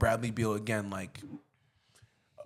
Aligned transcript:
Bradley 0.00 0.32
Beal 0.32 0.54
again, 0.54 0.90
like 0.90 1.20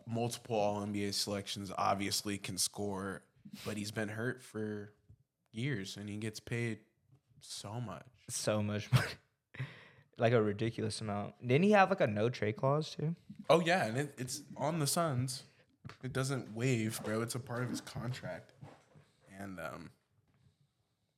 multiple 0.07 0.57
All 0.57 0.83
NBA 0.83 1.15
selections, 1.15 1.73
obviously 1.79 2.37
can 2.37 2.59
score, 2.59 3.23
but 3.65 3.79
he's 3.79 3.91
been 3.91 4.09
hurt 4.09 4.43
for 4.43 4.93
years 5.53 5.97
and 5.97 6.09
he 6.11 6.17
gets 6.17 6.41
paid 6.41 6.81
so 7.41 7.81
much. 7.81 8.05
So 8.29 8.63
much 8.63 8.93
money. 8.93 9.07
like 10.19 10.33
a 10.33 10.43
ridiculous 10.43 11.01
amount. 11.01 11.35
Didn't 11.41 11.63
he 11.63 11.71
have 11.71 11.89
like 11.89 12.01
a 12.01 12.07
no 12.07 12.29
trade 12.29 12.57
clause 12.57 12.95
too? 12.95 13.15
Oh 13.49 13.61
yeah, 13.61 13.87
and 13.87 13.97
it, 13.97 14.15
it's 14.19 14.43
on 14.57 14.81
the 14.81 14.87
Suns. 14.87 15.45
It 16.03 16.13
doesn't 16.13 16.55
waive, 16.55 17.01
bro. 17.05 17.23
It's 17.23 17.35
a 17.35 17.41
part 17.41 17.63
of 17.63 17.71
his 17.71 17.81
contract, 17.81 18.53
and 19.39 19.61
um, 19.61 19.91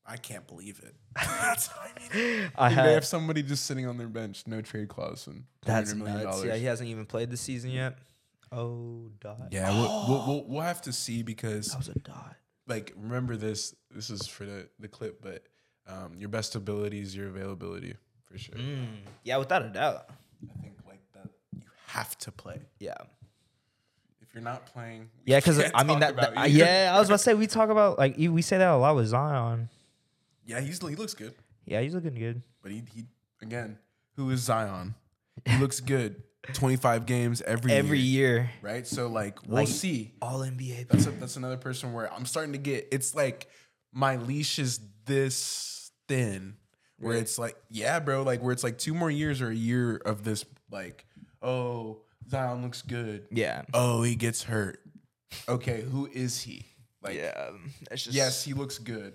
I 0.09 0.17
can't 0.17 0.47
believe 0.47 0.81
it. 0.85 0.95
That's 1.17 1.69
I 1.71 2.15
mean, 2.17 2.51
I 2.57 2.69
they 2.69 2.75
had- 2.75 2.95
have 2.95 3.05
somebody 3.05 3.43
just 3.43 3.67
sitting 3.67 3.87
on 3.87 3.97
their 3.99 4.07
bench, 4.09 4.45
no 4.47 4.61
trade 4.61 4.89
clause, 4.89 5.27
and 5.27 5.45
That's 5.65 5.93
$200 5.93 5.97
million 5.99 6.23
nuts. 6.25 6.45
Yeah, 6.45 6.55
he 6.57 6.65
hasn't 6.65 6.89
even 6.89 7.07
played 7.07 7.31
the 7.31 7.37
season 7.37 7.71
yet. 7.71 7.99
Oh, 8.53 9.11
dot. 9.21 9.49
Yeah, 9.51 9.71
we'll, 9.73 10.05
we'll, 10.09 10.27
we'll, 10.27 10.45
we'll 10.47 10.63
have 10.63 10.81
to 10.83 10.93
see 10.93 11.23
because 11.25 11.67
That 11.73 11.79
was 11.79 11.89
a 11.89 11.99
dot. 11.99 12.37
like 12.69 12.93
remember 12.97 13.37
this. 13.37 13.75
This 13.91 14.09
is 14.11 14.27
for 14.29 14.45
the 14.45 14.69
the 14.79 14.87
clip, 14.89 15.21
but 15.21 15.43
um, 15.89 16.15
your 16.17 16.29
best 16.29 16.55
ability 16.55 17.01
is 17.01 17.17
your 17.17 17.27
availability 17.29 17.95
for 18.25 18.39
sure. 18.39 18.55
Mm. 18.55 18.87
Yeah, 19.25 19.39
without 19.39 19.65
a 19.65 19.69
doubt. 19.69 20.09
I 20.49 20.63
think 20.63 20.75
like 20.87 21.01
that 21.15 21.29
you 21.57 21.63
have 21.89 22.17
to 22.19 22.31
play. 22.31 22.61
Yeah. 22.79 22.95
If 24.23 24.33
you're 24.35 24.43
not 24.45 24.67
playing, 24.67 25.09
Yeah, 25.25 25.39
because 25.39 25.61
I 25.75 25.83
mean 25.83 25.99
that, 26.01 26.15
that- 26.17 26.51
yeah, 26.51 26.93
I 26.95 26.99
was 27.01 27.09
about 27.09 27.17
to 27.19 27.23
say 27.25 27.35
we 27.35 27.47
talk 27.49 27.71
about 27.71 27.99
like 27.99 28.15
we 28.17 28.43
say 28.43 28.59
that 28.59 28.69
a 28.71 28.77
lot 28.77 28.95
with 28.95 29.07
Zion. 29.09 29.69
Yeah, 30.47 30.61
he's 30.61 30.79
he 30.87 30.95
looks 30.97 31.15
good. 31.15 31.35
Yeah, 31.65 31.81
he's 31.81 31.95
looking 31.95 32.15
good. 32.15 32.43
But 32.63 32.73
he, 32.73 32.83
he 32.95 33.05
again, 33.43 33.79
who 34.17 34.31
is 34.31 34.41
Zion? 34.41 34.95
He 35.45 35.59
looks 35.59 35.81
good. 35.81 36.23
25 36.53 37.07
games 37.07 37.43
every 37.43 37.73
Every 37.73 37.99
year, 37.99 38.35
year, 38.37 38.51
right? 38.63 38.87
So 38.87 39.09
like 39.09 39.45
we'll 39.49 39.57
Like- 39.65 39.69
see. 39.69 40.13
all 40.23 40.41
NBA. 40.41 40.87
That's 40.89 41.07
a, 41.07 41.11
that's 41.11 41.35
another 41.37 41.57
person 41.57 41.93
where 41.93 42.13
I'm 42.13 42.25
starting 42.25 42.53
to 42.53 42.59
get. 42.59 42.87
It's 42.93 43.17
like 43.17 43.49
my 43.93 44.15
leash 44.17 44.61
is 44.61 44.79
this 45.07 45.91
thin, 46.07 46.55
where 47.01 47.17
it's 47.17 47.37
like, 47.37 47.57
yeah, 47.69 47.99
bro, 47.99 48.23
like 48.23 48.43
where 48.43 48.53
it's 48.53 48.63
like 48.63 48.79
two 48.79 48.95
more 48.95 49.11
years 49.11 49.43
or 49.43 49.49
a 49.51 49.55
year 49.55 49.97
of 49.97 50.23
this, 50.23 50.45
like, 50.71 51.05
oh, 51.43 52.03
Zion 52.31 52.63
looks 52.63 52.83
good. 52.83 53.27
Yeah. 53.33 53.63
Oh, 53.75 54.03
he 54.05 54.15
gets 54.15 54.45
hurt. 54.45 54.79
Okay, 55.49 55.83
who 55.83 56.07
is 56.13 56.41
he? 56.43 56.65
Like, 57.03 57.17
Yeah. 57.17 57.51
That's 57.91 58.05
just 58.05 58.17
yes, 58.17 58.45
he 58.45 58.53
looks 58.55 58.79
good. 58.79 59.15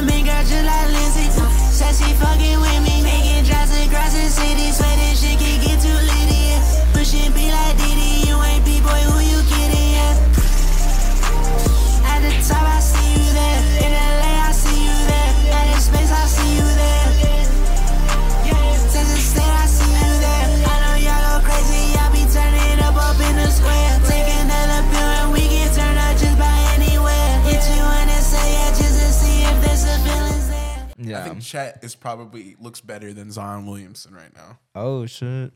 Yeah. 31.11 31.23
I 31.25 31.29
think 31.29 31.41
Chet 31.41 31.79
is 31.83 31.95
probably 31.95 32.55
looks 32.59 32.81
better 32.81 33.13
than 33.13 33.31
Zion 33.31 33.65
Williamson 33.65 34.13
right 34.13 34.33
now. 34.35 34.57
oh 34.75 35.05
shit. 35.05 35.51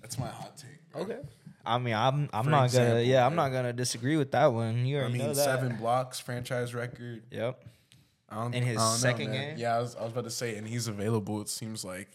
That's 0.00 0.18
my 0.18 0.28
hot 0.28 0.56
take. 0.56 0.90
bro. 0.92 1.02
Okay. 1.02 1.18
I 1.64 1.78
mean, 1.78 1.94
I'm 1.94 2.28
I'm 2.32 2.44
For 2.44 2.50
not 2.50 2.64
example, 2.66 2.94
gonna 2.94 3.02
yeah, 3.04 3.26
I'm 3.26 3.34
bro. 3.34 3.44
not 3.44 3.52
gonna 3.52 3.72
disagree 3.72 4.16
with 4.16 4.30
that 4.32 4.46
one. 4.52 4.86
You 4.86 4.98
I 4.98 5.00
already 5.00 5.18
know 5.18 5.28
that. 5.28 5.34
seven 5.34 5.76
blocks, 5.76 6.20
franchise 6.20 6.74
record. 6.74 7.22
Yep. 7.30 7.62
In 8.52 8.62
his 8.62 8.76
I 8.76 8.80
don't 8.80 8.90
know, 8.92 8.96
second 8.96 9.32
game? 9.32 9.56
Yeah, 9.56 9.76
I 9.76 9.80
was, 9.80 9.94
I 9.94 10.02
was 10.02 10.10
about 10.12 10.24
to 10.24 10.30
say, 10.30 10.56
and 10.56 10.66
he's 10.66 10.88
available. 10.88 11.40
It 11.40 11.48
seems 11.48 11.84
like, 11.84 12.08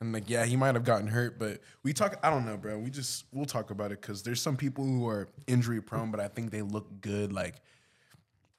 and 0.00 0.10
like, 0.12 0.28
yeah, 0.28 0.46
he 0.46 0.56
might 0.56 0.74
have 0.74 0.84
gotten 0.84 1.06
hurt, 1.06 1.38
but 1.38 1.60
we 1.82 1.92
talk. 1.92 2.18
I 2.22 2.30
don't 2.30 2.44
know, 2.46 2.56
bro. 2.56 2.78
We 2.78 2.90
just 2.90 3.24
we'll 3.32 3.44
talk 3.46 3.70
about 3.70 3.92
it 3.92 4.00
because 4.00 4.22
there's 4.22 4.40
some 4.42 4.56
people 4.56 4.84
who 4.84 5.06
are 5.08 5.28
injury 5.46 5.80
prone, 5.82 6.10
but 6.10 6.20
I 6.20 6.28
think 6.28 6.50
they 6.50 6.62
look 6.62 7.00
good. 7.02 7.32
Like, 7.32 7.56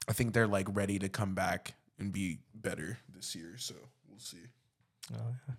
I 0.08 0.12
think 0.12 0.34
they're 0.34 0.46
like 0.46 0.68
ready 0.72 0.98
to 1.00 1.08
come 1.08 1.34
back 1.34 1.74
and 1.98 2.12
be 2.12 2.38
better 2.54 2.98
this 3.14 3.34
year. 3.34 3.56
So 3.56 3.74
we'll 4.08 4.18
see. 4.18 4.46
Oh, 5.12 5.54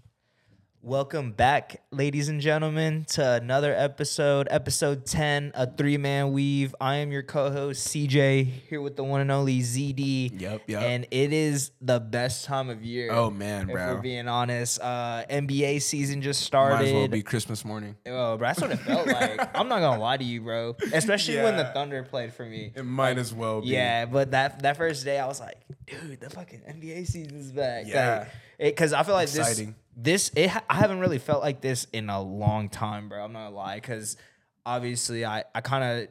Welcome 0.86 1.32
back, 1.32 1.82
ladies 1.90 2.30
and 2.30 2.40
gentlemen, 2.40 3.06
to 3.14 3.32
another 3.32 3.74
episode, 3.74 4.48
episode 4.52 5.08
10, 5.08 5.54
a 5.56 5.66
three 5.66 5.98
man 5.98 6.32
weave. 6.32 6.76
I 6.80 6.98
am 6.98 7.12
your 7.12 7.24
co 7.24 7.50
host, 7.50 7.88
CJ, 7.88 8.46
here 8.70 8.80
with 8.80 8.96
the 8.96 9.04
one 9.04 9.20
and 9.20 9.32
only 9.32 9.62
ZD. 9.62 10.40
Yep, 10.40 10.62
yep. 10.68 10.84
And 10.84 11.08
it 11.10 11.34
is 11.34 11.72
the 11.82 12.00
best 12.00 12.46
time 12.46 12.70
of 12.70 12.84
year. 12.84 13.12
Oh, 13.12 13.32
man, 13.32 13.68
if 13.68 13.74
bro. 13.74 13.96
we're 13.96 14.02
being 14.02 14.28
honest. 14.28 14.80
Uh, 14.80 15.24
NBA 15.28 15.82
season 15.82 16.22
just 16.22 16.42
started. 16.42 16.76
Might 16.76 16.86
as 16.86 16.94
well 16.94 17.08
be 17.08 17.24
Christmas 17.24 17.66
morning. 17.66 17.96
Oh, 18.06 18.38
bro, 18.38 18.48
that's 18.50 18.62
what 18.62 18.70
it 18.70 18.78
felt 18.78 19.08
like. 19.08 19.40
I'm 19.58 19.68
not 19.68 19.80
gonna 19.80 20.00
lie 20.00 20.18
to 20.18 20.24
you, 20.24 20.42
bro. 20.42 20.76
Especially 20.94 21.38
when 21.38 21.58
the 21.58 21.66
Thunder 21.66 22.04
played 22.04 22.32
for 22.32 22.46
me. 22.46 22.74
It 22.76 22.86
might 22.86 23.18
as 23.18 23.34
well 23.34 23.62
be. 23.62 23.70
Yeah, 23.70 24.06
but 24.06 24.30
that 24.32 24.62
that 24.62 24.78
first 24.78 25.04
day, 25.04 25.18
I 25.18 25.26
was 25.26 25.40
like, 25.40 25.58
dude, 25.88 26.20
the 26.20 26.30
fucking 26.30 26.60
NBA 26.60 27.08
season's 27.08 27.52
back. 27.52 27.88
Yeah. 27.88 28.28
Because 28.60 28.94
I 28.94 29.04
feel 29.04 29.16
like 29.16 29.28
Exciting. 29.28 29.76
this 29.96 30.30
this 30.30 30.32
it 30.36 30.52
I 30.70 30.76
haven't 30.76 31.00
really 31.00 31.20
felt 31.20 31.42
like 31.42 31.62
this 31.62 31.88
in 31.94 32.10
a 32.10 32.22
long 32.22 32.70
time, 32.70 33.10
bro. 33.10 33.24
I'm 33.24 33.34
not 33.34 33.46
gonna 33.46 33.56
lie, 33.56 33.76
because 33.76 34.18
obviously 34.66 35.26
I 35.26 35.44
I 35.54 35.62
kind 35.62 35.84
of 35.84 36.10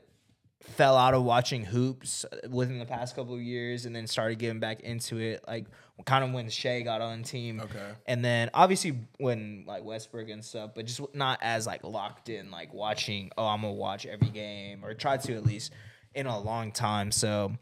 fell 0.71 0.97
out 0.97 1.12
of 1.12 1.22
watching 1.22 1.62
hoops 1.62 2.25
within 2.49 2.78
the 2.78 2.87
past 2.87 3.15
couple 3.15 3.34
of 3.34 3.41
years, 3.43 3.84
and 3.84 3.94
then 3.94 4.06
started 4.06 4.38
getting 4.38 4.60
back 4.60 4.81
into 4.81 5.19
it, 5.19 5.44
like 5.47 5.66
kind 6.06 6.25
of 6.25 6.33
when 6.33 6.49
Shai 6.49 6.81
got 6.81 7.00
on 7.00 7.22
the 7.22 7.28
team. 7.28 7.60
Okay. 7.60 7.93
And 8.06 8.25
then 8.25 8.50
obviously 8.54 8.99
when 9.19 9.65
like 9.66 9.84
Westbrook 9.84 10.28
and 10.28 10.44
stuff, 10.44 10.71
but 10.75 10.87
just 10.87 11.00
not 11.15 11.38
as 11.43 11.66
like 11.66 11.84
locked 11.84 12.28
in, 12.31 12.50
like 12.50 12.72
watching. 12.72 13.31
Oh, 13.37 13.47
I'm 13.47 13.60
gonna 13.60 13.75
watch 13.75 14.06
every 14.06 14.31
game 14.31 14.84
or 14.84 14.94
try 14.94 15.19
to 15.19 15.34
at 15.34 15.44
least 15.44 15.72
in 16.15 16.27
a 16.27 16.38
long 16.38 16.72
time. 16.72 17.12
So 17.12 17.53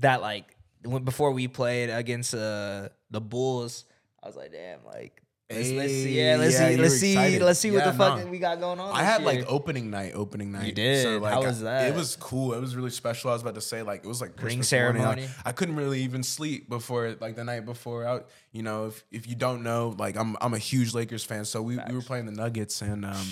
that 0.00 0.22
like 0.22 0.56
when 0.84 1.04
before 1.04 1.30
we 1.32 1.46
played 1.48 1.90
against 1.90 2.34
uh, 2.34 2.88
the 3.10 3.20
Bulls, 3.20 3.84
I 4.22 4.26
was 4.26 4.36
like, 4.36 4.52
damn, 4.52 4.84
like. 4.84 5.22
Let's, 5.50 5.70
let's 5.72 5.92
see, 5.92 6.18
yeah, 6.18 6.36
let's 6.38 6.56
Hey, 6.56 6.76
see, 6.76 6.80
let's 6.82 6.94
see, 6.96 7.12
excited. 7.12 7.42
let's 7.42 7.58
see 7.60 7.70
what 7.72 7.84
Yeah, 7.84 7.90
the 7.90 7.98
fuck 7.98 8.30
we 8.30 8.38
got 8.38 8.58
going 8.58 8.80
on. 8.80 8.94
I 8.94 9.02
had 9.02 9.20
year. 9.20 9.26
like 9.40 9.44
opening 9.48 9.90
night, 9.90 10.12
opening 10.14 10.50
night. 10.50 10.64
You 10.68 10.72
did? 10.72 11.02
So, 11.02 11.18
like, 11.18 11.34
How 11.34 11.42
was 11.42 11.60
I- 11.60 11.64
that? 11.64 11.88
It 11.90 11.94
was 11.94 12.16
cool. 12.16 12.54
It 12.54 12.60
was 12.60 12.74
really 12.74 12.88
special. 12.88 13.28
I 13.28 13.34
was 13.34 13.42
about 13.42 13.56
to 13.56 13.60
say 13.60 13.82
like 13.82 14.02
it 14.02 14.08
was 14.08 14.22
like 14.22 14.30
Ring 14.42 14.60
Christmas 14.60 14.72
morning. 14.72 15.02
Like, 15.02 15.18
ceremony? 15.18 15.34
I 15.44 15.52
couldn't 15.52 15.76
really 15.76 16.04
even 16.04 16.22
sleep 16.22 16.70
before 16.70 17.14
like 17.20 17.36
the 17.36 17.44
night 17.44 17.66
before. 17.66 18.06
Out, 18.06 18.28
you 18.52 18.62
know, 18.62 18.86
if 18.86 19.04
if 19.10 19.26
you 19.28 19.34
don't 19.34 19.62
know, 19.62 19.94
like 19.98 20.16
I'm 20.16 20.38
I'm 20.40 20.54
a 20.54 20.58
huge 20.58 20.94
Lakers 20.94 21.22
fan, 21.24 21.44
so 21.44 21.60
we, 21.60 21.76
we 21.86 21.94
were 21.96 22.00
playing 22.00 22.24
the 22.24 22.32
Nuggets 22.32 22.80
and 22.80 23.04
um. 23.04 23.26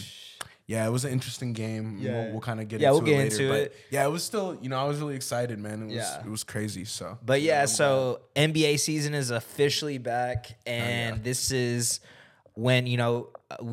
Yeah, 0.71 0.87
it 0.87 0.91
was 0.91 1.05
an 1.05 1.11
interesting 1.11 1.53
game. 1.53 1.99
Yeah. 2.01 2.13
We'll, 2.13 2.31
we'll 2.35 2.41
kind 2.41 2.61
of 2.61 2.69
get 2.69 2.81
Yeah, 2.81 2.91
into 2.91 3.01
we'll 3.03 3.09
it 3.09 3.13
get 3.17 3.19
later. 3.19 3.43
into 3.43 3.49
but 3.49 3.61
it. 3.63 3.77
Yeah, 3.91 4.07
it 4.07 4.11
was 4.11 4.23
still, 4.23 4.57
you 4.63 4.69
know, 4.69 4.79
I 4.79 4.85
was 4.85 5.01
really 5.01 5.17
excited, 5.17 5.59
man. 5.59 5.83
It 5.83 5.87
was 5.87 5.95
Yeah. 5.95 6.21
it 6.21 6.29
was 6.31 6.45
crazy. 6.45 6.85
So, 6.85 7.19
But 7.27 7.43
yeah, 7.43 7.63
I'm 7.63 7.67
so 7.67 8.21
NBA 8.37 8.79
season 8.79 9.13
is 9.15 9.31
officially 9.33 9.99
back, 9.99 10.47
Oh, 10.53 10.71
and 10.71 11.25
this 11.25 11.51
is 11.51 11.99
when 12.55 12.87
you 12.87 12.99
know 12.99 13.31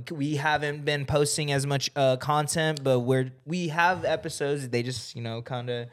we 0.10 0.38
haven't 0.38 0.86
been 0.86 1.06
posting 1.06 1.52
as 1.52 1.68
much 1.68 1.92
uh, 1.96 2.18
content, 2.18 2.84
but 2.84 3.02
we're 3.02 3.32
we 3.46 3.68
have 3.68 4.04
episodes. 4.04 4.68
They 4.70 4.82
just 4.82 5.16
you 5.16 5.22
know 5.22 5.44
kind 5.44 5.70
of. 5.70 5.88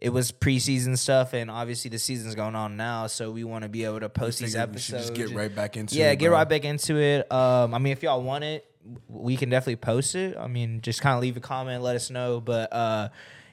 It 0.00 0.10
was 0.10 0.30
preseason 0.30 0.96
stuff, 0.96 1.32
and 1.34 1.50
obviously 1.50 1.88
the 1.90 1.98
season's 1.98 2.36
going 2.36 2.54
on 2.54 2.76
now, 2.76 3.08
so 3.08 3.32
we 3.32 3.42
want 3.42 3.62
to 3.64 3.68
be 3.68 3.84
able 3.84 3.98
to 3.98 4.08
post 4.08 4.38
these 4.38 4.52
figured 4.54 4.72
we 4.74 4.78
should 4.80 4.94
episodes. 4.94 5.18
just 5.18 5.28
get 5.30 5.36
right 5.36 5.52
back 5.52 5.76
into 5.76 5.96
yeah, 5.96 6.12
it, 6.12 6.16
get 6.20 6.28
bro. 6.28 6.36
right 6.38 6.48
back 6.48 6.64
into 6.64 6.96
it. 7.00 7.30
Um, 7.32 7.74
I 7.74 7.78
mean, 7.78 7.92
if 7.92 8.04
y'all 8.04 8.22
want 8.22 8.44
it, 8.44 8.64
we 9.08 9.36
can 9.36 9.50
definitely 9.50 9.76
post 9.76 10.14
it. 10.14 10.36
I 10.36 10.46
mean, 10.46 10.80
just 10.80 11.00
kind 11.00 11.14
of 11.16 11.20
leave 11.22 11.36
a 11.36 11.40
comment, 11.40 11.82
let 11.82 11.96
us 11.96 12.10
know. 12.10 12.40
But 12.40 12.72
uh, 12.72 13.08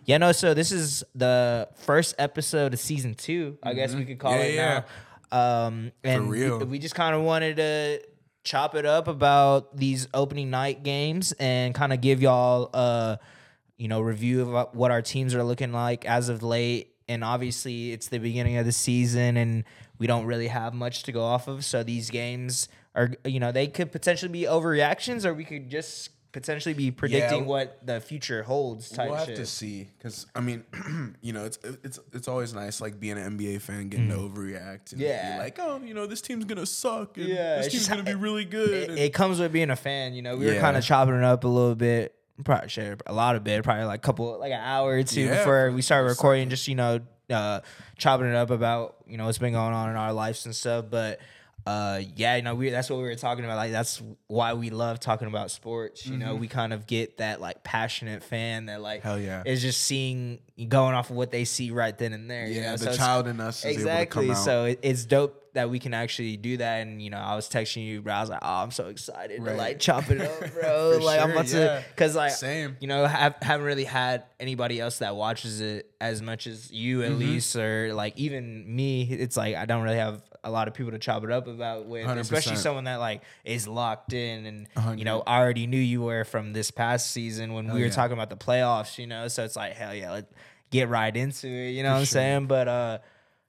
yeah, 0.06 0.18
no. 0.18 0.32
So 0.32 0.54
this 0.54 0.72
is 0.72 1.04
the 1.14 1.68
first 1.76 2.16
episode 2.18 2.74
of 2.74 2.80
season 2.80 3.14
two. 3.16 3.58
I 3.64 3.74
guess 3.74 3.94
we 3.96 4.06
could 4.06 4.20
call 4.20 4.32
Mm-hmm. 4.34 4.42
Yeah, 4.42 4.48
it 4.48 4.56
yeah. 4.56 4.82
now. 5.32 5.66
Um, 5.66 5.92
and 6.04 6.30
we- 6.30 6.44
real. 6.44 6.60
We, 6.66 6.80
just 6.80 6.96
kind 6.96 7.16
of 7.16 7.22
wanted 7.24 7.58
to 7.58 8.02
chop 8.44 8.76
it 8.76 8.86
up 8.86 9.08
about 9.08 9.76
these 9.76 10.08
opening 10.14 10.50
night 10.50 10.84
games 10.84 11.32
and 11.34 11.74
kind 11.74 11.92
of 11.92 12.00
give 12.02 12.22
y'all 12.22 12.70
a 12.74 13.20
you 13.78 13.88
know, 13.90 14.00
review 14.00 14.56
of 14.56 14.74
what 14.74 14.90
our 14.92 15.02
teams 15.02 15.36
are 15.36 15.44
looking 15.44 15.74
like 15.74 16.06
as 16.06 16.30
of 16.30 16.42
late. 16.44 16.94
And 17.10 17.24
obviously, 17.24 17.92
it's 17.92 18.08
the 18.08 18.20
beginning 18.20 18.56
of 18.58 18.66
the 18.66 18.72
season, 18.72 19.36
and 19.36 19.64
we 20.00 20.08
don't 20.08 20.26
really 20.26 20.48
have 20.48 20.74
much 20.74 21.04
to 21.04 21.12
go 21.12 21.24
off 21.24 21.48
of. 21.50 21.66
So 21.66 21.84
these 21.84 22.10
games 22.10 22.70
are 22.96 23.12
you 23.26 23.40
know 23.40 23.52
they 23.52 23.68
could 23.68 23.92
potentially 23.92 24.32
be 24.32 24.44
overreactions, 24.44 25.26
or 25.26 25.34
we 25.34 25.44
could 25.46 25.70
just 25.70 26.10
potentially 26.32 26.74
be 26.74 26.92
predicting 26.92 27.42
Yeah. 27.44 27.46
what 27.48 27.86
the 27.88 28.02
future 28.02 28.44
holds. 28.44 28.90
Type 28.90 29.08
We'll 29.10 29.18
have 29.18 29.28
shit. 29.28 29.38
to 29.38 29.46
see, 29.46 29.88
because 29.98 30.26
I 30.36 30.42
mean, 30.42 30.64
you 31.22 31.32
know, 31.34 31.46
it's 31.46 31.58
it's 31.84 32.00
it's 32.12 32.28
always 32.28 32.54
nice 32.54 32.82
like 32.82 33.00
being 33.00 33.18
an 33.18 33.38
NBA 33.38 33.62
fan 33.62 33.88
getting 33.90 34.10
to 34.10 34.16
overreact 34.16 34.92
and 34.92 35.02
Mm. 35.02 35.06
Yeah. 35.06 35.38
be 35.38 35.44
like, 35.44 35.60
oh, 35.60 35.80
you 35.84 35.94
know, 35.94 36.08
this 36.08 36.22
team's 36.22 36.46
gonna 36.46 36.66
suck, 36.66 37.18
and 37.18 37.28
Yeah, 37.28 37.58
this 37.58 37.72
team's 37.72 37.88
gonna 37.88 38.04
be 38.04 38.16
really 38.16 38.44
good. 38.46 38.70
it, 38.70 38.90
and- 38.90 39.00
it 39.00 39.14
comes 39.14 39.40
with 39.40 39.54
being 39.54 39.70
a 39.70 39.76
fan. 39.78 40.14
You 40.14 40.22
know, 40.24 40.36
we 40.36 40.46
were 40.46 40.60
kind 40.60 40.76
of 40.78 40.84
chopping 40.84 41.16
it 41.16 41.24
up 41.24 41.44
a 41.44 41.48
little 41.48 41.76
bit. 41.76 42.16
Probably 42.44 42.68
share 42.68 42.98
a 43.06 43.14
lot 43.14 43.38
of 43.38 43.48
it. 43.48 43.64
Probably 43.64 43.86
like 43.86 44.00
a 44.00 44.02
couple, 44.02 44.38
like 44.38 44.52
an 44.52 44.60
hour 44.60 44.92
or 44.92 45.04
two 45.04 45.22
Yeah, 45.22 45.38
before 45.38 45.72
we 45.72 45.82
started 45.82 46.10
recording. 46.10 46.50
Just 46.50 46.68
you 46.68 46.76
know, 46.76 47.00
uh, 47.30 47.62
chopping 47.98 48.28
it 48.28 48.36
up 48.36 48.50
about 48.50 48.98
you 49.08 49.16
know 49.18 49.26
what's 49.26 49.38
been 49.38 49.54
going 49.54 49.74
on 49.74 49.90
in 49.90 49.96
our 49.96 50.12
lives 50.12 50.46
and 50.46 50.54
stuff. 50.54 50.84
But 50.90 51.22
uh, 51.66 52.00
yeah, 52.16 52.36
you 52.36 52.42
know, 52.44 52.54
we 52.54 52.70
that's 52.70 52.90
what 52.90 52.98
we 52.98 53.04
were 53.04 53.16
talking 53.16 53.44
about. 53.44 53.58
Like 53.58 53.72
that's 53.72 54.02
why 54.28 54.54
we 54.54 54.70
love 54.70 55.00
talking 55.00 55.28
about 55.28 55.50
sports. 55.50 56.06
You 56.06 56.18
know, 56.18 56.36
we 56.36 56.48
kind 56.48 56.74
of 56.74 56.86
get 56.86 57.18
that 57.18 57.42
like 57.42 57.64
passionate 57.64 58.24
fan 58.24 58.68
that 58.68 58.82
like 58.82 59.00
Mm-hmm. 59.00 59.08
Hell 59.08 59.20
yeah. 59.20 59.44
is 59.46 59.62
just 59.62 59.82
seeing 59.82 60.40
going 60.68 60.94
off 60.96 61.10
of 61.10 61.16
what 61.16 61.32
they 61.32 61.44
see 61.44 61.72
right 61.72 61.98
then 61.98 62.14
and 62.14 62.30
there. 62.30 62.48
you 62.48 62.62
yeah, 62.62 62.72
know? 62.72 62.78
the 62.78 62.94
So 62.94 62.98
child 62.98 63.28
in 63.28 63.40
us 63.40 63.66
is 63.66 63.78
exactly. 63.78 64.26
able 64.26 64.34
to 64.36 64.36
come 64.36 64.42
out. 64.42 64.46
So 64.46 64.66
it, 64.66 64.80
it's 64.84 65.06
dope 65.06 65.42
that 65.56 65.70
we 65.70 65.80
can 65.80 65.94
actually 65.94 66.38
do 66.38 66.58
that. 66.58 66.82
And 66.82 67.02
you 67.02 67.10
know, 67.10 67.18
I 67.18 67.36
was 67.36 67.50
texting 67.50 67.86
you, 67.86 68.02
bro. 68.02 68.14
I 68.14 68.22
was 68.22 68.30
like, 68.30 68.40
oh, 68.42 68.56
I'm 68.64 68.72
so 68.72 68.88
excited 68.88 69.44
to 69.44 69.54
like 69.54 69.80
chop 69.80 70.12
it 70.12 70.22
up, 70.22 70.54
bro. 70.54 70.94
For 71.00 71.02
like 71.02 71.20
I'm 71.20 71.32
about 71.32 71.48
yeah. 71.48 71.80
to, 71.80 71.86
cause 71.96 72.16
like 72.16 72.32
Same. 72.32 72.78
you 72.80 72.88
know, 72.88 73.06
have, 73.06 73.36
haven't 73.42 73.66
really 73.66 73.86
had 73.86 74.26
anybody 74.40 74.80
else 74.80 75.00
that 75.00 75.16
watches 75.16 75.62
it 75.62 75.90
as 76.00 76.22
much 76.22 76.46
as 76.46 76.72
you 76.72 76.86
Mm-hmm. 76.96 77.14
at 77.14 77.20
least, 77.20 77.56
or 77.56 77.94
like 77.94 78.18
even 78.18 78.76
me. 78.76 79.04
It's 79.04 79.38
like 79.38 79.56
I 79.56 79.66
don't 79.66 79.84
really 79.84 79.98
have 79.98 80.22
a 80.44 80.52
lot 80.52 80.68
of 80.68 80.74
people 80.74 80.92
to 80.92 81.00
chop 81.00 81.24
it 81.24 81.32
up 81.32 81.48
about 81.48 81.88
with, 81.88 82.08
especially 82.08 82.56
100%. 82.56 82.58
someone 82.58 82.84
that 82.84 82.98
like 82.98 83.24
is 83.44 83.68
locked 83.68 84.14
in 84.14 84.46
and 84.46 85.00
you 85.00 85.06
know 85.06 85.24
I 85.26 85.40
already 85.40 85.68
knew 85.68 85.80
you 85.80 86.02
were 86.02 86.24
from 86.24 86.54
this 86.54 86.70
past 86.70 87.12
season 87.12 87.54
when 87.54 87.68
we 87.68 87.80
were 87.80 87.88
yeah. 87.88 87.92
talking 87.92 88.14
about 88.14 88.30
the 88.30 88.38
playoffs. 88.38 88.98
You 88.98 89.08
know, 89.08 89.28
so 89.28 89.44
it's 89.44 89.56
like 89.56 89.74
hell 89.74 89.94
yeah, 89.94 90.12
let 90.12 90.32
get 90.70 90.90
right 90.90 91.16
into 91.16 91.48
it. 91.48 91.72
You 91.72 91.84
know 91.84 91.92
what 91.92 92.00
I'm 92.00 92.06
sure. 92.06 92.14
saying? 92.14 92.48
But 92.48 92.68
uh. 92.68 92.98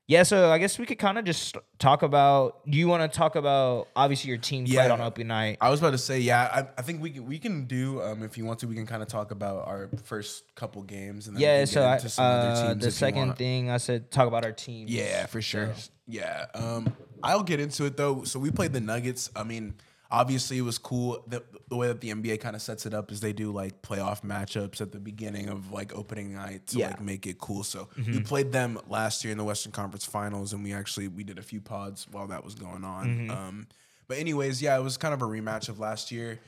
Yeah, 0.09 0.23
so 0.23 0.51
I 0.53 0.59
guess 0.59 0.79
we 0.79 0.87
could 0.87 1.01
kind 1.01 1.19
of 1.19 1.25
just 1.25 1.57
talk 1.81 2.03
about. 2.03 2.65
Do 2.71 2.79
you 2.79 2.87
want 2.87 3.11
to 3.11 3.19
talk 3.19 3.35
about? 3.35 3.89
Obviously, 3.97 4.29
your 4.29 4.39
team 4.39 4.65
played 4.65 4.75
Yeah. 4.75 4.93
on 4.93 5.01
opening 5.01 5.27
night. 5.27 5.59
I 5.61 5.69
was 5.69 5.81
about 5.81 5.91
to 5.91 5.99
say, 5.99 6.21
yeah, 6.21 6.43
I, 6.53 6.61
I 6.79 6.83
think 6.83 7.03
we 7.03 7.11
can 7.11 7.27
we 7.27 7.41
can 7.41 7.65
do 7.65 8.01
um, 8.03 8.23
if 8.23 8.39
you 8.39 8.45
want 8.45 8.61
to, 8.61 8.69
we 8.69 8.77
can 8.77 8.87
kind 8.87 9.03
of 9.03 9.09
talk 9.09 9.33
about 9.33 9.67
our 9.67 9.91
first 10.05 10.55
couple 10.55 10.83
games 10.83 11.27
and 11.27 11.37
Yeah, 11.41 11.65
so 11.65 11.83
I, 11.83 11.95
into 11.97 12.09
some 12.09 12.25
other 12.25 12.49
uh, 12.51 12.69
teams 12.69 12.85
the 12.85 12.91
second 12.93 13.35
thing 13.37 13.69
I 13.69 13.79
said 13.79 14.13
talk 14.13 14.29
about 14.29 14.45
our 14.45 14.53
team. 14.53 14.87
Yeah, 14.89 15.27
for 15.27 15.43
sure. 15.43 15.75
Yeah. 16.07 16.47
Um, 16.55 16.95
I'll 17.25 17.43
get 17.43 17.59
into 17.59 17.85
it 17.85 17.97
though. 17.97 18.23
So 18.23 18.39
we 18.39 18.53
played 18.53 18.73
the 18.73 18.81
Nuggets. 18.81 19.31
I 19.35 19.43
mean, 19.43 19.75
obviously 20.11 20.59
it 20.59 20.63
was 20.63 20.79
cool. 20.79 21.23
The, 21.27 21.43
the 21.69 21.77
way 21.77 21.89
that 21.89 22.01
the 22.01 22.11
NBA 22.11 22.41
kind 22.41 22.55
of 22.57 22.63
sets 22.63 22.87
it 22.87 22.95
up 22.95 23.11
is 23.11 23.21
they 23.21 23.33
do 23.33 23.51
like 23.53 23.83
playoff 23.83 24.23
matchups 24.23 24.81
at 24.81 24.93
the 24.93 24.99
beginning 25.01 25.49
of 25.49 25.73
like 25.73 25.95
opening 25.95 26.35
night 26.35 26.67
to 26.69 26.79
Yeah. 26.79 26.89
like 26.89 27.01
make 27.01 27.27
it 27.27 27.39
cool. 27.39 27.65
So 27.65 27.89
we 28.07 28.21
played 28.21 28.53
them 28.53 28.79
last 28.89 29.25
year 29.25 29.33
in 29.33 29.39
the 29.39 29.45
Western 29.45 29.73
Conference 29.73 30.05
Finals, 30.05 30.53
and 30.53 30.63
we 30.63 30.73
actually 30.73 31.09
we 31.09 31.25
did 31.25 31.39
a 31.39 31.43
few 31.43 31.61
pods 31.61 32.07
while 32.11 32.27
that 32.29 32.45
was 32.45 32.55
going 32.55 32.85
on. 32.85 33.31
Um, 33.31 33.67
but 34.09 34.19
anyways, 34.19 34.63
yeah, 34.63 34.79
it 34.79 34.83
was 34.83 34.97
kind 34.97 35.13
of 35.15 35.23
a 35.23 35.27
rematch 35.27 35.69
of 35.69 35.81
last 35.81 36.13
year. 36.13 36.39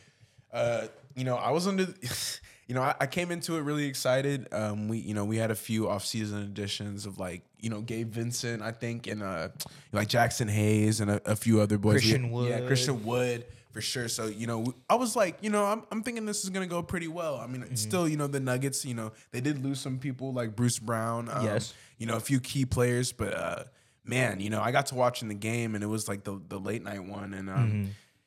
Uh, 0.53 0.87
you 1.17 1.25
know, 1.25 1.37
I 1.37 1.51
was 1.51 1.67
under, 1.67 1.87
you 2.69 2.75
know, 2.75 2.83
I, 2.83 2.95
I 3.01 3.07
came 3.07 3.31
into 3.31 3.57
it 3.57 3.63
really 3.63 3.87
excited. 3.87 4.47
Um, 4.53 4.89
we, 4.89 4.99
you 4.99 5.13
know, 5.15 5.25
we 5.25 5.37
had 5.37 5.51
a 5.51 5.55
few 5.57 5.89
off-season 5.89 6.39
additions 6.43 7.05
of 7.07 7.19
like, 7.19 7.43
you 7.61 7.71
know, 7.71 7.81
Gabe 7.81 8.11
Vincent, 8.13 8.63
I 8.63 8.73
think, 8.73 9.07
and 9.07 9.23
uh, 9.23 9.49
like 9.93 10.09
Jaxson 10.09 10.49
Hayes 10.49 11.01
and 11.01 11.11
a, 11.11 11.21
a 11.31 11.37
few 11.37 11.61
other 11.61 11.79
boys. 11.79 11.95
Christian 12.01 12.27
yeah, 12.27 12.31
Wood. 12.31 12.49
Yeah, 12.51 12.67
Christian 12.67 13.05
Wood 13.05 13.45
for 13.73 13.81
sure. 13.81 14.09
So 14.09 14.27
you 14.27 14.47
know, 14.47 14.73
I 14.89 14.95
was 14.95 15.15
like, 15.17 15.39
you 15.43 15.51
know, 15.51 15.65
I'm, 15.65 15.83
I'm 15.91 16.03
thinking 16.03 16.25
this 16.27 16.45
is 16.45 16.51
gonna 16.51 16.67
go 16.67 16.83
pretty 16.83 17.09
well. 17.09 17.37
I 17.37 17.47
mean, 17.47 17.63
Mm-hmm. 17.63 17.75
still, 17.75 18.09
you 18.09 18.17
know, 18.17 18.27
the 18.27 18.41
Nuggets, 18.41 18.85
you 18.85 18.95
know, 18.95 19.13
they 19.33 19.41
did 19.41 19.63
lose 19.65 19.81
some 19.81 19.99
people 19.99 20.33
like 20.33 20.55
Bruce 20.57 20.79
Brown. 20.79 21.29
Um, 21.31 21.45
Yes. 21.45 21.75
You 21.99 22.07
know, 22.07 22.17
a 22.17 22.21
few 22.21 22.39
key 22.41 22.65
players, 22.65 23.11
but 23.13 23.35
uh, 23.35 23.65
man, 24.05 24.39
you 24.41 24.51
know, 24.51 24.61
I 24.63 24.71
got 24.71 24.87
to 24.87 24.95
watching 24.95 25.29
the 25.29 25.35
game 25.35 25.75
and 25.75 25.83
it 25.83 25.89
was 25.89 26.09
like 26.09 26.25
the 26.25 26.41
the 26.49 26.59
late 26.61 26.83
night 26.85 27.05
one, 27.05 27.35
and 27.35 27.51
um, 27.51 27.57
Mm-hmm. 27.57 27.85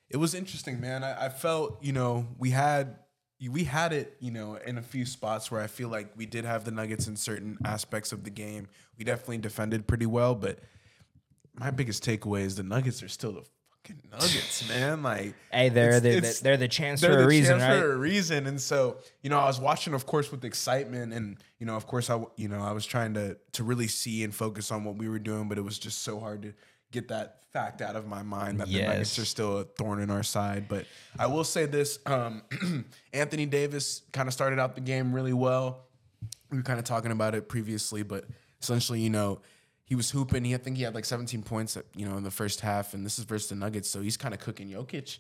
it 0.10 0.18
was 0.18 0.36
interesting, 0.36 0.80
man. 0.82 1.04
I, 1.04 1.28
I 1.28 1.30
felt, 1.30 1.82
you 1.84 1.94
know, 1.94 2.28
we 2.38 2.50
had 2.52 2.98
we 3.50 3.64
had 3.64 3.92
it, 3.94 4.16
you 4.20 4.32
know, 4.32 4.56
in 4.56 4.78
a 4.78 4.82
few 4.82 5.06
spots 5.06 5.50
where 5.50 5.62
I 5.62 5.68
feel 5.68 5.90
like 5.90 6.12
we 6.16 6.26
did 6.26 6.46
have 6.46 6.64
the 6.66 6.72
Nuggets 6.72 7.08
in 7.08 7.16
certain 7.16 7.58
aspects 7.66 8.12
of 8.12 8.24
the 8.24 8.30
game. 8.30 8.68
We 8.98 9.04
definitely 9.06 9.40
defended 9.40 9.88
pretty 9.88 10.06
well, 10.06 10.36
but 10.36 10.60
my 11.56 11.72
biggest 11.72 12.04
takeaway 12.06 12.42
is 12.42 12.56
the 12.56 12.64
Nuggets 12.64 13.02
are 13.04 13.08
still 13.10 13.32
the 13.34 13.42
fucking 13.84 14.02
Nuggets, 14.12 14.68
man. 14.70 15.04
Like, 15.04 15.34
Hey, 15.52 15.70
they're 15.70 15.90
it's- 15.98 16.02
the, 16.02 16.10
it's- 16.18 16.40
they're 16.40 16.58
the 16.58 16.68
chance 16.68 17.02
they're 17.02 17.14
for 17.14 17.18
a 17.20 17.22
the 17.22 17.28
reason, 17.28 17.60
chance 17.60 17.74
right? 17.74 17.82
For 17.82 17.94
a 17.94 17.98
reason, 17.98 18.48
and 18.48 18.60
so 18.62 18.98
you 19.22 19.30
know, 19.30 19.40
I 19.40 19.46
was 19.48 19.60
watching, 19.60 19.94
of 19.94 20.06
course, 20.06 20.32
with 20.32 20.46
excitement, 20.46 21.12
and 21.14 21.38
you 21.60 21.66
know, 21.66 21.76
of 21.76 21.88
course, 21.88 22.10
I 22.10 22.24
you 22.38 22.48
know, 22.48 22.62
I 22.62 22.72
was 22.72 22.86
trying 22.86 23.14
to 23.16 23.38
to 23.54 23.64
really 23.64 23.88
see 23.88 24.24
and 24.24 24.34
focus 24.34 24.72
on 24.72 24.84
what 24.84 24.96
we 24.98 25.10
were 25.10 25.20
doing, 25.20 25.50
but 25.50 25.58
it 25.58 25.62
was 25.62 25.78
just 25.80 26.04
so 26.04 26.20
hard 26.20 26.44
to 26.44 26.54
get 26.92 27.08
that 27.10 27.38
fact 27.52 27.82
out 27.82 27.96
of 27.96 28.08
my 28.08 28.24
mind 28.24 28.60
that 28.60 28.68
the 28.68 28.82
Nuggets 28.84 29.20
are 29.20 29.26
still 29.26 29.60
a 29.60 29.64
thorn 29.64 30.00
in 30.00 30.10
our 30.10 30.24
side. 30.24 30.68
But 30.68 30.86
I 31.18 31.28
will 31.28 31.44
say 31.44 31.66
this: 31.66 32.00
um, 32.06 32.44
Anthony 33.14 33.46
Davis 33.46 34.04
kind 34.14 34.28
of 34.28 34.34
started 34.34 34.60
out 34.60 34.76
the 34.76 34.82
game 34.82 35.14
really 35.14 35.34
well. 35.34 35.86
We 36.50 36.58
were 36.58 36.64
kind 36.64 36.80
of 36.80 36.86
talking 36.86 37.12
about 37.12 37.36
it 37.36 37.50
previously, 37.50 38.04
but 38.04 38.26
essentially, 38.62 39.02
you 39.02 39.10
know. 39.10 39.40
He 39.84 39.96
was 39.96 40.10
hooping. 40.10 40.46
He, 40.46 40.56
I 40.56 40.58
think 40.58 40.78
he 40.78 40.84
had 40.84 40.96
like 40.96 41.04
17 41.04 41.44
points, 41.44 41.76
at, 41.76 41.84
you 41.98 42.08
know, 42.08 42.16
in 42.16 42.24
the 42.24 42.32
first 42.32 42.62
half, 42.62 42.94
and 42.94 43.06
this 43.06 43.20
is 43.20 43.26
versus 43.26 43.50
the 43.50 43.56
Nuggets, 43.56 43.90
so 43.90 44.00
he's 44.00 44.16
kind 44.16 44.34
of 44.34 44.40
cooking 44.40 44.70
Jokic. 44.70 45.20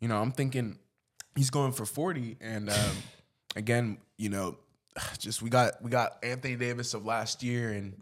You 0.00 0.08
know, 0.08 0.22
I'm 0.22 0.32
thinking 0.32 0.78
he's 1.36 1.50
going 1.50 1.72
for 1.72 1.86
40 1.86 2.38
and 2.40 2.70
um, 2.70 2.96
again 3.54 3.98
you 4.16 4.28
know 4.28 4.56
just 5.18 5.42
we 5.42 5.50
got 5.50 5.80
we 5.82 5.90
got 5.90 6.16
anthony 6.22 6.56
davis 6.56 6.94
of 6.94 7.04
last 7.04 7.42
year 7.42 7.72
and 7.72 7.94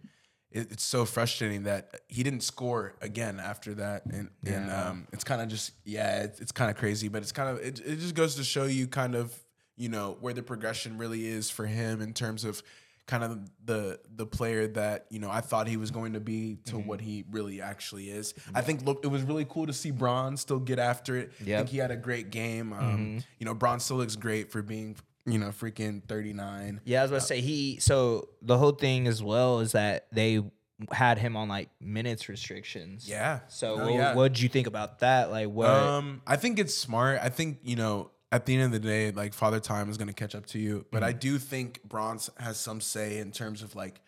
it, 0.55 0.73
it's 0.73 0.85
so 0.85 1.05
frustrating 1.05 1.65
that 1.65 2.01
he 2.09 2.23
didn't 2.23 2.43
score 2.43 2.95
again 3.03 3.39
after 3.41 3.75
that 3.75 4.07
and 4.07 4.31
and 4.47 4.71
um, 4.71 5.07
it's 5.13 5.25
kind 5.25 5.43
of 5.43 5.49
just 5.49 5.73
yeah 5.85 6.23
it's, 6.23 6.41
it's 6.41 6.53
kind 6.53 6.71
of 6.71 6.77
crazy 6.77 7.09
but 7.09 7.21
it's 7.23 7.33
kind 7.33 7.49
of 7.51 7.59
it, 7.59 7.81
it 7.85 7.97
just 7.99 8.15
goes 8.15 8.37
to 8.37 8.45
show 8.45 8.65
you 8.65 8.87
kind 8.87 9.15
of 9.15 9.37
you 9.77 9.89
know 9.89 10.17
where 10.21 10.33
the 10.33 10.43
progression 10.43 10.97
really 10.99 11.27
is 11.27 11.51
for 11.51 11.67
him 11.67 12.01
in 12.01 12.13
terms 12.15 12.45
of 12.45 12.63
kind 13.07 13.23
of 13.23 13.39
the 13.67 14.01
the 14.17 14.25
player 14.25 14.67
that 14.67 15.05
you 15.11 15.19
know 15.19 15.31
I 15.31 15.43
thought 15.43 15.67
he 15.69 15.77
was 15.77 15.91
going 15.91 16.15
to 16.15 16.21
be 16.21 16.57
to 16.67 16.77
Mm-hmm. 16.77 16.89
what 16.89 17.01
he 17.03 17.25
really 17.31 17.61
actually 17.61 18.09
is. 18.09 18.33
I 18.55 18.63
think 18.63 18.83
look, 18.87 19.05
it 19.05 19.09
was 19.09 19.23
really 19.23 19.45
cool 19.45 19.67
to 19.67 19.75
see 19.75 19.91
Bron 19.91 20.39
still 20.39 20.59
get 20.59 20.79
after 20.79 21.17
it. 21.17 21.33
I 21.39 21.45
Yep. 21.45 21.47
Mm-hmm. 21.47 21.57
think 21.59 21.69
he 21.69 21.77
had 21.79 21.91
a 21.91 21.97
great 21.99 22.31
game. 22.31 22.73
Um, 22.73 23.23
You 23.39 23.45
know, 23.45 23.53
Bron 23.53 23.79
still 23.81 23.99
looks 23.99 24.17
great 24.17 24.51
for 24.51 24.63
being 24.63 24.97
you 25.27 25.39
know 25.39 25.49
freaking 25.49 26.03
thirty 26.05 26.33
nine. 26.33 26.81
Yeah, 26.85 27.01
I 27.01 27.03
was 27.03 27.11
about 27.11 27.19
to 27.19 27.25
uh, 27.25 27.27
say 27.27 27.41
he. 27.41 27.79
So 27.81 28.29
the 28.43 28.59
whole 28.59 28.73
thing 28.73 29.07
as 29.07 29.23
well 29.23 29.61
is 29.61 29.73
that 29.73 30.07
they 30.13 30.43
had 30.91 31.19
him 31.19 31.37
on 31.37 31.49
like 31.49 31.71
minutes 31.81 32.29
restrictions. 32.29 33.09
Yeah. 33.09 33.41
So 33.49 33.77
what 33.77 33.93
yeah. 33.93 34.15
what'd 34.15 34.41
you 34.41 34.49
think 34.49 34.67
about 34.67 35.01
that? 35.01 35.31
Like 35.31 35.49
what? 35.49 35.71
Um, 35.71 36.23
I 36.27 36.37
think 36.37 36.59
it's 36.59 36.75
smart. 36.75 37.21
I 37.23 37.29
think 37.29 37.59
you 37.63 37.77
know 37.77 38.11
at 38.33 38.47
the 38.47 38.55
end 38.55 38.65
of 38.65 38.73
the 38.73 38.81
day, 38.87 39.13
like 39.13 39.33
Father 39.33 39.61
Time 39.61 39.89
is 39.89 39.97
going 39.97 40.09
to 40.09 40.15
catch 40.15 40.35
up 40.35 40.47
to 40.47 40.59
you. 40.59 40.87
But 40.91 41.03
I 41.03 41.11
mm-hmm. 41.11 41.19
do 41.21 41.39
think 41.39 41.83
Bronze 41.85 42.31
has 42.39 42.59
some 42.59 42.81
say 42.81 43.19
in 43.19 43.31
terms 43.31 43.63
of 43.63 43.77
like 43.77 44.01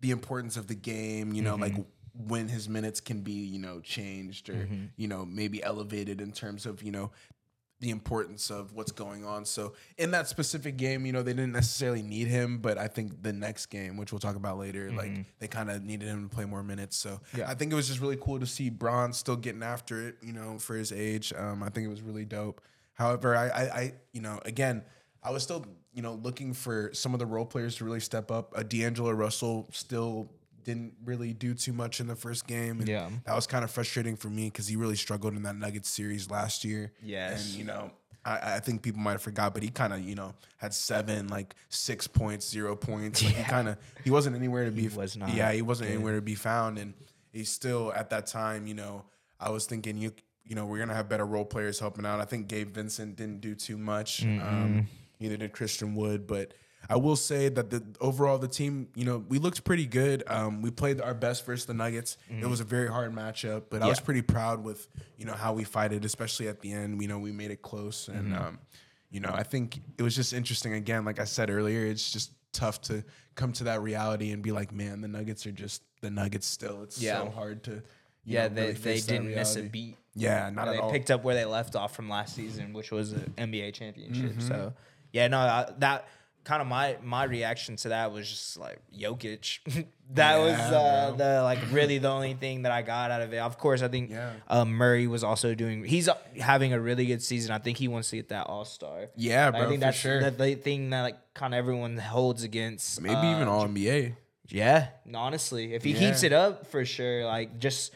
the 0.00 0.10
importance 0.10 0.56
of 0.56 0.68
the 0.68 0.74
game. 0.74 1.32
You 1.32 1.42
know, 1.42 1.54
mm-hmm. 1.54 1.76
like 1.76 1.86
when 2.14 2.48
his 2.48 2.68
minutes 2.68 3.00
can 3.00 3.20
be 3.20 3.32
you 3.32 3.58
know 3.58 3.80
changed 3.80 4.48
or 4.48 4.54
mm-hmm. 4.54 4.86
you 4.96 5.08
know 5.08 5.24
maybe 5.24 5.62
elevated 5.62 6.20
in 6.20 6.32
terms 6.32 6.64
of 6.64 6.82
you 6.82 6.92
know 6.92 7.10
the 7.80 7.90
importance 7.90 8.50
of 8.50 8.72
what's 8.72 8.92
going 8.92 9.24
on. 9.24 9.44
So 9.44 9.74
in 9.98 10.10
that 10.12 10.28
specific 10.28 10.78
game, 10.78 11.04
you 11.04 11.12
know, 11.12 11.22
they 11.22 11.34
didn't 11.34 11.52
necessarily 11.52 12.02
need 12.02 12.26
him, 12.26 12.58
but 12.58 12.78
I 12.78 12.88
think 12.88 13.22
the 13.22 13.32
next 13.34 13.66
game, 13.66 13.98
which 13.98 14.12
we'll 14.12 14.18
talk 14.18 14.36
about 14.36 14.58
later, 14.58 14.90
like 14.92 15.26
they 15.40 15.46
kind 15.48 15.70
of 15.70 15.82
needed 15.82 16.08
him 16.08 16.28
to 16.28 16.34
play 16.34 16.46
more 16.46 16.62
minutes. 16.62 16.96
So 16.96 17.20
Yeah. 17.34 17.50
I 17.50 17.54
think 17.54 17.72
it 17.72 17.74
was 17.74 17.86
just 17.88 18.00
really 18.00 18.16
cool 18.16 18.40
to 18.40 18.46
see 18.46 18.70
Bron 18.70 19.12
still 19.12 19.36
getting 19.36 19.62
after 19.62 20.08
it, 20.08 20.16
you 20.22 20.32
know, 20.32 20.58
for 20.58 20.74
his 20.74 20.90
age. 20.90 21.34
Um, 21.36 21.62
I 21.62 21.68
think 21.68 21.84
it 21.86 21.90
was 21.90 22.00
really 22.00 22.24
dope. 22.24 22.62
However, 22.94 23.36
I, 23.36 23.48
I, 23.48 23.62
I, 23.62 23.92
you 24.14 24.22
know, 24.22 24.40
again, 24.46 24.82
I 25.22 25.30
was 25.30 25.42
still, 25.42 25.66
you 25.92 26.00
know, 26.00 26.14
looking 26.14 26.54
for 26.54 26.90
some 26.94 27.12
of 27.12 27.18
the 27.18 27.26
role 27.26 27.44
players 27.44 27.76
to 27.76 27.84
really 27.84 28.00
step 28.00 28.30
up. 28.30 28.54
Uh, 28.56 28.62
D'Angelo 28.62 29.10
Russell 29.10 29.68
still 29.70 30.32
didn't 30.66 30.94
really 31.04 31.32
do 31.32 31.54
too 31.54 31.72
much 31.72 32.00
in 32.00 32.08
the 32.08 32.16
first 32.16 32.46
game. 32.46 32.80
And 32.80 32.88
Yeah. 32.88 33.08
that 33.24 33.34
was 33.34 33.46
kind 33.46 33.64
of 33.64 33.70
frustrating 33.70 34.16
for 34.16 34.28
me 34.28 34.46
because 34.46 34.66
he 34.66 34.74
really 34.76 34.96
struggled 34.96 35.34
in 35.34 35.44
that 35.44 35.54
Nuggets 35.56 35.88
series 35.88 36.28
last 36.28 36.64
year. 36.64 36.92
Yes. 37.02 37.46
And, 37.50 37.54
you 37.58 37.64
know, 37.64 37.92
I, 38.24 38.56
I 38.56 38.58
think 38.58 38.82
people 38.82 39.00
might 39.00 39.12
have 39.12 39.22
forgot, 39.22 39.54
but 39.54 39.62
he 39.62 39.68
kind 39.70 39.92
of, 39.92 40.00
you 40.00 40.16
know, 40.16 40.34
had 40.56 40.74
seven, 40.74 41.28
like 41.28 41.54
six 41.68 42.08
points, 42.08 42.48
zero 42.50 42.74
points. 42.74 43.22
Like 43.22 43.34
He 43.36 43.44
kind 43.44 43.68
of, 43.68 43.78
he 44.02 44.10
wasn't 44.10 44.34
anywhere 44.34 44.64
to 44.64 44.72
be. 44.72 44.88
was 44.88 45.16
not 45.16 45.32
Yeah, 45.32 45.52
he 45.52 45.62
wasn't 45.62 45.90
anywhere 45.90 46.16
to 46.16 46.20
be 46.22 46.34
found. 46.34 46.78
And 46.78 46.92
he's 47.32 47.48
still, 47.48 47.92
at 47.94 48.10
that 48.10 48.26
time, 48.26 48.66
you 48.66 48.74
know, 48.74 49.04
I 49.38 49.50
was 49.50 49.66
thinking, 49.66 49.96
you, 49.98 50.12
you 50.44 50.56
know, 50.56 50.66
we're 50.66 50.78
going 50.78 50.88
to 50.88 50.94
have 50.96 51.08
better 51.08 51.24
role 51.26 51.44
players 51.44 51.78
helping 51.78 52.04
out. 52.04 52.18
I 52.20 52.24
think 52.24 52.48
Gabe 52.48 52.74
Vincent 52.74 53.14
didn't 53.14 53.40
do 53.40 53.54
too 53.54 53.76
much. 53.78 54.24
Um, 54.24 54.88
neither 55.20 55.36
did 55.36 55.52
Christian 55.52 55.94
Wood, 55.94 56.26
but 56.26 56.54
I 56.88 56.96
will 56.96 57.16
say 57.16 57.48
that 57.48 57.70
the 57.70 57.82
overall 58.00 58.38
the 58.38 58.48
team, 58.48 58.88
you 58.94 59.04
know, 59.04 59.24
we 59.28 59.38
looked 59.38 59.64
pretty 59.64 59.86
good. 59.86 60.22
Um, 60.26 60.62
we 60.62 60.70
played 60.70 61.00
our 61.00 61.14
best 61.14 61.44
versus 61.46 61.66
the 61.66 61.74
Nuggets. 61.74 62.16
It 62.30 62.46
was 62.46 62.60
a 62.60 62.64
very 62.64 62.88
hard 62.88 63.12
matchup, 63.14 63.64
but 63.70 63.82
I 63.82 63.86
was 63.86 64.00
pretty 64.00 64.22
proud 64.22 64.62
with 64.64 64.88
you 65.18 65.24
know 65.26 65.32
how 65.34 65.52
we 65.52 65.64
fight 65.64 65.92
it, 65.92 66.04
especially 66.04 66.48
at 66.48 66.60
the 66.60 66.72
end. 66.72 67.00
You 67.02 67.08
know, 67.08 67.18
we 67.18 67.32
made 67.32 67.50
it 67.50 67.62
close, 67.62 68.08
and 68.08 68.34
um, 68.34 68.58
you 69.10 69.20
know, 69.20 69.30
I 69.32 69.42
think 69.42 69.80
it 69.98 70.02
was 70.02 70.14
just 70.14 70.32
interesting. 70.32 70.74
Again, 70.74 71.04
like 71.04 71.18
I 71.18 71.24
said 71.24 71.50
earlier, 71.50 71.86
it's 71.86 72.10
just 72.12 72.32
tough 72.52 72.80
to 72.82 73.04
come 73.34 73.52
to 73.52 73.64
that 73.64 73.82
reality 73.82 74.30
and 74.32 74.42
be 74.42 74.50
like, 74.52 74.72
man, 74.72 75.00
the 75.02 75.08
Nuggets 75.08 75.46
are 75.46 75.52
just 75.52 75.82
the 76.00 76.10
Nuggets 76.10 76.46
still. 76.46 76.82
It's 76.84 77.00
Yeah. 77.00 77.18
so 77.24 77.30
hard 77.30 77.62
to. 77.64 77.70
you 77.72 77.82
Yeah, 78.24 78.48
know, 78.48 78.54
they, 78.54 78.62
really 78.68 78.72
they 78.74 79.00
didn't 79.00 79.34
miss 79.34 79.56
a 79.56 79.62
beat. 79.62 79.96
Yeah, 80.14 80.48
not 80.50 80.66
Uh, 80.66 80.70
at 80.70 80.74
they 80.74 80.78
all. 80.80 80.90
picked 80.90 81.10
up 81.10 81.22
where 81.22 81.34
they 81.34 81.44
left 81.44 81.76
off 81.76 81.94
from 81.94 82.08
last 82.08 82.34
season, 82.34 82.72
which 82.72 82.90
was 82.90 83.12
an 83.12 83.34
NBA 83.36 83.74
championship. 83.74 84.30
Mm-hmm. 84.32 84.40
So 84.48 84.72
yeah, 85.12 85.28
no, 85.28 85.38
I, 85.38 85.70
that 85.80 86.08
kind 86.46 86.62
of 86.62 86.68
my 86.68 86.96
my 87.02 87.24
reaction 87.24 87.74
to 87.74 87.88
that 87.88 88.12
was 88.12 88.28
just 88.30 88.56
like 88.56 88.78
Jokic. 88.96 89.58
that 90.14 90.38
was 90.38 90.54
uh, 90.54 91.12
the 91.16 91.42
like 91.42 91.58
really 91.72 91.98
the 91.98 92.08
only 92.08 92.34
thing 92.34 92.62
that 92.62 92.70
I 92.70 92.82
got 92.82 93.10
out 93.10 93.20
of 93.20 93.32
it. 93.32 93.38
Of 93.38 93.58
course, 93.58 93.82
I 93.82 93.88
think 93.88 94.10
Yeah. 94.10 94.30
uh, 94.46 94.64
Murray 94.64 95.08
was 95.08 95.24
also 95.24 95.54
doing. 95.56 95.82
He's 95.84 96.08
uh, 96.08 96.14
having 96.40 96.72
a 96.72 96.80
really 96.80 97.04
good 97.06 97.20
season. 97.20 97.50
I 97.50 97.58
think 97.58 97.78
he 97.78 97.88
wants 97.88 98.10
to 98.10 98.16
get 98.16 98.28
that 98.28 98.46
All 98.46 98.64
Star. 98.64 99.08
Yeah, 99.16 99.50
bro, 99.50 99.62
I 99.62 99.66
think 99.66 99.80
for 99.80 99.86
that's 99.86 99.98
sure. 99.98 100.20
the, 100.22 100.30
the 100.30 100.54
thing 100.54 100.90
that 100.90 101.02
like 101.02 101.34
kind 101.34 101.52
of 101.52 101.58
everyone 101.58 101.96
holds 101.98 102.44
against. 102.44 103.00
Maybe 103.02 103.16
uh, 103.16 103.34
even 103.34 103.48
all 103.48 103.66
NBA. 103.66 104.14
yeah, 104.48 104.88
honestly, 105.12 105.74
if 105.74 105.82
he 105.82 105.90
Yeah. 105.94 105.98
keeps 105.98 106.22
it 106.22 106.32
up, 106.32 106.68
for 106.68 106.84
sure. 106.84 107.24
Like 107.26 107.58
just 107.58 107.92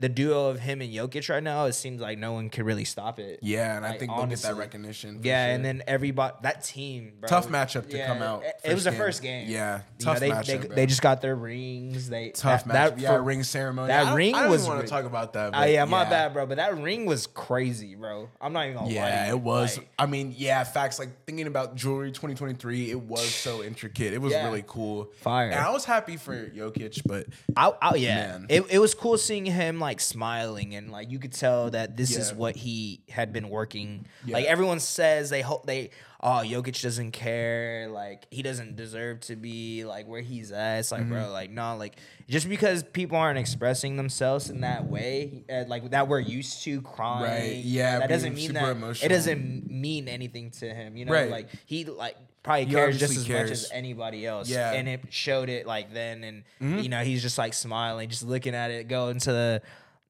the 0.00 0.08
duo 0.08 0.46
of 0.48 0.60
him 0.60 0.80
and 0.80 0.92
Jokic 0.92 1.28
right 1.28 1.42
now, 1.42 1.64
it 1.64 1.72
seems 1.72 2.00
like 2.00 2.18
no 2.18 2.32
one 2.32 2.50
could 2.50 2.64
really 2.64 2.84
stop 2.84 3.18
it. 3.18 3.40
Yeah, 3.42 3.76
and 3.76 3.84
I 3.84 3.90
Like, 3.90 3.98
think 3.98 4.12
they'll 4.14 4.26
get 4.26 4.38
that 4.42 4.56
recognition. 4.56 5.20
for 5.20 5.26
Yeah, 5.26 5.46
sure. 5.46 5.54
and 5.56 5.64
then 5.64 5.82
everybody 5.88 6.34
that 6.42 6.62
team, 6.62 7.14
bro, 7.18 7.28
Tough 7.28 7.48
matchup 7.48 7.90
to 7.90 7.96
yeah, 7.96 8.06
come 8.06 8.22
out. 8.22 8.44
It, 8.62 8.74
was 8.74 8.84
the 8.84 8.92
first 8.92 9.22
game. 9.22 9.48
Yeah, 9.48 9.80
You 9.98 10.04
tough 10.04 10.14
know, 10.14 10.20
they, 10.20 10.30
matchup. 10.30 10.46
they, 10.68 10.74
they 10.76 10.86
just 10.86 11.02
got 11.02 11.20
their 11.20 11.34
rings. 11.34 12.08
They 12.08 12.30
tough 12.30 12.64
that, 12.66 12.94
matchup. 12.96 13.00
yeah, 13.00 13.08
for- 13.16 13.22
ring 13.24 13.42
ceremony. 13.42 13.88
that 13.88 14.06
I 14.06 14.14
ring 14.14 14.36
I 14.36 14.42
don't 14.42 14.50
was 14.52 14.64
want 14.68 14.82
to 14.82 14.86
talk 14.86 15.04
about 15.04 15.32
that. 15.32 15.48
Oh 15.48 15.58
but 15.58 15.70
yeah, 15.72 15.84
my 15.84 16.04
bad, 16.04 16.32
bro. 16.32 16.46
But 16.46 16.58
that 16.58 16.78
ring 16.78 17.04
was 17.04 17.26
crazy, 17.26 17.96
bro. 17.96 18.28
I'm 18.40 18.52
not 18.52 18.66
even 18.66 18.74
gonna 18.76 18.86
lie. 18.86 18.92
Yeah, 18.94 19.30
it 19.30 19.40
was. 19.40 19.78
Like, 19.78 19.88
I 19.98 20.06
mean, 20.06 20.32
yeah, 20.36 20.62
facts. 20.62 21.00
Like 21.00 21.08
thinking 21.26 21.48
about 21.48 21.74
jewelry 21.74 22.12
2023, 22.12 22.92
it 22.92 23.00
was 23.00 23.28
so 23.34 23.62
intricate. 23.64 24.12
It 24.12 24.20
was 24.20 24.32
Yeah. 24.32 24.44
really 24.46 24.62
cool. 24.64 25.08
Fire. 25.22 25.46
And 25.50 25.58
I 25.58 25.70
was 25.70 25.84
happy 25.84 26.16
for 26.16 26.36
Jokic, 26.50 27.02
but 27.04 27.26
I, 27.56 27.72
I, 27.82 27.94
yeah, 27.96 28.14
Man. 28.28 28.46
it, 28.48 28.62
it 28.70 28.78
was 28.78 28.94
cool 28.94 29.18
seeing 29.18 29.44
him 29.44 29.80
like 29.80 29.87
smiling 29.96 30.74
and 30.74 30.90
like 30.92 31.10
you 31.10 31.18
could 31.18 31.32
tell 31.32 31.70
that 31.70 31.96
this 31.96 32.16
is 32.16 32.32
what 32.34 32.54
he 32.56 33.00
had 33.08 33.32
been 33.32 33.48
working. 33.48 34.04
Yeah. 34.24 34.34
Like 34.36 34.44
everyone 34.46 34.80
says 34.80 35.30
they 35.30 35.40
hope 35.42 35.64
they 35.66 35.90
oh 36.20 36.42
Jokic 36.44 36.82
doesn't 36.82 37.12
care 37.12 37.88
like 37.88 38.26
he 38.30 38.42
doesn't 38.42 38.76
deserve 38.76 39.20
to 39.20 39.36
be 39.36 39.84
like 39.84 40.06
where 40.06 40.20
he's 40.20 40.52
at. 40.52 40.78
It's 40.80 40.92
like 40.92 41.02
Mm-hmm. 41.02 41.12
bro 41.12 41.30
like 41.32 41.50
no 41.50 41.76
like 41.76 41.96
just 42.28 42.48
because 42.48 42.82
people 42.82 43.16
aren't 43.16 43.38
expressing 43.38 43.96
themselves 43.96 44.50
in 44.50 44.60
that 44.60 44.86
way 44.86 45.44
uh, 45.50 45.64
like 45.68 45.88
that 45.90 46.08
we're 46.08 46.20
used 46.20 46.62
to 46.64 46.82
crying. 46.82 47.22
Right, 47.54 47.64
yeah, 47.64 48.00
that 48.00 48.08
doesn't 48.08 48.34
mean 48.34 48.52
that 48.52 48.68
emotional. 48.76 49.06
it 49.06 49.08
doesn't 49.14 49.70
mean 49.70 50.08
anything 50.08 50.50
to 50.60 50.68
him. 50.68 50.96
You 50.96 51.06
know 51.06 51.12
Right. 51.12 51.30
like 51.30 51.48
he 51.66 51.84
like. 51.86 52.16
Probably 52.48 52.64
He 52.64 52.72
cares 52.72 52.98
just 52.98 53.16
as 53.16 53.28
much 53.28 53.50
as 53.50 53.70
anybody 53.72 54.26
else. 54.26 54.48
Yeah. 54.48 54.72
And 54.72 54.88
it 54.88 55.00
showed 55.10 55.48
it 55.50 55.66
like 55.66 55.92
then 55.92 56.24
and 56.24 56.44
Mm-hmm. 56.62 56.78
you 56.78 56.88
know 56.88 57.00
he's 57.04 57.20
just 57.22 57.36
like 57.38 57.52
smiling 57.54 58.08
just 58.08 58.22
looking 58.22 58.54
at 58.54 58.70
it 58.70 58.88
go 58.88 59.08
into 59.08 59.30
the 59.32 59.62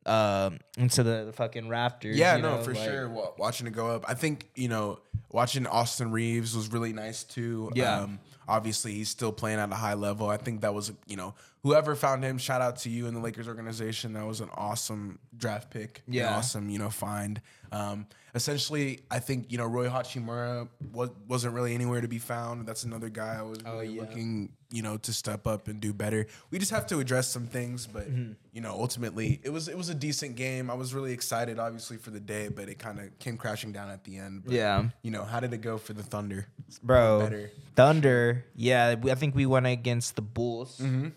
um 0.06 0.58
into 0.78 1.02
the, 1.02 1.24
the 1.26 1.32
fucking 1.32 1.68
rafters 1.68 2.16
yeah, 2.16 2.36
no, 2.36 2.56
know, 2.56 2.62
for 2.62 2.72
like- 2.74 2.84
sure. 2.88 3.08
Wa- 3.08 3.32
Watching 3.38 3.66
it 3.66 3.72
go 3.72 3.88
up, 3.88 4.04
I 4.08 4.14
think 4.14 4.48
you 4.54 4.68
know, 4.68 5.00
watching 5.30 5.66
Austin 5.66 6.12
Reaves 6.12 6.56
was 6.56 6.72
really 6.72 6.92
nice 6.92 7.24
too. 7.24 7.70
Yeah. 7.74 8.00
Um, 8.02 8.18
obviously, 8.46 8.92
he's 8.94 9.08
still 9.10 9.32
playing 9.32 9.58
at 9.58 9.70
a 9.70 9.74
high 9.74 9.94
level. 9.94 10.28
I 10.30 10.36
think 10.38 10.62
that 10.62 10.72
was 10.72 10.92
you 11.06 11.16
know, 11.16 11.34
whoever 11.62 11.94
found 11.94 12.24
him, 12.24 12.38
shout 12.38 12.62
out 12.62 12.76
to 12.78 12.88
you 12.90 13.06
and 13.06 13.14
the 13.16 13.20
Lakers 13.20 13.48
organization. 13.48 14.14
That 14.14 14.24
was 14.26 14.40
an 14.40 14.48
awesome 14.54 15.18
draft 15.36 15.70
pick. 15.70 16.02
an 16.06 16.12
Yeah. 16.14 16.36
awesome 16.36 16.70
you 16.70 16.78
know 16.78 16.88
find. 16.90 17.42
Um, 17.72 18.06
essentially, 18.34 19.00
I 19.10 19.18
think 19.18 19.50
you 19.52 19.58
know 19.58 19.66
Rui 19.66 19.88
Hachimura 19.88 20.68
was, 20.92 21.10
wasn't 21.26 21.54
really 21.54 21.74
anywhere 21.74 22.00
to 22.00 22.08
be 22.08 22.18
found. 22.18 22.66
That's 22.66 22.84
another 22.84 23.08
guy 23.08 23.36
I 23.38 23.42
was 23.42 23.62
really 23.64 23.88
yeah. 23.88 24.00
looking 24.02 24.50
you 24.70 24.82
know 24.82 24.98
to 24.98 25.12
step 25.12 25.46
up 25.46 25.68
and 25.68 25.80
do 25.80 25.92
better. 25.92 26.26
We 26.50 26.58
just 26.58 26.70
have 26.72 26.86
to 26.88 26.98
address 27.00 27.28
some 27.28 27.46
things, 27.46 27.86
but 27.86 28.08
Mm-hmm. 28.08 28.32
you 28.52 28.60
know 28.60 28.72
ultimately 28.72 29.40
it 29.42 29.50
was 29.50 29.68
it 29.68 29.76
was 29.76 29.88
a 29.88 29.94
decent 29.94 30.36
game. 30.36 30.70
I 30.70 30.74
was 30.74 30.94
really 30.94 31.12
excited, 31.12 31.58
obviously 31.58 31.96
for 31.96 32.10
the 32.10 32.20
day, 32.20 32.48
but 32.48 32.68
it 32.68 32.78
kind 32.78 32.98
of 33.00 33.18
came 33.18 33.36
crashing 33.36 33.72
down 33.72 33.90
at 33.90 34.04
the 34.04 34.18
end. 34.18 34.44
But, 34.44 34.54
Yeah. 34.54 34.88
you 35.02 35.10
know 35.10 35.24
how 35.24 35.40
did 35.40 35.52
it 35.52 35.58
go 35.62 35.78
for 35.78 35.92
the 35.92 36.02
Thunder, 36.02 36.46
bro 36.82 37.28
thunder 37.76 38.44
yeah 38.54 38.94
i 39.04 39.14
think 39.14 39.34
we 39.34 39.46
went 39.46 39.66
against 39.66 40.16
the 40.16 40.22
bulls 40.22 40.78
Mm-hmm. 40.82 41.08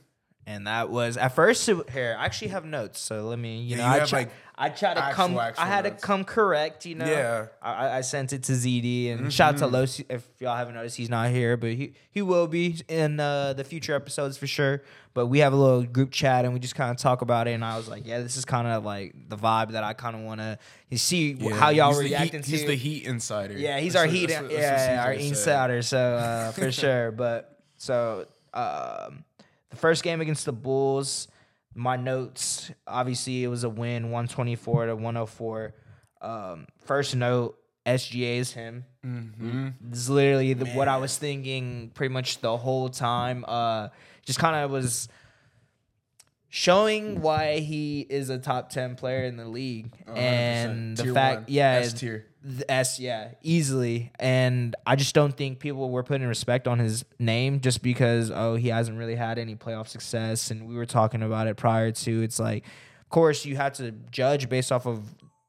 And 0.48 0.66
that 0.68 0.90
was 0.90 1.18
at 1.18 1.36
first 1.36 1.68
it, 1.70 1.90
here 1.92 2.16
i 2.20 2.26
actually 2.26 2.48
have 2.50 2.66
notes 2.66 3.00
so 3.00 3.28
let 3.28 3.38
me 3.40 3.62
you 3.62 3.76
Yeah, 3.76 3.78
know 3.78 3.84
you 3.86 3.90
i 3.90 3.98
have, 4.00 4.10
try, 4.10 4.20
like, 4.20 4.32
i 4.58 4.70
try 4.70 4.94
to 4.96 5.04
actual, 5.04 5.16
come 5.28 5.38
actual 5.38 5.64
i 5.64 5.68
had 5.68 5.84
notes. 5.86 6.02
to 6.02 6.08
come 6.08 6.24
correct 6.24 6.86
you 6.86 6.96
know 6.96 7.06
Yeah. 7.06 7.46
i, 7.62 7.98
I- 7.98 8.02
sent 8.02 8.34
it 8.34 8.44
to 8.44 8.54
zd 8.54 9.12
and 9.14 9.32
shout 9.32 9.56
out 9.56 9.62
Mm-hmm. 9.62 9.72
to 9.72 9.78
los 9.80 10.00
if 10.10 10.28
y'all 10.40 10.56
haven't 10.58 10.74
noticed 10.74 10.98
he's 10.98 11.10
not 11.10 11.30
here 11.30 11.58
but 11.58 11.70
he 11.74 11.94
he 12.10 12.22
will 12.24 12.48
be 12.48 12.76
in 12.88 13.20
uh, 13.20 13.54
the 13.54 13.64
future 13.64 13.94
episodes 13.94 14.36
for 14.38 14.48
sure 14.48 14.82
but 15.14 15.28
we 15.28 15.40
have 15.40 15.54
a 15.54 15.56
little 15.56 15.84
group 15.84 16.10
chat 16.12 16.46
and 16.46 16.54
we 16.54 16.60
just 16.60 16.74
kind 16.76 16.90
of 16.90 16.98
talk 16.98 17.22
about 17.22 17.48
it 17.48 17.52
and 17.52 17.64
i 17.64 17.78
was 17.78 17.88
like 17.88 18.08
yeah 18.08 18.20
this 18.20 18.36
is 18.36 18.44
kind 18.46 18.68
of 18.68 18.84
like 18.84 19.14
the 19.30 19.38
vibe 19.38 19.72
that 19.74 19.84
i 19.84 19.94
kind 19.94 20.16
of 20.16 20.24
want 20.24 20.40
to 20.42 20.58
see 20.98 21.34
Yeah, 21.34 21.54
how 21.56 21.70
y'all 21.70 21.90
he's 21.90 21.98
were 21.98 22.04
the 22.04 22.10
reacting 22.10 22.42
to 22.42 22.50
He's 22.50 22.66
the 22.66 22.76
Heat 22.76 23.06
insider. 23.06 23.54
yeah, 23.58 23.80
he's 23.80 23.94
That's 23.94 24.02
our 24.02 24.08
what- 24.08 24.16
heat. 24.16 24.28
that's 24.30 24.42
what- 24.42 24.52
that's 24.52 24.88
yeah, 24.88 25.04
our 25.06 25.14
insider. 25.14 25.82
So 25.84 25.98
uh, 25.98 26.52
for 26.52 26.70
sure. 26.84 27.12
But 27.14 27.58
so 27.78 28.26
um, 28.54 29.24
the 29.72 29.76
first 29.78 30.04
game 30.04 30.22
against 30.22 30.46
the 30.46 30.54
Bulls, 30.54 31.28
my 31.74 31.96
notes. 31.98 32.70
Obviously, 32.86 33.44
it 33.44 33.48
was 33.48 33.64
a 33.64 33.70
win, 33.70 34.12
one 34.12 34.28
twenty 34.28 34.56
four 34.56 34.86
to 34.86 34.96
one 34.96 35.16
hundred 35.16 35.28
four. 35.28 35.74
Um, 36.22 36.68
first 36.86 37.16
note. 37.16 37.58
SGA 37.84 38.38
is 38.38 38.52
him. 38.54 38.86
Mm-hmm. 39.04 39.70
This 39.82 40.02
is 40.02 40.10
literally 40.12 40.54
the, 40.54 40.66
what 40.68 40.88
I 40.88 40.98
was 40.98 41.18
thinking 41.18 41.90
pretty 41.96 42.14
much 42.14 42.38
the 42.40 42.56
whole 42.56 42.90
time. 42.90 43.44
Uh, 43.48 43.88
just 44.24 44.38
kind 44.38 44.56
of 44.56 44.70
was 44.70 45.10
showing 46.50 47.22
why 47.22 47.58
he 47.60 48.02
is 48.02 48.30
a 48.30 48.38
top 48.38 48.70
10 48.70 48.96
player 48.96 49.24
in 49.24 49.38
the 49.38 49.48
league 49.48 49.92
Oh, 50.08 50.12
100%. 50.14 50.18
and 50.18 50.98
the 50.98 51.04
Tier 51.04 51.14
fact 51.14 51.36
one. 51.38 51.46
yeah 51.48 51.72
S 51.82 51.94
tier. 51.94 52.26
S, 52.68 53.00
yeah, 53.00 53.30
easily. 53.44 54.12
And 54.20 54.76
I 54.86 54.96
just 54.96 55.14
don't 55.14 55.36
think 55.36 55.60
people 55.60 55.90
were 55.90 56.04
putting 56.04 56.28
respect 56.28 56.68
on 56.68 56.80
his 56.80 57.06
name 57.20 57.60
just 57.60 57.84
because 57.84 58.32
oh 58.32 58.56
he 58.56 58.70
hasn't 58.70 58.98
really 58.98 59.16
had 59.16 59.38
any 59.38 59.56
playoff 59.56 59.88
success. 59.88 60.50
And 60.50 60.68
we 60.68 60.76
were 60.76 60.86
talking 60.86 61.22
about 61.22 61.48
it 61.48 61.58
prior 61.58 61.92
to. 61.92 62.24
It's 62.24 62.40
like, 62.40 62.66
of 63.02 63.10
course, 63.10 63.46
you 63.46 63.58
have 63.58 63.74
to 63.74 63.92
judge 64.10 64.50
based 64.50 64.72
off 64.72 64.88
of 64.88 65.04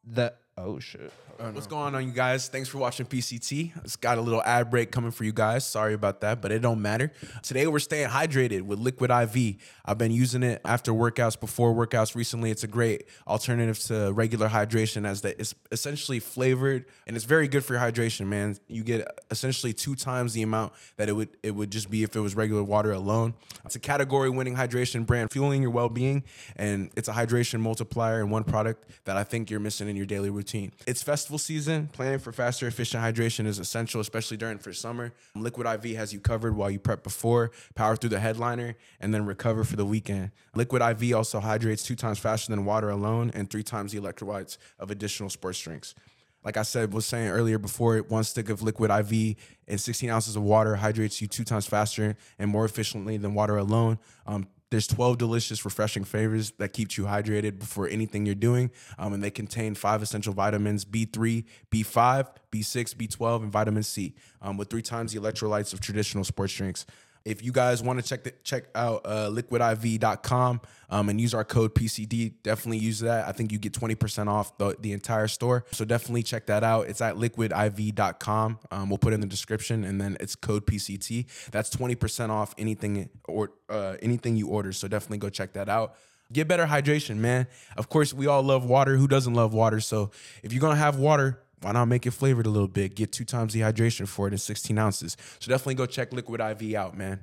the 0.04 0.34
oh 0.58 0.78
shit. 0.78 1.12
Oh, 1.40 1.50
What's 1.52 1.66
going 1.66 1.94
on, 1.94 2.06
you 2.06 2.12
guys? 2.12 2.48
Thanks 2.48 2.68
for 2.68 2.78
watching 2.78 3.06
PCT. 3.06 3.72
It's 3.84 3.96
got 3.96 4.18
a 4.18 4.20
little 4.20 4.42
ad 4.42 4.70
break 4.70 4.90
coming 4.90 5.10
for 5.10 5.24
you 5.24 5.32
guys. 5.32 5.66
Sorry 5.66 5.94
about 5.94 6.20
that, 6.20 6.42
but 6.42 6.52
it 6.52 6.60
don't 6.60 6.82
matter. 6.82 7.10
Today 7.42 7.66
we're 7.66 7.78
staying 7.78 8.08
hydrated 8.08 8.62
with 8.62 8.78
Liquid 8.78 9.10
IV. 9.10 9.56
I've 9.84 9.98
been 9.98 10.12
using 10.12 10.42
it 10.42 10.60
after 10.64 10.92
workouts, 10.92 11.38
before 11.38 11.74
workouts. 11.74 12.14
Recently, 12.14 12.50
it's 12.50 12.64
a 12.64 12.68
great 12.68 13.06
alternative 13.26 13.78
to 13.84 14.12
regular 14.12 14.48
hydration, 14.48 15.06
as 15.06 15.22
that 15.22 15.40
it's 15.40 15.54
essentially 15.70 16.20
flavored 16.20 16.84
and 17.06 17.16
it's 17.16 17.24
very 17.24 17.48
good 17.48 17.64
for 17.64 17.74
your 17.74 17.82
hydration. 17.82 18.26
Man, 18.26 18.56
you 18.68 18.84
get 18.84 19.06
essentially 19.30 19.72
two 19.72 19.94
times 19.94 20.34
the 20.34 20.42
amount 20.42 20.72
that 20.96 21.08
it 21.08 21.12
would 21.12 21.30
it 21.42 21.52
would 21.52 21.70
just 21.70 21.90
be 21.90 22.02
if 22.02 22.14
it 22.14 22.20
was 22.20 22.36
regular 22.36 22.62
water 22.62 22.92
alone. 22.92 23.34
It's 23.64 23.76
a 23.76 23.80
category-winning 23.80 24.56
hydration 24.56 25.06
brand, 25.06 25.30
fueling 25.32 25.62
your 25.62 25.70
well-being, 25.70 26.24
and 26.56 26.90
it's 26.96 27.08
a 27.08 27.12
hydration 27.12 27.60
multiplier 27.60 28.20
in 28.20 28.30
one 28.30 28.44
product 28.44 28.90
that 29.04 29.16
I 29.16 29.24
think 29.24 29.50
you're 29.50 29.60
missing 29.60 29.88
in 29.88 29.96
your 29.96 30.06
daily 30.06 30.30
routine. 30.30 30.72
It's 30.86 31.02
festival 31.22 31.38
season. 31.38 31.86
Planning 31.92 32.18
for 32.18 32.32
faster, 32.32 32.66
efficient 32.66 33.00
hydration 33.00 33.46
is 33.46 33.60
essential, 33.60 34.00
especially 34.00 34.36
during 34.36 34.58
for 34.58 34.72
summer. 34.72 35.12
Liquid 35.36 35.68
IV 35.68 35.96
has 35.96 36.12
you 36.12 36.18
covered 36.18 36.56
while 36.56 36.68
you 36.68 36.80
prep 36.80 37.04
before, 37.04 37.52
power 37.76 37.94
through 37.94 38.10
the 38.10 38.18
headliner, 38.18 38.74
and 38.98 39.14
then 39.14 39.24
recover 39.24 39.62
for 39.62 39.76
the 39.76 39.84
weekend. 39.84 40.32
Liquid 40.56 40.82
IV 40.82 41.14
also 41.14 41.38
hydrates 41.38 41.84
two 41.84 41.94
times 41.94 42.18
faster 42.18 42.50
than 42.50 42.64
water 42.64 42.90
alone 42.90 43.30
and 43.34 43.48
three 43.48 43.62
times 43.62 43.92
the 43.92 44.00
electrolytes 44.00 44.58
of 44.80 44.90
additional 44.90 45.30
sports 45.30 45.60
drinks. 45.60 45.94
Like 46.42 46.56
I 46.56 46.62
said, 46.62 46.92
was 46.92 47.06
saying 47.06 47.28
earlier 47.28 47.56
before, 47.56 47.98
one 47.98 48.24
stick 48.24 48.48
of 48.48 48.60
liquid 48.60 48.90
IV 48.90 49.36
and 49.68 49.80
16 49.80 50.10
ounces 50.10 50.34
of 50.34 50.42
water 50.42 50.74
hydrates 50.74 51.22
you 51.22 51.28
two 51.28 51.44
times 51.44 51.68
faster 51.68 52.16
and 52.36 52.50
more 52.50 52.64
efficiently 52.64 53.16
than 53.16 53.32
water 53.34 53.58
alone. 53.58 54.00
Um, 54.26 54.48
there's 54.72 54.86
12 54.86 55.18
delicious, 55.18 55.66
refreshing 55.66 56.02
flavors 56.02 56.52
that 56.52 56.72
keeps 56.72 56.96
you 56.96 57.04
hydrated 57.04 57.58
before 57.58 57.86
anything 57.88 58.24
you're 58.24 58.34
doing. 58.34 58.70
Um, 58.98 59.12
and 59.12 59.22
they 59.22 59.30
contain 59.30 59.74
five 59.74 60.02
essential 60.02 60.32
vitamins 60.32 60.86
B3, 60.86 61.44
B5, 61.70 62.28
B6, 62.50 62.94
B12, 62.96 63.42
and 63.42 63.52
vitamin 63.52 63.82
C, 63.82 64.14
um, 64.40 64.56
with 64.56 64.70
three 64.70 64.80
times 64.80 65.12
the 65.12 65.20
electrolytes 65.20 65.74
of 65.74 65.80
traditional 65.80 66.24
sports 66.24 66.54
drinks. 66.54 66.86
If 67.24 67.42
you 67.42 67.52
guys 67.52 67.82
want 67.82 68.00
to 68.00 68.04
check 68.04 68.24
the, 68.24 68.32
check 68.42 68.64
out 68.74 69.02
uh, 69.04 69.28
liquidiv.com 69.30 70.60
um, 70.90 71.08
and 71.08 71.20
use 71.20 71.34
our 71.34 71.44
code 71.44 71.74
PCT, 71.74 72.34
definitely 72.42 72.78
use 72.78 73.00
that. 73.00 73.28
I 73.28 73.32
think 73.32 73.52
you 73.52 73.58
get 73.58 73.72
20% 73.72 74.28
off 74.28 74.56
the, 74.58 74.76
the 74.80 74.92
entire 74.92 75.28
store. 75.28 75.64
So 75.72 75.84
definitely 75.84 76.22
check 76.22 76.46
that 76.46 76.64
out. 76.64 76.88
It's 76.88 77.00
at 77.00 77.16
liquidiv.com. 77.16 78.58
Um, 78.70 78.88
we'll 78.88 78.98
put 78.98 79.12
it 79.12 79.14
in 79.14 79.20
the 79.20 79.26
description 79.26 79.84
and 79.84 80.00
then 80.00 80.16
it's 80.20 80.34
code 80.34 80.66
PCT. 80.66 81.50
That's 81.50 81.70
20% 81.70 82.30
off 82.30 82.54
anything 82.58 83.08
or 83.26 83.52
uh, 83.68 83.96
anything 84.02 84.36
you 84.36 84.48
order. 84.48 84.72
So 84.72 84.88
definitely 84.88 85.18
go 85.18 85.30
check 85.30 85.52
that 85.54 85.68
out. 85.68 85.94
Get 86.32 86.48
better 86.48 86.66
hydration, 86.66 87.16
man. 87.16 87.46
Of 87.76 87.88
course, 87.88 88.14
we 88.14 88.26
all 88.26 88.42
love 88.42 88.64
water. 88.64 88.96
Who 88.96 89.06
doesn't 89.06 89.34
love 89.34 89.52
water? 89.52 89.80
So 89.80 90.10
if 90.42 90.52
you're 90.52 90.62
gonna 90.62 90.76
have 90.76 90.96
water, 90.96 91.42
why 91.62 91.72
not 91.72 91.86
make 91.86 92.06
it 92.06 92.10
flavored 92.12 92.46
a 92.46 92.50
little 92.50 92.68
bit? 92.68 92.94
Get 92.94 93.12
two 93.12 93.24
times 93.24 93.52
the 93.52 93.60
hydration 93.60 94.06
for 94.08 94.26
it 94.28 94.32
in 94.32 94.38
16 94.38 94.76
ounces. 94.78 95.16
So 95.40 95.50
definitely 95.50 95.74
go 95.76 95.86
check 95.86 96.12
Liquid 96.12 96.40
IV 96.40 96.74
out, 96.74 96.96
man. 96.96 97.20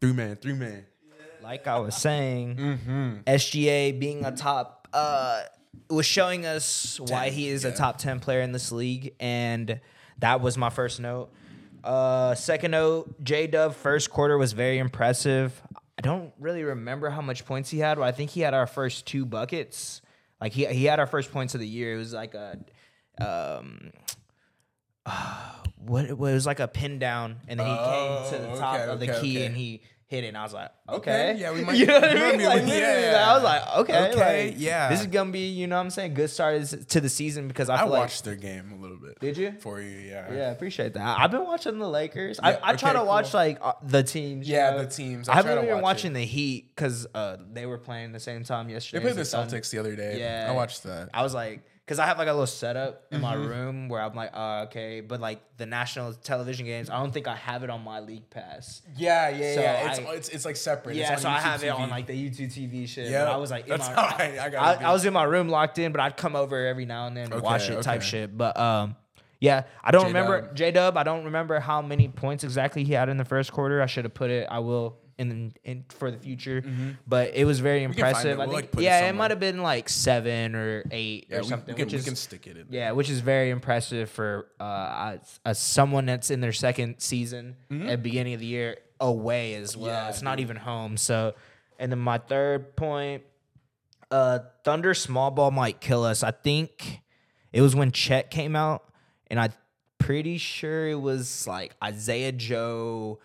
Three 0.00 0.12
man, 0.12 0.36
three 0.36 0.52
man. 0.52 0.84
like 1.42 1.66
I 1.66 1.78
was 1.78 1.96
saying, 1.96 2.56
Mm-hmm. 2.56 3.14
SGA 3.26 3.98
being 3.98 4.24
a 4.24 4.32
top 4.34 4.88
uh, 4.92 5.42
was 5.88 6.06
showing 6.06 6.44
us 6.46 6.98
why 7.00 7.30
he 7.30 7.48
is 7.48 7.64
a 7.64 7.72
top 7.72 7.98
ten 7.98 8.20
player 8.20 8.40
in 8.40 8.52
this 8.52 8.72
league, 8.72 9.14
and 9.20 9.80
that 10.18 10.40
was 10.40 10.56
my 10.58 10.70
first 10.70 11.00
note. 11.00 11.30
Uh, 11.84 12.34
second 12.34 12.72
note, 12.72 13.22
J 13.22 13.46
Dub 13.46 13.74
first 13.74 14.10
quarter 14.10 14.36
was 14.36 14.52
very 14.52 14.78
impressive. 14.78 15.62
I 15.98 16.02
don't 16.02 16.32
really 16.38 16.62
remember 16.64 17.08
how 17.10 17.20
much 17.22 17.44
points 17.46 17.70
he 17.70 17.78
had, 17.78 17.96
but 17.96 18.04
I 18.04 18.12
think 18.12 18.30
he 18.30 18.40
had 18.40 18.52
our 18.54 18.66
first 18.66 19.06
two 19.06 19.24
buckets. 19.24 20.02
Like 20.40 20.52
he 20.52 20.66
he 20.66 20.84
had 20.84 20.98
our 21.00 21.06
first 21.06 21.30
points 21.32 21.54
of 21.54 21.60
the 21.60 21.68
year. 21.68 21.94
It 21.94 21.98
was 21.98 22.12
like 22.12 22.34
a 22.34 22.58
um 23.20 23.92
what 25.78 26.04
it 26.06 26.18
was 26.18 26.46
like 26.46 26.60
a 26.60 26.68
pin 26.68 26.98
down, 26.98 27.36
and 27.48 27.60
then 27.60 27.66
he 27.66 27.74
came 27.76 28.32
to 28.32 28.38
the 28.42 28.50
Oh, 28.52 28.58
top 28.58 28.74
okay, 28.80 28.84
of 28.90 29.00
the 29.00 29.10
okay, 29.10 29.20
key 29.20 29.36
okay. 29.36 29.46
and 29.46 29.56
he 29.56 29.82
hit 30.08 30.24
it. 30.24 30.28
And 30.28 30.38
I 30.38 30.42
was 30.44 30.52
like, 30.52 30.70
Okay, 30.88 31.36
yeah, 31.38 31.52
we 31.52 31.60
might- 31.64 31.76
You 31.76 31.86
know 31.86 31.94
what 32.00 32.04
I 32.04 32.14
mean? 32.14 32.42
Like, 32.44 32.64
literally, 32.64 33.02
yeah. 33.02 33.24
I 33.28 33.34
was 33.34 33.42
like, 33.44 33.76
okay, 33.78 34.10
Okay, 34.12 34.46
like, 34.50 34.54
yeah. 34.58 34.88
this 34.88 35.00
is 35.00 35.06
gonna 35.06 35.30
be, 35.30 35.48
you 35.48 35.66
know, 35.68 35.76
what 35.76 35.82
I'm 35.82 35.90
saying, 35.90 36.14
good 36.14 36.30
start 36.30 36.56
is- 36.56 36.86
to 36.88 37.00
the 37.00 37.08
season 37.08 37.46
because 37.48 37.68
I 37.68 37.76
I 37.76 37.78
feel 37.82 37.88
like. 37.90 38.00
watched 38.00 38.24
their 38.24 38.34
game 38.36 38.72
a 38.72 38.76
little 38.82 38.96
bit. 38.96 39.18
Did 39.20 39.36
you? 39.36 39.52
For 39.60 39.80
you, 39.80 39.88
yeah. 39.98 40.32
Yeah, 40.32 40.38
I 40.48 40.50
appreciate 40.50 40.94
that. 40.94 41.18
I've 41.20 41.30
been 41.30 41.44
watching 41.44 41.78
the 41.78 41.88
Lakers. 41.88 42.40
Yeah, 42.42 42.58
I, 42.62 42.72
I 42.72 42.76
try 42.76 42.92
to 42.92 43.04
watch 43.04 43.32
like 43.34 43.58
uh, 43.62 43.74
the 43.82 44.02
teams. 44.02 44.48
you 44.48 44.54
Yeah, 44.56 44.70
know? 44.72 44.78
the 44.84 44.86
teams. 44.90 45.28
I, 45.28 45.34
I 45.34 45.36
haven't 45.36 45.64
been 45.66 45.74
watch 45.76 45.82
watching 45.82 46.10
it. 46.12 46.14
the 46.14 46.24
Heat 46.24 46.72
because 46.74 47.06
uh, 47.14 47.36
they 47.52 47.66
were 47.66 47.78
playing 47.78 48.10
the 48.12 48.20
same 48.20 48.42
time 48.44 48.68
yesterday. 48.70 48.98
They 49.04 49.12
played 49.12 49.16
the. 49.16 49.22
Celtics 49.28 49.70
the 49.70 49.78
other 49.78 49.94
day. 49.94 50.18
Yeah, 50.18 50.48
I 50.48 50.52
watched 50.52 50.82
that. 50.84 51.10
I 51.14 51.22
was 51.22 51.32
like, 51.34 51.62
because 51.86 52.00
I 52.00 52.06
have 52.06 52.18
like 52.18 52.26
a 52.26 52.32
little 52.32 52.46
setup 52.48 53.04
in 53.12 53.20
my 53.20 53.36
Mm-hmm. 53.36 53.48
room 53.48 53.88
where 53.88 54.02
I'm 54.02 54.14
like, 54.14 54.30
oh, 54.34 54.62
okay, 54.64 55.00
but 55.00 55.20
like 55.20 55.40
the 55.56 55.66
national 55.66 56.12
television 56.14 56.66
games, 56.66 56.90
I 56.90 56.98
don't 56.98 57.12
think 57.12 57.28
I 57.28 57.36
have 57.36 57.62
it 57.62 57.70
on 57.70 57.82
my 57.84 58.00
league 58.00 58.28
pass. 58.28 58.82
Yeah, 58.96 59.28
yeah, 59.28 59.54
So 59.54 59.60
yeah. 59.60 59.90
It's, 59.90 59.98
I- 60.00 60.12
it's 60.14 60.28
it's 60.30 60.44
like 60.44 60.56
separate. 60.56 60.96
Yeah, 60.96 61.12
it's 61.12 61.22
so 61.22 61.28
on 61.28 61.34
I 61.36 61.38
YouTube 61.38 61.42
have 61.42 61.64
it 61.64 61.68
on 61.68 61.90
like 61.90 62.06
the 62.08 62.12
YouTube 62.30 62.52
TV 62.52 62.88
shit. 62.88 63.08
Yeah, 63.10 63.30
I 63.32 63.36
was 63.36 63.50
like, 63.52 63.64
in 63.64 63.70
that's 63.70 63.88
my, 63.88 63.94
how 63.94 64.02
I- 64.18 64.38
I 64.46 64.48
gotta 64.50 64.84
I, 64.86 64.92
was 64.92 65.04
in 65.04 65.12
my 65.12 65.22
room 65.24 65.48
locked 65.48 65.78
in, 65.78 65.92
but 65.92 66.00
I'd 66.00 66.16
come 66.16 66.34
over 66.34 66.66
every 66.66 66.86
now 66.86 67.06
and 67.06 67.16
then 67.16 67.30
to 67.30 67.38
watch 67.38 67.70
Okay, 67.70 67.74
it 67.78 67.82
type 67.82 68.02
shit. 68.02 68.36
But 68.36 68.58
um, 68.58 68.96
yeah, 69.38 69.62
I 69.84 69.90
don't 69.92 70.06
J-Dub. 70.06 70.14
remember 70.28 70.54
J 70.54 70.70
Dub. 70.72 70.96
I 70.96 71.02
don't 71.04 71.24
remember 71.26 71.60
how 71.60 71.82
many 71.82 72.08
points 72.08 72.42
exactly 72.42 72.82
he 72.84 72.94
had 72.94 73.08
in 73.08 73.16
the 73.16 73.24
first 73.24 73.52
quarter. 73.52 73.80
I 73.80 73.86
should 73.86 74.04
have 74.06 74.14
put 74.14 74.30
it. 74.30 74.48
I 74.50 74.58
will 74.58 74.96
in 75.18 75.52
in 75.64 75.84
for 75.88 76.10
the 76.10 76.18
future. 76.18 76.62
But 77.06 77.32
it 77.34 77.44
was 77.44 77.60
very 77.60 77.80
Mm-hmm. 77.80 77.92
impressive. 77.92 78.38
it. 78.38 78.42
I 78.42 78.46
We'll, 78.46 78.46
think 78.48 78.54
like, 78.54 78.70
put 78.72 78.80
it 78.82 78.84
yeah, 78.84 79.08
it 79.08 79.14
might 79.14 79.30
have 79.30 79.40
been 79.40 79.62
like 79.62 79.88
seven 79.88 80.54
or 80.54 80.84
eight 80.90 81.26
Yeah, 81.30 81.38
or 81.38 81.40
we, 81.42 81.48
something, 81.48 81.74
we 81.74 81.78
can, 81.78 81.86
which 81.86 81.92
we 81.92 81.98
is 82.00 82.04
can 82.04 82.16
stick 82.16 82.46
it 82.46 82.56
in. 82.56 82.66
yeah, 82.70 82.90
which 82.92 83.08
is 83.10 83.20
very 83.20 83.50
impressive 83.50 84.10
for 84.10 84.48
uh, 84.60 85.16
as, 85.22 85.40
as 85.44 85.58
someone 85.58 86.06
that's 86.06 86.30
in 86.30 86.40
their 86.40 86.52
second 86.52 86.96
season 87.00 87.56
at 87.70 87.88
the 87.88 87.96
beginning 87.98 88.34
of 88.34 88.40
the 88.40 88.46
year 88.46 88.76
away 89.00 89.54
as 89.54 89.76
well. 89.76 89.86
Mm-hmm. 89.90 90.04
Yeah, 90.04 90.08
it's 90.10 90.22
not 90.22 90.40
even 90.40 90.56
home. 90.56 90.96
So, 90.96 91.34
and 91.78 91.90
then 91.92 91.98
my 91.98 92.18
third 92.18 92.76
point, 92.76 93.22
uh, 94.10 94.40
Thunder 94.64 94.94
small 94.94 95.30
ball 95.30 95.50
might 95.50 95.80
kill 95.80 96.04
us. 96.04 96.22
I 96.22 96.30
think 96.30 97.00
it 97.52 97.60
was 97.62 97.74
when 97.74 97.90
Chet 97.90 98.30
came 98.30 98.54
out, 98.54 98.84
and 99.28 99.40
I'm 99.40 99.52
pretty 99.98 100.38
sure 100.38 100.88
it 100.88 101.00
was 101.00 101.46
like 101.46 101.74
Isaiah 101.82 102.32
Joe. 102.32 103.18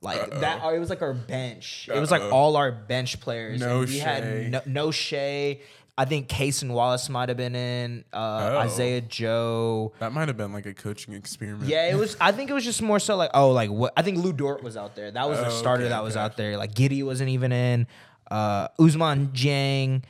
Like 0.00 0.30
that, 0.40 0.62
or 0.62 0.76
it 0.76 0.78
was 0.78 0.90
like 0.90 1.02
our 1.02 1.12
bench. 1.14 1.88
It 1.92 1.98
was 1.98 2.10
like 2.12 2.22
all 2.22 2.56
our 2.56 2.70
bench 2.70 3.20
players. 3.20 3.60
No 3.60 3.80
and 3.80 3.88
we 3.88 3.98
Shai. 3.98 4.04
had 4.04 4.50
no, 4.52 4.60
no 4.66 4.90
Shai. 4.90 5.60
I 6.00 6.04
think 6.04 6.28
Cason 6.28 6.70
Wallace 6.70 7.08
might 7.08 7.28
have 7.28 7.36
been 7.36 7.56
in. 7.56 8.04
Uh, 8.12 8.50
Oh. 8.54 8.58
Isaiah 8.58 9.00
Joe. 9.00 9.92
That 9.98 10.12
might 10.12 10.28
have 10.28 10.36
been 10.36 10.52
like 10.52 10.66
a 10.66 10.72
coaching 10.74 11.14
experiment. 11.14 11.68
Yeah, 11.68 11.90
it 11.90 11.96
was. 11.96 12.16
I 12.20 12.30
think 12.30 12.48
it 12.48 12.52
was 12.52 12.64
just 12.64 12.80
more 12.80 13.00
so 13.00 13.16
like, 13.16 13.30
oh, 13.34 13.50
like 13.50 13.70
what? 13.70 13.92
I 13.96 14.02
think 14.02 14.18
Lu 14.18 14.32
Dort 14.32 14.62
was 14.62 14.76
out 14.76 14.94
there. 14.94 15.10
That 15.10 15.28
was 15.28 15.40
the 15.40 15.46
Oh, 15.46 15.50
starter 15.50 15.82
okay, 15.82 15.88
that 15.90 16.04
was 16.04 16.14
okay. 16.16 16.24
out 16.24 16.36
there. 16.36 16.56
Like 16.56 16.72
Giddey 16.74 17.04
wasn't 17.04 17.30
even 17.30 17.50
in. 17.50 17.88
Uh, 18.30 18.68
Usman 18.78 19.30
Jang, 19.32 20.04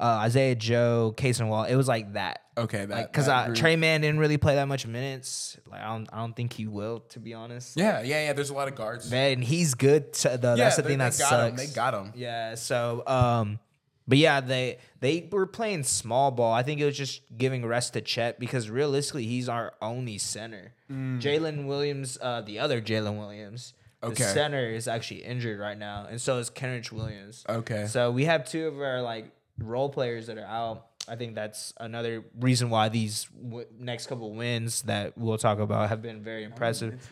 uh, 0.00 0.04
Isaiah 0.22 0.54
Joe, 0.54 1.14
Cason 1.16 1.48
Wall. 1.48 1.64
It 1.64 1.76
was 1.76 1.88
like 1.88 2.14
that. 2.14 2.40
Okay, 2.56 2.84
that 2.84 3.12
cause 3.12 3.26
that 3.26 3.50
uh, 3.50 3.54
Tre 3.54 3.74
Mann 3.74 4.00
didn't 4.02 4.20
really 4.20 4.36
play 4.36 4.54
that 4.54 4.68
much 4.68 4.86
minutes. 4.86 5.56
Like, 5.68 5.80
I 5.80 5.86
don't, 5.88 6.08
I 6.12 6.18
don't 6.18 6.36
think 6.36 6.52
he 6.52 6.66
will, 6.68 7.00
to 7.10 7.18
be 7.18 7.34
honest. 7.34 7.76
Yeah, 7.76 8.02
yeah, 8.02 8.26
yeah. 8.26 8.32
There's 8.32 8.50
a 8.50 8.54
lot 8.54 8.68
of 8.68 8.76
guards. 8.76 9.10
Man, 9.10 9.42
he's 9.42 9.74
good. 9.74 10.12
To 10.14 10.38
the, 10.40 10.50
yeah, 10.50 10.54
that's 10.56 10.76
the 10.76 10.84
thing 10.84 10.98
that 10.98 11.18
got 11.18 11.28
sucks. 11.28 11.50
him. 11.50 11.56
They 11.56 11.66
got 11.74 11.94
him. 11.94 12.12
Yeah. 12.14 12.54
So, 12.54 13.02
um, 13.08 13.58
but 14.06 14.18
yeah, 14.18 14.40
they 14.40 14.78
they 15.00 15.28
were 15.32 15.46
playing 15.46 15.82
small 15.82 16.30
ball. 16.30 16.52
I 16.52 16.62
think 16.62 16.80
it 16.80 16.84
was 16.84 16.96
just 16.96 17.22
giving 17.36 17.66
rest 17.66 17.94
to 17.94 18.00
Chet 18.00 18.38
because 18.38 18.70
realistically, 18.70 19.24
he's 19.26 19.48
our 19.48 19.74
only 19.82 20.18
center. 20.18 20.74
Mm. 20.92 21.20
Jalen 21.20 21.66
Williams, 21.66 22.18
uh, 22.20 22.40
the 22.42 22.60
other 22.60 22.80
Jaylin 22.80 23.18
Williams, 23.18 23.74
the 24.00 24.08
Okay. 24.08 24.22
center 24.24 24.68
is 24.68 24.86
actually 24.86 25.24
injured 25.24 25.58
right 25.58 25.78
now, 25.78 26.06
and 26.08 26.20
so 26.20 26.38
is 26.38 26.50
Kenrich 26.50 26.92
Williams. 26.92 27.44
Okay. 27.48 27.86
So 27.88 28.12
we 28.12 28.26
have 28.26 28.48
two 28.48 28.68
of 28.68 28.78
our 28.80 29.00
like 29.02 29.32
role 29.58 29.88
players 29.88 30.26
that 30.28 30.38
are 30.38 30.46
out. 30.46 30.86
I 31.08 31.16
think 31.16 31.34
that's 31.34 31.74
another 31.78 32.24
reason 32.40 32.70
why 32.70 32.88
these 32.88 33.28
w- 33.42 33.66
next 33.78 34.06
couple 34.06 34.32
wins 34.32 34.82
that 34.82 35.16
we'll 35.18 35.36
talk 35.38 35.58
about 35.58 35.88
have 35.90 36.00
been 36.00 36.22
very 36.22 36.44
impressive. 36.44 37.08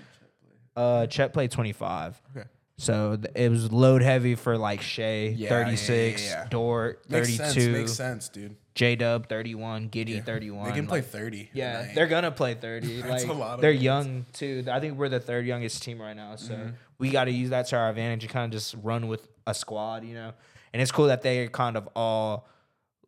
Uh, 0.74 1.06
Chet 1.06 1.32
played 1.32 1.50
twenty 1.50 1.72
five. 1.72 2.20
Okay. 2.36 2.46
So 2.78 3.16
th- 3.16 3.32
it 3.36 3.50
was 3.50 3.70
load 3.70 4.02
heavy 4.02 4.34
for 4.34 4.56
like 4.56 4.80
Shai, 4.80 5.24
Yeah, 5.26 5.34
yeah, 5.36 5.48
36, 5.50 6.24
yeah, 6.24 6.30
yeah. 6.30 6.46
Dort, 6.48 7.08
Makes 7.08 7.36
32, 7.36 7.44
sense. 7.60 7.66
Makes 7.68 7.92
sense, 7.92 8.28
dude. 8.30 8.56
J 8.74 8.96
Dub, 8.96 9.28
31, 9.28 9.90
Giddey, 9.90 10.24
31. 10.24 10.64
They 10.64 10.72
can 10.74 10.86
play 10.86 10.98
like- 11.00 11.08
30. 11.08 11.50
yeah, 11.52 11.82
tonight. 11.82 11.94
they're 11.94 12.06
gonna 12.08 12.30
play 12.30 12.54
30. 12.54 13.02
That's 13.02 13.24
like 13.24 13.30
a 13.30 13.38
lot 13.38 13.54
of 13.56 13.60
they're 13.60 13.70
wins. 13.72 13.82
young 13.82 14.26
too. 14.32 14.64
I 14.72 14.80
think 14.80 14.96
we're 14.98 15.10
the 15.10 15.20
third 15.20 15.46
youngest 15.46 15.82
team 15.82 16.00
right 16.00 16.16
now. 16.16 16.36
So 16.36 16.54
Mm-hmm. 16.54 16.70
we 16.98 17.10
got 17.10 17.24
to 17.24 17.30
use 17.30 17.50
that 17.50 17.66
to 17.68 17.76
our 17.76 17.90
advantage 17.90 18.24
and 18.24 18.32
kind 18.32 18.46
of 18.46 18.58
just 18.58 18.74
run 18.82 19.06
with 19.06 19.28
a 19.46 19.52
squad, 19.54 20.04
you 20.04 20.14
know. 20.14 20.32
And 20.72 20.80
it's 20.82 20.90
cool 20.92 21.06
that 21.06 21.22
they're 21.22 21.48
kind 21.48 21.76
of 21.76 21.88
all 21.94 22.48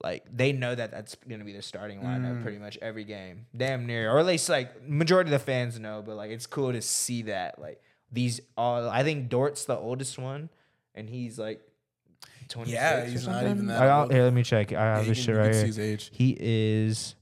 like 0.03 0.25
they 0.31 0.53
know 0.53 0.75
that 0.75 0.91
that's 0.91 1.15
gonna 1.29 1.45
be 1.45 1.53
their 1.53 1.63
starting 1.63 2.01
lineup 2.01 2.39
Mm. 2.41 2.43
pretty 2.43 2.59
much 2.59 2.77
every 2.83 3.05
game, 3.05 3.47
damn 3.57 3.87
near, 3.87 4.11
or 4.13 4.19
at 4.19 4.27
least 4.27 4.49
like 4.51 4.87
majority 4.87 5.29
of 5.33 5.41
the 5.41 5.45
fans 5.45 5.79
know. 5.79 6.03
But 6.05 6.17
like 6.17 6.31
it's 6.31 6.47
cool 6.47 6.73
to 6.73 6.83
see 6.83 7.23
that 7.23 7.59
like 7.59 7.81
these 8.13 8.41
all. 8.57 8.89
I 8.89 9.03
think 9.03 9.29
Dort's 9.31 9.65
the 9.65 9.77
oldest 9.79 10.19
one, 10.19 10.51
and 10.95 11.09
he's 11.09 11.39
like. 11.39 11.61
26 12.51 12.75
Yeah, 12.79 13.07
he's 13.07 13.27
not 13.27 13.43
even 13.45 13.67
that 13.69 13.81
I 13.83 13.87
got- 13.87 14.03
old. 14.03 14.13
Here, 14.13 14.23
let 14.25 14.35
me 14.35 14.43
check. 14.43 14.71
I 14.75 14.83
have 14.97 15.07
you 15.07 15.15
this 15.15 15.25
shit 15.25 15.35
right 15.35 15.55
here. 15.55 15.65
his 15.65 15.79
age. 15.79 16.11
He 16.13 16.37
is 16.39 17.15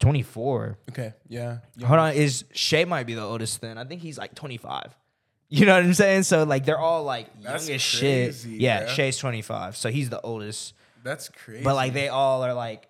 24. 0.00 0.78
Okay. 0.90 1.12
Yeah. 1.28 1.58
Hold 1.84 1.98
on, 2.00 2.14
is 2.14 2.44
Shai 2.52 2.84
might 2.86 3.04
be 3.06 3.12
the 3.14 3.22
oldest 3.22 3.60
then? 3.60 3.76
I 3.76 3.84
think 3.84 4.00
he's 4.00 4.16
like 4.16 4.34
25. 4.34 4.96
You 5.50 5.64
know 5.64 5.74
what 5.74 5.84
I'm 5.84 5.94
saying? 5.94 6.24
So 6.24 6.44
like 6.44 6.64
they're 6.66 6.78
all 6.78 7.04
like 7.04 7.26
young 7.40 7.52
That's 7.52 7.68
as 7.70 7.80
shit. 7.80 8.26
crazy, 8.28 8.56
Yeah, 8.58 8.84
bruh. 8.84 8.88
Shai's 8.88 9.16
25, 9.16 9.76
so 9.76 9.90
he's 9.90 10.10
the 10.10 10.20
oldest. 10.20 10.74
That's 11.02 11.28
crazy. 11.30 11.64
But 11.64 11.74
like 11.74 11.94
they 11.94 12.08
all 12.08 12.42
are 12.42 12.52
like 12.54 12.86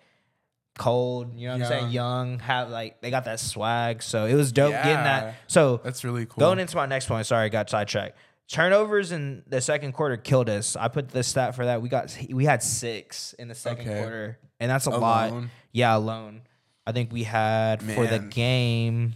cold. 0.77 1.37
You 1.37 1.47
know 1.47 1.53
what 1.55 1.61
I'm 1.63 1.67
saying? 1.67 1.83
Young. 1.91 2.29
Young, 2.31 2.39
have 2.39 2.69
like 2.69 3.01
they 3.01 3.11
got 3.11 3.25
that 3.25 3.39
swag. 3.39 4.01
So 4.03 4.25
it 4.25 4.33
was 4.35 4.51
dope 4.51 4.71
getting 4.73 4.89
Yeah. 4.91 5.03
that. 5.03 5.35
So 5.47 5.79
that's 5.83 6.03
really 6.03 6.25
cool. 6.25 6.39
Going 6.41 6.59
into 6.59 6.75
my 6.75 6.85
next 6.85 7.07
point, 7.07 7.25
sorry, 7.25 7.45
I 7.45 7.49
got 7.49 7.69
sidetracked. 7.69 8.17
Turnovers 8.47 9.11
in 9.11 9.43
the 9.47 9.61
second 9.61 9.91
quarter 9.93 10.17
killed 10.17 10.49
us. 10.49 10.75
I 10.75 10.87
put 10.87 11.09
the 11.09 11.23
stat 11.23 11.55
for 11.55 11.65
that. 11.65 11.81
We 11.81 11.87
got 11.89 12.17
we 12.31 12.45
had 12.45 12.63
six 12.63 13.33
in 13.33 13.47
the 13.47 13.55
second 13.55 13.87
Okay. 13.87 13.99
quarter, 14.01 14.39
and 14.59 14.71
that's 14.71 14.85
a 14.87 14.89
lot. 14.91 15.29
Alone? 15.29 15.51
Yeah, 15.71 15.95
alone. 15.95 16.41
I 16.87 16.91
think 16.91 17.13
we 17.13 17.23
had 17.23 17.83
for 17.83 18.07
the 18.07 18.19
Man. 18.19 18.29
game. 18.29 19.13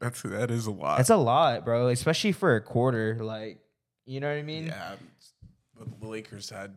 That's 0.00 0.22
that 0.22 0.50
is 0.50 0.66
a 0.66 0.70
lot. 0.70 0.96
That's 0.96 1.10
a 1.10 1.16
lot, 1.16 1.64
bro. 1.64 1.88
Especially 1.88 2.32
for 2.32 2.56
a 2.56 2.60
quarter. 2.60 3.18
Like, 3.20 3.60
you 4.06 4.20
know 4.20 4.28
what 4.28 4.38
I 4.38 4.42
mean? 4.42 4.66
yeah. 4.66 4.94
But 5.78 6.00
the 6.00 6.06
Lakers 6.08 6.50
had 6.50 6.74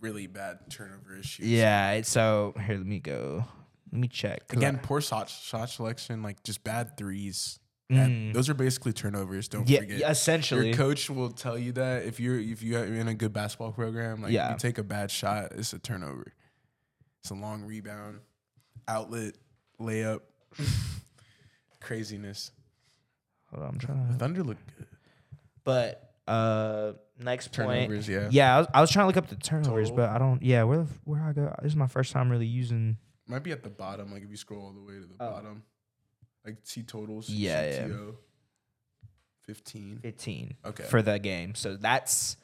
really 0.00 0.26
bad 0.26 0.58
turnover 0.70 1.16
issues. 1.18 1.46
Yeah. 1.46 2.00
So 2.02 2.54
here. 2.66 2.76
Let 2.76 2.86
me 2.86 2.98
go. 3.00 3.44
Let 3.92 4.00
me 4.00 4.08
check 4.08 4.52
Again, 4.52 4.76
I- 4.76 4.78
poor 4.86 5.00
shot 5.00 5.28
shot 5.30 5.70
selection, 5.70 6.22
like 6.22 6.42
just 6.42 6.64
bad 6.64 6.96
threes. 6.96 7.60
Mm. 7.92 8.04
And 8.04 8.34
those 8.34 8.48
are 8.48 8.54
basically 8.54 8.92
turnovers. 8.92 9.46
Don't 9.48 9.68
yeah, 9.68 9.78
forget. 9.80 10.10
essentially. 10.10 10.68
Your 10.68 10.76
coach 10.76 11.08
will 11.08 11.30
tell 11.30 11.56
you 11.56 11.70
that 11.72 12.04
if 12.04 12.18
you're 12.18 12.38
if 12.40 12.62
you're 12.62 12.84
in 12.84 13.06
a 13.06 13.14
good 13.14 13.32
basketball 13.32 13.70
program, 13.72 14.22
like 14.22 14.32
Yeah. 14.32 14.52
you 14.52 14.58
take 14.58 14.78
a 14.78 14.82
bad 14.82 15.10
shot, 15.10 15.52
it's 15.52 15.72
a 15.72 15.78
turnover. 15.78 16.32
It's 17.22 17.30
a 17.30 17.34
long 17.34 17.62
rebound, 17.62 18.20
outlet, 18.88 19.34
layup. 19.80 20.20
Craziness. 21.86 22.50
Hold 23.50 23.62
on, 23.62 23.68
I'm 23.74 23.78
trying 23.78 24.06
to. 24.08 24.14
Thunder 24.14 24.42
look 24.42 24.58
good. 24.76 24.86
But 25.64 26.02
Uh, 26.26 26.94
next 27.20 27.52
Turnovers, 27.52 28.06
point. 28.06 28.08
yeah. 28.08 28.28
Yeah, 28.32 28.56
I 28.56 28.58
was, 28.58 28.66
I 28.74 28.80
was 28.80 28.90
trying 28.90 29.04
to 29.04 29.06
look 29.06 29.16
up 29.16 29.28
the 29.28 29.36
turnovers, 29.36 29.90
Total. 29.90 30.04
but 30.06 30.10
I 30.10 30.18
don't. 30.18 30.42
Yeah, 30.42 30.64
where 30.64 30.84
where 31.04 31.22
I 31.22 31.32
go? 31.32 31.54
This 31.62 31.72
is 31.72 31.76
my 31.76 31.86
first 31.86 32.10
time 32.12 32.28
really 32.30 32.46
using. 32.46 32.96
Might 33.28 33.44
be 33.44 33.52
at 33.52 33.62
the 33.62 33.70
bottom. 33.70 34.12
Like 34.12 34.22
if 34.24 34.30
you 34.30 34.36
scroll 34.36 34.62
all 34.66 34.72
the 34.72 34.80
way 34.82 34.94
to 35.00 35.06
the 35.06 35.14
Oh. 35.20 35.30
bottom, 35.30 35.62
like 36.44 36.56
see 36.64 36.82
totals. 36.82 37.28
Yeah, 37.30 37.86
yeah. 37.86 37.88
Fifteen. 39.44 40.00
15 40.02 40.54
Okay. 40.64 40.82
for 40.84 41.02
the 41.02 41.20
game. 41.20 41.54
So 41.54 41.76
that's 41.76 42.36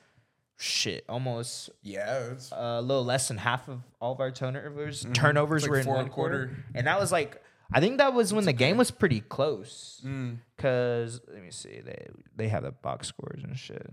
shit. 0.57 1.05
Almost 1.09 1.71
Yeah, 1.83 2.31
it's 2.31 2.53
a 2.53 2.81
little 2.81 3.05
less 3.05 3.27
than 3.27 3.39
half 3.39 3.69
of 3.69 3.81
all 4.01 4.13
of 4.13 4.21
our 4.21 4.31
turnovers. 4.31 5.05
Mhm. 5.05 5.13
Turnovers 5.15 5.63
like 5.63 5.71
were 5.73 5.79
in 5.81 5.87
one 5.89 6.09
quarter. 6.09 6.47
quarter. 6.47 6.65
and 6.77 6.87
that 6.87 7.01
was 7.01 7.11
like 7.11 7.42
I 7.75 7.81
think 7.81 7.99
that 7.99 8.13
was 8.15 8.33
when 8.33 8.45
the 8.45 8.53
game 8.53 8.77
was 8.77 8.91
pretty 8.91 9.21
close. 9.21 10.01
mm. 10.05 10.37
Cause 10.59 11.21
let 11.33 11.43
me 11.43 11.51
see, 11.51 11.81
they 11.85 12.09
they 12.37 12.49
have 12.49 12.63
the 12.65 12.73
box 12.73 13.09
scores 13.09 13.43
and 13.45 13.59
shit. 13.59 13.87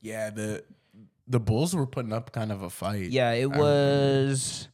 yeah. 0.00 0.30
The 0.30 0.64
the 1.28 1.38
Bulls 1.40 1.74
were 1.74 1.86
putting 1.86 2.12
up 2.12 2.32
kind 2.32 2.50
of 2.52 2.62
a 2.62 2.70
fight. 2.70 3.10
Yeah, 3.10 3.30
it 3.32 3.44
remember. 3.44 3.62
was. 3.64 4.68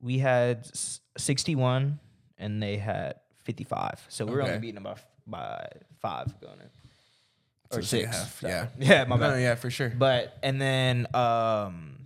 We 0.00 0.18
had 0.18 0.68
sixty-one, 1.16 1.98
and 2.38 2.62
they 2.62 2.76
had 2.76 3.16
fifty-five. 3.44 4.04
So 4.08 4.24
we 4.26 4.32
were 4.32 4.42
only 4.42 4.58
beating 4.58 4.74
them 4.76 4.84
by, 4.84 4.96
by 5.26 5.68
five 6.00 6.38
going 6.40 6.60
in, 6.60 6.66
or 7.72 7.78
like 7.78 7.84
six. 7.84 8.16
half, 8.16 8.40
so- 8.40 8.48
yeah. 8.48 8.66
yeah, 8.78 9.04
my 9.04 9.16
No, 9.16 9.30
bad. 9.30 9.40
yeah, 9.42 9.54
for 9.54 9.70
sure. 9.70 9.90
But 9.90 10.36
and 10.42 10.60
then 10.60 11.06
um, 11.14 11.96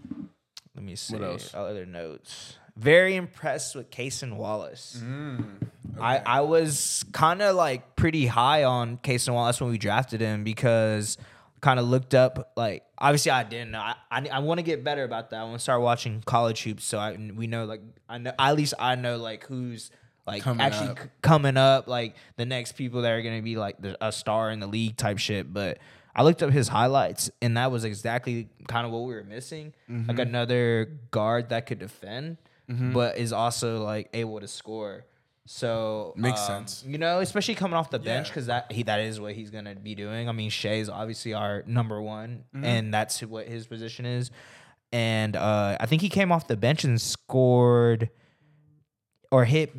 let 0.74 0.84
me 0.84 0.96
see 0.96 1.14
What 1.14 1.24
else? 1.24 1.52
other 1.54 1.84
notes. 1.86 2.56
Very 2.76 3.16
impressed 3.16 3.74
with 3.74 3.90
Cason 3.90 4.36
Wallace. 4.36 5.00
Mm, 5.02 5.68
I, 5.98 6.16
okay. 6.16 6.24
I 6.24 6.40
was 6.40 7.04
kind 7.12 7.42
of 7.42 7.56
like 7.56 7.96
pretty 7.96 8.26
high 8.26 8.64
on 8.64 8.98
Cason 8.98 9.34
Wallace 9.34 9.60
when 9.60 9.70
we 9.70 9.78
drafted 9.78 10.20
him 10.20 10.44
because 10.44 11.18
kind 11.60 11.78
of 11.78 11.86
looked 11.86 12.14
up 12.14 12.52
like 12.56 12.84
obviously 12.96 13.30
I 13.30 13.42
didn't 13.42 13.72
know. 13.72 13.80
I 13.80 13.94
I, 14.10 14.28
I 14.32 14.38
want 14.38 14.58
to 14.58 14.62
get 14.62 14.82
better 14.82 15.04
about 15.04 15.30
that. 15.30 15.40
I 15.40 15.44
want 15.44 15.56
to 15.56 15.62
start 15.62 15.82
watching 15.82 16.22
college 16.24 16.62
hoops 16.62 16.84
so 16.84 16.98
I 16.98 17.16
we 17.34 17.46
know 17.46 17.64
like 17.66 17.82
I 18.08 18.18
know 18.18 18.32
at 18.38 18.56
least 18.56 18.74
I 18.78 18.94
know 18.94 19.18
like 19.18 19.44
who's 19.44 19.90
like 20.26 20.42
Coming 20.42 20.64
actually 20.64 20.94
c- 20.96 21.08
coming 21.22 21.56
up 21.56 21.88
like 21.88 22.14
the 22.36 22.46
next 22.46 22.72
people 22.72 23.02
that 23.02 23.10
are 23.10 23.22
gonna 23.22 23.42
be 23.42 23.56
like 23.56 23.80
the, 23.80 23.96
a 24.04 24.12
star 24.12 24.50
in 24.50 24.60
the 24.60 24.66
league 24.66 24.96
type 24.96 25.18
shit. 25.18 25.52
But 25.52 25.78
I 26.14 26.22
looked 26.22 26.42
up 26.42 26.50
his 26.50 26.68
highlights 26.68 27.30
and 27.40 27.56
that 27.56 27.70
was 27.70 27.84
exactly 27.84 28.48
kind 28.68 28.86
of 28.86 28.92
what 28.92 29.00
we 29.00 29.14
were 29.14 29.24
missing. 29.24 29.74
Mm-hmm. 29.90 30.08
Like 30.08 30.18
another 30.18 30.98
guard 31.10 31.50
that 31.50 31.66
could 31.66 31.78
defend, 31.78 32.36
but 32.92 33.18
is 33.18 33.32
also 33.32 33.82
like 33.82 34.08
able 34.14 34.40
to 34.40 34.46
score. 34.48 35.04
So 35.46 36.12
Makes 36.16 36.40
um, 36.42 36.66
sense. 36.66 36.84
you 36.86 36.96
know, 36.98 37.18
especially 37.20 37.56
coming 37.56 37.76
off 37.76 37.90
the 37.90 37.98
bench 37.98 38.28
Yeah. 38.28 38.32
because 38.32 38.46
that 38.46 38.70
he 38.70 38.84
that 38.84 39.00
is 39.00 39.20
what 39.20 39.34
he's 39.34 39.50
gonna 39.50 39.74
be 39.74 39.94
doing. 39.96 40.28
I 40.28 40.32
mean, 40.32 40.50
Shai's 40.50 40.88
obviously 40.88 41.34
our 41.34 41.64
number 41.66 42.00
one, 42.00 42.44
Mm-hmm. 42.54 42.64
and 42.64 42.94
that's 42.94 43.20
what 43.22 43.46
his 43.48 43.66
position 43.66 44.06
is. 44.06 44.30
And 44.92 45.34
uh, 45.36 45.76
I 45.80 45.86
think 45.86 46.02
he 46.02 46.08
came 46.08 46.30
off 46.30 46.46
the 46.46 46.56
bench 46.56 46.84
and 46.84 47.00
scored 47.00 48.10
or 49.30 49.44
hit 49.44 49.74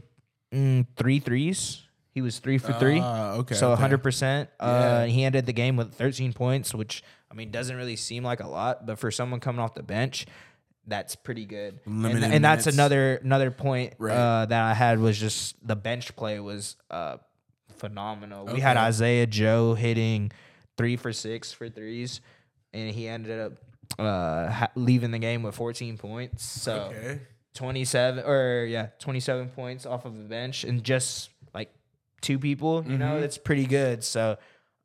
mm, 0.54 0.86
three 0.98 1.20
threes. 1.20 1.82
He 2.14 2.22
was 2.22 2.40
three 2.40 2.58
for 2.58 2.74
three. 2.74 3.00
Ah, 3.02 3.36
okay, 3.36 3.56
So 3.56 3.72
okay. 3.72 3.84
100%. 3.84 4.48
Uh, 4.60 4.66
Yeah. 4.68 5.06
He 5.06 5.24
ended 5.24 5.46
the 5.46 5.54
game 5.54 5.78
with 5.78 5.94
13 5.94 6.34
points, 6.34 6.74
which, 6.74 7.04
I 7.30 7.34
mean, 7.36 7.52
doesn't 7.52 7.76
really 7.78 7.96
seem 7.96 8.24
like 8.24 8.42
a 8.42 8.48
lot, 8.48 8.86
but 8.86 9.00
for 9.00 9.12
someone 9.12 9.40
coming 9.40 9.60
off 9.62 9.74
the 9.76 9.84
bench, 9.84 10.26
that's 10.88 11.16
pretty 11.16 11.46
good. 11.46 11.80
And, 11.86 12.04
Limited 12.04 12.32
and 12.32 12.44
that's 12.44 12.68
another 12.68 13.16
another 13.24 13.52
point 13.52 13.94
Right. 13.98 14.14
uh, 14.16 14.46
that 14.48 14.62
I 14.64 14.74
had 14.74 15.00
was 15.00 15.20
just 15.20 15.56
the 15.66 15.76
bench 15.76 16.16
play 16.16 16.40
was 16.40 16.76
uh, 16.90 17.18
phenomenal. 17.78 18.46
We 18.46 18.60
had 18.60 18.78
Isaiah 18.78 19.28
Joe 19.28 19.74
hitting 19.74 20.32
three 20.78 20.96
for 20.98 21.14
six 21.14 21.52
for 21.52 21.70
threes, 21.70 22.22
and 22.74 22.94
he 22.94 23.08
ended 23.08 23.40
up 23.40 23.54
uh, 24.00 24.50
ha- 24.50 24.72
leaving 24.76 25.12
the 25.12 25.20
game 25.20 25.44
with 25.44 25.56
14 25.56 25.98
points. 25.98 26.44
So 26.44 26.92
Okay. 26.96 27.20
27 27.54 28.24
or 28.24 28.66
yeah 28.70 28.88
27 29.00 29.50
points 29.50 29.86
off 29.86 30.06
of 30.06 30.18
the 30.18 30.24
bench 30.24 30.64
and 30.64 30.82
just 30.86 31.30
like 31.54 31.70
two 32.22 32.40
people 32.40 32.82
you 32.88 32.98
know 32.98 33.18
Mhm. 33.18 33.20
that's 33.20 33.38
pretty 33.38 33.66
good 33.66 34.06
so 34.06 34.38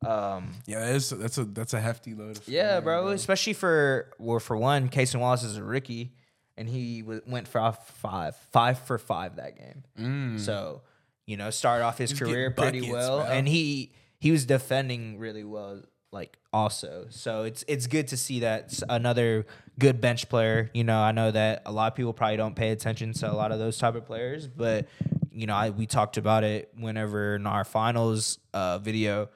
um 0.05 0.53
Yeah, 0.65 0.79
that 0.81 0.95
is, 0.95 1.09
that's 1.09 1.37
a 1.37 1.45
that's 1.45 1.73
a 1.73 1.79
hefty 1.79 2.13
load. 2.13 2.37
Of 2.37 2.47
yeah 2.47 2.79
scoring, 2.79 2.83
bro 2.83 3.07
especially 3.09 3.53
for 3.53 4.11
well 4.19 4.39
for 4.39 4.55
one 4.57 4.89
Cason 4.89 5.19
Wallace 5.19 5.43
is 5.43 5.57
a 5.57 5.63
rookie 5.63 6.13
and 6.55 6.67
he 6.69 7.01
w- 7.01 7.21
went 7.27 7.47
for 7.47 7.71
five 7.85 8.35
five 8.51 8.79
for 8.79 8.97
five 8.97 9.37
that 9.37 9.57
game 9.57 9.83
Mm. 9.99 10.39
so 10.39 10.81
you 11.25 11.35
know 11.37 11.49
started 11.49 11.83
off 11.83 11.97
his 11.97 12.11
He's 12.11 12.19
career 12.19 12.51
pretty 12.51 12.79
buckets, 12.81 12.93
well 12.93 13.17
bro. 13.23 13.27
and 13.31 13.47
he 13.47 13.91
he 14.19 14.31
was 14.31 14.45
defending 14.45 15.17
really 15.19 15.43
well 15.43 15.81
like 16.11 16.37
also 16.53 17.07
so 17.09 17.43
it's 17.43 17.63
it's 17.67 17.87
good 17.87 18.07
to 18.09 18.17
see 18.17 18.39
that 18.41 18.79
another 18.89 19.45
good 19.77 19.99
bench 19.99 20.29
player 20.29 20.71
you 20.73 20.83
know 20.83 20.99
i 20.99 21.11
know 21.11 21.29
that 21.31 21.63
a 21.65 21.71
lot 21.71 21.91
of 21.91 21.95
people 21.95 22.13
probably 22.13 22.37
don't 22.37 22.55
pay 22.55 22.69
attention 22.69 23.13
to 23.13 23.29
a 23.29 23.33
lot 23.33 23.51
of 23.51 23.59
those 23.59 23.77
type 23.77 23.93
of 23.95 24.05
players 24.05 24.47
but 24.47 24.87
you 25.31 25.45
know 25.47 25.53
I, 25.53 25.69
we 25.71 25.85
talked 25.85 26.17
about 26.17 26.43
it 26.43 26.71
whenever 26.79 27.35
in 27.35 27.45
our 27.45 27.63
finals 27.65 28.39
uh 28.53 28.77
video 28.79 29.27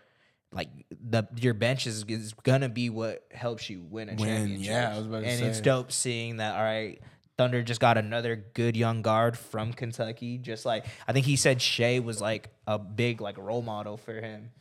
like 0.54 0.70
the 1.10 1.24
your 1.38 1.54
bench 1.54 1.88
is, 1.88 2.04
is 2.08 2.34
gonna 2.44 2.70
be 2.70 2.90
what 2.90 3.26
helps 3.32 3.70
you 3.70 3.82
win 3.90 4.10
a 4.10 4.16
Win, 4.16 4.18
championship 4.20 4.66
yeah, 4.72 4.94
I 4.94 4.98
was 4.98 5.08
about 5.08 5.22
to 5.22 5.28
and 5.28 5.42
it's 5.46 5.62
dope 5.62 5.92
seeing 5.92 6.38
that 6.38 6.56
all 6.56 6.64
right 6.64 7.00
Thunder 7.38 7.64
just 7.64 7.80
got 7.82 7.98
another 7.98 8.36
good 8.54 8.76
young 8.78 9.02
guard 9.02 9.36
from 9.36 9.74
Kentucky. 9.74 10.38
Just 10.38 10.64
like 10.66 10.86
I 11.08 11.14
think 11.14 11.26
he 11.26 11.38
said 11.38 11.60
Shai 11.62 11.98
was 12.00 12.22
like 12.22 12.50
a 12.68 12.78
big 12.78 13.20
like 13.22 13.38
role 13.40 13.62
model 13.64 13.98
for 13.98 14.14
him. 14.14 14.52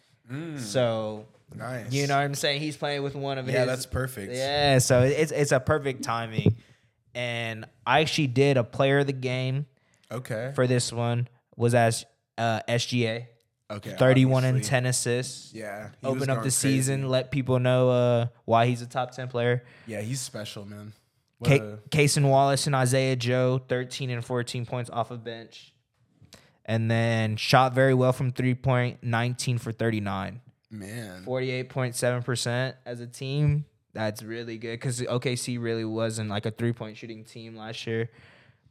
So 0.59 1.27
Mm. 1.53 1.59
Nice. 1.59 1.93
you 1.93 2.07
know 2.07 2.15
what 2.17 2.23
I'm 2.23 2.35
saying? 2.37 2.61
He's 2.61 2.77
playing 2.77 3.03
with 3.03 3.17
one 3.17 3.37
of 3.37 3.45
his 3.47 3.55
Yeah, 3.55 3.65
that's 3.65 3.85
perfect. 3.85 4.33
Yeah, 4.33 4.79
so 4.79 5.03
it's 5.03 5.33
it's 5.33 5.51
a 5.53 5.59
perfect 5.61 6.05
timing. 6.05 6.57
And 7.15 7.65
I 7.85 8.01
actually 8.01 8.29
did 8.29 8.57
a 8.57 8.63
player 8.65 9.01
of 9.01 9.09
the 9.09 9.13
game 9.13 9.67
Okay. 10.13 10.53
for 10.55 10.67
this 10.69 10.93
one 10.93 11.27
was 11.57 11.75
as 11.75 12.07
uh, 12.39 12.61
SGA. 12.69 13.27
Okay. 13.71 13.95
31 13.99 14.45
and 14.45 14.57
obviously. 14.57 14.71
10 14.71 14.87
assists. 14.87 15.55
Yeah. 15.55 15.91
Open 16.03 16.31
up 16.31 16.39
the 16.39 16.43
crazy. 16.43 16.51
season, 16.51 17.09
let 17.09 17.31
people 17.31 17.59
know 17.59 17.91
uh, 17.91 18.27
why 18.45 18.67
he's 18.67 18.83
a 18.83 18.87
top 18.87 19.13
10 19.13 19.29
player. 19.29 19.65
Yeah, 19.87 20.01
he's 20.01 20.21
special, 20.21 20.65
man. 20.65 20.93
What 21.39 21.49
Ca- 21.91 22.21
a- 22.21 22.21
Wallace 22.29 22.67
and 22.67 22.75
Isaiah 22.77 23.17
Joe, 23.17 23.63
13 23.69 24.11
and 24.11 24.25
14 24.25 24.67
points 24.67 24.91
off 24.91 25.11
of 25.11 25.25
bench. 25.25 25.73
And 26.67 26.91
then 26.91 27.37
shot 27.37 27.75
very 27.75 27.95
well 27.95 28.13
from 28.13 28.33
three 28.33 28.55
point, 28.55 29.03
19 29.03 29.59
for 29.59 29.73
39. 29.73 30.41
man. 30.71 31.25
48.7% 31.25 32.75
as 32.85 33.01
a 33.01 33.07
team. 33.07 33.65
That's 33.93 34.23
really 34.23 34.57
good 34.59 34.75
because 34.75 35.01
OKC 35.01 35.61
really 35.61 35.85
wasn't 35.85 36.31
like 36.31 36.47
a 36.47 36.51
three 36.53 36.73
point 36.73 36.97
shooting 36.97 37.25
team 37.25 37.57
last 37.57 37.87
year. 37.87 38.11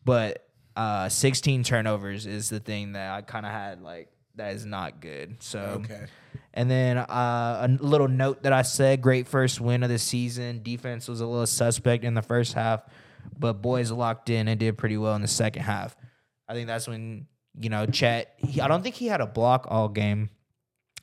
But 0.06 0.48
uh, 0.78 1.10
16 1.10 1.64
turnovers 1.64 2.26
is 2.26 2.50
the 2.50 2.60
thing 2.62 2.94
that 2.94 3.12
I 3.12 3.22
kind 3.22 3.46
of 3.46 3.52
had 3.52 3.82
like, 3.82 4.10
that 4.40 4.56
is 4.56 4.66
not 4.66 5.00
good. 5.00 5.38
So, 5.42 5.82
Okay. 5.84 6.06
and 6.54 6.70
then 6.70 6.98
uh, 6.98 7.68
a 7.70 7.84
little 7.84 8.08
note 8.10 8.44
that 8.44 8.52
I 8.54 8.64
said: 8.64 9.02
great 9.02 9.28
first 9.28 9.62
win 9.62 9.84
of 9.84 9.90
the 9.90 10.00
season. 10.00 10.62
Defense 10.64 11.08
was 11.08 11.22
a 11.22 11.26
little 11.26 11.46
suspect 11.48 12.04
in 12.04 12.14
the 12.16 12.22
first 12.22 12.54
half, 12.54 12.84
but 13.38 13.62
boys 13.62 13.92
locked 13.92 14.30
in 14.30 14.48
and 14.48 14.60
did 14.60 14.78
pretty 14.78 14.98
well 14.98 15.16
in 15.16 15.22
the 15.22 15.28
second 15.28 15.62
half. 15.64 15.96
I 16.48 16.54
think 16.54 16.68
that's 16.68 16.88
when 16.88 17.28
you 17.60 17.70
know 17.70 17.86
Chet. 17.86 18.34
He, 18.38 18.60
I 18.60 18.68
don't 18.68 18.82
think 18.82 18.96
he 18.96 19.08
had 19.08 19.22
a 19.22 19.28
block 19.28 19.68
all 19.70 19.88
game. 19.90 20.30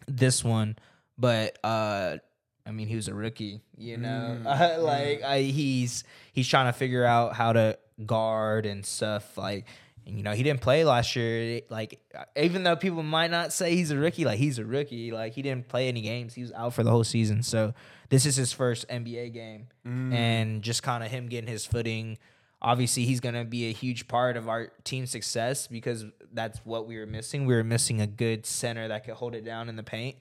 This 0.08 0.44
one, 0.44 0.76
but 1.18 1.58
uh, 1.64 2.18
I 2.66 2.70
mean 2.72 2.88
he 2.88 2.96
was 2.96 3.08
a 3.08 3.14
rookie. 3.14 3.60
You 3.76 3.96
know, 3.96 4.40
like 4.80 5.22
I, 5.22 5.40
he's 5.42 6.04
he's 6.32 6.48
trying 6.48 6.66
to 6.66 6.72
figure 6.72 7.04
out 7.04 7.34
how 7.34 7.52
to 7.52 7.78
guard 8.04 8.66
and 8.66 8.84
stuff 8.84 9.36
like. 9.38 9.66
And, 10.06 10.16
you 10.16 10.22
know, 10.22 10.32
he 10.32 10.42
didn't 10.42 10.60
play 10.60 10.84
last 10.84 11.16
year. 11.16 11.62
Like, 11.68 12.00
even 12.36 12.62
though 12.62 12.76
people 12.76 13.02
might 13.02 13.30
not 13.30 13.52
say 13.52 13.74
he's 13.74 13.90
a 13.90 13.96
rookie, 13.96 14.24
like 14.24 14.38
he's 14.38 14.58
a 14.58 14.64
rookie. 14.64 15.10
Like 15.10 15.34
he 15.34 15.42
didn't 15.42 15.68
play 15.68 15.88
any 15.88 16.00
games. 16.00 16.34
He 16.34 16.42
was 16.42 16.52
out 16.52 16.74
for 16.74 16.84
the 16.84 16.90
whole 16.90 17.04
season. 17.04 17.42
So 17.42 17.74
this 18.08 18.24
is 18.24 18.36
his 18.36 18.52
first 18.52 18.88
NBA 18.88 19.32
game, 19.32 19.66
mm. 19.86 20.12
and 20.12 20.62
just 20.62 20.82
kind 20.82 21.02
of 21.02 21.10
him 21.10 21.28
getting 21.28 21.50
his 21.50 21.66
footing. 21.66 22.18
Obviously, 22.62 23.04
he's 23.04 23.20
gonna 23.20 23.44
be 23.44 23.68
a 23.68 23.72
huge 23.72 24.08
part 24.08 24.36
of 24.36 24.48
our 24.48 24.68
team 24.84 25.06
success 25.06 25.66
because 25.66 26.04
that's 26.32 26.60
what 26.64 26.86
we 26.86 26.98
were 26.98 27.06
missing. 27.06 27.46
We 27.46 27.54
were 27.54 27.64
missing 27.64 28.00
a 28.00 28.06
good 28.06 28.46
center 28.46 28.88
that 28.88 29.04
could 29.04 29.14
hold 29.14 29.34
it 29.34 29.44
down 29.44 29.68
in 29.68 29.76
the 29.76 29.82
paint. 29.82 30.16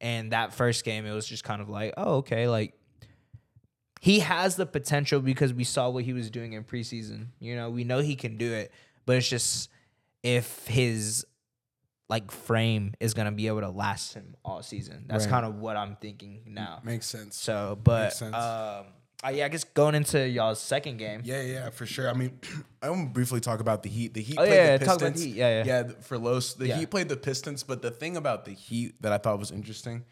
And 0.00 0.32
that 0.32 0.52
first 0.52 0.84
game, 0.84 1.06
it 1.06 1.12
was 1.12 1.26
just 1.26 1.44
kind 1.44 1.60
of 1.60 1.68
like, 1.68 1.94
oh, 1.96 2.16
okay, 2.16 2.48
like 2.48 2.74
he 4.00 4.20
has 4.20 4.56
the 4.56 4.66
potential 4.66 5.20
because 5.20 5.54
we 5.54 5.64
saw 5.64 5.88
what 5.88 6.04
he 6.04 6.12
was 6.12 6.30
doing 6.30 6.52
in 6.52 6.62
preseason. 6.62 7.28
You 7.40 7.56
know, 7.56 7.70
we 7.70 7.84
know 7.84 8.00
he 8.00 8.16
can 8.16 8.36
do 8.36 8.52
it, 8.52 8.70
but 9.06 9.16
it's 9.16 9.28
just 9.28 9.70
if 10.22 10.66
his 10.66 11.24
like 12.08 12.30
frame 12.30 12.92
is 13.00 13.14
gonna 13.14 13.32
be 13.32 13.46
able 13.46 13.60
to 13.60 13.70
last 13.70 14.14
him 14.14 14.36
all 14.44 14.62
season. 14.62 15.04
That's 15.08 15.24
Right. 15.24 15.30
kind 15.30 15.46
of 15.46 15.56
what 15.56 15.76
I'm 15.76 15.96
thinking 15.96 16.42
now. 16.46 16.80
Makes 16.84 17.06
sense. 17.06 17.36
So, 17.36 17.78
but 17.82 18.12
sense. 18.12 18.34
um, 18.34 18.86
uh, 19.24 19.30
yeah, 19.30 19.46
I 19.46 19.48
guess 19.48 19.64
going 19.64 19.94
into 19.94 20.28
y'all's 20.28 20.60
second 20.60 20.98
game. 20.98 21.22
Yeah, 21.24 21.40
yeah, 21.40 21.70
for 21.70 21.86
sure. 21.86 22.10
I 22.10 22.12
mean, 22.12 22.38
I 22.82 22.90
want 22.90 23.08
to 23.08 23.12
briefly 23.12 23.40
talk 23.40 23.60
about 23.60 23.82
the 23.82 23.88
Heat. 23.88 24.12
The 24.12 24.20
Heat 24.20 24.36
Oh, 24.38 24.44
played 24.44 24.54
yeah, 24.54 24.76
the 24.76 24.84
talk 24.84 25.00
about 25.00 25.16
Heat. 25.16 25.34
Yeah, 25.34 25.64
yeah. 25.64 25.82
yeah. 25.86 25.92
For 26.02 26.18
Los, 26.18 26.52
the 26.54 26.68
Yeah. 26.68 26.76
Heat 26.76 26.90
played 26.90 27.08
the 27.08 27.16
Pistons. 27.16 27.62
But 27.62 27.80
the 27.80 27.90
thing 27.90 28.18
about 28.18 28.44
the 28.44 28.52
Heat 28.52 29.00
that 29.00 29.12
I 29.12 29.18
thought 29.18 29.38
was 29.38 29.50
interesting 29.50 30.04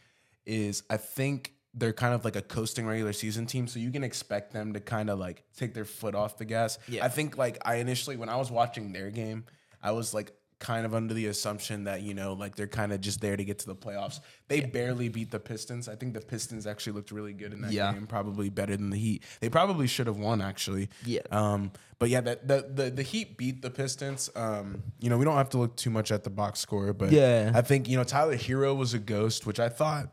is 0.47 0.83
I 0.89 0.97
think 0.97 1.53
they're 1.75 1.93
kind 1.93 2.15
of 2.15 2.25
like 2.25 2.37
a 2.37 2.43
coasting 2.43 2.87
regular 2.87 3.13
season 3.13 3.47
team, 3.47 3.67
so 3.67 3.79
you 3.79 3.91
can 3.91 4.05
expect 4.05 4.53
them 4.53 4.73
to 4.75 4.81
kind 4.81 5.09
of 5.09 5.19
like 5.19 5.43
take 5.57 5.73
their 5.75 5.85
foot 5.87 6.15
off 6.15 6.37
the 6.37 6.45
gas. 6.45 6.79
Yeah. 6.89 7.05
I 7.05 7.09
think 7.09 7.37
like 7.39 7.59
I 7.65 7.77
initially 7.77 8.17
when 8.17 8.29
I 8.29 8.37
was 8.37 8.51
watching 8.51 8.93
their 8.93 9.11
game, 9.11 9.45
I 9.83 9.93
was 9.93 10.13
like 10.13 10.33
kind 10.59 10.87
of 10.87 10.95
under 10.95 11.13
the 11.13 11.27
assumption 11.27 11.85
that 11.85 12.03
you 12.03 12.15
know 12.15 12.35
like 12.35 12.55
they're 12.55 12.69
kind 12.69 12.93
of 12.93 13.01
just 13.01 13.21
there 13.21 13.37
to 13.37 13.43
get 13.45 13.59
to 13.61 13.67
the 13.67 13.75
playoffs. 13.75 14.21
They 14.49 14.61
barely 14.61 15.09
beat 15.09 15.31
the 15.31 15.41
Pistons. 15.41 15.89
I 15.89 15.97
think 15.97 16.15
the 16.15 16.21
Pistons 16.21 16.67
actually 16.67 16.93
looked 16.93 17.11
really 17.11 17.33
good 17.33 17.53
in 17.53 17.63
that 17.63 17.73
Yeah. 17.73 17.93
game, 17.93 18.07
probably 18.07 18.49
better 18.51 18.77
than 18.77 18.91
the 18.91 18.99
Heat. 18.99 19.25
They 19.41 19.49
probably 19.49 19.87
should 19.87 20.07
have 20.07 20.19
won 20.19 20.41
actually. 20.43 20.89
Yeah. 21.07 21.23
Um, 21.31 21.73
but 21.99 22.11
yeah, 22.11 22.21
that 22.21 22.47
the, 22.47 22.71
the 22.73 22.91
the 22.91 23.03
Heat 23.03 23.39
beat 23.39 23.63
the 23.63 23.71
Pistons. 23.71 24.29
Um, 24.37 24.83
you 25.01 25.09
know, 25.09 25.17
we 25.17 25.25
don't 25.25 25.37
have 25.39 25.49
to 25.51 25.59
look 25.59 25.77
too 25.77 25.91
much 25.91 26.13
at 26.13 26.23
the 26.23 26.31
box 26.31 26.61
score, 26.61 26.93
but 26.93 27.11
Yeah. 27.13 27.51
I 27.55 27.63
think 27.63 27.89
you 27.89 27.97
know 27.97 28.05
Tyler 28.05 28.37
Herro 28.37 28.77
was 28.77 28.93
a 28.93 28.99
ghost, 28.99 29.47
which 29.47 29.59
I 29.59 29.71
thought 29.71 30.13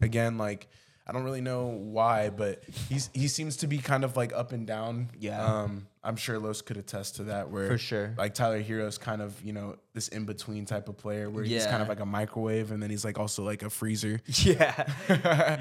again 0.00 0.38
like. 0.38 0.68
I 1.06 1.12
don't 1.12 1.24
really 1.24 1.40
know 1.40 1.66
why, 1.66 2.30
but 2.30 2.62
he's 2.88 3.10
he 3.12 3.26
seems 3.28 3.56
to 3.58 3.66
be 3.66 3.78
kind 3.78 4.04
of 4.04 4.16
like 4.16 4.32
up 4.32 4.52
and 4.52 4.66
down. 4.66 5.08
Yeah. 5.18 5.44
Um, 5.44 5.86
I'm 6.04 6.16
sure 6.16 6.38
Los 6.38 6.62
could 6.62 6.76
attest 6.76 7.16
to 7.16 7.24
that. 7.24 7.50
Where 7.50 7.68
For 7.68 7.78
sure. 7.78 8.14
like 8.16 8.34
Tyler 8.34 8.60
Herro's 8.62 8.98
kind 8.98 9.20
of 9.22 9.40
you 9.44 9.52
know 9.52 9.76
this 9.94 10.08
in 10.08 10.24
between 10.26 10.64
type 10.64 10.88
of 10.88 10.96
player 10.98 11.28
where 11.28 11.42
he's 11.44 11.66
kind 11.66 11.82
of 11.82 11.88
like 11.88 12.00
a 12.00 12.06
microwave 12.06 12.70
and 12.70 12.82
then 12.82 12.90
he's 12.90 13.04
like 13.04 13.18
also 13.18 13.42
like 13.44 13.62
a 13.62 13.70
freezer. 13.70 14.20
Yeah, 14.42 14.86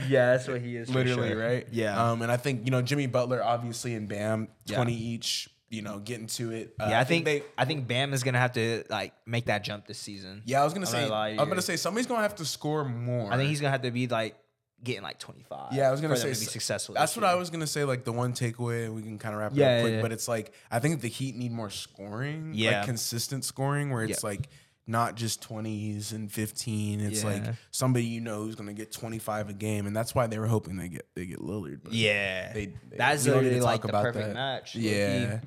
yeah, 0.07 0.31
that's 0.33 0.47
what 0.47 0.61
he 0.61 0.77
is. 0.77 0.89
for 0.89 0.95
Literally, 0.95 1.29
sure. 1.29 1.39
right? 1.43 1.67
Yeah, 1.71 2.11
Um, 2.11 2.21
and 2.21 2.31
I 2.31 2.37
think 2.37 2.65
you 2.65 2.71
know 2.71 2.81
Jimmy 2.81 3.07
Butler 3.07 3.43
obviously 3.43 3.95
and 3.95 4.07
Bam 4.07 4.47
Yeah. 4.65 4.75
20 4.77 4.93
each. 4.93 5.49
You 5.73 5.81
know, 5.81 5.99
getting 5.99 6.27
to 6.27 6.51
it. 6.51 6.75
Uh, 6.77 6.87
yeah. 6.89 6.99
I 6.99 7.05
think 7.05 7.23
they. 7.23 7.43
I 7.57 7.63
think 7.63 7.87
Bam 7.87 8.11
is 8.11 8.23
gonna 8.23 8.39
have 8.39 8.51
to 8.53 8.83
like 8.89 9.13
make 9.25 9.45
that 9.45 9.63
jump 9.63 9.87
this 9.87 9.97
season. 9.97 10.41
Yeah, 10.45 10.59
I 10.59 10.65
was 10.65 10.73
gonna 10.73 10.85
I'm 10.85 10.91
say. 10.91 11.07
to 11.07 11.13
I'm 11.41 11.47
gonna 11.47 11.61
say 11.61 11.77
somebody's 11.77 12.07
gonna 12.07 12.23
have 12.23 12.35
to 12.35 12.45
score 12.45 12.83
more. 12.83 13.31
I 13.31 13.37
think 13.37 13.47
he's 13.47 13.61
gonna 13.61 13.71
have 13.71 13.83
to 13.83 13.91
be 13.91 14.07
like 14.07 14.35
getting 14.83 15.03
like 15.03 15.19
25. 15.19 15.73
Yeah, 15.73 15.87
I 15.87 15.91
was 15.91 16.01
gonna 16.01 16.15
say 16.17 16.33
to 16.33 16.39
be 16.39 16.45
successful. 16.45 16.95
That's 16.95 17.15
what 17.15 17.23
I 17.25 17.35
was 17.35 17.49
gonna 17.49 17.67
say. 17.67 17.83
Like 17.83 18.03
the 18.03 18.11
one 18.13 18.33
takeaway, 18.33 18.85
and 18.85 18.95
we 18.95 19.01
can 19.01 19.17
kind 19.17 19.33
of 19.35 19.41
wrap 19.41 19.51
it 19.51 19.57
Yeah, 19.57 19.65
up 19.65 19.71
yeah, 19.75 19.81
quick. 19.81 19.93
yeah. 19.93 20.01
But 20.01 20.11
it's 20.11 20.27
like 20.27 20.53
I 20.71 20.79
think 20.79 21.01
the 21.01 21.07
Heat 21.07 21.35
need 21.35 21.51
more 21.51 21.69
scoring. 21.69 22.51
Yeah. 22.53 22.77
like 22.79 22.85
consistent 22.85 23.45
scoring, 23.45 23.91
where 23.91 24.03
it's 24.03 24.23
like 24.23 24.49
not 24.87 25.15
just 25.15 25.47
20s 25.47 26.11
and 26.11 26.29
15. 26.31 26.99
It's 27.01 27.23
like 27.23 27.43
somebody 27.69 28.05
you 28.05 28.19
know 28.19 28.39
who's 28.43 28.55
gonna 28.55 28.73
get 28.73 28.91
25 28.91 29.49
a 29.49 29.53
game, 29.53 29.85
and 29.85 29.95
that's 29.95 30.13
why 30.15 30.27
they 30.27 30.39
were 30.39 30.47
hoping 30.47 30.75
they 30.77 30.89
get 30.89 31.07
they 31.15 31.25
get 31.27 31.39
Lillard. 31.39 31.81
But 31.83 31.93
Yeah, 31.93 32.51
they, 32.51 32.65
they- 32.89 32.97
that's 32.97 33.23
we 33.23 33.29
don't 33.31 33.39
to 33.39 33.43
literally 33.45 33.61
like 33.65 33.81
talk 33.81 33.83
the 33.83 33.89
about 33.89 34.03
perfect 34.05 34.27
that. 34.27 34.33
match. 34.33 34.75
Yeah, 34.75 35.39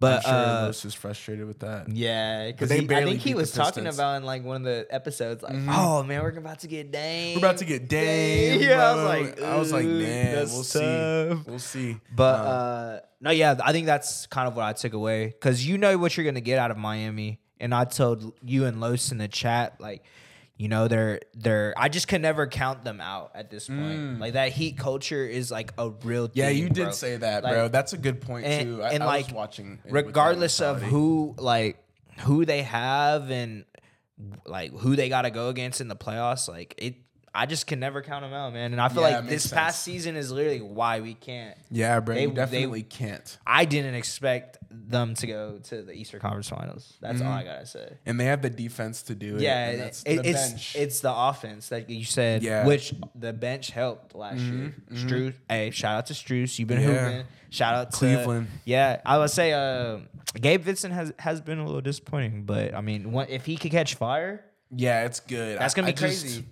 but 0.00 0.26
I'm 0.26 0.32
sure 0.32 0.32
uh, 0.32 0.62
Los 0.66 0.84
is 0.84 0.94
frustrated 0.94 1.46
with 1.46 1.60
that. 1.60 1.88
yeah, 1.88 2.46
because 2.50 2.72
I 2.72 2.78
think 3.04 3.20
he 3.20 3.34
was 3.34 3.52
talking 3.52 3.86
about 3.86 4.16
in 4.16 4.24
like 4.24 4.42
one 4.44 4.56
of 4.56 4.62
the 4.64 4.86
episodes, 4.90 5.42
like, 5.42 5.54
oh 5.68 6.02
man, 6.02 6.22
we're 6.22 6.30
about 6.30 6.60
to 6.60 6.66
get 6.66 6.90
Dame. 6.90 7.34
We're 7.36 7.46
about 7.46 7.58
to 7.58 7.64
get 7.64 7.88
Dame. 7.88 8.60
Yeah, 8.70 8.90
I 8.90 8.94
was 8.94 9.04
like, 9.04 9.42
I 9.42 9.56
was 9.56 9.72
like, 9.72 9.84
"Ooh, 9.84 10.00
man, 10.00 10.34
we'll 10.48 10.64
tough." 10.64 10.64
see, 10.64 11.50
we'll 11.50 11.58
see. 11.58 11.96
But 12.14 12.40
Um, 12.40 12.46
uh, 12.46 12.98
no, 13.20 13.30
yeah, 13.30 13.56
I 13.62 13.72
think 13.72 13.86
that's 13.86 14.26
kind 14.26 14.48
of 14.48 14.56
what 14.56 14.64
I 14.64 14.72
took 14.72 14.92
away 14.94 15.26
because 15.26 15.66
you 15.66 15.76
know 15.78 15.96
what 15.98 16.16
you're 16.16 16.24
gonna 16.24 16.40
get 16.40 16.58
out 16.58 16.70
of 16.70 16.78
Miami, 16.78 17.38
and 17.60 17.74
I 17.74 17.84
told 17.84 18.32
you 18.42 18.64
and 18.64 18.80
Los 18.80 19.12
in 19.12 19.18
the 19.18 19.28
chat 19.28 19.80
like, 19.80 20.02
you 20.60 20.68
know, 20.68 20.88
they're 20.88 21.20
they're. 21.32 21.72
I 21.74 21.88
just 21.88 22.06
can 22.06 22.20
never 22.20 22.46
count 22.46 22.84
them 22.84 23.00
out 23.00 23.30
at 23.34 23.50
this 23.50 23.66
point. 23.66 24.20
Like 24.20 24.34
that 24.34 24.52
Heat 24.52 24.76
culture 24.76 25.24
is 25.26 25.50
like 25.50 25.72
a 25.78 25.88
real. 26.04 26.28
Mm. 26.28 26.32
yeah, 26.34 26.48
thing, 26.48 26.58
you 26.58 26.68
did 26.68 26.82
bro. 26.82 26.90
say 26.92 27.16
that, 27.16 27.42
Like, 27.42 27.54
bro. 27.54 27.68
That's 27.68 27.94
a 27.94 27.96
good 27.96 28.20
point 28.20 28.44
and- 28.44 28.76
too. 28.76 28.82
I, 28.82 28.90
and, 28.90 29.02
I 29.02 29.06
like, 29.06 29.26
was 29.28 29.34
watching, 29.34 29.78
it 29.86 29.90
with 29.90 30.04
that 30.04 30.06
regardless 30.08 30.60
of 30.60 30.82
who 30.82 31.34
like 31.38 31.78
who 32.20 32.44
they 32.44 32.62
have 32.62 33.30
and 33.30 33.64
like 34.44 34.72
who 34.74 34.96
they 34.96 35.08
got 35.08 35.22
to 35.22 35.30
go 35.30 35.48
against 35.48 35.80
in 35.80 35.88
the 35.88 35.96
playoffs 35.96 36.46
like 36.46 36.74
it 36.76 36.96
i 37.34 37.46
just 37.46 37.66
can 37.66 37.80
never 37.80 38.02
count 38.02 38.22
them 38.22 38.34
out 38.34 38.52
man 38.52 38.72
and 38.72 38.80
i 38.82 38.88
feel 38.90 39.00
Yeah, 39.08 39.20
like 39.20 39.28
this 39.28 39.46
past 39.50 39.82
season 39.82 40.14
is 40.16 40.30
literally 40.30 40.60
why 40.60 41.00
we 41.00 41.14
can't 41.14 41.56
Yeah, 41.70 42.00
bro, 42.00 42.14
They- 42.16 42.22
you 42.22 42.28
they- 42.28 42.34
definitely 42.34 42.82
can't. 42.82 43.38
i 43.46 43.64
didn't 43.64 43.94
expect 43.94 44.58
them 44.70 45.14
to 45.14 45.26
go 45.26 45.58
to 45.64 45.82
the 45.82 45.92
eastern 45.92 46.20
conference 46.20 46.48
finals 46.48 46.94
that's 47.00 47.18
Mm-hmm. 47.18 47.26
all 47.26 47.34
i 47.34 47.42
gotta 47.42 47.66
say 47.66 47.92
And 48.06 48.20
they 48.20 48.26
have 48.26 48.40
the 48.40 48.50
defense 48.50 49.02
to 49.02 49.14
do 49.16 49.36
it. 49.36 49.42
yeah, 49.42 49.66
and 49.66 49.74
it- 49.74 49.78
that's 49.82 50.02
it- 50.04 50.22
the 50.22 50.28
it's 50.30 50.48
bench. 50.50 50.76
it's 50.76 51.00
the 51.00 51.12
offense 51.12 51.68
that 51.70 51.90
you 51.90 52.04
said, 52.04 52.42
Yeah. 52.44 52.64
which 52.66 52.94
the 53.14 53.32
bench 53.32 53.70
helped 53.70 54.14
last 54.14 54.38
year. 54.40 54.74
Strus, 54.92 55.34
hey, 55.48 55.70
shout 55.72 55.96
out 55.98 56.06
to 56.06 56.14
Strus, 56.14 56.58
you've 56.58 56.68
been 56.68 56.78
Mm-hmm. 56.78 56.90
Yeah. 56.92 57.10
hooping. 57.10 57.26
Shout 57.50 57.74
out 57.74 57.90
to 57.90 57.96
Cleveland. 57.96 58.46
Yeah, 58.64 59.00
I 59.04 59.18
would 59.18 59.30
say 59.30 59.52
uh, 59.52 59.98
Gabe 60.40 60.62
Vincent 60.62 60.94
has 60.94 61.12
has 61.18 61.40
been 61.40 61.58
a 61.58 61.64
little 61.66 61.80
disappointing, 61.80 62.44
but 62.44 62.72
I 62.74 62.80
mean, 62.80 63.10
what, 63.10 63.28
if 63.28 63.44
he 63.46 63.56
could 63.56 63.72
catch 63.72 63.96
fire, 63.96 64.44
yeah, 64.74 65.04
it's 65.04 65.18
good. 65.18 65.58
That's 65.58 65.74
gonna 65.74 65.86
be 65.88 65.92
I 65.92 65.96
just- 65.96 66.22
crazy. 66.22 66.44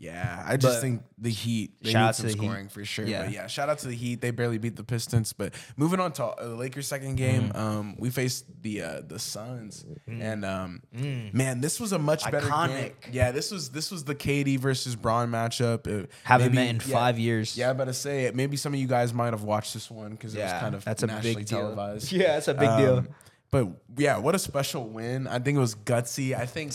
Yeah, 0.00 0.44
I 0.46 0.56
just 0.56 0.76
But- 0.76 0.80
think 0.80 1.02
the 1.18 1.30
Heat. 1.30 1.72
They 1.82 1.90
Shout 1.90 2.00
need 2.02 2.08
out 2.08 2.14
some 2.16 2.26
to 2.28 2.32
the 2.36 2.40
Heat. 2.40 2.46
scoring 2.46 2.68
for 2.68 2.84
sure. 2.84 3.04
Yeah. 3.04 3.24
But 3.24 3.32
yeah, 3.32 3.46
shout 3.48 3.68
out 3.68 3.78
to 3.80 3.88
the 3.88 3.96
Heat. 3.96 4.20
They 4.20 4.30
barely 4.30 4.58
beat 4.58 4.76
the 4.76 4.84
Pistons. 4.84 5.32
But 5.32 5.54
moving 5.76 5.98
on 5.98 6.12
to 6.12 6.24
uh, 6.24 6.48
the 6.50 6.54
Lakers' 6.54 6.86
second 6.86 7.16
game, 7.16 7.48
Mm-hmm. 7.48 7.56
um, 7.58 7.96
we 7.98 8.10
faced 8.10 8.44
the 8.62 8.82
uh, 8.82 9.00
the 9.06 9.18
Suns, 9.18 9.84
and 10.06 10.44
um, 10.44 10.82
man, 10.92 11.60
this 11.60 11.80
was 11.80 11.92
a 11.92 11.98
much 11.98 12.22
better 12.30 12.46
game. 12.48 12.50
Mm. 12.50 12.92
Yeah, 13.10 13.32
this 13.32 13.50
was 13.50 13.70
this 13.70 13.90
was 13.90 14.04
the 14.04 14.14
KD 14.14 14.58
versus 14.60 14.94
Bron 14.94 15.30
matchup. 15.30 15.86
It- 15.88 16.10
Haven't 16.22 16.54
maybe- 16.54 16.66
met 16.74 16.84
in 16.84 16.90
yeah, 16.90 16.94
five 16.96 17.18
years. 17.18 17.56
Yeah, 17.56 17.68
I 17.68 17.70
about 17.72 17.86
to 17.86 17.92
say 17.94 18.26
it. 18.26 18.36
Maybe 18.36 18.56
some 18.56 18.72
of 18.72 18.78
you 18.78 18.86
guys 18.86 19.12
might 19.12 19.32
have 19.32 19.42
watched 19.42 19.74
this 19.74 19.90
one 19.90 20.12
because 20.12 20.34
it 20.36 20.42
was 20.42 20.52
kind 20.52 20.74
of 20.76 20.84
that's 20.84 21.02
a 21.02 21.08
big 21.08 21.44
deal. 21.44 21.58
televised. 21.60 22.12
Yeah, 22.18 22.34
that's 22.34 22.46
a 22.48 22.54
big 22.54 22.68
deal. 22.76 22.98
Um, 22.98 23.08
But 23.50 23.66
yeah, 23.96 24.18
what 24.18 24.34
a 24.34 24.38
special 24.38 24.88
win. 24.88 25.26
I 25.26 25.38
think 25.40 25.56
it 25.56 25.60
was 25.60 25.74
gutsy. 25.74 26.38
I 26.38 26.44
think 26.46 26.72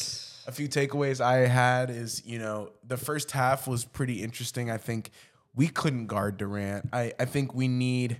a 0.48 0.52
few 0.52 0.68
takeaways 0.68 1.22
I 1.22 1.48
had 1.48 1.90
is, 1.90 2.22
you 2.26 2.40
know, 2.40 2.72
the 2.86 2.98
first 2.98 3.32
half 3.32 3.68
was 3.68 3.86
pretty 3.86 4.22
interesting. 4.24 4.70
I 4.70 4.78
think 4.78 5.12
we 5.56 5.68
couldn't 5.68 6.08
guard 6.08 6.38
Durant. 6.38 6.90
I, 6.94 7.14
I 7.20 7.26
think 7.26 7.54
we 7.54 7.68
need 7.68 8.20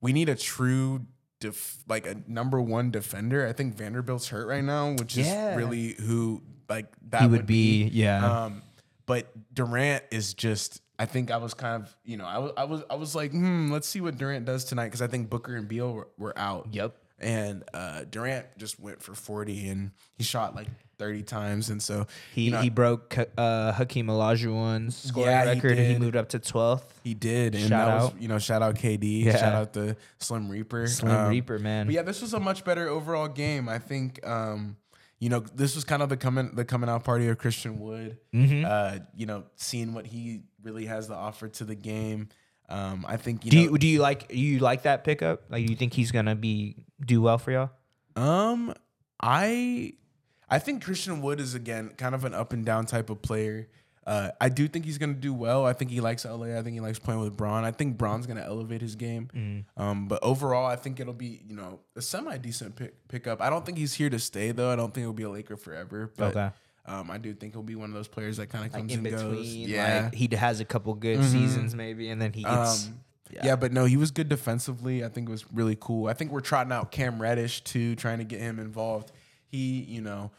we 0.00 0.12
need 0.12 0.28
a 0.28 0.34
true 0.34 1.06
def, 1.40 1.78
like 1.88 2.06
a 2.06 2.16
number 2.26 2.60
one 2.60 2.90
defender. 2.90 3.46
I 3.46 3.52
think 3.52 3.74
Vanderbilt's 3.76 4.28
hurt 4.28 4.46
right 4.46 4.62
now, 4.64 4.92
which 4.92 5.16
Yeah. 5.16 5.52
is 5.52 5.56
really 5.56 5.94
who 6.00 6.42
like 6.68 6.86
that 7.10 7.22
He 7.22 7.28
would 7.28 7.46
be, 7.46 7.84
yeah. 7.84 8.44
Um, 8.44 8.62
but 9.06 9.26
Durant 9.54 10.04
is 10.10 10.34
just. 10.34 10.80
I 10.96 11.06
think 11.06 11.32
I 11.32 11.38
was 11.38 11.54
kind 11.54 11.82
of, 11.82 11.96
you 12.04 12.16
know, 12.16 12.24
I 12.24 12.38
was, 12.38 12.52
I 12.56 12.64
was, 12.64 12.82
I 12.88 12.94
was 12.94 13.14
like, 13.16 13.32
hmm, 13.32 13.72
let's 13.72 13.88
see 13.88 14.00
what 14.00 14.16
Durant 14.16 14.44
does 14.44 14.64
tonight 14.64 14.84
because 14.86 15.02
I 15.02 15.08
think 15.08 15.28
Booker 15.28 15.56
and 15.56 15.66
Beal 15.66 15.92
were, 15.92 16.06
were 16.16 16.38
out. 16.38 16.68
Yep. 16.70 16.94
And 17.18 17.64
uh, 17.74 18.04
Durant 18.08 18.46
just 18.58 18.78
went 18.78 19.02
for 19.02 19.12
40 19.12 19.68
and 19.70 19.90
he 20.16 20.22
shot 20.22 20.54
like 20.54 20.68
30 21.04 21.22
times. 21.22 21.68
And 21.70 21.82
so 21.82 22.06
he 22.34 22.42
you 22.44 22.50
know, 22.50 22.60
he 22.60 22.70
broke 22.70 23.16
uh, 23.36 23.72
Hakeem 23.72 24.06
Olajuwon's 24.06 24.96
scoring 24.96 25.28
Yeah, 25.30 25.44
he 25.44 25.50
record, 25.60 25.78
and 25.78 25.92
he 25.92 25.98
moved 25.98 26.16
up 26.16 26.30
to 26.30 26.38
twelfth. 26.38 27.00
he 27.04 27.12
did. 27.14 27.54
And 27.54 27.68
Shout 27.68 27.86
that 27.88 27.94
was, 27.96 28.04
out. 28.12 28.22
you 28.22 28.28
know, 28.28 28.38
shout 28.38 28.62
out 28.62 28.76
KD. 28.76 29.24
Yeah. 29.24 29.36
Shout 29.36 29.52
out 29.54 29.72
the 29.72 29.96
Slim 30.18 30.48
Reaper. 30.48 30.86
Slim 30.86 31.12
Um, 31.14 31.28
Reaper, 31.28 31.58
man. 31.58 31.86
But 31.86 31.94
yeah, 31.94 32.02
this 32.02 32.22
was 32.22 32.32
a 32.34 32.40
much 32.40 32.64
better 32.64 32.88
overall 32.88 33.28
game. 33.28 33.68
I 33.68 33.78
think, 33.78 34.26
um, 34.26 34.76
you 35.20 35.28
know, 35.28 35.40
this 35.54 35.74
was 35.74 35.84
kind 35.84 36.02
of 36.02 36.08
the 36.08 36.16
coming 36.16 36.50
the 36.54 36.64
coming 36.64 36.88
out 36.88 37.04
party 37.04 37.28
of 37.28 37.36
Christian 37.38 37.78
Wood. 37.80 38.18
Mm-hmm. 38.34 38.64
Uh, 38.66 38.98
you 39.14 39.26
know, 39.26 39.44
seeing 39.56 39.92
what 39.94 40.06
he 40.06 40.42
really 40.62 40.86
has 40.86 41.08
to 41.08 41.14
offer 41.14 41.48
to 41.48 41.64
the 41.64 41.74
game. 41.74 42.28
Um, 42.70 43.04
I 43.06 43.18
think 43.18 43.44
you 43.44 43.50
Do 43.50 43.56
know. 43.58 43.72
you 43.72 43.78
do 43.78 43.86
you 43.86 44.00
like 44.00 44.32
you 44.32 44.58
like 44.60 44.84
that 44.84 45.04
pickup? 45.04 45.42
Like, 45.50 45.68
you 45.68 45.76
think 45.76 45.92
he's 45.92 46.10
gonna 46.12 46.34
be 46.34 46.76
do 47.04 47.20
well 47.20 47.36
for 47.36 47.52
y'all? 47.52 47.70
Um, 48.16 48.72
I 49.20 49.94
I 50.54 50.58
think 50.60 50.84
Christian 50.84 51.20
Wood 51.20 51.40
is 51.40 51.54
again 51.54 51.90
kind 51.96 52.14
of 52.14 52.24
an 52.24 52.32
up 52.34 52.52
and 52.52 52.64
down 52.64 52.86
type 52.86 53.10
of 53.10 53.20
player. 53.22 53.68
Uh, 54.06 54.30
I 54.40 54.50
do 54.50 54.68
think 54.68 54.84
he's 54.84 54.98
gonna 54.98 55.14
do 55.14 55.32
well. 55.32 55.64
I 55.64 55.72
think 55.72 55.90
he 55.90 56.00
likes 56.00 56.24
LA. 56.26 56.56
I 56.58 56.62
think 56.62 56.74
he 56.74 56.80
likes 56.80 56.98
playing 56.98 57.20
with 57.20 57.36
Bron. 57.36 57.64
I 57.64 57.70
think 57.70 57.96
Bron's 57.96 58.26
gonna 58.26 58.42
elevate 58.42 58.82
his 58.82 58.96
game. 58.96 59.64
Um, 59.76 60.08
but 60.08 60.22
overall, 60.22 60.66
I 60.66 60.76
think 60.76 61.00
it'll 61.00 61.12
be 61.14 61.40
you 61.48 61.56
know 61.56 61.80
a 61.96 62.02
semi 62.02 62.36
decent 62.36 62.76
pick 62.76 63.08
pickup. 63.08 63.40
I 63.40 63.48
don't 63.50 63.64
think 63.66 63.78
he's 63.78 63.94
here 63.94 64.10
to 64.10 64.18
stay 64.18 64.52
though. 64.52 64.70
I 64.70 64.76
don't 64.76 64.92
think 64.92 65.04
he'll 65.04 65.12
be 65.14 65.22
a 65.22 65.30
Laker 65.30 65.56
forever. 65.56 66.12
But 66.16 66.36
Okay. 66.36 66.50
um, 66.86 67.10
I 67.10 67.16
do 67.18 67.32
think 67.34 67.54
he'll 67.54 67.62
be 67.62 67.76
one 67.76 67.88
of 67.88 67.94
those 67.94 68.08
players 68.08 68.36
that 68.36 68.48
kind 68.50 68.66
of 68.66 68.72
Like 68.74 68.82
comes 68.82 68.92
in 68.92 68.98
and 68.98 69.04
between, 69.04 69.34
goes. 69.36 69.54
Yeah. 69.56 70.02
like 70.04 70.14
he 70.14 70.28
has 70.36 70.60
a 70.60 70.64
couple 70.66 70.92
good 70.94 71.24
seasons 71.24 71.74
maybe, 71.74 72.10
and 72.10 72.20
then 72.20 72.32
he 72.34 72.42
gets. 72.44 72.86
Um, 72.88 73.00
yeah. 73.30 73.56
but 73.56 73.72
no, 73.72 73.86
he 73.86 73.96
was 73.96 74.10
good 74.10 74.28
defensively. 74.28 75.02
I 75.02 75.08
think 75.08 75.28
it 75.28 75.32
was 75.32 75.50
really 75.50 75.78
cool. 75.80 76.08
I 76.08 76.12
think 76.12 76.30
we're 76.30 76.40
trotting 76.40 76.72
out 76.72 76.92
Cam 76.92 77.20
Reddish 77.22 77.62
too, 77.64 77.96
trying 77.96 78.18
to 78.18 78.24
get 78.24 78.40
him 78.40 78.58
involved. 78.60 79.12
He, 79.46 79.80
you 79.82 80.02
know, 80.02 80.30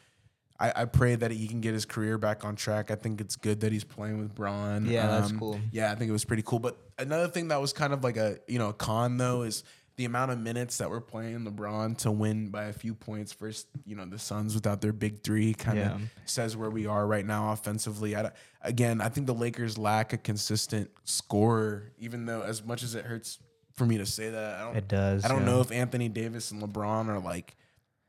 I, 0.59 0.71
I 0.75 0.85
pray 0.85 1.15
that 1.15 1.31
he 1.31 1.47
can 1.47 1.59
get 1.59 1.73
his 1.73 1.85
career 1.85 2.17
back 2.17 2.45
on 2.45 2.55
track. 2.55 2.89
I 2.89 2.95
think 2.95 3.19
it's 3.19 3.35
good 3.35 3.59
that 3.61 3.71
he's 3.71 3.83
playing 3.83 4.19
with 4.19 4.33
Bron. 4.33 4.85
Yeah, 4.85 5.07
that's 5.07 5.31
um, 5.31 5.39
cool. 5.39 5.59
Yeah, 5.71 5.91
I 5.91 5.95
think 5.95 6.09
it 6.09 6.13
was 6.13 6.25
pretty 6.25 6.43
cool. 6.43 6.59
But 6.59 6.77
another 6.97 7.27
thing 7.27 7.49
that 7.49 7.59
was 7.59 7.73
kind 7.73 7.93
of 7.93 8.03
like 8.03 8.17
a 8.17 8.37
you 8.47 8.59
know 8.59 8.69
a 8.69 8.73
con 8.73 9.17
though 9.17 9.41
is 9.41 9.63
the 9.97 10.05
amount 10.05 10.31
of 10.31 10.39
minutes 10.39 10.77
that 10.77 10.89
we're 10.89 10.99
playing 10.99 11.39
LeBron 11.45 11.97
to 11.99 12.11
win 12.11 12.49
by 12.49 12.65
a 12.65 12.73
few 12.73 12.93
points 12.93 13.33
versus 13.33 13.65
you 13.85 13.95
know 13.95 14.05
the 14.05 14.19
Suns 14.19 14.55
without 14.55 14.81
their 14.81 14.93
big 14.93 15.23
three 15.23 15.53
kind 15.53 15.79
of 15.79 15.85
Yeah. 15.85 16.07
says 16.25 16.55
where 16.57 16.69
we 16.69 16.85
are 16.85 17.05
right 17.05 17.25
now 17.25 17.51
offensively. 17.51 18.15
I, 18.15 18.31
again, 18.61 19.01
I 19.01 19.09
think 19.09 19.27
the 19.27 19.33
Lakers 19.33 19.77
lack 19.77 20.13
a 20.13 20.17
consistent 20.17 20.89
scorer, 21.03 21.91
even 21.97 22.25
though 22.25 22.41
as 22.41 22.63
much 22.63 22.83
as 22.83 22.95
it 22.95 23.05
hurts 23.05 23.39
for 23.73 23.85
me 23.85 23.97
to 23.97 24.05
say 24.05 24.29
that, 24.29 24.55
I 24.55 24.63
don't. 24.63 24.75
It 24.77 24.87
does, 24.87 25.25
I 25.25 25.27
don't 25.27 25.41
yeah. 25.41 25.45
know 25.45 25.61
if 25.61 25.71
Anthony 25.71 26.09
Davis 26.09 26.51
and 26.51 26.61
LeBron 26.61 27.09
are 27.09 27.19
like, 27.19 27.55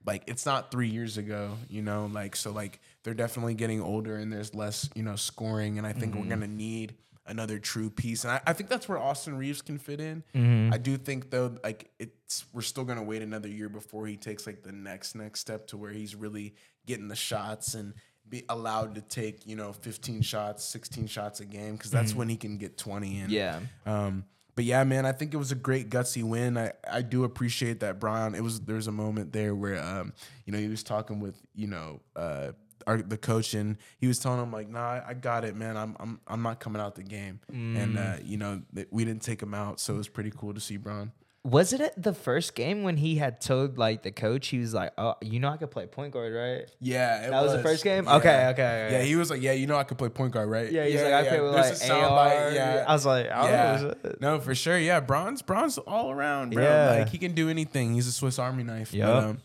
like 0.06 0.22
it's 0.26 0.46
not 0.46 0.70
three 0.70 0.88
years 0.88 1.18
ago, 1.18 1.56
you 1.68 1.82
know, 1.82 2.08
like 2.12 2.36
so 2.36 2.52
like 2.52 2.80
they're 3.02 3.14
definitely 3.14 3.54
getting 3.54 3.80
older 3.82 4.16
and 4.16 4.32
there's 4.32 4.54
less, 4.54 4.88
you 4.94 5.02
know, 5.02 5.16
scoring, 5.16 5.78
and 5.78 5.86
I 5.86 5.92
think 5.92 6.12
Mm-hmm. 6.14 6.22
we're 6.22 6.28
gonna 6.30 6.46
need 6.46 6.94
another 7.26 7.58
true 7.58 7.90
piece. 7.90 8.22
And 8.24 8.32
I, 8.32 8.40
I 8.46 8.52
think 8.52 8.70
that's 8.70 8.88
where 8.88 8.98
Austin 8.98 9.36
Reaves 9.36 9.60
can 9.60 9.78
fit 9.78 10.00
in. 10.00 10.22
Mm-hmm. 10.34 10.72
I 10.72 10.78
do 10.78 10.96
think 10.96 11.30
though, 11.30 11.56
like 11.64 11.90
it's 11.98 12.44
we're 12.52 12.62
still 12.62 12.84
gonna 12.84 13.02
wait 13.02 13.20
another 13.22 13.48
year 13.48 13.68
before 13.68 14.06
he 14.06 14.16
takes 14.16 14.46
like 14.46 14.62
the 14.62 14.72
next 14.72 15.14
next 15.16 15.40
step 15.40 15.66
to 15.68 15.76
where 15.76 15.90
he's 15.90 16.14
really 16.14 16.54
getting 16.86 17.08
the 17.08 17.16
shots 17.16 17.74
and 17.74 17.94
be 18.28 18.44
allowed 18.48 18.94
to 18.96 19.00
take 19.00 19.46
you 19.46 19.56
know 19.56 19.72
15 19.72 20.22
shots, 20.22 20.64
16 20.64 21.06
shots 21.08 21.40
a 21.40 21.44
game 21.44 21.72
because 21.76 21.90
that's 21.90 22.14
when 22.14 22.28
he 22.28 22.36
can 22.36 22.58
get 22.58 22.76
20 22.78 23.18
in. 23.20 23.24
Mm-hmm. 23.24 23.32
Yeah. 23.32 23.60
Um, 23.86 24.24
but 24.56 24.64
yeah, 24.64 24.82
man, 24.84 25.06
I 25.06 25.12
think 25.12 25.34
it 25.34 25.36
was 25.36 25.52
a 25.52 25.56
great 25.56 25.90
gutsy 25.90 26.24
win. 26.24 26.58
I, 26.58 26.72
I 26.90 27.02
do 27.02 27.24
appreciate 27.24 27.80
that 27.80 28.00
Brian. 28.00 28.34
It 28.34 28.42
was 28.42 28.60
there's 28.60 28.88
a 28.88 28.92
moment 28.92 29.32
there 29.32 29.54
where 29.54 29.80
um, 29.82 30.14
you 30.46 30.52
know, 30.52 30.58
he 30.58 30.68
was 30.68 30.82
talking 30.82 31.20
with, 31.20 31.40
you 31.54 31.68
know, 31.68 32.00
uh 32.16 32.52
our, 32.86 32.98
the 32.98 33.18
coach 33.18 33.54
and 33.54 33.76
he 33.98 34.06
was 34.06 34.18
telling 34.18 34.40
him 34.40 34.52
like, 34.52 34.68
"Nah, 34.68 35.00
I, 35.06 35.14
got 35.14 35.44
it, 35.44 35.56
man. 35.56 35.76
I'm 35.76 35.96
I'm 35.98 36.20
I'm 36.26 36.42
not 36.42 36.60
coming 36.60 36.80
out 36.80 36.94
the 36.94 37.02
game." 37.02 37.40
And 37.76 37.98
uh, 37.98 38.16
you 38.24 38.36
know, 38.36 38.62
we 38.90 39.04
didn't 39.04 39.22
take 39.22 39.42
him 39.42 39.54
out, 39.54 39.80
so 39.80 39.94
it 39.94 39.96
was 39.98 40.08
pretty 40.08 40.30
cool 40.36 40.54
to 40.54 40.60
see 40.60 40.76
Brown. 40.76 41.12
Was 41.48 41.72
it 41.72 41.80
at 41.80 42.02
the 42.02 42.12
first 42.12 42.56
game 42.56 42.82
when 42.82 42.96
he 42.96 43.14
had 43.16 43.40
told 43.40 43.78
like 43.78 44.02
the 44.02 44.10
coach 44.10 44.48
he 44.48 44.58
was 44.58 44.74
like, 44.74 44.92
"Oh, 44.98 45.14
you 45.22 45.38
know 45.38 45.48
I 45.48 45.56
could 45.56 45.70
play 45.70 45.86
point 45.86 46.12
guard, 46.12 46.32
right?" 46.34 46.68
Yeah, 46.80 47.30
That 47.30 47.42
was 47.42 47.52
the 47.52 47.62
first 47.62 47.84
game? 47.84 48.08
Okay, 48.08 48.16
okay, 48.48 48.50
okay. 48.50 48.88
Yeah, 48.90 49.02
he 49.02 49.14
was 49.14 49.30
like, 49.30 49.40
"Yeah, 49.40 49.52
you 49.52 49.68
know 49.68 49.76
I 49.76 49.84
could 49.84 49.96
play 49.96 50.08
point 50.08 50.32
guard, 50.32 50.48
right?" 50.50 50.70
Yeah, 50.72 50.84
he's 50.86 51.00
like, 51.00 51.12
I 51.12 51.28
play 51.28 51.40
with 51.40 51.52
There's 51.52 51.80
like 51.82 51.90
a 51.90 51.94
AR. 51.94 52.10
soundbite, 52.10 52.54
Yeah. 52.54 52.84
I 52.88 52.92
was 52.92 53.06
like, 53.06 53.26
oh, 53.32 53.44
yeah. 53.46 53.94
No, 54.20 54.40
for 54.40 54.54
sure. 54.56 54.76
Yeah, 54.76 54.98
Bronze, 55.00 55.40
Bronze 55.42 55.78
all 55.78 56.10
around, 56.10 56.52
bro. 56.52 56.64
Yeah. 56.64 56.90
Like 56.98 57.10
he 57.10 57.18
can 57.18 57.32
do 57.32 57.48
anything. 57.48 57.94
He's 57.94 58.08
a 58.08 58.12
Swiss 58.12 58.38
Army 58.40 58.64
knife. 58.64 58.92
Yeah. 58.92 59.08
Um, 59.10 59.38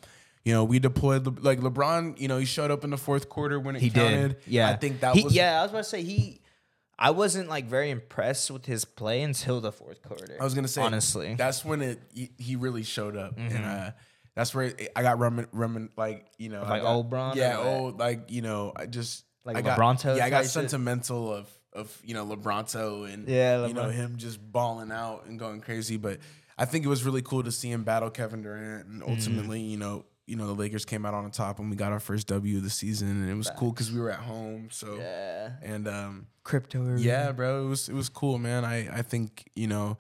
you 0.44 0.54
know, 0.54 0.64
we 0.64 0.80
deployed 0.80 1.28
Le- 1.28 1.40
like 1.42 1.60
LeBron. 1.60 2.20
You 2.20 2.28
know, 2.30 2.40
he 2.40 2.46
showed 2.46 2.72
up 2.72 2.84
in 2.84 2.90
the 2.90 2.98
fourth 2.98 3.30
quarter 3.30 3.60
when 3.60 3.76
it 3.76 3.82
He 3.84 3.92
counted. 3.92 4.28
did. 4.30 4.38
Yeah, 4.48 4.70
I 4.70 4.76
think 4.76 5.02
that 5.02 5.16
He- 5.16 5.24
was. 5.24 5.36
Yeah, 5.36 5.60
I 5.60 5.62
was 5.62 5.70
about 5.72 5.84
to 5.84 5.90
say 5.90 6.02
he. 6.02 6.40
I 7.02 7.10
wasn't 7.10 7.50
like 7.50 7.66
very 7.66 7.90
impressed 7.90 8.52
with 8.52 8.66
his 8.66 8.86
play 8.86 9.24
until 9.24 9.60
the 9.60 9.72
fourth 9.72 10.02
quarter. 10.04 10.38
I 10.40 10.44
was 10.44 10.54
gonna 10.54 10.68
say 10.68 10.82
honestly. 10.84 11.28
Mm-hmm. 11.28 11.36
that's 11.38 11.66
when 11.66 11.82
it 11.82 12.00
he, 12.14 12.30
he 12.38 12.56
really 12.56 12.84
showed 12.84 13.18
up, 13.18 13.34
and 13.38 13.66
uh, 13.66 13.92
that's 14.36 14.54
where 14.54 14.66
it, 14.66 14.90
I 14.96 15.02
got 15.02 15.18
remin, 15.18 15.48
remin 15.48 15.90
like 15.98 16.28
you 16.38 16.50
know 16.50 16.62
Like 16.62 16.84
got- 16.84 16.94
old 16.96 17.10
Bron 17.10 17.36
yeah, 17.36 17.58
old 17.58 18.00
like 18.00 18.30
you 18.32 18.42
know 18.44 18.72
I 18.76 18.86
just 18.86 19.26
Like 19.44 19.58
I 19.58 19.62
got, 19.62 19.80
LeBronto 19.80 20.16
yeah, 20.18 20.26
I 20.26 20.30
got 20.30 20.46
sentimental 20.46 21.34
of 21.34 21.50
of 21.74 22.02
you 22.06 22.14
know 22.14 22.26
LeBronto 22.26 23.12
and 23.12 23.28
Yeah, 23.28 23.66
you 23.66 23.74
know 23.74 23.90
him 23.90 24.18
just 24.18 24.40
balling 24.52 24.92
out 24.92 25.26
and 25.26 25.40
going 25.40 25.62
crazy, 25.62 25.98
but 25.98 26.20
I 26.58 26.66
think 26.66 26.86
it 26.86 26.90
was 26.90 27.04
really 27.04 27.24
cool 27.24 27.42
to 27.44 27.52
see 27.52 27.72
him 27.72 27.84
battle 27.84 28.12
Kevin 28.12 28.44
Durant, 28.44 28.86
and 28.88 29.02
Mm-hmm. 29.02 29.12
ultimately 29.12 29.62
you 29.62 29.78
know. 29.78 30.06
You 30.32 30.38
know 30.38 30.48
the 30.48 30.54
Lakers 30.54 30.86
came 30.86 31.06
out 31.06 31.14
on 31.14 31.26
the 31.26 31.30
top, 31.30 31.60
and 31.60 31.70
we 31.70 31.76
got 31.76 31.92
our 31.92 32.00
first 32.00 32.28
W 32.28 32.58
of 32.58 32.64
the 32.64 32.70
season, 32.70 33.10
and 33.10 33.30
it 33.30 33.36
was 33.36 33.52
cool 33.58 33.72
because 33.72 33.92
we 33.92 34.00
were 34.00 34.10
at 34.10 34.20
home. 34.20 34.70
So, 34.72 34.96
yeah, 34.96 35.52
and 35.62 35.88
um, 35.88 36.28
crypto. 36.44 36.96
yeah, 36.96 37.34
bro, 37.34 37.66
it 37.66 37.68
was 37.68 37.90
it 37.90 37.94
was 37.94 38.08
cool, 38.08 38.38
man. 38.38 38.64
I 38.64 39.00
I 39.00 39.02
think 39.02 39.50
you 39.56 39.68
know, 39.68 39.98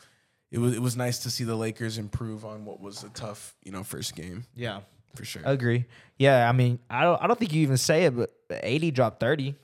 it 0.49 0.59
was 0.59 0.73
it 0.73 0.81
was 0.81 0.95
nice 0.95 1.19
to 1.19 1.29
see 1.29 1.43
the 1.43 1.55
Lakers 1.55 1.97
improve 1.97 2.45
on 2.45 2.63
what 2.63 2.79
was 2.79 3.03
a 3.03 3.09
tough 3.09 3.55
you 3.63 3.73
know 3.73 3.83
first 3.83 4.15
game 4.15 4.45
yeah. 4.55 4.79
for 5.15 5.25
sure. 5.25 5.41
Agree. 5.45 5.85
Yeah, 6.17 6.47
I 6.47 6.53
mean, 6.53 6.79
I 6.89 7.03
don't. 7.03 7.21
I 7.21 7.27
don't 7.27 7.37
think 7.37 7.53
you 7.53 7.61
even 7.63 7.77
say 7.77 8.05
it, 8.05 8.15
but 8.15 8.31
AD 8.49 8.93
dropped 8.93 9.19
thirty. 9.19 9.55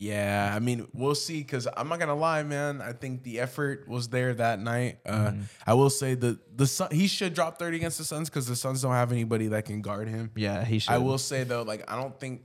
Yeah, 0.00 0.50
I 0.54 0.60
mean 0.60 0.88
we'll 0.94 1.14
see 1.14 1.40
because 1.40 1.68
I'm 1.76 1.88
not 1.88 1.98
gonna 1.98 2.14
lie, 2.14 2.42
man. 2.42 2.80
I 2.80 2.94
think 2.94 3.22
the 3.22 3.38
effort 3.38 3.86
was 3.86 4.08
there 4.08 4.32
that 4.32 4.58
night. 4.58 5.00
Uh, 5.04 5.32
I 5.66 5.74
will 5.74 5.90
say 5.90 6.14
the 6.14 6.40
the 6.56 6.66
Sun, 6.66 6.88
he 6.90 7.06
should 7.06 7.34
drop 7.34 7.58
30 7.58 7.76
against 7.76 7.98
the 7.98 8.04
Suns 8.04 8.30
because 8.30 8.46
the 8.46 8.56
Suns 8.56 8.80
don't 8.80 8.92
have 8.92 9.12
anybody 9.12 9.48
that 9.48 9.66
can 9.66 9.82
guard 9.82 10.08
him. 10.08 10.30
Yeah, 10.34 10.64
he 10.64 10.78
should. 10.78 10.92
I 10.92 10.98
will 10.98 11.18
say 11.18 11.44
though, 11.44 11.62
like 11.62 11.90
I 11.90 11.96
don't 11.96 12.18
think 12.18 12.44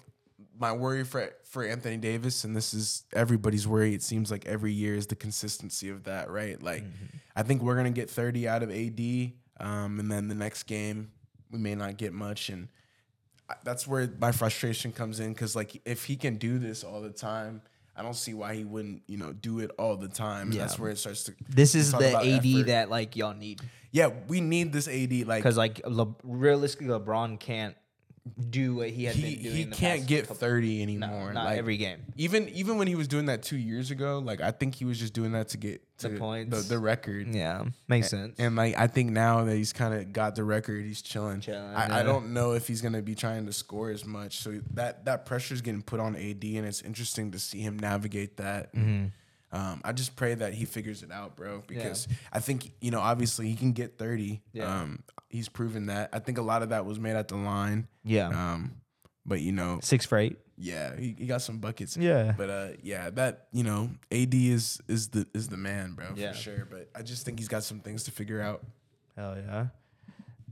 my 0.60 0.74
worry 0.74 1.06
for 1.06 1.34
for 1.46 1.64
Anthony 1.64 1.96
Davis, 1.96 2.44
and 2.44 2.54
this 2.54 2.74
is 2.74 3.06
everybody's 3.14 3.66
worry. 3.66 3.94
It 3.94 4.04
seems 4.04 4.30
like 4.30 4.46
every 4.46 4.74
year 4.74 4.96
is 4.96 5.08
the 5.08 5.16
consistency 5.16 5.88
of 5.88 6.04
that, 6.04 6.30
right? 6.30 6.62
Like 6.62 6.84
I 7.38 7.44
think 7.44 7.62
we're 7.62 7.78
gonna 7.78 7.92
get 7.92 8.10
30 8.10 8.50
out 8.50 8.64
of 8.64 8.70
AD, 8.70 9.32
um, 9.62 10.02
and 10.02 10.12
then 10.12 10.28
the 10.28 10.36
next 10.36 10.64
game 10.64 11.12
we 11.52 11.60
may 11.60 11.76
not 11.76 11.96
get 11.96 12.12
much, 12.12 12.50
and 12.50 12.68
that's 13.64 13.88
where 13.88 14.10
my 14.20 14.32
frustration 14.32 14.92
comes 14.92 15.20
in 15.20 15.34
because 15.34 15.56
like 15.56 15.82
if 15.86 16.06
he 16.06 16.16
can 16.16 16.36
do 16.38 16.58
this 16.60 16.84
all 16.84 17.02
the 17.02 17.12
time. 17.12 17.62
I 17.98 18.02
don't 18.02 18.14
see 18.14 18.34
why 18.34 18.56
he 18.56 18.66
wouldn't, 18.66 19.04
you 19.08 19.16
know, 19.18 19.32
do 19.32 19.60
it 19.60 19.72
all 19.80 19.96
the 19.96 20.10
time. 20.10 20.52
And 20.52 20.60
that's 20.60 20.78
where 20.78 20.92
it 20.92 20.98
starts 20.98 21.24
to. 21.24 21.34
This 21.48 21.76
is 21.76 21.94
the 21.94 22.14
AD 22.14 22.46
effort. 22.46 22.66
that 22.68 22.90
like 22.90 23.16
y'all 23.16 23.34
need 23.34 23.62
Yeah, 23.94 24.10
we 24.28 24.42
need 24.42 24.74
this 24.74 24.90
AD. 24.90 25.14
Like 25.26 25.42
because 25.42 25.56
like 25.56 25.80
Le- 25.88 26.14
realistically, 26.24 26.88
LeBron 26.88 27.40
can't 27.40 27.74
do 28.50 28.76
what 28.76 28.90
he 28.90 29.04
had 29.06 29.16
he 29.16 29.36
been 29.36 29.44
doing. 29.44 29.56
he 29.56 29.64
the 29.66 29.76
can't 29.76 30.08
get 30.08 30.22
couple- 30.24 30.38
30 30.38 30.78
No, 30.78 30.84
anymore. 30.84 31.34
not 31.34 31.46
like, 31.46 31.58
every 31.60 31.78
game. 31.78 32.00
Even 32.18 32.50
even 32.50 32.78
when 32.78 32.88
he 32.88 32.96
was 32.96 33.08
doing 33.08 33.28
that 33.28 33.44
two 33.44 33.58
years 33.58 33.92
ago, 33.92 34.20
like 34.20 34.42
I 34.42 34.52
think 34.52 34.76
he 34.76 34.86
was 34.86 35.00
just 35.00 35.14
doing 35.14 35.34
that 35.34 35.50
to 35.50 35.58
get 35.58 35.84
The 36.00 36.10
to 36.10 36.18
points. 36.18 36.64
the, 36.68 36.76
the 36.76 36.80
record. 36.80 37.28
Yeah, 37.34 37.66
makes 37.88 38.10
sense. 38.10 38.36
And 38.40 38.56
like 38.56 38.76
I 38.78 38.88
think 38.88 39.12
now 39.12 39.44
that 39.44 39.56
he's 39.56 39.74
kind 39.74 39.94
of 39.94 40.12
got 40.12 40.36
the 40.36 40.44
record, 40.44 40.84
he's 40.86 41.02
chilling. 41.04 41.40
Chilling, 41.42 41.76
I, 41.76 41.88
yeah. 41.88 41.98
I 41.98 42.04
don't 42.04 42.34
know 42.34 42.54
if 42.54 42.68
he's 42.68 42.82
gonna 42.82 43.02
be 43.04 43.14
trying 43.16 43.46
to 43.46 43.54
score 43.54 43.92
as 43.92 44.06
much. 44.06 44.40
So 44.40 44.60
that 44.74 45.06
that 45.06 45.26
pressure 45.26 45.54
is 45.54 45.62
getting 45.62 45.84
put 45.84 46.00
on 46.00 46.16
AD, 46.16 46.44
and 46.44 46.66
it's 46.66 46.82
interesting 46.82 47.32
to 47.32 47.40
see 47.40 47.60
him 47.60 47.78
navigate 47.78 48.38
that. 48.38 48.74
Mm-hmm. 48.74 49.08
Um, 49.52 49.80
I 49.86 49.94
just 49.94 50.18
pray 50.18 50.34
that 50.34 50.54
he 50.54 50.66
figures 50.66 51.02
it 51.02 51.12
out, 51.12 51.38
bro, 51.38 51.64
because 51.66 52.10
I 52.34 52.40
think 52.42 52.72
you 52.82 52.92
know 52.92 53.00
obviously 53.00 53.48
he 53.48 53.56
can 53.56 53.72
get 53.72 53.98
thirty. 53.98 54.42
Yeah. 54.52 54.82
Um, 54.82 55.04
he's 55.30 55.50
proven 55.50 55.88
that. 55.88 56.10
I 56.14 56.20
think 56.20 56.38
a 56.38 56.42
lot 56.42 56.62
of 56.64 56.70
that 56.70 56.86
was 56.86 57.00
made 57.00 57.16
at 57.16 57.28
the 57.28 57.36
line. 57.38 57.88
yeah, 58.04 58.28
Um, 58.30 58.76
but 59.26 59.42
you 59.42 59.52
know, 59.52 59.80
six 59.82 60.06
for 60.06 60.18
eight. 60.18 60.38
yeah, 60.58 60.96
he, 60.96 61.16
he 61.18 61.26
got 61.26 61.42
some 61.42 61.58
buckets. 61.60 61.98
Yeah. 61.98 62.34
But 62.38 62.50
uh 62.50 62.68
yeah, 62.84 63.10
that 63.12 63.48
you 63.52 63.64
know, 63.64 63.90
AD 64.12 64.34
is 64.34 64.80
is 64.88 65.10
the 65.10 65.28
is 65.34 65.48
the 65.48 65.58
man, 65.58 65.94
bro, 65.94 66.08
Yeah. 66.16 66.32
for 66.32 66.38
sure. 66.38 66.68
But 66.70 66.90
I 66.96 67.02
just 67.02 67.26
think 67.26 67.40
he's 67.40 67.48
got 67.50 67.64
some 67.64 67.80
things 67.80 68.04
to 68.06 68.12
figure 68.12 68.42
out. 68.42 68.64
Hell 69.16 69.36
yeah. 69.38 69.68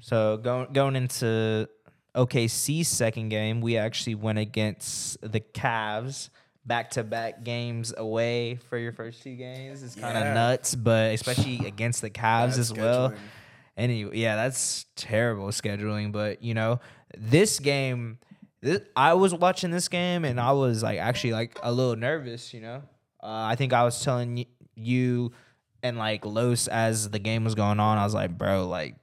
So 0.01 0.37
going 0.37 0.73
going 0.73 0.95
into 0.95 1.69
OKC's 2.15 2.87
second 2.87 3.29
game, 3.29 3.61
we 3.61 3.77
actually 3.77 4.15
went 4.15 4.39
against 4.39 5.19
the 5.21 5.39
Cavs. 5.39 6.29
Back 6.65 6.91
to 6.91 7.03
back 7.03 7.43
games 7.43 7.93
away 7.97 8.55
for 8.69 8.77
your 8.77 8.93
first 8.93 9.21
two 9.21 9.35
games 9.35 9.83
is 9.83 9.95
kind 9.95 10.17
of 10.17 10.23
Yeah. 10.23 10.33
nuts, 10.33 10.75
but 10.75 11.13
especially 11.13 11.67
against 11.67 12.01
the 12.01 12.09
Cavs 12.09 12.57
as 12.57 12.71
well. 12.71 13.13
Anyway, 13.75 14.17
yeah, 14.17 14.35
that's 14.35 14.85
terrible 14.95 15.47
scheduling. 15.47 16.11
But 16.11 16.43
you 16.43 16.53
know, 16.53 16.79
this 17.17 17.59
game, 17.59 18.19
this, 18.61 18.81
I 18.95 19.13
was 19.13 19.33
watching 19.33 19.71
this 19.71 19.87
game 19.87 20.25
and 20.25 20.39
I 20.39 20.51
was 20.51 20.83
like 20.83 20.99
actually 20.99 21.33
like 21.33 21.57
a 21.63 21.71
little 21.71 21.95
nervous. 21.95 22.53
You 22.53 22.61
know, 22.61 22.83
uh, 23.21 23.27
I 23.51 23.55
think 23.55 23.73
I 23.73 23.83
was 23.83 24.03
telling 24.03 24.35
y- 24.35 24.45
you 24.75 25.31
and 25.81 25.97
like 25.97 26.25
Los 26.25 26.67
as 26.67 27.09
the 27.09 27.19
game 27.19 27.43
was 27.43 27.55
going 27.55 27.79
on. 27.79 27.97
I 27.97 28.03
was 28.03 28.13
like, 28.13 28.37
bro, 28.37 28.67
like 28.67 28.95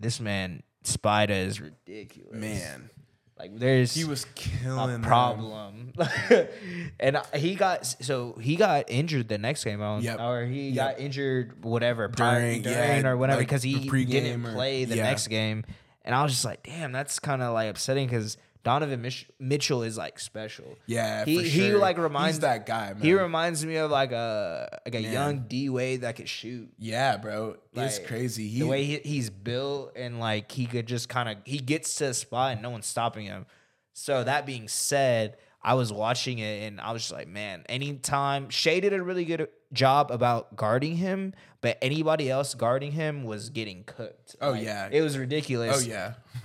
this 0.00 0.20
man 0.20 0.62
Spider 0.84 1.34
is 1.34 1.60
ridiculous, 1.60 2.32
Man, 2.32 2.90
Like 3.38 3.56
there's 3.56 3.94
he 3.94 4.04
was 4.04 4.24
killing 4.34 4.96
a 4.96 5.06
problem, 5.06 5.92
and 7.00 7.18
he 7.34 7.54
got 7.54 7.86
so 7.86 8.32
he 8.40 8.56
got 8.56 8.90
injured 8.90 9.28
the 9.28 9.38
next 9.38 9.62
game, 9.64 9.80
on, 9.80 10.02
Yep. 10.02 10.20
or 10.20 10.44
he 10.44 10.70
Yep. 10.70 10.74
got 10.96 11.00
injured 11.00 11.64
whatever 11.64 12.08
During, 12.08 12.62
during, 12.62 12.76
yeah, 12.76 13.06
or 13.08 13.16
whatever 13.16 13.38
like 13.38 13.46
because 13.48 13.62
he 13.62 13.88
didn't 13.88 14.44
or- 14.44 14.52
play 14.52 14.84
the 14.86 14.96
yeah. 14.96 15.04
next 15.04 15.28
game, 15.28 15.64
and 16.04 16.14
I 16.14 16.22
was 16.24 16.32
just 16.32 16.44
like, 16.44 16.64
damn, 16.64 16.90
that's 16.90 17.18
kind 17.20 17.40
of 17.42 17.54
like 17.54 17.70
upsetting 17.70 18.08
because 18.08 18.38
Donovan 18.68 19.00
Mich- 19.00 19.30
Mitchell 19.38 19.82
is 19.82 19.96
like 19.96 20.20
special. 20.20 20.76
Yeah, 20.84 21.24
he 21.24 21.38
for 21.38 21.42
he 21.48 21.72
like 21.72 21.96
reminds 21.96 22.36
he's 22.36 22.40
that 22.40 22.66
guy, 22.66 22.92
man. 22.92 23.00
He 23.02 23.14
reminds 23.14 23.64
me 23.64 23.76
of 23.76 23.90
like 23.90 24.12
a 24.12 24.80
like 24.84 24.94
a 24.94 25.00
Man. 25.00 25.12
young 25.12 25.38
D 25.48 25.70
Wade 25.70 26.02
that 26.02 26.16
could 26.16 26.28
shoot. 26.28 26.68
yeah, 26.78 27.16
bro, 27.16 27.56
it's 27.74 27.98
Like, 27.98 28.06
crazy. 28.06 28.46
He 28.46 28.58
the 28.60 28.66
way 28.66 28.84
he, 28.84 28.98
he's 28.98 29.30
built 29.30 29.92
and 29.96 30.20
like 30.20 30.52
he 30.52 30.66
could 30.66 30.86
just 30.86 31.08
kind 31.08 31.30
of 31.30 31.36
he 31.46 31.60
gets 31.60 31.94
to 31.96 32.08
a 32.08 32.14
spot 32.14 32.52
and 32.52 32.60
no 32.62 32.68
one's 32.68 32.86
stopping 32.86 33.24
him. 33.24 33.46
So 33.94 34.22
that 34.22 34.44
being 34.44 34.68
said, 34.68 35.38
I 35.62 35.72
was 35.74 35.90
watching 35.90 36.38
it 36.38 36.64
and 36.68 36.78
I 36.80 36.92
was 36.92 37.02
just 37.02 37.12
like, 37.14 37.26
man, 37.26 37.64
anytime 37.70 38.50
Shai 38.50 38.80
did 38.80 38.92
a 38.92 39.02
really 39.02 39.24
good 39.24 39.48
job 39.72 40.10
about 40.10 40.56
guarding 40.56 40.96
him, 40.96 41.32
but 41.60 41.76
anybody 41.82 42.30
else 42.30 42.54
guarding 42.54 42.92
him 42.92 43.24
was 43.24 43.50
getting 43.50 43.84
cooked. 43.84 44.36
Oh, 44.40 44.50
Like, 44.52 44.62
yeah. 44.64 44.88
it 44.92 45.00
was 45.02 45.18
ridiculous. 45.18 45.84
oh 45.84 45.88
yeah, 45.88 46.14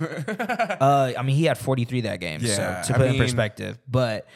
Uh, 0.80 1.12
I 1.16 1.22
mean, 1.22 1.36
he 1.36 1.44
had 1.44 1.58
43 1.58 2.02
that 2.02 2.20
game. 2.20 2.40
Yeah, 2.42 2.82
so 2.82 2.88
to 2.92 2.94
I 2.94 2.98
put 2.98 3.06
in 3.06 3.12
mean- 3.12 3.20
perspective, 3.22 3.78
but 3.88 4.26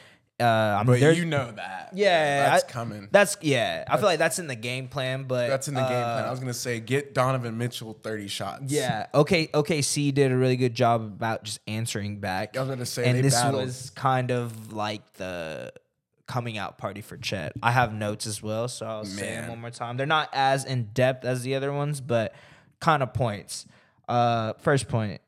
uh, 0.40 0.44
I 0.44 0.78
mean, 0.78 0.86
but 0.86 1.00
there- 1.00 1.12
you 1.12 1.24
know 1.24 1.50
that. 1.50 1.90
yeah, 1.94 2.50
that's 2.50 2.62
I- 2.64 2.68
coming. 2.68 3.08
That's 3.10 3.36
yeah. 3.40 3.84
I 3.88 3.96
feel 3.96 4.06
like 4.06 4.20
that's 4.20 4.38
in 4.38 4.46
the 4.46 4.54
game 4.54 4.86
plan, 4.86 5.24
but 5.24 5.48
That's 5.48 5.66
in 5.66 5.74
the 5.74 5.80
game 5.80 5.88
plan. 5.88 6.24
uh, 6.24 6.28
I 6.28 6.30
was 6.30 6.38
gonna 6.38 6.54
say 6.54 6.78
get 6.78 7.12
Donovan 7.12 7.58
Mitchell 7.58 7.98
thirty 8.04 8.28
shots. 8.28 8.70
Yeah. 8.70 9.06
Okay. 9.12 9.48
OKC 9.48 10.14
did 10.14 10.30
a 10.30 10.36
really 10.36 10.56
good 10.56 10.74
job 10.74 11.02
about 11.02 11.42
just 11.42 11.58
answering 11.66 12.20
back. 12.20 12.56
I 12.56 12.60
was 12.60 12.68
gonna 12.68 12.86
say, 12.86 13.04
and 13.06 13.18
they 13.18 13.22
this 13.22 13.34
battled. 13.34 13.64
was 13.66 13.90
kind 13.96 14.30
of 14.30 14.72
like 14.72 15.12
the 15.14 15.72
coming 16.28 16.56
out 16.56 16.78
party 16.78 17.00
for 17.00 17.16
Chet. 17.16 17.52
I 17.62 17.72
have 17.72 17.92
notes 17.92 18.26
as 18.28 18.40
well, 18.40 18.68
so 18.68 18.86
I'll 18.86 19.04
say 19.04 19.34
them 19.34 19.48
one 19.48 19.60
more 19.60 19.70
time. 19.70 19.96
They're 19.96 20.06
not 20.06 20.28
as 20.32 20.64
in 20.64 20.90
depth 20.94 21.24
as 21.24 21.42
the 21.42 21.56
other 21.56 21.72
ones, 21.72 22.00
but 22.00 22.32
kind 22.80 23.02
of 23.02 23.12
points. 23.12 23.66
Uh, 24.08 24.52
first 24.60 24.86
point, 24.88 25.20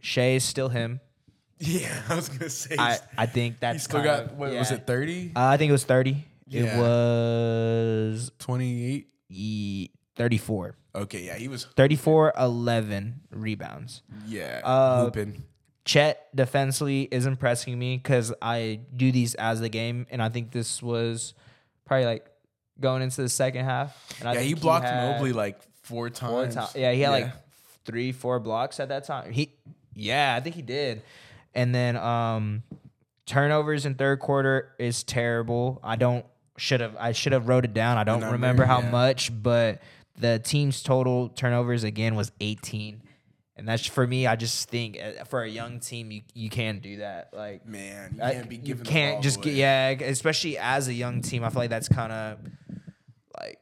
Shai 0.00 0.30
is 0.32 0.42
still 0.44 0.68
him. 0.70 0.98
yeah. 1.60 2.02
I 2.08 2.16
was 2.16 2.28
gonna 2.28 2.50
say. 2.50 2.74
I, 2.78 2.98
I 3.16 3.26
think 3.26 3.60
that's 3.60 3.76
he 3.76 3.80
still 3.80 4.02
got 4.02 4.24
of- 4.24 4.32
what 4.36 4.50
was 4.52 4.72
it 4.72 4.86
thirty? 4.86 5.30
Uh, 5.36 5.44
I 5.46 5.56
think 5.56 5.68
it 5.68 5.72
was 5.72 5.84
thirty. 5.84 6.24
It 6.50 6.78
was 6.78 8.30
28. 8.38 9.08
e- 9.30 9.88
34. 10.14 10.76
Okay, 10.94 11.24
yeah, 11.26 11.34
he 11.34 11.48
was. 11.48 11.64
34 11.76 12.32
11 12.38 13.20
rebounds. 13.30 14.02
Yeah, 14.26 14.60
Uh, 14.64 15.04
hooping. 15.04 15.42
Chet 15.86 16.28
defensively 16.34 17.02
is 17.02 17.26
impressing 17.26 17.78
me 17.78 17.96
because 17.96 18.34
I 18.42 18.80
do 18.94 19.12
these 19.12 19.34
as 19.36 19.60
the 19.60 19.68
game, 19.68 20.06
and 20.10 20.20
I 20.20 20.28
think 20.28 20.50
this 20.50 20.82
was 20.82 21.32
probably 21.86 22.06
like 22.06 22.26
going 22.80 23.02
into 23.02 23.22
the 23.22 23.28
second 23.28 23.64
half. 23.64 23.96
And 24.18 24.28
I 24.28 24.34
Yeah, 24.34 24.40
he 24.40 24.54
blocked 24.54 24.84
had 24.84 25.12
Mobley 25.12 25.32
like 25.32 25.60
four 25.82 26.10
four 26.10 26.48
times. 26.48 26.74
Yeah, 26.74 26.92
he 26.92 27.00
had 27.02 27.10
like 27.10 27.30
three, 27.84 28.10
four 28.10 28.40
blocks 28.40 28.80
at 28.80 28.88
that 28.88 29.04
time. 29.04 29.32
He, 29.32 29.52
yeah, 29.94 30.34
I 30.36 30.40
think 30.40 30.56
he 30.56 30.62
did. 30.62 31.02
And 31.54 31.72
then 31.72 31.96
um, 31.96 32.64
turnovers 33.24 33.86
in 33.86 33.94
third 33.94 34.18
quarter 34.18 34.74
is 34.80 35.04
terrible. 35.04 35.80
I 35.84 35.94
don't 35.94 36.26
should 36.58 36.80
have 36.80 36.96
I 36.98 37.12
should 37.12 37.32
have 37.32 37.46
wrote 37.46 37.64
it 37.64 37.74
down. 37.74 37.96
I 37.96 38.02
don't 38.02 38.20
number, 38.20 38.32
remember 38.32 38.64
how 38.64 38.80
yeah. 38.80 38.90
much, 38.90 39.30
but 39.42 39.82
the 40.18 40.40
team's 40.40 40.82
total 40.82 41.28
turnovers 41.28 41.84
again 41.84 42.16
was 42.16 42.32
18. 42.40 43.02
And 43.58 43.66
that's 43.66 43.86
for 43.86 44.06
me. 44.06 44.26
I 44.26 44.36
just 44.36 44.68
think 44.68 44.98
uh, 45.02 45.24
for 45.24 45.42
a 45.42 45.48
young 45.48 45.80
team, 45.80 46.10
you 46.10 46.22
you 46.34 46.50
can 46.50 46.78
do 46.80 46.98
that. 46.98 47.30
Like 47.32 47.64
Man, 47.66 48.12
you 48.14 48.20
can't 48.20 48.48
be 48.50 48.56
you 48.56 48.62
giving. 48.62 48.84
the 48.84 48.90
can't 48.90 49.22
just 49.22 49.38
away. 49.38 49.44
get 49.46 49.54
yeah, 49.54 49.88
especially 50.08 50.58
as 50.58 50.88
a 50.88 50.92
young 50.94 51.22
team. 51.22 51.42
I 51.42 51.48
feel 51.48 51.60
like 51.62 51.70
that's 51.70 51.88
kind 51.88 52.12
of 52.12 52.38
like 53.40 53.58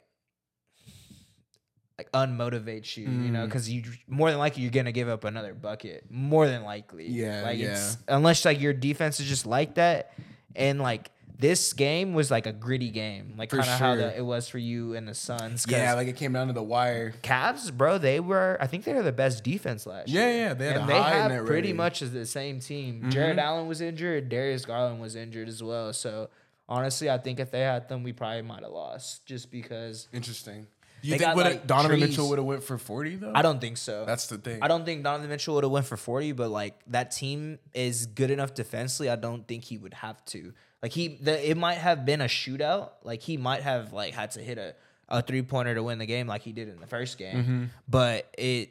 like 1.97 2.11
unmotivates 2.11 2.97
you, 2.97 3.05
you 3.05 3.29
Mm. 3.29 3.31
know, 3.31 3.45
because 3.45 3.69
you 3.69 3.83
more 4.07 4.29
than 4.29 4.37
likely 4.39 4.63
you're 4.63 4.71
gonna 4.71 4.91
give 4.91 5.07
up 5.07 5.23
another 5.23 5.53
bucket. 5.53 6.05
More 6.09 6.45
than 6.47 6.63
likely, 6.63 7.07
Yeah, 7.07 7.43
Like 7.43 7.57
yeah. 7.57 7.71
it's 7.71 7.97
unless 8.09 8.43
like 8.43 8.59
your 8.59 8.73
defense 8.73 9.21
is 9.21 9.27
just 9.27 9.45
like 9.45 9.75
that, 9.75 10.11
and 10.57 10.81
like 10.81 11.09
this 11.37 11.73
game 11.73 12.13
was 12.13 12.31
like 12.31 12.45
a 12.47 12.51
gritty 12.53 12.89
game, 12.89 13.33
like 13.37 13.49
kind 13.49 13.61
of 13.63 13.67
how 13.67 13.95
the, 13.95 14.15
it 14.17 14.23
was 14.25 14.47
for 14.47 14.57
you 14.57 14.95
and 14.95 15.07
the 15.07 15.13
Suns. 15.13 15.65
Yeah, 15.67 15.93
like 15.93 16.07
it 16.07 16.15
came 16.15 16.33
down 16.33 16.47
to 16.47 16.53
the 16.53 16.63
wire. 16.63 17.13
Cavs, 17.23 17.71
bro, 17.73 17.97
they 17.97 18.19
were. 18.19 18.57
I 18.61 18.67
think 18.67 18.83
they 18.83 18.93
were 18.93 19.03
the 19.03 19.11
best 19.11 19.43
defense 19.43 19.85
last 19.85 20.09
Yeah, 20.09 20.29
year. 20.29 20.37
yeah, 20.37 20.53
they 20.53 20.67
had 20.67 20.77
and 20.77 20.89
they 20.89 20.93
have 20.95 21.45
pretty 21.45 21.73
much 21.73 21.99
the 21.99 22.25
same 22.25 22.59
team. 22.59 22.99
Mm-hmm. 23.01 23.09
Jarrett 23.09 23.37
Allen 23.37 23.67
was 23.67 23.81
injured. 23.81 24.29
Darius 24.29 24.65
Garland 24.65 25.01
was 25.01 25.15
injured 25.15 25.47
as 25.47 25.61
well. 25.61 25.91
So 25.93 26.29
honestly, 26.69 27.09
I 27.09 27.17
think 27.17 27.39
if 27.39 27.51
they 27.51 27.61
had 27.61 27.89
them, 27.89 28.03
we 28.03 28.13
probably 28.13 28.41
might 28.41 28.63
have 28.63 28.71
lost 28.71 29.25
just 29.25 29.51
because 29.51 30.07
Interesting. 30.13 30.67
You 31.01 31.17
think 31.19 31.35
would 31.35 31.45
like, 31.45 31.67
Donovan 31.67 31.99
trees. 31.99 32.09
Mitchell 32.11 32.29
would 32.29 32.39
have 32.39 32.47
went 32.47 32.63
for 32.63 32.79
forty 32.79 33.15
though? 33.15 33.31
I 33.35 33.43
don't 33.43 33.61
think 33.61 33.77
so. 33.77 34.05
That's 34.05 34.25
the 34.25 34.39
thing. 34.39 34.63
I 34.63 34.67
don't 34.67 34.85
think 34.85 35.03
Donovan 35.03 35.29
Mitchell 35.29 35.53
would 35.53 35.63
have 35.63 35.71
went 35.71 35.85
for 35.85 35.97
40, 35.97 36.31
but 36.31 36.49
like 36.49 36.79
that 36.87 37.11
team 37.11 37.59
is 37.75 38.07
good 38.07 38.31
enough 38.31 38.55
defensively. 38.55 39.09
I 39.11 39.15
don't 39.15 39.47
think 39.47 39.65
he 39.65 39.77
would 39.77 39.93
have 39.93 40.23
to. 40.25 40.53
Like 40.85 40.91
he, 40.91 41.07
the, 41.19 41.49
it 41.49 41.57
might 41.57 41.79
have 41.79 42.05
been 42.05 42.21
a 42.21 42.25
shootout. 42.25 42.91
Like 43.01 43.23
he 43.23 43.37
might 43.37 43.63
have 43.63 43.91
like 43.91 44.13
had 44.13 44.29
to 44.33 44.39
hit 44.39 44.59
a, 44.59 44.75
a 45.09 45.23
three 45.23 45.41
pointer 45.41 45.73
to 45.73 45.81
win 45.81 45.97
the 45.97 46.05
game, 46.05 46.27
like 46.27 46.43
he 46.43 46.51
did 46.51 46.69
in 46.69 46.79
the 46.79 46.85
first 46.85 47.17
game. 47.17 47.35
Mm-hmm. 47.35 47.63
But 47.87 48.31
it 48.37 48.69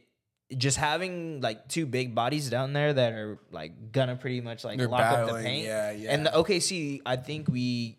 just 0.57 0.77
having 0.77 1.41
like 1.41 1.67
two 1.67 1.87
big 1.87 2.15
bodies 2.15 2.49
down 2.49 2.73
there 2.73 2.93
that 2.93 3.15
are 3.15 3.41
like 3.51 3.91
gonna 3.91 4.15
pretty 4.15 4.41
much 4.41 4.63
like 4.63 4.79
They're 4.79 4.87
lock 4.87 5.01
up 5.01 5.27
the 5.27 5.43
paint. 5.43 5.67
yeah, 5.67 5.91
yeah. 5.91 6.15
And 6.15 6.25
the 6.25 6.31
OKC, 6.31 7.03
I 7.05 7.17
think 7.17 7.49
we 7.49 7.99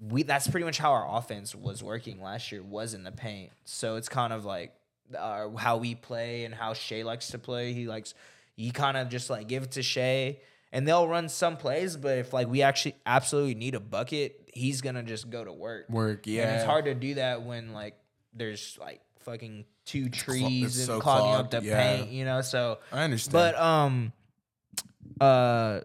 we 0.00 0.22
that's 0.22 0.48
pretty 0.48 0.64
much 0.64 0.78
how 0.78 0.92
our 0.92 1.18
offense 1.18 1.54
was 1.54 1.82
working 1.82 2.22
last 2.22 2.50
year 2.50 2.62
was 2.62 2.94
in 2.94 3.04
the 3.04 3.12
paint. 3.12 3.52
So 3.66 3.96
it's 3.96 4.08
kind 4.08 4.32
of 4.32 4.46
like 4.46 4.72
uh, 5.14 5.50
how 5.50 5.76
we 5.76 5.96
play 5.96 6.46
and 6.46 6.54
how 6.54 6.72
Shai 6.72 7.02
likes 7.02 7.28
to 7.32 7.38
play. 7.38 7.74
He 7.74 7.86
likes 7.86 8.14
you 8.56 8.72
kind 8.72 8.96
of 8.96 9.10
just 9.10 9.28
like 9.28 9.48
give 9.48 9.64
it 9.64 9.72
to 9.72 9.82
Shai 9.82 10.38
and 10.72 10.88
they'll 10.88 11.06
run 11.08 11.28
some 11.28 11.56
plays, 11.56 11.96
but 11.96 12.18
if 12.18 12.32
like 12.32 12.48
we 12.48 12.62
actually 12.62 12.96
absolutely 13.06 13.54
need 13.54 13.74
a 13.74 13.80
bucket, 13.80 14.50
he's 14.54 14.80
gonna 14.80 15.02
just 15.02 15.30
go 15.30 15.44
to 15.44 15.52
work. 15.52 15.88
Work, 15.90 16.26
And 16.26 16.34
yeah. 16.36 16.54
it's 16.56 16.64
hard 16.64 16.86
to 16.86 16.94
do 16.94 17.14
that 17.14 17.42
when 17.42 17.72
like 17.72 17.96
there's 18.34 18.78
like 18.80 19.00
fucking 19.20 19.64
two 19.84 20.08
trees 20.08 20.64
it's 20.64 20.76
and 20.78 20.86
so 20.86 21.00
clogging 21.00 21.34
up 21.34 21.50
the 21.50 21.62
yeah. 21.62 21.96
paint, 21.96 22.10
you 22.10 22.24
know. 22.24 22.40
So 22.40 22.78
I 22.92 23.04
understand. 23.04 23.32
but 23.32 23.58
um, 23.60 24.12
uh, 25.20 25.80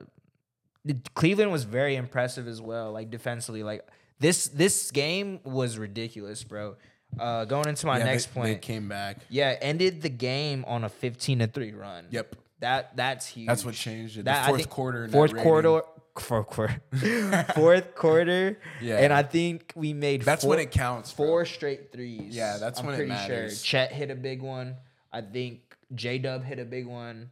the- 0.85 0.97
Cleveland 1.15 1.51
was 1.51 1.63
very 1.63 1.95
impressive 1.95 2.47
as 2.47 2.61
well. 2.61 2.91
Like 2.91 3.09
defensively, 3.11 3.63
like 3.63 3.85
this 4.19 4.47
this 4.47 4.91
game 4.91 5.39
was 5.43 5.77
ridiculous, 5.77 6.43
bro. 6.43 6.75
Uh, 7.19 7.45
going 7.45 7.67
into 7.67 7.85
my 7.87 7.99
Yeah, 7.99 8.03
next 8.05 8.25
they, 8.27 8.33
point, 8.33 8.61
they 8.61 8.67
came 8.67 8.89
back. 8.89 9.17
yeah, 9.29 9.55
ended 9.61 10.01
the 10.01 10.09
game 10.09 10.65
on 10.67 10.83
a 10.83 10.89
fifteen 10.89 11.39
to 11.39 11.47
three 11.47 11.71
run. 11.73 12.05
Yep. 12.11 12.35
That 12.59 12.95
that's 12.97 13.27
huge. 13.27 13.47
That's 13.47 13.63
what 13.63 13.75
changed 13.75 14.17
it. 14.17 14.25
That, 14.25 14.45
I 14.45 14.49
fourth 14.49 14.69
quarter 14.69 15.07
fourth 15.09 15.35
quarter, 15.37 15.81
fourth 16.19 16.47
quarter, 16.47 16.81
fourth 17.53 17.95
quarter. 17.95 18.59
Yeah. 18.81 18.97
and 18.99 19.13
I 19.13 19.23
think 19.23 19.71
we 19.75 19.93
made 19.93 20.23
That's 20.23 20.43
four, 20.43 20.51
when 20.51 20.59
it 20.59 20.71
counts. 20.71 21.13
bro. 21.13 21.25
four 21.27 21.45
straight 21.45 21.91
threes. 21.91 22.35
Yeah, 22.35 22.57
that's 22.57 22.79
I'm 22.79 22.85
when 22.87 22.95
it 22.95 22.97
pretty 22.97 23.09
matters. 23.11 23.63
Sure. 23.63 23.81
Chet 23.81 23.91
hit 23.93 24.09
a 24.11 24.15
big 24.15 24.41
one. 24.41 24.77
I 25.11 25.21
think 25.21 25.75
J 25.93 26.17
Dub 26.17 26.43
hit 26.43 26.57
a 26.59 26.65
big 26.65 26.87
one. 26.87 27.31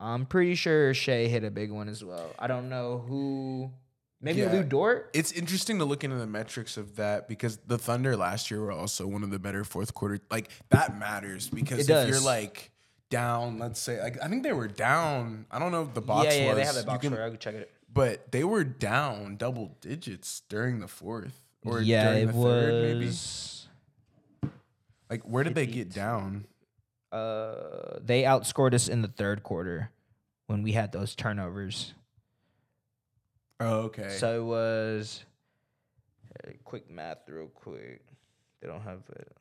I'm 0.00 0.26
pretty 0.26 0.54
sure 0.54 0.94
Shea 0.94 1.28
hit 1.28 1.42
a 1.44 1.50
big 1.50 1.70
one 1.72 1.88
as 1.88 2.04
well. 2.04 2.30
I 2.38 2.46
don't 2.46 2.68
know 2.68 3.04
who. 3.06 3.70
Maybe 4.20 4.40
Yeah. 4.40 4.52
Lu 4.52 4.62
Dort. 4.64 5.10
It's 5.14 5.30
interesting 5.32 5.78
to 5.78 5.84
look 5.84 6.02
into 6.04 6.16
the 6.16 6.26
metrics 6.26 6.76
of 6.76 6.96
that 6.96 7.28
because 7.28 7.58
the 7.66 7.78
Thunder 7.78 8.16
last 8.16 8.50
year 8.50 8.60
were 8.60 8.72
also 8.72 9.06
one 9.06 9.22
of 9.22 9.30
the 9.30 9.38
better 9.38 9.62
fourth 9.64 9.94
quarter. 9.94 10.20
Like 10.30 10.50
that 10.70 10.98
matters 10.98 11.48
because 11.48 11.88
It 11.88 11.92
if 11.92 12.08
you're 12.08 12.20
like 12.20 12.70
down, 13.10 13.58
let's 13.58 13.80
say, 13.80 14.00
like 14.00 14.22
I 14.22 14.28
think 14.28 14.42
they 14.42 14.52
were 14.52 14.68
down. 14.68 15.46
I 15.50 15.58
don't 15.58 15.72
know 15.72 15.82
if 15.82 15.94
the 15.94 16.00
box 16.00 16.26
yeah, 16.26 16.42
yeah, 16.42 16.48
was. 16.48 16.56
they 16.56 16.64
have 16.64 16.74
that 16.74 16.80
you 16.80 16.86
box 16.86 17.08
can-. 17.08 17.18
I 17.18 17.30
could 17.30 17.40
check 17.40 17.54
it. 17.54 17.72
but 17.92 18.30
they 18.32 18.44
were 18.44 18.64
down 18.64 19.36
double 19.36 19.76
digits 19.80 20.42
during 20.48 20.80
the 20.80 20.88
fourth 20.88 21.40
or 21.64 21.80
yeah, 21.80 22.04
during 22.04 22.28
it 22.28 22.32
the 22.32 22.42
third, 22.42 22.82
maybe. 22.82 23.06
was. 23.06 23.68
Like 25.10 25.22
where 25.22 25.42
did 25.42 25.54
they 25.54 25.64
58. 25.64 25.84
get 25.84 25.94
down? 25.94 26.44
Uh, 27.10 27.98
they 28.04 28.24
outscored 28.24 28.74
us 28.74 28.88
in 28.88 29.00
the 29.00 29.08
third 29.08 29.42
quarter 29.42 29.90
when 30.46 30.62
we 30.62 30.72
had 30.72 30.92
those 30.92 31.14
turnovers. 31.14 31.94
Oh, 33.60 33.80
okay. 33.84 34.10
So 34.18 34.42
it 34.42 34.44
was 34.44 35.24
uh, 36.44 36.50
quick 36.64 36.90
math, 36.90 37.18
real 37.28 37.46
quick. 37.46 38.02
They 38.60 38.68
don't 38.68 38.82
have 38.82 39.00
it. 39.16 39.32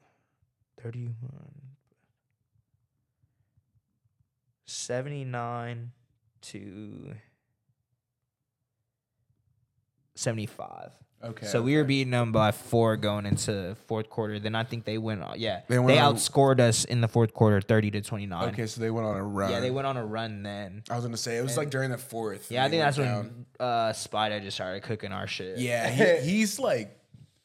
Thirty-one. 0.82 1.66
Seventy-nine 4.68 5.91
to 6.43 7.13
seventy-five. 10.15 10.89
okay. 11.24 11.45
So 11.47 11.61
we 11.61 11.76
were 11.78 11.84
beating 11.84 12.11
them 12.11 12.32
by 12.32 12.51
four 12.51 12.97
going 12.97 13.26
into 13.26 13.76
fourth 13.88 14.09
quarter. 14.09 14.39
Then 14.39 14.55
I 14.55 14.63
think 14.63 14.86
they 14.86 14.97
went. 14.97 15.24
on- 15.24 15.39
Yeah, 15.39 15.61
They 15.68 15.76
they, 15.76 15.80
went 15.80 15.99
on- 15.99 16.15
outscored 16.15 16.59
us 16.59 16.86
in 16.86 17.01
the 17.01 17.07
fourth 17.07 17.34
quarter, 17.34 17.61
thirty 17.61 17.91
to 17.91 18.01
twenty-nine. 18.01 18.49
Okay, 18.49 18.65
so 18.68 18.82
they 18.82 18.91
went 18.91 19.07
on 19.07 19.15
a 19.15 19.24
run. 19.24 19.51
Yeah, 19.51 19.59
they 19.59 19.72
went 19.72 19.88
on 19.88 19.97
a 19.97 20.05
run 20.05 20.43
then. 20.43 20.84
I 20.89 20.95
was 20.95 21.05
gonna 21.05 21.18
say 21.18 21.38
it 21.38 21.43
was 21.43 21.57
like 21.57 21.70
during 21.70 21.91
the 21.91 21.97
fourth. 21.97 22.51
Yeah, 22.51 22.65
I 22.65 22.68
they 22.68 22.78
think 22.78 22.84
that's 22.84 22.97
went 22.97 23.24
when 23.32 23.45
uh, 23.59 23.93
Spider 23.93 24.39
just 24.39 24.57
started 24.57 24.84
cooking 24.84 25.11
our 25.11 25.28
shit. 25.28 25.57
Yeah, 25.59 25.89
he, 25.89 26.30
he's 26.32 26.59
like, 26.59 26.96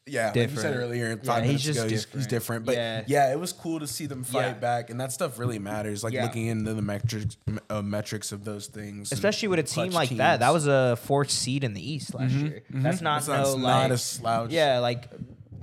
yeah, 0.05 0.27
like 0.27 0.35
you 0.35 0.41
said 0.41 0.55
Different. 0.55 0.75
earlier, 0.77 1.09
Yeah, 1.09 1.23
five 1.23 1.43
he's 1.43 1.47
minutes 1.47 1.63
just 1.63 1.79
ago, 1.79 1.87
he's, 1.89 1.91
he's 1.91 2.27
different. 2.27 2.29
different. 2.29 2.65
But 2.65 2.75
Yeah. 2.75 3.03
yeah. 3.07 3.31
it 3.33 3.39
was 3.39 3.53
cool 3.53 3.79
to 3.79 3.87
see 3.87 4.05
them 4.05 4.23
fight 4.23 4.47
Yeah. 4.47 4.53
back, 4.53 4.89
and 4.89 4.99
that 4.99 5.11
stuff 5.11 5.39
really 5.39 5.55
mm-hmm. 5.55 5.63
matters. 5.65 6.03
Like 6.03 6.13
Yeah. 6.13 6.23
looking 6.23 6.47
into 6.47 6.73
the 6.73 6.81
metrics, 6.81 7.37
uh, 7.69 7.81
metrics 7.81 8.31
of 8.31 8.43
those 8.43 8.67
things, 8.67 9.11
especially 9.11 9.47
with 9.47 9.59
a 9.59 9.63
team 9.63 9.91
like 9.91 10.09
that. 10.17 10.41
That 10.41 10.51
was 10.51 10.67
a 10.67 10.97
fourth 10.97 11.31
seed 11.31 11.63
in 11.63 11.73
the 11.73 11.91
East 11.91 12.13
last 12.13 12.31
mm-hmm. 12.31 12.45
year. 12.45 12.63
Mm-hmm. 12.71 12.81
That's 12.81 13.01
not 13.01 13.19
It's 13.19 13.27
no 13.27 13.33
not, 13.35 13.45
like 13.45 13.61
not 13.61 13.91
a 13.91 13.97
slouch. 13.97 14.51
yeah, 14.51 14.79
like 14.79 15.09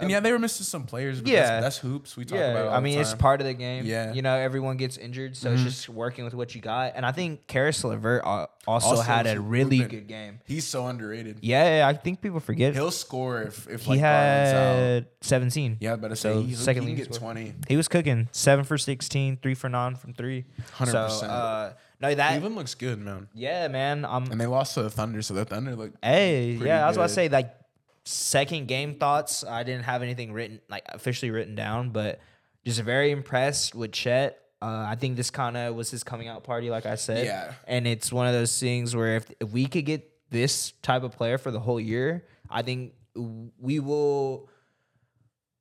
and 0.00 0.10
yeah, 0.10 0.20
they 0.20 0.32
were 0.32 0.38
missing 0.38 0.64
some 0.64 0.84
players. 0.84 1.20
But 1.20 1.30
Yeah. 1.30 1.42
that's, 1.60 1.62
that's 1.64 1.78
hoops. 1.78 2.16
We 2.16 2.24
talk 2.24 2.38
about. 2.38 2.52
Yeah. 2.54 2.62
all 2.68 2.74
I 2.74 2.80
mean, 2.80 2.98
it's 2.98 3.14
part 3.14 3.40
of 3.40 3.46
the 3.46 3.54
game. 3.54 3.84
Yeah. 3.86 4.12
you 4.12 4.22
know, 4.22 4.34
everyone 4.36 4.76
gets 4.76 4.96
injured, 4.96 5.36
so 5.36 5.52
it's 5.52 5.62
just 5.62 5.88
working 5.88 6.24
with 6.24 6.34
what 6.34 6.54
you 6.54 6.60
got. 6.60 6.92
And 6.96 7.04
I 7.06 7.12
think 7.12 7.46
Caris 7.46 7.82
LeVert 7.84 8.22
also, 8.24 8.48
Also 8.66 9.00
had 9.02 9.26
a 9.26 9.40
really 9.40 9.78
good 9.78 10.06
game. 10.06 10.40
He's 10.46 10.66
so 10.66 10.86
underrated. 10.86 11.38
Yeah, 11.42 11.86
I 11.86 11.94
think 11.94 12.20
people 12.20 12.40
forget 12.40 12.74
He'll 12.74 12.90
score 12.90 13.42
if 13.42 13.68
if 13.68 13.82
he 13.82 13.90
like 13.92 14.00
had 14.00 15.06
17. 15.22 15.78
Yeah, 15.80 15.96
but 15.96 16.10
say 16.18 16.32
So 16.32 16.42
he, 16.42 16.54
second 16.54 16.86
he 16.86 17.02
scorer. 17.04 17.18
twenty. 17.18 17.54
He 17.68 17.76
was 17.76 17.88
cooking 17.88 18.28
seven 18.32 18.64
for 18.64 18.78
16, 18.78 19.38
three 19.42 19.54
for 19.54 19.68
nine 19.68 19.94
from 19.96 20.12
three. 20.14 20.44
100%. 20.78 20.88
So, 21.10 21.26
uh, 21.26 21.72
no, 22.00 22.14
that 22.14 22.30
Cleveland 22.30 22.56
looks 22.56 22.74
good, 22.74 22.98
man. 22.98 23.28
yeah, 23.34 23.68
man. 23.68 24.04
I'm 24.06 24.30
And 24.30 24.40
they 24.40 24.46
lost 24.46 24.74
to 24.74 24.82
the 24.82 24.90
Thunder, 24.90 25.20
so 25.20 25.34
the 25.34 25.44
Thunder 25.44 25.76
look. 25.76 25.92
Hey, 26.02 26.52
yeah, 26.52 26.84
I 26.84 26.88
was 26.88 26.96
about 26.96 27.08
to 27.08 27.12
say 27.14 27.28
like 27.28 27.54
second 28.04 28.68
game 28.68 28.94
thoughts. 28.96 29.44
I 29.44 29.62
didn't 29.62 29.84
have 29.84 30.02
anything 30.02 30.32
written 30.32 30.60
like 30.68 30.84
officially 30.88 31.30
written 31.30 31.54
down, 31.54 31.90
but 31.90 32.20
just 32.64 32.80
very 32.82 33.10
impressed 33.10 33.74
with 33.74 33.92
Chet. 33.92 34.38
Uh, 34.62 34.84
I 34.88 34.94
think 34.94 35.16
this 35.16 35.30
kind 35.30 35.56
of 35.56 35.74
was 35.74 35.90
his 35.90 36.04
coming 36.04 36.28
out 36.28 36.44
party, 36.44 36.68
like 36.68 36.84
I 36.84 36.96
said. 36.96 37.24
Yeah. 37.24 37.54
and 37.66 37.86
it's 37.86 38.12
one 38.12 38.26
of 38.26 38.34
those 38.34 38.58
things 38.60 38.94
where 38.94 39.16
if, 39.16 39.26
if 39.40 39.50
we 39.50 39.66
could 39.66 39.86
get 39.86 40.10
this 40.28 40.72
type 40.82 41.02
of 41.02 41.12
player 41.12 41.38
for 41.38 41.50
the 41.50 41.60
whole 41.60 41.80
year, 41.80 42.26
I 42.50 42.62
think 42.62 42.92
we 43.14 43.80
will. 43.80 44.48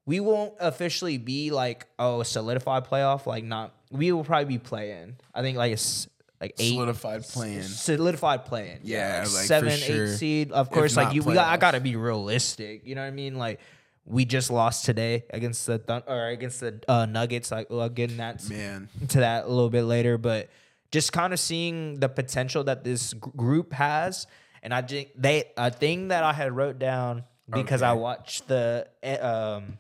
We 0.06 0.20
won't 0.20 0.56
officially 0.60 1.18
be 1.20 1.52
like 1.52 1.86
oh 1.98 2.24
solidified 2.24 2.86
playoff, 2.86 3.26
like 3.26 3.44
not. 3.44 3.74
We 3.92 4.12
will 4.12 4.24
probably 4.24 4.46
be 4.46 4.58
playing. 4.58 5.16
I 5.34 5.42
think 5.42 5.58
like 5.58 5.72
a 5.72 5.74
s 5.74 6.09
like 6.42 6.56
eight 6.60 6.74
solidified 6.74 7.24
playing. 7.24 7.62
solidified 7.64 8.46
playing. 8.46 8.80
Yeah, 8.84 9.08
like 9.08 9.34
like, 9.34 9.42
for 9.42 9.48
seven, 9.48 9.78
sure. 9.78 10.06
eight 10.06 10.18
seed. 10.18 10.52
Of 10.52 10.68
If 10.68 10.74
course, 10.74 10.96
like 10.96 11.14
you, 11.14 11.22
we 11.22 11.34
got, 11.34 11.48
I 11.48 11.58
got 11.58 11.72
to 11.72 11.82
be 11.82 11.96
realistic. 11.96 12.86
You 12.86 12.96
know 12.96 13.02
what 13.02 13.08
I 13.08 13.12
mean? 13.12 13.38
Like 13.38 13.60
we 14.06 14.26
just 14.26 14.50
lost 14.50 14.86
today 14.86 15.26
against 15.30 15.68
the 15.68 15.78
Thun- 15.78 16.04
or 16.08 16.28
against 16.28 16.62
the 16.62 16.82
uh, 16.88 17.06
Nuggets. 17.06 17.52
Like 17.52 17.70
well, 17.70 17.90
getting 17.90 18.18
that 18.18 18.48
Man, 18.50 18.90
to 19.10 19.20
that 19.20 19.46
a 19.46 19.50
little 19.50 19.70
bit 19.70 19.84
later, 19.84 20.18
but 20.18 20.50
just 20.92 21.12
kind 21.14 21.34
of 21.34 21.40
seeing 21.40 22.00
the 22.00 22.10
potential 22.10 22.64
that 22.64 22.84
this 22.84 23.14
gr- 23.14 23.30
group 23.32 23.74
has, 23.74 24.26
and 24.64 24.74
I 24.74 24.82
think 24.82 25.10
they 25.16 25.52
a 25.58 25.70
thing 25.72 26.08
that 26.08 26.24
I 26.24 26.34
had 26.34 26.56
wrote 26.56 26.80
down 26.80 27.24
because 27.50 27.82
I 27.82 27.94
watched 27.94 28.48
the 28.48 28.88
eh, 29.04 29.18
um 29.18 29.78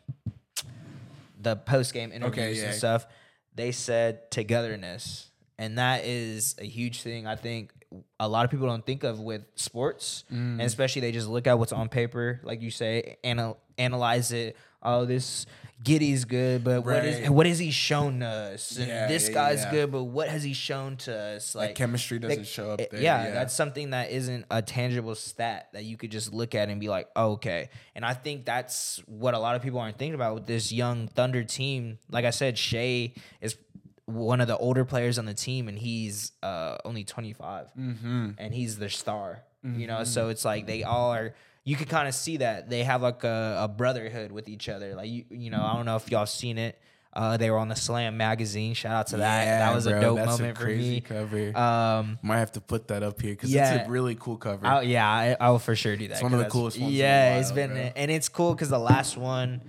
the 1.40 1.56
post 1.56 1.94
game 1.94 2.12
interviews 2.12 2.60
yeah. 2.60 2.66
and 2.66 2.76
stuff. 2.76 3.08
They 3.56 3.72
said 3.72 4.30
togetherness, 4.32 5.29
and 5.60 5.78
that 5.78 6.06
is 6.06 6.56
a 6.60 6.66
huge 6.66 7.04
thing. 7.04 7.28
I 7.28 7.36
think 7.36 7.72
a 8.20 8.28
lot 8.28 8.46
of 8.46 8.52
people 8.52 8.68
don't 8.68 8.86
think 8.86 9.04
of 9.04 9.20
with 9.20 9.44
sports, 9.56 10.24
Mm. 10.32 10.54
and 10.54 10.62
especially 10.62 11.02
they 11.02 11.12
just 11.12 11.28
look 11.28 11.46
at 11.48 11.58
what's 11.60 11.72
on 11.74 11.90
paper, 11.90 12.40
like 12.44 12.62
you 12.62 12.72
say, 12.72 13.18
anal- 13.24 13.60
analyze 13.78 14.32
it. 14.32 14.56
Oh, 14.82 15.04
this 15.06 15.46
Giddey's 15.84 16.24
good, 16.26 16.64
but 16.64 16.86
what 16.86 17.04
is 17.06 17.30
what 17.30 17.46
has 17.46 17.58
he 17.60 17.72
shown 17.72 18.22
us? 18.22 18.78
Yeah, 18.78 19.08
this 19.08 19.28
yeah, 19.30 19.34
guy's 19.34 19.64
yeah. 19.64 19.72
good, 19.72 19.92
but 19.92 20.04
what 20.04 20.28
has 20.30 20.44
he 20.44 20.54
shown 20.54 20.98
to 20.98 21.14
us? 21.18 21.56
like, 21.56 21.70
Like, 21.70 21.76
chemistry 21.76 22.20
doesn't 22.20 22.40
like, 22.40 22.46
show 22.48 22.72
up 22.72 22.80
there. 22.92 23.02
yeah, 23.02 23.32
that's 23.32 23.54
something 23.54 23.90
that 23.92 24.12
isn't 24.12 24.46
a 24.52 24.62
tangible 24.62 25.16
stat 25.16 25.70
that 25.74 25.84
you 25.86 25.96
could 25.98 26.12
just 26.12 26.34
look 26.34 26.54
at 26.54 26.68
and 26.70 26.80
be 26.82 26.90
like, 26.90 27.08
oh, 27.16 27.32
okay. 27.34 27.70
And 27.96 28.06
I 28.06 28.14
think 28.14 28.46
that's 28.46 29.02
what 29.06 29.34
a 29.34 29.40
lot 29.40 29.56
of 29.56 29.62
people 29.62 29.80
aren't 29.80 29.98
thinking 29.98 30.16
about 30.16 30.36
with 30.36 30.46
this 30.48 30.72
young 30.72 31.08
Thunder 31.08 31.44
team. 31.46 31.98
Like 32.10 32.26
I 32.26 32.32
said, 32.32 32.58
Shai 32.58 33.14
is 33.42 33.56
one 34.10 34.42
of 34.42 34.48
the 34.48 34.58
older 34.58 34.86
players 34.86 35.18
on 35.20 35.26
the 35.26 35.34
team, 35.34 35.68
and 35.68 35.78
he's 35.78 36.32
uh, 36.44 36.78
only 36.86 37.04
25, 37.04 37.68
Mm-hmm. 37.78 38.30
and 38.38 38.54
he's 38.54 38.78
their 38.78 38.90
star. 38.90 39.44
You 39.62 39.88
know, 39.88 40.06
so 40.06 40.30
it's 40.30 40.46
like 40.46 40.68
they 40.68 40.84
all 40.84 41.12
are. 41.14 41.34
You 41.66 41.76
could 41.76 41.90
kind 41.90 42.08
of 42.08 42.16
see 42.16 42.38
that 42.38 42.70
they 42.70 42.86
have 42.86 43.02
like 43.02 43.26
a, 43.26 43.58
a 43.64 43.68
brotherhood 43.68 44.32
with 44.32 44.48
each 44.48 44.70
other. 44.70 44.96
Like 44.96 45.10
you, 45.10 45.26
you 45.30 45.50
know, 45.50 45.62
I 45.62 45.74
don't 45.76 45.86
know 45.86 45.98
if 45.98 46.10
y'all 46.10 46.26
seen 46.26 46.58
it. 46.58 46.80
Uh, 47.12 47.36
they 47.36 47.52
were 47.52 47.58
on 47.58 47.68
the 47.68 47.76
Slam 47.76 48.16
magazine. 48.16 48.74
Shout 48.74 48.94
out 48.94 49.08
to 49.08 49.18
that. 49.18 49.46
that 49.60 49.76
was 49.76 49.86
a 49.86 50.00
dope 50.00 50.16
that's 50.16 50.40
moment 50.40 50.58
a 50.58 50.62
crazy 50.62 51.02
for 51.02 51.14
me. 51.14 51.52
cover. 51.52 51.58
Um, 51.58 52.20
Might 52.24 52.38
have 52.38 52.54
to 52.54 52.62
put 52.62 52.88
that 52.88 53.04
up 53.04 53.20
here 53.22 53.32
because 53.32 53.52
yeah. 53.52 53.76
it's 53.76 53.88
a 53.88 53.92
really 53.92 54.16
cool 54.16 54.38
cover. 54.38 54.66
I'll, 54.66 54.82
yeah, 54.84 55.06
I, 55.10 55.36
I 55.38 55.50
will 55.50 55.60
for 55.60 55.76
sure 55.76 55.98
do 55.98 56.08
that. 56.08 56.14
It's 56.14 56.24
one 56.24 56.34
of 56.34 56.40
the 56.40 56.46
coolest 56.46 56.80
ones 56.80 56.94
Yeah, 56.94 57.40
it's 57.40 57.50
while, 57.50 57.56
been 57.56 57.72
bro. 57.72 57.92
and 57.98 58.10
it's 58.12 58.30
cool 58.30 58.54
because 58.54 58.70
the 58.70 58.80
last 58.80 59.18
one 59.18 59.62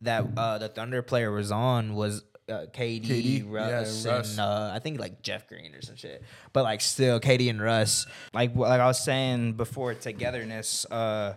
that 0.00 0.24
uh, 0.38 0.56
the 0.58 0.68
Thunder 0.68 1.02
player 1.02 1.30
was 1.30 1.50
on 1.52 1.94
was 1.94 2.24
uh, 2.48 2.66
KD, 2.72 3.04
KD, 3.06 3.50
Russ, 3.50 4.04
yeah, 4.04 4.12
Russ. 4.12 4.30
and 4.32 4.40
uh, 4.40 4.70
I 4.74 4.78
think 4.78 5.00
like 5.00 5.22
Jeff 5.22 5.48
Green 5.48 5.74
or 5.74 5.82
some 5.82 5.96
shit. 5.96 6.22
But 6.52 6.64
like 6.64 6.80
still, 6.80 7.20
KD 7.20 7.50
and 7.50 7.60
Russ, 7.60 8.06
like 8.32 8.54
like 8.54 8.80
I 8.80 8.86
was 8.86 9.02
saying 9.02 9.54
before, 9.54 9.94
togetherness. 9.94 10.84
Uh, 10.86 11.34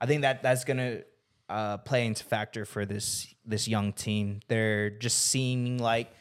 I 0.00 0.06
think 0.06 0.22
that 0.22 0.42
that's 0.42 0.64
gonna 0.64 1.00
uh, 1.48 1.78
play 1.78 2.06
into 2.06 2.24
factor 2.24 2.64
for 2.64 2.84
this 2.86 3.34
this 3.44 3.66
young 3.68 3.92
team. 3.92 4.40
They're 4.48 4.90
just 4.90 5.18
seeming 5.18 5.78
like 5.78 6.12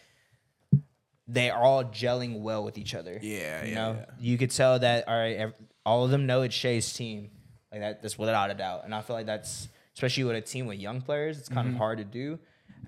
they 1.28 1.50
are 1.50 1.62
all 1.62 1.84
gelling 1.86 2.42
well 2.42 2.64
with 2.64 2.78
each 2.78 2.96
other. 2.96 3.20
Yeah, 3.22 3.64
you 3.64 3.70
yeah, 3.70 3.76
know, 3.76 3.96
yeah. 4.00 4.06
you 4.20 4.38
could 4.38 4.52
tell 4.52 4.80
that. 4.80 5.08
All 5.08 5.18
right, 5.18 5.38
ev- 5.38 5.54
all 5.86 6.06
of 6.06 6.12
them 6.12 6.26
know 6.26 6.42
it's 6.42 6.56
Shai's 6.56 6.92
team. 6.94 7.30
Like 7.72 7.82
that, 7.82 8.02
that's 8.02 8.18
without 8.18 8.52
a 8.52 8.54
doubt. 8.54 8.86
And 8.86 8.94
I 8.94 9.02
feel 9.02 9.16
like 9.16 9.26
that's 9.26 9.68
especially 9.96 10.24
with 10.24 10.36
a 10.36 10.42
team 10.42 10.66
with 10.66 10.80
young 10.80 11.02
players. 11.02 11.40
It's 11.40 11.50
kind 11.50 11.68
of 11.68 11.76
hard 11.76 12.00
to 12.00 12.04
do. 12.04 12.40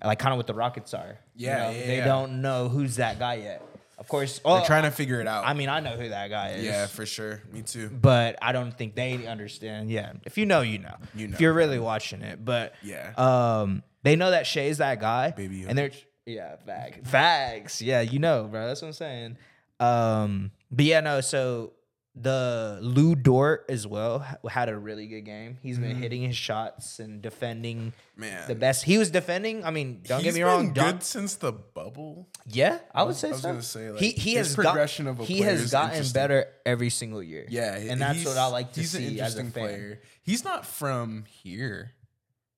Like 0.03 0.19
kind 0.19 0.33
of 0.33 0.37
what 0.37 0.47
the 0.47 0.53
Rockets 0.53 0.93
are. 0.93 1.17
you. 1.35 1.47
Yeah, 1.47 1.57
know? 1.57 1.69
yeah, 1.71 1.85
they 1.87 1.97
yeah. 1.97 2.05
don't 2.05 2.41
know 2.41 2.69
who's 2.69 2.97
that 2.97 3.19
guy 3.19 3.35
yet. 3.35 3.61
Of 3.97 4.09
course, 4.09 4.41
oh, 4.43 4.57
They're 4.57 4.65
trying 4.65 4.83
to 4.83 4.91
figure 4.91 5.21
it 5.21 5.27
out. 5.27 5.45
I 5.47 5.53
mean, 5.53 5.69
I 5.69 5.79
know 5.79 5.91
who 5.95 6.09
that 6.09 6.29
guy 6.29 6.49
is. 6.51 6.65
yeah, 6.65 6.85
for 6.87 7.05
sure. 7.05 7.41
Me 7.53 7.61
too. 7.61 7.89
But 7.89 8.37
I 8.41 8.51
don't 8.51 8.77
think 8.77 8.93
they 8.93 9.25
understand. 9.25 9.89
Yeah, 9.89 10.11
if 10.25 10.37
you 10.37 10.45
know, 10.45 10.61
you 10.61 10.79
know. 10.79 10.95
You 11.15 11.29
know. 11.29 11.33
If 11.33 11.39
you're 11.41 11.53
really 11.53 11.79
watching 11.79 12.21
it, 12.21 12.43
but 12.43 12.73
Yeah. 12.83 13.13
um, 13.17 13.83
they 14.03 14.17
know 14.17 14.31
that 14.31 14.47
Shai's 14.47 14.79
that 14.79 14.99
guy, 14.99 15.31
Baby 15.31 15.63
and 15.67 15.77
they're 15.77 15.91
yeah, 16.25 16.55
fag, 16.67 17.03
fags. 17.07 17.81
Yeah, 17.81 18.01
you 18.01 18.19
know, 18.19 18.43
bro. 18.51 18.67
That's 18.67 18.81
what 18.81 18.89
I'm 18.89 18.93
saying. 18.93 19.37
Um, 19.79 20.51
but 20.71 20.85
yeah, 20.85 20.99
no. 20.99 21.21
So 21.21 21.71
the 22.15 22.79
Lu 22.81 23.13
Dort 23.15 23.65
as 23.67 23.85
well 23.85 24.19
had 24.49 24.69
a 24.69 24.77
really 24.77 25.05
good 25.07 25.21
game. 25.25 25.57
He's 25.61 25.77
been 25.77 25.97
hitting 25.97 26.21
his 26.21 26.37
shots 26.37 26.99
and 26.99 27.21
defending. 27.21 27.91
Man. 28.15 28.47
the 28.47 28.55
best. 28.55 28.85
He 28.85 28.97
was 28.97 29.11
defending. 29.11 29.65
I 29.65 29.71
mean, 29.71 30.01
don't 30.07 30.19
He's 30.23 30.33
get 30.33 30.35
me 30.35 30.43
wrong. 30.43 30.71
Don- 30.71 30.93
good 30.93 31.03
since 31.03 31.35
the 31.35 31.51
bubble. 31.51 32.29
yeah, 32.47 32.79
I 32.93 33.03
would 33.03 33.15
say 33.17 33.27
I 33.27 33.31
was 33.31 33.41
so. 33.41 33.49
gonna 33.49 33.61
say, 33.61 33.91
like, 33.91 33.99
he 34.01 34.11
he 34.11 34.35
his 34.35 34.47
has 34.47 34.55
progression 34.55 35.05
got, 35.05 35.11
of 35.11 35.19
a 35.19 35.23
he 35.25 35.41
has 35.41 35.71
gotten 35.71 36.05
better 36.13 36.47
every 36.65 36.89
single 36.89 37.21
year. 37.21 37.45
Yeah, 37.49 37.75
and 37.75 37.99
that's 37.99 38.23
what 38.23 38.37
I 38.37 38.47
like 38.47 38.71
to 38.73 38.79
he's 38.79 38.91
see 38.91 39.19
an 39.19 39.25
as 39.25 39.35
a 39.35 39.39
fan. 39.43 39.51
player. 39.51 40.01
He's 40.23 40.45
not 40.45 40.65
from 40.65 41.25
here. 41.27 41.91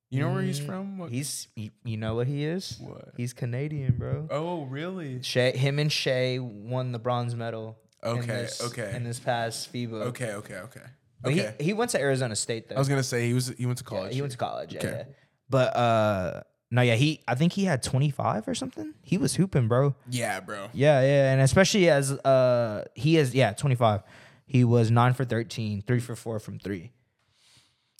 You 0.10 0.22
know 0.22 0.32
where 0.32 0.42
he's 0.44 0.60
from? 0.60 1.00
What- 1.00 1.10
Mm, 1.10 1.14
He's 1.16 1.48
you, 1.56 1.72
you 1.84 1.98
know 1.98 2.16
what 2.16 2.28
he 2.28 2.46
is? 2.46 2.78
What? 2.80 3.10
He's 3.18 3.34
Canadian, 3.34 3.96
bro. 3.98 4.28
oh, 4.32 4.64
really? 4.66 5.22
Shai, 5.24 5.52
him 5.52 5.80
and 5.80 5.92
Shai 5.92 6.38
won 6.40 6.92
the 6.94 7.00
bronze 7.00 7.36
medal. 7.36 7.78
In 8.04 8.10
Okay, 8.10 8.26
this, 8.28 8.62
okay. 8.62 8.94
In 8.96 9.04
this 9.04 9.20
past 9.20 9.72
FIBA. 9.74 10.08
Okay, 10.08 10.34
okay, 10.34 10.56
okay. 10.60 10.82
But 11.22 11.32
Okay. 11.34 11.56
he, 11.58 11.66
he 11.66 11.74
went 11.74 11.92
to 11.92 12.00
Arizona 12.00 12.36
State 12.36 12.70
though. 12.70 12.76
I 12.76 12.80
was 12.80 12.88
gonna 12.90 13.04
say 13.04 13.28
he 13.28 13.34
was 13.34 13.48
he 13.58 13.66
went 13.66 13.80
to 13.80 13.84
Yeah, 13.86 13.90
college. 13.90 14.14
he 14.14 14.22
went 14.22 14.32
to 14.34 14.38
college. 14.38 14.74
Yeah, 14.74 14.80
Okay. 14.80 15.04
yeah. 15.08 15.14
But 15.50 15.76
uh, 15.76 16.44
no, 16.70 16.82
yeah, 16.82 16.96
he. 16.96 17.22
I 17.28 17.36
think 17.36 17.54
he 17.54 17.66
had 17.66 17.82
twenty 17.82 18.12
five 18.12 18.48
or 18.48 18.54
something. 18.54 18.94
He 19.02 19.18
was 19.18 19.36
hooping, 19.36 19.68
bro. 19.68 19.96
yeah, 20.10 20.40
bro. 20.42 20.68
Yeah, 20.74 21.02
yeah, 21.02 21.32
and 21.32 21.42
especially 21.42 21.90
as 21.90 22.12
uh, 22.12 22.86
he 22.94 23.18
is 23.18 23.34
yeah 23.34 23.54
twenty 23.54 23.76
five. 23.76 24.04
He 24.46 24.64
was 24.64 24.90
nine 24.92 25.14
for 25.14 25.26
13, 25.26 25.82
three 25.82 26.00
for 26.00 26.16
four 26.16 26.40
from 26.40 26.58
three. 26.60 26.92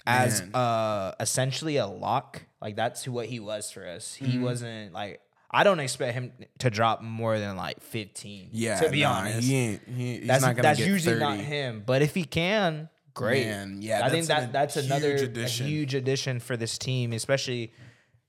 As 0.06 0.42
Man. 0.42 0.56
uh, 0.56 1.12
essentially 1.20 1.76
a 1.76 1.86
lock, 1.88 2.44
like 2.62 2.78
that's 2.78 3.04
who 3.04 3.12
what 3.12 3.26
he 3.26 3.42
was 3.42 3.70
for 3.72 3.86
us. 3.86 4.16
Mm-hmm. 4.22 4.26
He 4.32 4.40
wasn't 4.40 4.94
like 4.94 5.20
I 5.50 5.64
don't 5.64 5.80
expect 5.80 6.14
him 6.14 6.32
to 6.60 6.70
drop 6.70 7.02
more 7.02 7.40
than 7.40 7.56
like 7.56 7.82
fifteen. 7.82 8.50
Yeah, 8.52 8.80
to 8.82 8.90
be 8.90 9.02
nah, 9.02 9.12
honest, 9.12 9.48
he 9.48 9.56
ain't. 9.56 9.82
He, 9.88 10.18
that's 10.20 10.44
that's 10.44 10.80
usually 10.80 11.20
30. 11.20 11.26
not 11.26 11.40
him. 11.40 11.84
But 11.86 12.02
if 12.02 12.14
he 12.14 12.26
can, 12.26 12.90
great. 13.14 13.46
Man, 13.46 13.82
yeah, 13.82 14.06
I 14.06 14.10
think 14.10 14.26
that's 14.26 14.42
that 14.42 14.48
an- 14.48 14.52
that's 14.52 14.76
huge 14.76 14.86
another 14.86 15.16
addition. 15.16 15.66
a 15.66 15.70
huge 15.70 15.96
addition 15.96 16.40
for 16.40 16.58
this 16.58 16.78
team, 16.78 17.14
especially. 17.14 17.72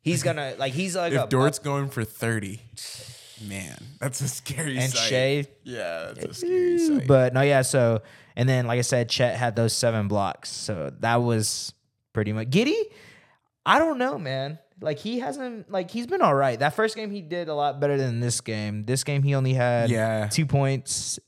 He's 0.00 0.22
gonna 0.22 0.54
like 0.58 0.72
he's 0.72 0.94
like 0.94 1.12
a 1.12 1.24
If 1.24 1.28
Dort's 1.28 1.58
going 1.58 1.90
for 1.90 2.04
thirty, 2.04 2.60
man, 3.46 3.82
that's 3.98 4.20
a 4.20 4.28
scary 4.28 4.78
and 4.78 4.92
sight. 4.92 5.08
Shai 5.08 5.46
Yeah, 5.64 6.12
that's 6.14 6.24
a 6.24 6.34
scary 6.34 6.78
sight. 6.78 7.06
But 7.08 7.34
no, 7.34 7.42
yeah. 7.42 7.62
So 7.62 8.02
and 8.38 8.48
then, 8.48 8.68
like 8.68 8.78
I 8.78 8.82
said, 8.82 9.08
Chet 9.08 9.36
had 9.36 9.56
those 9.56 9.72
seven 9.72 10.06
blocks. 10.06 10.48
So 10.48 10.92
that 11.00 11.16
was 11.16 11.74
pretty 12.12 12.32
much 12.32 12.50
Giddey. 12.50 12.80
I 13.66 13.80
don't 13.80 13.98
know, 13.98 14.16
man. 14.16 14.60
Like 14.80 14.98
he 14.98 15.18
hasn't 15.18 15.70
like 15.70 15.90
he's 15.90 16.06
been 16.06 16.22
all 16.22 16.34
right. 16.34 16.58
That 16.58 16.74
first 16.74 16.94
game 16.96 17.10
he 17.10 17.20
did 17.20 17.48
a 17.48 17.54
lot 17.54 17.80
better 17.80 17.96
than 17.96 18.20
this 18.20 18.40
game. 18.40 18.84
This 18.84 19.02
game 19.04 19.22
he 19.22 19.34
only 19.34 19.54
had 19.54 19.90
Yeah. 19.90 20.28
two 20.28 20.46
points, 20.46 21.18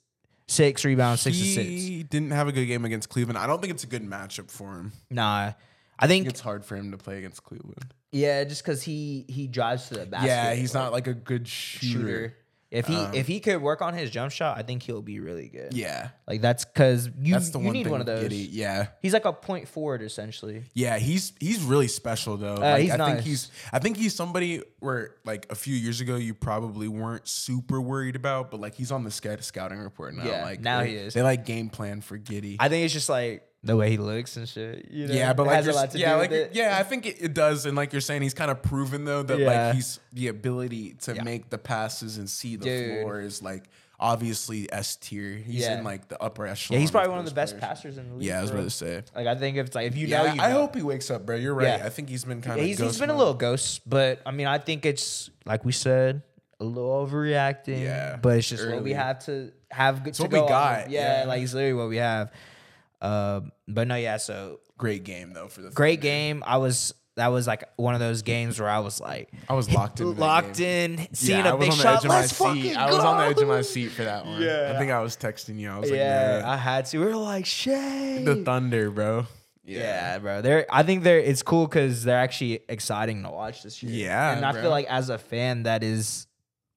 six 0.49 0.85
rebounds, 0.85 1.23
six 1.23 1.37
assists. 1.41 1.59
he 1.59 2.03
didn't 2.05 2.31
have 2.31 2.47
a 2.49 2.53
good 2.53 2.67
game 2.67 2.85
against 2.85 3.09
Cleveland. 3.09 3.39
I 3.39 3.47
don't 3.47 3.61
think 3.61 3.73
it's 3.73 3.85
a 3.85 3.89
good 3.89 4.03
matchup 4.09 4.51
for 4.51 4.75
him. 4.75 4.93
Nah, 5.11 5.53
I 5.99 6.07
think 6.07 6.27
It's 6.29 6.41
hard 6.41 6.65
for 6.65 6.77
him 6.77 6.93
to 6.93 6.97
play 6.97 7.19
against 7.19 7.43
Cleveland. 7.45 7.93
yeah, 8.13 8.45
just 8.45 8.63
because 8.65 8.83
he 8.83 9.25
he 9.29 9.47
drives 9.49 9.89
to 9.89 9.95
the 9.95 10.07
basket. 10.07 10.29
yeah, 10.29 10.55
he's 10.55 10.75
like, 10.75 10.85
not 10.85 10.93
like 10.93 11.07
a 11.09 11.15
good 11.15 11.47
shooter. 11.49 11.89
shooter. 11.93 12.37
If 12.71 12.87
he 12.87 12.95
Um, 12.95 13.13
if 13.15 13.27
he 13.27 13.41
could 13.41 13.61
work 13.61 13.83
on 13.83 13.95
his 13.95 14.11
jump 14.11 14.31
shot, 14.31 14.57
I 14.57 14.63
think 14.63 14.85
he'll 14.85 15.03
be 15.03 15.19
really 15.19 15.49
good. 15.49 15.75
Yeah, 15.75 16.11
Like 16.29 16.41
that's 16.41 16.65
because 16.65 17.11
you 17.21 17.33
that's 17.35 17.51
the 17.51 17.59
you 17.59 17.65
one 17.65 17.73
need 17.73 17.89
one 17.89 17.99
of 18.01 18.07
those. 18.07 18.23
Giddey- 18.31 18.49
Yeah, 18.53 18.87
He's 19.03 19.13
like 19.13 19.25
a 19.25 19.33
point 19.33 19.67
forward 19.67 20.03
essentially. 20.03 20.63
yeah, 20.73 20.97
he's 20.99 21.33
he's 21.41 21.63
really 21.63 21.89
special 21.89 22.37
though. 22.37 22.55
Like, 22.55 22.63
Uh, 22.63 22.77
he's 22.77 22.91
I 22.93 22.97
nice. 22.97 23.13
think 23.15 23.27
he's 23.27 23.51
I 23.73 23.79
think 23.81 23.97
he's 23.97 24.15
somebody 24.15 24.63
where 24.79 25.17
like 25.25 25.47
a 25.51 25.57
few 25.57 25.75
years 25.75 26.01
ago 26.01 26.15
you 26.15 26.33
probably 26.33 26.87
weren't 26.87 27.27
super 27.27 27.81
worried 27.81 28.15
about, 28.15 28.53
but 28.53 28.61
like 28.61 28.77
he's 28.77 28.93
on 28.93 29.03
the 29.03 29.11
scout 29.11 29.43
scouting 29.43 29.79
report 29.81 30.15
now. 30.15 30.25
Yeah, 30.25 30.45
like 30.45 30.61
now 30.61 30.85
he 30.85 30.95
is. 30.95 31.13
They 31.15 31.23
like 31.23 31.45
game 31.45 31.71
plan 31.71 32.01
for 32.03 32.19
Giddey. 32.19 32.55
I 32.61 32.69
think 32.69 32.85
it's 32.85 32.95
just 32.95 33.09
like 33.09 33.43
the 33.63 33.77
way 33.77 33.91
he 33.91 33.97
looks 33.99 34.37
and 34.37 34.49
shit. 34.49 34.89
You 34.91 35.07
know? 35.07 35.15
yeah, 35.15 35.33
but 35.33 35.47
like 35.47 35.57
has 35.57 35.67
a 35.67 35.71
you're- 35.71 35.77
lot 35.81 35.91
to 35.91 35.99
yeah, 35.99 36.15
like 36.17 36.51
yeah, 36.55 36.79
I 36.79 36.83
think 36.83 37.07
it, 37.07 37.17
it 37.21 37.35
does, 37.35 37.67
and 37.67 37.77
like 37.77 37.93
you're 37.93 38.01
saying, 38.01 38.23
he's 38.23 38.35
kind 38.35 38.51
of 38.51 38.63
proven 38.63 39.05
though 39.05 39.23
that 39.23 39.39
Yeah. 39.39 39.67
like 39.67 39.75
he's 39.77 40.01
the 40.13 40.29
ability 40.29 40.95
to 41.03 41.15
Yeah. 41.15 41.23
make 41.23 41.51
the 41.51 41.59
passes 41.59 42.17
and 42.19 42.29
see 42.29 42.57
the 42.57 42.65
Dude. 42.65 43.01
floor 43.03 43.21
is 43.21 43.43
like 43.43 43.65
obviously 44.03 44.67
S 44.73 44.97
tier. 44.97 45.33
He's 45.37 45.61
Yeah. 45.63 45.77
in 45.79 45.85
like 45.85 46.09
the 46.09 46.21
upper 46.23 46.47
echelon. 46.47 46.77
Yeah, 46.77 46.81
he's 46.81 46.91
probably 46.91 47.11
one 47.11 47.19
of 47.19 47.27
the 47.27 47.35
best 47.35 47.59
players. 47.59 47.69
passers 47.69 47.99
in 47.99 48.09
the 48.09 48.15
league. 48.17 48.27
Yeah, 48.29 48.39
I 48.39 48.43
was 48.43 48.51
about 48.51 48.63
to 48.63 48.71
say. 48.71 49.03
Like 49.15 49.27
I 49.27 49.35
think 49.35 49.59
if 49.59 49.67
it's 49.67 49.75
like 49.77 49.89
if 49.89 49.97
you 49.97 50.07
Yeah, 50.07 50.23
know, 50.23 50.33
you 50.35 50.41
I 50.41 50.49
know. 50.53 50.61
hope 50.61 50.75
he 50.75 50.81
wakes 50.83 51.11
up, 51.11 51.27
bro. 51.27 51.37
You're 51.37 51.53
right. 51.55 51.83
I 51.83 51.91
think 51.91 52.09
he's 52.09 52.25
been 52.25 52.41
kind 52.41 52.59
of. 52.59 52.65
he's, 52.65 52.79
he's 52.79 52.99
been 52.99 53.11
a 53.11 53.17
little 53.17 53.35
ghost, 53.35 53.83
but 53.89 54.21
I 54.25 54.31
mean, 54.31 54.47
I 54.47 54.57
think 54.57 54.87
it's 54.87 55.29
like 55.45 55.67
we 55.67 55.73
said, 55.73 56.23
a 56.61 56.65
little 56.65 57.07
overreacting. 57.07 57.83
Yeah, 57.83 58.17
but 58.17 58.39
it's 58.39 58.49
just 58.49 58.67
what 58.71 58.83
we 58.83 58.93
have 58.95 59.19
to 59.27 59.53
have. 59.71 60.03
Good 60.03 60.15
to 60.15 60.23
what 60.23 60.33
we 60.33 60.39
got, 60.41 60.91
Yeah, 60.91 61.21
yeah. 61.23 61.29
like 61.29 61.43
it's 61.43 61.53
literally 61.53 61.75
what 61.75 61.89
we 61.91 61.99
have. 61.99 62.31
Um, 63.03 63.53
but 63.69 63.89
no, 63.89 63.95
yeah. 63.97 64.17
So 64.19 64.61
great 64.79 65.05
game 65.05 65.33
though 65.33 65.49
for 65.49 65.63
the 65.63 65.71
great 65.71 65.97
Thunder. 66.01 66.03
game. 66.03 66.45
I 66.47 66.57
was 66.59 66.95
that 67.17 67.29
was 67.29 67.47
like 67.47 67.65
one 67.77 67.95
of 67.95 68.01
those 68.01 68.23
games 68.23 68.59
where 68.61 68.69
I 68.69 68.79
was 68.79 69.01
like 69.01 69.31
I 69.49 69.55
was 69.55 69.71
locked 69.71 70.01
in. 70.01 70.17
locked 70.17 70.61
in, 70.61 71.09
seeing 71.13 71.39
yeah, 71.41 71.49
a 71.49 71.53
I 71.53 71.55
was 71.55 71.69
big 71.69 71.79
shot. 71.79 71.97
edge 71.99 72.05
of 72.05 72.09
my 72.09 72.21
Let's 72.21 72.33
fucking 72.33 72.63
seat. 72.63 72.77
I 72.77 72.87
was 72.91 73.05
on 73.05 73.19
the 73.19 73.25
edge 73.25 73.39
of 73.41 73.49
my 73.49 73.61
seat 73.63 73.89
for 73.89 74.05
that 74.05 74.25
one. 74.25 74.41
Yeah. 74.41 74.73
I 74.75 74.79
think 74.79 74.91
I 74.91 75.01
was 75.03 75.17
texting 75.17 75.59
you. 75.59 75.71
I 75.71 75.79
was 75.79 75.91
like, 75.91 75.99
Yeah, 75.99 76.39
yeah, 76.39 76.51
I 76.51 76.57
had 76.57 76.87
to. 76.87 76.99
We 76.99 77.05
were 77.07 77.17
like, 77.17 77.47
Shai. 77.47 78.23
the 78.25 78.43
Thunder, 78.45 78.91
bro. 78.91 79.27
Yeah, 79.65 80.19
bro. 80.19 80.41
They're 80.43 80.67
I 80.71 80.83
think 80.83 81.03
they're 81.05 81.19
it's 81.21 81.43
cool 81.43 81.67
because 81.67 82.03
they're 82.05 82.19
actually 82.19 82.61
exciting 82.69 83.23
to 83.23 83.31
watch 83.31 83.63
this 83.63 83.83
year. 83.83 84.07
Yeah, 84.09 84.37
and 84.37 84.45
I 84.45 84.53
bro. 84.53 84.63
feel 84.63 84.71
like 84.71 84.87
as 84.87 85.11
a 85.11 85.19
fan, 85.19 85.65
that 85.65 85.83
is 85.85 86.27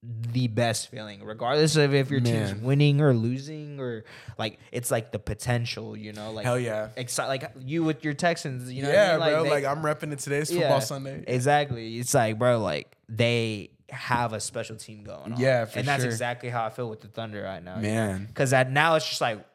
the 0.03 0.47
best 0.47 0.89
feeling, 0.89 1.23
regardless 1.23 1.75
of 1.75 1.93
if 1.93 2.11
your 2.11 2.19
team's 2.19 2.53
winning 2.55 2.99
or 2.99 3.13
losing 3.13 3.79
or 3.79 4.03
like 4.37 4.59
it's 4.71 4.91
like 4.91 5.11
the 5.11 5.19
potential, 5.19 5.95
you 5.95 6.11
know, 6.11 6.31
like 6.31 6.45
Hell 6.45 6.59
yeah. 6.59 6.89
exci- 6.97 7.27
like 7.27 7.49
you 7.59 7.83
with 7.83 8.03
your 8.03 8.13
Texans, 8.13 8.71
you 8.71 8.83
know, 8.83 8.91
yeah, 8.91 9.17
I 9.17 9.17
mean? 9.17 9.29
bro. 9.29 9.43
they- 9.43 9.49
like 9.49 9.65
I'm 9.65 9.81
repping 9.81 10.11
it 10.11 10.19
today's 10.19 10.51
yeah, 10.51 10.61
football 10.61 10.81
Sunday. 10.81 11.23
Exactly. 11.27 11.97
It's 11.99 12.13
like, 12.13 12.37
bro, 12.37 12.59
like 12.59 12.97
they 13.07 13.69
have 13.89 14.33
a 14.33 14.39
special 14.39 14.75
team 14.75 15.03
going 15.03 15.33
on. 15.33 15.39
Yeah, 15.39 15.65
for 15.65 15.79
and 15.79 15.87
that's 15.87 16.03
sure. 16.03 16.11
exactly 16.11 16.49
how 16.49 16.65
I 16.65 16.69
feel 16.69 16.89
with 16.89 17.01
the 17.01 17.07
Thunder 17.07 17.41
right 17.43 17.63
now. 17.63 17.77
Man. 17.77 18.25
because 18.25 18.49
that 18.49 18.71
now 18.71 18.95
it's 18.95 19.07
just 19.07 19.21
like, 19.21 19.45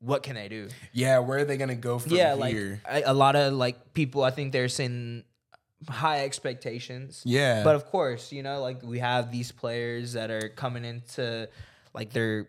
what 0.00 0.24
can 0.24 0.34
they 0.34 0.48
do? 0.48 0.68
Yeah, 0.92 1.20
where 1.20 1.38
are 1.38 1.44
they 1.44 1.56
gonna 1.56 1.76
go 1.76 1.98
from 2.00 2.12
yeah, 2.12 2.32
like 2.32 2.54
here? 2.54 2.80
a, 2.90 3.02
a 3.06 3.14
lot 3.14 3.36
of 3.36 3.52
like 3.52 3.94
people, 3.94 4.24
I 4.24 4.30
think 4.30 4.52
they're 4.52 4.68
saying 4.68 5.22
high 5.88 6.24
expectations. 6.24 7.22
yeah, 7.24 7.62
But 7.64 7.74
of 7.76 7.86
course, 7.86 8.32
you 8.32 8.42
know, 8.42 8.60
like 8.60 8.82
we 8.82 8.98
have 9.00 9.30
these 9.32 9.52
players 9.52 10.12
that 10.14 10.30
are 10.30 10.48
coming 10.48 10.84
into 10.84 11.48
like 11.94 12.10
their 12.12 12.48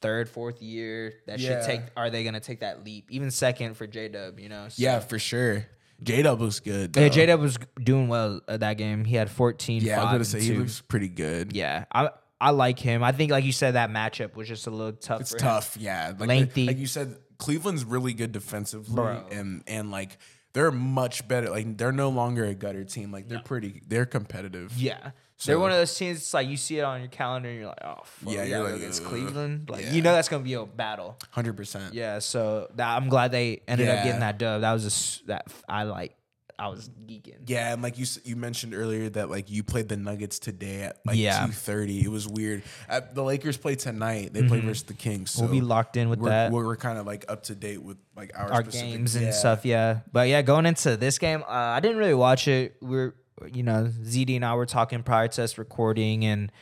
third, 0.00 0.28
fourth 0.28 0.60
year 0.60 1.14
that 1.26 1.38
Yeah. 1.38 1.60
should 1.60 1.66
take. 1.66 1.80
Are 1.96 2.10
they 2.10 2.24
gonna 2.24 2.40
take 2.40 2.60
that 2.60 2.84
leap? 2.84 3.06
Even 3.10 3.30
second 3.30 3.74
for 3.76 3.86
J 3.86 4.08
Dub, 4.08 4.38
you 4.40 4.48
know? 4.48 4.68
So- 4.68 4.82
yeah, 4.82 4.98
for 5.00 5.18
sure. 5.18 5.66
J 6.02 6.22
Dub 6.22 6.40
looks 6.40 6.58
good. 6.58 6.96
Yeah. 6.96 7.08
J 7.08 7.26
Dub 7.26 7.40
was 7.40 7.56
doing 7.82 8.08
well 8.08 8.40
at 8.48 8.60
that 8.60 8.76
game. 8.78 9.04
He 9.04 9.14
had 9.14 9.30
14. 9.30 9.82
Yeah, 9.82 10.00
I 10.00 10.04
was 10.04 10.12
gonna 10.12 10.24
say 10.24 10.40
he 10.40 10.54
2. 10.54 10.58
looks 10.60 10.80
pretty 10.80 11.08
good. 11.08 11.54
Yeah, 11.54 11.84
I 11.92 12.10
I 12.40 12.50
like 12.50 12.80
him. 12.80 13.04
I 13.04 13.12
think, 13.12 13.30
like 13.30 13.44
you 13.44 13.52
said, 13.52 13.74
that 13.74 13.88
matchup 13.90 14.34
was 14.34 14.48
just 14.48 14.66
a 14.66 14.70
little 14.70 14.92
tough. 14.94 15.20
It's 15.20 15.32
tough, 15.34 15.76
yeah. 15.78 16.12
Like, 16.18 16.28
Lengthy. 16.28 16.66
Like 16.66 16.78
you 16.78 16.88
said, 16.88 17.14
Cleveland's 17.38 17.84
really 17.84 18.14
good 18.14 18.32
defensively, 18.32 18.96
Bro. 18.96 19.26
and 19.30 19.62
and 19.68 19.92
like 19.92 20.18
they're 20.52 20.70
much 20.72 21.26
better. 21.28 21.48
Like 21.50 21.76
they're 21.78 21.92
no 21.92 22.08
longer 22.10 22.44
a 22.44 22.54
gutter 22.54 22.84
team. 22.84 23.10
Like 23.12 23.28
they're 23.28 23.40
pretty. 23.42 23.82
They're 23.86 24.06
competitive. 24.06 24.72
Yeah, 24.76 25.12
So- 25.36 25.50
they're 25.52 25.58
one 25.58 25.70
of 25.70 25.76
those 25.78 25.94
teams. 25.96 26.18
It's 26.18 26.34
like 26.34 26.48
you 26.48 26.56
see 26.56 26.78
it 26.78 26.82
on 26.82 27.00
your 27.00 27.08
calendar, 27.08 27.48
and 27.48 27.58
you're 27.58 27.68
like, 27.68 27.78
oh, 27.84 27.96
fuck, 28.04 28.32
Yeah, 28.32 28.42
yeah, 28.44 28.56
you're 28.58 28.64
like, 28.64 28.74
against. 28.74 29.04
Cleveland. 29.04 29.70
Like 29.70 29.82
Yeah. 29.84 29.92
you 29.92 30.02
know 30.02 30.12
that's 30.12 30.28
gonna 30.28 30.44
be 30.44 30.54
a 30.54 30.64
battle. 30.66 31.18
hundred 31.30 31.56
percent. 31.56 31.94
Yeah, 31.94 32.18
so 32.18 32.68
that, 32.76 32.96
I'm 32.96 33.08
glad 33.08 33.32
they 33.32 33.62
ended 33.66 33.88
up 33.88 34.04
getting 34.04 34.20
that 34.20 34.38
dub. 34.38 34.60
That 34.60 34.72
was 34.72 34.84
a 34.84 34.88
s 34.88 35.22
that 35.26 35.46
I 35.68 35.84
like. 35.84 36.14
I 36.62 36.68
was 36.68 36.88
geeking. 37.06 37.38
Yeah, 37.46 37.72
and 37.72 37.82
like 37.82 37.98
you 37.98 38.06
you 38.22 38.36
mentioned 38.36 38.72
earlier 38.72 39.08
that 39.10 39.28
like 39.28 39.50
you 39.50 39.64
played 39.64 39.88
the 39.88 39.96
Nuggets 39.96 40.38
today 40.38 40.82
at 40.82 40.98
like 41.04 41.16
Yeah. 41.16 41.44
two 41.44 41.50
thirty. 41.52 42.04
It 42.04 42.08
was 42.08 42.28
weird. 42.28 42.62
Uh, 42.88 43.00
the 43.12 43.24
Lakers 43.24 43.56
play 43.56 43.74
tonight. 43.74 44.32
They 44.32 44.44
play 44.44 44.60
versus 44.60 44.84
the 44.84 44.94
Kings. 44.94 45.32
So 45.32 45.42
Mm-hmm. 45.42 45.50
We'll 45.50 45.60
be 45.60 45.66
locked 45.66 45.96
in 45.96 46.08
with 46.08 46.20
we're, 46.20 46.28
that. 46.28 46.52
We're, 46.52 46.64
we're 46.64 46.76
kind 46.76 46.98
of 46.98 47.06
like 47.06 47.24
up 47.28 47.42
to 47.44 47.56
date 47.56 47.82
with 47.82 47.96
like 48.16 48.30
our, 48.36 48.52
our 48.52 48.62
games 48.62 49.16
and 49.16 49.24
yeah. 49.26 49.32
stuff. 49.32 49.64
Yeah, 49.64 50.00
but 50.12 50.28
yeah, 50.28 50.42
going 50.42 50.66
into 50.66 50.96
this 50.96 51.18
game, 51.18 51.42
uh, 51.42 51.50
I 51.50 51.80
didn't 51.80 51.96
really 51.96 52.14
watch 52.14 52.46
it. 52.46 52.76
We're 52.80 53.14
you 53.52 53.64
know 53.64 53.90
ZD 54.02 54.36
and 54.36 54.44
I 54.44 54.54
were 54.54 54.66
talking 54.66 55.02
prior 55.02 55.26
to 55.26 55.42
us 55.42 55.58
recording, 55.58 56.24
and 56.24 56.52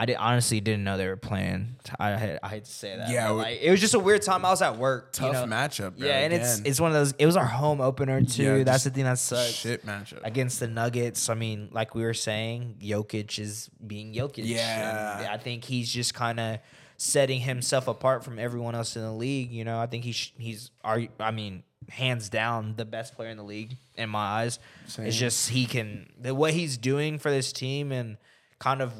I 0.00 0.06
did, 0.06 0.16
honestly 0.16 0.60
didn't 0.60 0.82
know 0.84 0.96
they 0.96 1.06
were 1.06 1.16
playing. 1.18 1.76
I 1.98 2.10
had, 2.12 2.38
I 2.42 2.48
hate 2.48 2.64
to 2.64 2.70
say 2.70 2.96
that. 2.96 3.10
Yeah, 3.10 3.28
but, 3.28 3.34
like 3.34 3.58
it 3.60 3.70
was 3.70 3.80
just 3.80 3.92
a 3.92 3.98
weird 3.98 4.22
time. 4.22 4.46
I 4.46 4.48
was 4.50 4.62
at 4.62 4.78
work. 4.78 5.10
you 5.20 5.26
Tough 5.30 5.46
know? 5.46 5.54
matchup. 5.54 5.98
Bro, 5.98 6.08
Yeah, 6.08 6.20
and 6.20 6.32
it's 6.32 6.54
again. 6.58 6.70
it's 6.70 6.80
one 6.80 6.90
of 6.90 6.94
those. 6.94 7.12
It 7.18 7.26
was 7.26 7.36
our 7.36 7.44
home 7.44 7.82
opener 7.82 8.22
too. 8.22 8.42
Yeah, 8.58 8.64
That's 8.64 8.84
the 8.84 8.90
thing 8.90 9.04
that 9.04 9.18
sucks. 9.18 9.50
shit 9.50 9.84
matchup. 9.84 10.20
Against 10.24 10.58
the 10.58 10.68
Nuggets, 10.68 11.28
I 11.28 11.34
mean, 11.34 11.68
like 11.70 11.94
we 11.94 12.02
were 12.02 12.14
saying, 12.14 12.76
Jokic 12.80 13.38
is 13.38 13.68
being 13.86 14.14
Jokic. 14.14 14.46
Yeah. 14.46 15.28
I 15.30 15.36
think 15.36 15.64
he's 15.64 15.90
just 15.92 16.14
kind 16.14 16.40
of 16.40 16.58
setting 16.96 17.40
himself 17.40 17.86
apart 17.86 18.24
from 18.24 18.38
everyone 18.38 18.74
else 18.74 18.96
in 18.96 19.02
the 19.02 19.12
league. 19.12 19.52
You 19.52 19.64
know, 19.64 19.78
I 19.80 19.86
think 19.86 20.04
he's 20.04 20.32
he's 20.38 20.70
are 20.82 21.02
I 21.18 21.30
mean, 21.30 21.62
hands 21.90 22.30
down 22.30 22.74
the 22.76 22.86
best 22.86 23.16
player 23.16 23.28
in 23.28 23.36
the 23.36 23.42
league 23.44 23.76
in 23.96 24.08
my 24.08 24.18
eyes. 24.24 24.58
Same. 24.86 25.04
It's 25.06 25.16
just 25.18 25.50
he 25.50 25.66
can 25.66 26.08
the 26.18 26.34
what 26.34 26.54
he's 26.54 26.78
doing 26.78 27.18
for 27.18 27.30
this 27.30 27.52
team 27.52 27.92
and 27.92 28.16
kind 28.58 28.80
of 28.80 28.94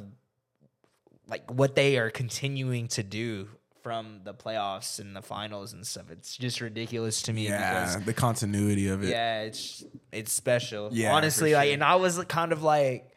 like 1.30 1.50
what 1.50 1.76
they 1.76 1.96
are 1.98 2.10
continuing 2.10 2.88
to 2.88 3.02
do 3.02 3.48
from 3.82 4.20
the 4.24 4.34
playoffs 4.34 4.98
and 4.98 5.16
the 5.16 5.22
finals 5.22 5.72
and 5.72 5.86
stuff. 5.86 6.10
It's 6.10 6.36
just 6.36 6.60
ridiculous 6.60 7.22
to 7.22 7.32
me 7.32 7.48
yeah, 7.48 7.86
because 7.86 8.04
the 8.04 8.12
continuity 8.12 8.88
of 8.88 9.02
it. 9.02 9.10
yeah, 9.10 9.42
it's 9.42 9.84
it's 10.12 10.32
special. 10.32 10.90
Yeah, 10.92 11.14
honestly, 11.14 11.54
like, 11.54 11.66
sure. 11.66 11.74
and 11.74 11.84
I 11.84 11.96
was 11.96 12.22
kind 12.24 12.52
of 12.52 12.62
like, 12.62 13.10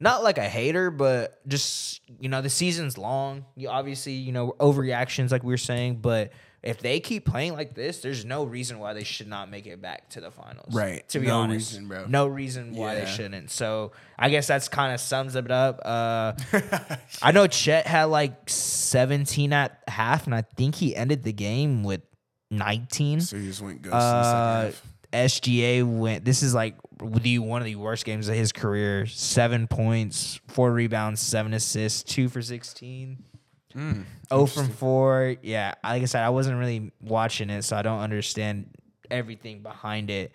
not 0.00 0.22
like 0.22 0.38
a 0.38 0.48
hater, 0.48 0.90
but 0.90 1.46
just 1.48 2.00
you 2.20 2.28
know, 2.28 2.42
the 2.42 2.50
season's 2.50 2.98
long. 2.98 3.46
You 3.56 3.68
obviously, 3.68 4.14
you 4.14 4.32
know, 4.32 4.54
overreactions, 4.58 5.30
like 5.30 5.42
we 5.42 5.52
were 5.52 5.56
saying, 5.58 5.96
but 5.96 6.32
if 6.62 6.78
they 6.80 7.00
keep 7.00 7.24
playing 7.26 7.54
like 7.54 7.74
this, 7.74 8.00
there's 8.02 8.24
no 8.24 8.44
reason 8.44 8.78
why 8.78 8.92
they 8.92 9.02
should 9.02 9.26
not 9.26 9.50
make 9.50 9.66
it 9.66 9.82
back 9.82 10.08
to 10.10 10.20
the 10.20 10.30
finals. 10.30 10.72
Right. 10.72 11.08
To 11.08 11.18
be 11.18 11.26
No 11.26 11.40
honest, 11.40 11.72
reason, 11.72 11.88
bro. 11.88 12.06
No 12.06 12.26
reason 12.28 12.74
why 12.74 12.94
they 12.94 13.06
shouldn't. 13.06 13.50
So 13.50 13.92
I 14.18 14.30
guess 14.30 14.46
that's 14.46 14.68
kind 14.68 14.94
of 14.94 15.00
sums 15.00 15.34
it 15.34 15.50
up. 15.50 15.80
Uh, 15.84 16.34
I 17.22 17.32
know 17.32 17.46
Chet 17.48 17.86
had 17.86 18.04
like 18.04 18.48
17 18.48 19.52
at 19.52 19.82
half, 19.88 20.26
and 20.26 20.34
I 20.34 20.42
think 20.56 20.76
he 20.76 20.94
ended 20.94 21.24
the 21.24 21.32
game 21.32 21.82
with 21.82 22.02
19. 22.50 23.20
So 23.22 23.36
he 23.38 23.46
just 23.46 23.60
went 23.60 23.82
ghost 23.82 23.94
Uh, 23.94 24.60
in 24.66 24.70
the 24.70 24.72
second 24.72 24.88
SGA 25.12 25.84
went. 25.98 26.24
This 26.24 26.42
is 26.42 26.54
like 26.54 26.76
the 27.02 27.38
one 27.40 27.60
of 27.60 27.66
the 27.66 27.76
worst 27.76 28.04
games 28.04 28.28
of 28.28 28.34
his 28.34 28.52
career. 28.52 29.04
Seven 29.06 29.66
points, 29.66 30.40
four 30.48 30.72
rebounds, 30.72 31.20
seven 31.20 31.52
assists, 31.54 32.02
two 32.02 32.28
for 32.30 32.40
sixteen. 32.40 33.22
Mm, 33.76 34.04
Oh 34.32 34.46
from 34.46 34.68
four. 34.68 35.36
Yeah, 35.42 35.74
like 35.84 36.02
I 36.02 36.06
said, 36.06 36.22
I 36.24 36.30
wasn't 36.30 36.58
really 36.58 36.90
watching 37.00 37.50
it, 37.50 37.62
so 37.62 37.76
I 37.76 37.82
don't 37.82 38.00
understand 38.00 38.70
everything 39.10 39.62
behind 39.62 40.10
it. 40.10 40.32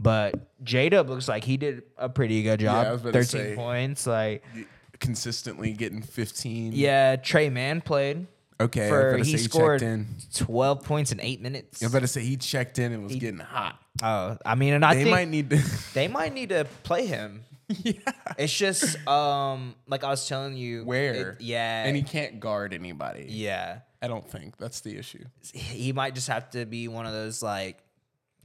But 0.00 0.34
J 0.64 0.88
Dub 0.88 1.08
looks 1.08 1.28
like 1.28 1.44
he 1.44 1.56
did 1.56 1.82
a 1.96 2.08
pretty 2.08 2.42
good 2.42 2.60
Yeah, 2.60 2.76
I 2.78 2.82
job. 2.84 2.92
was 2.92 3.00
about 3.02 3.12
to 3.14 3.18
Thirteen 3.24 3.50
say. 3.50 3.54
points. 3.54 4.06
Like 4.06 4.42
consistently 5.00 5.72
getting 5.72 6.02
15. 6.02 6.72
yeah, 6.72 7.16
Tre 7.16 7.50
Mann 7.50 7.80
played 7.80 8.26
Okay. 8.60 8.82
I 8.82 8.84
was 8.84 8.90
for 8.90 9.08
about 9.10 9.16
to 9.18 9.24
he 9.24 9.36
say 9.36 9.44
scored 9.44 9.80
checked 9.80 9.90
in. 9.92 10.06
twelve 10.32 10.84
points 10.84 11.10
in 11.12 11.20
eight 11.20 11.40
minutes. 11.42 11.82
I 11.82 11.86
was 11.86 11.92
about 11.92 12.00
to 12.02 12.08
say 12.08 12.22
he 12.22 12.36
checked 12.36 12.78
in 12.78 12.92
and 12.92 13.02
was 13.04 13.14
getting 13.16 13.40
hot. 13.40 13.78
Oh, 14.02 14.36
I 14.46 14.54
mean, 14.54 14.74
and 14.74 14.84
I 14.84 14.94
They 14.94 15.02
think 15.04 15.10
might 15.14 15.28
need 15.28 15.50
to. 15.50 15.62
they 15.94 16.06
might 16.08 16.32
need 16.32 16.48
to 16.50 16.64
play 16.84 17.06
him. 17.06 17.42
yeah. 17.82 17.92
It's 18.38 18.52
just 18.52 18.96
um 19.06 19.74
like 19.86 20.04
I 20.04 20.10
was 20.10 20.26
telling 20.28 20.56
you 20.56 20.84
Where? 20.84 21.14
it- 21.32 21.40
yeah. 21.40 21.84
And 21.84 21.96
he 21.96 22.02
can't 22.02 22.40
guard 22.40 22.72
anybody. 22.74 23.26
yeah. 23.28 23.80
I 24.02 24.06
don't 24.06 24.28
think 24.28 24.58
that's 24.58 24.80
the 24.80 24.98
issue. 24.98 25.24
He 25.54 25.92
might 25.94 26.14
just 26.14 26.28
have 26.28 26.50
to 26.50 26.66
be 26.66 26.88
one 26.88 27.06
of 27.06 27.12
those 27.12 27.42
like 27.42 27.78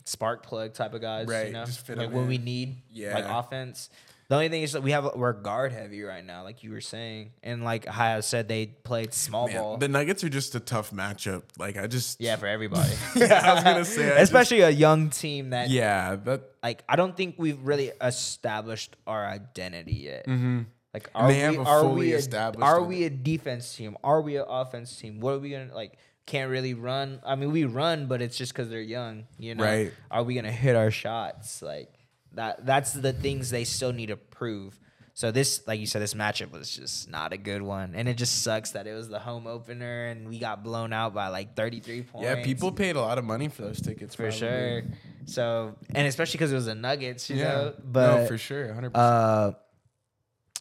spark 0.06 0.44
plug 0.44 0.74
type 0.74 0.94
of 0.94 1.02
guys, 1.02 1.28
Right, 1.28 1.48
you 1.48 1.54
know? 1.54 1.66
just 1.66 1.86
fit 1.86 1.98
like 1.98 2.12
when 2.12 2.24
in. 2.24 2.28
we 2.30 2.38
need 2.38 2.78
yeah. 2.90 3.14
like 3.14 3.26
offense. 3.26 3.90
The 4.30 4.36
only 4.36 4.50
thing 4.50 4.62
is 4.62 4.74
that 4.74 4.84
we 4.84 4.92
have 4.92 5.10
we're 5.16 5.34
guard 5.34 5.72
heavy 5.74 6.04
right 6.04 6.24
now, 6.24 6.44
like 6.44 6.64
you 6.64 6.70
were 6.72 6.82
saying. 6.82 7.32
And 7.42 7.64
like 7.64 7.88
I 7.88 8.20
said 8.20 8.48
they 8.48 8.68
played 8.68 9.12
small 9.14 9.48
Man, 9.48 9.58
ball. 9.58 9.78
the 9.78 9.88
Nuggets 9.88 10.24
are 10.24 10.30
just 10.30 10.54
a 10.54 10.60
tough 10.60 10.92
matchup. 10.92 11.42
Like 11.58 11.78
I 11.78 11.88
just 11.88 12.22
yeah, 12.22 12.36
for 12.36 12.46
everybody. 12.46 12.92
yeah, 13.16 13.42
I 13.44 13.54
was 13.56 13.64
gonna 13.64 13.86
say 13.86 14.06
I 14.06 14.10
just- 14.10 14.24
Especially 14.24 14.62
a 14.62 14.70
young 14.70 15.10
team 15.10 15.50
that 15.50 15.70
yeah, 15.72 16.16
but 16.16 16.56
like 16.62 16.84
I 16.88 16.96
don't 16.96 17.18
think 17.18 17.36
we've 17.40 17.60
really 17.62 17.92
established 18.02 18.96
our 19.08 19.26
identity 19.26 19.94
yet. 19.96 20.28
Mm-hmm. 20.28 20.62
Like, 20.94 21.10
are 21.16 21.28
they 21.28 21.34
we 21.36 21.40
have 21.42 21.58
a 21.58 21.70
are 21.70 21.82
fully 21.82 22.00
we 22.00 22.14
a, 22.14 22.18
established 22.18 22.64
are 22.64 22.84
we 22.84 23.04
a 23.06 23.10
defense 23.10 23.76
team? 23.76 23.98
Are 24.04 24.22
we 24.22 24.38
an 24.38 24.46
offense 24.48 24.96
team? 24.96 25.20
What 25.20 25.34
are 25.36 25.40
we 25.40 25.50
gonna 25.52 25.74
like? 25.74 25.98
Can't 26.26 26.52
really 26.52 26.76
run. 26.76 27.20
I 27.26 27.34
mean, 27.36 27.52
we 27.52 27.66
run, 27.66 28.06
but 28.06 28.22
it's 28.22 28.38
just 28.38 28.54
because 28.54 28.70
they're 28.70 28.80
young. 28.82 29.26
You 29.40 29.56
know, 29.56 29.64
Right. 29.64 29.92
Are 30.12 30.22
we 30.22 30.36
gonna 30.36 30.52
hit 30.52 30.76
our 30.76 30.92
shots? 30.92 31.64
Like 31.64 31.92
that. 32.34 32.66
That's 32.66 32.94
the 32.94 33.14
things 33.14 33.50
they 33.50 33.64
still 33.64 33.94
need 33.94 34.08
to 34.08 34.18
prove. 34.18 34.80
So 35.14 35.32
this, 35.32 35.68
like 35.68 35.82
you 35.82 35.86
said, 35.86 36.02
this 36.02 36.14
matchup 36.14 36.52
was 36.52 36.70
just 36.74 37.10
not 37.10 37.34
a 37.34 37.38
good 37.38 37.62
one, 37.62 37.94
and 37.94 38.08
it 38.08 38.14
just 38.18 38.42
sucks 38.42 38.72
that 38.72 38.88
it 38.88 38.94
was 38.94 39.10
the 39.10 39.20
home 39.20 39.48
opener 39.48 40.06
and 40.06 40.30
we 40.30 40.40
got 40.40 40.64
blown 40.64 40.94
out 40.94 41.14
by 41.14 41.28
like 41.28 41.56
thirty 41.58 41.82
three 41.82 42.04
points. 42.04 42.24
yeah. 42.24 42.42
People 42.42 42.72
paid 42.72 42.96
a 42.96 43.02
lot 43.02 43.18
of 43.18 43.26
money 43.26 43.50
for 43.50 43.64
those 43.64 43.82
tickets 43.82 44.16
for 44.16 44.24
probably. 44.24 44.40
sure. 44.40 44.84
So 45.26 45.76
and 45.94 46.08
especially 46.08 46.38
because 46.38 46.54
it 46.54 46.56
was 46.56 46.68
the 46.68 46.76
Nuggets, 46.76 47.30
you 47.30 47.36
Yeah, 47.36 47.48
know. 47.50 47.74
But 47.84 48.16
no, 48.22 48.28
for 48.28 48.38
sure, 48.38 48.74
hundred 48.74 48.92
percent. 48.92 49.06
uh, 49.14 49.52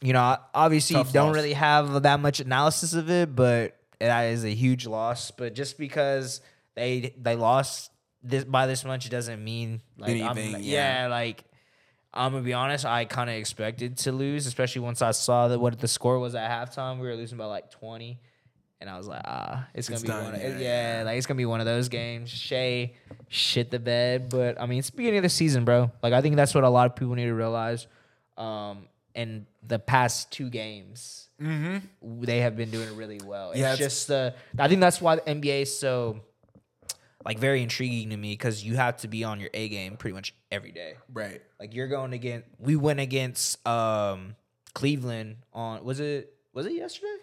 you 0.03 0.13
know, 0.13 0.37
obviously 0.55 0.95
Tough 0.95 1.13
don't 1.13 1.29
loss. 1.29 1.37
really 1.37 1.53
have 1.53 2.03
that 2.03 2.19
much 2.21 2.41
analysis 2.41 2.95
of 2.95 3.09
it, 3.11 3.35
but 3.37 3.77
that 4.01 4.23
is 4.27 4.45
a 4.45 4.55
huge 4.55 4.87
loss. 4.87 5.31
But 5.31 5.55
just 5.55 5.79
because 5.79 6.41
they 6.75 7.15
they 7.17 7.37
lost 7.37 7.93
this 8.25 8.43
by 8.45 8.67
this 8.67 8.85
much 8.85 9.09
doesn't 9.09 9.43
mean 9.43 9.83
like 9.97 10.11
Anything, 10.11 10.63
yeah. 10.65 11.03
yeah. 11.03 11.07
like 11.09 11.45
I'm 12.19 12.33
gonna 12.33 12.45
be 12.45 12.53
honest, 12.53 12.85
I 12.85 13.05
kind 13.05 13.31
of 13.31 13.37
expected 13.37 13.97
to 13.99 14.13
lose, 14.13 14.47
especially 14.47 14.81
once 14.83 15.01
I 15.03 15.13
saw 15.13 15.49
that 15.49 15.59
what 15.59 15.79
the 15.79 15.89
score 15.89 16.19
was 16.19 16.35
at 16.35 16.51
halftime. 16.51 16.99
We 17.01 17.07
were 17.07 17.15
losing 17.17 17.39
by 17.39 17.45
like 17.47 17.71
20. 17.71 18.19
And 18.81 18.89
I 18.89 18.97
was 18.97 19.09
like, 19.09 19.23
ah, 19.25 19.67
it's 19.75 19.89
gonna 19.89 19.97
It's 19.97 20.03
be 20.03 20.09
done, 20.09 20.25
one 20.25 20.35
of 20.37 20.61
yeah, 20.61 21.03
like 21.05 21.17
it's 21.19 21.27
gonna 21.27 21.37
be 21.39 21.47
one 21.47 21.59
of 21.59 21.67
those 21.67 21.89
games. 21.89 22.31
Shai 22.31 22.93
shit 23.27 23.73
the 23.73 23.81
bed. 23.81 24.29
But 24.31 24.61
I 24.61 24.67
mean, 24.67 24.79
it's 24.79 24.91
the 24.91 24.97
beginning 24.97 25.19
of 25.19 25.23
the 25.25 25.29
season, 25.31 25.65
bro. 25.65 25.91
Like 26.03 26.13
I 26.13 26.21
think 26.21 26.37
that's 26.37 26.55
what 26.55 26.63
a 26.65 26.69
lot 26.69 26.89
of 26.89 26.95
people 26.95 27.15
need 27.17 27.25
to 27.27 27.35
realize. 27.35 27.87
Um, 28.37 28.87
in 29.17 29.47
the 29.67 29.81
past 29.81 30.31
two 30.31 30.49
games, 30.49 31.29
they 31.41 32.39
have 32.41 32.57
been 32.57 32.71
doing 32.71 32.97
really 32.97 33.21
well. 33.25 33.51
It's 33.51 33.59
Yeah, 33.61 33.73
it's- 33.73 33.79
just 33.79 34.07
the. 34.09 34.35
I 34.57 34.69
think 34.69 34.81
that's 34.81 35.01
why 35.01 35.17
the 35.17 35.23
NBA 35.23 35.63
is 35.63 35.77
so 35.77 36.21
like 37.29 37.39
very 37.39 37.63
intriguing 37.63 38.09
to 38.11 38.17
me 38.17 38.33
because 38.33 38.65
you 38.65 38.75
have 38.77 38.97
to 38.97 39.07
be 39.09 39.23
on 39.23 39.39
your 39.39 39.51
A 39.53 39.69
game 39.69 39.97
pretty 39.99 40.15
much 40.15 40.35
every 40.51 40.73
day. 40.73 40.95
Right. 41.13 41.43
Like 41.61 41.75
you're 41.75 41.87
going 41.87 42.15
against. 42.15 42.47
We 42.59 42.75
went 42.75 43.01
against 43.01 43.65
um 43.69 44.35
Cleveland 44.75 45.37
on. 45.53 45.85
Was 45.85 46.01
it 46.01 46.35
was 46.55 46.65
it 46.67 46.73
yesterday 46.73 47.17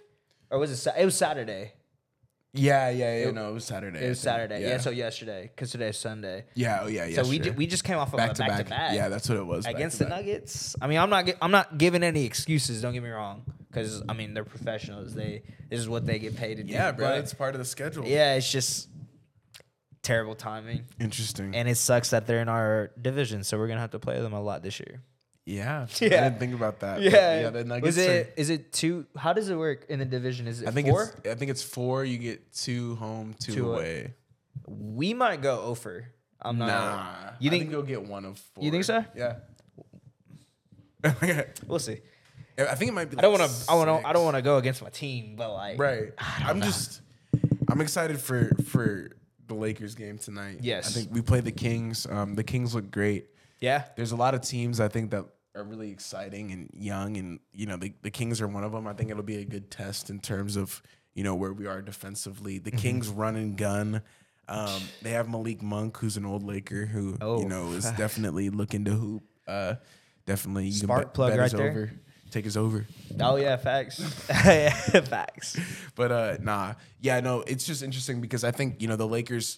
or 0.52 0.60
was 0.60 0.70
it? 0.72 0.78
Sa- 0.78 0.94
It 0.98 1.06
was 1.06 1.18
Saturday. 1.18 1.74
Yeah, 2.58 2.90
yeah, 2.90 3.18
yeah. 3.26 3.32
no, 3.32 3.50
it 3.50 3.54
was 3.54 3.66
Saturday. 3.66 4.00
It 4.06 4.10
was. 4.10 4.20
Saturday. 4.22 4.62
Yeah. 4.62 4.78
so 4.78 4.90
yesterday 4.90 5.52
because 5.54 5.72
today's 5.72 5.98
Sunday. 5.98 6.46
yeah, 6.54 6.82
oh 6.84 6.88
yeah, 6.88 7.06
yeah. 7.06 7.22
So 7.22 7.28
we 7.28 7.38
did, 7.38 7.58
we 7.58 7.68
just 7.68 7.84
came 7.84 7.98
off 7.98 8.14
of 8.14 8.18
back 8.18 8.32
a 8.32 8.34
to 8.36 8.40
back 8.44 8.50
back. 8.50 8.64
to 8.66 8.70
back. 8.70 8.94
Yeah, 8.96 9.10
that's 9.10 9.28
what 9.28 9.38
it 9.38 9.46
was. 9.46 9.66
against 9.66 10.00
the. 10.00 10.06
Nuggets. 10.08 10.74
I 10.82 10.88
mean, 10.88 11.00
I'm 11.00 11.10
not 11.10 11.30
I'm 11.42 11.52
not 11.52 11.78
giving 11.78 12.02
any 12.02 12.24
excuses. 12.24 12.82
Don't 12.82 12.94
get 12.94 13.04
me 13.04 13.10
wrong, 13.10 13.44
because 13.68 14.04
I 14.08 14.14
mean 14.14 14.34
they're 14.34 14.46
professionals. 14.46 15.14
They 15.14 15.42
this 15.70 15.80
is 15.82 15.90
what 15.90 16.06
they 16.06 16.18
get 16.18 16.38
paid 16.38 16.56
to 16.58 16.64
do. 16.64 16.72
Yeah, 16.72 16.94
bro, 16.94 17.10
but 17.10 17.18
it's 17.18 17.34
part 17.34 17.56
of 17.56 17.60
the 17.60 17.66
schedule. 17.66 18.06
yeah, 18.06 18.36
it's 18.36 18.50
just 18.50 18.88
terrible 20.06 20.36
timing, 20.36 20.86
Interesting. 21.00 21.56
and 21.56 21.68
it 21.68 21.76
sucks 21.76 22.12
that 22.12 22.28
they're 22.28 22.42
in 22.42 22.50
our 22.50 22.92
division. 23.02 23.44
So 23.44 23.58
we're 23.58 23.68
gonna 23.68 23.82
have 23.82 23.92
to 23.92 24.00
play 24.00 24.22
them 24.22 24.34
a 24.34 24.42
lot 24.42 24.62
this 24.64 24.80
year. 24.80 25.02
yeah, 25.46 25.88
Yeah. 26.00 26.08
I 26.08 26.10
didn't 26.30 26.40
think 26.40 26.54
about 26.54 26.80
that. 26.80 27.02
Yeah, 27.02 27.42
yeah. 27.42 27.50
The 27.50 27.64
Nuggets 27.66 27.86
was 27.86 27.98
it 27.98 28.28
are- 28.28 28.34
is 28.38 28.50
it 28.50 28.72
two? 28.72 29.06
How 29.18 29.34
does 29.34 29.50
it 29.50 29.56
work 29.58 29.86
in 29.90 30.00
the 30.00 30.06
division? 30.06 30.48
Is 30.48 30.62
it 30.62 30.68
I 30.68 30.72
think 30.72 30.88
four? 30.88 31.04
it's. 31.24 31.30
I 31.30 31.36
think 31.36 31.52
it's 31.52 31.64
four. 31.64 32.06
You 32.06 32.18
get 32.18 32.54
two 32.54 32.96
home, 32.96 33.36
two, 33.40 33.54
Two 33.56 33.72
away. 33.74 34.14
we 34.68 35.14
might 35.14 35.42
go 35.42 35.60
oh 35.62 35.70
over. 35.72 36.06
I'm 36.42 36.58
not. 36.60 36.68
Nah, 36.68 37.32
You 37.40 37.50
I 37.50 37.52
think- 37.52 37.72
you'll 37.72 37.82
get 37.84 38.04
one 38.06 38.26
of 38.26 38.38
four? 38.38 38.64
You 38.64 38.72
think 38.72 38.84
so? 38.86 39.04
Yeah. 39.16 39.36
We'll 41.68 41.80
see. 41.80 42.00
I 42.58 42.74
think 42.76 42.90
it 42.90 42.94
might 42.94 43.10
be. 43.12 43.18
I 43.18 43.22
don't 43.22 43.38
want 43.38 43.50
to. 43.52 43.72
I 43.72 43.76
want 43.76 44.02
to. 44.02 44.08
I 44.08 44.14
don't 44.14 44.24
want 44.24 44.38
to 44.38 44.42
go 44.42 44.58
against 44.58 44.82
my 44.82 44.90
team, 44.90 45.36
but 45.36 45.54
like, 45.54 45.78
Right. 45.80 46.14
I'm 46.18 46.62
just. 46.62 47.02
I'm 47.70 47.82
excited 47.82 48.20
for 48.20 48.52
for 48.70 49.12
the 49.48 49.54
Lakers 49.54 49.96
game 49.96 50.18
tonight. 50.18 50.60
Yes. 50.62 50.88
I 50.88 51.00
think 51.00 51.14
we 51.14 51.22
play 51.22 51.40
the 51.42 51.52
Kings. 51.52 52.06
Um, 52.10 52.36
the 52.36 52.44
Kings 52.44 52.74
look 52.76 52.92
great. 52.92 53.28
Yeah. 53.60 53.84
There's 53.96 54.12
a 54.12 54.16
lot 54.16 54.34
of 54.34 54.42
teams 54.42 54.80
I 54.80 54.88
think 54.88 55.12
that 55.12 55.26
are 55.56 55.64
really 55.64 55.90
exciting 55.92 56.52
and 56.52 56.70
young, 56.74 57.16
and 57.18 57.40
you 57.54 57.66
know 57.66 57.78
the 57.78 57.94
the 58.02 58.12
Kings 58.12 58.42
are 58.42 58.48
one 58.48 58.64
of 58.64 58.72
them. 58.74 58.88
I 58.88 58.94
think 58.94 59.10
it'll 59.10 59.24
be 59.24 59.38
a 59.38 59.46
good 59.46 59.72
test 59.72 60.10
in 60.10 60.20
terms 60.20 60.58
of 60.58 60.82
you 61.14 61.24
know 61.24 61.34
where 61.36 61.54
we 61.54 61.66
are 61.66 61.82
defensively. 61.82 62.56
Mm-hmm. 62.56 62.64
The 62.66 62.72
Kings 62.72 63.08
run 63.10 63.36
and 63.36 63.58
gun. 63.58 64.02
Um, 64.48 64.82
they 65.02 65.12
have 65.12 65.28
Malik 65.30 65.62
Monk, 65.64 65.98
who's 65.98 66.18
an 66.18 66.26
old 66.26 66.44
Laker, 66.44 66.86
who 66.86 67.18
Oh, 67.22 67.40
you 67.40 67.48
know 67.48 67.72
is 67.72 67.90
definitely 67.98 68.50
looking 68.50 68.84
to 68.86 68.92
hoop. 68.92 69.24
Uh, 69.48 69.76
definitely, 70.26 70.66
you 70.66 70.74
Spark 70.74 71.14
plug 71.14 71.38
right 71.38 71.50
there. 71.52 71.70
over, 71.72 71.92
take 72.36 72.46
us 72.48 72.56
over. 72.58 72.86
Oh 73.20 73.38
yeah, 73.38 73.56
facts. 73.58 74.00
facts. 75.10 75.58
But 75.96 76.12
uh 76.12 76.38
nah. 76.42 76.74
Yeah, 77.00 77.20
no, 77.22 77.42
it's 77.42 77.66
just 77.66 77.82
interesting 77.84 78.22
because 78.22 78.44
I 78.44 78.52
think, 78.52 78.82
you 78.82 78.88
know, 78.88 78.96
the 78.96 79.08
Lakers 79.08 79.58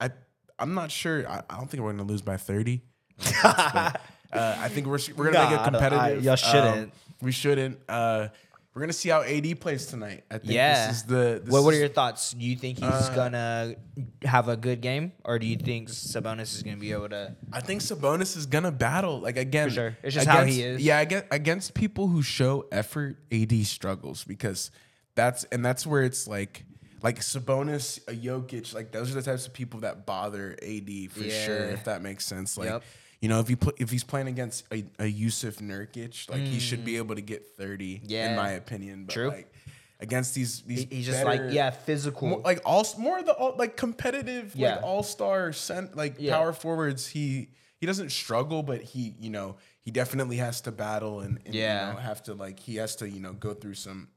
I 0.00 0.10
I'm 0.58 0.74
not 0.74 0.90
sure. 0.90 1.28
I, 1.28 1.42
I 1.50 1.56
don't 1.56 1.68
think 1.70 1.82
we're 1.82 1.92
gonna 1.92 2.04
lose 2.04 2.22
by 2.22 2.36
30. 2.36 2.82
But, 3.42 4.00
uh, 4.32 4.56
I 4.58 4.68
think 4.68 4.86
we're 4.86 4.98
we're 5.16 5.30
gonna 5.30 5.38
Nah, 5.38 5.50
make 5.50 5.60
it 5.60 5.70
don't- 5.70 5.74
I- 5.76 5.88
competitive. 5.88 6.24
y'all 6.24 6.32
Um, 6.32 6.36
shouldn't. 6.38 6.92
we 7.22 7.32
shouldn't. 7.32 7.78
Uh 7.88 8.28
we're 8.74 8.80
gonna 8.82 8.92
see 8.92 9.08
how 9.08 9.22
AD 9.22 9.54
plays 9.60 9.86
tonight. 9.86 10.24
I 10.30 10.38
think 10.38 10.52
Yeah. 10.52 10.88
this 10.88 10.96
is 10.98 11.02
the 11.04 11.40
this 11.44 11.52
What, 11.52 11.62
what 11.62 11.74
are 11.74 11.78
your 11.78 11.88
thoughts? 11.88 12.32
Do 12.32 12.44
you 12.44 12.56
think 12.56 12.78
he's 12.78 12.88
Uh, 12.88 13.12
gonna 13.14 13.76
have 14.24 14.48
a 14.48 14.56
good 14.56 14.80
game, 14.80 15.12
or 15.24 15.38
do 15.38 15.46
you 15.46 15.56
think 15.56 15.88
Sabonis 15.88 16.54
is 16.56 16.62
gonna 16.62 16.76
be 16.76 16.90
able 16.92 17.08
to? 17.10 17.36
I 17.52 17.60
think 17.60 17.82
Sabonis 17.82 18.36
is 18.36 18.46
gonna 18.46 18.72
battle 18.72 19.20
like 19.20 19.36
again. 19.36 19.68
For 19.68 19.74
sure. 19.74 19.96
It's 20.02 20.14
just 20.14 20.26
how 20.26 20.44
he 20.44 20.60
against- 20.62 20.80
is. 20.80 20.86
Yeah, 20.86 21.00
against, 21.00 21.26
against 21.30 21.74
people 21.74 22.08
who 22.08 22.22
show 22.22 22.66
effort, 22.72 23.18
AD 23.30 23.62
struggles 23.64 24.24
because 24.24 24.70
that's 25.14 25.44
and 25.44 25.64
that's 25.64 25.86
where 25.86 26.02
it's 26.02 26.26
like 26.26 26.64
like 27.02 27.20
Sabonis, 27.20 28.00
a 28.08 28.12
Jokic, 28.12 28.74
like 28.74 28.90
those 28.90 29.10
are 29.10 29.14
the 29.14 29.22
types 29.22 29.46
of 29.46 29.52
people 29.52 29.80
that 29.80 30.06
bother 30.06 30.56
AD 30.62 31.06
for 31.12 31.22
sure. 31.22 31.64
If 31.66 31.84
that 31.84 32.02
makes 32.02 32.24
sense, 32.26 32.56
like. 32.58 32.70
Yep. 32.70 32.82
You 33.24 33.28
know, 33.30 33.40
if 33.40 33.48
he 33.48 33.56
put 33.56 33.80
if 33.80 33.90
he's 33.90 34.04
playing 34.04 34.28
against 34.28 34.66
a, 34.70 34.84
a 34.98 35.10
Jusuf 35.10 35.56
Nurkic, 35.62 36.28
like 36.30 36.42
he 36.42 36.60
should 36.60 36.84
be 36.84 36.98
able 36.98 37.14
to 37.14 37.22
get 37.22 37.46
thirty, 37.56 38.02
in 38.04 38.10
Mm. 38.10 38.36
My 38.36 38.50
opinion. 38.50 39.06
But 39.06 39.14
True. 39.14 39.28
like 39.28 39.50
against 39.98 40.34
these 40.34 40.60
these 40.60 40.80
He- 40.80 40.96
he's 40.96 41.06
just 41.06 41.24
better- 41.24 41.44
like 41.46 41.54
yeah, 41.54 41.70
physical. 41.70 42.28
more, 42.28 42.40
like 42.40 42.60
all 42.66 42.84
more 42.98 43.20
of 43.20 43.24
the 43.24 43.32
all, 43.32 43.56
like 43.56 43.78
competitive 43.78 44.54
Yeah. 44.54 44.74
like 44.74 44.84
all 44.84 45.02
star 45.02 45.54
cent 45.54 45.96
like 45.96 46.16
Yeah. 46.18 46.36
power 46.36 46.52
forwards. 46.52 47.06
He 47.06 47.48
he 47.78 47.86
doesn't 47.86 48.10
struggle, 48.12 48.62
but 48.62 48.82
he 48.82 49.14
you 49.18 49.30
know 49.30 49.56
he 49.80 49.90
definitely 49.90 50.36
has 50.36 50.60
to 50.60 50.70
battle 50.70 51.20
and, 51.20 51.40
and 51.46 51.54
Yeah. 51.54 51.88
you 51.88 51.94
know, 51.94 52.00
have 52.00 52.22
to 52.24 52.34
like 52.34 52.60
he 52.60 52.76
has 52.76 52.94
to 52.96 53.08
you 53.08 53.20
know 53.20 53.32
go 53.32 53.54
through 53.54 53.74
some 53.76 54.08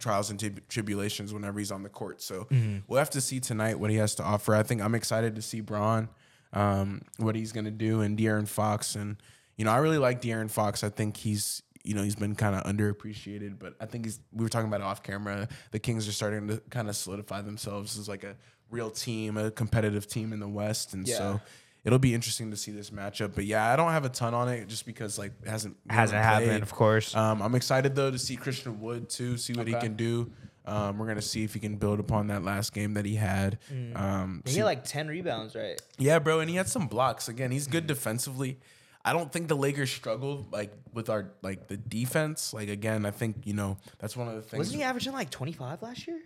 trials 0.00 0.28
and 0.30 0.40
trib- 0.40 0.66
tribulations 0.68 1.32
whenever 1.32 1.60
he's 1.60 1.70
on 1.70 1.84
the 1.84 1.88
court. 1.88 2.20
So 2.20 2.48
Mm-hmm. 2.50 2.78
we'll 2.88 2.98
have 2.98 3.10
to 3.10 3.20
see 3.20 3.38
tonight 3.38 3.78
what 3.78 3.90
he 3.90 3.96
has 3.98 4.16
to 4.16 4.24
offer. 4.24 4.56
I 4.56 4.64
think 4.64 4.82
I'm 4.82 4.96
excited 4.96 5.36
to 5.36 5.42
see 5.42 5.60
Bron, 5.60 6.08
um, 6.56 7.02
what 7.18 7.36
he's 7.36 7.52
gonna 7.52 7.70
do, 7.70 8.00
and 8.00 8.18
De'Aaron 8.18 8.48
Fox, 8.48 8.94
and 8.96 9.16
you 9.56 9.64
know 9.64 9.70
I 9.70 9.76
really 9.78 9.98
like 9.98 10.22
De'Aaron 10.22 10.50
Fox. 10.50 10.82
I 10.82 10.88
think 10.88 11.16
he's 11.16 11.62
you 11.84 11.94
know 11.94 12.02
he's 12.02 12.16
been 12.16 12.34
kind 12.34 12.56
of 12.56 12.64
underappreciated, 12.64 13.58
but 13.58 13.74
I 13.80 13.86
think 13.86 14.06
he's. 14.06 14.18
We 14.32 14.42
were 14.42 14.48
talking 14.48 14.68
about 14.68 14.80
it 14.80 14.84
off 14.84 15.02
camera. 15.02 15.48
The 15.70 15.78
Kings 15.78 16.08
are 16.08 16.12
starting 16.12 16.48
to 16.48 16.60
kind 16.70 16.88
of 16.88 16.96
solidify 16.96 17.42
themselves 17.42 17.98
as 17.98 18.08
like 18.08 18.24
a 18.24 18.36
real 18.70 18.90
team, 18.90 19.36
a 19.36 19.50
competitive 19.50 20.06
team 20.08 20.32
in 20.32 20.40
the 20.40 20.48
West, 20.48 20.94
and 20.94 21.06
Yeah. 21.06 21.18
so. 21.18 21.40
It'll 21.84 22.00
be 22.00 22.14
interesting 22.14 22.50
to 22.50 22.56
see 22.56 22.72
this 22.72 22.90
matchup, 22.90 23.36
but 23.36 23.44
yeah, 23.44 23.72
I 23.72 23.76
don't 23.76 23.92
have 23.92 24.04
a 24.04 24.08
ton 24.08 24.34
on 24.34 24.48
it 24.48 24.66
just 24.66 24.86
because 24.86 25.20
like 25.20 25.30
it 25.44 25.48
hasn't 25.48 25.76
Hasn't 25.88 26.20
happened, 26.20 26.64
of 26.64 26.72
course. 26.74 27.14
Um, 27.14 27.40
I'm 27.40 27.54
excited 27.54 27.94
though 27.94 28.10
to 28.10 28.18
see 28.18 28.34
Christian 28.34 28.80
Wood 28.80 29.08
too, 29.08 29.36
see 29.36 29.52
what 29.52 29.68
he 29.68 29.74
can 29.74 29.94
do. 29.94 30.32
Um, 30.66 30.98
we're 30.98 31.06
gonna 31.06 31.22
see 31.22 31.44
if 31.44 31.54
he 31.54 31.60
can 31.60 31.76
build 31.76 32.00
upon 32.00 32.26
that 32.28 32.42
last 32.42 32.72
game 32.72 32.94
that 32.94 33.04
he 33.04 33.14
had. 33.14 33.58
Mm. 33.72 33.96
Um, 33.98 34.42
he 34.44 34.52
see- 34.52 34.58
had 34.58 34.64
like 34.66 34.84
ten 34.84 35.08
rebounds, 35.08 35.54
right? 35.54 35.80
yeah, 35.98 36.18
bro, 36.18 36.40
and 36.40 36.50
he 36.50 36.56
had 36.56 36.68
some 36.68 36.88
blocks. 36.88 37.28
Again, 37.28 37.50
he's 37.50 37.66
good 37.66 37.86
defensively. 37.86 38.58
I 39.04 39.12
don't 39.12 39.30
think 39.32 39.46
the 39.46 39.54
Lakers 39.56 39.90
struggled 39.92 40.52
like 40.52 40.72
with 40.92 41.08
our 41.08 41.30
like 41.42 41.68
the 41.68 41.76
defense. 41.76 42.52
Like 42.52 42.68
again, 42.68 43.06
I 43.06 43.12
think 43.12 43.46
you 43.46 43.54
know 43.54 43.76
that's 43.98 44.16
one 44.16 44.26
of 44.28 44.34
the 44.34 44.42
things. 44.42 44.58
Wasn't 44.58 44.76
he 44.76 44.82
averaging 44.82 45.12
like 45.12 45.30
twenty 45.30 45.52
five 45.52 45.80
last 45.82 46.06
year? 46.08 46.20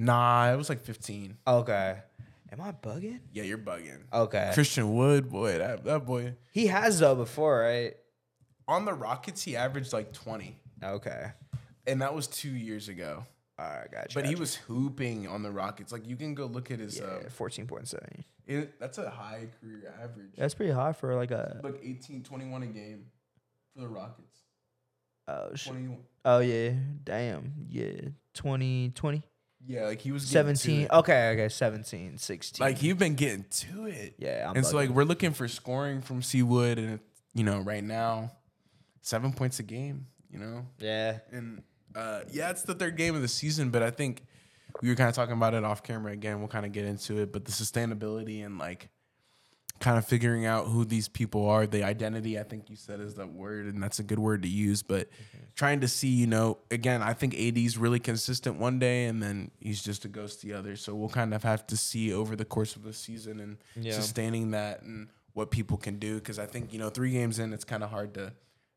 Nah, 0.00 0.52
it 0.52 0.56
was 0.56 0.68
like 0.68 0.80
15. 0.80 1.36
Okay. 1.44 1.98
Am 2.52 2.60
I 2.60 2.70
bugging? 2.70 3.18
Yeah, 3.32 3.42
you're 3.42 3.58
bugging. 3.58 3.98
Okay. 4.12 4.52
Christian 4.54 4.94
Wood, 4.94 5.28
boy, 5.28 5.58
that 5.58 5.82
that 5.84 6.06
boy 6.06 6.34
He 6.52 6.68
has 6.68 7.00
though 7.00 7.16
before, 7.16 7.58
right? 7.62 7.96
on 8.68 8.84
the 8.84 8.92
Rockets, 8.94 9.42
he 9.42 9.56
averaged 9.56 9.92
like 9.92 10.12
20, 10.12 10.56
Okay. 10.84 11.32
and 11.86 12.00
that 12.02 12.14
was 12.14 12.26
two 12.28 12.50
years 12.50 12.88
ago. 12.88 13.24
All 13.58 13.64
right, 13.66 13.90
gotcha. 13.90 14.14
But 14.14 14.24
he 14.26 14.32
gotcha. 14.32 14.40
was 14.40 14.54
hooping 14.54 15.26
on 15.26 15.42
the 15.42 15.50
Rockets. 15.50 15.90
Like 15.92 16.06
you 16.06 16.16
can 16.16 16.34
go 16.34 16.46
look 16.46 16.70
at 16.70 16.78
his. 16.78 16.98
yeah, 16.98 17.04
Uh, 17.04 17.28
fourteen 17.28 17.66
point 17.66 17.88
seven. 17.88 18.24
it, 18.46 18.78
that's 18.78 18.98
a 18.98 19.10
high 19.10 19.48
career 19.60 19.92
average. 20.02 20.34
That's 20.36 20.54
pretty 20.54 20.72
high 20.72 20.92
for 20.92 21.14
like 21.16 21.30
a. 21.32 21.60
like 21.64 21.80
18, 21.82 22.22
21 22.22 22.62
a 22.62 22.66
game 22.66 23.06
for 23.74 23.80
the 23.80 23.88
Rockets. 23.88 24.38
Oh 25.26 25.54
shit. 25.54 25.72
20, 25.72 25.98
Oh 26.24 26.38
yeah. 26.38 26.70
Damn. 27.04 27.52
Yeah. 27.68 27.92
20, 28.34 28.92
20, 28.94 29.22
yeah, 29.66 29.86
like 29.86 30.00
he 30.00 30.12
was 30.12 30.30
getting 30.30 30.52
to 30.54 30.58
17. 30.58 30.80
it. 30.84 30.90
Okay. 30.92 31.30
Okay. 31.30 31.48
17, 31.48 32.18
16. 32.18 32.64
Like 32.64 32.78
he's 32.78 32.94
been 32.94 33.14
getting 33.14 33.44
to 33.50 33.86
it. 33.86 34.14
Yeah. 34.18 34.48
I'm 34.48 34.56
and 34.56 34.64
so 34.64 34.76
like 34.76 34.90
we're 34.90 35.04
looking 35.04 35.32
for 35.32 35.48
scoring 35.48 36.00
from 36.00 36.20
Seawood, 36.22 36.78
and 36.78 37.00
you 37.34 37.42
know 37.44 37.58
right 37.60 37.82
now, 37.84 38.30
seven 39.00 39.32
points 39.32 39.58
a 39.58 39.64
game. 39.64 40.06
You 40.30 40.38
know, 40.38 40.66
yeah. 40.78 41.18
and 41.32 41.62
uh, 41.94 42.20
yeah, 42.30 42.50
it's 42.50 42.62
the 42.62 42.74
third 42.74 42.96
game 42.96 43.14
of 43.14 43.22
the 43.22 43.28
season, 43.28 43.70
but 43.70 43.82
I 43.82 43.90
think 43.90 44.24
we 44.82 44.88
were 44.88 44.94
kind 44.94 45.08
of 45.08 45.14
talking 45.14 45.34
about 45.34 45.54
it 45.54 45.64
off 45.64 45.82
camera 45.82 46.12
again. 46.12 46.38
We'll 46.38 46.48
kind 46.48 46.66
of 46.66 46.72
get 46.72 46.84
into 46.84 47.18
it, 47.18 47.32
but 47.32 47.44
the 47.44 47.52
sustainability 47.52 48.44
and 48.44 48.58
like 48.58 48.90
kind 49.80 49.96
of 49.96 50.04
figuring 50.04 50.44
out 50.44 50.66
who 50.66 50.84
these 50.84 51.08
people 51.08 51.48
are, 51.48 51.64
the 51.66 51.84
identity, 51.84 52.38
I 52.38 52.42
think 52.42 52.68
you 52.68 52.74
said 52.76 52.98
is 53.00 53.14
that 53.14 53.32
word, 53.32 53.66
and 53.66 53.80
that's 53.82 54.00
a 54.00 54.02
good 54.02 54.18
word 54.18 54.42
to 54.42 54.48
use, 54.48 54.82
but 54.82 55.08
trying 55.54 55.80
to 55.80 55.88
see, 55.88 56.08
you 56.08 56.26
know, 56.26 56.58
again, 56.72 57.00
I 57.00 57.12
think 57.14 57.34
AD's 57.38 57.78
really 57.78 58.00
consistent 58.00 58.58
one 58.58 58.78
day 58.80 59.06
and 59.06 59.22
then 59.22 59.50
he's 59.60 59.80
just 59.82 60.04
a 60.04 60.08
ghost 60.08 60.42
the 60.42 60.52
other. 60.52 60.74
So 60.74 60.94
we'll 60.96 61.08
kind 61.08 61.32
of 61.32 61.44
have 61.44 61.64
to 61.68 61.76
see 61.76 62.12
over 62.12 62.34
the 62.34 62.44
course 62.44 62.74
of 62.76 62.82
the 62.82 62.92
season 62.92 63.38
and 63.40 63.56
Yeah. 63.76 63.92
sustaining 63.92 64.50
that 64.50 64.82
and 64.82 65.08
what 65.32 65.52
people 65.52 65.76
can 65.76 65.98
do. 66.00 66.20
Cause 66.20 66.40
I 66.40 66.46
think, 66.46 66.72
you 66.72 66.80
know, 66.80 66.90
three 66.90 67.12
games 67.12 67.38
in, 67.38 67.52
it's 67.52 67.64
kind 67.64 67.84
of 67.84 67.90
hard 67.90 68.14
to 68.14 68.32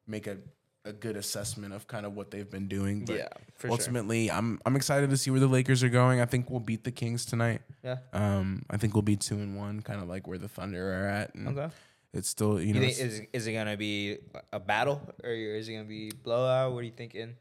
make 0.05 0.28
a, 0.28 0.38
a 0.84 0.92
good 0.94 1.16
assessment 1.16 1.74
of 1.74 1.88
kind 1.88 2.06
of 2.06 2.16
what 2.16 2.32
they've 2.32 2.50
been 2.50 2.68
doing. 2.68 3.06
But 3.06 3.16
Yeah, 3.18 3.28
for 3.56 3.68
sure. 3.68 3.72
ultimately, 3.72 4.32
I'm 4.32 4.60
I'm 4.66 4.76
excited 4.76 5.10
to 5.12 5.18
see 5.18 5.30
where 5.32 5.40
the 5.40 5.48
Lakers 5.48 5.84
are 5.84 5.90
going. 5.90 6.20
I 6.22 6.26
think 6.26 6.50
we'll 6.50 6.60
beat 6.60 6.84
the 6.84 6.92
Kings 6.92 7.26
tonight. 7.26 7.62
Yeah. 7.84 7.98
Um, 8.14 8.64
I 8.70 8.78
think 8.78 8.94
we'll 8.96 9.02
be 9.04 9.16
two 9.18 9.36
and 9.36 9.56
one, 9.58 9.82
kind 9.82 10.02
of 10.02 10.08
like 10.10 10.28
where 10.28 10.38
the 10.40 10.48
Thunder 10.50 10.92
are 11.04 11.08
at. 11.08 11.36
And 11.36 11.48
Okay. 11.50 11.74
It's 12.14 12.28
still, 12.28 12.60
you 12.60 12.68
You 12.68 12.74
know, 12.74 12.80
think 12.82 13.00
is 13.00 13.22
is 13.32 13.48
it 13.48 13.54
gonna 13.54 13.78
be 13.78 14.18
a 14.52 14.60
battle 14.60 15.02
or 15.24 15.30
is 15.32 15.70
it 15.70 15.74
gonna 15.74 15.86
be 15.86 16.12
blowout? 16.12 16.74
What 16.74 16.80
are 16.80 16.84
you 16.84 16.92
thinking? 16.92 17.36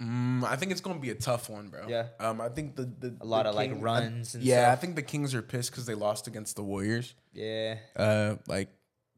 Mm, 0.00 0.42
I 0.42 0.56
think 0.56 0.72
it's 0.72 0.80
gonna 0.80 0.98
be 0.98 1.10
a 1.10 1.14
tough 1.14 1.48
one, 1.48 1.68
bro. 1.68 1.86
Yeah. 1.88 2.06
Um, 2.18 2.40
I 2.40 2.48
think 2.48 2.74
the, 2.74 2.84
the 2.86 3.16
A 3.20 3.24
lot 3.24 3.44
the 3.44 3.50
of, 3.50 3.54
like, 3.54 3.70
runs 3.78 4.34
I, 4.34 4.38
and 4.38 4.46
yeah, 4.46 4.72
I 4.72 4.76
think 4.76 4.96
the 4.96 5.02
Kings 5.02 5.34
are 5.34 5.42
pissed 5.42 5.70
because 5.70 5.86
they 5.86 5.94
lost 5.94 6.26
against 6.26 6.56
the 6.56 6.64
Warriors. 6.64 7.14
Yeah. 7.32 7.76
Uh, 7.94 8.36
like 8.48 8.68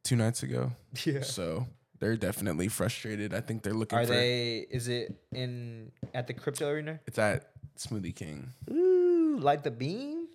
two 0.03 0.17
nights 0.17 0.43
ago. 0.43 0.73
Yeah. 1.07 1.23
So 1.23 1.67
they're 2.01 2.17
definitely 2.17 2.69
frustrated. 2.69 3.33
I 3.35 3.41
think 3.41 3.63
they're 3.63 3.73
looking. 3.75 3.99
Are 3.99 4.05
for, 4.05 4.13
they? 4.13 4.67
Is 4.71 4.89
it 4.89 5.15
in 5.33 5.93
at 6.13 6.27
the 6.27 6.35
crypto 6.35 6.69
arena? 6.69 7.01
It's 7.07 7.19
at 7.19 7.51
Smoothie 7.79 8.15
King. 8.15 8.53
Ooh, 8.71 9.39
like 9.41 9.63
the 9.63 9.71
beam. 9.71 10.29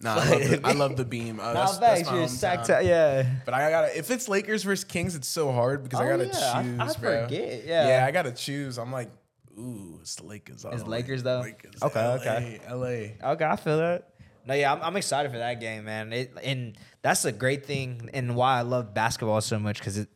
Nah, 0.00 0.14
I 0.14 0.16
love 0.30 0.40
the, 0.48 0.60
I 0.64 0.72
love 0.72 0.96
the 0.96 1.04
beam. 1.04 1.40
Uh, 1.42 1.52
that's, 1.54 1.78
that's 1.78 2.04
my 2.06 2.12
hometown. 2.12 2.28
sacked. 2.28 2.68
Yeah. 2.68 3.28
But 3.44 3.54
I 3.54 3.68
gotta 3.70 3.98
if 3.98 4.10
it's 4.10 4.28
Lakers 4.28 4.62
versus 4.62 4.84
Kings, 4.84 5.14
it's 5.16 5.26
so 5.28 5.50
hard 5.50 5.82
because 5.82 6.00
I 6.00 6.04
Oh, 6.06 6.10
gotta 6.10 6.26
yeah, 6.26 6.62
choose, 6.62 6.96
I 6.96 7.00
bro. 7.00 7.22
forget, 7.24 7.64
yeah. 7.66 7.88
yeah, 7.88 8.06
I 8.06 8.10
gotta 8.12 8.30
choose. 8.32 8.78
I'm 8.78 8.92
like, 8.92 9.10
ooh, 9.58 9.98
it's 10.00 10.14
the 10.16 10.24
Lakers. 10.26 10.64
It's 10.64 10.82
the. 10.84 10.88
Lakers, 10.88 11.22
though? 11.24 11.40
Lakers, 11.40 11.82
Okay, 11.82 12.00
LA, 12.00 12.14
okay. 12.14 12.60
LA. 12.70 13.30
Okay, 13.32 13.44
I 13.44 13.56
feel 13.56 13.78
that. 13.78 14.10
No, 14.48 14.54
yeah, 14.54 14.72
I'm, 14.72 14.82
I'm 14.82 14.96
excited 14.96 15.30
for 15.30 15.36
that 15.36 15.60
game, 15.60 15.84
man. 15.84 16.10
It, 16.10 16.32
and 16.42 16.76
that's 17.02 17.26
a 17.26 17.32
great 17.32 17.66
thing, 17.66 18.08
and 18.14 18.34
why 18.34 18.58
I 18.58 18.62
love 18.62 18.94
basketball 18.94 19.42
so 19.42 19.58
much 19.58 19.78
because 19.78 20.06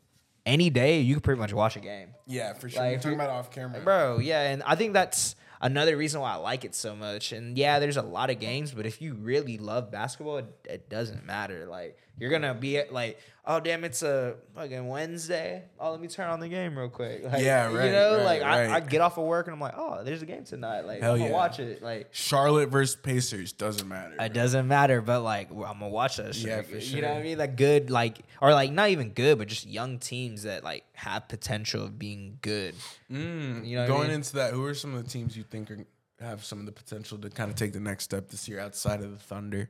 any 0.46 0.70
day 0.70 1.00
you 1.00 1.16
can 1.16 1.20
pretty 1.20 1.38
much 1.38 1.52
watch 1.52 1.76
a 1.76 1.80
game. 1.80 2.14
Yeah, 2.26 2.54
for 2.54 2.70
sure. 2.70 2.82
Like, 2.82 2.92
We're 2.92 3.02
talking 3.02 3.14
about 3.14 3.28
off 3.28 3.50
camera, 3.50 3.80
Bro, 3.82 4.20
yeah, 4.20 4.50
and 4.50 4.62
I 4.62 4.74
think 4.74 4.94
that's 4.94 5.36
another 5.60 5.98
reason 5.98 6.22
why 6.22 6.32
I 6.32 6.36
like 6.36 6.64
it 6.64 6.74
so 6.74 6.96
much. 6.96 7.32
And 7.32 7.58
yeah, 7.58 7.78
there's 7.78 7.98
a 7.98 8.02
lot 8.02 8.30
of 8.30 8.40
games, 8.40 8.72
but 8.72 8.86
if 8.86 9.02
you 9.02 9.14
really 9.14 9.58
love 9.58 9.90
basketball, 9.90 10.38
it, 10.38 10.46
it 10.64 10.88
doesn't 10.88 11.26
matter. 11.26 11.66
Like 11.66 11.98
you're 12.18 12.30
gonna 12.30 12.54
be 12.54 12.78
at, 12.78 12.92
like, 12.92 13.18
oh 13.46 13.58
damn, 13.58 13.82
it's 13.84 14.02
a 14.02 14.36
fucking 14.54 14.86
Wednesday. 14.86 15.64
Oh, 15.80 15.90
let 15.90 16.00
me 16.00 16.06
turn 16.08 16.28
on 16.30 16.38
the 16.40 16.48
game 16.48 16.78
real 16.78 16.88
quick. 16.88 17.24
Like, 17.32 17.42
Yeah, 17.42 17.72
right, 17.72 17.86
You 17.86 17.92
know, 17.92 18.16
right, 18.18 18.24
like 18.24 18.42
I, 18.42 18.76
I 18.76 18.80
get 18.80 19.00
off 19.00 19.18
of 19.18 19.24
work 19.24 19.46
and 19.46 19.54
I'm 19.54 19.60
like, 19.60 19.74
oh, 19.76 20.04
there's 20.04 20.22
a 20.22 20.26
game 20.26 20.44
tonight. 20.44 20.82
Like 20.82 21.00
Hell 21.00 21.14
I'm 21.14 21.18
gonna 21.18 21.30
yeah. 21.30 21.36
watch 21.36 21.58
it. 21.58 21.82
Like 21.82 22.08
Charlotte 22.12 22.68
versus 22.68 22.94
Pacers 22.96 23.52
doesn't 23.52 23.88
matter. 23.88 24.14
it 24.20 24.32
doesn't 24.32 24.68
matter, 24.68 25.00
but 25.00 25.22
like 25.22 25.50
I'm 25.50 25.56
gonna 25.58 25.88
watch 25.88 26.18
that 26.18 26.34
shit. 26.34 26.46
Yeah, 26.48 26.62
for 26.62 26.80
sure. 26.80 26.96
You 26.96 27.02
know 27.02 27.08
what 27.08 27.18
I 27.18 27.22
mean? 27.22 27.38
Like 27.38 27.56
good, 27.56 27.90
like 27.90 28.18
or 28.40 28.52
like 28.52 28.70
not 28.72 28.90
even 28.90 29.10
good, 29.10 29.38
but 29.38 29.48
just 29.48 29.66
young 29.66 29.98
teams 29.98 30.42
that 30.44 30.62
like 30.62 30.84
have 30.94 31.28
potential 31.28 31.82
of 31.84 31.98
being 31.98 32.38
good. 32.42 32.74
Mm, 33.10 33.66
You 33.66 33.76
know 33.76 33.82
what 33.82 33.84
I 33.84 33.86
going 33.94 34.08
mean? 34.08 34.16
into 34.16 34.34
that, 34.34 34.52
who 34.52 34.64
are 34.64 34.74
some 34.74 34.94
of 34.94 35.02
the 35.02 35.10
teams 35.10 35.36
you 35.36 35.42
think 35.42 35.70
are 35.70 35.78
have 36.20 36.44
some 36.44 36.60
of 36.60 36.66
the 36.66 36.72
potential 36.72 37.18
to 37.18 37.28
kind 37.28 37.50
of 37.50 37.56
take 37.56 37.72
the 37.72 37.80
next 37.80 38.04
step 38.04 38.28
this 38.28 38.46
year 38.48 38.60
outside 38.60 39.00
of 39.00 39.10
the 39.10 39.16
Thunder? 39.18 39.68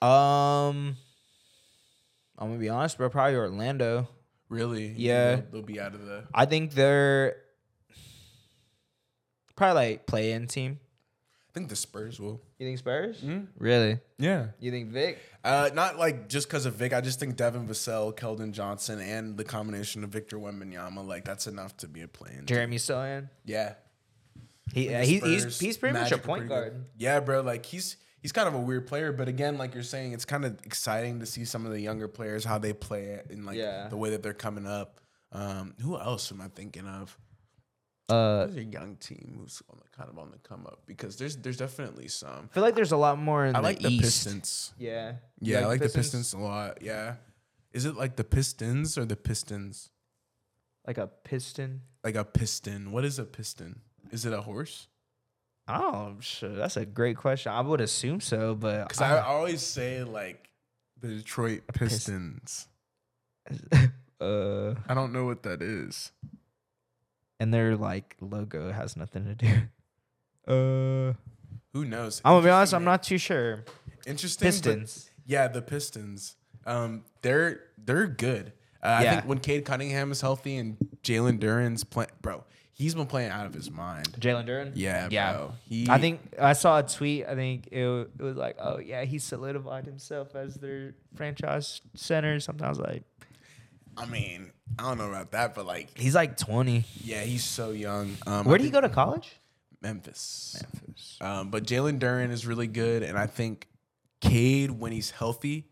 Um, 0.00 0.96
I'm 2.38 2.48
gonna 2.48 2.58
be 2.58 2.68
honest, 2.68 2.98
bro. 2.98 3.08
Probably 3.08 3.36
Orlando. 3.36 4.08
Really? 4.48 4.94
Yeah. 4.96 5.36
they'll, 5.36 5.44
they'll 5.52 5.62
be 5.62 5.80
out 5.80 5.94
of 5.94 6.04
the. 6.04 6.24
I 6.32 6.44
think 6.46 6.72
they're 6.74 7.36
probably 9.56 9.74
like 9.74 10.06
play 10.06 10.32
in 10.32 10.46
team. 10.46 10.78
I 11.50 11.52
think 11.58 11.70
the 11.70 11.76
Spurs 11.76 12.20
will. 12.20 12.42
You 12.58 12.66
think 12.66 12.78
Spurs? 12.78 13.22
Mm. 13.22 13.46
Really? 13.58 13.98
Yeah. 14.18 14.48
You 14.60 14.70
think 14.70 14.90
Vic? 14.90 15.18
Uh, 15.42 15.70
not 15.72 15.98
like 15.98 16.28
just 16.28 16.48
because 16.48 16.66
of 16.66 16.74
Vic. 16.74 16.92
I 16.92 17.00
just 17.00 17.18
think 17.18 17.36
Devin 17.36 17.66
Vassell, 17.66 18.14
Keldon 18.14 18.52
Johnson, 18.52 19.00
and 19.00 19.38
the 19.38 19.44
combination 19.44 20.04
of 20.04 20.10
Victor 20.10 20.36
Wembanyama, 20.36 21.06
like 21.06 21.24
that's 21.24 21.46
enough 21.46 21.74
to 21.78 21.88
be 21.88 22.02
a 22.02 22.08
play 22.08 22.34
in. 22.38 22.44
Jeremy 22.44 22.76
Sochan? 22.76 23.30
Yeah. 23.46 23.74
He, 24.74 24.92
uh, 24.92 25.02
he 25.02 25.18
he's 25.20 25.42
Spurs, 25.42 25.60
he's 25.60 25.78
pretty 25.78 25.98
much 25.98 26.12
a 26.12 26.18
point 26.18 26.48
pretty 26.48 26.48
good. 26.48 26.72
guard. 26.72 26.84
Yeah, 26.98 27.20
bro. 27.20 27.40
Like 27.40 27.64
he's 27.64 27.96
he's 28.26 28.32
kind 28.32 28.48
of 28.48 28.54
a 28.54 28.58
weird 28.58 28.88
player, 28.88 29.12
but 29.12 29.28
again, 29.28 29.56
like 29.56 29.72
you're 29.72 29.84
saying, 29.84 30.10
it's 30.12 30.24
kind 30.24 30.44
of 30.44 30.58
exciting 30.66 31.20
to 31.20 31.26
see 31.26 31.44
some 31.44 31.64
of 31.64 31.70
the 31.70 31.80
younger 31.80 32.08
players 32.08 32.44
how 32.44 32.58
they 32.58 32.72
play 32.72 33.04
it 33.04 33.30
and 33.30 33.46
like 33.46 33.54
Yeah. 33.56 33.86
the 33.86 33.96
way 33.96 34.10
that 34.10 34.20
they're 34.24 34.34
coming 34.34 34.66
up. 34.66 35.00
Um, 35.30 35.74
who 35.80 35.96
else 35.96 36.32
am 36.32 36.40
I 36.40 36.48
thinking 36.48 36.88
of? 36.88 37.16
Uh, 38.10 38.48
a 38.52 38.60
young 38.60 38.96
team 38.96 39.36
who's 39.40 39.62
on 39.70 39.78
the, 39.78 39.88
kind 39.96 40.10
of 40.10 40.18
on 40.18 40.32
the 40.32 40.38
come 40.38 40.66
up? 40.66 40.80
Because 40.86 41.16
there's 41.18 41.36
there's 41.36 41.56
definitely 41.56 42.08
some. 42.08 42.48
I 42.50 42.54
feel 42.54 42.64
like 42.64 42.74
there's 42.74 42.90
a 42.90 42.96
lot 42.96 43.16
more 43.16 43.46
in 43.46 43.54
I 43.54 43.60
the 43.60 43.62
like 43.64 43.78
the 43.78 43.88
East. 43.90 44.02
Pistons. 44.02 44.72
Yeah. 44.76 45.12
Yeah, 45.40 45.60
I 45.60 45.66
like 45.66 45.80
the 45.80 45.88
Pistons 45.88 46.32
a 46.32 46.38
lot. 46.38 46.82
Yeah. 46.82 47.14
Is 47.72 47.84
it 47.84 47.94
like 47.94 48.16
the 48.16 48.24
Pistons 48.24 48.98
or 48.98 49.04
the 49.04 49.14
Pistons? 49.16 49.90
Like 50.84 50.98
a 50.98 51.06
piston. 51.06 51.82
Like 52.02 52.16
a 52.16 52.24
piston. 52.24 52.90
What 52.92 53.04
is 53.04 53.18
a 53.20 53.24
piston? 53.24 53.80
Is 54.10 54.24
it 54.26 54.32
a 54.32 54.40
horse? 54.40 54.88
Oh, 55.68 56.14
sure. 56.20 56.50
That's 56.54 56.76
a 56.76 56.86
great 56.86 57.16
question. 57.16 57.50
I 57.52 57.60
would 57.60 57.80
assume 57.80 58.20
so, 58.20 58.54
but 58.54 58.88
Because 58.88 59.00
I 59.00 59.20
always 59.20 59.62
say 59.62 60.04
like 60.04 60.48
the 61.00 61.08
Detroit 61.08 61.62
pist- 61.72 62.06
Pistons. 62.06 62.68
uh, 64.20 64.74
I 64.88 64.94
don't 64.94 65.12
know 65.12 65.24
what 65.24 65.42
that 65.44 65.62
is. 65.62 66.12
and 67.40 67.52
their 67.52 67.76
like 67.76 68.16
logo 68.20 68.72
has 68.72 68.96
nothing 68.96 69.24
to 69.24 69.34
do. 69.34 69.48
Uh, 70.48 71.12
Who 71.72 71.84
knows? 71.84 72.22
I'm 72.24 72.34
gonna 72.34 72.44
be 72.44 72.50
honest. 72.50 72.72
I'm 72.72 72.84
not 72.84 73.02
too 73.02 73.18
sure. 73.18 73.64
interesting. 74.06 74.46
but- 74.46 74.52
Pistons. 74.52 75.10
yeah, 75.24 75.48
the 75.48 75.60
Pistons. 75.60 76.36
Um, 76.64 77.02
they're 77.22 77.62
they're 77.76 78.06
good. 78.06 78.52
Uh, 78.80 78.98
I 79.00 79.08
think 79.10 79.24
when 79.24 79.40
Cade 79.40 79.64
Cunningham 79.64 80.12
is 80.12 80.20
healthy 80.20 80.56
and 80.56 80.76
Jalen 81.02 81.40
Duren's 81.40 81.82
playing, 81.82 82.10
bro, 82.22 82.44
he's 82.76 82.94
been 82.94 83.06
playing 83.06 83.30
out 83.30 83.46
of 83.46 83.54
his 83.54 83.70
mind. 83.70 84.08
Jalen 84.20 84.46
Duren. 84.46 84.72
Yeah, 84.74 85.08
Yeah. 85.10 85.32
bro. 85.32 85.52
He, 85.68 85.88
I 85.88 85.98
think 85.98 86.20
I 86.40 86.52
saw 86.52 86.78
a 86.78 86.82
tweet. 86.82 87.26
I 87.26 87.34
think 87.34 87.68
it, 87.72 87.80
it 88.18 88.22
was 88.22 88.36
like, 88.36 88.56
oh 88.60 88.78
yeah, 88.78 89.04
he 89.04 89.18
solidified 89.18 89.84
himself 89.86 90.34
as 90.36 90.54
their 90.54 90.94
franchise 91.14 91.80
center. 91.94 92.38
Sometimes 92.40 92.78
like 92.78 93.02
I 93.98 94.04
mean, 94.06 94.52
I 94.78 94.82
don't 94.82 94.98
know 94.98 95.08
about 95.08 95.30
that, 95.32 95.54
but 95.54 95.64
like, 95.64 95.96
he's 95.96 96.14
like 96.14 96.36
20. 96.36 96.84
yeah, 97.02 97.22
he's 97.22 97.44
so 97.44 97.70
young. 97.70 98.14
Um, 98.26 98.44
Where 98.44 98.56
I 98.56 98.58
did 98.58 98.64
he 98.64 98.70
think 98.70 98.74
go 98.74 98.80
to 98.82 98.88
college? 98.90 99.36
Memphis. 99.80 100.62
Memphis. 100.62 101.16
Um, 101.20 101.50
but 101.50 101.64
Jalen 101.64 101.98
Duren 101.98 102.30
is 102.30 102.46
really 102.46 102.66
good, 102.66 103.02
and 103.02 103.16
I 103.16 103.26
think 103.26 103.68
Cade, 104.20 104.70
when 104.70 104.92
he's 104.92 105.10
healthy, 105.10 105.66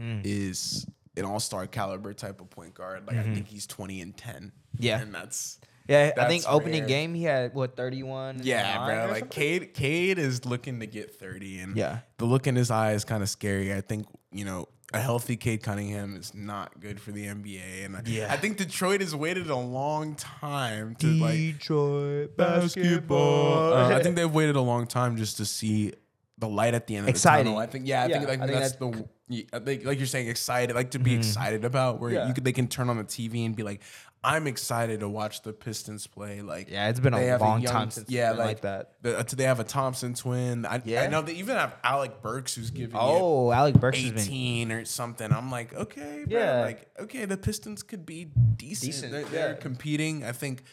Mm. 0.00 0.20
is 0.24 0.86
an 1.16 1.24
all 1.24 1.40
star 1.40 1.66
caliber 1.66 2.14
type 2.14 2.40
of 2.40 2.48
point 2.50 2.72
guard. 2.72 3.04
Like 3.08 3.16
I 3.16 3.24
think 3.24 3.48
he's 3.48 3.66
twenty 3.66 4.00
and 4.00 4.16
ten. 4.16 4.52
Mm-hmm. 4.76 4.84
Yeah. 4.84 5.00
and 5.00 5.12
that's 5.12 5.58
Yeah, 5.88 6.12
I 6.18 6.28
think 6.28 6.44
opening 6.46 6.80
rare. 6.80 6.88
game 6.88 7.14
he 7.14 7.22
had 7.24 7.54
what 7.54 7.74
31. 7.76 8.36
and 8.36 8.44
yeah, 8.44 8.84
bro. 8.86 9.06
Like 9.06 9.18
something? 9.20 9.28
Cade, 9.30 9.74
Cade 9.74 10.18
is 10.18 10.44
looking 10.44 10.80
to 10.80 10.86
get 10.86 11.14
thirty, 11.18 11.58
and 11.60 11.76
Yeah. 11.76 12.00
the 12.18 12.26
look 12.26 12.46
in 12.46 12.56
his 12.56 12.70
eye 12.70 12.92
is 12.92 13.04
kind 13.04 13.22
of 13.22 13.28
scary. 13.30 13.72
I 13.74 13.80
think 13.80 14.06
you 14.32 14.44
know. 14.44 14.68
A 14.94 15.00
healthy 15.00 15.36
Cade 15.36 15.62
Cunningham 15.62 16.16
is 16.16 16.34
not 16.34 16.80
good 16.80 16.98
for 16.98 17.12
the 17.12 17.26
NBA, 17.26 17.84
and 17.84 17.94
I- 17.94 18.00
Yeah. 18.06 18.32
I 18.32 18.38
think 18.38 18.56
Detroit 18.56 19.02
has 19.02 19.14
waited 19.14 19.50
a 19.50 19.54
long 19.54 20.14
time 20.14 20.94
to 21.00 21.06
like 21.08 21.36
Detroit 21.36 22.38
basketball. 22.38 23.74
Uh, 23.74 23.94
I 23.94 24.02
think 24.02 24.16
they've 24.16 24.32
waited 24.32 24.56
a 24.56 24.62
long 24.62 24.86
time 24.86 25.16
just 25.18 25.36
to 25.38 25.44
see 25.44 25.92
the 26.38 26.48
light 26.48 26.72
at 26.72 26.86
the 26.86 26.96
end 26.96 27.04
of 27.04 27.10
Exciting. 27.10 27.44
the 27.46 27.50
tunnel. 27.50 27.60
I 27.62 27.66
think, 27.66 27.86
yeah, 27.86 28.04
I 28.04 28.06
Yeah, 28.06 28.18
think, 28.18 28.28
think 28.30 28.42
I 28.42 28.46
think 28.46 28.58
that's 28.58 28.72
that- 28.76 28.92
the 28.92 29.08
yeah, 29.28 29.42
I 29.52 29.58
like 29.58 29.98
you're 29.98 30.06
saying, 30.06 30.28
excited, 30.28 30.74
like 30.74 30.92
to 30.92 30.98
be 30.98 31.12
excited 31.14 31.66
about, 31.66 32.00
where 32.00 32.10
Yeah. 32.12 32.26
you 32.28 32.32
could 32.32 32.44
they 32.44 32.52
can 32.52 32.66
turn 32.66 32.88
on 32.88 32.96
the 32.96 33.04
TV 33.04 33.44
and 33.44 33.54
be 33.54 33.62
like, 33.62 33.82
I'm 34.24 34.46
excited 34.48 35.00
to 35.00 35.08
watch 35.08 35.42
the 35.42 35.52
Pistons 35.52 36.06
play. 36.08 36.42
Like, 36.42 36.68
Yeah, 36.68 36.88
it's 36.88 36.98
been 36.98 37.14
a 37.14 37.36
long 37.38 37.60
young- 37.62 37.72
time 37.72 37.90
since 37.92 38.10
yeah, 38.10 38.30
been 38.32 38.38
like 38.40 38.62
that. 38.62 38.94
The, 39.02 39.18
uh, 39.18 39.22
they 39.22 39.44
have 39.44 39.60
a 39.60 39.64
Thompson 39.64 40.14
twin. 40.14 40.66
I, 40.66 40.82
Yeah. 40.84 41.02
I 41.02 41.06
know 41.06 41.22
they 41.22 41.34
even 41.34 41.56
have 41.56 41.76
Alec 41.84 42.20
Burks 42.20 42.54
who's 42.56 42.70
giving 42.70 42.96
Oh, 42.98 43.52
Alec 43.52 43.76
Burks 43.76 43.98
has 44.00 44.10
been 44.10 44.18
18 44.18 44.72
or 44.72 44.84
something. 44.84 45.32
I'm 45.32 45.50
like, 45.52 45.72
okay, 45.72 46.24
bro. 46.28 46.36
Yeah. 46.38 46.60
Like, 46.62 46.88
okay, 46.98 47.26
the 47.26 47.36
Pistons 47.36 47.84
could 47.84 48.04
be 48.04 48.24
decent. 48.56 48.92
Decent, 48.92 49.12
They're, 49.12 49.24
they're 49.26 49.48
yeah. 49.50 49.56
competing. 49.56 50.24
I 50.24 50.32
think, 50.32 50.64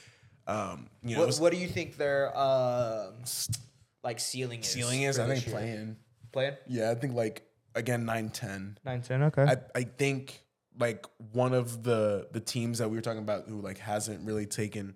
um, 0.48 0.90
you 1.04 1.16
know, 1.16 1.26
What, 1.28 1.38
what 1.38 1.52
do 1.54 1.60
you 1.60 1.68
think 1.68 1.98
their 1.98 2.36
um 2.38 3.14
like 4.04 4.20
ceiling 4.20 4.62
is? 4.62 4.68
ceiling 4.68 5.04
is, 5.04 5.20
I 5.20 5.28
think, 5.28 5.46
year? 5.46 5.56
playing. 5.56 5.96
Playing 6.32 6.56
Yeah, 6.68 6.90
I 6.92 6.96
think 6.96 7.14
like 7.14 7.44
again 7.76 8.06
9 8.06 8.30
10. 8.30 8.78
nine 8.86 9.02
ten. 9.02 9.24
Okay. 9.24 9.44
I, 9.44 9.58
I 9.76 9.84
think 9.84 10.42
like 10.80 11.06
one 11.32 11.54
of 11.54 11.84
the 11.84 12.28
the 12.32 12.40
teams 12.40 12.80
that 12.80 12.90
we 12.90 12.96
were 12.98 13.02
talking 13.02 13.20
about 13.22 13.48
who 13.48 13.62
like 13.62 13.78
hasn't 13.78 14.26
really 14.26 14.46
taken 14.46 14.96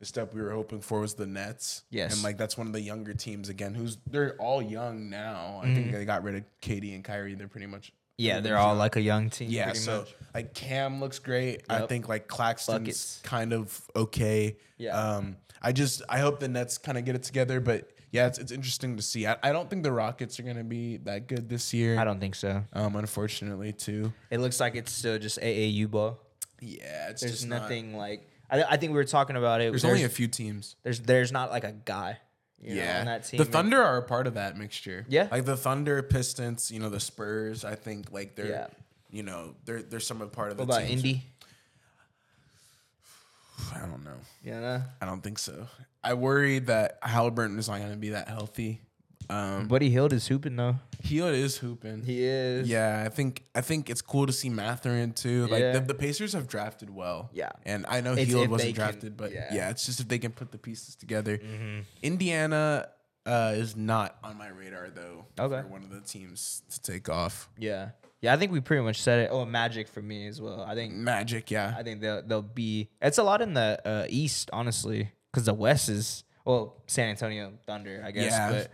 the 0.00 0.06
step 0.06 0.34
we 0.34 0.42
were 0.42 0.50
hoping 0.50 0.80
for 0.80 1.00
was 1.00 1.14
the 1.14 1.26
Nets. 1.26 1.84
Yes. 1.90 2.14
And 2.14 2.22
like 2.24 2.36
that's 2.36 2.58
one 2.58 2.66
of 2.66 2.72
the 2.72 2.80
younger 2.80 3.14
teams 3.14 3.48
again 3.48 3.74
who's 3.74 3.98
they're 4.10 4.34
all 4.38 4.60
young 4.60 5.10
now. 5.10 5.60
I 5.62 5.66
Mm-hmm. 5.66 5.74
think 5.74 5.92
they 5.92 6.04
got 6.04 6.24
rid 6.24 6.34
of 6.36 6.44
KD 6.60 6.94
and 6.94 7.04
Kyrie. 7.04 7.34
They're 7.34 7.46
pretty 7.48 7.66
much 7.68 7.92
yeah, 8.18 8.40
they're 8.40 8.58
all 8.58 8.70
young. 8.70 8.78
like 8.78 8.96
a 8.96 9.00
young 9.00 9.30
team. 9.30 9.48
Yeah, 9.50 9.72
so 9.72 10.00
much. 10.00 10.14
like 10.34 10.54
Cam 10.54 11.00
looks 11.00 11.18
great. 11.18 11.62
I 11.68 11.86
think 11.86 12.08
like 12.08 12.26
Claxton's 12.28 12.78
Buckets. 12.80 13.20
kind 13.22 13.52
of 13.52 13.80
okay. 13.96 14.56
Yeah. 14.76 14.96
Um, 14.98 15.36
I 15.62 15.72
just 15.72 16.02
I 16.08 16.18
hope 16.18 16.40
the 16.40 16.48
Nets 16.48 16.78
kind 16.78 16.98
of 16.98 17.04
get 17.04 17.14
it 17.14 17.22
together, 17.22 17.60
but 17.60 17.88
yeah, 18.12 18.26
it's 18.28 18.38
it's 18.38 18.52
interesting 18.52 18.96
to 18.96 19.02
see. 19.02 19.26
I, 19.26 19.36
I 19.42 19.52
don't 19.52 19.68
think 19.68 19.82
the 19.82 19.90
Rockets 19.90 20.38
are 20.38 20.42
gonna 20.44 20.62
be 20.62 20.98
that 20.98 21.26
good 21.26 21.48
this 21.48 21.74
year. 21.74 21.98
I 21.98 22.04
don't 22.04 22.20
think 22.20 22.34
so. 22.34 22.62
Um, 22.72 22.94
unfortunately, 22.94 23.72
too. 23.72 24.12
It 24.30 24.38
looks 24.38 24.60
like 24.60 24.76
it's 24.76 24.92
still 24.92 25.18
just 25.18 25.40
AAU 25.40 25.90
ball. 25.90 26.20
Yeah, 26.60 27.08
it's 27.10 27.22
There's 27.22 27.32
just 27.32 27.46
not- 27.48 27.62
nothing 27.62 27.96
like. 27.96 28.28
I, 28.50 28.62
I 28.62 28.76
think 28.76 28.92
we 28.92 28.96
were 28.96 29.04
talking 29.04 29.36
about 29.36 29.62
it. 29.62 29.72
there's, 29.72 29.84
only 29.84 30.04
a 30.04 30.10
few 30.10 30.28
teams. 30.28 30.76
there's 30.82 31.00
there's 31.00 31.32
not 31.32 31.50
like 31.50 31.64
a 31.64 31.72
guy. 31.72 32.18
You 32.60 32.76
know, 32.76 32.82
yeah, 32.82 33.00
on 33.00 33.06
that 33.06 33.24
team. 33.24 33.38
the 33.38 33.44
Thunder 33.44 33.82
are 33.82 33.96
a 33.96 34.02
part 34.02 34.28
of 34.28 34.34
that 34.34 34.56
mixture. 34.56 35.04
Yeah. 35.08 35.26
like 35.32 35.44
the 35.46 35.56
Thunder, 35.56 36.00
Pistons. 36.02 36.70
You 36.70 36.78
know, 36.78 36.90
the 36.90 37.00
Spurs. 37.00 37.64
I 37.64 37.74
think 37.74 38.12
like 38.12 38.36
they're. 38.36 38.46
Yeah. 38.46 38.66
You 39.10 39.22
know, 39.22 39.54
they're 39.64 39.82
they're 39.82 40.00
some 40.00 40.20
of 40.22 40.30
part 40.32 40.52
of 40.52 40.58
What 40.58 40.68
the 40.68 40.74
about 40.74 40.86
teams. 40.86 41.02
Indy? 41.02 41.22
I 43.74 43.80
don't 43.80 44.04
know. 44.04 44.16
You 44.44 44.52
know, 44.52 44.82
I 45.00 45.06
don't 45.06 45.22
think 45.22 45.38
so. 45.38 45.66
I 46.04 46.14
worry 46.14 46.58
that 46.60 46.98
Halliburton 47.02 47.58
is 47.58 47.68
not 47.68 47.78
going 47.78 47.90
to 47.92 47.96
be 47.96 48.10
that 48.10 48.28
healthy. 48.28 48.80
Um, 49.30 49.68
Buddy 49.68 49.88
Hield 49.88 50.12
is 50.12 50.26
hooping 50.26 50.56
though. 50.56 50.76
Hield 51.02 51.32
is 51.34 51.56
hooping. 51.56 52.02
He 52.02 52.24
is. 52.24 52.68
Yeah, 52.68 53.02
I 53.06 53.08
think 53.08 53.44
I 53.54 53.60
think 53.60 53.88
it's 53.88 54.02
cool 54.02 54.26
to 54.26 54.32
see 54.32 54.48
Mathurin 54.50 55.12
too. 55.12 55.46
Like 55.46 55.60
Yeah. 55.60 55.72
the, 55.74 55.80
the 55.80 55.94
Pacers 55.94 56.32
have 56.32 56.48
drafted 56.48 56.90
well. 56.90 57.30
Yeah. 57.32 57.50
and 57.64 57.86
I 57.88 58.00
know 58.00 58.12
It's 58.14 58.30
Hield 58.30 58.48
wasn't 58.48 58.74
can- 58.74 58.84
drafted, 58.84 59.16
but 59.16 59.32
yeah. 59.32 59.48
yeah. 59.54 59.70
it's 59.70 59.86
just 59.86 60.00
if 60.00 60.08
they 60.08 60.18
can 60.18 60.32
put 60.32 60.50
the 60.52 60.58
pieces 60.58 60.96
together. 60.96 61.38
Mm-hmm. 61.38 61.80
Indiana 62.02 62.88
uh, 63.24 63.52
is 63.54 63.76
not 63.76 64.16
on 64.24 64.36
my 64.36 64.48
radar 64.48 64.90
though. 64.90 65.24
Okay. 65.38 65.62
for 65.62 65.68
one 65.68 65.82
of 65.84 65.90
the 65.90 66.00
teams 66.00 66.62
to 66.70 66.80
take 66.82 67.08
off. 67.08 67.48
Yeah. 67.58 67.90
Yeah, 68.20 68.34
I 68.34 68.36
think 68.36 68.52
we 68.52 68.60
pretty 68.60 68.82
much 68.84 69.00
said 69.00 69.20
it. 69.20 69.30
Oh, 69.32 69.44
Magic 69.44 69.88
for 69.88 70.02
me 70.02 70.26
as 70.28 70.40
well. 70.40 70.62
I 70.62 70.74
think 70.74 70.94
Magic, 70.94 71.50
yeah, 71.50 71.74
I 71.76 71.82
think 71.82 72.00
they'll 72.00 72.22
they'll 72.22 72.40
be. 72.42 72.88
It's 73.00 73.18
a 73.18 73.24
lot 73.24 73.40
in 73.42 73.54
the 73.54 73.80
uh, 73.84 74.06
East, 74.08 74.48
honestly, 74.52 75.10
because 75.32 75.46
the 75.46 75.54
West 75.54 75.88
is 75.88 76.24
well, 76.44 76.76
San 76.86 77.08
Antonio 77.08 77.52
Thunder, 77.66 78.02
I 78.04 78.10
guess. 78.10 78.32
Yeah. 78.32 78.50
But 78.50 78.70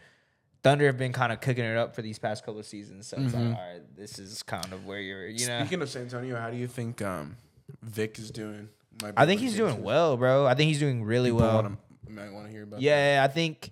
Thunder 0.62 0.86
have 0.86 0.98
been 0.98 1.12
kind 1.12 1.32
of 1.32 1.40
cooking 1.40 1.64
it 1.64 1.76
up 1.76 1.94
for 1.94 2.02
these 2.02 2.18
past 2.18 2.44
couple 2.44 2.58
of 2.60 2.66
seasons, 2.66 3.06
so 3.06 3.16
it's 3.18 3.32
Mm-hmm. 3.32 3.50
like, 3.50 3.58
all 3.58 3.72
right, 3.74 3.96
this 3.96 4.18
is 4.18 4.42
kind 4.42 4.72
of 4.72 4.86
where 4.86 5.00
you're. 5.00 5.26
You 5.28 5.46
know, 5.46 5.60
Speaking 5.60 5.82
of 5.82 5.88
San 5.90 6.02
Antonio, 6.02 6.36
how 6.36 6.50
do 6.50 6.56
you 6.56 6.66
think 6.66 7.00
um, 7.02 7.36
Vic 7.82 8.18
is 8.18 8.30
doing? 8.30 8.68
I 9.16 9.26
think 9.26 9.40
he's 9.40 9.54
doing 9.54 9.82
well, 9.82 10.16
bro. 10.16 10.44
I 10.46 10.54
think 10.54 10.68
he's 10.68 10.80
doing 10.80 11.04
really 11.04 11.30
people 11.30 11.46
well. 11.46 11.54
wanna- 11.56 11.78
might 12.08 12.32
want 12.32 12.46
to 12.46 12.52
hear 12.52 12.64
about. 12.64 12.76
that. 12.76 12.82
Yeah, 12.82 13.20
I 13.22 13.32
think. 13.32 13.70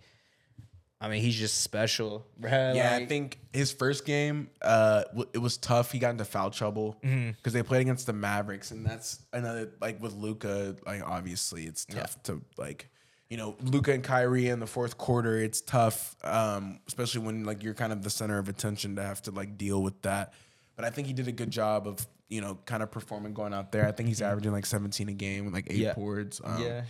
I 1.01 1.09
mean, 1.09 1.21
he's 1.21 1.35
just 1.37 1.61
special, 1.61 2.27
bro. 2.39 2.73
Yeah, 2.75 2.95
I 2.97 3.05
think 3.05 3.39
his 3.53 3.71
first 3.71 4.07
game, 4.07 4.49
uh, 4.63 5.03
w- 5.09 5.29
it 5.35 5.39
was 5.39 5.59
tough. 5.59 5.93
He 5.93 5.99
got 5.99 6.11
into 6.11 6.25
foul 6.25 6.51
trouble 6.51 6.93
because 7.03 7.13
Mm-hmm. 7.13 7.51
they 7.51 7.63
played 7.63 7.83
against 7.83 8.07
the 8.07 8.15
Mavericks, 8.15 8.71
and 8.71 8.85
that's 8.87 9.21
another 9.33 9.71
like 9.81 10.01
with 10.03 10.15
Luka. 10.15 10.75
Like 10.87 11.03
obviously, 11.07 11.65
it's 11.67 11.85
tough 11.85 12.23
to 12.25 12.41
like, 12.57 12.89
you 13.29 13.37
know, 13.37 13.57
Luka 13.63 13.93
and 13.93 14.03
Kyrie 14.03 14.49
in 14.49 14.59
the 14.59 14.67
fourth 14.67 14.97
quarter. 14.97 15.37
It's 15.39 15.61
tough, 15.61 16.17
um, 16.25 16.81
especially 16.89 17.21
when 17.27 17.45
like 17.45 17.63
you're 17.63 17.75
kind 17.75 17.93
of 17.93 18.03
the 18.03 18.09
center 18.11 18.39
of 18.39 18.49
attention 18.49 18.97
to 18.97 19.03
have 19.03 19.21
to 19.23 19.33
like 19.33 19.59
deal 19.59 19.83
with 19.83 20.01
that. 20.03 20.33
But 20.77 20.87
I 20.87 20.91
think 20.91 21.09
he 21.09 21.13
did 21.13 21.29
a 21.29 21.33
good 21.33 21.51
job 21.51 21.87
of 21.87 22.07
you 22.31 22.41
know 22.41 22.59
kind 22.65 22.83
of 22.83 22.91
performing 22.91 23.35
going 23.35 23.53
out 23.53 23.71
there. 23.71 23.87
I 23.87 23.93
think 23.93 24.09
he's 24.09 24.23
averaging 24.23 24.53
like 24.53 24.65
17 24.65 25.11
a 25.11 25.13
game 25.13 25.45
with 25.45 25.53
like 25.53 25.67
eight 25.69 25.75
Mm-hmm. 25.75 25.83
Yeah. 25.83 25.93
boards. 25.95 26.41
Um, 26.43 26.63
yeah, 26.63 26.85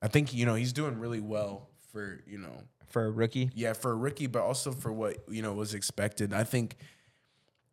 I 0.00 0.08
think 0.08 0.32
you 0.32 0.46
know 0.46 0.54
he's 0.54 0.72
doing 0.72 0.98
really 0.98 1.20
well 1.20 1.68
for 1.92 2.20
you 2.26 2.38
know 2.38 2.62
for 2.90 3.06
a 3.06 3.10
rookie. 3.10 3.50
yeah, 3.54 3.72
for 3.72 3.92
a 3.92 3.96
rookie, 3.96 4.26
but 4.26 4.42
also 4.42 4.72
for 4.72 4.92
what 4.92 5.16
you 5.28 5.42
know 5.42 5.54
was 5.54 5.74
expected. 5.74 6.34
I 6.34 6.44
think, 6.44 6.76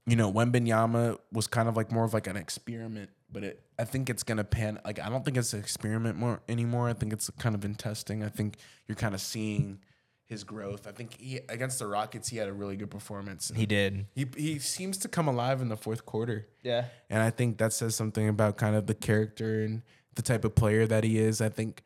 you 0.06 0.16
know, 0.16 0.32
Wembanyama 0.32 1.18
was 1.32 1.48
kind 1.48 1.68
of 1.68 1.76
like 1.76 1.92
more 1.92 2.06
of 2.06 2.14
like 2.14 2.28
an 2.28 2.38
experiment, 2.38 3.10
but 3.32 3.44
it 3.44 3.62
I 3.78 3.84
think 3.84 4.10
it's 4.10 4.24
gonna 4.24 4.44
pan. 4.44 4.80
Like 4.86 5.00
I 5.00 5.10
don't 5.10 5.26
think 5.26 5.38
it's 5.38 5.54
an 5.54 5.60
experiment 5.60 6.18
more 6.18 6.42
anymore. 6.48 6.88
I 6.90 6.94
think 6.94 7.14
it's 7.14 7.30
kind 7.32 7.56
of 7.56 7.66
in 7.66 7.76
testing. 7.76 8.24
I 8.24 8.30
think 8.30 8.58
you're 8.88 8.96
kind 8.96 9.14
of 9.14 9.22
seeing 9.22 9.80
his 10.26 10.44
growth. 10.44 10.88
I 10.88 10.92
think 10.92 11.20
he 11.20 11.40
against 11.50 11.80
the 11.80 11.88
Rockets 11.88 12.28
he 12.30 12.38
had 12.38 12.48
a 12.48 12.54
really 12.54 12.76
good 12.76 12.92
performance. 12.92 13.52
He 13.56 13.66
did. 13.66 14.06
He 14.14 14.28
he 14.36 14.60
seems 14.60 14.98
to 15.00 15.08
come 15.08 15.28
alive 15.28 15.62
in 15.62 15.70
the 15.70 15.78
fourth 15.78 16.06
quarter. 16.06 16.48
Yeah. 16.64 16.86
And 17.10 17.24
I 17.24 17.30
think 17.30 17.58
that 17.58 17.74
says 17.74 17.96
something 17.96 18.28
about 18.28 18.58
kind 18.58 18.76
of 18.76 18.88
the 18.88 18.94
character 18.94 19.64
and 19.64 19.82
the 20.16 20.22
type 20.22 20.44
of 20.44 20.54
player 20.56 20.86
that 20.86 21.04
he 21.04 21.18
is. 21.18 21.42
I 21.42 21.50
think 21.50 21.84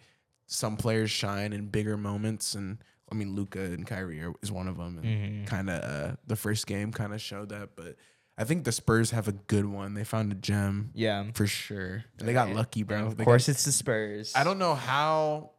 some 0.48 0.76
players 0.76 1.10
shine 1.10 1.54
in 1.54 1.68
bigger 1.68 1.96
moments, 1.98 2.56
and 2.56 2.84
I 3.12 3.16
mean 3.16 3.36
Luka 3.36 3.60
and 3.60 3.86
Kyrie 3.86 4.22
are, 4.24 4.34
is 4.42 4.52
one 4.52 4.68
of 4.68 4.78
them. 4.78 5.00
And 5.04 5.46
kind 5.48 5.70
of 5.70 5.84
uh, 5.84 6.16
the 6.28 6.36
first 6.36 6.66
game 6.68 6.92
kind 6.92 7.14
of 7.14 7.22
showed 7.22 7.50
that, 7.50 7.72
but 7.76 7.96
I 8.38 8.44
think 8.46 8.64
the 8.64 8.72
Spurs 8.72 9.12
have 9.12 9.28
a 9.28 9.34
good 9.34 9.66
one. 9.66 9.94
They 9.94 10.04
found 10.06 10.32
a 10.32 10.36
gem, 10.36 10.92
Yeah. 10.96 11.26
for 11.34 11.46
sure. 11.46 12.06
And 12.20 12.28
they 12.28 12.34
got 12.34 12.50
lucky, 12.50 12.84
bro. 12.84 13.08
Of 13.08 13.18
They 13.18 13.24
course, 13.26 13.48
got- 13.48 13.52
it's 13.52 13.66
the 13.66 13.72
Spurs. 13.74 14.34
I 14.36 14.44
don't 14.44 14.58
know 14.60 14.74
how 14.76 15.52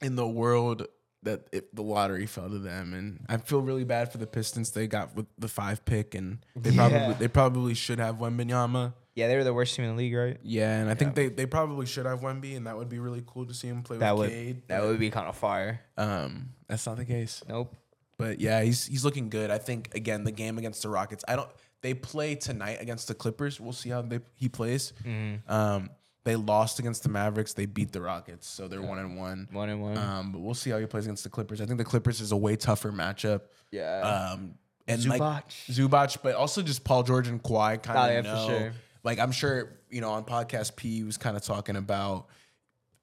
in 0.00 0.14
the 0.16 0.26
world 0.28 0.86
that 1.24 1.46
it, 1.52 1.74
the 1.74 1.82
lottery 1.82 2.26
fell 2.26 2.48
to 2.50 2.58
them, 2.58 2.92
and 2.94 3.24
I 3.28 3.36
feel 3.36 3.60
really 3.62 3.84
bad 3.84 4.10
for 4.12 4.18
the 4.18 4.26
Pistons. 4.26 4.72
They 4.72 4.86
got 4.88 5.14
with 5.14 5.26
the 5.38 5.48
five 5.48 5.84
pick, 5.84 6.14
and 6.14 6.44
they 6.56 6.70
Yeah. 6.70 6.88
probably 6.88 7.14
they 7.14 7.28
probably 7.28 7.74
should 7.74 7.98
have 8.00 8.16
Wembanyama. 8.16 8.92
Yeah, 9.14 9.28
they 9.28 9.36
were 9.36 9.44
the 9.44 9.52
worst 9.52 9.74
team 9.76 9.84
in 9.84 9.90
the 9.92 9.96
league, 9.96 10.14
right? 10.14 10.38
Yeah, 10.42 10.78
and 10.80 10.88
I 10.90 10.94
think 10.94 11.14
they, 11.14 11.28
they 11.28 11.44
probably 11.46 11.84
should 11.86 12.06
have 12.06 12.20
Wemby, 12.20 12.56
and 12.56 12.66
that 12.66 12.76
would 12.78 12.88
be 12.88 12.98
really 12.98 13.22
cool 13.26 13.44
to 13.46 13.52
see 13.52 13.68
him 13.68 13.82
play 13.82 13.98
That 13.98 14.12
with 14.16 14.28
would 14.28 14.30
Cade. 14.30 14.62
that 14.68 14.82
would 14.84 14.98
be 14.98 15.10
kind 15.10 15.28
of 15.28 15.36
fire. 15.36 15.80
um, 15.98 16.48
that's 16.66 16.86
not 16.86 16.96
the 16.96 17.04
case. 17.04 17.42
Nope. 17.48 17.76
But 18.18 18.40
yeah, 18.40 18.62
he's 18.62 18.86
he's 18.86 19.04
looking 19.04 19.28
good. 19.28 19.50
I 19.50 19.58
think 19.58 19.94
again 19.94 20.24
the 20.24 20.30
game 20.32 20.56
against 20.58 20.82
the 20.82 20.88
Rockets. 20.88 21.24
I 21.28 21.36
don't. 21.36 21.48
They 21.82 21.92
play 21.94 22.36
tonight 22.36 22.78
against 22.80 23.08
the 23.08 23.14
Clippers. 23.14 23.60
We'll 23.60 23.72
see 23.72 23.90
how 23.90 24.00
they 24.02 24.20
he 24.36 24.48
plays. 24.48 24.92
Mm-hmm. 25.04 25.52
Um, 25.52 25.90
they 26.24 26.36
lost 26.36 26.78
against 26.78 27.02
the 27.02 27.08
Mavericks. 27.08 27.52
They 27.54 27.66
beat 27.66 27.90
the 27.90 28.00
Rockets, 28.00 28.46
so 28.46 28.68
they're 28.68 28.80
one 28.80 28.98
and 29.00 29.18
one. 29.18 29.48
One 29.50 29.68
and 29.68 29.82
one. 29.82 29.98
Um, 29.98 30.30
but 30.32 30.40
we'll 30.40 30.54
see 30.54 30.70
how 30.70 30.78
he 30.78 30.86
plays 30.86 31.04
against 31.06 31.24
the 31.24 31.30
Clippers. 31.30 31.60
I 31.60 31.66
think 31.66 31.78
the 31.78 31.84
Clippers 31.84 32.20
is 32.20 32.30
a 32.32 32.36
way 32.36 32.54
tougher 32.56 32.92
matchup. 32.92 33.40
yeah. 33.72 34.30
Um, 34.32 34.54
and 34.88 35.00
Zubac. 35.00 35.18
like 35.18 35.48
Zubac, 35.50 36.18
but 36.22 36.34
also 36.36 36.62
just 36.62 36.82
Paul 36.84 37.02
George 37.02 37.26
and 37.28 37.42
Kawhi 37.42 37.82
kind 37.82 37.98
of 37.98 38.04
Oh, 38.04 38.08
yeah, 38.08 38.22
for 38.22 38.52
know. 38.52 38.58
sure. 38.58 38.72
Like 39.04 39.18
I'm 39.18 39.32
sure 39.32 39.78
you 39.90 40.00
know 40.00 40.10
on 40.10 40.24
podcast 40.24 40.76
P 40.76 40.98
he 40.98 41.04
was 41.04 41.16
kind 41.16 41.36
of 41.36 41.42
talking 41.42 41.76
about, 41.76 42.26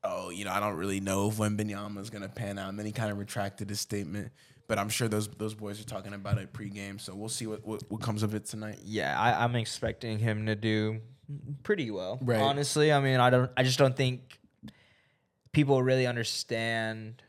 oh, 0.03 0.29
you 0.29 0.45
know 0.45 0.51
I 0.51 0.59
don't 0.59 0.75
really 0.75 0.99
know 0.99 1.29
if 1.29 1.35
Wembanyama 1.37 1.99
is 1.99 2.09
gonna 2.09 2.29
pan 2.29 2.57
out, 2.57 2.69
and 2.69 2.79
then 2.79 2.85
he 2.85 2.91
kind 2.91 3.11
of 3.11 3.17
retracted 3.17 3.69
his 3.69 3.79
statement. 3.79 4.31
But 4.67 4.77
I'm 4.77 4.89
sure 4.89 5.07
those 5.07 5.27
those 5.27 5.55
boys 5.55 5.81
are 5.81 5.85
talking 5.85 6.13
about 6.13 6.37
it 6.37 6.53
pregame, 6.53 7.01
so 7.01 7.15
we'll 7.15 7.29
see 7.29 7.47
what 7.47 7.65
what, 7.65 7.83
what 7.89 8.01
comes 8.01 8.23
of 8.23 8.35
it 8.35 8.45
tonight. 8.45 8.79
yeah, 8.83 9.19
I, 9.19 9.43
I'm 9.43 9.55
expecting 9.55 10.19
him 10.19 10.45
to 10.45 10.55
do 10.55 11.01
pretty 11.63 11.91
well. 11.91 12.19
Right. 12.21 12.39
Honestly, 12.39 12.91
I 12.91 12.99
mean, 12.99 13.19
I 13.19 13.29
don't. 13.29 13.51
I 13.57 13.63
just 13.63 13.79
don't 13.79 13.95
think 13.95 14.39
people 15.51 15.81
really 15.81 16.05
understand 16.05 17.23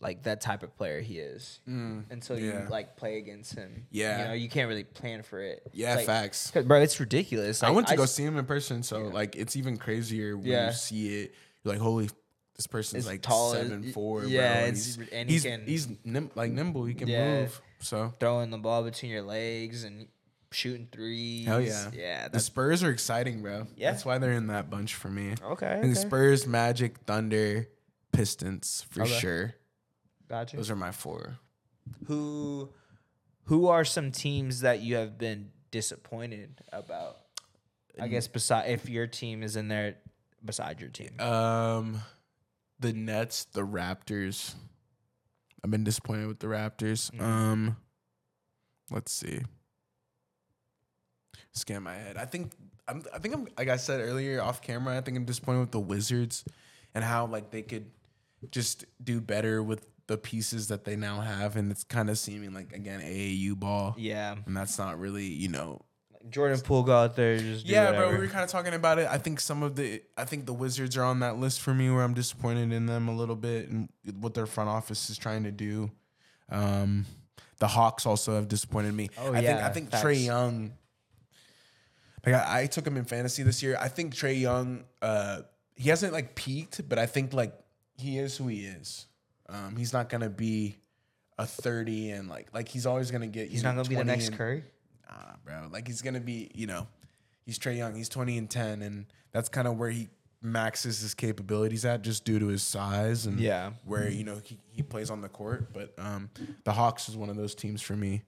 like 0.00 0.24
that 0.24 0.40
type 0.42 0.62
of 0.62 0.76
player 0.76 1.00
he 1.00 1.18
is 1.18 1.60
mm, 1.68 2.04
until 2.10 2.38
you 2.38 2.66
like 2.68 2.96
play 2.96 3.16
against 3.18 3.54
him. 3.54 3.86
Yeah. 3.90 4.18
you 4.22 4.24
know, 4.28 4.32
you 4.34 4.48
can't 4.48 4.68
really 4.68 4.84
plan 4.84 5.22
for 5.22 5.40
it. 5.40 5.62
Yeah, 5.72 5.94
Like, 5.96 6.06
facts. 6.06 6.50
bro. 6.50 6.80
It's 6.82 7.00
ridiculous. 7.00 7.62
I 7.62 7.70
went 7.70 7.86
to 7.88 7.96
go 7.96 8.02
s- 8.02 8.12
see 8.12 8.22
him 8.24 8.36
in 8.36 8.44
person, 8.44 8.82
so 8.82 9.04
like 9.04 9.36
it's 9.36 9.56
even 9.56 9.76
crazier 9.78 10.36
when 10.36 10.46
Yeah. 10.46 10.66
you 10.66 10.72
see 10.74 11.22
it. 11.22 11.34
You're 11.64 11.74
like, 11.74 11.80
holy, 11.82 12.10
this 12.56 12.66
person's 12.66 13.04
As 13.04 13.10
like 13.10 13.22
tall 13.22 13.52
seven 13.52 13.90
four. 13.92 14.24
yeah, 14.24 14.52
bro. 14.52 14.60
it's- 14.68 14.84
he's, 14.84 14.98
and 15.12 15.28
he 15.28 15.34
he's, 15.36 15.42
can- 15.44 15.66
he's 15.66 15.88
nim- 16.04 16.30
like 16.34 16.52
nimble. 16.52 16.84
He 16.84 16.94
can 16.94 17.08
Yeah. 17.08 17.40
move. 17.40 17.60
So 17.80 18.14
throwing 18.20 18.50
the 18.50 18.58
ball 18.58 18.82
between 18.84 19.10
your 19.12 19.22
legs 19.22 19.84
and 19.84 20.08
shooting 20.52 20.88
threes. 20.92 21.46
hell 21.46 21.60
yeah, 21.60 21.90
yeah. 21.94 22.28
The 22.28 22.40
Spurs 22.40 22.82
are 22.82 22.90
exciting, 22.90 23.42
bro. 23.42 23.66
Yeah. 23.76 23.92
that's 23.92 24.04
why 24.04 24.18
they're 24.18 24.32
in 24.32 24.46
that 24.48 24.68
bunch 24.70 24.94
for 24.94 25.08
me. 25.08 25.34
okay. 25.42 25.66
I 25.72 25.80
think 25.80 25.96
okay. 25.96 26.06
Spurs, 26.06 26.46
Magic, 26.46 26.98
Thunder, 27.06 27.68
Pistons 28.12 28.86
for 28.90 29.02
Okay. 29.02 29.18
sure. 29.18 29.54
Gotcha. 30.28 30.56
Those 30.56 30.70
are 30.70 30.76
my 30.76 30.92
four. 30.92 31.38
who 32.06 32.70
who 33.44 33.68
are 33.68 33.84
some 33.84 34.10
teams 34.10 34.60
that 34.60 34.80
you 34.80 34.96
have 34.96 35.18
been 35.18 35.50
disappointed 35.70 36.60
about? 36.72 37.18
I 38.00 38.08
guess 38.08 38.26
beside 38.28 38.68
if 38.70 38.88
your 38.88 39.06
team 39.06 39.42
is 39.42 39.56
in 39.56 39.68
there 39.68 39.96
beside 40.44 40.80
your 40.80 40.90
team. 40.90 41.18
Um, 41.20 42.00
the 42.78 42.92
Nets, 42.92 43.44
the 43.44 43.62
Raptors. 43.66 44.54
I've 45.64 45.70
been 45.70 45.84
disappointed 45.84 46.26
with 46.26 46.40
the 46.40 46.48
Raptors. 46.48 47.10
Mhm. 47.12 47.20
Um, 47.22 47.76
let's 48.90 49.12
see. 49.12 49.40
Scan 51.52 51.82
my 51.84 51.94
head. 51.94 52.16
I 52.18 52.26
think 52.26 52.52
I'm. 52.86 53.02
I 53.14 53.18
think 53.18 53.34
I'm. 53.34 53.48
Like 53.56 53.68
I 53.68 53.76
said 53.76 54.00
earlier 54.00 54.42
off 54.42 54.60
camera, 54.60 54.96
I 54.96 55.00
think 55.00 55.16
I'm 55.16 55.24
disappointed 55.24 55.60
with 55.60 55.70
the 55.70 55.80
Wizards 55.80 56.44
and 56.94 57.02
how 57.02 57.26
like 57.26 57.50
they 57.50 57.62
could 57.62 57.86
just 58.50 58.84
do 59.02 59.20
better 59.20 59.62
with 59.62 59.86
the 60.06 60.16
pieces 60.16 60.68
that 60.68 60.84
they 60.84 60.96
now 60.96 61.20
have, 61.20 61.56
and 61.56 61.70
it's 61.70 61.84
kind 61.84 62.10
of 62.10 62.18
seeming 62.18 62.52
like 62.52 62.72
again 62.72 63.00
AAU 63.00 63.56
ball, 63.56 63.94
yeah. 63.98 64.36
and 64.46 64.56
that's 64.56 64.78
not 64.78 64.98
really 64.98 65.24
you 65.24 65.48
know 65.48 65.82
Jordan 66.30 66.60
Poole 66.60 66.82
go 66.82 66.96
out 66.96 67.16
there 67.16 67.38
just 67.38 67.66
yeah, 67.66 67.92
bro. 67.92 68.10
We 68.10 68.18
were 68.18 68.26
kind 68.26 68.44
of 68.44 68.50
talking 68.50 68.74
about 68.74 68.98
it. 68.98 69.08
I 69.08 69.18
think 69.18 69.40
some 69.40 69.62
of 69.62 69.76
the, 69.76 70.02
I 70.16 70.24
think 70.24 70.46
the 70.46 70.52
Wizards 70.52 70.96
are 70.96 71.04
on 71.04 71.20
that 71.20 71.38
list 71.38 71.60
for 71.60 71.74
me, 71.74 71.90
where 71.90 72.02
I'm 72.02 72.14
disappointed 72.14 72.72
in 72.72 72.86
them 72.86 73.08
a 73.08 73.14
little 73.14 73.36
bit 73.36 73.68
and 73.68 73.88
what 74.18 74.34
their 74.34 74.46
front 74.46 74.68
office 74.68 75.10
is 75.10 75.18
trying 75.18 75.44
to 75.44 75.52
do. 75.52 75.90
Um, 76.50 77.06
the 77.58 77.68
Hawks 77.68 78.06
also 78.06 78.34
have 78.34 78.48
disappointed 78.48 78.94
me. 78.94 79.10
Oh, 79.18 79.32
I 79.32 79.40
think 79.40 79.44
yeah, 79.44 79.66
I 79.66 79.70
think 79.70 79.90
Trey. 79.92 80.14
Young. 80.14 80.72
Like 82.24 82.34
I, 82.34 82.62
I 82.62 82.66
took 82.66 82.86
him 82.86 82.96
in 82.96 83.04
fantasy 83.04 83.42
this 83.42 83.62
year. 83.62 83.76
I 83.80 83.88
think 83.88 84.14
Trae 84.14 84.38
Young, 84.38 84.84
uh, 85.00 85.42
he 85.76 85.90
hasn't 85.90 86.12
like 86.12 86.34
peaked, 86.34 86.88
but 86.88 86.98
I 86.98 87.06
think 87.06 87.32
like 87.32 87.54
he 87.98 88.18
is 88.18 88.36
who 88.36 88.48
he 88.48 88.66
is. 88.66 89.06
Um, 89.48 89.76
he's 89.76 89.92
not 89.92 90.08
gonna 90.08 90.28
be 90.30 90.76
a 91.38 91.46
30 91.46 92.10
and 92.10 92.28
like 92.28 92.48
like 92.54 92.68
he's 92.68 92.86
always 92.86 93.10
gonna 93.10 93.26
get. 93.26 93.48
He's 93.48 93.62
know, 93.62 93.70
not 93.70 93.76
gonna 93.76 93.88
be 93.88 93.94
the 93.94 94.04
next 94.04 94.28
and- 94.28 94.36
Curry. 94.36 94.64
Nah, 95.08 95.34
bro. 95.44 95.68
Like 95.70 95.86
he's 95.86 96.02
gonna 96.02 96.20
be, 96.20 96.50
you 96.54 96.66
know, 96.66 96.88
he's 97.44 97.58
Trae 97.58 97.76
Young. 97.76 97.94
He's 97.94 98.08
twenty 98.08 98.38
and 98.38 98.50
ten, 98.50 98.82
and 98.82 99.06
that's 99.32 99.48
kind 99.48 99.68
of 99.68 99.78
where 99.78 99.90
he 99.90 100.08
maxes 100.42 101.00
his 101.00 101.14
capabilities 101.14 101.84
at, 101.84 102.02
just 102.02 102.24
due 102.24 102.38
to 102.38 102.46
his 102.46 102.62
size 102.62 103.26
and 103.26 103.38
Yeah. 103.40 103.70
where 103.84 104.08
you 104.08 104.22
know 104.24 104.40
he, 104.44 104.58
he 104.70 104.82
plays 104.82 105.10
on 105.10 105.20
the 105.20 105.28
court. 105.28 105.72
But 105.72 105.94
um, 105.98 106.28
the 106.64 106.72
Hawks 106.72 107.08
is 107.08 107.16
one 107.16 107.28
of 107.30 107.36
those 107.36 107.54
teams 107.54 107.82
for 107.82 107.94
me. 107.96 108.22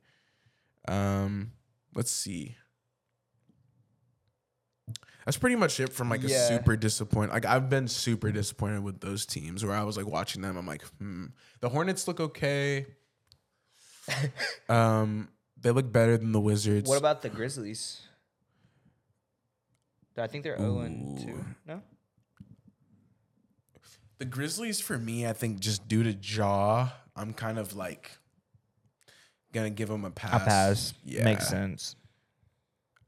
Um, 0.86 1.52
let's 1.94 2.10
see. 2.10 2.56
That's 5.28 5.36
pretty 5.36 5.56
much 5.56 5.78
it 5.78 5.92
from 5.92 6.08
like 6.08 6.24
a 6.24 6.30
super 6.30 6.74
disappointed. 6.74 7.34
Like 7.34 7.44
I've 7.44 7.68
been 7.68 7.86
super 7.86 8.32
disappointed 8.32 8.82
with 8.82 9.00
those 9.00 9.26
teams 9.26 9.62
where 9.62 9.76
I 9.76 9.82
was 9.82 9.94
like 9.94 10.06
watching 10.06 10.40
them. 10.40 10.56
I'm 10.56 10.66
like, 10.66 10.82
hmm. 10.98 11.26
The 11.60 11.68
Hornets 11.68 12.08
look 12.08 12.18
okay. 12.18 12.86
um, 14.70 15.28
they 15.60 15.70
look 15.70 15.92
better 15.92 16.16
than 16.16 16.32
the 16.32 16.40
Wizards. 16.40 16.88
What 16.88 16.96
about 16.96 17.20
the 17.20 17.28
Grizzlies? 17.28 18.00
I 20.16 20.28
think 20.28 20.44
they're 20.44 20.56
0 20.56 20.78
and 20.78 21.18
2. 21.18 21.44
No? 21.66 21.82
the 24.16 24.24
Grizzlies? 24.24 24.80
For 24.80 24.96
me, 24.96 25.26
I 25.26 25.34
think 25.34 25.60
just 25.60 25.86
due 25.86 26.04
to 26.04 26.12
Ja, 26.14 26.88
I'm 27.14 27.34
kind 27.34 27.58
of 27.58 27.76
like 27.76 28.12
gonna 29.52 29.68
give 29.68 29.90
them 29.90 30.06
a 30.06 30.10
pass. 30.10 30.42
a 30.42 30.44
pass. 30.46 30.94
Yeah, 31.04 31.24
Makes 31.24 31.48
sense. 31.48 31.96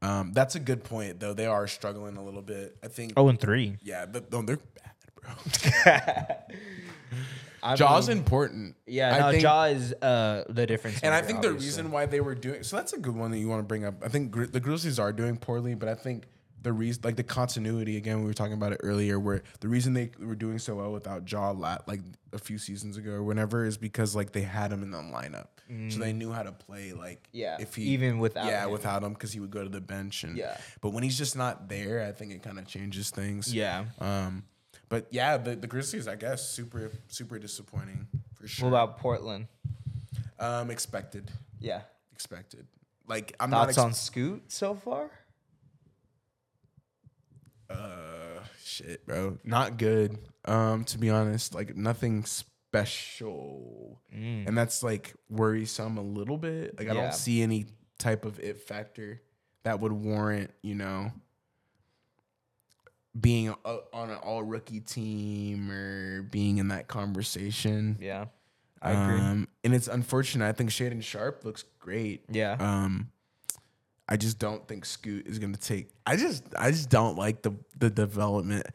Um, 0.01 0.31
that's 0.33 0.55
a 0.55 0.59
good 0.59 0.83
point 0.83 1.19
though. 1.19 1.33
They 1.33 1.45
are 1.45 1.67
struggling 1.67 2.17
a 2.17 2.23
little 2.23 2.41
bit. 2.41 2.77
I 2.83 2.87
think. 2.87 3.13
Oh, 3.17 3.27
and 3.27 3.39
3. 3.39 3.77
Yeah, 3.83 4.05
but, 4.05 4.31
no, 4.31 4.41
they're 4.41 4.57
bad, 4.57 4.93
bro. 5.15 6.35
I 7.63 7.75
Ja's 7.75 8.07
mean, 8.07 8.17
important. 8.17 8.75
Yeah, 8.87 9.15
I 9.15 9.19
no, 9.19 9.31
think- 9.31 9.43
Ja 9.43 9.63
is 9.65 9.93
uh, 10.01 10.45
the 10.49 10.65
difference. 10.65 11.01
And 11.03 11.13
I 11.13 11.17
maker, 11.21 11.27
think 11.27 11.41
the 11.43 11.53
reason 11.53 11.91
why 11.91 12.07
they 12.07 12.19
were 12.19 12.33
doing 12.33 12.63
so 12.63 12.75
that's 12.75 12.93
a 12.93 12.97
good 12.97 13.15
one 13.15 13.29
that 13.31 13.37
you 13.37 13.47
want 13.47 13.59
to 13.59 13.67
bring 13.67 13.85
up. 13.85 14.03
I 14.03 14.07
think 14.07 14.31
Gri- 14.31 14.47
the 14.47 14.59
Grizzlies 14.59 14.97
are 14.97 15.13
doing 15.13 15.37
poorly, 15.37 15.75
but 15.75 15.87
I 15.87 15.93
think 15.93 16.25
the 16.63 16.73
reason, 16.73 17.01
like 17.03 17.17
the 17.17 17.23
continuity 17.23 17.97
again, 17.97 18.21
we 18.21 18.25
were 18.25 18.33
talking 18.33 18.53
about 18.53 18.71
it 18.71 18.79
earlier, 18.83 19.19
where 19.19 19.43
the 19.59 19.67
reason 19.67 19.93
they 19.93 20.09
were 20.19 20.33
doing 20.35 20.57
so 20.57 20.75
well 20.75 20.91
without 20.91 21.31
Ja 21.31 21.51
lat 21.51 21.87
like 21.87 22.01
a 22.33 22.39
few 22.39 22.57
seasons 22.57 22.97
ago 22.97 23.11
or 23.11 23.23
whenever 23.23 23.63
is 23.65 23.77
because 23.77 24.15
like 24.15 24.31
they 24.31 24.41
had 24.41 24.71
him 24.71 24.81
in 24.81 24.89
the 24.89 24.97
lineup, 24.97 25.47
so 25.89 25.99
they 25.99 26.13
knew 26.13 26.31
how 26.31 26.43
to 26.43 26.51
play. 26.51 26.93
Like 26.93 27.23
Mm. 27.27 27.29
Yeah, 27.33 27.57
if 27.59 27.75
he 27.75 27.83
even 27.93 28.19
without 28.19 28.45
yeah 28.45 28.65
him. 28.65 28.71
without 28.71 29.03
him 29.03 29.13
because 29.13 29.31
he 29.31 29.39
would 29.39 29.51
go 29.51 29.63
to 29.63 29.69
the 29.69 29.81
bench 29.81 30.23
and 30.23 30.37
Yeah. 30.37 30.57
But 30.81 30.89
when 30.91 31.03
he's 31.03 31.17
just 31.17 31.35
not 31.35 31.69
there, 31.69 32.05
I 32.07 32.11
think 32.11 32.31
it 32.31 32.41
kind 32.43 32.59
of 32.59 32.65
changes 32.67 33.09
things. 33.09 33.53
Yeah. 33.53 33.85
Um, 33.99 34.43
but 34.89 35.07
yeah, 35.11 35.37
the, 35.37 35.55
the 35.55 35.67
Grizzlies, 35.67 36.07
I 36.07 36.15
guess, 36.15 36.47
super 36.49 36.91
super 37.07 37.39
disappointing 37.39 38.07
for 38.35 38.47
sure. 38.47 38.69
What 38.69 38.77
about 38.77 38.97
Portland? 38.99 39.47
um 40.39 40.69
expected? 40.71 41.31
Yeah. 41.59 41.81
expected. 42.11 42.65
Like 43.07 43.35
I'm 43.39 43.51
Thoughts 43.51 43.77
not 43.77 43.85
on 43.87 43.93
Scoot 43.93 44.51
so 44.51 44.75
far? 44.75 45.09
uh 47.69 48.43
shit, 48.63 49.05
bro. 49.05 49.37
Not 49.43 49.77
good. 49.77 50.17
Um 50.45 50.83
to 50.85 50.97
be 50.97 51.09
honest, 51.09 51.53
like 51.53 51.75
nothing 51.75 52.25
special. 52.71 53.99
And 54.13 54.57
that's 54.57 54.81
like 54.83 55.13
worrisome 55.29 55.97
a 55.97 56.01
little 56.01 56.37
bit. 56.37 56.77
Like 56.79 56.87
I 56.89 56.93
Yeah. 56.93 57.01
don't 57.01 57.13
see 57.13 57.41
any 57.41 57.65
type 57.97 58.23
of 58.25 58.39
it 58.39 58.61
factor 58.61 59.21
that 59.63 59.79
would 59.79 59.91
warrant, 59.91 60.51
you 60.61 60.75
know, 60.75 61.11
being 63.19 63.49
a, 63.65 63.77
on 63.93 64.09
an 64.09 64.15
all 64.17 64.41
rookie 64.43 64.79
team 64.79 65.69
or 65.69 66.23
being 66.23 66.57
in 66.59 66.69
that 66.69 66.87
conversation. 66.87 67.97
Yeah. 67.99 68.25
I 68.81 68.91
agree. 68.91 69.19
Um, 69.19 69.47
and 69.63 69.75
it's 69.75 69.87
unfortunate. 69.87 70.47
I 70.47 70.53
think 70.53 70.69
Shaedon 70.71 71.03
Sharpe 71.03 71.43
looks 71.45 71.65
great. 71.79 72.23
yeah. 72.29 72.55
Um, 72.59 73.11
I 74.09 74.17
just 74.17 74.39
don't 74.39 74.67
think 74.67 74.83
Scoot 74.85 75.25
is 75.27 75.39
going 75.39 75.53
to 75.53 75.59
take. 75.59 75.89
I 76.05 76.15
just, 76.17 76.43
I 76.57 76.71
just 76.71 76.89
don't 76.89 77.17
like 77.17 77.43
the 77.43 77.53
the 77.77 77.89
development. 77.89 78.65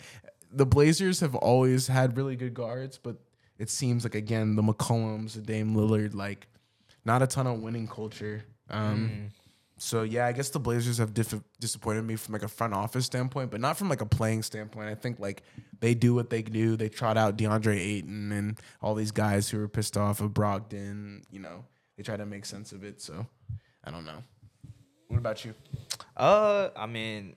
The 0.51 0.65
Blazers 0.65 1.21
have 1.21 1.35
always 1.35 1.89
had 1.89 2.17
really 2.17 2.37
good 2.37 2.55
guards, 2.55 2.97
but 2.97 3.17
it 3.59 3.71
seems 3.71 4.05
like 4.05 4.15
again 4.15 4.57
the 4.57 4.63
McCollums, 4.63 5.35
the 5.35 5.41
Dame 5.41 5.75
Lillard, 5.75 6.15
like 6.15 6.47
not 7.05 7.23
a 7.23 7.27
ton 7.27 7.47
of 7.47 7.61
winning 7.61 7.89
culture. 7.89 8.45
Um, 8.69 9.31
so 9.79 10.03
yeah, 10.03 10.27
I 10.27 10.33
guess 10.33 10.51
the 10.51 10.59
Blazers 10.59 10.99
have 10.99 11.13
diff- 11.13 11.43
disappointed 11.61 12.03
me 12.03 12.17
from 12.17 12.33
like 12.33 12.43
a 12.43 12.49
front 12.49 12.73
office 12.73 13.05
standpoint, 13.07 13.51
but 13.51 13.61
not 13.61 13.77
from 13.77 13.89
like 13.89 14.01
a 14.01 14.07
playing 14.07 14.43
standpoint. 14.43 14.89
I 14.89 14.95
think 14.95 15.21
like 15.21 15.43
they 15.81 15.95
do 15.95 16.15
what 16.15 16.31
they 16.31 16.43
do. 16.43 16.77
They 16.77 16.89
trot 16.89 17.17
out 17.17 17.37
DeAndre 17.37 17.79
Ayton 17.79 18.33
and 18.33 18.59
all 18.81 18.95
these 18.95 19.13
guys 19.13 19.49
who 19.49 19.61
are 19.63 19.69
pissed 19.69 19.97
off 19.97 20.21
of 20.21 20.31
Brogdon. 20.33 21.23
You 21.31 21.41
know, 21.41 21.65
they 21.97 22.03
try 22.03 22.17
to 22.17 22.27
make 22.27 22.47
sense 22.47 22.73
of 22.73 22.85
it. 22.85 23.03
So 23.03 23.27
I 23.85 23.91
don't 23.91 24.05
know. 24.05 24.23
What 25.09 25.19
about 25.19 25.45
you? 25.45 25.55
Uh, 26.17 26.71
I 26.75 26.87
mean, 26.87 27.37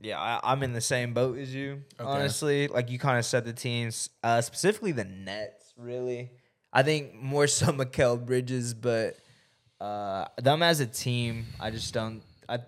yeah, 0.00 0.18
I, 0.20 0.40
I'm 0.52 0.62
in 0.62 0.72
the 0.72 0.80
same 0.80 1.14
boat 1.14 1.38
as 1.38 1.54
you. 1.54 1.82
Honestly, 1.98 2.68
like 2.68 2.90
you 2.90 2.98
kind 2.98 3.18
of 3.18 3.24
said 3.24 3.44
the 3.44 3.52
teams, 3.52 4.10
uh, 4.22 4.40
specifically 4.40 4.92
the 4.92 5.04
Nets. 5.04 5.72
Really, 5.76 6.30
I 6.72 6.82
think 6.82 7.14
more 7.14 7.46
so 7.46 7.66
Mikal 7.72 8.24
Bridges, 8.24 8.74
but 8.74 9.16
uh, 9.80 10.26
them 10.38 10.62
as 10.62 10.80
a 10.80 10.86
team, 10.86 11.46
I 11.60 11.70
just 11.70 11.92
don't. 11.94 12.22
I 12.48 12.60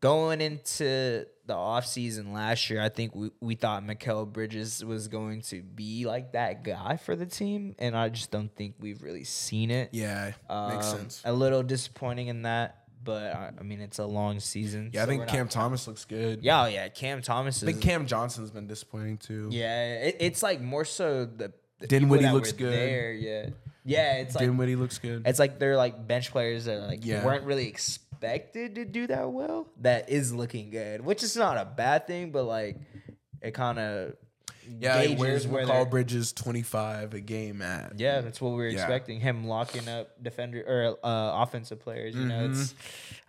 going 0.00 0.40
into 0.40 1.26
the 1.46 1.54
offseason 1.54 2.32
last 2.32 2.68
year, 2.70 2.80
I 2.82 2.88
think 2.88 3.14
we, 3.14 3.30
we 3.40 3.54
thought 3.54 3.82
Mikal 3.84 4.30
Bridges 4.30 4.84
was 4.84 5.08
going 5.08 5.42
to 5.42 5.62
be 5.62 6.04
like 6.06 6.32
that 6.32 6.64
guy 6.64 6.96
for 6.96 7.16
the 7.16 7.26
team, 7.26 7.74
and 7.78 7.96
I 7.96 8.08
just 8.08 8.30
don't 8.30 8.54
think 8.54 8.74
we've 8.80 9.02
really 9.02 9.24
seen 9.24 9.70
it. 9.70 9.90
Yeah, 9.92 10.32
makes 10.68 10.92
Um, 10.92 10.98
sense. 10.98 11.22
A 11.24 11.32
little 11.32 11.62
disappointing 11.62 12.28
in 12.28 12.42
that, 12.42 12.82
but 13.06 13.32
I, 13.34 13.52
I 13.58 13.62
mean 13.62 13.80
it's 13.80 13.98
a 13.98 14.04
long 14.04 14.38
season. 14.40 14.90
Yeah, 14.92 15.04
I 15.04 15.06
think 15.06 15.26
Cam 15.28 15.46
not- 15.46 15.50
Thomas 15.52 15.86
looks 15.88 16.04
good. 16.04 16.42
Yeah, 16.42 16.64
oh, 16.64 16.66
yeah, 16.66 16.88
Cam 16.88 17.22
Thomas. 17.22 17.56
Is, 17.58 17.62
I 17.62 17.66
think 17.72 17.80
Cam 17.82 18.06
Johnson's 18.06 18.50
been 18.50 18.66
disappointing 18.66 19.16
too. 19.16 19.48
Yeah, 19.50 19.94
it, 19.94 20.16
it's 20.20 20.42
like 20.42 20.60
more 20.60 20.84
so 20.84 21.24
the, 21.24 21.52
the 21.78 21.86
Dinwiddie 21.86 22.28
looks 22.28 22.52
good. 22.52 22.72
There, 22.74 23.14
yeah, 23.14 23.46
yeah. 23.84 24.16
It's 24.18 24.34
like 24.34 24.44
Dinwiddie 24.44 24.76
looks 24.76 24.98
good. 24.98 25.22
it's 25.26 25.38
like 25.38 25.58
they're 25.58 25.76
like 25.78 26.06
bench 26.06 26.30
players 26.32 26.66
that 26.66 26.80
like 26.82 27.06
Yeah. 27.06 27.24
weren't 27.24 27.44
really 27.44 27.68
expected 27.68 28.74
to 28.74 28.84
do 28.84 29.06
that 29.06 29.30
well. 29.30 29.68
That 29.80 30.10
is 30.10 30.34
looking 30.34 30.68
good, 30.70 31.00
which 31.02 31.22
is 31.22 31.36
not 31.36 31.56
a 31.56 31.64
bad 31.64 32.06
thing, 32.06 32.32
but 32.32 32.44
like 32.44 32.76
it 33.40 33.54
kind 33.54 33.78
of 33.78 34.14
Yeah, 34.80 34.96
like, 34.96 35.18
where's 35.18 35.46
where 35.46 35.66
Mikal 35.66 35.88
Bridges 35.90 36.32
twenty 36.32 36.62
five 36.62 37.14
a 37.14 37.20
game 37.20 37.62
at? 37.62 37.98
Yeah, 37.98 38.20
that's 38.20 38.40
what 38.40 38.50
we 38.50 38.56
were 38.56 38.68
Yeah. 38.68 38.80
expecting. 38.80 39.20
Him 39.20 39.46
locking 39.46 39.88
up 39.88 40.22
defender 40.22 40.62
or 40.66 40.98
uh, 41.06 41.42
offensive 41.42 41.80
players. 41.80 42.14
You 42.14 42.26
know, 42.26 42.50
it's 42.50 42.74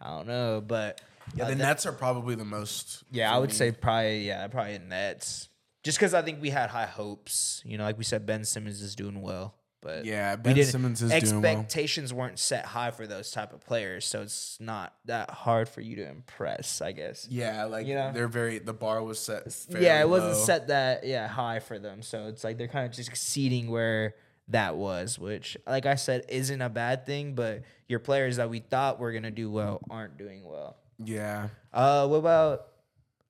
I 0.02 0.10
don't 0.10 0.28
know, 0.28 0.62
but 0.66 1.02
Mm-hmm. 1.28 1.40
Yeah, 1.40 1.44
uh, 1.44 1.50
the 1.50 1.56
that- 1.56 1.64
Nets 1.64 1.86
are 1.86 1.92
probably 1.92 2.36
the 2.36 2.46
most. 2.46 3.04
yeah, 3.12 3.36
I 3.36 3.38
would 3.38 3.50
me. 3.50 3.56
say 3.56 3.72
probably 3.74 4.26
yeah, 4.28 4.48
probably 4.48 4.80
Nets. 4.80 5.50
Just 5.84 5.98
because 5.98 6.14
I 6.14 6.22
think 6.22 6.42
we 6.42 6.50
had 6.50 6.70
high 6.70 6.86
hopes. 6.86 7.62
You 7.66 7.78
know, 7.78 7.84
like 7.84 7.98
we 7.98 8.06
said, 8.06 8.26
Ben 8.26 8.46
Simmons 8.46 8.82
is 8.82 8.96
doing 8.96 9.22
well, 9.22 9.54
but 9.82 10.06
Yeah, 10.06 10.36
we 10.36 10.42
Ben 10.42 10.56
didn't- 10.56 10.72
Simmons 10.72 11.02
is 11.02 11.12
doing 11.12 11.42
well. 11.42 11.52
expectations 11.52 12.14
weren't 12.14 12.40
set 12.40 12.66
high 12.66 12.92
for 12.92 13.06
those 13.08 13.32
type 13.32 13.54
of 13.54 13.62
players, 13.66 14.06
so 14.06 14.22
it's 14.22 14.58
not 14.60 14.94
that 15.06 15.30
hard 15.30 15.70
for 15.70 15.82
you 15.82 15.96
to 15.98 16.08
impress. 16.08 16.82
I 16.82 16.92
guess. 16.92 17.28
Yeah, 17.30 17.66
like 17.66 17.88
You 17.88 17.96
know? 17.96 18.12
they're 18.12 18.28
very. 18.28 18.60
The 18.60 18.74
bar 18.74 19.02
was 19.04 19.20
set. 19.20 19.44
Yeah, 19.70 20.02
it 20.02 20.10
wasn't 20.10 20.36
set 20.38 20.68
that 20.68 21.06
yeah 21.06 21.28
high 21.28 21.60
for 21.60 21.80
them. 21.80 22.02
So 22.02 22.28
it's 22.28 22.44
like 22.44 22.58
they're 22.58 22.68
kind 22.68 22.86
of 22.86 22.92
just 22.92 23.10
exceeding 23.10 23.70
where 23.70 24.16
that 24.50 24.78
was, 24.78 25.20
which 25.20 25.58
like 25.68 25.86
I 25.86 25.96
said 25.96 26.26
isn't 26.30 26.62
a 26.62 26.70
bad 26.70 27.06
thing. 27.06 27.36
But 27.36 27.64
your 27.88 28.00
players 28.00 28.38
that 28.38 28.50
we 28.50 28.60
thought 28.60 29.00
were 29.00 29.12
gonna 29.12 29.32
do 29.32 29.50
well 29.52 29.82
aren't 29.90 30.18
doing 30.18 30.44
well. 30.46 30.78
Yeah, 31.04 31.50
Uh, 31.74 32.08
what 32.08 32.18
about? 32.18 32.68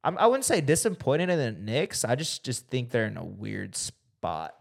I'm, 0.03 0.17
I 0.19 0.27
wouldn't 0.27 0.45
say 0.45 0.61
disappointed 0.61 1.29
in 1.29 1.37
the 1.37 1.51
Knicks. 1.51 2.05
I 2.05 2.15
just 2.15 2.43
just 2.45 2.67
think 2.67 2.91
they're 2.91 3.07
in 3.07 3.17
a 3.17 3.25
weird 3.25 3.75
spot. 3.75 3.95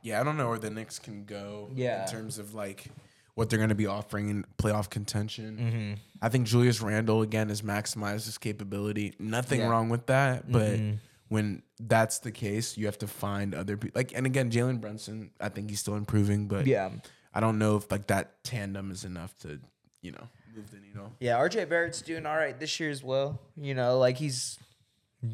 Yeah. 0.02 0.20
I 0.20 0.24
don't 0.24 0.36
know 0.36 0.48
where 0.48 0.58
the 0.58 0.70
Knicks 0.70 0.98
can 0.98 1.24
go. 1.24 1.70
Yeah. 1.74 2.04
in 2.04 2.10
terms 2.10 2.38
of 2.38 2.54
like 2.54 2.86
what 3.34 3.50
they're 3.50 3.58
going 3.58 3.68
to 3.68 3.74
be 3.74 3.86
offering 3.86 4.28
in 4.30 4.44
playoff 4.58 4.88
contention. 4.88 5.56
Mm-hmm. 5.58 5.94
I 6.22 6.28
think 6.30 6.46
Julius 6.46 6.80
Randle 6.80 7.20
again 7.22 7.48
has 7.50 7.60
maximized 7.62 8.24
his 8.24 8.38
capability. 8.38 9.14
Nothing 9.18 9.60
Yeah. 9.60 9.68
wrong 9.68 9.88
with 9.88 10.06
that, 10.06 10.50
but. 10.50 10.78
Mhm. 10.78 10.98
When 11.28 11.64
that's 11.80 12.20
the 12.20 12.30
case, 12.30 12.76
you 12.76 12.86
have 12.86 12.98
to 12.98 13.08
find 13.08 13.52
other 13.52 13.76
people. 13.76 13.98
Like, 13.98 14.12
and 14.14 14.26
again, 14.26 14.48
Jalen 14.48 14.80
Brunson, 14.80 15.32
I 15.40 15.48
think 15.48 15.70
he's 15.70 15.80
still 15.80 15.96
improving, 15.96 16.46
but 16.46 16.68
Yeah, 16.68 16.88
I 17.34 17.40
don't 17.40 17.58
know 17.58 17.74
if 17.76 17.90
like 17.90 18.06
that 18.06 18.44
tandem 18.44 18.92
is 18.92 19.02
enough 19.04 19.36
to, 19.38 19.58
you 20.02 20.12
know, 20.12 20.28
move 20.54 20.70
the 20.70 20.78
needle. 20.78 21.12
yeah. 21.18 21.36
RJ 21.36 21.64
Barrett's 21.68 22.00
doing 22.00 22.26
all 22.26 22.36
right 22.36 22.56
this 22.60 22.78
year 22.78 22.90
as 22.90 23.02
well. 23.02 23.40
You 23.56 23.74
know, 23.74 23.98
like 23.98 24.18
he's 24.18 24.56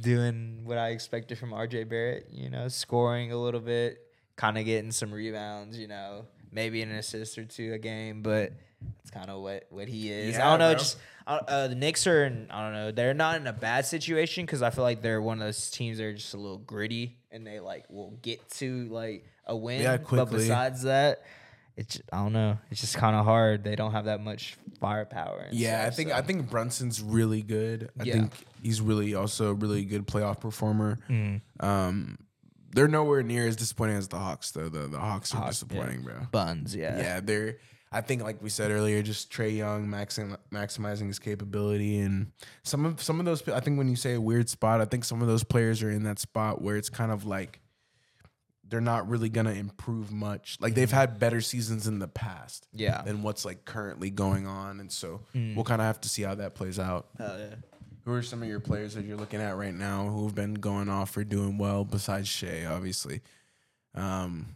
doing 0.00 0.64
what 0.64 0.78
I 0.78 0.88
expected 0.90 1.36
from 1.38 1.50
RJ 1.52 1.84
Barrett. 1.88 2.28
You 2.32 2.48
know, 2.48 2.68
scoring 2.68 3.30
a 3.32 3.36
little 3.36 3.60
bit, 3.60 3.98
kind 4.36 4.58
of 4.58 4.64
getting 4.64 4.92
some 4.92 5.12
rebounds. 5.12 5.78
You 5.78 5.88
know, 5.88 6.26
maybe 6.50 6.82
an 6.82 6.90
assist 6.92 7.38
or 7.38 7.44
two 7.44 7.72
a 7.72 7.78
game, 7.78 8.22
but 8.22 8.52
it's 9.00 9.10
kind 9.10 9.30
of 9.30 9.40
what 9.42 9.66
what 9.70 9.88
he 9.88 10.10
is. 10.10 10.36
I 10.36 10.40
don't 10.50 10.58
know. 10.58 10.72
bro. 10.72 10.78
Just 10.78 10.98
uh, 11.26 11.68
the 11.68 11.74
Knicks 11.74 12.06
are. 12.06 12.24
In, 12.24 12.48
I 12.50 12.62
don't 12.64 12.72
know. 12.72 12.90
They're 12.92 13.14
not 13.14 13.36
in 13.40 13.46
a 13.46 13.52
bad 13.52 13.86
situation 13.86 14.44
because 14.44 14.62
I 14.62 14.70
feel 14.70 14.84
like 14.84 15.02
they're 15.02 15.22
one 15.22 15.38
of 15.38 15.44
those 15.46 15.70
teams 15.70 15.98
that 15.98 16.04
are 16.04 16.14
just 16.14 16.34
a 16.34 16.38
little 16.38 16.58
gritty 16.58 17.16
and 17.30 17.46
they 17.46 17.60
like 17.60 17.84
will 17.88 18.10
get 18.22 18.48
to 18.52 18.88
like 18.88 19.24
a 19.46 19.56
win. 19.56 19.82
Yeah, 19.82 19.96
But 19.98 20.06
quickly. 20.06 20.38
besides 20.38 20.82
that. 20.82 21.22
It's 21.74 22.02
I 22.12 22.18
don't 22.18 22.34
know. 22.34 22.58
It's 22.70 22.82
just 22.82 22.96
kind 22.96 23.16
of 23.16 23.24
hard. 23.24 23.64
They 23.64 23.76
don't 23.76 23.92
have 23.92 24.04
that 24.04 24.20
much 24.20 24.58
firepower. 24.78 25.46
Yeah, 25.52 25.84
I 25.86 25.90
think 25.90 26.10
so. 26.10 26.16
I 26.16 26.20
think 26.20 26.50
Brunson's 26.50 27.00
really 27.00 27.40
good. 27.40 27.88
I 27.98 28.02
Yeah. 28.02 28.12
think 28.14 28.32
he's 28.62 28.82
really 28.82 29.14
also 29.14 29.50
a 29.52 29.54
really 29.54 29.84
good 29.86 30.06
playoff 30.06 30.38
performer. 30.38 30.98
Mm-hmm. 31.08 31.64
Um, 31.64 32.18
they're 32.74 32.88
nowhere 32.88 33.22
near 33.22 33.46
as 33.46 33.56
disappointing 33.56 33.96
as 33.96 34.08
the 34.08 34.18
Hawks 34.18 34.50
though. 34.50 34.68
The 34.68 34.88
the 34.88 34.98
Hawks 34.98 35.32
are 35.34 35.38
Hawks, 35.38 35.62
yeah. 35.62 35.68
disappointing, 35.68 36.02
bro. 36.02 36.14
buns. 36.30 36.74
Yeah. 36.74 36.98
Yeah, 36.98 37.20
they're. 37.20 37.58
I 37.94 38.00
think, 38.00 38.22
like 38.22 38.42
we 38.42 38.48
said 38.48 38.70
earlier, 38.70 39.02
just 39.02 39.30
Trae 39.30 39.54
Young 39.54 39.90
maxim, 39.90 40.38
maximizing 40.50 41.08
his 41.08 41.18
capability, 41.18 41.98
and 41.98 42.32
some 42.62 42.86
of 42.86 43.02
some 43.02 43.20
of 43.20 43.26
those. 43.26 43.46
I 43.48 43.60
think 43.60 43.76
when 43.76 43.88
you 43.88 43.96
say 43.96 44.14
a 44.14 44.20
weird 44.20 44.48
spot, 44.48 44.80
I 44.80 44.86
think 44.86 45.04
some 45.04 45.20
of 45.20 45.28
those 45.28 45.44
players 45.44 45.82
are 45.82 45.90
in 45.90 46.04
that 46.04 46.18
spot 46.18 46.62
where 46.62 46.76
it's 46.76 46.88
kind 46.88 47.12
of 47.12 47.26
like 47.26 47.60
they're 48.66 48.80
not 48.80 49.06
really 49.10 49.28
gonna 49.28 49.52
improve 49.52 50.10
much. 50.10 50.56
Like 50.58 50.74
they've 50.74 50.90
had 50.90 51.18
better 51.18 51.42
seasons 51.42 51.86
in 51.86 51.98
the 51.98 52.08
past, 52.08 52.66
Yeah. 52.72 53.02
than 53.02 53.22
what's 53.22 53.44
like 53.44 53.66
currently 53.66 54.08
going 54.08 54.46
on, 54.46 54.80
and 54.80 54.90
so 54.90 55.20
Mm. 55.34 55.54
we'll 55.54 55.64
kind 55.66 55.82
of 55.82 55.86
have 55.86 56.00
to 56.00 56.08
see 56.08 56.22
how 56.22 56.34
that 56.36 56.54
plays 56.54 56.78
out. 56.78 57.08
Hell 57.18 57.38
yeah. 57.38 57.54
Who 58.04 58.12
are 58.14 58.22
some 58.22 58.42
of 58.42 58.48
your 58.48 58.58
players 58.60 58.94
that 58.94 59.04
you're 59.04 59.16
looking 59.16 59.40
at 59.40 59.56
right 59.56 59.74
now 59.74 60.08
who've 60.08 60.34
been 60.34 60.54
going 60.54 60.88
off 60.88 61.16
or 61.16 61.22
doing 61.24 61.56
well 61.56 61.84
besides 61.84 62.26
Shai, 62.28 62.64
obviously? 62.64 63.20
Um, 63.94 64.48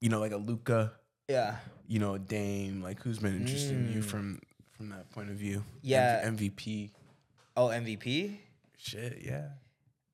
you 0.00 0.10
know, 0.10 0.20
like 0.20 0.32
a 0.32 0.36
Luka, 0.36 0.92
Yeah. 1.28 1.56
you 1.88 1.98
know, 1.98 2.14
a 2.14 2.18
Dame, 2.18 2.82
like 2.82 3.00
who's 3.00 3.18
been 3.18 3.36
interesting 3.36 3.86
to 3.86 3.92
you 3.92 4.00
Mm. 4.00 4.04
from 4.04 4.40
from 4.72 4.88
that 4.90 5.08
point 5.10 5.30
of 5.30 5.36
view? 5.36 5.64
Yeah. 5.82 6.20
M- 6.24 6.36
MVP. 6.36 6.90
Oh, 7.56 7.68
MVP? 7.68 8.40
Shit, 8.76 9.22
yeah. 9.24 9.50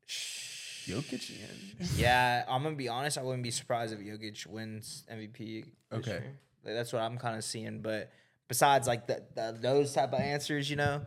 Jokic 0.07 1.31
again. 1.35 1.89
Yeah, 1.97 2.45
I'm 2.49 2.63
gonna 2.63 2.77
be 2.77 2.89
honest. 2.89 3.17
I 3.19 3.23
wouldn't 3.23 3.43
be 3.43 3.51
surprised 3.51 3.93
if 3.95 4.01
Jokic 4.01 4.47
wins 4.47 5.05
MVP. 5.11 5.65
Okay. 5.93 6.11
year. 6.11 6.39
Like, 6.65 6.75
that's 6.75 6.93
what 6.93 7.03
I'm 7.03 7.17
kind 7.19 7.37
of 7.37 7.45
seeing. 7.45 7.81
But 7.81 8.13
besides, 8.49 8.87
like 8.87 9.07
the, 9.07 9.23
the, 9.35 9.57
those 9.61 9.93
type 9.95 10.13
of 10.13 10.21
answers, 10.21 10.69
you 10.69 10.77
know, 10.77 11.03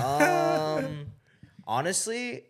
um, 0.00 1.06
honestly, 1.66 2.44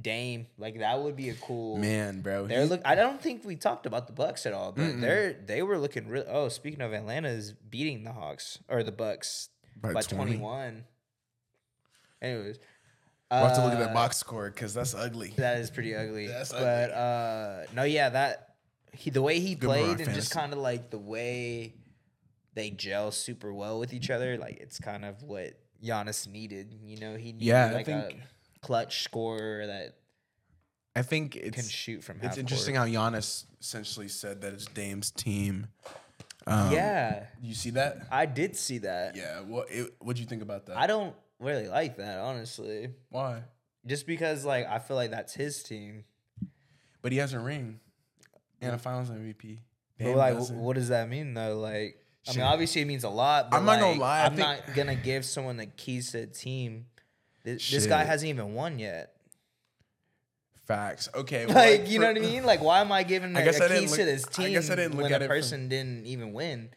Dame, 0.00 0.46
like 0.58 0.78
that 0.78 1.00
would 1.00 1.16
be 1.16 1.30
a 1.30 1.34
cool 1.34 1.76
Man, 1.76 2.20
bro. 2.20 2.46
They're 2.46 2.66
look. 2.66 2.80
I 2.84 2.94
don't 2.94 3.20
think 3.20 3.44
we 3.44 3.56
talked 3.56 3.86
about 3.86 4.06
the 4.06 4.12
Bucks 4.12 4.46
at 4.46 4.52
all, 4.52 4.72
but 4.72 5.00
they're 5.00 5.32
they 5.32 5.62
were 5.62 5.78
looking 5.78 6.08
real. 6.08 6.24
Oh, 6.28 6.48
speaking 6.48 6.80
of 6.80 6.92
Atlanta, 6.92 7.28
is 7.28 7.52
beating 7.52 8.04
the 8.04 8.12
Hawks 8.12 8.58
or 8.68 8.82
the 8.82 8.92
Bucks 8.92 9.48
By 9.80 9.92
by, 9.92 10.02
20. 10.02 10.14
twenty 10.16 10.36
one. 10.38 10.84
Anyways, 12.22 12.58
we'll 13.30 13.40
have 13.40 13.56
to 13.56 13.64
look 13.64 13.72
at 13.72 13.80
uh, 13.80 13.86
that 13.86 13.94
box 13.94 14.16
score 14.18 14.50
because 14.50 14.74
that's 14.74 14.94
ugly. 14.94 15.32
That 15.36 15.58
is 15.58 15.70
pretty 15.70 15.94
ugly. 15.94 16.26
That's 16.26 16.52
but 16.52 16.90
uh 16.92 17.64
no, 17.74 17.84
yeah, 17.84 18.10
that 18.10 18.54
he 18.92 19.10
the 19.10 19.22
way 19.22 19.40
he 19.40 19.54
Good 19.54 19.66
played 19.68 20.00
and 20.00 20.14
just 20.14 20.30
kind 20.30 20.52
of 20.52 20.58
like 20.58 20.90
the 20.90 20.98
way 20.98 21.74
they 22.54 22.70
gel 22.70 23.10
super 23.10 23.52
well 23.52 23.78
with 23.78 23.92
each 23.92 24.10
other, 24.10 24.36
like 24.38 24.58
it's 24.58 24.78
kind 24.78 25.04
of 25.04 25.22
what 25.22 25.54
Giannis 25.82 26.28
needed. 26.28 26.74
You 26.84 26.98
know, 26.98 27.16
he 27.16 27.32
needed 27.32 27.42
Yeah, 27.44 27.70
like 27.72 27.88
a 27.88 28.10
clutch 28.60 29.02
scorer 29.04 29.66
that 29.66 29.96
I 30.94 31.02
think 31.02 31.32
can 31.52 31.64
shoot 31.64 32.02
from. 32.02 32.18
it's 32.22 32.36
interesting 32.36 32.74
court. 32.74 32.88
how 32.90 33.10
Giannis 33.10 33.44
essentially 33.60 34.08
said 34.08 34.40
that 34.42 34.52
it's 34.52 34.66
Dame's 34.66 35.10
team. 35.10 35.68
Um, 36.46 36.72
yeah, 36.72 37.26
You 37.42 37.54
see 37.54 37.70
that? 37.70 38.06
I 38.10 38.26
did 38.26 38.56
see 38.56 38.78
that. 38.78 39.14
Yeah. 39.16 39.40
What 39.42 39.70
it, 39.70 39.94
What'd 40.00 40.18
you 40.18 40.26
think 40.26 40.42
about 40.42 40.66
that? 40.66 40.76
I 40.76 40.86
don't 40.86 41.14
really 41.38 41.68
like 41.68 41.96
that, 41.98 42.18
honestly. 42.18 42.90
Why? 43.10 43.42
Just 43.86 44.06
because, 44.06 44.44
like, 44.44 44.66
I 44.66 44.78
feel 44.78 44.96
like 44.96 45.10
that's 45.10 45.32
his 45.34 45.62
team. 45.62 46.04
But 47.02 47.12
he 47.12 47.18
has 47.18 47.32
a 47.34 47.40
ring 47.40 47.80
and 48.60 48.74
a 48.74 48.78
Finals 48.78 49.10
MVP. 49.10 49.58
But 49.98 50.16
like, 50.16 50.34
doesn't. 50.34 50.58
what 50.58 50.76
does 50.76 50.88
that 50.88 51.08
mean 51.08 51.34
though? 51.34 51.58
Like, 51.58 51.96
I 52.28 52.32
mean, 52.32 52.40
obviously 52.42 52.82
it 52.82 52.84
means 52.86 53.04
a 53.04 53.08
lot. 53.08 53.50
But 53.50 53.58
I'm 53.58 53.64
not 53.64 53.80
gonna 53.80 53.98
lie, 53.98 54.20
I 54.20 54.26
I'm 54.26 54.36
think- 54.36 54.46
not 54.66 54.74
gonna 54.74 54.94
give 54.94 55.24
someone 55.24 55.56
the 55.56 55.66
keys 55.66 56.12
to 56.12 56.20
the 56.20 56.26
team. 56.26 56.86
This, 57.44 57.70
this 57.70 57.86
guy 57.86 58.00
Shit. 58.00 58.08
hasn't 58.08 58.28
even 58.28 58.54
won 58.54 58.78
yet. 58.78 59.12
Facts. 60.66 61.08
Okay. 61.14 61.46
well, 61.48 61.54
Like, 61.54 61.88
you 61.90 61.98
know 61.98 62.06
what 62.08 62.16
I 62.16 62.20
mean? 62.20 62.44
Like, 62.44 62.62
why 62.62 62.80
am 62.80 62.92
I 62.92 63.02
giving 63.02 63.32
the 63.32 63.42
guess 63.42 63.60
I 63.60 63.64
a 63.64 63.68
didn't 63.68 63.80
keys 63.82 63.90
look- 63.92 63.98
to 64.00 64.04
this 64.04 64.24
I 64.26 64.30
team 64.30 64.52
guess 64.52 64.70
I 64.70 64.76
didn't 64.76 64.92
look 64.96 65.04
when 65.04 65.12
at 65.12 65.22
a 65.22 65.24
from- 65.26 65.34
person 65.36 65.68
didn't 65.68 66.06
even 66.06 66.32
win? 66.32 66.70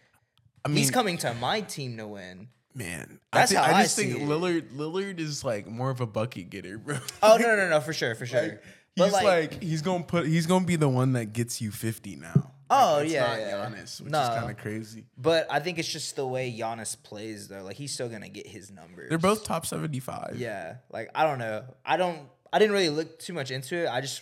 I 0.65 0.69
mean, 0.69 0.77
He's 0.77 0.91
coming 0.91 1.17
to 1.19 1.33
my 1.33 1.59
team 1.61 1.97
to 1.97 2.07
win. 2.07 2.47
man. 2.73 3.19
That's 3.33 3.53
I, 3.53 3.57
how 3.61 3.73
I 3.73 3.79
I 3.79 3.83
just 3.83 3.97
think 3.97 4.13
see 4.13 4.21
it. 4.21 4.27
Lillard. 4.27 4.71
Lillard 4.75 5.19
is 5.19 5.43
like 5.43 5.67
more 5.67 5.89
of 5.89 5.99
a 5.99 6.07
bucket 6.07 6.49
getter, 6.49 6.77
bro. 6.77 6.97
Oh 7.21 7.37
no, 7.37 7.55
no, 7.57 7.69
no, 7.69 7.81
for 7.81 7.91
sure, 7.93 8.15
for 8.15 8.25
sure. 8.25 8.41
Like, 8.41 8.63
but 8.95 9.03
he's 9.05 9.13
like, 9.13 9.61
he's 9.61 9.81
gonna 9.81 10.03
put. 10.05 10.25
He's 10.27 10.45
gonna 10.45 10.65
be 10.65 10.77
the 10.77 10.87
one 10.87 11.13
that 11.13 11.33
gets 11.33 11.61
you 11.61 11.69
fifty 11.71 12.15
now. 12.15 12.51
Oh, 12.69 12.94
Like, 12.95 13.06
it's 13.06 13.14
yeah, 13.14 13.27
not 13.27 13.40
yeah. 13.40 13.52
Giannis, 13.69 14.02
which 14.02 14.11
No. 14.11 14.22
is 14.22 14.30
kind 14.30 14.49
of 14.52 14.57
crazy. 14.57 15.06
but 15.18 15.48
I 15.52 15.60
think 15.60 15.77
it's 15.80 15.88
just 15.88 16.15
the 16.15 16.26
way 16.26 16.52
Giannis 16.57 16.95
plays 17.02 17.48
though. 17.48 17.64
Like, 17.64 17.76
he's 17.76 17.94
still 17.94 18.10
gonna 18.10 18.30
get 18.30 18.48
his 18.48 18.72
numbers. 18.72 19.10
They're 19.10 19.18
both 19.18 19.44
top 19.44 19.65
seventy-five. 19.65 20.35
Yeah, 20.38 20.76
like 20.91 21.10
I 21.14 21.23
don't 21.26 21.40
know. 21.40 21.64
I 21.85 21.98
don't. 21.98 22.19
I 22.52 22.60
didn't 22.60 22.73
really 22.73 22.90
look 22.90 23.19
too 23.19 23.34
much 23.34 23.49
into 23.52 23.76
it. 23.76 23.88
I 23.90 23.99
just, 24.02 24.22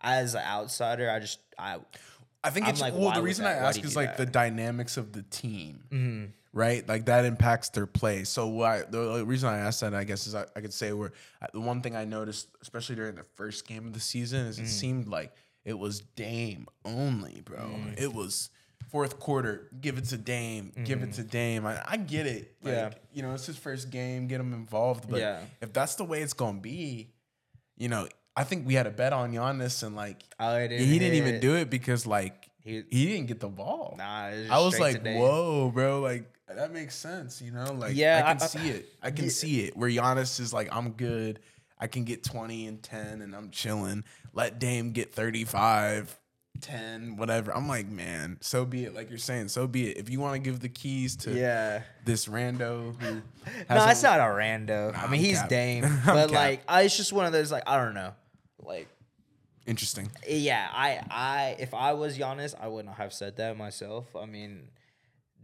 as 0.00 0.34
an 0.34 0.42
outsider, 0.44 1.10
I 1.10 1.20
just 1.20 1.38
I. 1.58 1.78
I 2.44 2.50
think 2.50 2.66
I'm 2.66 2.72
it's 2.72 2.80
like, 2.80 2.94
well. 2.94 3.12
The 3.12 3.22
reason 3.22 3.44
that- 3.44 3.62
I 3.62 3.66
ask 3.66 3.82
is 3.82 3.96
like 3.96 4.16
the 4.16 4.26
dynamics 4.26 4.96
of 4.96 5.12
the 5.12 5.22
team, 5.22 5.80
Mm-hmm. 5.90 6.24
right? 6.52 6.86
Like 6.88 7.06
that 7.06 7.24
impacts 7.24 7.70
their 7.70 7.86
play. 7.86 8.22
So 8.24 8.46
why 8.46 8.82
the 8.88 9.24
reason 9.26 9.48
I 9.48 9.58
asked 9.58 9.80
that, 9.80 9.94
I 9.94 10.04
guess, 10.04 10.26
is 10.26 10.34
I, 10.34 10.44
I 10.54 10.60
could 10.60 10.72
say 10.72 10.92
where 10.92 11.12
the 11.52 11.60
one 11.60 11.82
thing 11.82 11.96
I 11.96 12.04
noticed, 12.04 12.48
especially 12.62 12.94
during 12.96 13.16
the 13.16 13.24
first 13.34 13.66
game 13.66 13.86
of 13.86 13.94
the 13.94 14.00
season, 14.00 14.46
is 14.46 14.58
it 14.58 14.64
Mm. 14.64 14.68
seemed 14.68 15.08
like 15.08 15.32
it 15.66 15.78
was 15.78 16.00
Dame 16.00 16.66
only, 16.84 17.42
bro. 17.44 17.58
Mm. 17.58 18.00
It 18.00 18.14
was 18.14 18.48
fourth 18.90 19.18
quarter, 19.18 19.68
give 19.80 19.98
it 19.98 20.04
to 20.06 20.16
Dame, 20.16 20.72
give 20.84 21.02
it 21.02 21.12
to 21.14 21.22
Dame. 21.24 21.66
I, 21.66 21.82
I 21.86 21.96
get 21.96 22.26
it. 22.26 22.54
Like. 22.62 22.72
Yeah. 22.74 22.90
you 23.12 23.22
know, 23.22 23.34
it's 23.34 23.44
his 23.46 23.56
first 23.58 23.90
game, 23.90 24.28
get 24.28 24.40
him 24.40 24.52
involved. 24.54 25.10
But 25.10 25.20
Yeah. 25.20 25.40
if 25.60 25.72
that's 25.72 25.96
the 25.96 26.04
way 26.04 26.22
it's 26.22 26.32
gonna 26.34 26.60
be, 26.60 27.10
you 27.76 27.88
know, 27.88 28.06
I 28.36 28.44
think 28.44 28.66
we 28.66 28.74
had 28.74 28.86
a 28.86 28.90
bet 28.90 29.12
on 29.12 29.32
Giannis 29.32 29.82
and 29.82 29.96
like 29.96 30.22
I 30.38 30.68
didn't 30.68 30.86
he 30.86 30.98
didn't 30.98 31.14
even 31.16 31.40
do 31.40 31.56
it 31.56 31.68
because 31.68 32.06
like 32.06 32.48
He- 32.62 32.84
he, 32.90 33.06
didn't 33.06 33.26
get 33.26 33.40
the 33.40 33.48
ball. 33.48 33.94
Nah, 33.98 34.26
I 34.50 34.58
was 34.60 34.78
like, 34.78 35.04
whoa, 35.04 35.70
bro, 35.74 36.00
like 36.00 36.32
that 36.48 36.72
makes 36.72 36.94
sense, 36.94 37.42
you 37.42 37.50
know? 37.50 37.72
Like 37.72 37.96
Yeah, 37.96 38.22
I 38.24 38.34
can 38.34 38.42
I- 38.42 38.46
see 38.46 38.68
it. 38.68 38.86
I 39.02 39.10
can 39.10 39.24
Yeah. 39.24 39.30
see 39.32 39.60
it. 39.62 39.76
Where 39.76 39.90
Giannis 39.90 40.38
is 40.38 40.52
like, 40.52 40.68
I'm 40.74 40.90
good. 40.90 41.40
I 41.78 41.86
can 41.86 42.04
get 42.04 42.24
20 42.24 42.66
and 42.66 42.82
10 42.82 43.20
and 43.22 43.34
I'm 43.34 43.50
chilling. 43.50 44.04
Let 44.32 44.58
Dame 44.58 44.92
get 44.92 45.12
35, 45.12 46.18
10, 46.60 47.16
whatever. 47.18 47.54
I'm 47.54 47.68
like, 47.68 47.86
man, 47.88 48.38
so 48.40 48.64
be 48.64 48.84
it. 48.84 48.94
Like 48.94 49.10
you're 49.10 49.18
saying, 49.18 49.48
so 49.48 49.66
be 49.66 49.90
it. 49.90 49.98
If 49.98 50.08
you 50.08 50.18
want 50.20 50.34
to 50.34 50.38
give 50.38 50.60
the 50.60 50.68
keys 50.70 51.16
to 51.16 51.32
Yeah. 51.32 51.82
this 52.04 52.26
rando 52.26 53.00
who 53.02 53.14
No, 53.46 53.52
hasn't- 53.68 53.90
it's 53.90 54.02
not 54.02 54.20
a 54.20 54.22
rando. 54.22 54.94
I 54.96 55.02
I'm 55.04 55.10
mean, 55.10 55.20
he's 55.20 55.38
cap. 55.38 55.48
Dame, 55.50 55.84
but 56.06 56.30
like, 56.30 56.62
I, 56.66 56.82
it's 56.82 56.96
just 56.96 57.12
one 57.12 57.26
of 57.26 57.32
those 57.32 57.52
like 57.52 57.64
I 57.66 57.76
don't 57.82 57.94
know, 57.94 58.12
like. 58.62 58.88
interesting. 59.66 60.10
Yeah, 60.26 60.66
I, 60.72 61.00
I, 61.10 61.56
if 61.58 61.74
I 61.74 61.92
was 61.92 62.16
Giannis, 62.18 62.54
I 62.58 62.68
wouldn't 62.68 62.94
have 62.94 63.12
said 63.12 63.36
that 63.36 63.56
myself. 63.58 64.16
I 64.16 64.24
mean, 64.24 64.68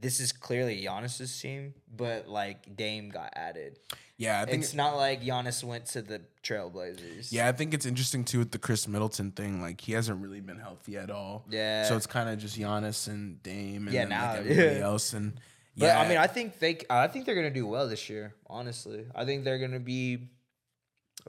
this 0.02 0.20
is 0.20 0.32
clearly 0.32 0.82
Giannis's 0.84 1.40
team, 1.40 1.72
but 1.96 2.28
like 2.28 2.76
Dame 2.76 3.08
got 3.08 3.32
added. 3.34 3.78
Yeah, 4.18 4.42
I 4.42 4.44
think 4.44 4.62
It's 4.62 4.74
not 4.74 4.96
like 4.96 5.22
Giannis 5.22 5.64
went 5.64 5.86
to 5.86 6.02
the 6.02 6.20
Trailblazers. 6.44 7.32
Yeah, 7.32 7.48
I 7.48 7.52
think 7.52 7.72
it's 7.72 7.86
interesting 7.86 8.24
too 8.24 8.38
with 8.40 8.50
the 8.50 8.58
Chris 8.58 8.86
Middleton 8.86 9.30
thing. 9.32 9.60
Like 9.62 9.80
he 9.80 9.92
hasn't 9.92 10.20
really 10.20 10.40
been 10.40 10.58
healthy 10.58 10.96
at 10.96 11.10
all. 11.10 11.44
Yeah. 11.50 11.84
So 11.84 11.96
it's 11.96 12.06
kind 12.06 12.28
of 12.28 12.38
just 12.38 12.58
Giannis 12.58 13.08
and 13.08 13.42
Dame 13.42 13.86
and 13.86 13.92
Yeah, 13.94 14.04
now, 14.04 14.32
like 14.32 14.40
everybody 14.40 14.76
yeah. 14.78 14.84
else. 14.84 15.12
And 15.14 15.40
But 15.76 15.86
yeah, 15.86 16.00
I 16.00 16.06
mean, 16.08 16.18
I 16.18 16.26
think 16.26 16.58
they, 16.58 16.78
I 16.90 17.08
think 17.08 17.24
they're 17.24 17.34
gonna 17.34 17.50
do 17.50 17.66
well 17.66 17.88
this 17.88 18.10
year. 18.10 18.34
Honestly, 18.46 19.06
I 19.14 19.24
think 19.24 19.44
they're 19.44 19.58
gonna 19.58 19.80
be, 19.80 20.28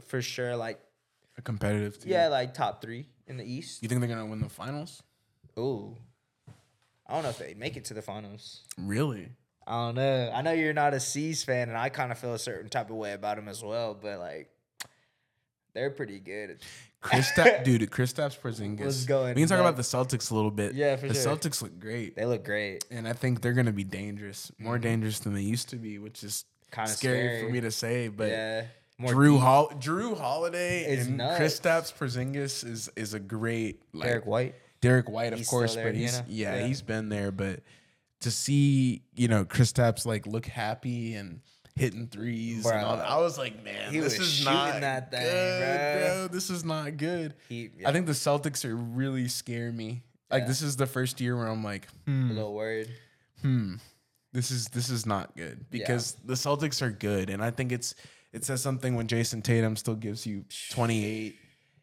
for 0.05 0.21
sure, 0.21 0.57
like 0.57 0.81
a 1.37 1.41
competitive 1.41 1.97
team. 1.97 2.11
yeah, 2.11 2.27
like 2.27 2.53
top 2.53 2.81
three 2.81 3.07
in 3.25 3.37
the 3.37 3.45
East. 3.45 3.81
You 3.81 3.87
think 3.87 4.01
they're 4.01 4.09
gonna 4.09 4.25
win 4.25 4.41
the 4.41 4.49
finals? 4.49 5.01
Ooh, 5.57 5.95
I 7.07 7.13
don't 7.13 7.23
know 7.23 7.29
if 7.29 7.37
they 7.37 7.53
make 7.53 7.77
it 7.77 7.85
to 7.85 7.93
the 7.93 8.01
finals. 8.01 8.61
Really? 8.77 9.29
I 9.65 9.87
don't 9.87 9.95
know. 9.95 10.31
I 10.33 10.41
know 10.41 10.51
you're 10.51 10.73
not 10.73 10.93
a 10.93 10.99
C's 10.99 11.43
fan, 11.43 11.69
and 11.69 11.77
I 11.77 11.89
kind 11.89 12.11
of 12.11 12.17
feel 12.17 12.33
a 12.33 12.39
certain 12.39 12.69
type 12.69 12.89
of 12.89 12.95
way 12.95 13.13
about 13.13 13.37
them 13.37 13.47
as 13.47 13.63
well. 13.63 13.93
But 13.93 14.19
like, 14.19 14.49
they're 15.73 15.89
pretty 15.89 16.19
good. 16.19 16.59
Chris, 17.01 17.31
dude, 17.63 17.89
Chris 17.91 18.13
Porzingis. 18.13 18.85
Was 18.85 19.05
going 19.05 19.35
We 19.35 19.41
can 19.41 19.49
talk 19.49 19.59
about 19.59 19.75
the. 19.75 19.83
Celtics 19.83 20.31
a 20.31 20.35
little 20.35 20.51
bit. 20.51 20.73
Yeah, 20.73 20.95
for 20.95 21.07
the 21.07 21.13
sure. 21.13 21.35
Celtics 21.35 21.61
look 21.61 21.79
great, 21.79 22.15
They 22.15 22.25
look 22.25 22.45
great. 22.45 22.85
and 22.89 23.07
I 23.07 23.13
think 23.13 23.41
they're 23.41 23.53
gonna 23.53 23.71
be 23.73 23.83
dangerous, 23.83 24.51
more 24.57 24.75
mm-hmm. 24.75 24.83
dangerous 24.83 25.19
than 25.19 25.33
they 25.33 25.41
used 25.41 25.69
to 25.69 25.75
be, 25.75 25.99
which 25.99 26.23
is 26.23 26.45
Kinda 26.71 26.89
scary, 26.89 27.41
for 27.41 27.49
me 27.49 27.61
to 27.61 27.71
say. 27.71 28.07
But 28.07 28.29
yeah, 28.29 28.65
more 28.97 29.11
Drew 29.11 29.33
deep. 29.33 29.41
Hol- 29.41 29.69
Jrue 29.79 30.17
Holiday 30.17 30.85
Is 30.85 31.07
and. 31.07 31.19
Kristaps 31.19 31.93
Porzingis 31.93 32.65
is 32.65 32.89
is 32.95 33.13
a 33.13 33.19
great 33.19 33.81
like, 33.93 34.07
Derek 34.07 34.25
White. 34.25 34.55
Derek 34.83 35.09
White, 35.09 35.33
of 35.33 35.39
He's 35.39 35.49
course, 35.49 35.75
there, 35.75 35.85
but 35.85 35.95
you 35.95 36.01
he's 36.01 36.19
know? 36.19 36.25
yeah, 36.27 36.55
Yeah. 36.57 36.67
he's 36.67 36.81
been 36.81 37.09
there. 37.09 37.31
But 37.31 37.61
to 38.21 38.29
see 38.31 39.01
you 39.15 39.27
know 39.27 39.45
Kristaps 39.45 40.05
like 40.05 40.27
look 40.27 40.45
happy 40.45 41.15
and 41.15 41.39
hitting 41.75 42.07
threes, 42.07 42.65
and 42.65 42.85
all 42.85 42.97
that, 42.97 43.09
I 43.09 43.17
was 43.17 43.37
like, 43.37 43.63
man, 43.63 43.91
He 43.91 43.99
this 43.99 44.19
is 44.19 44.43
not 44.45 44.81
that 44.81 45.09
thing, 45.09 45.21
good, 45.21 45.61
bruh. 45.79 46.15
bro. 46.17 46.27
This 46.27 46.49
is 46.49 46.63
not 46.63 46.97
good. 46.97 47.33
He, 47.49 47.71
I 47.85 47.91
think 47.91 48.05
the 48.05 48.11
Celtics 48.11 48.63
are 48.65 48.75
really 48.75 49.27
scare 49.27 49.71
me. 49.71 50.03
Like 50.29 50.41
Yeah. 50.43 50.47
this 50.47 50.61
is 50.61 50.75
the 50.75 50.85
first 50.85 51.19
year 51.21 51.35
where 51.37 51.47
I'm 51.47 51.63
like, 51.63 51.87
a 52.07 52.11
hmm, 52.11 52.29
little 52.31 52.53
worried. 52.53 52.89
hmm, 53.41 53.75
this 54.33 54.51
is 54.51 54.67
this 54.67 54.89
is 54.89 55.05
not 55.05 55.35
good 55.37 55.65
because 55.71 56.15
the 56.25 56.33
Celtics 56.33 56.81
are 56.81 56.91
good, 56.91 57.29
and 57.29 57.43
I 57.43 57.51
think 57.51 57.71
it's 57.71 57.95
it 58.33 58.43
says 58.43 58.61
something 58.61 58.95
when 58.95 59.07
Jayson 59.07 59.41
Tatum 59.43 59.75
still 59.75 59.95
gives 59.95 60.25
you 60.25 60.43
28, 60.71 61.35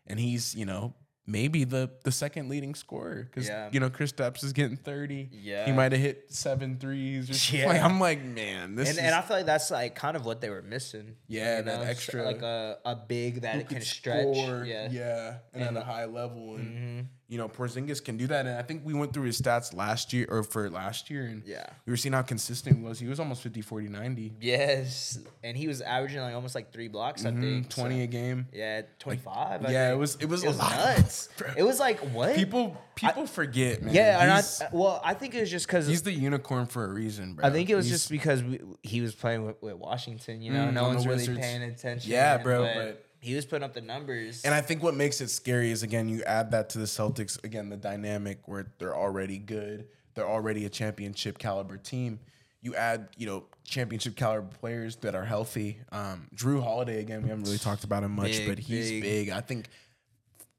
and 0.08 0.18
he's 0.20 0.54
you 0.54 0.66
know 0.66 0.94
maybe 1.30 1.64
the 1.64 1.90
the 2.04 2.10
second 2.12 2.48
leading 2.48 2.74
scorer 2.74 3.24
because 3.30 3.48
Yeah. 3.48 3.68
you 3.72 3.80
know 3.80 3.90
Kristaps 3.90 4.42
is 4.44 4.52
getting 4.52 4.76
thirty. 4.76 5.28
Yeah. 5.32 5.66
he 5.66 5.72
might 5.72 5.92
have 5.92 6.00
hit 6.00 6.26
seven 6.32 6.76
threes. 6.78 7.30
Or 7.30 7.34
something. 7.34 7.60
Yeah. 7.60 7.66
Like, 7.68 7.82
I'm 7.82 8.00
like, 8.00 8.22
man, 8.24 8.74
this 8.74 8.88
And, 8.90 8.98
is 8.98 9.04
and 9.04 9.14
I 9.14 9.20
feel 9.22 9.36
like 9.38 9.46
that's 9.46 9.70
like 9.70 9.94
kind 9.94 10.16
of 10.16 10.24
what 10.24 10.40
they 10.40 10.50
were 10.50 10.62
missing. 10.62 11.16
Yeah, 11.28 11.58
you 11.58 11.64
know? 11.64 11.76
So, 11.76 11.82
extra- 11.82 12.24
like 12.24 12.42
a, 12.42 12.78
a 12.84 12.96
big 12.96 13.42
that 13.42 13.56
it 13.56 13.68
can 13.68 13.80
stretch. 13.80 14.22
score, 14.36 14.64
Yeah. 14.64 14.86
Mm-hmm. 14.86 14.96
yeah, 14.96 15.34
and, 15.54 15.62
at 15.62 15.76
a 15.76 15.84
high 15.84 16.04
level, 16.06 16.56
and 16.56 17.08
you 17.30 17.38
know 17.38 17.48
Porzingis 17.48 18.04
can 18.04 18.16
do 18.18 18.26
that. 18.26 18.44
And 18.44 18.58
I 18.58 18.62
think 18.62 18.82
we 18.84 18.92
went 18.92 19.14
through 19.14 19.22
his 19.22 19.40
stats 19.40 19.72
last 19.72 20.12
year 20.12 20.26
or 20.28 20.42
for 20.42 20.68
last 20.68 21.08
year, 21.08 21.22
and 21.26 21.42
Yeah. 21.46 21.64
we 21.86 21.92
were 21.92 21.96
seeing 21.96 22.12
how 22.12 22.22
consistent 22.22 22.76
he 22.76 22.82
was. 22.82 22.98
He 22.98 23.06
was 23.06 23.20
almost 23.20 23.40
50, 23.42 23.62
40, 23.62 23.88
90, 23.88 24.34
Yes, 24.40 25.18
and 25.44 25.56
he 25.56 25.68
was 25.68 25.80
averaging 25.80 26.20
like 26.20 26.34
almost 26.34 26.54
like 26.56 26.72
three 26.72 26.88
blocks. 26.88 27.24
I 27.24 27.30
Mhm, 27.30 27.40
think 27.40 27.68
twenty 27.70 27.98
so- 28.00 28.04
a 28.04 28.06
game. 28.08 28.48
Yeah, 28.52 28.82
twenty 28.98 29.20
five. 29.22 29.62
yeah, 29.70 29.92
it 29.92 29.96
was 29.96 30.16
it 30.16 30.26
was 30.26 30.42
It 30.44 30.48
was 30.48 30.58
nuts. 30.58 31.28
It 31.56 31.62
was 31.62 31.78
like 31.78 32.00
what? 32.12 32.34
People 32.34 32.76
people 32.96 33.26
forget, 33.26 33.80
man. 33.82 33.94
yeah, 33.94 34.20
and 34.20 34.30
I 34.32 34.42
well, 34.76 35.00
I 35.04 35.14
think 35.14 35.34
it 35.34 35.40
was 35.40 35.50
just 35.50 35.66
because 35.68 35.86
he's 35.86 36.02
the 36.02 36.12
unicorn 36.12 36.66
for 36.66 36.84
a 36.84 36.88
reason, 36.92 37.34
bro. 37.34 37.46
I 37.46 37.50
think 37.50 37.70
it 37.70 37.76
was 37.76 37.86
He's- 37.86 38.00
just 38.00 38.10
because 38.10 38.42
we, 38.42 38.60
he 38.82 39.00
was 39.00 39.14
playing 39.14 39.46
with, 39.46 39.62
with 39.62 39.74
Washington. 39.76 40.42
You 40.42 40.52
know, 40.52 40.66
Mm, 40.66 40.72
no 40.74 40.82
one's 40.88 41.06
really 41.06 41.18
Wizards. 41.18 41.38
paying 41.38 41.62
attention. 41.62 42.10
Yeah, 42.10 42.38
bro, 42.38 42.62
but- 42.64 43.06
he 43.20 43.34
was 43.34 43.44
putting 43.44 43.62
up 43.64 43.74
the 43.74 43.80
numbers. 43.80 44.42
And 44.44 44.54
I 44.54 44.60
think 44.60 44.82
what 44.82 44.94
makes 44.94 45.20
it 45.20 45.28
scary 45.30 45.70
is 45.70 45.82
again, 45.82 46.08
you 46.08 46.22
add 46.24 46.50
that 46.52 46.70
to 46.70 46.78
the 46.78 46.86
Celtics, 46.86 47.42
again, 47.44 47.68
the 47.68 47.76
dynamic 47.76 48.48
where 48.48 48.66
they're 48.78 48.96
already 48.96 49.38
good, 49.38 49.88
they're 50.14 50.28
already 50.28 50.64
a 50.64 50.68
championship 50.70 51.38
caliber 51.38 51.76
team. 51.76 52.18
You 52.62 52.74
add, 52.74 53.08
you 53.16 53.26
know, 53.26 53.44
championship 53.64 54.16
caliber 54.16 54.48
players 54.48 54.96
that 54.96 55.14
are 55.14 55.24
healthy. 55.24 55.78
Um, 55.92 56.28
Jrue 56.34 56.62
Holiday, 56.62 57.00
again, 57.00 57.22
we 57.22 57.28
haven't 57.28 57.44
really 57.44 57.58
talked 57.58 57.84
about 57.84 58.02
him 58.02 58.12
much, 58.12 58.32
Big, 58.32 58.48
but 58.48 58.58
he's 58.58 58.90
big. 58.90 59.02
big. 59.02 59.30
I 59.30 59.40
think 59.40 59.68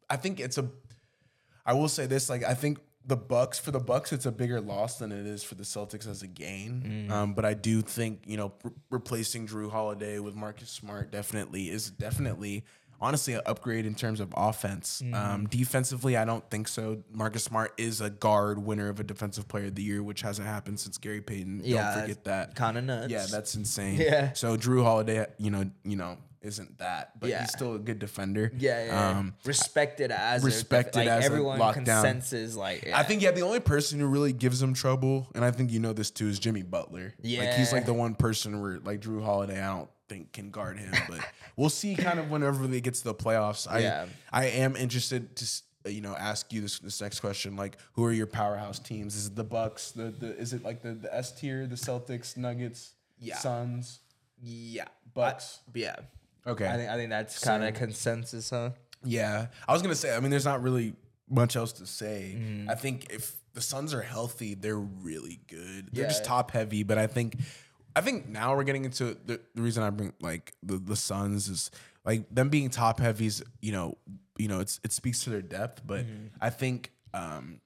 I 0.10 0.18
think 0.18 0.40
it's 0.40 0.58
a 0.58 0.68
I 1.66 1.74
will 1.74 1.90
say 1.90 2.06
this, 2.06 2.30
like 2.30 2.44
I 2.44 2.54
think 2.54 2.80
the 3.06 3.18
Bucks 3.18 3.60
for 3.60 3.72
the 3.72 3.80
Bucks, 3.80 4.14
it's 4.14 4.26
a 4.26 4.32
bigger 4.32 4.62
loss 4.62 4.98
than 5.00 5.12
it 5.12 5.26
is 5.26 5.44
for 5.44 5.56
the 5.56 5.64
Celtics 5.64 6.08
as 6.08 6.22
a 6.22 6.28
gain. 6.28 7.08
Mm. 7.10 7.12
Um, 7.12 7.34
but 7.34 7.46
I 7.46 7.54
do 7.54 7.82
think 7.82 8.22
you 8.26 8.38
know 8.38 8.54
re- 8.64 8.72
replacing 8.90 9.48
Jrue 9.48 9.72
Holiday 9.72 10.20
with 10.20 10.36
Marcus 10.36 10.70
Smart 10.70 11.12
definitely 11.12 11.70
is 11.70 11.90
definitely 11.90 12.64
honestly 13.00 13.34
an 13.34 13.42
upgrade 13.48 13.86
in 13.88 13.96
terms 13.96 14.20
of 14.20 14.32
offense. 14.38 15.02
Mm. 15.04 15.16
Um, 15.16 15.48
defensively, 15.48 16.16
I 16.16 16.24
don't 16.24 16.48
think 16.52 16.68
so. 16.68 17.04
Marcus 17.12 17.44
Smart 17.44 17.74
is 17.78 18.00
a 18.00 18.12
guard 18.12 18.60
winner 18.64 18.90
of 18.90 19.00
a 19.00 19.04
Defensive 19.04 19.48
Player 19.48 19.66
of 19.66 19.76
the 19.76 19.82
Year, 19.82 20.04
which 20.04 20.22
hasn't 20.22 20.48
happened 20.48 20.80
since 20.80 21.00
Gary 21.00 21.22
Payton. 21.22 21.62
Yeah, 21.64 21.94
don't 21.96 22.02
forget 22.04 22.24
that. 22.26 22.56
kind 22.56 22.78
of 22.78 22.84
nuts. 22.84 23.12
Yeah, 23.12 23.26
that's 23.30 23.56
insane. 23.56 24.00
Yeah. 24.02 24.34
So 24.34 24.56
Jrue 24.58 24.84
Holiday, 24.84 25.26
you 25.40 25.50
know, 25.50 25.70
you 25.84 25.96
know, 25.96 26.18
isn't 26.42 26.78
that, 26.80 27.20
but 27.20 27.30
Yeah. 27.30 27.42
he's 27.42 27.52
still 27.52 27.76
a 27.76 27.80
good 27.80 28.00
defender. 28.00 28.52
yeah, 28.58 28.86
yeah, 28.86 28.86
yeah. 28.86 29.10
Um, 29.20 29.36
respected 29.46 30.12
as 30.12 30.42
a 30.44 30.46
respected 30.46 31.00
like 31.00 31.08
as 31.08 31.24
a 31.24 31.26
everyone 31.26 31.60
lockdown. 31.60 31.74
consensus. 31.74 32.56
Like 32.56 32.84
yeah. 32.86 32.98
I 32.98 33.04
think 33.04 33.22
yeah, 33.22 33.32
the 33.32 33.42
only 33.42 33.60
person 33.60 34.00
who 34.00 34.08
really 34.08 34.34
gives 34.34 34.62
him 34.62 34.74
trouble, 34.74 35.28
and 35.36 35.46
I 35.46 35.52
think 35.52 35.72
you 35.72 35.80
know 35.80 35.94
this 35.94 36.10
too, 36.12 36.28
is 36.28 36.40
Jimmy 36.40 36.64
Butler. 36.64 37.14
like 37.24 37.54
he's 37.54 37.72
like 37.72 37.86
the 37.86 37.94
one 37.94 38.16
person 38.16 38.60
where 38.62 38.80
like 38.80 39.02
Jrue 39.02 39.24
Holiday, 39.24 39.62
I 39.62 39.68
don't 39.78 39.90
think 40.10 40.34
can 40.34 40.50
guard 40.52 40.78
him, 40.80 40.92
but 41.08 41.20
we'll 41.56 41.70
see 41.70 41.96
kind 41.96 42.20
of 42.20 42.30
whenever 42.32 42.66
they 42.68 42.82
get 42.82 42.96
to 42.96 43.04
the 43.04 43.16
playoffs. 43.16 43.66
I 43.70 43.80
Yeah. 43.80 44.06
I 44.32 44.46
am 44.46 44.76
interested 44.76 45.36
to 45.38 45.92
you 45.92 46.02
know 46.02 46.16
ask 46.16 46.52
you 46.52 46.62
this 46.62 46.80
this 46.80 47.00
next 47.02 47.20
question, 47.20 47.56
like 47.56 47.78
who 47.94 48.04
are 48.06 48.12
your 48.12 48.28
powerhouse 48.28 48.80
teams? 48.80 49.16
Is 49.16 49.28
it 49.28 49.36
the 49.36 49.44
Bucks? 49.44 49.92
The 49.92 50.06
the 50.10 50.36
is 50.38 50.54
it 50.54 50.64
like 50.64 50.82
the 50.82 50.94
the 50.94 51.14
S 51.16 51.32
tier, 51.32 51.68
the 51.68 51.76
Celtics, 51.76 52.36
Nuggets, 52.36 52.94
Yeah. 53.20 53.38
Suns, 53.38 54.00
yeah, 54.42 54.86
Bucks? 55.14 55.60
I- 55.68 55.72
yeah. 55.80 55.96
Okay, 56.46 56.68
I 56.68 56.78
think 56.78 56.90
I 56.90 56.96
think 56.96 57.10
that's 57.10 57.40
kind 57.40 57.64
of 57.64 57.74
consensus, 57.74 58.50
huh? 58.50 58.72
Yeah, 59.04 59.48
I 59.68 59.74
was 59.74 59.82
gonna 59.82 59.96
say. 59.96 60.16
I 60.16 60.20
mean, 60.20 60.32
there's 60.32 60.46
not 60.46 60.62
really 60.62 60.94
much 61.30 61.56
else 61.56 61.72
to 61.74 61.86
say. 61.86 62.36
Mm-hmm. 62.38 62.70
I 62.70 62.76
think 62.76 63.12
if 63.12 63.36
the 63.54 63.62
Suns 63.62 63.94
are 63.94 64.02
healthy, 64.02 64.54
they're 64.54 64.78
really 64.78 65.40
good. 65.48 65.90
They're 65.92 66.08
just 66.08 66.24
top 66.24 66.52
heavy, 66.52 66.84
but 66.84 66.98
I 66.98 67.08
think, 67.08 67.38
I 67.96 68.02
think 68.02 68.28
now 68.28 68.56
we're 68.56 68.64
getting 68.64 68.86
into 68.86 69.18
the, 69.26 69.40
the 69.56 69.62
reason 69.62 69.84
I 69.84 69.90
bring 69.90 70.14
like 70.22 70.54
the 70.64 70.78
the 70.78 70.96
Suns 70.96 71.48
is 71.50 71.72
like 72.06 72.34
them 72.34 72.50
being 72.50 72.70
top 72.70 73.00
heavies. 73.00 73.42
You 73.62 73.72
know, 73.72 73.98
you 74.38 74.48
know, 74.48 74.60
it's 74.60 74.80
it 74.84 74.92
speaks 74.92 75.24
to 75.24 75.30
their 75.30 75.42
depth, 75.42 75.82
but 75.86 76.06
Mm-hmm. 76.06 76.28
I 76.40 76.50
think 76.50 76.92
um 77.14 77.62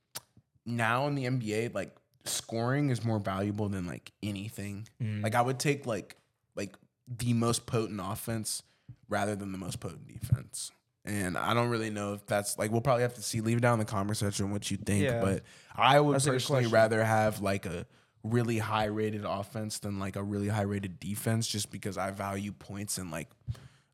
now 0.65 1.07
in 1.07 1.15
the 1.15 1.25
NBA, 1.25 1.73
like 1.75 1.95
scoring 2.25 2.89
is 2.89 3.03
more 3.05 3.19
valuable 3.19 3.69
than 3.69 3.85
like 3.85 4.11
anything. 4.23 4.87
Mm. 5.01 5.21
Like 5.23 5.35
I 5.35 5.41
would 5.41 5.59
take 5.59 5.85
like 5.85 6.15
like 6.55 6.75
the 7.07 7.33
most 7.33 7.65
potent 7.65 8.01
offense 8.03 8.63
rather 9.09 9.35
than 9.35 9.51
the 9.51 9.57
most 9.57 9.79
potent 9.79 10.07
defense. 10.07 10.71
And 11.03 11.37
I 11.37 11.53
don't 11.53 11.69
really 11.69 11.91
know 11.91 12.13
if 12.13 12.25
that's 12.25 12.57
like 12.57 12.71
we'll 12.71 12.81
probably 12.81 13.03
have 13.03 13.13
to 13.13 13.21
see. 13.21 13.39
Leave 13.41 13.57
it 13.57 13.61
down 13.61 13.73
in 13.73 13.79
the 13.79 13.85
comment 13.85 14.17
section 14.17 14.49
what 14.51 14.71
you 14.71 14.77
think. 14.77 15.03
Yeah. 15.03 15.21
But 15.21 15.43
I 15.75 15.99
would 15.99 16.15
That's 16.15 16.25
personally 16.25 16.65
rather 16.65 17.03
have 17.03 17.41
like 17.41 17.67
a 17.67 17.85
really 18.23 18.57
high 18.57 18.85
rated 18.85 19.23
offense 19.23 19.77
than 19.77 19.99
like 19.99 20.15
a 20.15 20.23
really 20.23 20.47
high 20.47 20.63
rated 20.63 20.99
defense, 20.99 21.47
just 21.47 21.69
because 21.71 21.95
I 21.97 22.09
value 22.09 22.53
points 22.53 22.97
and 22.97 23.11
like 23.11 23.29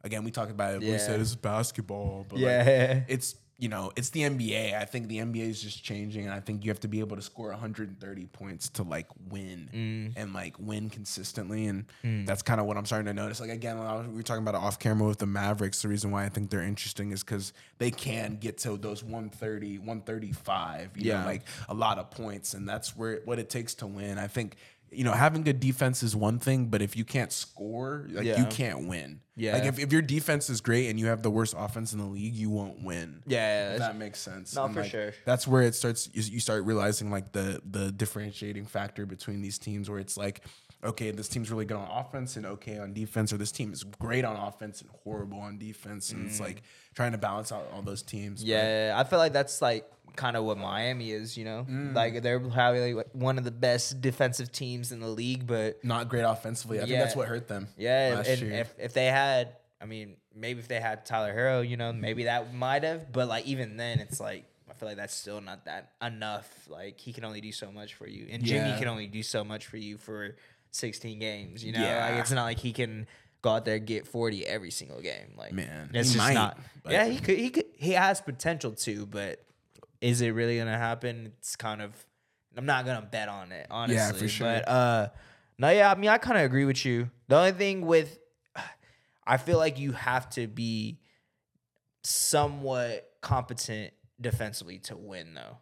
again 0.05 0.23
we 0.23 0.31
talked 0.31 0.51
about 0.51 0.75
it. 0.75 0.79
We 0.81 0.97
said 0.97 1.19
it's 1.19 1.35
basketball, 1.35 2.25
but 2.29 2.37
like, 2.37 2.43
Yeah. 2.43 3.01
it's 3.09 3.35
you 3.61 3.69
know 3.69 3.91
it's 3.95 4.09
the 4.09 4.21
NBA. 4.21 4.73
I 4.75 4.83
think 4.85 5.07
the 5.07 5.19
NBA 5.19 5.47
is 5.47 5.61
just 5.61 5.83
changing, 5.83 6.25
and 6.25 6.33
I 6.33 6.39
think 6.41 6.65
you 6.65 6.71
have 6.71 6.79
to 6.81 6.87
be 6.89 6.99
able 6.99 7.15
to 7.15 7.21
score 7.21 7.49
130 7.51 8.25
points 8.25 8.67
to 8.69 8.83
like 8.83 9.05
win 9.29 9.69
Mm. 9.73 10.13
and 10.17 10.33
like 10.33 10.55
win 10.59 10.89
consistently, 10.89 11.67
and 11.67 11.85
that's 12.27 12.41
kind 12.41 12.59
of 12.59 12.65
what 12.65 12.75
I'm 12.75 12.85
starting 12.85 13.05
to 13.05 13.13
notice. 13.13 13.39
Like 13.39 13.51
again, 13.51 13.77
was, 13.77 14.07
we 14.07 14.15
were 14.15 14.23
talking 14.23 14.41
about 14.41 14.55
off 14.55 14.79
camera 14.79 15.07
with 15.07 15.19
the 15.19 15.27
Mavericks. 15.27 15.83
The 15.83 15.87
reason 15.87 16.09
why 16.11 16.25
I 16.25 16.29
think 16.29 16.49
they're 16.49 16.63
interesting 16.63 17.11
is 17.11 17.23
because 17.23 17.53
they 17.77 17.91
can 17.91 18.37
get 18.37 18.57
to 18.59 18.75
those 18.77 19.03
130, 19.03 19.77
135. 19.77 20.91
You 20.97 21.05
Yeah. 21.11 21.19
know, 21.21 21.25
like 21.27 21.43
a 21.69 21.73
lot 21.73 21.99
of 21.99 22.09
points, 22.11 22.53
and 22.55 22.67
that's 22.67 22.97
where 22.97 23.21
what 23.25 23.39
it 23.39 23.49
takes 23.49 23.75
to 23.75 23.87
win. 23.87 24.17
I 24.17 24.27
think. 24.27 24.55
You 24.91 25.05
know, 25.05 25.13
having 25.13 25.43
good 25.43 25.59
defense 25.59 26.03
is 26.03 26.15
one 26.15 26.39
thing, 26.39 26.65
but 26.65 26.81
if 26.81 26.97
you 26.97 27.05
can't 27.05 27.31
score, 27.31 28.07
like 28.09 28.25
you 28.25 28.45
can't 28.49 28.87
win. 28.87 29.21
Yeah. 29.37 29.53
Like 29.53 29.63
if, 29.63 29.79
if 29.79 29.91
your 29.93 30.01
defense 30.01 30.49
is 30.49 30.59
great 30.59 30.89
and 30.89 30.99
you 30.99 31.07
have 31.07 31.23
the 31.23 31.31
worst 31.31 31.55
offense 31.57 31.93
in 31.93 31.99
the 31.99 32.05
league, 32.05 32.35
you 32.35 32.49
won't 32.49 32.83
win. 32.83 33.23
Yeah, 33.25 33.71
If 33.73 33.79
that 33.79 33.95
makes 33.95 34.19
sense. 34.19 34.53
No, 34.53 34.65
And, 34.65 34.73
for 34.73 34.81
like, 34.81 34.91
sure. 34.91 35.13
That's 35.25 35.47
where 35.47 35.61
it 35.63 35.75
starts. 35.75 36.09
You, 36.13 36.21
you 36.23 36.39
start 36.41 36.65
realizing 36.65 37.09
like 37.09 37.31
the 37.31 37.61
the 37.65 37.91
differentiating 37.91 38.65
factor 38.65 39.05
between 39.05 39.41
these 39.41 39.57
teams, 39.57 39.89
where 39.89 39.99
it's 39.99 40.17
like, 40.17 40.41
okay, 40.83 41.11
this 41.11 41.29
team's 41.29 41.49
really 41.49 41.65
good 41.65 41.77
on 41.77 41.89
offense 41.89 42.35
and 42.35 42.45
okay 42.45 42.77
on 42.77 42.93
defense, 42.93 43.31
or 43.31 43.37
this 43.37 43.51
team 43.53 43.71
is 43.71 43.83
great 43.83 44.25
on 44.25 44.35
offense 44.35 44.81
and 44.81 44.89
horrible 45.03 45.39
on 45.39 45.57
defense, 45.57 46.11
and 46.11 46.27
it's 46.27 46.39
like 46.41 46.63
trying 46.93 47.13
to 47.13 47.17
balance 47.17 47.51
out 47.51 47.65
all 47.73 47.81
those 47.81 48.01
teams. 48.01 48.43
But 48.43 48.47
Mm. 48.49 48.51
Yeah, 48.51 48.93
I 48.97 49.03
feel 49.05 49.19
like 49.19 49.31
that's 49.31 49.61
like 49.61 49.89
kind 50.15 50.35
of 50.35 50.43
what 50.43 50.57
Miami 50.57 51.11
is, 51.11 51.37
you 51.37 51.45
know? 51.45 51.65
Mm. 51.69 51.93
Like 51.95 52.21
they're 52.21 52.39
probably 52.39 52.93
like 52.93 53.07
one 53.13 53.37
of 53.37 53.43
the 53.43 53.51
best 53.51 54.01
defensive 54.01 54.51
teams 54.51 54.91
in 54.91 54.99
the 54.99 55.07
league, 55.07 55.47
but 55.47 55.83
not 55.83 56.09
great 56.09 56.23
offensively. 56.23 56.79
I 56.79 56.85
think 56.85 56.99
that's 56.99 57.15
what 57.15 57.27
hurt 57.27 57.47
them. 57.47 57.67
yeah, 57.77 58.13
last 58.17 58.27
and 58.27 58.41
year. 58.41 58.51
if 58.53 58.73
if 58.79 58.93
they 58.93 59.05
had, 59.07 59.55
I 59.81 59.85
mean, 59.85 60.15
maybe 60.35 60.59
if 60.59 60.67
they 60.67 60.79
had 60.79 61.05
Tyler 61.05 61.33
Herro, 61.33 61.67
you 61.67 61.77
know, 61.77 61.91
maybe 61.93 62.25
that 62.25 62.53
might 62.53 62.83
have, 62.83 63.11
but 63.11 63.27
like 63.27 63.45
even 63.45 63.77
then 63.77 63.99
it's 63.99 64.19
like 64.19 64.45
I 64.69 64.73
feel 64.73 64.87
like 64.89 64.97
that's 64.97 65.13
still 65.15 65.41
not 65.41 65.65
that 65.65 65.91
enough. 66.01 66.49
Like 66.69 66.99
he 66.99 67.13
can 67.13 67.25
only 67.25 67.41
do 67.41 67.51
so 67.51 67.71
much 67.71 67.93
for 67.95 68.07
you. 68.07 68.27
And 68.31 68.43
Jimmy 68.43 68.69
Yeah. 68.69 68.79
can 68.79 68.87
only 68.87 69.07
do 69.07 69.21
so 69.23 69.43
much 69.43 69.65
for 69.67 69.77
you 69.77 69.97
for 69.97 70.35
16 70.71 71.19
games, 71.19 71.63
you 71.63 71.71
know? 71.73 71.81
Yeah. 71.81 72.09
Like 72.09 72.19
it's 72.21 72.31
not 72.31 72.43
like 72.43 72.59
he 72.59 72.71
can 72.71 73.05
go 73.41 73.49
out 73.51 73.65
there 73.65 73.75
and 73.75 73.85
get 73.87 74.07
40 74.07 74.45
every 74.45 74.71
single 74.71 75.01
game. 75.01 75.33
Like 75.37 75.51
Man, 75.51 75.89
it's 75.93 76.09
just 76.09 76.17
might, 76.17 76.33
not. 76.33 76.57
but- 76.83 76.93
Yeah, 76.93 77.05
he 77.07 77.19
could 77.19 77.37
he 77.37 77.49
could 77.49 77.65
he 77.77 77.91
has 77.91 78.21
potential 78.21 78.71
to, 78.71 79.05
but 79.05 79.43
is 80.01 80.21
it 80.21 80.31
really 80.31 80.57
gonna 80.57 80.77
happen? 80.77 81.31
It's 81.37 81.55
kind 81.55 81.81
of 81.81 81.91
I'm 82.57 82.65
not 82.65 82.85
gonna 82.85 83.07
bet 83.09 83.29
on 83.29 83.51
it, 83.53 83.67
honestly. 83.71 84.19
for 84.19 84.27
sure. 84.27 84.47
But 84.47 84.67
uh 84.67 85.09
no, 85.57 85.69
yeah, 85.69 85.91
I 85.91 85.95
mean 85.95 86.09
I 86.09 86.17
kind 86.17 86.37
of 86.37 86.43
agree 86.43 86.65
with 86.65 86.83
you. 86.85 87.09
The 87.27 87.37
only 87.37 87.51
thing 87.53 87.85
with 87.85 88.17
I 89.25 89.37
feel 89.37 89.57
like 89.57 89.77
you 89.79 89.91
have 89.93 90.29
to 90.31 90.47
be 90.47 90.99
somewhat 92.03 93.07
competent 93.21 93.93
defensively 94.19 94.79
to 94.79 94.95
win 94.97 95.33
though. 95.33 95.57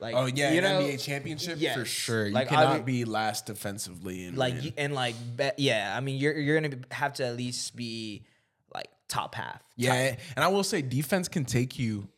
Like 0.00 0.14
oh 0.14 0.26
yeah, 0.26 0.52
you 0.52 0.58
an 0.58 0.64
know, 0.64 0.80
NBA 0.82 1.02
championship 1.02 1.58
for 1.74 1.84
sure. 1.84 2.28
You 2.28 2.34
Like, 2.34 2.48
cannot 2.48 2.82
obvi- 2.82 2.84
be 2.84 3.04
last 3.04 3.46
defensively 3.46 4.26
and 4.26 4.36
like 4.38 4.54
win. 4.54 4.72
and 4.78 4.94
like 4.94 5.16
bet, 5.36 5.58
yeah, 5.58 5.92
I 5.96 6.00
mean 6.00 6.18
you're 6.20 6.38
you're 6.38 6.60
gonna 6.60 6.76
have 6.92 7.14
to 7.14 7.26
at 7.26 7.36
least 7.36 7.74
be 7.74 8.24
like 8.72 8.86
top 9.08 9.34
half. 9.34 9.60
Yeah, 9.76 10.14
and 10.36 10.44
I 10.44 10.48
will 10.48 10.62
say 10.62 10.82
defense 10.82 11.26
can 11.26 11.44
take 11.44 11.78
you 11.80 12.08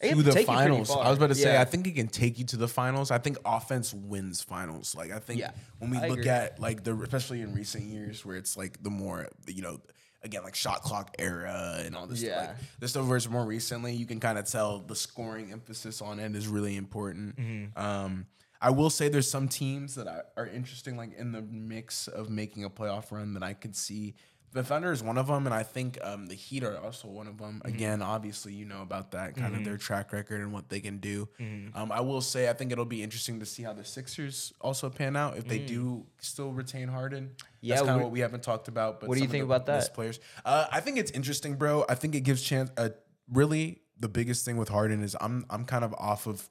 to 0.00 0.22
the 0.22 0.32
take 0.32 0.46
you 0.48 0.54
pretty 0.54 0.70
finals. 0.70 0.90
I 0.90 1.08
was 1.08 1.18
about 1.18 1.28
to 1.28 1.34
say 1.34 1.52
Yeah. 1.52 1.60
I 1.60 1.64
think 1.64 1.86
it 1.86 1.92
can 1.94 2.08
take 2.08 2.38
you 2.38 2.44
to 2.46 2.56
the 2.56 2.68
finals. 2.68 3.10
I 3.10 3.18
think 3.18 3.36
offense 3.44 3.92
wins 3.94 4.42
finals. 4.42 4.94
Like 4.94 5.10
I 5.12 5.18
think 5.18 5.40
Yeah, 5.40 5.50
when 5.78 5.90
we 5.90 5.98
I 5.98 6.08
look 6.08 6.18
agree. 6.20 6.30
at 6.30 6.58
like 6.60 6.84
the 6.84 6.94
especially 6.96 7.42
in 7.42 7.54
recent 7.54 7.84
years 7.84 8.24
where 8.24 8.36
it's 8.36 8.56
like 8.56 8.82
the 8.82 8.90
more 8.90 9.28
you 9.46 9.62
know 9.62 9.80
again 10.22 10.42
like 10.42 10.54
shot 10.54 10.82
clock 10.82 11.14
era 11.18 11.80
and 11.84 11.94
all 11.96 12.06
this 12.06 12.22
Yeah. 12.22 12.38
like 12.40 12.56
this 12.78 12.90
stuff 12.90 13.06
versus 13.06 13.30
more 13.30 13.44
recently 13.44 13.94
you 13.94 14.06
can 14.06 14.20
kind 14.20 14.38
of 14.38 14.46
tell 14.46 14.78
the 14.80 14.96
scoring 14.96 15.52
emphasis 15.52 16.00
on 16.02 16.18
it 16.18 16.34
is 16.34 16.48
really 16.48 16.76
important. 16.76 17.36
Mm-hmm. 17.36 17.78
Um 17.78 18.26
I 18.62 18.68
will 18.68 18.90
say 18.90 19.08
there's 19.08 19.30
some 19.30 19.48
teams 19.48 19.94
that 19.94 20.06
are, 20.06 20.26
are 20.36 20.46
interesting 20.46 20.94
like 20.96 21.14
in 21.16 21.32
the 21.32 21.40
mix 21.40 22.08
of 22.08 22.28
making 22.28 22.64
a 22.64 22.68
playoff 22.70 23.10
run 23.10 23.32
that 23.32 23.42
I 23.42 23.54
could 23.54 23.74
see 23.74 24.14
The 24.52 24.64
Thunder 24.64 24.90
is 24.90 25.00
one 25.02 25.16
of 25.16 25.28
them, 25.28 25.46
and 25.46 25.54
I 25.54 25.62
think 25.62 25.96
um, 26.02 26.26
the 26.26 26.34
Heat 26.34 26.64
are 26.64 26.76
also 26.78 27.06
one 27.06 27.28
of 27.28 27.38
them. 27.38 27.60
Mm-hmm. 27.64 27.68
Again, 27.74 28.02
obviously, 28.02 28.52
you 28.52 28.64
know 28.64 28.82
about 28.82 29.12
that 29.12 29.36
kind 29.36 29.54
of 29.54 29.64
their 29.64 29.76
track 29.76 30.12
record 30.12 30.40
and 30.40 30.52
what 30.52 30.68
they 30.68 30.80
can 30.80 30.98
do. 30.98 31.28
Mm-hmm. 31.38 31.76
Um, 31.76 31.92
I 31.92 32.00
will 32.00 32.20
say, 32.20 32.48
I 32.48 32.52
think 32.52 32.72
it'll 32.72 32.84
be 32.84 33.00
interesting 33.02 33.38
to 33.38 33.46
see 33.46 33.62
how 33.62 33.72
the 33.72 33.84
Sixers 33.84 34.52
also 34.60 34.90
pan 34.90 35.14
out 35.14 35.36
if 35.36 35.46
they 35.46 35.60
Mm. 35.60 35.66
do 35.68 36.06
still 36.18 36.50
retain 36.50 36.88
Harden. 36.88 37.30
Yeah, 37.60 37.76
that's 37.76 37.86
kind 37.86 37.96
of 37.96 38.02
what 38.02 38.10
we 38.10 38.20
haven't 38.20 38.42
talked 38.42 38.66
about. 38.66 38.98
But 38.98 39.08
What 39.08 39.16
do 39.18 39.22
you 39.22 39.28
think 39.28 39.44
about 39.44 39.66
that? 39.66 39.94
Players, 39.94 40.18
uh, 40.44 40.66
I 40.72 40.80
think 40.80 40.98
it's 40.98 41.12
interesting, 41.12 41.54
bro. 41.54 41.84
I 41.88 41.94
think 41.94 42.14
it 42.16 42.22
gives 42.22 42.42
chance. 42.42 42.70
Uh, 42.76 42.88
really, 43.32 43.82
the 44.00 44.08
biggest 44.08 44.44
thing 44.44 44.56
with 44.56 44.68
Harden 44.70 45.02
is 45.04 45.14
I'm 45.20 45.46
I'm 45.48 45.64
kind 45.64 45.84
of 45.84 45.94
off 45.94 46.26
of 46.26 46.48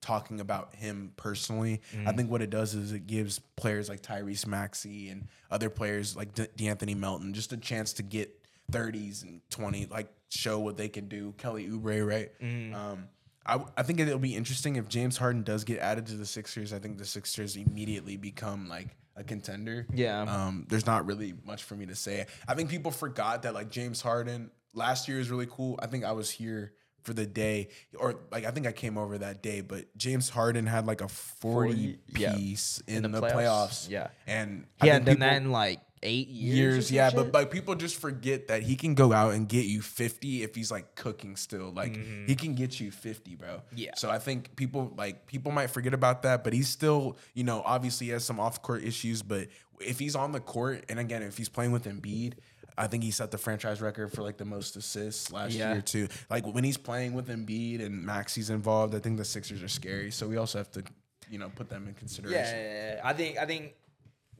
talking 0.00 0.40
about 0.40 0.74
him 0.74 1.12
personally. 1.16 1.82
Mm-hmm. 1.92 2.08
I 2.08 2.12
think 2.12 2.30
what 2.30 2.42
it 2.42 2.50
does 2.50 2.74
is 2.74 2.92
it 2.92 3.06
gives 3.06 3.38
players 3.56 3.88
like 3.88 4.02
Tyrese 4.02 4.46
Maxey 4.46 5.08
and 5.08 5.28
other 5.50 5.70
players 5.70 6.16
like 6.16 6.34
De- 6.34 6.46
De'Anthony 6.46 6.96
Melton 6.96 7.34
just 7.34 7.52
a 7.52 7.56
chance 7.56 7.92
to 7.94 8.02
get 8.02 8.34
30s 8.72 9.22
and 9.22 9.40
20, 9.50 9.86
like 9.86 10.08
show 10.30 10.58
what 10.58 10.76
they 10.76 10.88
can 10.88 11.08
do. 11.08 11.34
Kelly 11.38 11.68
Oubre, 11.68 12.06
right? 12.06 12.30
Mm-hmm. 12.40 12.74
Um, 12.74 13.08
I, 13.46 13.60
I 13.76 13.82
think 13.82 13.98
it'll 14.00 14.18
be 14.18 14.36
interesting 14.36 14.76
if 14.76 14.88
James 14.88 15.16
Harden 15.16 15.42
does 15.42 15.64
get 15.64 15.78
added 15.78 16.06
to 16.06 16.14
the 16.14 16.26
Sixers. 16.26 16.72
I 16.72 16.78
think 16.78 16.98
the 16.98 17.06
Sixers 17.06 17.56
immediately 17.56 18.16
become 18.16 18.68
like 18.68 18.88
a 19.16 19.24
contender. 19.24 19.86
Yeah. 19.92 20.22
Um, 20.22 20.66
there's 20.68 20.86
not 20.86 21.06
really 21.06 21.34
much 21.44 21.64
for 21.64 21.74
me 21.74 21.86
to 21.86 21.94
say. 21.94 22.26
I 22.46 22.54
think 22.54 22.68
people 22.70 22.90
forgot 22.90 23.42
that 23.42 23.54
like 23.54 23.70
James 23.70 24.02
Harden 24.02 24.50
last 24.74 25.08
year 25.08 25.18
is 25.18 25.30
really 25.30 25.48
cool. 25.50 25.78
I 25.82 25.86
think 25.86 26.04
I 26.04 26.12
was 26.12 26.30
here 26.30 26.72
for 27.02 27.12
the 27.14 27.26
day, 27.26 27.68
or 27.98 28.16
like 28.30 28.44
I 28.44 28.50
think 28.50 28.66
I 28.66 28.72
came 28.72 28.98
over 28.98 29.18
that 29.18 29.42
day. 29.42 29.60
But 29.60 29.96
James 29.96 30.28
Harden 30.28 30.66
had 30.66 30.86
like 30.86 31.00
a 31.00 31.08
40, 31.08 31.70
40, 31.72 31.98
yeah. 32.20 32.34
piece 32.34 32.82
in, 32.86 33.02
the 33.02 33.08
the, 33.08 33.20
playoffs, 33.20 33.32
playoffs. 33.32 33.90
yeah. 33.90 34.08
and 34.26 34.66
He 34.82 34.90
I 34.90 34.94
hadn't 34.94 35.06
think 35.06 35.20
done 35.20 35.28
that 35.28 35.42
in 35.42 35.50
like 35.50 35.80
eight 36.02 36.28
years. 36.28 36.90
years, 36.90 36.92
yeah. 36.92 37.10
But 37.14 37.32
like 37.32 37.50
people 37.50 37.74
just 37.74 37.96
forget 38.00 38.48
that 38.48 38.62
he 38.62 38.76
can 38.76 38.94
go 38.94 39.12
out 39.12 39.34
and 39.34 39.48
get 39.48 39.64
you 39.66 39.82
50 39.82 40.42
if 40.42 40.54
he's 40.54 40.70
like 40.70 40.94
cooking 40.94 41.36
still. 41.36 41.72
Like 41.72 41.96
he 42.26 42.34
can 42.34 42.54
get 42.54 42.78
you 42.80 42.90
50, 42.90 43.34
bro. 43.36 43.48
Mm-hmm. 43.48 43.76
Yeah. 43.76 43.90
So 43.96 44.10
I 44.10 44.18
think 44.18 44.56
people 44.56 44.92
like 44.96 45.26
people 45.26 45.52
might 45.52 45.68
forget 45.68 45.94
about 45.94 46.22
that, 46.22 46.44
but 46.44 46.52
he's 46.52 46.68
still, 46.68 47.16
you 47.34 47.44
know, 47.44 47.62
obviously 47.64 48.08
has 48.08 48.24
some 48.24 48.40
off 48.40 48.62
court 48.62 48.84
issues, 48.84 49.22
but 49.22 49.48
if 49.80 49.98
he's 49.98 50.16
on 50.16 50.32
the 50.32 50.40
court 50.40 50.84
and 50.88 50.98
again 50.98 51.22
if 51.22 51.36
he's 51.36 51.48
playing 51.48 51.72
with 51.72 51.84
Embiid, 51.84 52.34
I 52.78 52.86
think 52.86 53.02
he 53.02 53.10
set 53.10 53.30
the 53.30 53.38
franchise 53.38 53.80
record 53.80 54.12
for 54.12 54.22
like 54.22 54.36
the 54.38 54.44
most 54.44 54.76
assists 54.76 55.32
last 55.32 55.52
Yeah. 55.52 55.72
year 55.72 55.82
too. 55.82 56.08
Like 56.30 56.46
when 56.46 56.64
he's 56.64 56.76
playing 56.78 57.12
with 57.12 57.28
Embiid 57.28 57.84
and 57.84 58.04
Maxey's 58.04 58.50
involved, 58.50 58.94
I 58.94 59.00
think 59.00 59.16
the 59.18 59.24
Sixers 59.24 59.62
are 59.62 59.68
scary. 59.68 60.10
So 60.10 60.28
we 60.28 60.36
also 60.36 60.58
have 60.58 60.70
to, 60.72 60.84
you 61.30 61.38
know, 61.38 61.48
put 61.54 61.68
them 61.68 61.88
in 61.88 61.94
consideration. 61.94 62.56
Yeah, 62.56 62.94
yeah. 62.94 63.00
I 63.04 63.12
think 63.12 63.36
I 63.38 63.46
think 63.46 63.74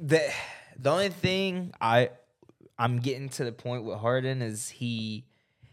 the 0.01 0.23
the 0.79 0.91
only 0.91 1.09
thing 1.09 1.73
I 1.81 2.11
I'm 2.79 2.99
getting 3.01 3.29
to 3.31 3.45
the 3.45 3.53
point 3.53 3.85
with 3.85 3.99
Harden 3.99 4.41
is 4.43 4.69
he 4.69 5.25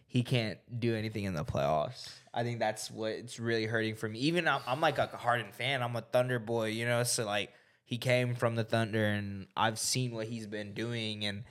he 0.07 0.23
can't 0.23 0.57
do 0.79 0.95
anything 0.95 1.25
in 1.25 1.33
the 1.35 1.45
playoffs. 1.45 2.09
I 2.33 2.43
think 2.43 2.59
that's 2.59 2.89
what 2.89 3.11
it's 3.11 3.39
really 3.39 3.65
hurting 3.65 3.95
for 3.95 4.09
me. 4.09 4.19
Even 4.19 4.47
I'm, 4.47 4.61
I'm 4.65 4.81
like 4.81 4.97
a 4.97 5.07
Harden 5.07 5.51
fan. 5.51 5.81
I'm 5.83 5.95
a 5.95 6.01
Thunder 6.01 6.39
boy, 6.39 6.67
you 6.69 6.85
know. 6.85 7.03
So 7.03 7.25
like 7.25 7.51
he 7.83 7.97
came 7.97 8.33
from 8.33 8.55
the 8.55 8.63
Thunder, 8.63 9.05
and 9.05 9.47
I've 9.55 9.77
seen 9.77 10.11
what 10.15 10.27
he's 10.27 10.47
been 10.47 10.73
doing, 10.73 11.23
and 11.25 11.43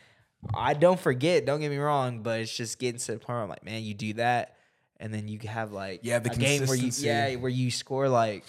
I 0.53 0.75
don't 0.75 0.99
forget. 1.01 1.47
Don't 1.47 1.61
get 1.61 1.71
me 1.71 1.79
wrong, 1.79 2.23
but 2.23 2.41
it's 2.41 2.55
just 2.55 2.79
getting 2.79 2.99
to 3.01 3.13
the 3.13 3.19
point 3.19 3.29
where 3.29 3.43
I'm 3.43 3.49
like, 3.49 3.65
man, 3.65 3.83
you 3.83 3.95
do 3.95 4.13
that, 4.15 4.57
and 4.99 5.13
then 5.15 5.29
you 5.29 5.39
have 5.49 5.73
like 5.73 6.01
Yeah, 6.03 6.19
the 6.19 6.31
game 6.31 6.67
where 6.67 6.77
you 6.77 6.91
yeah 6.99 7.35
where 7.37 7.51
you 7.51 7.71
score 7.71 8.09
like 8.09 8.45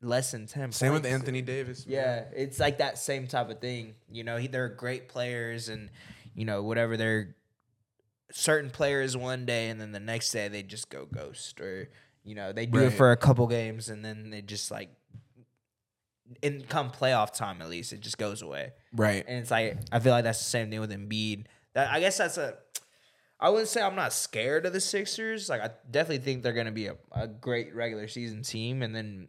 less 0.00 0.30
than 0.32 0.46
ten. 0.46 0.72
Same 0.72 0.92
with. 0.92 1.06
Anthony 1.06 1.42
Davis. 1.42 1.86
man. 1.86 1.94
Yeah, 1.94 2.24
it's 2.34 2.60
like 2.60 2.78
that 2.78 2.98
same 2.98 3.26
type 3.26 3.50
of 3.50 3.60
thing. 3.60 3.94
You 4.10 4.24
know, 4.24 4.36
he, 4.36 4.46
they're 4.46 4.68
great 4.68 5.08
players, 5.08 5.68
and 5.68 5.90
you 6.34 6.44
know 6.44 6.62
whatever 6.62 6.96
they're 6.96 7.34
certain 8.30 8.70
players 8.70 9.16
one 9.16 9.46
day, 9.46 9.68
and 9.68 9.80
then 9.80 9.92
the 9.92 10.00
next 10.00 10.32
day 10.32 10.48
they 10.48 10.62
just 10.62 10.90
go 10.90 11.06
ghost, 11.06 11.60
or 11.60 11.88
you 12.24 12.34
know 12.34 12.52
they 12.52 12.66
do 12.66 12.80
it 12.80 12.90
for 12.90 13.12
a 13.12 13.16
couple 13.16 13.46
games, 13.46 13.88
and 13.88 14.04
then 14.04 14.30
they 14.30 14.42
just 14.42 14.70
like 14.70 14.90
in 16.42 16.62
come 16.68 16.90
playoff 16.90 17.32
time 17.32 17.62
at 17.62 17.68
least 17.68 17.92
it 17.92 18.00
just 18.00 18.18
goes 18.18 18.42
away. 18.42 18.72
Right. 18.92 19.24
And 19.26 19.38
it's 19.38 19.50
like 19.50 19.78
I 19.92 19.98
feel 20.00 20.12
like 20.12 20.24
that's 20.24 20.38
the 20.38 20.44
same 20.44 20.70
thing 20.70 20.80
with 20.80 20.90
Embiid. 20.90 21.44
That 21.74 21.90
I 21.90 22.00
guess 22.00 22.18
that's 22.18 22.38
a. 22.38 22.54
I 23.40 23.50
wouldn't 23.50 23.68
say 23.68 23.80
I'm 23.82 23.94
not 23.94 24.12
scared 24.12 24.66
of 24.66 24.72
the 24.72 24.80
Sixers. 24.80 25.48
Like 25.48 25.60
I 25.60 25.70
definitely 25.90 26.24
think 26.24 26.42
they're 26.42 26.52
going 26.52 26.66
to 26.66 26.72
be 26.72 26.86
a, 26.88 26.96
a 27.12 27.28
great 27.28 27.74
regular 27.74 28.08
season 28.08 28.42
team, 28.42 28.82
and 28.82 28.94
then 28.94 29.28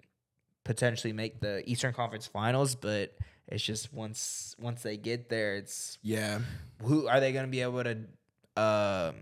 potentially 0.63 1.13
make 1.13 1.39
the 1.41 1.63
Eastern 1.69 1.93
Conference 1.93 2.25
Finals. 2.25 2.75
But 2.75 3.15
it's 3.47 3.63
just 3.63 3.93
once 3.93 4.55
once 4.59 4.81
they 4.81 4.97
get 4.97 5.29
there, 5.29 5.55
it's 5.55 5.99
Yeah. 6.01 6.39
who 6.83 7.07
are 7.07 7.19
they 7.19 7.31
going 7.31 7.45
to 7.45 7.51
be 7.51 7.61
able 7.61 7.83
to 7.83 7.97
um, 8.61 9.15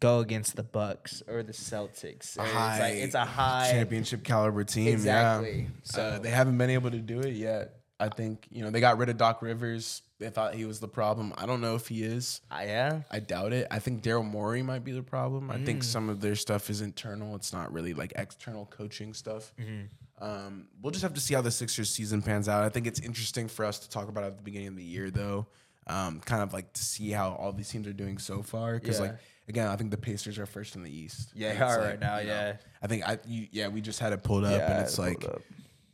go 0.00 0.20
against 0.20 0.56
the 0.56 0.62
Bucks 0.62 1.22
or 1.26 1.42
the 1.42 1.52
Celtics? 1.52 2.36
A 2.36 2.42
Or 2.42 2.44
it's 2.46 2.54
like 2.80 2.94
it's 2.94 3.14
a 3.14 3.24
high 3.24 3.68
championship 3.70 4.24
caliber 4.24 4.64
team. 4.64 4.88
Exactly. 4.88 5.60
Yeah. 5.62 5.68
So- 5.84 6.02
Uh, 6.02 6.18
they 6.18 6.30
haven't 6.30 6.58
been 6.58 6.70
able 6.70 6.90
to 6.90 6.98
do 6.98 7.20
it 7.20 7.34
yet. 7.34 7.72
I 7.98 8.10
think 8.10 8.46
you 8.50 8.62
know 8.62 8.70
they 8.70 8.80
got 8.80 8.98
rid 8.98 9.08
of 9.08 9.16
Doc 9.16 9.40
Rivers. 9.40 10.02
They 10.18 10.28
thought 10.30 10.54
he 10.54 10.64
was 10.66 10.80
the 10.80 10.88
problem. 10.88 11.32
I 11.38 11.46
don't 11.46 11.60
know 11.62 11.76
if 11.76 11.88
he 11.88 12.02
is. 12.02 12.40
Uh, 12.50 12.60
yeah. 12.62 13.00
I 13.10 13.20
doubt 13.20 13.52
it. 13.54 13.66
I 13.70 13.78
think 13.78 14.02
Daryl 14.02 14.24
Morey 14.24 14.62
might 14.62 14.84
be 14.84 14.92
the 14.92 15.02
problem. 15.02 15.50
I 15.50 15.56
Mm. 15.56 15.64
think 15.66 15.82
some 15.82 16.08
of 16.10 16.20
their 16.20 16.36
stuff 16.36 16.68
is 16.70 16.80
internal. 16.82 17.34
It's 17.36 17.52
not 17.54 17.72
really 17.72 17.94
like 17.94 18.12
external 18.16 18.66
coaching 18.66 19.14
stuff. 19.14 19.52
Mm-hmm. 19.58 20.24
Um, 20.24 20.68
we'll 20.80 20.90
just 20.90 21.02
have 21.02 21.14
to 21.14 21.20
see 21.20 21.34
how 21.34 21.42
the 21.42 21.50
Sixers 21.50 21.90
season 21.90 22.22
pans 22.22 22.48
out. 22.48 22.62
I 22.64 22.68
think 22.70 22.86
it's 22.86 23.00
interesting 23.00 23.48
for 23.48 23.64
us 23.66 23.78
to 23.80 23.90
talk 23.90 24.08
about 24.08 24.24
at 24.24 24.36
the 24.38 24.42
beginning 24.42 24.68
of 24.68 24.76
the 24.76 24.84
year, 24.84 25.10
though. 25.10 25.46
Um, 25.86 26.20
kind 26.20 26.42
of 26.42 26.52
like 26.52 26.72
to 26.72 26.82
see 26.82 27.10
how 27.10 27.32
all 27.34 27.52
these 27.52 27.68
teams 27.68 27.86
are 27.86 27.92
doing 27.92 28.18
so 28.18 28.42
far. 28.42 28.74
Because 28.78 28.96
Yeah. 28.98 29.06
like 29.06 29.16
again, 29.48 29.68
I 29.68 29.76
think 29.76 29.90
the 29.90 29.96
Pacers 29.96 30.38
are 30.38 30.46
first 30.46 30.76
in 30.76 30.82
the 30.82 30.90
East. 30.90 31.30
Yeah, 31.34 31.52
they 31.54 31.60
are 31.60 31.78
like, 31.80 31.88
right 31.90 32.00
now, 32.00 32.18
you 32.18 32.26
know, 32.26 32.32
yeah. 32.34 32.56
I 32.82 32.86
think 32.86 33.08
I 33.08 33.18
you, 33.26 33.46
yeah 33.52 33.68
we 33.68 33.80
just 33.80 33.98
had 34.00 34.12
it 34.12 34.22
pulled 34.22 34.44
up 34.44 34.52
Yeah, 34.58 34.70
and 34.72 34.82
it's 34.84 34.98
like 34.98 35.24
up. 35.24 35.42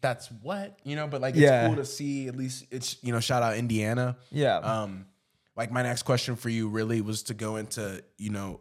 that's 0.01 0.29
what 0.43 0.79
you 0.85 0.97
know. 0.97 1.07
But 1.07 1.20
like 1.20 1.35
it's 1.35 1.43
Yeah. 1.43 1.66
cool 1.66 1.77
to 1.77 1.85
see 1.85 2.29
at 2.29 2.37
least 2.37 2.66
it's 2.70 2.97
you 3.03 3.12
know 3.12 3.20
shout 3.20 3.43
out 3.43 3.57
Indiana. 3.57 4.16
Yeah. 4.31 4.57
Um, 4.59 5.07
like 5.57 5.70
my 5.70 5.83
next 5.83 6.05
question 6.05 6.37
for 6.37 6.49
you 6.49 6.69
really 6.69 7.01
was 7.03 7.24
to 7.24 7.35
go 7.35 7.57
into, 7.57 8.03
you 8.16 8.31
know, 8.31 8.61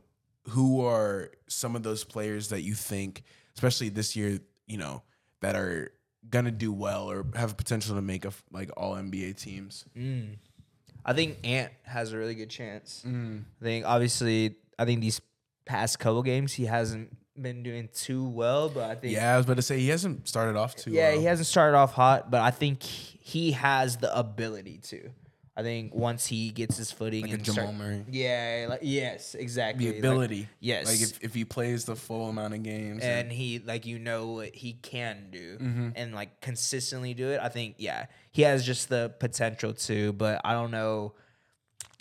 who 0.49 0.85
are 0.85 1.31
some 1.47 1.75
of 1.75 1.83
those 1.83 2.03
players 2.03 2.49
that 2.49 2.61
you 2.63 2.73
think, 2.73 3.23
especially 3.55 3.89
this 3.89 4.15
year, 4.15 4.39
you 4.67 4.77
know, 4.77 5.03
that 5.41 5.55
are 5.55 5.93
gonna 6.29 6.51
do 6.51 6.71
well 6.73 7.09
or 7.09 7.25
have 7.35 7.55
potential 7.57 7.95
to 7.95 8.01
make 8.01 8.25
a 8.25 8.31
like 8.51 8.69
all 8.75 8.95
NBA 8.95 9.39
teams. 9.41 9.85
Mm. 9.97 10.35
I 11.03 11.13
think 11.13 11.37
Ant 11.43 11.71
has 11.83 12.11
a 12.13 12.17
really 12.17 12.35
good 12.35 12.49
chance. 12.49 13.03
Mm. 13.07 13.43
I 13.59 13.63
think 13.63 13.85
obviously, 13.85 14.55
I 14.81 14.85
think 14.85 15.01
these 15.01 15.21
past 15.65 15.99
couple 15.99 16.23
games 16.23 16.53
he 16.53 16.65
hasn't 16.65 17.15
been 17.39 17.63
doing 17.63 17.89
too 17.93 18.27
well, 18.27 18.69
but 18.69 18.89
I 18.89 18.95
think 18.95 19.13
Yeah, 19.13 19.33
I 19.33 19.37
was 19.37 19.45
about 19.45 19.55
to 19.57 19.61
say 19.61 19.79
he 19.79 19.89
hasn't 19.89 20.27
started 20.27 20.57
off 20.57 20.75
too. 20.75 20.91
yeah, 20.91 21.11
well. 21.11 21.19
he 21.19 21.25
hasn't 21.25 21.47
started 21.47 21.77
off 21.77 21.93
hot, 21.93 22.29
but 22.31 22.41
I 22.41 22.51
think 22.51 22.83
he 22.83 23.51
has 23.53 23.97
the 23.97 24.15
ability 24.17 24.79
to. 24.89 25.09
I 25.55 25.63
think 25.63 25.93
once 25.93 26.25
he 26.27 26.49
gets 26.49 26.77
his 26.77 26.91
footing 26.93 27.23
Like 27.23 27.33
and 27.33 27.43
Jamal 27.43 27.65
start- 27.65 27.75
Murray. 27.77 28.05
yeah, 28.09 28.67
like 28.69 28.79
yes, 28.83 29.35
exactly, 29.35 29.85
the 29.85 29.91
Like, 29.91 29.99
ability. 29.99 30.47
yes. 30.61 30.85
Like 30.87 31.01
if, 31.01 31.23
if 31.23 31.33
he 31.33 31.43
plays 31.45 31.83
the 31.85 31.95
full 31.95 32.29
amount 32.29 32.53
of 32.53 32.63
games. 32.63 33.03
and 33.03 33.29
he 33.31 33.59
like 33.59 33.85
you 33.85 33.99
know 33.99 34.27
what 34.31 34.55
he 34.55 34.73
can 34.73 35.27
do 35.29 35.57
Mm-hmm. 35.57 35.89
and 35.97 36.15
like 36.15 36.39
consistently 36.41 37.13
do 37.13 37.29
it. 37.31 37.39
I 37.41 37.49
think 37.49 37.75
yeah, 37.79 38.05
he 38.31 38.43
has 38.43 38.65
just 38.65 38.87
the 38.89 39.13
potential 39.19 39.73
to, 39.73 40.13
but 40.13 40.39
I 40.45 40.53
don't 40.53 40.71
know. 40.71 41.13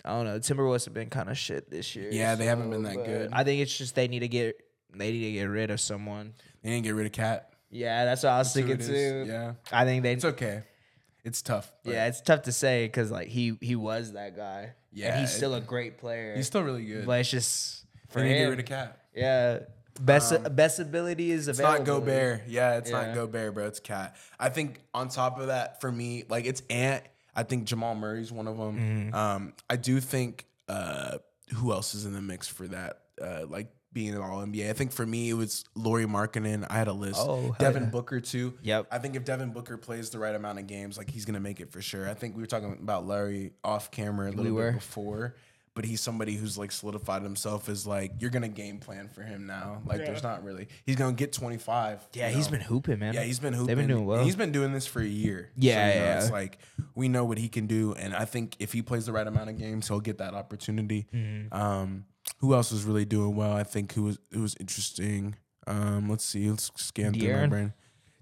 I 0.03 0.09
don't 0.11 0.25
know. 0.25 0.39
Timberwolves 0.39 0.85
have 0.85 0.93
been 0.93 1.09
kind 1.09 1.29
of 1.29 1.37
shit 1.37 1.69
this 1.69 1.95
year. 1.95 2.09
Yeah, 2.11 2.35
they 2.35 2.45
haven't 2.45 2.69
been 2.69 2.83
that 2.83 2.95
good. 3.05 3.29
I 3.33 3.43
think 3.43 3.61
it's 3.61 3.77
just 3.77 3.95
they 3.95 4.07
need 4.07 4.19
to 4.19 4.27
get 4.27 4.55
they 4.95 5.11
need 5.11 5.25
to 5.25 5.31
get 5.33 5.43
rid 5.45 5.71
of 5.71 5.79
someone. 5.79 6.33
they 6.63 6.69
didn't 6.71 6.83
get 6.83 6.95
rid 6.95 7.05
of 7.05 7.11
KAT. 7.11 7.47
Yeah, 7.69 8.03
that's 8.05 8.23
what 8.23 8.31
I 8.31 8.37
was 8.39 8.53
That's 8.53 8.67
thinking 8.67 8.85
too. 8.85 9.25
Yeah. 9.27 9.53
I 9.71 9.85
think 9.85 10.03
they. 10.03 10.13
It's 10.13 10.25
okay. 10.25 10.63
It's 11.23 11.41
tough. 11.41 11.71
yeah, 11.83 12.07
it's 12.07 12.19
tough 12.21 12.41
to 12.43 12.51
say 12.51 12.85
because 12.87 13.11
like 13.11 13.27
he 13.27 13.57
he 13.61 13.75
was 13.75 14.13
that 14.13 14.35
guy. 14.35 14.73
Yeah, 14.91 15.11
and 15.13 15.21
he's 15.21 15.31
it- 15.33 15.37
still 15.37 15.53
a 15.55 15.61
great 15.61 15.97
player. 15.99 16.35
He's 16.35 16.47
still 16.47 16.63
really 16.63 16.83
good. 16.85 17.05
but 17.05 17.19
it's 17.19 17.29
just 17.29 17.85
for 18.09 18.19
They 18.21 18.29
didn't 18.29 18.43
get 18.43 18.49
rid 18.49 18.59
of 18.59 18.65
KAT. 18.65 18.99
yeah, 19.15 19.59
best 20.01 20.33
um, 20.33 20.43
best 20.55 20.79
ability 20.79 21.31
is 21.31 21.47
available. 21.47 21.75
It's 21.75 21.87
not 21.87 21.93
Gobert. 21.99 22.41
Yeah, 22.47 22.77
it's 22.77 22.89
Yeah. 22.89 23.05
not 23.05 23.15
Gobert, 23.15 23.53
bro. 23.53 23.67
It's 23.67 23.79
KAT. 23.79 24.15
I 24.39 24.49
think 24.49 24.79
on 24.93 25.07
top 25.09 25.39
of 25.39 25.47
that, 25.47 25.79
for 25.79 25.91
me, 25.91 26.23
like 26.27 26.45
it's 26.45 26.63
Ant. 26.69 27.03
I 27.35 27.43
think 27.43 27.65
Jamal 27.65 27.95
Murray's 27.95 28.31
one 28.31 28.47
of 28.47 28.57
them. 28.57 28.77
Mm-hmm. 28.77 29.15
Um, 29.15 29.53
I 29.69 29.75
do 29.75 29.99
think 29.99 30.45
uh, 30.67 31.17
who 31.55 31.71
else 31.71 31.95
is 31.95 32.05
in 32.05 32.13
the 32.13 32.21
mix 32.21 32.47
for 32.47 32.67
that? 32.67 33.01
Uh, 33.21 33.45
like 33.47 33.67
being 33.93 34.15
an 34.15 34.21
All 34.21 34.39
NBA. 34.39 34.69
I 34.69 34.73
think 34.73 34.91
for 34.91 35.05
me 35.05 35.29
it 35.29 35.33
was 35.33 35.65
Lauri 35.75 36.05
Markkanen. 36.05 36.65
I 36.69 36.75
had 36.75 36.87
a 36.87 36.93
list. 36.93 37.19
Oh, 37.19 37.55
Devin 37.59 37.83
yeah. 37.83 37.89
Booker 37.89 38.19
too. 38.19 38.57
Yep. 38.61 38.87
I 38.91 38.99
think 38.99 39.15
if 39.15 39.25
Devin 39.25 39.51
Booker 39.51 39.77
plays 39.77 40.09
the 40.09 40.19
right 40.19 40.33
amount 40.33 40.59
of 40.59 40.67
games, 40.67 40.97
like 40.97 41.09
he's 41.09 41.25
gonna 41.25 41.39
make 41.39 41.59
it 41.59 41.71
for 41.71 41.81
sure. 41.81 42.09
I 42.09 42.13
think 42.13 42.35
we 42.35 42.41
were 42.41 42.47
talking 42.47 42.77
about 42.81 43.05
Larry 43.05 43.51
off 43.63 43.91
camera 43.91 44.29
a 44.29 44.31
little 44.31 44.53
were. 44.53 44.71
bit 44.71 44.79
before. 44.79 45.35
But 45.73 45.85
he's 45.85 46.01
somebody 46.01 46.35
who's 46.35 46.57
like 46.57 46.71
solidified 46.71 47.23
himself 47.23 47.69
as 47.69 47.87
like 47.87 48.13
you're 48.19 48.29
gonna 48.29 48.49
game 48.49 48.79
plan 48.79 49.07
for 49.07 49.21
him 49.21 49.45
now. 49.45 49.81
Like 49.85 49.99
there's 49.99 50.23
not 50.23 50.43
really 50.43 50.67
he's 50.85 50.95
gonna 50.95 51.13
get 51.13 51.33
25. 51.33 52.07
Yeah, 52.13 52.29
you 52.29 52.35
he's 52.35 52.47
know? 52.47 52.51
been 52.51 52.61
hooping, 52.61 52.99
man. 52.99 53.13
Yeah, 53.13 53.23
he's 53.23 53.39
been 53.39 53.53
hooping. 53.53 53.67
They've 53.67 53.77
been 53.77 53.87
doing 53.87 54.05
well. 54.05 54.23
He's 54.23 54.35
been 54.35 54.51
doing 54.51 54.73
this 54.73 54.85
for 54.85 55.01
a 55.01 55.05
year. 55.05 55.51
Yeah, 55.55 55.87
you 55.87 55.99
know, 55.99 56.05
yeah. 56.05 56.17
It's 56.19 56.31
like 56.31 56.57
we 56.95 57.07
know 57.07 57.25
what 57.25 57.37
he 57.37 57.47
can 57.47 57.67
do, 57.67 57.93
and 57.93 58.13
I 58.13 58.25
think 58.25 58.57
if 58.59 58.73
he 58.73 58.81
plays 58.81 59.05
the 59.05 59.13
right 59.13 59.27
amount 59.27 59.49
of 59.49 59.57
games, 59.57 59.87
he'll 59.87 59.99
get 59.99 60.17
that 60.17 60.33
opportunity. 60.33 61.07
Mm-hmm. 61.13 61.53
Um, 61.53 62.05
who 62.39 62.53
else 62.53 62.71
is 62.71 62.83
really 62.83 63.05
doing 63.05 63.35
well? 63.35 63.53
I 63.53 63.63
think 63.63 63.93
who 63.93 64.03
was 64.03 64.19
it 64.31 64.39
was 64.39 64.55
interesting. 64.59 65.35
Um, 65.67 66.09
let's 66.09 66.25
see. 66.25 66.49
Let's 66.49 66.71
scan 66.75 67.13
through 67.13 67.33
my 67.33 67.47
brain. 67.47 67.73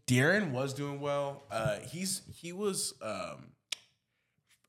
De'Aaron 0.08 0.52
was 0.52 0.74
doing 0.74 1.00
well. 1.00 1.44
Uh, 1.52 1.78
he's 1.88 2.24
he 2.34 2.52
was 2.52 2.94
um, 3.02 3.52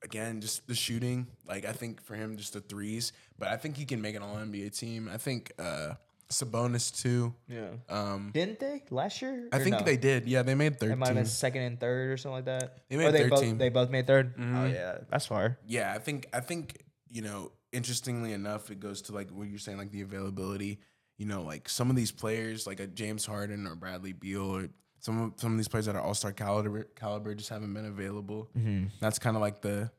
again 0.03 0.41
just 0.41 0.67
the 0.67 0.75
shooting. 0.75 1.27
Like 1.47 1.65
I 1.65 1.71
think 1.73 2.01
for 2.03 2.15
him, 2.15 2.37
just 2.37 2.53
the 2.53 2.61
threes. 2.61 3.13
But 3.37 3.49
I 3.49 3.57
think 3.57 3.77
he 3.77 3.85
can 3.85 4.01
make 4.01 4.15
an 4.15 4.21
All 4.23 4.35
NBA 4.35 4.77
team. 4.77 5.09
I 5.11 5.17
think 5.17 5.51
uh, 5.59 5.93
Sabonis 6.29 7.01
too. 7.01 7.33
Yeah. 7.47 7.67
Um, 7.89 8.31
Didn't 8.33 8.59
they 8.59 8.83
last 8.89 9.21
year? 9.21 9.49
I 9.51 9.57
Or 9.57 9.63
think 9.63 9.79
no? 9.79 9.83
they 9.85 9.97
did. 9.97 10.27
Yeah, 10.27 10.43
they 10.43 10.55
made 10.55 10.79
They 10.79 10.93
might 10.95 11.07
have 11.07 11.15
been 11.15 11.23
thirteen. 11.25 11.25
second 11.25 11.61
and 11.63 11.79
third 11.79 12.11
or 12.11 12.17
something 12.17 12.35
like 12.35 12.45
that. 12.45 12.77
They 12.89 12.95
Or 12.95 12.99
made 12.99 13.13
they 13.13 13.29
13. 13.29 13.49
both 13.51 13.57
they 13.59 13.69
both 13.69 13.89
made 13.89 14.07
3rd 14.07 14.35
Mm-hmm. 14.37 14.57
Oh 14.57 14.65
yeah, 14.67 14.97
that's 15.09 15.25
far. 15.25 15.57
Yeah, 15.67 15.91
I 15.93 15.99
think 15.99 16.27
I 16.33 16.39
think 16.39 16.83
you 17.09 17.21
know. 17.21 17.51
Interestingly 17.73 18.33
enough, 18.33 18.69
it 18.69 18.81
goes 18.81 19.01
to 19.03 19.13
like 19.13 19.29
what 19.29 19.47
you're 19.47 19.57
saying, 19.57 19.77
like 19.77 19.91
the 19.91 20.01
availability. 20.01 20.79
You 21.17 21.25
know, 21.25 21.43
like 21.43 21.69
some 21.69 21.89
of 21.89 21.95
these 21.95 22.11
players, 22.11 22.67
like 22.67 22.81
a 22.81 22.87
James 22.87 23.25
Harden 23.25 23.65
or 23.65 23.75
Bradley 23.75 24.11
Beal, 24.11 24.41
or 24.57 24.67
some 25.01 25.21
of 25.21 25.33
some 25.35 25.51
of 25.51 25.57
these 25.57 25.67
players 25.67 25.87
that 25.87 25.95
are 25.95 26.01
All 26.01 26.13
Star 26.13 26.31
caliber 26.31 26.83
caliber 26.95 27.35
just 27.35 27.49
haven't 27.49 27.73
been 27.73 27.85
available. 27.85 28.49
Mm-hmm. 28.57 28.85
That's 29.01 29.19
kind 29.19 29.35
of 29.35 29.41
like 29.41 29.61
the 29.61 29.91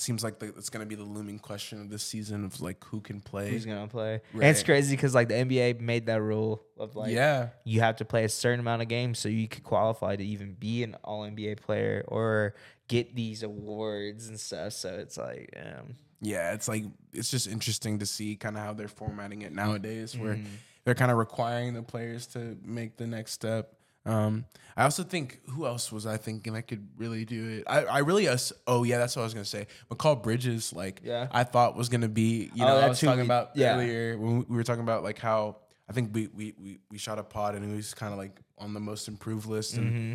seems 0.00 0.22
like 0.22 0.38
the, 0.38 0.46
it's 0.56 0.70
going 0.70 0.78
to 0.78 0.86
be 0.88 0.94
the 0.94 1.02
looming 1.02 1.40
question 1.40 1.80
of 1.80 1.90
this 1.90 2.04
season 2.04 2.44
of 2.44 2.60
like 2.60 2.84
who 2.84 3.00
can 3.00 3.20
play. 3.20 3.50
Who's 3.50 3.66
gonna 3.66 3.88
play? 3.88 4.20
And 4.32 4.44
it's 4.44 4.62
crazy 4.62 4.94
because 4.94 5.12
like 5.14 5.26
the 5.28 5.34
NBA 5.34 5.80
made 5.80 6.06
that 6.06 6.20
rule 6.22 6.62
of 6.76 6.94
like 6.94 7.12
yeah, 7.12 7.48
you 7.64 7.80
have 7.80 7.96
to 7.96 8.04
play 8.04 8.24
a 8.24 8.28
certain 8.28 8.60
amount 8.60 8.82
of 8.82 8.86
games 8.88 9.18
so 9.18 9.28
you 9.28 9.48
could 9.48 9.64
qualify 9.64 10.14
to 10.14 10.24
even 10.24 10.52
be 10.54 10.82
an 10.84 10.96
All 11.02 11.22
NBA 11.22 11.56
player 11.62 12.04
or 12.06 12.54
get 12.86 13.14
these 13.16 13.42
awards 13.42 14.28
and 14.28 14.38
stuff. 14.38 14.72
So 14.74 14.90
it's 14.94 15.18
like, 15.18 15.52
um, 15.56 15.94
yeah. 16.20 16.52
It's 16.54 16.68
like 16.68 16.84
it's 17.12 17.30
just 17.30 17.46
interesting 17.48 17.98
to 17.98 18.06
see 18.06 18.36
kind 18.36 18.56
of 18.56 18.62
how 18.62 18.72
they're 18.74 18.88
formatting 18.88 19.42
it 19.42 19.52
nowadays, 19.52 20.16
where 20.16 20.34
Mm-hmm. 20.34 20.46
they're 20.84 20.94
kind 20.94 21.10
of 21.10 21.16
requiring 21.18 21.74
the 21.74 21.82
players 21.82 22.26
to 22.28 22.56
make 22.64 22.96
the 22.96 23.06
next 23.06 23.32
step. 23.32 23.74
Um, 24.06 24.44
I 24.76 24.84
also 24.84 25.02
think 25.02 25.40
who 25.50 25.66
else 25.66 25.90
was 25.92 26.06
I 26.06 26.16
thinking 26.16 26.54
I 26.54 26.60
could 26.60 26.86
really 26.96 27.24
do 27.24 27.48
it? 27.48 27.64
I, 27.66 27.84
I 27.84 27.98
really 27.98 28.28
us 28.28 28.52
oh 28.66 28.84
yeah 28.84 28.98
that's 28.98 29.16
what 29.16 29.22
I 29.22 29.24
was 29.24 29.34
gonna 29.34 29.44
say. 29.44 29.66
Mikal 29.90 30.22
Bridges 30.22 30.72
like 30.72 31.00
Yeah. 31.04 31.26
I 31.32 31.44
thought 31.44 31.76
was 31.76 31.88
gonna 31.88 32.08
be 32.08 32.50
you 32.54 32.64
Oh, 32.64 32.68
know 32.68 32.76
I 32.78 32.88
was 32.88 33.00
talking 33.00 33.18
we- 33.20 33.24
about 33.26 33.50
yeah. 33.54 33.74
earlier 33.74 34.16
when 34.16 34.46
we 34.48 34.56
were 34.56 34.62
talking 34.64 34.82
about 34.82 35.02
like 35.02 35.18
how 35.18 35.56
I 35.88 35.92
think 35.92 36.14
we 36.14 36.28
we 36.28 36.54
we, 36.58 36.78
we 36.90 36.98
shot 36.98 37.18
a 37.18 37.24
pod 37.24 37.54
and 37.54 37.64
he 37.68 37.74
was 37.74 37.92
kind 37.92 38.12
of 38.12 38.18
like 38.18 38.40
on 38.56 38.72
the 38.72 38.80
most 38.80 39.08
improved 39.08 39.46
list 39.46 39.76
and 39.76 39.92
Mm-hmm. 39.92 40.14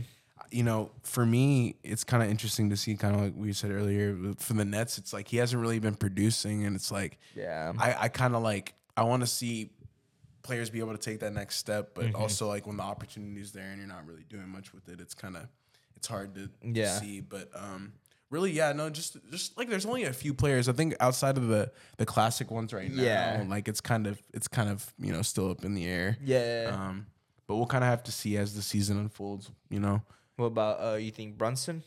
you 0.51 0.63
know, 0.63 0.91
for 1.03 1.25
me, 1.25 1.75
it's 1.83 2.03
kind 2.03 2.21
of 2.23 2.29
interesting 2.29 2.69
to 2.69 2.77
see, 2.77 2.95
kind 2.95 3.15
of 3.15 3.21
like 3.21 3.33
we 3.35 3.53
said 3.53 3.71
earlier, 3.71 4.15
for 4.37 4.53
the 4.53 4.65
Nets, 4.65 4.97
it's 4.97 5.11
like 5.13 5.27
he 5.27 5.37
hasn't 5.37 5.59
really 5.61 5.79
been 5.79 5.95
producing, 5.95 6.65
and 6.65 6.75
it's 6.75 6.91
like, 6.91 7.17
Yeah. 7.35 7.71
I, 7.79 7.95
I 8.01 8.07
kind 8.09 8.35
of 8.35 8.43
like, 8.43 8.73
I 8.97 9.03
want 9.03 9.21
to 9.21 9.27
see 9.27 9.71
players 10.43 10.69
be 10.69 10.79
able 10.79 10.91
to 10.91 10.97
take 10.97 11.19
that 11.21 11.33
next 11.33 11.55
step, 11.57 11.95
Mm-hmm. 11.95 12.11
but 12.11 12.19
also 12.19 12.47
like 12.47 12.67
when 12.67 12.77
the 12.77 12.83
opportunity 12.83 13.41
is 13.41 13.51
there 13.51 13.69
and 13.69 13.79
you're 13.79 13.87
not 13.87 14.05
really 14.05 14.25
doing 14.29 14.47
much 14.49 14.73
with 14.73 14.87
it, 14.89 14.99
it's 15.01 15.13
kind 15.15 15.35
of, 15.37 15.47
it's 15.95 16.07
hard 16.07 16.35
to, 16.35 16.47
to 16.47 16.51
Yeah. 16.79 16.99
see. 16.99 17.21
But 17.21 17.49
um, 17.55 17.93
really, 18.29 18.51
yeah, 18.51 18.73
no, 18.73 18.89
just 18.89 19.17
just 19.31 19.57
like 19.57 19.69
there's 19.69 19.85
only 19.85 20.03
a 20.03 20.13
few 20.13 20.33
players. 20.33 20.67
I 20.69 20.73
think 20.73 20.95
outside 20.99 21.37
of 21.37 21.47
the 21.47 21.71
the 21.97 22.05
classic 22.05 22.51
ones 22.51 22.73
right 22.73 22.91
now, 22.91 23.01
Yeah. 23.03 23.45
like 23.47 23.67
it's 23.67 23.81
kind 23.81 24.05
of 24.05 24.21
it's 24.33 24.47
kind 24.47 24.69
of 24.69 24.93
you 24.99 25.11
know 25.13 25.21
still 25.21 25.49
up 25.49 25.63
in 25.65 25.73
the 25.75 25.85
air. 25.85 26.17
yeah. 26.23 26.71
Um, 26.73 27.07
but 27.47 27.55
we'll 27.57 27.65
kind 27.65 27.83
of 27.83 27.89
have 27.89 28.03
to 28.03 28.11
see 28.11 28.37
as 28.37 28.53
the 28.55 28.61
season 28.61 28.97
unfolds. 28.99 29.49
You 29.69 29.79
know. 29.79 30.01
what 30.37 30.45
about 30.47 30.81
uh 30.83 30.95
you 30.97 31.11
think 31.11 31.37
Brunson? 31.37 31.83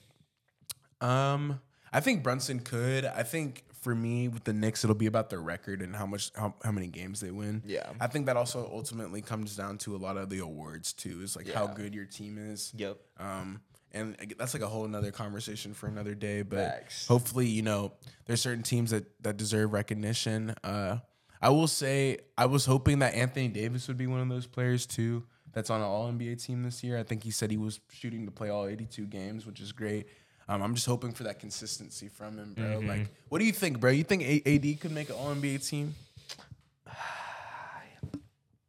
Um, 1.01 1.61
I 1.93 2.01
think 2.01 2.23
Brunson 2.23 2.61
could. 2.61 3.05
I 3.05 3.23
think 3.23 3.65
for 3.87 3.95
me 3.95 4.27
with 4.27 4.43
the 4.43 4.53
Knicks, 4.53 4.83
it'll 4.83 4.97
be 4.97 5.07
about 5.07 5.31
their 5.31 5.41
record 5.41 5.81
and 5.81 5.95
how 5.95 6.07
much 6.07 6.33
how, 6.35 6.57
how 6.65 6.73
many 6.73 6.89
games 6.89 7.21
they 7.21 7.31
win. 7.31 7.63
Yeah. 7.65 7.89
I 8.01 8.09
think 8.09 8.27
that 8.27 8.37
also 8.37 8.69
ultimately 8.73 9.23
comes 9.23 9.55
down 9.55 9.79
to 9.79 9.95
a 9.95 9.97
lot 9.97 10.17
of 10.17 10.29
the 10.29 10.41
awards 10.41 10.93
too. 10.93 11.23
Is 11.23 11.37
like 11.37 11.49
how 11.49 11.69
good 11.69 11.95
your 11.95 12.05
team 12.05 12.37
is. 12.37 12.73
Yep. 12.75 12.99
Um, 13.21 13.61
and 13.93 14.17
that's 14.37 14.55
like 14.55 14.65
a 14.65 14.67
whole 14.67 14.89
nother 14.89 15.13
conversation 15.13 15.73
for 15.73 15.87
another 15.87 16.17
day. 16.17 16.43
But 16.43 16.69
Facts. 16.69 17.07
hopefully, 17.07 17.47
you 17.47 17.63
know, 17.63 17.93
there's 18.25 18.41
certain 18.41 18.65
teams 18.65 18.91
that 18.91 19.05
that 19.23 19.37
deserve 19.37 19.73
recognition. 19.73 20.57
Uh, 20.65 20.99
I 21.41 21.51
will 21.51 21.69
say 21.69 22.19
I 22.37 22.47
was 22.47 22.67
hoping 22.67 22.99
that 22.99 23.15
Anthony 23.15 23.47
Davis 23.47 23.87
would 23.87 23.99
be 23.99 24.09
one 24.09 24.19
of 24.19 24.29
those 24.29 24.49
players 24.49 24.85
too. 24.85 25.23
That's 25.53 25.71
on 25.71 25.81
an 25.81 25.87
All 25.87 26.11
NBA 26.11 26.45
team 26.45 26.65
this 26.65 26.83
year. 26.83 26.99
I 26.99 27.05
think 27.05 27.23
he 27.23 27.31
said 27.31 27.53
he 27.53 27.57
was 27.57 27.79
shooting 27.93 28.27
to 28.27 28.33
play 28.33 28.49
all 28.49 28.67
82 28.67 29.07
games, 29.07 29.47
which 29.47 29.61
is 29.61 29.71
great. 29.71 30.09
Um, 30.49 30.63
I'm 30.63 30.75
just 30.75 30.87
hoping 30.87 31.13
for 31.13 31.25
that 31.25 31.41
consistency 31.41 32.09
from 32.09 32.39
him, 32.39 32.55
bro. 32.55 32.65
Mm-hmm. 32.65 32.89
Like, 32.89 33.09
what 33.29 33.41
do 33.41 33.45
you 33.45 33.53
think, 33.53 33.81
bro? 33.81 33.91
You 33.91 34.05
think 34.05 34.23
A- 34.23 34.43
AD 34.55 34.81
could 34.81 34.93
make 34.93 35.09
an 35.09 35.17
All 35.17 35.35
NBA 35.35 35.67
team? 35.69 35.95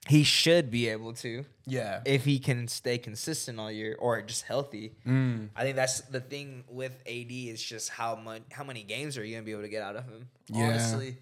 He 0.08 0.24
should 0.24 0.72
be 0.72 0.88
able 0.88 1.12
to 1.16 1.44
Yeah. 1.66 2.00
if 2.06 2.24
he 2.24 2.40
can 2.40 2.70
stay 2.70 2.98
consistent 2.98 3.60
all 3.60 3.70
year 3.70 3.98
or 4.00 4.22
just 4.22 4.44
healthy. 4.46 4.94
Mm. 5.06 5.50
I 5.54 5.64
think 5.64 5.76
that's 5.76 6.00
the 6.00 6.22
thing 6.22 6.64
with 6.70 6.94
AD 7.06 7.30
is 7.30 7.62
just 7.62 7.90
how 7.90 8.16
much 8.16 8.44
how 8.50 8.64
many 8.64 8.84
games 8.84 9.18
are 9.18 9.24
you 9.26 9.36
gonna 9.36 9.44
be 9.46 9.52
able 9.52 9.64
to 9.64 9.68
get 9.70 9.82
out 9.84 9.98
of 9.98 10.06
him? 10.06 10.30
Yeah. 10.48 10.70
Honestly. 10.70 11.18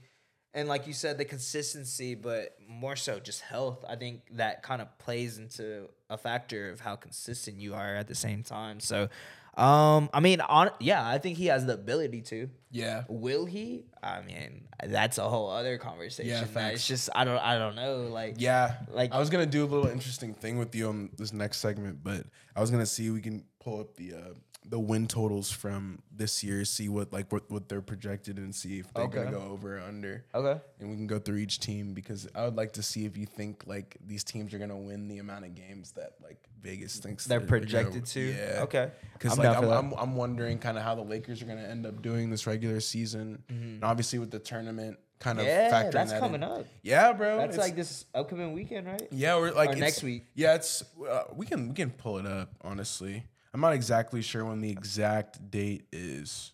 And 0.53 0.69
like 0.69 0.85
you 0.85 0.93
said, 0.93 1.17
the 1.17 1.25
consistency, 1.25 2.13
but 2.13 2.55
more 2.67 2.95
so 2.95 3.19
just 3.19 3.41
health. 3.41 3.83
I 3.89 3.95
think 3.95 4.21
that 4.33 4.61
kind 4.61 4.83
of 4.83 4.97
plays 4.99 5.39
into 5.39 5.89
a 6.09 6.17
factor 6.17 6.69
of 6.69 6.79
how 6.79 6.95
consistent 6.95 7.57
you 7.59 7.73
are 7.73 7.95
at 7.95 8.07
the 8.07 8.15
same 8.15 8.43
time. 8.43 8.79
So, 8.79 9.09
um, 9.57 10.09
I 10.13 10.19
mean, 10.19 10.41
on 10.41 10.69
yeah, 10.79 11.07
I 11.07 11.17
think 11.17 11.37
he 11.37 11.47
has 11.47 11.65
the 11.65 11.73
ability 11.73 12.21
to. 12.23 12.49
Yeah. 12.71 13.03
Will 13.07 13.45
he? 13.45 13.85
I 14.03 14.21
mean, 14.21 14.67
that's 14.83 15.17
a 15.17 15.27
whole 15.29 15.49
other 15.49 15.77
conversation. 15.77 16.29
Yeah, 16.29 16.43
facts. 16.43 16.75
it's 16.75 16.87
just 16.87 17.09
I 17.15 17.23
don't 17.23 17.37
I 17.39 17.57
don't 17.57 17.75
know. 17.75 18.07
Like 18.11 18.35
Yeah, 18.37 18.75
Like- 18.91 19.13
I 19.13 19.19
was 19.19 19.29
gonna 19.29 19.45
do 19.45 19.63
a 19.63 19.67
little 19.67 19.87
interesting 19.87 20.33
thing 20.33 20.57
with 20.57 20.75
you 20.75 20.89
on 20.89 21.09
this 21.17 21.31
next 21.31 21.57
segment, 21.57 22.03
but 22.03 22.25
I 22.55 22.61
was 22.61 22.69
gonna 22.71 22.85
see 22.85 23.07
if 23.07 23.13
we 23.13 23.21
can 23.21 23.45
pull 23.59 23.79
up 23.79 23.95
the 23.95 24.13
uh, 24.13 24.33
the 24.67 24.79
win 24.79 25.07
totals 25.07 25.51
from 25.51 25.99
this 26.11 26.43
year, 26.43 26.65
see 26.65 26.89
what 26.89 27.13
like 27.13 27.31
what, 27.31 27.49
what 27.51 27.69
they're 27.69 27.81
projected, 27.81 28.37
and 28.37 28.53
see 28.53 28.79
if 28.79 28.91
they're 28.93 29.07
gonna 29.07 29.31
go 29.31 29.41
over 29.41 29.77
or 29.77 29.81
under. 29.81 30.25
Okay. 30.33 30.59
And 30.79 30.89
we 30.89 30.95
can 30.95 31.07
go 31.07 31.19
through 31.19 31.37
each 31.37 31.59
team 31.59 31.93
because 31.93 32.27
I 32.33 32.45
would 32.45 32.55
like 32.55 32.73
to 32.73 32.83
see 32.83 33.05
if 33.05 33.15
you 33.17 33.25
think 33.25 33.63
like 33.67 33.97
these 34.05 34.23
teams 34.23 34.53
are 34.53 34.57
gonna 34.59 34.77
win 34.77 35.07
the 35.07 35.19
amount 35.19 35.45
of 35.45 35.53
games 35.55 35.91
that 35.91 36.13
like 36.23 36.37
Vegas 36.61 36.97
thinks 36.97 37.25
They're 37.25 37.39
gonna- 37.39 37.47
projected 37.49 38.05
to? 38.07 38.19
Yeah. 38.19 38.61
Okay. 38.63 38.89
Because 39.13 39.37
I'm 39.37 39.45
like 39.45 39.57
I'm. 39.57 39.69
I'm 39.71 39.93
I'm 39.93 40.15
wondering 40.15 40.57
kind 40.59 40.77
of 40.77 40.83
how 40.83 40.95
the 40.95 41.03
Lakers 41.03 41.41
are 41.41 41.45
gonna 41.45 41.61
end 41.61 41.85
up 41.85 42.01
doing 42.01 42.29
this 42.29 42.47
regular 42.47 42.79
season, 42.79 43.43
and 43.49 43.83
obviously 43.83 44.19
with 44.19 44.31
the 44.31 44.39
tournament 44.39 44.97
kind 45.19 45.39
of 45.39 45.45
Mm-hmm. 45.45 45.55
Yeah, 45.55 45.71
factoring 45.71 45.91
that's 45.91 46.11
that 46.11 46.19
coming 46.19 46.41
in. 46.41 46.49
up. 46.49 46.65
Yeah, 46.81 47.13
bro. 47.13 47.37
That's 47.37 47.53
it's- 47.53 47.67
like 47.67 47.75
this 47.75 48.05
upcoming 48.15 48.53
weekend, 48.53 48.87
right? 48.87 49.07
yeah, 49.11 49.37
we're 49.37 49.51
like 49.51 49.69
Or 49.71 49.75
next 49.75 50.01
week. 50.03 50.25
Yeah, 50.33 50.55
it's 50.55 50.83
uh, 51.07 51.23
we 51.35 51.45
can 51.45 51.69
we 51.69 51.75
can 51.75 51.91
pull 51.91 52.17
it 52.17 52.25
up. 52.25 52.49
Honestly, 52.61 53.23
I'm 53.55 53.61
not 53.61 53.71
exactly 53.71 54.21
sure 54.21 54.43
when 54.43 54.59
the 54.59 54.69
exact 54.69 55.49
date 55.49 55.85
is. 55.93 56.51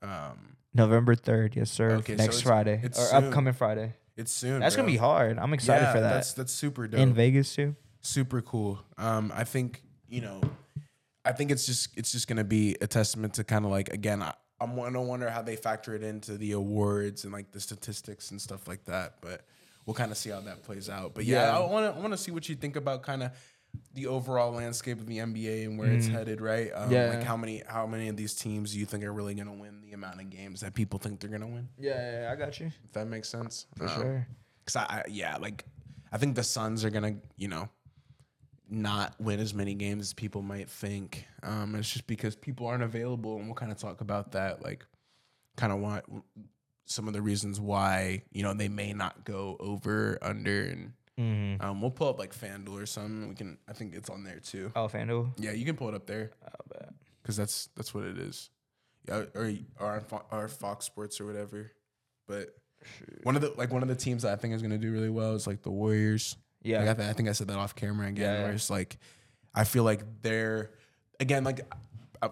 Um, 0.00 0.56
November 0.72 1.14
third, 1.14 1.54
yes, 1.54 1.70
sir. 1.70 1.90
Okay, 1.96 2.14
so 2.14 2.22
Next 2.22 2.36
it's- 2.36 2.40
Friday 2.40 2.80
it's 2.82 2.98
or 2.98 3.04
soon. 3.08 3.24
upcoming 3.24 3.52
Friday. 3.52 3.92
it's 4.16 4.32
soon. 4.32 4.60
That's 4.60 4.74
bro. 4.74 4.84
gonna 4.84 4.92
be 4.92 4.96
hard. 4.96 5.38
I'm 5.38 5.52
excited 5.52 5.82
Yeah, 5.84 5.92
for 5.92 6.00
that. 6.00 6.14
That's 6.14 6.32
that's 6.32 6.52
super 6.54 6.88
dope. 6.88 6.98
In 6.98 7.12
Vegas 7.12 7.54
too. 7.54 7.76
super 8.00 8.40
cool. 8.40 8.80
Um, 8.96 9.30
I 9.34 9.44
think 9.44 9.82
you 10.08 10.22
know, 10.22 10.40
I 11.26 11.32
think 11.32 11.50
it's 11.50 11.66
just 11.66 11.90
it's 11.98 12.10
just 12.10 12.26
gonna 12.26 12.42
be 12.42 12.74
a 12.80 12.86
testament 12.86 13.34
to 13.34 13.44
kind 13.44 13.66
of 13.66 13.70
like 13.70 13.90
again. 13.92 14.22
I, 14.22 14.32
I'm 14.62 14.74
gonna 14.74 15.02
wonder 15.02 15.28
how 15.28 15.42
they 15.42 15.56
factor 15.56 15.94
it 15.94 16.02
into 16.02 16.38
the 16.38 16.52
awards 16.52 17.24
and 17.24 17.34
like 17.34 17.52
the 17.52 17.60
statistics 17.60 18.30
and 18.30 18.40
stuff 18.40 18.66
like 18.66 18.86
that. 18.86 19.16
But 19.20 19.44
we'll 19.84 19.92
kind 19.94 20.10
of 20.10 20.16
see 20.16 20.30
how 20.30 20.40
that 20.40 20.62
plays 20.62 20.88
out. 20.88 21.14
But 21.14 21.26
yeah, 21.26 21.48
Yeah. 21.52 21.58
I 21.58 21.70
want 21.70 21.92
to 21.92 21.98
I 21.98 22.00
want 22.00 22.14
to 22.14 22.18
see 22.18 22.30
what 22.30 22.48
you 22.48 22.54
think 22.54 22.76
about 22.76 23.02
kind 23.02 23.22
of 23.24 23.32
the 23.94 24.06
overall 24.06 24.52
landscape 24.52 24.98
of 25.00 25.06
the 25.06 25.18
NBA 25.18 25.64
and 25.64 25.78
where 25.78 25.90
it's 25.92 26.06
headed. 26.08 26.40
Right? 26.40 26.70
Um, 26.74 26.88
Mm. 26.90 26.92
Yeah. 26.92 27.08
Like 27.10 27.22
how 27.22 27.36
many 27.36 27.62
how 27.66 27.86
many 27.86 28.08
of 28.08 28.16
these 28.16 28.34
teams 28.34 28.72
do 28.72 28.78
you 28.78 28.86
think 28.86 29.04
are 29.04 29.12
really 29.12 29.34
gonna 29.34 29.52
win 29.54 29.80
the 29.82 29.92
amount 29.92 30.20
of 30.20 30.30
games 30.30 30.60
that 30.60 30.74
people 30.74 30.98
think 30.98 31.20
they're 31.20 31.30
gonna 31.30 31.46
win? 31.46 31.68
Yeah, 31.78 32.30
I 32.32 32.36
got 32.36 32.58
you 32.60 32.66
If 32.84 32.92
that 32.92 33.06
makes 33.06 33.28
sense. 33.28 33.66
for 33.76 33.84
Um, 33.88 33.90
sure. 33.94 34.26
Cause 34.66 34.76
I, 34.76 34.82
I 34.82 35.04
yeah, 35.08 35.36
like 35.36 35.64
I 36.12 36.18
think 36.18 36.36
the 36.36 36.42
Suns 36.44 36.84
are 36.84 36.90
gonna, 36.90 37.16
you 37.36 37.48
know, 37.48 37.68
not 38.68 39.14
win 39.20 39.40
as 39.40 39.52
many 39.52 39.74
games 39.74 40.06
as 40.08 40.12
people 40.14 40.40
might 40.42 40.70
think. 40.70 41.26
Um, 41.42 41.74
it's 41.74 41.90
just 41.92 42.06
because 42.06 42.36
people 42.36 42.66
aren't 42.66 42.82
available, 42.82 43.36
and 43.36 43.46
we'll 43.46 43.54
kind 43.54 43.72
of 43.72 43.78
talk 43.78 44.00
about 44.00 44.32
that, 44.32 44.62
like, 44.62 44.86
kind 45.56 45.72
of 45.72 45.80
want 45.80 46.04
some 46.86 47.06
of 47.06 47.12
the 47.14 47.20
reasons 47.22 47.60
why 47.60 48.22
you 48.32 48.42
know 48.42 48.54
they 48.54 48.68
may 48.68 48.92
not 48.92 49.24
go 49.24 49.56
over 49.60 50.18
under, 50.22 50.62
and 50.64 50.92
Mm-hmm. 51.20 51.62
um, 51.64 51.80
we'll 51.82 51.90
pull 51.90 52.08
up 52.08 52.18
like 52.18 52.34
FanDuel 52.34 52.82
or 52.82 52.86
something. 52.86 53.28
We 53.28 53.34
can, 53.34 53.58
I 53.68 53.72
think 53.74 53.94
it's 53.94 54.08
on 54.08 54.24
there 54.24 54.40
too. 54.40 54.72
Oh, 54.74 54.88
FanDuel. 54.88 55.32
Yeah, 55.38 55.52
you 55.52 55.64
can 55.66 55.76
pull 55.76 55.88
it 55.88 55.94
up 55.94 56.06
there 56.06 56.30
Oh, 56.46 56.78
because 57.22 57.36
that's 57.36 57.68
that's 57.76 57.92
what 57.94 58.04
it 58.04 58.18
is. 58.18 58.50
Yeah, 59.06 59.24
or 59.34 59.52
or 59.78 59.92
on 59.92 60.00
Fo- 60.00 60.24
or 60.30 60.48
Fox 60.48 60.86
Sports 60.86 61.20
or 61.20 61.26
whatever. 61.26 61.70
But 62.26 62.54
One 63.24 63.36
of 63.36 63.42
the 63.42 63.52
like 63.56 63.70
one 63.72 63.82
of 63.82 63.88
the 63.88 63.94
teams 63.94 64.22
that 64.22 64.32
I 64.32 64.36
think 64.36 64.54
is 64.54 64.62
going 64.62 64.70
to 64.72 64.78
do 64.78 64.90
really 64.92 65.10
well 65.10 65.34
is 65.34 65.46
like 65.46 65.62
the 65.62 65.70
Warriors. 65.70 66.36
Yeah. 66.62 66.80
Like, 66.80 66.88
I, 66.90 66.94
th- 66.94 67.08
I 67.08 67.12
think 67.12 67.28
I 67.28 67.32
said 67.32 67.48
that 67.48 67.58
off 67.58 67.74
camera 67.74 68.08
again. 68.08 68.22
Yeah, 68.36 68.42
where 68.44 68.52
it's 68.52 68.70
like, 68.70 68.96
I 69.54 69.64
feel 69.64 69.84
like 69.84 70.22
they're 70.22 70.70
again 71.20 71.44
like 71.44 71.60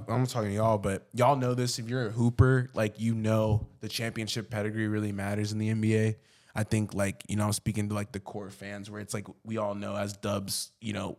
I'm 0.09 0.25
talking 0.27 0.51
to 0.51 0.55
y'all, 0.55 0.79
but 0.79 1.09
y'all 1.13 1.35
know 1.37 1.55
this. 1.55 1.79
If 1.81 1.89
you're 1.89 2.07
a 2.07 2.11
hooper, 2.11 2.69
like 2.75 3.01
you 3.01 3.15
know 3.15 3.67
the 3.81 3.89
championship 3.89 4.49
pedigree 4.49 4.87
really 4.87 5.11
matters 5.13 5.51
in 5.53 5.59
the 5.59 5.69
NBA. 5.71 6.15
I 6.55 6.65
think 6.65 6.95
like 6.95 7.23
you 7.29 7.37
know 7.37 7.47
I'm 7.47 7.53
speaking 7.53 7.89
to 7.89 7.95
like 7.95 8.13
the 8.13 8.21
core 8.21 8.51
fans 8.51 8.91
where 8.91 9.01
it's 9.01 9.15
like 9.15 9.27
we 9.45 9.57
all 9.57 9.75
know 9.75 9.97
as 9.97 10.13
Dubs, 10.15 10.73
you 10.81 10.93
know, 10.93 11.19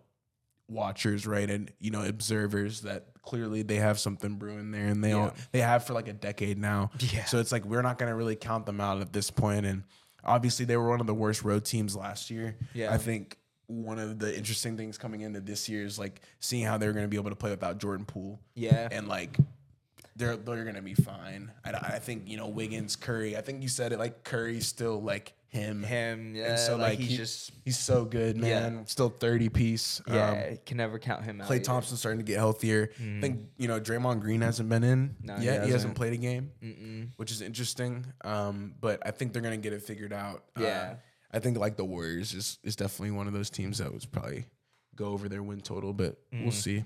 watchers, 0.67 1.25
right, 1.27 1.49
and 1.49 1.71
you 1.79 1.91
know 1.91 2.03
observers 2.03 2.81
that 2.81 3.07
clearly 3.21 3.61
they 3.63 3.77
have 3.77 3.99
something 3.99 4.35
brewing 4.35 4.71
there, 4.71 4.87
and 4.87 5.03
they 5.03 5.13
all 5.13 5.33
they 5.51 5.61
have 5.61 5.85
for 5.85 5.93
like 5.93 6.07
a 6.07 6.13
decade 6.13 6.57
now. 6.57 6.91
Yeah. 6.99 7.25
So 7.25 7.39
it's 7.39 7.51
like 7.51 7.65
we're 7.65 7.81
not 7.81 7.97
gonna 7.97 8.15
really 8.15 8.35
count 8.35 8.65
them 8.65 8.81
out 8.81 9.01
at 9.01 9.13
this 9.13 9.29
point, 9.31 9.65
and 9.65 9.83
obviously 10.23 10.65
they 10.65 10.77
were 10.77 10.89
one 10.89 11.01
of 11.01 11.07
the 11.07 11.13
worst 11.13 11.43
road 11.43 11.65
teams 11.65 11.95
last 11.95 12.29
year. 12.29 12.57
Yeah. 12.73 12.93
I 12.93 12.97
think 12.97 13.37
one 13.67 13.99
of 13.99 14.19
the 14.19 14.35
interesting 14.35 14.75
things 14.75 14.97
coming 14.97 15.21
into 15.21 15.39
this 15.39 15.69
year 15.69 15.85
is 15.85 15.97
like 15.97 16.21
seeing 16.39 16.65
how 16.65 16.77
they're 16.77 16.93
gonna 16.93 17.07
be 17.07 17.17
able 17.17 17.29
to 17.29 17.35
play 17.35 17.51
without 17.51 17.77
Jordan 17.77 18.05
Poole. 18.05 18.39
Yeah. 18.55 18.87
and 18.91 19.07
like. 19.07 19.37
They're, 20.15 20.35
they're 20.35 20.65
gonna 20.65 20.81
be 20.81 20.93
fine. 20.93 21.51
I, 21.65 21.71
I 21.71 21.99
think 21.99 22.27
you 22.27 22.37
know 22.37 22.47
Wiggins, 22.47 22.95
Curry. 22.95 23.35
I 23.37 23.41
think 23.41 23.61
you 23.63 23.69
said 23.69 23.91
it 23.93 23.99
like 23.99 24.23
Curry's 24.23 24.67
still 24.67 25.01
like 25.01 25.33
him. 25.47 25.83
Him, 25.83 26.33
yeah, 26.35 26.51
And 26.51 26.59
so 26.59 26.73
like, 26.77 26.91
like, 26.91 26.99
he's 26.99 27.09
he- 27.09 27.17
just 27.17 27.51
He's 27.65 27.77
so 27.77 28.05
good, 28.05 28.37
man. 28.37 28.85
Still 28.87 29.09
30 29.09 29.49
piece. 29.49 30.01
yeah, 30.07 30.47
Um, 30.51 30.57
can 30.65 30.77
never 30.77 30.97
count 30.97 31.23
him 31.25 31.41
out. 31.41 31.47
Clay 31.47 31.57
either. 31.57 31.65
Thompson's 31.65 31.99
starting 31.99 32.19
to 32.19 32.25
get 32.25 32.37
healthier. 32.37 32.89
I 32.97 33.19
think, 33.19 33.41
you 33.57 33.67
know, 33.67 33.77
Draymond 33.79 34.21
Green 34.21 34.39
hasn't 34.41 34.69
been 34.69 34.83
in 34.85 35.15
No, 35.21 35.35
he 35.35 35.43
yet. 35.45 35.51
He 35.51 35.57
hasn't. 35.57 35.71
hasn't. 35.73 35.95
played 35.95 36.13
a 36.13 36.17
game, 36.17 37.11
which 37.17 37.31
is 37.31 37.41
interesting. 37.41 38.05
Um, 38.23 38.75
but 38.79 39.05
I 39.05 39.11
think 39.11 39.33
they're 39.33 39.41
going 39.41 39.59
to 39.59 39.61
get 39.61 39.73
it 39.73 39.81
figured 39.83 40.13
out. 40.13 40.45
Uh, 40.57 40.61
Yeah. 40.61 40.95
I 41.33 41.39
think 41.39 41.57
like 41.57 41.75
the 41.75 41.85
Warriors 41.85 42.33
is, 42.33 42.57
is 42.63 42.75
definitely 42.77 43.11
one 43.11 43.27
of 43.27 43.33
those 43.33 43.49
teams 43.49 43.77
that 43.79 43.93
was 43.93 44.05
probably 44.05 44.45
go 44.95 45.07
over 45.07 45.27
their 45.27 45.43
win 45.43 45.59
total, 45.59 45.91
but 45.93 46.17
we'll 46.31 46.51
see. 46.51 46.83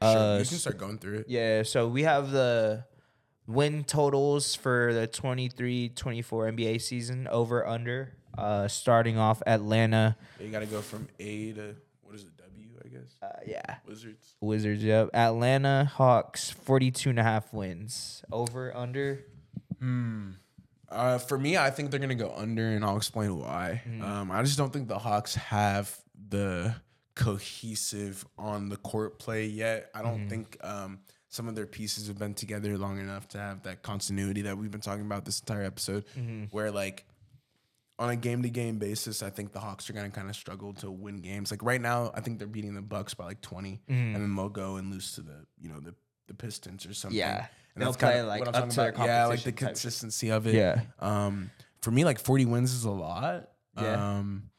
Uh, 0.00 0.12
Sure, 0.12 0.38
you 0.40 0.44
can 0.46 0.58
start 0.58 0.78
going 0.78 0.98
through 0.98 1.18
it. 1.20 1.26
Yeah, 1.28 1.62
so 1.62 1.88
we 1.88 2.02
have 2.02 2.30
the 2.30 2.84
win 3.46 3.84
totals 3.84 4.54
for 4.54 4.92
the 4.94 5.06
23-24 5.08 5.92
NBA 6.56 6.80
season 6.80 7.28
over 7.28 7.66
under. 7.66 8.14
Uh, 8.36 8.66
starting 8.66 9.18
off 9.18 9.42
Atlanta, 9.46 10.16
You 10.40 10.48
got 10.48 10.60
to 10.60 10.66
go 10.66 10.80
from 10.80 11.06
A 11.20 11.52
to, 11.52 11.76
what 12.02 12.14
is 12.14 12.22
it, 12.22 12.34
W, 12.38 12.66
I 12.82 12.88
guess? 12.88 13.18
uh, 13.22 13.40
yeah, 13.46 13.76
Wizards. 13.86 14.34
Wizards. 14.40 14.82
Yep, 14.82 15.10
Atlanta 15.12 15.84
Hawks 15.84 16.48
42 16.50 17.10
and 17.10 17.18
a 17.18 17.22
half 17.22 17.52
wins. 17.52 18.24
Over 18.32 18.74
under. 18.74 19.20
Hmm. 19.78 20.30
Uh, 20.88 21.18
for 21.18 21.36
me, 21.38 21.56
I 21.58 21.70
think 21.70 21.90
they're 21.90 22.00
gonna 22.00 22.14
go 22.14 22.32
under, 22.36 22.66
and 22.68 22.84
I'll 22.84 22.96
explain 22.96 23.36
why. 23.38 23.82
Um, 24.02 24.30
I 24.30 24.42
just 24.42 24.56
don't 24.58 24.72
think 24.72 24.88
the 24.88 24.98
Hawks 24.98 25.34
have 25.34 25.94
the 26.28 26.74
cohesive 27.14 28.24
on 28.38 28.68
the 28.68 28.76
court 28.76 29.18
play 29.18 29.46
yet. 29.46 29.90
I 29.94 30.02
don't 30.02 30.28
think 30.28 30.56
um, 30.62 31.00
some 31.28 31.48
of 31.48 31.54
their 31.54 31.66
pieces 31.66 32.08
have 32.08 32.18
been 32.18 32.34
together 32.34 32.76
long 32.78 32.98
enough 32.98 33.28
to 33.28 33.38
have 33.38 33.62
that 33.62 33.82
continuity 33.82 34.42
that 34.42 34.56
we've 34.58 34.70
been 34.70 34.80
talking 34.80 35.04
about 35.04 35.24
this 35.24 35.40
entire 35.40 35.62
episode. 35.62 36.04
Where 36.50 36.70
like 36.70 37.06
on 37.98 38.10
a 38.10 38.16
game 38.16 38.42
to 38.42 38.50
game 38.50 38.78
basis, 38.78 39.22
I 39.22 39.30
think 39.30 39.52
the 39.52 39.60
Hawks 39.60 39.88
are 39.88 39.92
gonna 39.92 40.10
kind 40.10 40.28
of 40.28 40.36
struggle 40.36 40.72
to 40.74 40.90
win 40.90 41.18
games. 41.18 41.50
Like 41.50 41.62
right 41.62 41.80
now, 41.80 42.10
I 42.14 42.20
think 42.20 42.38
they're 42.38 42.48
beating 42.48 42.74
the 42.74 42.82
Bucks 42.82 43.14
by 43.14 43.24
like 43.24 43.40
20 43.40 43.80
and 43.88 44.14
then 44.16 44.34
they'll 44.34 44.48
go 44.48 44.76
and 44.76 44.90
lose 44.90 45.12
to 45.12 45.20
the 45.22 45.46
you 45.60 45.68
know 45.68 45.80
the 45.80 45.94
the 46.28 46.34
Pistons 46.34 46.86
or 46.86 46.94
something. 46.94 47.18
Yeah. 47.18 47.46
And 47.74 47.82
They'll 47.82 47.94
play, 47.94 48.22
like, 48.22 48.40
what 48.40 48.48
I'm 48.48 48.54
up 48.54 48.70
talking 48.70 48.92
to 48.92 48.98
their. 48.98 49.06
Yeah, 49.06 49.26
like 49.26 49.42
the 49.42 49.52
type 49.52 49.68
consistency 49.68 50.30
of 50.30 50.46
it. 50.46 50.54
Yeah. 50.54 50.82
Um, 50.98 51.50
for 51.80 51.90
me, 51.90 52.04
like 52.04 52.18
40 52.18 52.44
wins 52.44 52.74
is 52.74 52.84
a 52.84 52.90
lot. 52.90 53.48
Yeah. 53.80 54.18
Um, 54.18 54.50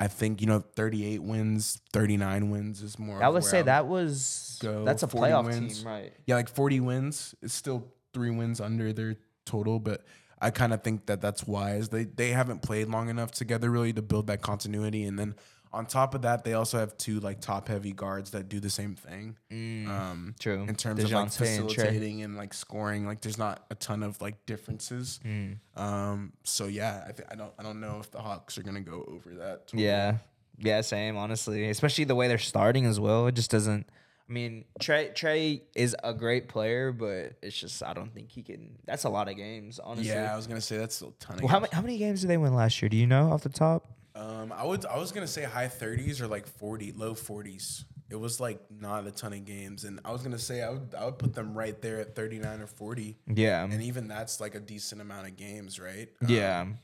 I 0.00 0.06
think 0.06 0.40
you 0.40 0.46
know 0.46 0.60
38 0.60 1.22
wins, 1.22 1.80
39 1.92 2.50
wins 2.50 2.82
is 2.82 2.98
more. 2.98 3.22
I 3.22 3.28
would 3.28 3.44
say 3.44 3.58
would 3.58 3.66
that 3.66 3.86
was 3.86 4.58
go. 4.62 4.84
that's 4.84 5.02
a 5.02 5.08
40 5.08 5.32
playoff 5.32 5.44
wins. 5.46 5.78
team, 5.78 5.88
right? 5.88 6.12
Yeah, 6.26 6.36
like 6.36 6.48
40 6.48 6.80
wins. 6.80 7.34
It's 7.42 7.54
still 7.54 7.92
three 8.14 8.30
wins 8.30 8.60
under 8.60 8.92
their 8.92 9.16
total, 9.44 9.80
but 9.80 10.04
I 10.40 10.50
kind 10.50 10.72
of 10.72 10.82
think 10.82 11.06
that 11.06 11.20
that's 11.20 11.46
wise. 11.46 11.88
They 11.88 12.04
they 12.04 12.30
haven't 12.30 12.62
played 12.62 12.88
long 12.88 13.08
enough 13.08 13.32
together 13.32 13.70
really 13.70 13.92
to 13.92 14.02
build 14.02 14.28
that 14.28 14.40
continuity, 14.40 15.04
and 15.04 15.18
then 15.18 15.34
on 15.72 15.86
top 15.86 16.14
of 16.14 16.22
that, 16.22 16.44
they 16.44 16.54
also 16.54 16.78
have 16.78 16.96
two 16.96 17.20
like 17.20 17.40
top 17.40 17.68
heavy 17.68 17.92
guards 17.92 18.30
that 18.30 18.48
do 18.48 18.60
the 18.60 18.70
same 18.70 18.94
thing. 18.94 19.36
um, 19.50 20.34
Mm, 20.34 20.38
true. 20.38 20.64
In 20.68 20.74
terms 20.74 21.02
of 21.04 21.10
like 21.10 21.26
Dejounte 21.28 21.40
and 21.58 21.70
facilitating 21.70 22.22
and 22.22 22.36
like 22.36 22.54
scoring, 22.54 23.06
like 23.06 23.20
there's 23.20 23.38
not 23.38 23.64
a 23.70 23.74
ton 23.74 24.02
of 24.02 24.20
like 24.20 24.46
differences. 24.46 25.20
Mm. 25.24 25.58
Um, 25.76 26.32
so 26.44 26.66
yeah, 26.66 27.04
I 27.06 27.12
think 27.12 27.28
I 27.30 27.34
don't 27.34 27.52
I 27.58 27.62
don't 27.62 27.80
know 27.80 27.98
if 28.00 28.10
the 28.10 28.20
Hawks 28.20 28.58
are 28.58 28.62
gonna 28.62 28.80
go 28.80 29.04
over 29.08 29.34
that. 29.36 29.68
total. 29.68 29.80
Yeah. 29.84 30.18
Yeah, 30.60 30.80
same, 30.80 31.16
honestly. 31.16 31.68
Especially 31.70 32.02
the 32.04 32.16
way 32.16 32.26
they're 32.26 32.36
starting 32.38 32.84
as 32.84 32.98
well. 32.98 33.26
It 33.28 33.34
just 33.36 33.50
doesn't 33.50 33.86
I 34.28 34.32
mean, 34.32 34.66
Trae 34.80 35.14
Trae 35.14 35.62
is 35.74 35.96
a 36.04 36.12
great 36.12 36.48
player, 36.48 36.92
but 36.92 37.34
it's 37.42 37.58
just 37.58 37.82
I 37.82 37.94
don't 37.94 38.12
think 38.12 38.30
he 38.30 38.42
can 38.42 38.76
that's 38.84 39.04
a 39.04 39.08
lot 39.08 39.28
of 39.28 39.36
games, 39.36 39.78
honestly. 39.82 40.12
Yeah, 40.12 40.32
I 40.32 40.36
was 40.36 40.46
gonna 40.46 40.60
say 40.60 40.76
that's 40.76 41.00
a 41.00 41.10
ton 41.18 41.36
of. 41.36 41.42
Well, 41.42 41.48
how 41.48 41.60
many 41.60 41.70
how 41.72 41.80
many 41.80 41.96
games 41.96 42.20
did 42.20 42.28
they 42.28 42.36
win 42.36 42.54
last 42.54 42.82
year? 42.82 42.88
Do 42.88 42.96
you 42.96 43.06
know 43.06 43.32
off 43.32 43.42
the 43.42 43.48
top? 43.48 43.90
Um, 44.18 44.52
I 44.52 44.64
would 44.64 44.84
I 44.86 44.98
was 44.98 45.12
gonna 45.12 45.26
say 45.28 45.44
high 45.44 45.68
thirties 45.68 46.20
or 46.20 46.26
like 46.26 46.46
forty, 46.46 46.92
low 46.92 47.14
forties. 47.14 47.84
It 48.10 48.16
was 48.16 48.40
like 48.40 48.58
not 48.70 49.06
a 49.06 49.10
ton 49.12 49.32
of 49.32 49.44
games, 49.44 49.84
and 49.84 50.00
I 50.04 50.10
was 50.12 50.22
gonna 50.22 50.38
say 50.38 50.62
I 50.62 50.70
would 50.70 50.94
I 50.98 51.04
would 51.04 51.18
put 51.18 51.34
them 51.34 51.56
right 51.56 51.80
there 51.80 52.00
at 52.00 52.14
thirty 52.16 52.38
nine 52.38 52.60
or 52.60 52.66
forty, 52.66 53.16
Yeah. 53.32 53.62
and 53.64 53.82
even 53.82 54.08
that's 54.08 54.40
like 54.40 54.54
a 54.54 54.60
decent 54.60 55.00
amount 55.00 55.26
of 55.28 55.36
games, 55.36 55.78
right? 55.78 56.08
yeah. 56.26 56.62
Um, 56.62 56.78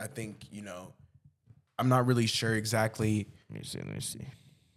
I 0.00 0.06
think 0.08 0.46
you 0.50 0.62
know, 0.62 0.92
I'm 1.78 1.88
not 1.88 2.06
really 2.06 2.26
sure 2.26 2.54
exactly 2.54 3.28
let 3.50 3.58
me 3.60 3.64
see, 3.64 3.78
let 3.78 3.94
me 3.94 4.00
see. 4.00 4.26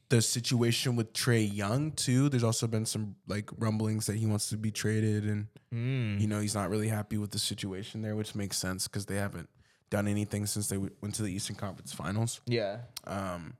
the 0.10 0.22
situation 0.22 0.95
with 0.95 1.14
Trae 1.14 1.49
Young 1.52 1.91
too. 1.94 2.30
There's 2.30 2.44
also 2.44 2.68
been 2.68 2.85
some 2.85 3.15
like 3.27 3.49
rumblings 3.57 4.06
that 4.06 4.18
he 4.18 4.26
wants 4.27 4.49
to 4.49 4.57
be 4.57 4.69
traded, 4.72 5.23
and 5.26 5.48
Mm. 5.73 6.22
you 6.22 6.27
know 6.27 6.40
he's 6.40 6.53
not 6.53 6.69
really 6.69 6.90
happy 6.90 7.18
with 7.18 7.31
the 7.31 7.40
situation 7.40 8.03
there, 8.03 8.15
which 8.15 8.35
makes 8.35 8.57
sense 8.60 8.88
because 8.88 9.07
they 9.07 9.15
haven't 9.15 9.49
done 9.94 10.07
anything 10.07 10.48
since 10.48 10.68
they 10.70 10.76
w- 10.76 10.91
went 11.02 11.14
to 11.15 11.22
the 11.22 11.32
Eastern 11.32 11.56
Conference 11.56 11.94
Finals. 11.94 12.41
Yeah. 12.48 12.80
Um, 13.06 13.53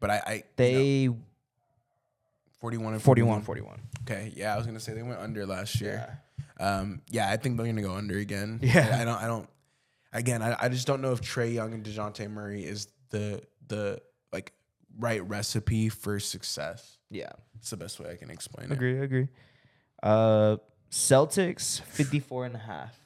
but 0.00 0.10
I, 0.10 0.22
I 0.26 0.32
you 0.32 0.38
know, 0.40 0.44
They 0.56 1.08
41 2.60 2.94
and 2.94 3.02
41 3.02 3.42
41. 3.42 3.80
Okay, 4.02 4.32
yeah, 4.34 4.52
I 4.52 4.56
was 4.56 4.66
gonna 4.66 4.80
say 4.80 4.94
they 4.94 5.02
went 5.04 5.20
under 5.20 5.46
last 5.46 5.80
year. 5.80 6.18
Um, 6.58 7.00
yeah, 7.08 7.30
I 7.30 7.36
think 7.36 7.56
they're 7.56 7.66
gonna 7.66 7.82
go 7.82 7.94
under 7.94 8.18
again. 8.18 8.58
Yeah. 8.62 8.96
I, 8.98 9.02
I 9.02 9.04
don't, 9.04 9.22
I 9.22 9.26
don't. 9.28 9.48
Again, 10.12 10.42
I, 10.42 10.56
I 10.58 10.68
just 10.68 10.88
don't 10.88 11.00
know 11.00 11.12
if 11.12 11.20
Trae 11.22 11.54
Young 11.54 11.72
and 11.72 11.84
Dejounte 11.84 12.28
Murray 12.28 12.64
is 12.64 12.88
the 13.10 13.40
the 13.68 14.02
like 14.32 14.52
right 14.98 15.26
recipe 15.28 15.88
for 15.88 16.18
success. 16.18 16.98
Yeah. 17.10 17.30
It's 17.60 17.70
the 17.70 17.76
best 17.76 18.00
way 18.00 18.10
I 18.10 18.16
can 18.16 18.28
explain 18.30 18.66
it. 18.66 18.72
Agree, 18.72 18.98
agree. 18.98 19.28
Uh 20.02 20.56
Celtics 20.90 21.80
54 21.82 22.46
and 22.46 22.54
a 22.56 22.58
half. 22.58 22.99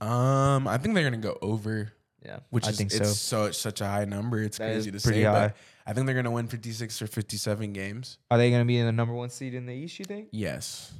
Um, 0.00 0.66
I 0.68 0.78
think 0.78 0.94
they're 0.94 1.04
gonna 1.04 1.16
go 1.22 1.38
over, 1.42 1.92
Yeah. 2.24 2.40
which 2.50 2.66
I 2.66 2.70
is 2.70 2.76
think 2.78 2.90
so. 2.90 3.02
it's 3.04 3.18
so 3.18 3.44
it's 3.44 3.58
such 3.58 3.80
a 3.80 3.86
high 3.86 4.04
number. 4.04 4.42
It's 4.42 4.58
That 4.58 4.70
is 4.70 4.84
crazy 4.86 4.90
to 4.98 5.02
pretty 5.02 5.20
say, 5.20 5.24
high. 5.24 5.48
but 5.48 5.56
I 5.86 5.92
think 5.92 6.06
they're 6.06 6.14
gonna 6.16 6.30
win 6.30 6.46
56 6.48 7.00
or 7.02 7.06
57 7.06 7.72
games. 7.72 8.18
Are 8.30 8.38
they 8.38 8.50
going 8.50 8.62
to 8.62 8.66
be 8.66 8.78
in 8.78 8.86
the 8.86 8.92
number 8.92 9.14
1 9.14 9.30
seed 9.30 9.54
in 9.54 9.66
the 9.66 9.72
East, 9.74 9.98
you 9.98 10.04
think? 10.04 10.28
Yes. 10.32 10.92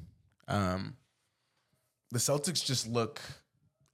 Um, 0.49 0.97
the 2.13 2.19
Celtics 2.19 2.65
just 2.65 2.87
look 2.87 3.21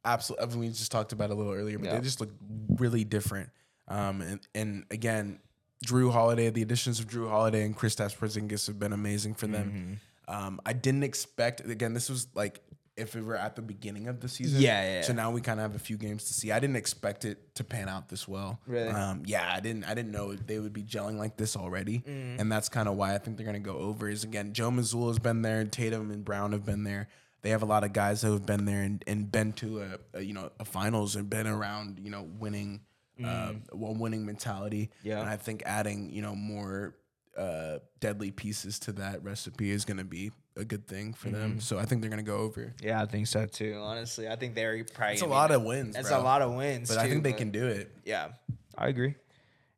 absolutely. 0.04 0.46
I 0.46 0.48
mean, 0.50 0.60
we 0.60 0.68
just 0.68 0.92
talked 0.92 1.12
about 1.12 1.30
it 1.30 1.32
a 1.32 1.36
little 1.36 1.52
earlier, 1.52 1.78
but 1.78 1.86
Yeah. 1.86 1.94
they 1.96 2.00
just 2.02 2.20
look 2.20 2.30
really 2.76 3.04
different. 3.04 3.50
Um, 3.88 4.20
and 4.20 4.40
and 4.54 4.84
again, 4.90 5.40
Jrue 5.86 6.12
Holiday, 6.12 6.50
the 6.50 6.62
additions 6.62 7.00
of 7.00 7.06
Jrue 7.08 7.28
Holiday 7.28 7.64
and 7.64 7.76
Kristaps 7.76 8.16
Porzingis 8.16 8.66
have 8.66 8.78
been 8.78 8.92
amazing 8.92 9.34
for 9.34 9.46
them. 9.46 9.98
Mm-hmm. 10.28 10.34
Um, 10.34 10.60
I 10.64 10.72
didn't 10.74 11.02
expect. 11.02 11.60
Again, 11.60 11.94
this 11.94 12.08
was 12.08 12.28
like 12.34 12.60
if 12.96 13.14
we 13.14 13.22
were 13.22 13.36
at 13.36 13.56
the 13.56 13.62
beginning 13.62 14.06
of 14.08 14.20
the 14.20 14.28
season. 14.28 14.60
Yeah, 14.60 14.96
yeah, 14.96 15.00
So 15.02 15.12
now 15.14 15.30
we 15.30 15.40
kind 15.40 15.58
of 15.58 15.62
have 15.70 15.74
a 15.74 15.78
few 15.82 15.96
games 15.96 16.24
to 16.24 16.34
see. 16.34 16.52
I 16.52 16.60
didn't 16.60 16.76
expect 16.76 17.24
it 17.24 17.54
to 17.54 17.64
pan 17.64 17.88
out 17.88 18.08
this 18.10 18.28
well. 18.28 18.60
Really? 18.66 18.88
Um, 18.88 19.22
yeah, 19.24 19.50
I 19.50 19.60
didn't. 19.60 19.84
I 19.84 19.94
didn't 19.94 20.12
know 20.12 20.34
they 20.34 20.58
would 20.58 20.72
be 20.74 20.82
gelling 20.82 21.16
like 21.18 21.36
this 21.36 21.56
already, 21.56 22.00
Mm. 22.00 22.40
and 22.40 22.52
that's 22.52 22.68
kind 22.68 22.88
of 22.88 22.96
why 22.96 23.14
I 23.14 23.18
think 23.18 23.36
they're 23.38 23.46
going 23.46 23.62
to 23.62 23.70
go 23.70 23.78
over. 23.78 24.08
Is 24.08 24.24
again, 24.24 24.52
Joe 24.52 24.70
Mazzulla 24.70 25.08
has 25.08 25.18
been 25.18 25.42
there, 25.42 25.64
Tatum 25.64 26.10
and 26.10 26.24
Brown 26.24 26.52
have 26.52 26.64
been 26.66 26.84
there. 26.84 27.08
They 27.40 27.50
have 27.50 27.62
a 27.62 27.66
lot 27.66 27.82
of 27.82 27.92
guys 27.92 28.22
who 28.22 28.32
have 28.32 28.46
been 28.46 28.66
there 28.66 28.82
and, 28.82 29.02
and 29.06 29.30
been 29.32 29.52
to 29.54 29.80
a, 29.82 30.18
a 30.18 30.22
you 30.22 30.32
know 30.34 30.50
a 30.60 30.64
finals 30.64 31.16
and 31.16 31.28
been 31.30 31.46
around 31.46 31.98
you 32.02 32.10
know 32.10 32.28
winning, 32.38 32.82
uh, 33.24 33.54
well 33.72 33.94
winning 33.94 34.26
mentality. 34.26 34.86
Mm. 34.86 35.04
Yeah. 35.04 35.20
and 35.20 35.30
I 35.30 35.36
think 35.36 35.62
adding 35.66 36.10
you 36.10 36.22
know 36.22 36.34
more 36.36 36.94
uh, 37.38 37.78
deadly 38.00 38.30
pieces 38.30 38.78
to 38.80 38.92
that 38.92 39.24
recipe 39.24 39.70
is 39.70 39.84
going 39.86 39.96
to 39.96 40.04
be 40.04 40.30
a 40.56 40.64
good 40.64 40.86
thing 40.86 41.14
for 41.14 41.28
Mm-hmm. 41.28 41.38
them. 41.38 41.60
So 41.60 41.78
I 41.78 41.84
think 41.84 42.02
they're 42.02 42.10
to 42.10 42.22
go 42.22 42.36
over. 42.38 42.74
Yeah, 42.82 43.00
I 43.02 43.06
think 43.06 43.26
so 43.26 43.46
too. 43.46 43.78
Honestly, 43.80 44.28
I 44.28 44.36
think 44.36 44.54
they're 44.54 44.84
probably 44.94 45.14
It's 45.14 45.22
a 45.22 45.26
lot 45.26 45.50
of 45.50 45.62
wins. 45.62 45.94
That's 45.94 46.08
bro. 46.08 46.18
a 46.18 46.22
lot 46.22 46.42
of 46.42 46.52
wins, 46.54 46.88
but 46.88 46.98
I 46.98 47.08
think 47.08 47.22
they 47.22 47.32
can 47.32 47.50
do 47.50 47.66
it. 47.66 47.90
Yeah, 48.04 48.28
I 48.76 48.88
agree. 48.88 49.14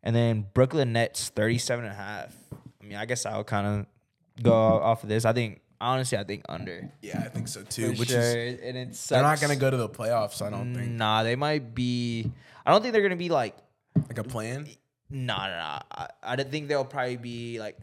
And 0.03 0.15
then 0.15 0.47
Brooklyn 0.53 0.93
Nets 0.93 1.29
37 1.31 1.85
and 1.85 1.93
a 1.93 1.97
half. 1.97 2.35
I 2.83 2.85
mean, 2.85 2.99
I 2.99 3.07
guess 3.07 3.25
I'll 3.25 3.45
kind 3.45 3.67
of 3.67 4.43
go 4.43 4.53
off 4.53 5.03
of 5.03 5.09
this. 5.09 5.25
I 5.25 5.33
think 5.33 5.61
Honestly, 5.81 6.17
I 6.17 6.25
think 6.25 6.45
under. 6.49 6.91
Yeah, 7.03 7.21
I 7.25 7.29
think 7.29 7.47
so 7.47 7.63
too. 7.63 7.93
For 7.93 7.99
which 8.01 8.09
sure. 8.11 8.21
is 8.21 8.61
and 8.63 8.77
it 8.79 8.95
sucks. 8.95 9.09
they're 9.11 9.23
not 9.23 9.41
gonna 9.41 9.57
go 9.57 9.71
to 9.71 9.77
the 9.77 9.89
playoffs. 9.89 10.41
I 10.41 10.49
don't 10.49 10.75
think. 10.75 10.89
Nah, 10.93 11.25
they 11.25 11.37
might 11.37 11.75
be. 11.75 12.31
I 12.65 12.71
don't 12.71 12.81
think 12.81 12.93
they're 12.95 13.03
gonna 13.03 13.17
be 13.17 13.29
like. 13.29 13.55
Like 13.97 14.17
a 14.19 14.25
plan. 14.25 14.67
Nah, 15.11 15.47
nah, 15.49 15.57
nah. 15.57 15.79
I, 15.93 16.09
I 16.23 16.37
don't 16.37 16.51
think 16.51 16.69
they'll 16.69 16.85
probably 16.87 17.17
be 17.17 17.59
like 17.61 17.77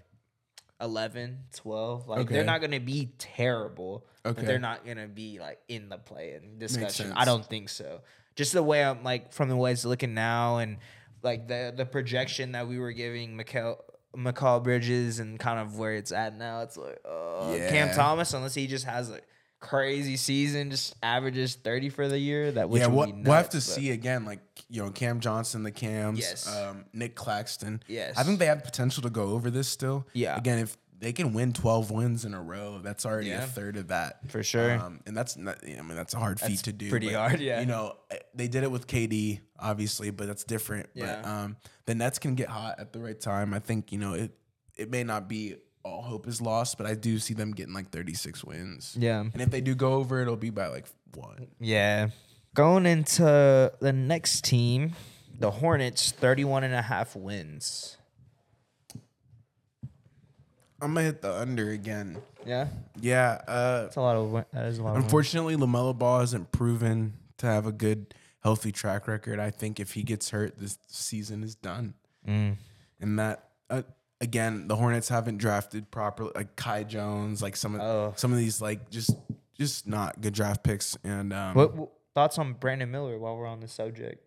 11, 0.81 1.39
12. 1.55 2.07
Like 2.07 2.19
Okay. 2.21 2.33
they're 2.33 2.43
not 2.43 2.61
gonna 2.61 2.79
be 2.79 3.13
terrible. 3.17 4.05
But 4.23 4.37
they're 4.37 4.59
not 4.59 4.85
gonna 4.85 5.07
be 5.07 5.39
like 5.39 5.59
in 5.67 5.89
the 5.89 5.97
play-in 5.97 6.59
discussion. 6.59 7.11
I 7.15 7.25
don't 7.25 7.45
think 7.45 7.69
so. 7.69 8.01
Just 8.35 8.53
the 8.53 8.63
way 8.63 8.83
I'm 8.83 9.03
like 9.03 9.33
from 9.33 9.49
the 9.49 9.55
way 9.55 9.71
it's 9.71 9.85
looking 9.85 10.13
now, 10.13 10.57
and 10.57 10.77
like 11.23 11.47
the 11.47 11.73
the 11.75 11.85
projection 11.85 12.51
that 12.53 12.67
we 12.67 12.79
were 12.79 12.91
giving 12.91 13.37
Mikal 13.37 13.77
Mikal 14.15 14.63
Bridges 14.63 15.19
and 15.19 15.39
kind 15.39 15.59
of 15.59 15.77
where 15.77 15.93
it's 15.93 16.11
at 16.11 16.37
now. 16.37 16.61
It's 16.61 16.77
like 16.77 16.99
uh, 17.05 17.53
Cam 17.69 17.93
Thomas, 17.95 18.33
unless 18.33 18.53
he 18.53 18.67
just 18.67 18.85
has 18.85 19.09
a 19.09 19.19
crazy 19.61 20.17
season, 20.17 20.69
just 20.71 20.95
averages 21.01 21.55
30 21.55 21.89
for 21.89 22.09
the 22.09 22.19
year. 22.19 22.51
That 22.51 22.69
which 22.69 22.81
yeah, 22.81 22.87
we'll, 22.87 23.05
be 23.05 23.13
we'll 23.13 23.33
have 23.33 23.49
to 23.51 23.57
but- 23.57 23.63
see 23.63 23.91
again. 23.91 24.25
Like 24.25 24.41
you 24.67 24.83
know, 24.83 24.91
Cam 24.91 25.19
Johnson, 25.21 25.63
the 25.63 25.71
Cams, 25.71 26.19
Yes. 26.19 26.53
um, 26.53 26.85
Nic 26.93 27.15
Claxton. 27.15 27.81
Yes. 27.87 28.17
I 28.17 28.23
think 28.23 28.39
they 28.39 28.45
have 28.47 28.63
potential 28.63 29.03
to 29.03 29.09
go 29.09 29.23
over 29.29 29.49
this 29.49 29.67
still. 29.67 30.07
Yeah. 30.13 30.37
Again, 30.37 30.59
if 30.59 30.77
they 30.99 31.13
can 31.13 31.33
win 31.33 31.51
twelve 31.53 31.89
wins 31.91 32.25
in 32.25 32.33
a 32.33 32.41
row, 32.41 32.79
that's 32.83 33.05
already 33.05 33.29
Yeah. 33.29 33.43
a 33.43 33.47
third 33.47 33.75
of 33.77 33.87
that 33.87 34.29
For 34.29 34.43
sure. 34.43 34.73
Um, 34.79 34.99
and 35.05 35.15
that's 35.15 35.35
not. 35.37 35.57
I 35.63 35.81
mean, 35.81 35.95
that's 35.95 36.13
a 36.13 36.19
hard 36.19 36.39
feat 36.39 36.59
to 36.59 36.73
do. 36.73 36.89
pretty 36.89 37.07
but, 37.07 37.15
hard, 37.15 37.39
yeah. 37.39 37.59
You 37.59 37.65
know, 37.65 37.95
eh, 38.11 38.17
they 38.35 38.47
did 38.47 38.63
it 38.63 38.71
with 38.71 38.87
KD, 38.87 39.39
obviously, 39.59 40.09
but 40.11 40.27
that's 40.27 40.43
different. 40.43 40.89
Yeah. 40.93 41.21
But 41.21 41.29
um, 41.29 41.57
the 41.85 41.95
Nets 41.95 42.19
can 42.19 42.35
get 42.35 42.49
hot 42.49 42.79
at 42.79 42.93
the 42.93 42.99
right 42.99 43.19
time. 43.19 43.53
I 43.53 43.59
think 43.59 43.91
you 43.91 43.97
know 43.99 44.13
it. 44.13 44.31
It 44.77 44.89
may 44.89 45.03
not 45.03 45.27
be 45.27 45.55
all 45.83 46.01
hope 46.01 46.27
is 46.27 46.41
lost, 46.41 46.77
but 46.77 46.85
I 46.87 46.93
do 46.95 47.17
see 47.19 47.33
them 47.33 47.51
getting 47.51 47.73
like 47.73 47.89
thirty 47.89 48.13
six 48.13 48.43
wins. 48.43 48.95
Yeah. 48.99 49.19
And 49.21 49.41
if 49.41 49.49
they 49.49 49.61
do 49.61 49.75
go 49.75 49.93
over, 49.93 50.21
it'll 50.21 50.35
be 50.35 50.49
by 50.49 50.67
like 50.67 50.85
one. 51.15 51.47
Yeah. 51.59 52.09
Going 52.53 52.85
into 52.85 53.23
the 53.79 53.93
next 53.93 54.43
team, 54.43 54.91
the 55.39 55.49
Hornets, 55.51 56.11
31 56.11 56.65
and 56.65 56.73
a 56.73 56.81
half 56.81 57.15
wins. 57.15 57.95
I'm 60.81 60.93
gonna 60.95 61.03
hit 61.05 61.21
the 61.21 61.33
under 61.33 61.69
again. 61.71 62.17
Yeah. 62.45 62.67
Yeah. 62.99 63.41
Uh, 63.47 63.81
That's 63.83 63.95
a 63.97 64.01
lot 64.01 64.15
of 64.17 64.31
win- 64.31 64.45
that 64.51 64.65
is 64.65 64.79
a 64.79 64.83
lot 64.83 64.89
of 64.91 64.93
wins. 64.95 65.05
unfortunately, 65.05 65.55
LaMelo 65.55 65.97
Ball 65.97 66.21
hasn't 66.21 66.51
proven 66.51 67.13
to 67.37 67.45
have 67.45 67.65
a 67.67 67.71
good, 67.71 68.13
healthy 68.43 68.71
track 68.71 69.07
record. 69.07 69.39
I 69.39 69.51
think 69.51 69.79
if 69.79 69.93
he 69.93 70.01
gets 70.03 70.31
hurt, 70.31 70.57
this 70.59 70.77
season 70.87 71.43
is 71.43 71.53
done. 71.55 71.93
Mm. 72.27 72.57
And 72.99 73.19
that 73.19 73.49
uh, 73.69 73.83
again, 74.21 74.67
the 74.67 74.75
Hornets 74.77 75.09
haven't 75.09 75.37
drafted 75.37 75.91
properly, 75.91 76.31
like 76.35 76.55
Kai 76.55 76.83
Jones, 76.83 77.41
like 77.41 77.55
some 77.57 77.75
of 77.75 77.81
Oh. 77.81 78.13
some 78.15 78.31
of 78.31 78.37
these 78.37 78.61
like 78.61 78.89
just 78.89 79.11
just 79.57 79.87
not 79.87 80.21
good 80.21 80.33
draft 80.33 80.63
picks. 80.63 80.97
And 81.03 81.33
um, 81.33 81.55
What, 81.55 81.75
what 81.75 81.89
thoughts 82.15 82.37
on 82.37 82.53
Brandon 82.53 82.89
Miller 82.89 83.17
while 83.19 83.35
we're 83.35 83.47
on 83.47 83.59
the 83.59 83.67
subject? 83.67 84.23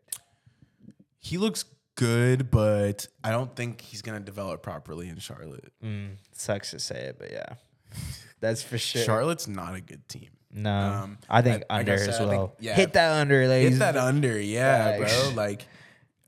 he 1.18 1.38
looks 1.38 1.64
good, 1.94 2.50
but 2.50 3.06
I 3.22 3.30
don't 3.30 3.54
think 3.56 3.80
he's 3.80 4.02
gonna 4.02 4.20
develop 4.20 4.62
properly 4.62 5.08
in 5.08 5.18
Charlotte. 5.18 5.72
Mm, 5.82 6.16
sucks 6.32 6.70
to 6.72 6.78
say 6.78 7.04
it, 7.06 7.16
but 7.18 7.30
yeah. 7.32 7.54
That's 8.40 8.62
for 8.62 8.76
sure. 8.76 9.02
Charlotte's 9.02 9.48
not 9.48 9.74
a 9.74 9.80
good 9.80 10.06
team. 10.08 10.28
no. 10.52 10.70
um, 10.76 11.18
I 11.30 11.40
think 11.40 11.64
I- 11.70 11.78
like 11.78 11.88
I 11.88 11.92
under 11.92 11.92
as 11.94 12.08
I 12.08 12.18
think- 12.18 12.30
well. 12.30 12.56
yeah. 12.60 12.74
Hit 12.74 12.92
that 12.94 13.12
under, 13.12 13.46
ladies. 13.48 13.72
Hit 13.72 13.78
that 13.78 13.96
under, 13.96 14.38
yeah, 14.38 14.98
Facts. 14.98 15.22
bro. 15.28 15.32
Like 15.34 15.66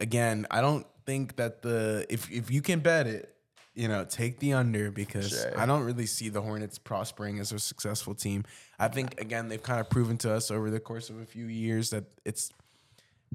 again, 0.01 0.47
I 0.51 0.61
don't 0.63 0.87
think 1.05 1.37
that 1.37 1.61
the 1.63 2.07
if 2.09 2.31
if 2.31 2.51
you 2.51 2.63
can 2.63 2.81
bet 2.81 3.07
it, 3.07 3.35
you 3.77 3.87
know, 3.89 4.05
take 4.05 4.41
the 4.41 4.55
under 4.55 4.91
because 4.91 5.29
Sure. 5.31 5.61
I 5.61 5.67
don't 5.67 5.85
really 5.85 6.07
see 6.07 6.29
the 6.31 6.41
Hornets 6.41 6.79
prospering 6.79 7.39
as 7.39 7.53
a 7.53 7.59
successful 7.59 8.15
team. 8.15 8.45
I 8.79 8.89
think 8.89 9.21
again 9.21 9.49
they've 9.49 9.63
kind 9.63 9.81
of 9.81 9.89
proven 9.91 10.17
to 10.19 10.33
us 10.33 10.51
over 10.51 10.71
the 10.71 10.81
course 10.81 11.11
of 11.11 11.21
a 11.21 11.27
few 11.27 11.47
years 11.47 11.91
that 11.91 12.05
it's 12.25 12.51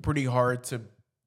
pretty 0.01 0.26
hard 0.26 0.63
to 0.65 0.81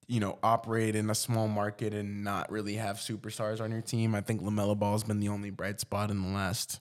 you 0.08 0.20
know 0.20 0.38
operate 0.42 0.96
in 0.96 1.08
a 1.10 1.14
small 1.14 1.48
market 1.48 1.94
and 1.94 2.24
not 2.24 2.50
really 2.50 2.74
have 2.74 2.96
superstars 2.96 3.60
on 3.60 3.70
your 3.70 3.80
team. 3.80 4.14
I 4.14 4.20
think 4.20 4.42
LaMelo 4.42 4.78
Ball 4.78 4.92
has 4.92 5.04
been 5.04 5.20
the 5.20 5.28
only 5.28 5.50
bright 5.50 5.80
spot 5.80 6.10
in 6.10 6.20
the 6.20 6.28
last. 6.28 6.80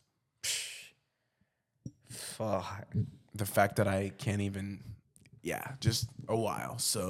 Fuck. 2.10 2.88
The 3.36 3.46
fact 3.46 3.78
that 3.78 3.88
I 3.88 4.12
can't 4.18 4.42
even, 4.42 4.84
yeah, 5.42 5.72
just 5.80 6.08
a 6.28 6.36
while. 6.36 6.78
So. 6.80 7.10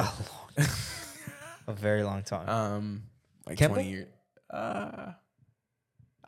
A 1.68 1.72
very 1.72 2.04
long 2.04 2.24
time. 2.24 2.50
Um, 2.50 3.04
like 3.48 3.58
Kemba? 3.58 3.68
twenty 3.76 3.90
years. 3.90 4.08
Uh, 4.54 5.14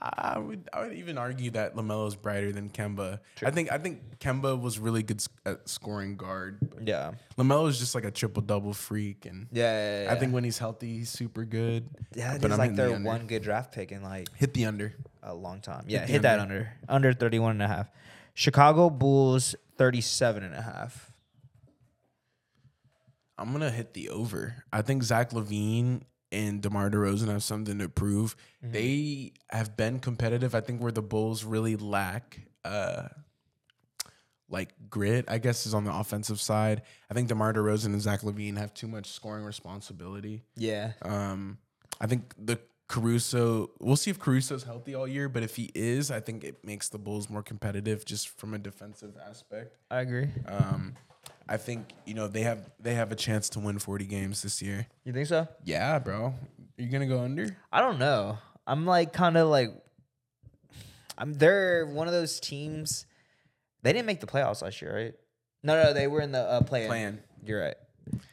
I 0.02 0.38
would 0.38 0.70
I 0.74 0.82
would 0.82 0.94
even 0.94 1.18
argue 1.18 1.52
that 1.52 1.76
LaMelo 1.76 2.08
is 2.08 2.16
brighter 2.16 2.52
than 2.52 2.70
Kemba. 2.70 3.20
I 3.44 3.50
think 3.50 3.72
I 3.72 3.78
think 3.78 4.20
Kemba 4.20 4.60
was 4.60 4.78
really 4.78 5.02
good 5.04 5.24
at 5.46 5.68
scoring 5.70 6.18
guard. 6.18 6.60
Yeah. 6.86 7.14
LaMelo 7.38 7.68
is 7.70 7.80
just 7.80 7.96
like 7.96 8.04
a 8.04 8.12
triple 8.12 8.42
double 8.44 8.74
freak, 8.74 9.26
and 9.26 9.48
Yeah, 9.52 10.04
yeah, 10.04 10.12
I 10.12 10.16
think 10.16 10.34
when 10.34 10.44
he's 10.44 10.58
healthy, 10.58 10.98
he's 10.98 11.10
super 11.10 11.46
good. 11.46 11.88
yeah, 12.14 12.34
but 12.38 12.46
it's 12.46 12.54
I'm 12.54 12.60
like 12.60 12.72
hitting 12.72 12.76
the 12.76 12.96
under. 12.96 13.08
one 13.08 13.26
good 13.28 13.42
draft 13.42 13.74
pick 13.74 13.92
and 13.92 14.04
like 14.04 14.28
Hit 14.36 14.54
the 14.54 14.66
under. 14.66 14.94
a 15.24 15.34
long 15.34 15.62
time. 15.62 15.86
Yeah, 15.88 16.06
the 16.06 16.12
hit 16.12 16.22
that 16.24 16.40
under. 16.40 16.74
Under 16.90 17.14
31 17.14 17.52
and 17.52 17.62
a 17.64 17.68
half. 17.68 17.88
Chicago 18.34 18.90
Bulls 18.90 19.56
37 19.78 20.44
and 20.44 20.54
a 20.54 20.62
half. 20.62 21.12
I'm 23.38 23.52
gonna 23.52 23.72
hit 23.72 23.94
the 23.94 24.10
over. 24.10 24.64
I 24.72 24.82
think 24.82 25.04
Zach 25.04 25.32
LaVine 25.32 26.02
and 26.36 26.62
DeMar 26.62 26.90
DeRozan 26.90 27.30
have 27.30 27.44
something 27.44 27.80
to 27.80 27.88
prove. 27.88 28.36
Mm-hmm. 28.64 28.74
They 28.74 29.34
have 29.50 29.78
been 29.78 30.00
competitive. 30.00 30.54
I 30.54 30.62
think 30.62 30.82
where 30.82 30.92
the 30.92 31.02
Bulls 31.02 31.44
really 31.46 31.78
lack, 31.78 32.42
uh, 32.66 33.08
like 34.50 34.70
grit, 34.90 35.26
I 35.28 35.38
guess, 35.38 35.66
is 35.66 35.74
on 35.74 35.86
the 35.86 35.96
offensive 35.96 36.42
side. 36.42 36.82
I 37.10 37.14
think 37.14 37.30
DeMar 37.30 37.54
DeRozan 37.54 37.88
and 37.88 38.02
Zach 38.02 38.22
LaVine 38.22 38.58
have 38.58 38.74
too 38.74 38.88
much 38.88 39.10
scoring 39.12 39.46
responsibility. 39.46 40.44
Yeah. 40.58 40.92
Um, 41.02 41.58
I 42.02 42.08
think 42.08 42.34
the 42.38 42.60
Caruso. 42.88 43.72
We'll 43.80 43.96
see 43.96 44.12
if 44.12 44.20
Caruso's 44.20 44.64
healthy 44.64 44.94
all 44.94 45.08
year, 45.08 45.30
but 45.30 45.42
if 45.42 45.56
he 45.56 45.72
is, 45.74 46.12
I 46.12 46.20
think 46.20 46.44
it 46.44 46.64
makes 46.64 46.90
the 46.90 47.00
Bulls 47.00 47.30
more 47.30 47.42
competitive 47.42 48.06
just 48.06 48.30
from 48.30 48.54
a 48.54 48.60
defensive 48.60 49.16
aspect. 49.28 49.78
I 49.90 50.02
agree. 50.02 50.28
Um, 50.46 50.96
I 51.48 51.58
think 51.58 51.90
you 52.06 52.14
know 52.14 52.28
they 52.28 52.42
have 52.42 52.70
they 52.80 52.96
have 52.96 53.12
a 53.12 53.16
chance 53.16 53.50
to 53.50 53.60
win 53.60 53.78
40 53.80 54.06
games 54.06 54.42
this 54.42 54.62
year. 54.62 54.88
You 55.04 55.14
think 55.14 55.28
so? 55.28 55.48
Yeah, 55.64 56.00
bro. 56.00 56.28
Are 56.28 56.34
you 56.82 56.90
gonna 56.90 57.08
go 57.08 57.20
under? 57.22 57.56
I 57.72 57.82
don't 57.82 58.00
know. 58.00 58.38
I'm 58.68 58.86
like 58.86 59.14
kind 59.14 59.38
of 59.38 59.48
like 59.50 59.70
I'm 61.18 61.34
they're 61.34 61.86
one 61.86 62.08
of 62.08 62.14
those 62.14 62.40
teams 62.40 63.06
they 63.84 63.94
didn't 63.94 64.08
make 64.08 64.20
the 64.20 64.28
playoffs 64.28 64.62
last 64.64 64.82
year, 64.82 64.96
right? 64.96 65.14
No, 65.64 65.82
no, 65.84 65.94
they 65.94 66.08
were 66.08 66.22
in 66.22 66.32
the 66.32 66.40
uh, 66.40 66.62
play 66.62 66.88
Plan. 66.88 67.20
You're 67.46 67.62
right. 67.62 67.76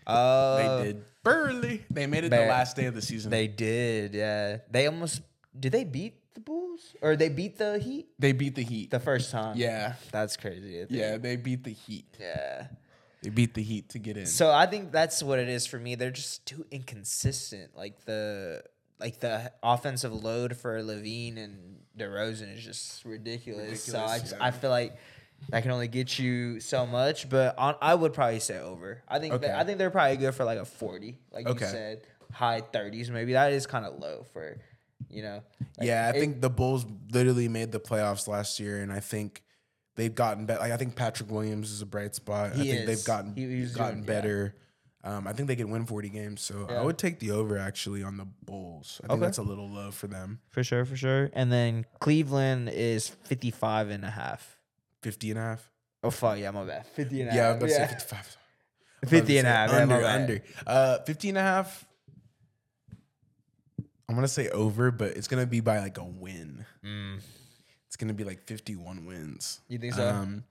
Uh, 0.06 0.56
They 0.56 0.84
did 0.84 1.04
barely. 1.22 1.84
They 1.90 2.06
made 2.06 2.24
it 2.24 2.30
the 2.30 2.46
last 2.46 2.76
day 2.76 2.86
of 2.86 2.94
the 2.94 3.02
season. 3.02 3.30
They 3.30 3.46
did, 3.46 4.14
yeah. 4.14 4.58
They 4.70 4.86
almost 4.86 5.20
did 5.58 5.72
they 5.72 5.84
beat 5.84 6.14
the 6.34 6.40
Bulls 6.40 6.94
or 7.02 7.14
they 7.16 7.28
beat 7.28 7.58
the 7.58 7.78
Heat 7.78 8.08
they 8.18 8.32
beat 8.32 8.54
the 8.54 8.62
Heat. 8.62 8.90
the 8.90 9.00
first 9.00 9.30
time? 9.30 9.56
yeah, 9.56 9.94
That's 10.10 10.36
crazy. 10.38 10.86
Yeah. 10.88 11.18
They 11.18 11.36
beat 11.36 11.64
the 11.64 11.72
Heat. 11.72 12.06
Yeah. 12.18 12.66
They 13.22 13.30
beat 13.30 13.54
the 13.54 13.62
Heat 13.62 13.88
to 13.90 13.98
get 13.98 14.16
in. 14.16 14.26
So 14.26 14.50
I 14.50 14.66
think 14.66 14.90
that's 14.92 15.22
what 15.22 15.38
it 15.38 15.48
is 15.48 15.66
for 15.66 15.78
me. 15.78 15.94
They're 15.94 16.10
just 16.10 16.44
too 16.46 16.66
inconsistent. 16.70 17.76
Like 17.76 18.04
the 18.04 18.62
like 19.00 19.20
the 19.20 19.52
offensive 19.62 20.12
load 20.12 20.56
for 20.56 20.80
LaVine 20.82 21.36
and 21.36 21.78
DeRozan 21.98 22.56
is 22.56 22.64
just 22.64 23.04
ridiculous. 23.04 23.82
so 23.84 24.00
I 24.00 24.18
just, 24.20 24.32
yeah. 24.32 24.38
I 24.44 24.50
feel 24.50 24.70
like 24.70 24.96
that 25.50 25.62
can 25.62 25.72
only 25.72 25.88
get 25.88 26.18
you 26.18 26.60
so 26.60 26.86
much. 26.86 27.28
But 27.28 27.58
on, 27.58 27.74
I 27.82 27.94
would 27.94 28.12
probably 28.12 28.38
say 28.40 28.58
over. 28.60 29.02
I 29.08 29.18
think 29.18 29.34
Okay. 29.34 29.48
that, 29.48 29.58
I 29.58 29.64
think 29.64 29.78
they're 29.78 29.90
probably 29.90 30.16
good 30.16 30.34
for 30.34 30.44
like 30.44 30.58
a 30.58 30.64
forty, 30.64 31.18
like 31.32 31.46
Okay. 31.46 31.64
you 31.64 31.70
said, 31.70 32.02
high 32.32 32.60
thirties 32.60 33.10
maybe. 33.10 33.32
That 33.34 33.52
is 33.52 33.66
kind 33.66 33.84
of 33.84 33.98
low 33.98 34.24
for 34.32 34.56
you 35.10 35.22
know. 35.22 35.42
like, 35.78 35.86
yeah, 35.88 36.06
I 36.06 36.16
it- 36.16 36.20
think 36.20 36.40
the 36.40 36.50
Bulls 36.50 36.86
literally 37.12 37.48
made 37.48 37.72
the 37.72 37.80
playoffs 37.80 38.26
last 38.28 38.58
year, 38.60 38.80
and 38.82 38.92
I 38.92 39.00
think 39.00 39.42
they've 39.96 40.14
gotten 40.14 40.46
better. 40.46 40.60
Like 40.60 40.72
I 40.72 40.76
think 40.76 40.96
Patrick 40.96 41.30
Williams 41.30 41.70
is 41.70 41.82
a 41.82 41.86
bright 41.86 42.14
spot. 42.14 42.52
I 42.52 42.56
think 42.56 42.66
is. 42.68 42.86
they've 42.86 43.04
gotten 43.04 43.34
He- 43.34 43.48
he's 43.48 43.74
gotten 43.74 44.02
doing- 44.02 44.08
yeah. 44.08 44.20
better. 44.20 44.54
Um, 45.04 45.26
I 45.26 45.32
think 45.32 45.48
they 45.48 45.56
can 45.56 45.68
win 45.70 45.84
40 45.84 46.08
games, 46.10 46.42
so 46.42 46.66
Yeah. 46.70 46.80
I 46.80 46.84
would 46.84 46.96
take 46.96 47.18
the 47.18 47.32
over 47.32 47.58
actually 47.58 48.04
on 48.04 48.18
the 48.18 48.24
Bulls. 48.44 49.00
I 49.02 49.08
think 49.08 49.12
Okay. 49.14 49.20
that's 49.26 49.38
a 49.38 49.42
little 49.42 49.68
low 49.68 49.90
for 49.90 50.06
them. 50.06 50.38
for 50.50 50.62
sure, 50.62 50.84
for 50.84 50.94
sure. 50.96 51.28
And 51.32 51.50
then 51.52 51.86
Cleveland 51.98 52.68
is 52.68 53.08
55 53.08 53.90
and 53.90 54.04
a 54.04 54.10
half. 54.10 54.60
50 55.02 55.30
and 55.30 55.38
a 55.40 55.42
half. 55.42 55.70
Oh 56.04 56.10
fuck 56.10 56.38
yeah, 56.38 56.52
my 56.52 56.64
bad. 56.64 56.86
50 56.86 57.20
and 57.22 57.30
a 57.32 57.34
Yeah, 57.34 57.48
half. 57.48 57.58
to 57.58 57.68
say 57.68 57.86
55. 57.88 58.36
50 59.08 59.38
and 59.38 59.48
a 59.48 59.50
half. 59.50 59.70
Under, 59.72 60.00
bad. 60.00 60.20
under. 60.20 60.42
Uh, 60.64 60.98
50 61.00 61.28
and 61.30 61.38
a 61.38 61.42
half. 61.42 61.84
I'm 64.08 64.14
going 64.14 64.22
to 64.22 64.28
say 64.28 64.48
over, 64.50 64.90
but 64.90 65.16
it's 65.16 65.26
going 65.26 65.42
to 65.42 65.46
be 65.48 65.60
by 65.60 65.80
like 65.80 65.98
a 65.98 66.04
win. 66.04 66.64
Mm. 66.84 67.20
It's 67.92 67.98
going 67.98 68.08
to 68.08 68.14
be 68.14 68.24
like 68.24 68.42
51 68.44 69.04
wins. 69.04 69.60
You 69.68 69.76
think 69.76 69.92
so? 69.92 70.08
Um, 70.08 70.44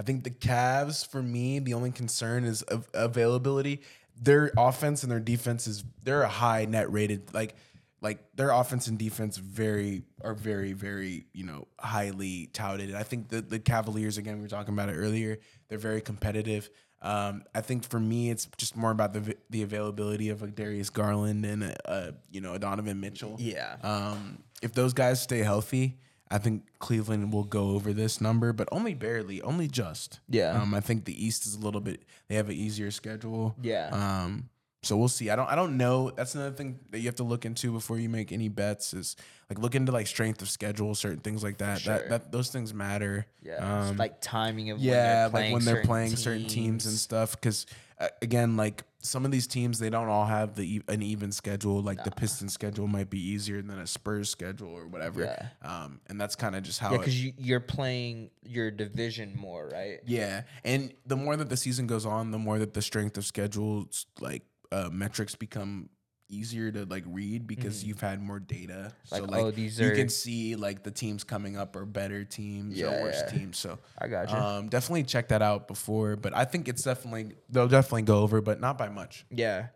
I 0.00 0.02
think 0.02 0.24
the 0.24 0.30
Cavs, 0.30 1.06
for 1.06 1.22
me, 1.22 1.58
the 1.58 1.74
only 1.74 1.90
concern 1.90 2.44
is 2.44 2.64
av- 2.72 2.88
availability. 2.94 3.82
Their 4.18 4.50
offense 4.56 5.02
and 5.02 5.12
their 5.12 5.20
defense 5.20 5.66
is 5.66 5.84
they're 6.02 6.22
a 6.22 6.28
high 6.28 6.64
net 6.64 6.90
rated 6.90 7.34
like 7.34 7.54
like 8.00 8.34
their 8.34 8.48
offense 8.48 8.86
and 8.86 8.98
defense 8.98 9.36
very 9.36 10.04
are 10.24 10.32
very 10.32 10.72
very 10.72 11.26
you 11.34 11.44
know 11.44 11.68
highly 11.78 12.48
touted. 12.54 12.94
I 12.94 13.02
think 13.02 13.28
the 13.28 13.42
the 13.42 13.58
Cavaliers 13.58 14.16
again 14.16 14.36
we 14.36 14.42
were 14.44 14.48
talking 14.48 14.72
about 14.72 14.88
it 14.88 14.94
earlier. 14.94 15.36
They're 15.68 15.76
very 15.76 16.00
competitive. 16.00 16.70
Um, 17.02 17.44
I 17.54 17.60
think 17.60 17.84
for 17.86 18.00
me 18.00 18.30
it's 18.30 18.48
just 18.56 18.74
more 18.74 18.90
about 18.90 19.12
the 19.12 19.36
the 19.50 19.60
availability 19.62 20.30
of 20.30 20.40
like 20.40 20.54
Darius 20.54 20.88
Garland 20.88 21.44
and 21.44 21.62
uh, 21.62 21.74
uh, 21.84 22.10
you 22.30 22.40
know 22.40 22.54
a 22.54 22.58
Donovan 22.58 23.00
Mitchell. 23.00 23.36
Yeah. 23.38 23.76
Um, 23.82 24.38
if 24.62 24.72
those 24.72 24.94
guys 24.94 25.20
stay 25.20 25.40
healthy, 25.40 25.98
I 26.30 26.38
think 26.38 26.64
Cleveland 26.80 27.32
will 27.32 27.44
go 27.44 27.70
over 27.70 27.92
this 27.92 28.20
number, 28.20 28.52
but 28.52 28.68
only 28.72 28.94
barely, 28.94 29.40
only 29.42 29.68
just. 29.68 30.20
Yeah. 30.28 30.60
Um, 30.60 30.74
I 30.74 30.80
think 30.80 31.04
the 31.04 31.24
East 31.24 31.46
is 31.46 31.54
a 31.54 31.60
little 31.60 31.80
bit. 31.80 32.02
They 32.28 32.34
have 32.34 32.48
an 32.48 32.56
easier 32.56 32.90
schedule. 32.90 33.54
Yeah. 33.62 33.90
Um, 33.92 34.48
so 34.82 34.96
we'll 34.96 35.08
see. 35.08 35.30
I 35.30 35.36
don't. 35.36 35.48
I 35.48 35.54
don't 35.56 35.76
know. 35.76 36.10
That's 36.10 36.34
another 36.36 36.54
thing 36.54 36.78
that 36.90 36.98
you 37.00 37.06
have 37.06 37.16
to 37.16 37.24
look 37.24 37.44
into 37.44 37.72
before 37.72 37.98
you 37.98 38.08
make 38.08 38.30
any 38.30 38.48
bets. 38.48 38.94
Is 38.94 39.16
like 39.50 39.58
look 39.58 39.74
into 39.74 39.90
like 39.90 40.06
strength 40.06 40.42
of 40.42 40.48
schedule, 40.48 40.94
certain 40.94 41.18
things 41.20 41.42
like 41.42 41.58
that. 41.58 41.80
sure. 41.80 41.94
That 41.94 42.08
that 42.08 42.32
those 42.32 42.50
things 42.50 42.72
matter. 42.72 43.26
Yeah, 43.42 43.88
Um, 43.88 43.96
like 43.96 44.20
timing 44.20 44.70
of 44.70 44.78
yeah, 44.78 45.26
when 45.28 45.42
like 45.42 45.52
when 45.52 45.64
they're 45.64 45.82
playing 45.82 46.14
certain 46.14 46.46
teams 46.46 46.86
and 46.86 46.94
stuff. 46.96 47.32
Because 47.32 47.66
again, 48.22 48.56
like 48.56 48.84
some 49.00 49.24
of 49.24 49.30
these 49.30 49.46
teams, 49.46 49.78
they 49.78 49.90
don't 49.90 50.08
all 50.08 50.26
have 50.26 50.54
the 50.54 50.82
an 50.88 51.02
even 51.02 51.32
schedule. 51.32 51.80
Like 51.80 52.04
the 52.04 52.10
Pistons 52.10 52.52
schedule 52.52 52.86
might 52.86 53.08
be 53.08 53.20
easier 53.20 53.62
than 53.62 53.78
a 53.78 53.86
Spurs 53.86 54.28
schedule 54.28 54.72
or 54.72 54.86
whatever. 54.86 55.22
Yeah. 55.22 55.48
Um, 55.62 56.00
and 56.08 56.20
that's 56.20 56.36
kind 56.36 56.56
of 56.56 56.62
just 56.62 56.80
how. 56.80 56.92
Yeah, 56.92 56.98
because 56.98 57.22
you, 57.22 57.32
you're 57.38 57.60
playing 57.60 58.30
your 58.44 58.70
division 58.70 59.34
more, 59.36 59.68
right? 59.68 60.00
yeah, 60.06 60.42
and 60.64 60.92
the 61.06 61.16
more 61.16 61.36
that 61.36 61.48
the 61.48 61.56
season 61.56 61.86
goes 61.86 62.04
on, 62.04 62.30
the 62.30 62.38
more 62.38 62.58
that 62.58 62.74
the 62.74 62.82
strength 62.82 63.16
of 63.16 63.24
schedules 63.24 64.06
like 64.20 64.42
uh, 64.72 64.88
metrics 64.92 65.34
become 65.34 65.88
easier 66.28 66.72
to 66.72 66.84
like 66.86 67.04
read 67.06 67.46
because 67.46 67.84
you've 67.84 68.00
had 68.00 68.20
more 68.22 68.38
data. 68.40 68.92
so 69.04 69.16
Mm-hmm. 69.16 69.24
Like, 69.26 69.30
like 69.32 69.44
oh, 69.44 69.50
these 69.50 69.78
you 69.78 69.88
are- 69.88 69.94
can 69.94 70.08
see 70.08 70.56
like 70.56 70.82
the 70.82 70.90
teams 70.90 71.24
coming 71.24 71.56
up 71.56 71.76
are 71.76 71.84
better 71.86 72.24
teams 72.24 72.76
Yeah, 72.76 72.86
or 72.88 73.02
worse 73.04 73.22
yeah. 73.26 73.38
teams. 73.38 73.58
So 73.58 73.78
I 73.98 74.08
got 74.08 74.30
you. 74.30 74.36
Um, 74.36 74.68
definitely 74.68 75.04
check 75.04 75.28
that 75.28 75.42
out 75.42 75.68
before, 75.68 76.16
but 76.16 76.34
I 76.34 76.44
think 76.44 76.68
it's 76.68 76.82
definitely 76.82 77.36
they'll 77.48 77.68
definitely 77.68 78.02
go 78.02 78.20
over, 78.20 78.40
but 78.40 78.60
not 78.60 78.76
by 78.78 78.88
much. 78.88 79.24
Yeah, 79.30 79.68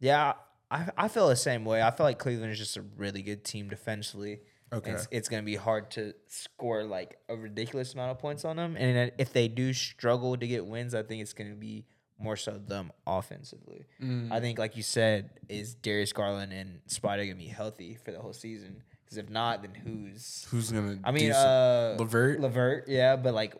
yeah. 0.00 0.34
I 0.70 0.88
I 0.96 1.08
feel 1.08 1.28
the 1.28 1.36
same 1.36 1.64
way. 1.64 1.82
I 1.82 1.90
feel 1.90 2.06
like 2.06 2.18
Cleveland 2.18 2.52
is 2.52 2.58
just 2.58 2.76
a 2.76 2.82
really 2.96 3.22
good 3.22 3.44
team 3.44 3.68
defensively. 3.68 4.40
Okay. 4.72 4.92
It's, 4.92 5.08
it's 5.10 5.28
gonna 5.28 5.42
be 5.42 5.56
hard 5.56 5.90
to 5.92 6.14
score 6.28 6.84
like 6.84 7.18
a 7.28 7.34
ridiculous 7.36 7.92
amount 7.94 8.12
of 8.12 8.20
points 8.20 8.44
on 8.44 8.54
them, 8.56 8.76
and 8.76 9.10
if 9.18 9.32
they 9.32 9.48
do 9.48 9.72
struggle 9.72 10.36
to 10.36 10.46
get 10.46 10.64
wins, 10.64 10.94
I 10.94 11.02
think 11.02 11.22
it's 11.22 11.32
gonna 11.32 11.56
be 11.56 11.86
more 12.20 12.36
so 12.36 12.58
them 12.58 12.92
offensively. 13.06 13.86
Mm. 14.02 14.30
I 14.30 14.40
think, 14.40 14.58
like 14.58 14.76
you 14.76 14.82
said, 14.82 15.30
is 15.48 15.74
Darius 15.74 16.12
Garland 16.12 16.52
and 16.52 16.80
Spider 16.86 17.24
gonna 17.24 17.36
be 17.36 17.46
healthy 17.46 17.98
for 18.04 18.12
the 18.12 18.18
whole 18.20 18.32
season? 18.32 18.82
Because 19.04 19.18
if 19.18 19.28
not, 19.30 19.62
then 19.62 19.74
who's 19.74 20.46
Who's 20.50 20.70
gonna? 20.70 20.98
I 21.04 21.10
mean, 21.10 21.32
uh, 21.32 21.96
LeVert? 21.98 22.40
LeVert, 22.40 22.84
yeah, 22.88 23.16
but 23.16 23.34
like 23.34 23.54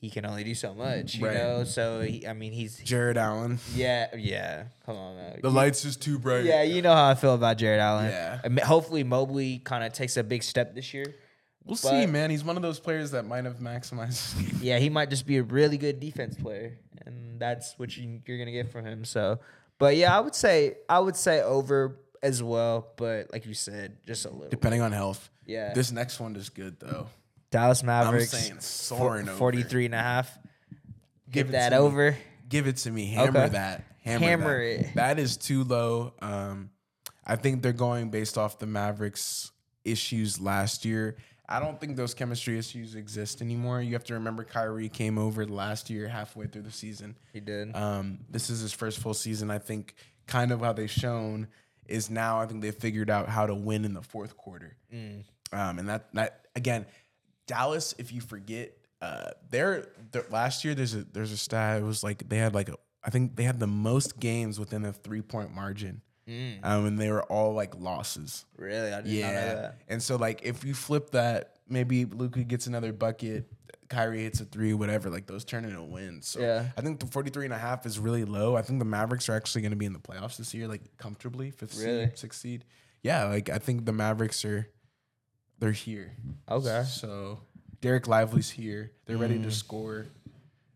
he 0.00 0.10
can 0.10 0.24
only 0.24 0.44
do 0.44 0.54
so 0.54 0.72
much, 0.74 1.16
you 1.16 1.26
Right. 1.26 1.36
know. 1.36 1.64
So 1.64 2.02
he, 2.02 2.24
I 2.26 2.32
mean, 2.32 2.52
he's 2.52 2.78
Jarrett 2.78 3.16
Allen. 3.16 3.58
yeah, 3.74 4.14
yeah. 4.16 4.64
Come 4.86 4.96
on, 4.96 5.16
man. 5.16 5.40
The 5.42 5.50
lights 5.50 5.84
is 5.84 5.96
too 5.96 6.18
bright. 6.20 6.44
yeah, 6.44 6.62
you 6.62 6.82
know 6.82 6.94
how 6.94 7.08
I 7.08 7.14
feel 7.16 7.34
about 7.34 7.56
Jarrett 7.58 7.80
Allen. 7.80 8.10
Yeah. 8.10 8.64
Hopefully 8.64 9.02
Mobley 9.02 9.58
kind 9.58 9.82
of 9.82 9.92
takes 9.92 10.16
a 10.16 10.22
big 10.22 10.44
step 10.44 10.74
this 10.76 10.94
year. 10.94 11.16
We'll 11.64 11.76
see, 11.76 12.06
man. 12.06 12.30
He's 12.30 12.44
one 12.44 12.56
of 12.56 12.62
those 12.62 12.80
players 12.80 13.10
that 13.12 13.24
might 13.26 13.44
have 13.44 13.58
maximized. 13.58 14.34
Yeah, 14.62 14.78
he 14.78 14.90
might 14.90 15.10
just 15.10 15.26
be 15.26 15.36
a 15.38 15.42
really 15.42 15.78
good 15.78 16.00
defense 16.00 16.34
player, 16.36 16.78
and 17.06 17.38
that's 17.40 17.78
what 17.78 17.96
you, 17.96 18.20
you're 18.26 18.38
gonna 18.38 18.50
get 18.52 18.70
from 18.72 18.84
him. 18.84 19.04
So, 19.04 19.38
but 19.78 19.96
yeah, 19.96 20.16
I 20.16 20.20
would 20.20 20.34
say 20.34 20.76
I 20.88 20.98
would 20.98 21.16
say 21.16 21.40
over 21.42 21.98
as 22.22 22.42
well. 22.42 22.88
But 22.96 23.32
like 23.32 23.46
you 23.46 23.54
said, 23.54 23.98
just 24.06 24.24
a 24.24 24.30
little. 24.30 24.48
Depending 24.48 24.80
on 24.80 24.92
health. 24.92 25.30
Yeah. 25.46 25.72
This 25.72 25.92
next 25.92 26.18
one 26.20 26.34
is 26.36 26.48
good 26.50 26.78
though. 26.80 27.06
Dallas 27.50 27.80
I'm 27.80 27.86
Mavericks. 27.86 28.30
saying 28.30 28.60
soaring 28.60 29.24
fo- 29.26 29.30
over. 29.32 29.38
43 29.38 29.86
and 29.86 29.94
a 29.94 29.98
half. 29.98 30.38
Give 31.30 31.48
it 31.48 31.52
that 31.52 31.70
to 31.70 31.76
me. 31.76 31.82
over. 31.82 32.16
Give 32.48 32.66
it 32.66 32.76
to 32.78 32.90
me. 32.90 33.06
Hammer 33.06 33.40
Okay. 33.40 33.48
that. 33.50 33.84
Hammer, 34.02 34.24
Hammer 34.26 34.58
that. 34.76 34.80
it. 34.80 34.94
That 34.96 35.18
is 35.18 35.36
too 35.36 35.64
low. 35.64 36.12
Um, 36.20 36.70
I 37.26 37.36
think 37.36 37.62
they're 37.62 37.72
going 37.72 38.10
based 38.10 38.36
off 38.36 38.58
the 38.58 38.66
Mavericks 38.66 39.52
issues 39.84 40.40
last 40.40 40.84
year. 40.84 41.16
I 41.48 41.60
don't 41.60 41.80
think 41.80 41.96
those 41.96 42.12
chemistry 42.14 42.58
issues 42.58 42.94
exist 42.94 43.40
anymore. 43.40 43.80
You 43.80 43.94
have 43.94 44.04
to 44.04 44.14
remember 44.14 44.44
Kyrie 44.44 44.88
came 44.88 45.16
over 45.18 45.46
last 45.46 45.88
year 45.88 46.06
halfway 46.08 46.46
through 46.46 46.62
the 46.62 46.70
season. 46.72 47.16
He 47.32 47.40
did. 47.40 47.74
Um, 47.74 48.18
this 48.28 48.50
is 48.50 48.60
his 48.60 48.72
first 48.72 48.98
full 48.98 49.14
season. 49.14 49.50
I 49.50 49.58
think 49.58 49.94
kind 50.26 50.52
of 50.52 50.60
how 50.60 50.72
they've 50.74 50.90
shown 50.90 51.48
is 51.86 52.10
now 52.10 52.38
I 52.40 52.46
think 52.46 52.60
they've 52.60 52.74
figured 52.74 53.08
out 53.08 53.28
how 53.30 53.46
to 53.46 53.54
win 53.54 53.84
in 53.86 53.94
the 53.94 54.02
fourth 54.02 54.36
quarter. 54.36 54.76
Um, 55.52 55.78
and 55.78 55.88
that 55.88 56.12
that 56.14 56.46
again, 56.54 56.84
Dallas, 57.46 57.94
if 57.98 58.12
you 58.12 58.20
forget, 58.20 58.74
uh, 59.00 59.30
they're- 59.48 59.88
last 60.30 60.64
year 60.64 60.74
there's 60.74 60.94
a 60.94 61.04
there's 61.04 61.32
a 61.32 61.38
stat. 61.38 61.80
It 61.80 61.84
was 61.84 62.02
like 62.04 62.28
they 62.28 62.36
had 62.36 62.52
like 62.54 62.68
a, 62.68 62.74
I 63.02 63.08
think 63.10 63.36
they 63.36 63.44
had 63.44 63.58
the 63.58 63.66
most 63.66 64.20
games 64.20 64.60
within 64.60 64.84
a 64.84 64.92
three 64.92 65.22
point 65.22 65.54
margin. 65.54 66.02
Um, 66.62 66.86
and 66.86 66.98
they 66.98 67.10
were 67.10 67.22
all 67.24 67.54
like 67.54 67.74
losses. 67.78 68.44
really? 68.56 68.92
I 68.92 69.00
did 69.00 69.22
not 69.22 69.32
know 69.32 69.40
Yeah. 69.40 69.54
that. 69.54 69.78
And 69.88 70.02
so 70.02 70.16
like 70.16 70.42
if 70.42 70.64
you 70.64 70.74
flip 70.74 71.10
that, 71.10 71.56
maybe 71.68 72.04
Luka 72.04 72.44
gets 72.44 72.66
another 72.66 72.92
bucket, 72.92 73.50
Kyrie 73.88 74.24
hits 74.24 74.40
a 74.40 74.44
three, 74.44 74.74
whatever, 74.74 75.08
like 75.08 75.26
those 75.26 75.44
turn 75.44 75.64
into 75.64 75.82
wins. 75.82 76.28
So 76.28 76.40
Yeah. 76.40 76.66
I 76.76 76.82
think 76.82 77.00
the 77.00 77.06
43 77.06 77.46
and 77.46 77.54
a 77.54 77.58
half 77.58 77.86
is 77.86 77.98
really 77.98 78.24
low. 78.24 78.56
I 78.56 78.62
think 78.62 78.78
the 78.78 78.84
Mavericks 78.84 79.28
are 79.30 79.34
actually 79.34 79.62
going 79.62 79.70
to 79.72 79.76
be 79.78 79.86
in 79.86 79.94
the 79.94 79.98
playoffs 79.98 80.36
this 80.36 80.52
year, 80.52 80.68
like 80.68 80.82
comfortably, 80.98 81.50
fifth 81.50 81.78
Really? 81.78 82.06
seed, 82.06 82.18
sixth 82.18 82.40
seed. 82.40 82.64
Yeah, 83.02 83.24
like 83.24 83.48
I 83.48 83.58
think 83.58 83.86
the 83.86 83.92
Mavericks 83.92 84.44
are 84.44 84.68
they're 85.58 85.72
here. 85.72 86.12
Okay. 86.50 86.84
So 86.86 87.40
Dereck 87.80 88.06
Lively's 88.06 88.50
here. 88.50 88.92
They're 89.06 89.16
ready 89.16 89.38
Mm. 89.38 89.44
to 89.44 89.50
score. 89.50 90.06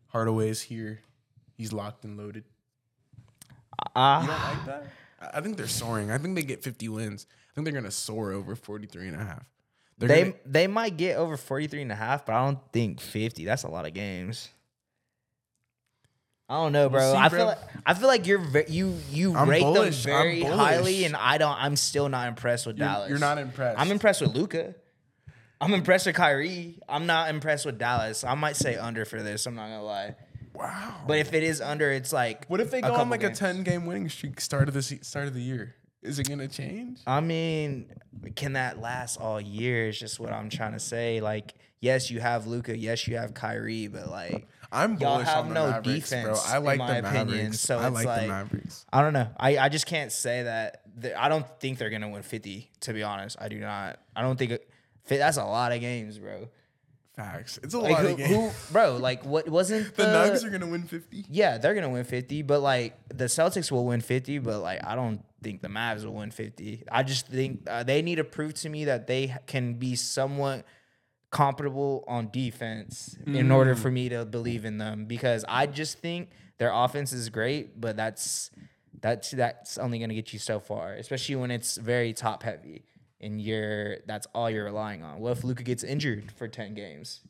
Hardaway's 0.08 0.62
here. 0.62 1.00
He's 1.56 1.72
locked 1.72 2.04
and 2.04 2.16
loaded. 2.16 2.44
You 3.14 3.92
Ah, 3.96 4.26
don't 4.26 4.56
like 4.58 4.66
that? 4.66 4.92
I 5.34 5.40
think 5.40 5.56
they're 5.56 5.66
soaring. 5.66 6.10
I 6.10 6.18
think 6.18 6.34
they 6.36 6.42
get 6.42 6.62
50 6.62 6.88
wins. 6.88 7.26
I 7.30 7.54
think 7.54 7.64
they're 7.66 7.72
going 7.72 7.84
to 7.84 7.90
soar 7.90 8.32
over 8.32 8.54
43 8.56 9.08
and 9.08 9.20
a 9.20 9.24
half. 9.24 9.44
They're 9.98 10.08
they 10.08 10.22
gonna- 10.22 10.34
they 10.46 10.66
might 10.66 10.96
get 10.96 11.16
over 11.16 11.36
43 11.36 11.82
and 11.82 11.92
a 11.92 11.94
half, 11.94 12.26
but 12.26 12.34
I 12.34 12.44
don't 12.44 12.58
think 12.72 13.00
50. 13.00 13.44
That's 13.44 13.62
a 13.62 13.68
lot 13.68 13.86
of 13.86 13.94
games. 13.94 14.48
I 16.48 16.54
don't 16.56 16.72
know, 16.72 16.82
We'll 16.88 17.00
bro. 17.00 17.12
see, 17.12 17.18
I 17.18 17.28
bro. 17.28 17.38
feel 17.38 17.46
like 17.46 17.58
I 17.86 17.94
feel 17.94 18.08
like 18.08 18.26
you're 18.26 18.62
you 18.68 18.98
you 19.10 19.34
I'm 19.34 19.48
rate 19.48 19.62
bullish. 19.62 20.02
them 20.02 20.12
very 20.12 20.42
highly, 20.42 21.04
and 21.04 21.16
I 21.16 21.38
don't. 21.38 21.56
I'm 21.56 21.76
still 21.76 22.08
not 22.10 22.28
impressed 22.28 22.66
with 22.66 22.76
You're- 22.78 22.90
Dallas. 22.92 23.08
You're 23.10 23.18
not 23.18 23.38
impressed. 23.38 23.78
I'm 23.80 23.90
impressed 23.90 24.20
with 24.20 24.34
Luka. 24.34 24.74
I'm 25.62 25.72
impressed 25.72 26.06
with 26.06 26.16
Kyrie. 26.16 26.74
I'm 26.88 27.06
not 27.06 27.30
impressed 27.30 27.64
with 27.64 27.78
Dallas. 27.78 28.24
I 28.24 28.34
might 28.34 28.56
say 28.56 28.76
under 28.76 29.04
for 29.06 29.22
this. 29.22 29.46
I'm 29.46 29.54
not 29.54 29.68
gonna 29.68 29.82
lie. 29.84 30.16
Wow. 30.54 30.94
But 31.06 31.18
if 31.18 31.32
it 31.32 31.42
is 31.42 31.60
under, 31.60 31.90
it's 31.90 32.12
like 32.12 32.46
what 32.46 32.60
if 32.60 32.70
they 32.70 32.80
go 32.80 32.92
on 32.94 33.10
like 33.10 33.20
games. 33.20 33.38
a 33.40 33.52
10 33.52 33.62
game 33.62 33.86
winning 33.86 34.08
streak 34.08 34.40
start 34.40 34.68
of 34.68 34.74
the 34.74 34.82
se- 34.82 35.00
start 35.02 35.26
of 35.28 35.34
the 35.34 35.40
year? 35.42 35.74
Is 36.02 36.18
it 36.18 36.26
going 36.28 36.40
to 36.40 36.48
change? 36.48 36.98
I 37.06 37.20
mean, 37.20 37.86
can 38.34 38.54
that 38.54 38.80
last 38.80 39.18
all 39.20 39.40
year? 39.40 39.88
Is 39.88 39.98
just 39.98 40.18
what 40.18 40.32
I'm 40.32 40.50
trying 40.50 40.72
to 40.72 40.80
say. 40.80 41.20
Like, 41.20 41.54
yes, 41.80 42.10
you 42.10 42.18
have 42.20 42.46
Luka. 42.48 42.76
Yes, 42.76 43.06
you 43.06 43.16
have 43.16 43.34
Kyrie, 43.34 43.86
but 43.86 44.08
like, 44.10 44.48
I'm 44.72 44.96
Y'all 44.98 45.14
bullish 45.14 45.28
have 45.28 45.44
on 45.44 45.48
the 45.50 45.54
no 45.54 45.70
Mavericks, 45.70 46.10
bro. 46.10 46.18
defense, 46.22 46.50
I 46.50 46.56
in 46.58 46.64
like 46.64 46.78
my 46.78 47.00
the 47.00 47.08
opinion, 47.08 47.26
Mavericks. 47.28 47.60
so 47.60 47.78
I 47.78 47.86
it's 47.86 47.94
like, 47.94 48.06
like- 48.06 48.20
the 48.22 48.26
Mavericks. 48.28 48.86
I 48.92 49.00
don't 49.02 49.12
know. 49.12 49.28
I, 49.38 49.58
I 49.58 49.68
just 49.68 49.86
can't 49.86 50.10
say 50.10 50.42
that. 50.42 50.82
that- 50.98 51.22
I 51.22 51.28
don't 51.28 51.46
think 51.60 51.78
they're 51.78 51.90
gonna 51.90 52.08
win 52.08 52.22
50. 52.22 52.70
To 52.80 52.92
be 52.92 53.02
honest, 53.04 53.36
I 53.40 53.48
do 53.48 53.58
not. 53.60 54.00
I 54.16 54.22
don't 54.22 54.36
think 54.36 54.50
it, 54.52 54.68
that's 55.06 55.36
a 55.36 55.44
lot 55.44 55.72
of 55.72 55.80
games, 55.80 56.18
bro. 56.18 56.48
Facts. 57.14 57.58
It's 57.62 57.74
a 57.74 57.78
Like 57.78 57.92
lot 57.92 58.02
who, 58.02 58.08
of 58.08 58.16
games. 58.16 58.30
who, 58.30 58.72
bro? 58.72 58.96
Like 58.96 59.24
what 59.24 59.48
wasn't 59.48 59.94
the 59.96 60.04
the, 60.04 60.12
Nuggets 60.12 60.44
are 60.44 60.48
going 60.48 60.62
to 60.62 60.66
win 60.66 60.84
50. 60.84 61.26
Yeah, 61.28 61.58
they're 61.58 61.74
gonna 61.74 61.90
win 61.90 62.04
50, 62.04 62.42
but 62.42 62.60
like 62.60 62.96
the 63.08 63.26
Celtics 63.26 63.70
will 63.70 63.84
win 63.84 64.00
50, 64.00 64.38
but 64.38 64.60
like 64.60 64.80
I 64.84 64.94
don't 64.94 65.22
think 65.42 65.60
the 65.60 65.68
Mavs 65.68 66.04
will 66.04 66.14
win 66.14 66.30
50. 66.30 66.84
I 66.90 67.02
just 67.02 67.26
think 67.26 67.64
uh, 67.68 67.82
they 67.82 68.00
need 68.00 68.14
to 68.16 68.24
prove 68.24 68.54
to 68.54 68.68
me 68.70 68.86
that 68.86 69.06
they 69.06 69.36
can 69.46 69.74
be 69.74 69.94
somewhat 69.94 70.64
comparable 71.30 72.04
on 72.06 72.28
defense 72.30 73.16
in 73.26 73.50
order 73.50 73.74
for 73.74 73.90
me 73.90 74.08
to 74.10 74.24
believe 74.24 74.64
in 74.66 74.76
them 74.78 75.06
because 75.06 75.44
I 75.48 75.66
just 75.66 75.98
think 75.98 76.28
their 76.58 76.70
offense 76.72 77.12
is 77.12 77.28
great, 77.30 77.78
but 77.80 77.96
that's 77.96 78.50
that's 79.00 79.32
that's 79.32 79.76
only 79.76 79.98
gonna 79.98 80.14
get 80.14 80.32
you 80.32 80.38
so 80.38 80.60
far, 80.60 80.94
especially 80.94 81.36
when 81.36 81.50
it's 81.50 81.76
very 81.76 82.12
top 82.14 82.42
heavy 82.42 82.84
and 83.22 83.40
you're 83.40 83.98
that's 84.06 84.26
all 84.34 84.50
you're 84.50 84.64
relying 84.64 85.02
on. 85.02 85.20
What 85.20 85.32
if 85.38 85.44
Luka 85.44 85.62
gets 85.62 85.84
injured 85.84 86.32
for 86.32 86.48
10 86.48 86.74
games? 86.74 87.20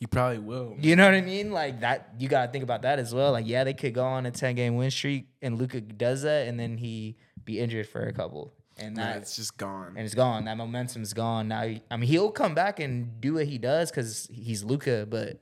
He 0.00 0.06
probably 0.06 0.38
will. 0.38 0.76
You 0.80 0.96
know 0.96 1.04
what 1.04 1.14
I 1.14 1.20
mean? 1.20 1.52
Like 1.52 1.80
that, 1.80 2.14
you 2.18 2.28
gotta 2.28 2.50
think 2.50 2.64
about 2.64 2.82
that 2.82 2.98
as 2.98 3.14
well. 3.14 3.32
Like, 3.32 3.46
yeah, 3.46 3.64
they 3.64 3.74
could 3.74 3.94
go 3.94 4.04
on 4.04 4.26
a 4.26 4.30
ten 4.30 4.54
game 4.54 4.76
win 4.76 4.90
streak, 4.90 5.28
and 5.40 5.56
Luka 5.58 5.80
does 5.80 6.22
that, 6.22 6.48
and 6.48 6.58
then 6.58 6.76
he 6.76 7.16
be 7.44 7.60
injured 7.60 7.88
for 7.88 8.02
a 8.02 8.12
couple, 8.12 8.52
and 8.76 8.96
Nah, 8.96 9.04
that 9.04 9.16
it's 9.18 9.36
just 9.36 9.56
gone. 9.56 9.94
and 9.96 10.04
it's 10.04 10.14
gone. 10.14 10.44
That 10.46 10.56
momentum's 10.56 11.12
gone. 11.14 11.48
Now, 11.48 11.60
I 11.60 11.80
mean, 11.96 12.02
he'll 12.08 12.32
come 12.32 12.54
back 12.54 12.80
and 12.80 13.20
do 13.20 13.34
what 13.34 13.46
he 13.46 13.56
does 13.56 13.90
because 13.90 14.28
he's 14.32 14.64
Luka, 14.64 15.06
but 15.08 15.40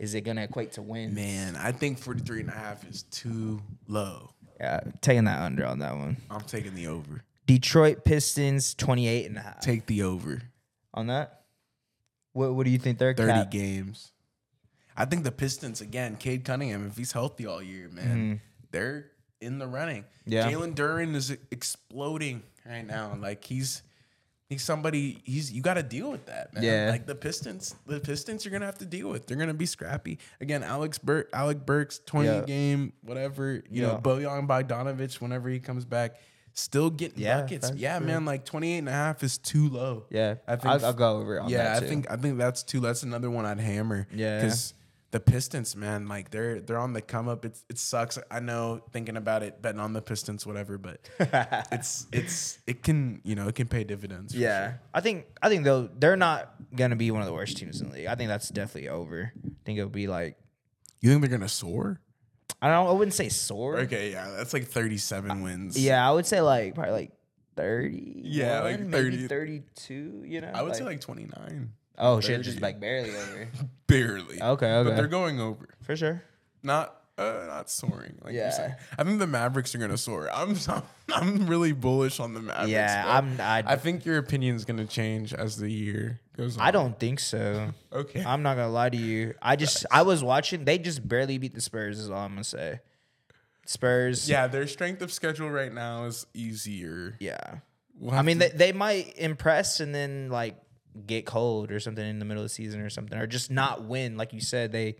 is 0.00 0.14
it 0.14 0.22
gonna 0.22 0.42
equate 0.44 0.72
to 0.72 0.82
win? 0.82 1.14
Man, 1.14 1.54
I 1.54 1.70
think 1.70 1.98
43 1.98 2.40
and 2.40 2.48
a 2.48 2.52
half 2.52 2.84
is 2.88 3.02
too 3.04 3.60
low. 3.86 4.30
yeah, 4.58 4.80
taking 5.02 5.24
that 5.24 5.40
under 5.42 5.66
on 5.66 5.78
that 5.80 5.94
one. 5.94 6.16
I'm 6.30 6.40
taking 6.40 6.74
the 6.74 6.86
over. 6.88 7.22
Detroit 7.46 8.04
Pistons 8.04 8.74
28 8.74 9.26
and 9.26 9.36
a 9.36 9.40
half. 9.40 9.60
Take 9.60 9.86
the 9.86 10.02
over. 10.02 10.42
on 10.92 11.08
that. 11.08 11.42
What 12.32 12.54
what 12.54 12.64
do 12.64 12.70
you 12.70 12.78
think 12.78 12.98
they're 12.98 13.14
30 13.14 13.32
cap? 13.32 13.50
games. 13.50 14.12
I 14.96 15.04
think 15.04 15.24
the 15.24 15.32
Pistons 15.32 15.80
again, 15.80 16.16
Cade 16.16 16.44
Cunningham, 16.44 16.86
if 16.86 16.96
he's 16.96 17.12
healthy 17.12 17.46
all 17.46 17.62
year, 17.62 17.88
man, 17.88 18.06
mm-hmm. 18.06 18.34
they're 18.70 19.10
in 19.40 19.58
the 19.58 19.66
running. 19.66 20.04
Yeah. 20.24 20.50
Jalen 20.50 20.74
Duren 20.74 21.14
is 21.14 21.36
exploding 21.50 22.42
right 22.64 22.86
now. 22.86 23.16
Like 23.20 23.44
he's 23.44 23.82
he's 24.48 24.62
somebody 24.62 25.20
he's 25.24 25.52
you 25.52 25.62
gotta 25.62 25.82
deal 25.82 26.10
with 26.10 26.26
that, 26.26 26.54
man. 26.54 26.62
Yeah. 26.62 26.90
Like 26.90 27.06
the 27.06 27.14
Pistons, 27.14 27.74
the 27.86 28.00
Pistons 28.00 28.44
you're 28.44 28.52
gonna 28.52 28.66
have 28.66 28.78
to 28.78 28.86
deal 28.86 29.08
with. 29.08 29.26
They're 29.26 29.36
gonna 29.36 29.54
be 29.54 29.66
scrappy. 29.66 30.18
Again, 30.40 30.62
Alex 30.62 30.98
Bur 30.98 31.28
Alec 31.32 31.66
Burks, 31.66 32.00
20 32.06 32.28
Yeah. 32.28 32.44
game, 32.44 32.92
whatever, 33.02 33.62
you 33.70 33.82
know, 33.82 33.92
Yeah. 33.92 34.00
Bojan 34.00 34.46
Bogdanovich, 34.46 35.20
whenever 35.20 35.48
he 35.48 35.60
comes 35.60 35.84
back, 35.84 36.16
still 36.54 36.88
getting 36.90 37.20
Yeah, 37.20 37.42
buckets. 37.42 37.72
Yeah, 37.76 37.98
true. 37.98 38.06
man, 38.06 38.24
like 38.24 38.44
28 38.44 38.78
and 38.78 38.88
a 38.88 38.92
half 38.92 39.22
is 39.22 39.38
too 39.38 39.68
low. 39.68 40.06
Yeah, 40.10 40.36
I 40.48 40.56
think 40.56 40.66
I'll, 40.66 40.86
I'll 40.86 40.92
go 40.92 41.18
over 41.18 41.40
on 41.40 41.48
yeah, 41.50 41.76
I 41.76 41.80
too. 41.80 41.86
think 41.86 42.10
I 42.10 42.16
think 42.16 42.38
that's 42.38 42.62
too. 42.62 42.80
That's 42.80 43.02
another 43.02 43.30
one 43.30 43.44
I'd 43.44 43.60
hammer. 43.60 44.06
Yeah. 44.12 44.38
because 44.40 44.72
the 45.10 45.20
Pistons, 45.20 45.76
man, 45.76 46.08
like 46.08 46.30
they're 46.32 46.60
they're 46.60 46.78
on 46.78 46.92
the 46.92 47.00
come 47.00 47.28
up. 47.28 47.44
It's 47.44 47.62
it 47.68 47.78
sucks. 47.78 48.18
I 48.32 48.40
know 48.40 48.82
thinking 48.92 49.16
about 49.16 49.44
it, 49.44 49.62
betting 49.62 49.78
on 49.80 49.92
the 49.92 50.02
Pistons, 50.02 50.44
whatever, 50.44 50.76
but 50.76 50.98
it's 51.70 52.06
it's 52.12 52.58
it 52.66 52.82
can 52.82 53.20
you 53.24 53.36
know 53.36 53.46
it 53.46 53.54
can 53.54 53.68
pay 53.68 53.84
dividends. 53.84 54.32
for 54.34 54.40
Yeah, 54.40 54.66
sure. 54.70 54.80
I 54.92 55.00
think 55.00 55.26
I 55.40 55.48
think 55.48 55.62
they'll 55.64 55.88
they're 55.98 56.16
not 56.16 56.52
gonna 56.74 56.96
be 56.96 57.12
one 57.12 57.20
of 57.20 57.28
the 57.28 57.32
worst 57.34 57.56
teams 57.56 57.80
in 57.80 57.90
the 57.90 57.94
league. 57.94 58.06
I 58.06 58.16
think 58.16 58.26
that's 58.28 58.48
definitely 58.48 58.88
over. 58.88 59.32
I 59.36 59.50
think 59.64 59.78
it'll 59.78 59.88
be 59.88 60.08
like 60.08 60.36
You 61.00 61.10
think 61.10 61.20
they're 61.20 61.30
gonna 61.30 61.48
soar? 61.48 62.00
I 62.64 62.68
don't. 62.68 62.86
I 62.88 62.92
wouldn't 62.92 63.12
say 63.12 63.28
sore. 63.28 63.76
Okay, 63.80 64.12
yeah, 64.12 64.30
that's 64.34 64.54
like 64.54 64.66
thirty-seven 64.66 65.42
wins. 65.42 65.78
Yeah, 65.78 66.08
I 66.08 66.10
would 66.10 66.24
say 66.24 66.40
like 66.40 66.74
probably 66.74 66.92
like 66.92 67.10
thirty. 67.56 68.22
Yeah, 68.24 68.62
like 68.62 68.76
30. 68.78 68.88
maybe 68.88 69.26
thirty-two. 69.28 70.22
You 70.24 70.40
know, 70.40 70.50
I 70.54 70.62
would 70.62 70.74
say 70.74 70.82
like 70.82 71.02
twenty-nine, 71.02 71.74
oh 71.98 72.20
shit, 72.20 72.40
just 72.40 72.62
like 72.62 72.80
barely 72.80 73.10
over 73.10 73.48
barely. 73.86 74.40
Okay, 74.40 74.76
okay, 74.76 74.88
but 74.88 74.96
they're 74.96 75.08
going 75.08 75.40
over, 75.40 75.68
for 75.82 75.94
sure. 75.94 76.22
not 76.62 77.03
uh, 77.16 77.44
not 77.46 77.70
soaring. 77.70 78.18
Like 78.22 78.34
Yeah. 78.34 78.42
you're 78.42 78.50
saying. 78.52 78.74
I 78.98 79.04
think 79.04 79.18
the 79.20 79.26
Mavericks 79.26 79.74
are 79.74 79.78
gonna 79.78 79.96
soar. 79.96 80.28
I'm 80.32 80.56
I'm 81.14 81.46
really 81.46 81.72
bullish 81.72 82.18
on 82.20 82.34
the 82.34 82.40
Mavericks. 82.40 82.70
Yeah. 82.70 83.04
I'm. 83.06 83.40
I, 83.40 83.62
I 83.66 83.76
think 83.76 84.04
your 84.04 84.18
opinion 84.18 84.56
is 84.56 84.64
gonna 84.64 84.86
change 84.86 85.32
as 85.32 85.56
the 85.56 85.70
year 85.70 86.20
goes 86.36 86.56
on. 86.56 86.62
I 86.66 86.70
don't 86.70 86.98
think 86.98 87.20
so. 87.20 87.70
Okay. 87.92 88.24
I'm 88.24 88.42
not 88.42 88.56
gonna 88.56 88.70
lie 88.72 88.90
to 88.90 88.96
you. 88.96 89.34
I 89.40 89.54
just 89.56 89.86
I 89.90 90.02
was 90.02 90.22
watching. 90.24 90.64
They 90.64 90.78
just 90.78 91.06
barely 91.06 91.38
beat 91.38 91.54
the 91.54 91.60
Spurs. 91.60 91.98
Is 92.00 92.10
all 92.10 92.18
I'm 92.18 92.32
gonna 92.32 92.42
say. 92.44 92.80
Spurs. 93.66 94.28
yeah, 94.28 94.46
their 94.46 94.66
strength 94.66 95.00
of 95.00 95.10
schedule 95.12 95.48
right 95.50 95.72
now 95.72 96.04
is 96.04 96.26
easier. 96.34 97.16
Yeah. 97.18 97.58
We'll 97.98 98.12
I 98.14 98.22
mean, 98.22 98.38
to- 98.40 98.48
they, 98.50 98.56
they 98.56 98.72
might 98.72 99.14
impress 99.16 99.80
and 99.80 99.94
then 99.94 100.28
like 100.28 100.56
get 101.06 101.24
cold 101.24 101.70
or 101.72 101.80
something 101.80 102.04
in 102.06 102.18
the 102.18 102.24
middle 102.24 102.42
of 102.42 102.48
the 102.48 102.54
season 102.54 102.80
or 102.80 102.90
something, 102.90 103.18
or 103.18 103.26
just 103.26 103.50
not 103.50 103.84
win. 103.84 104.16
Like 104.16 104.32
you 104.32 104.40
said, 104.40 104.72
they 104.72 104.96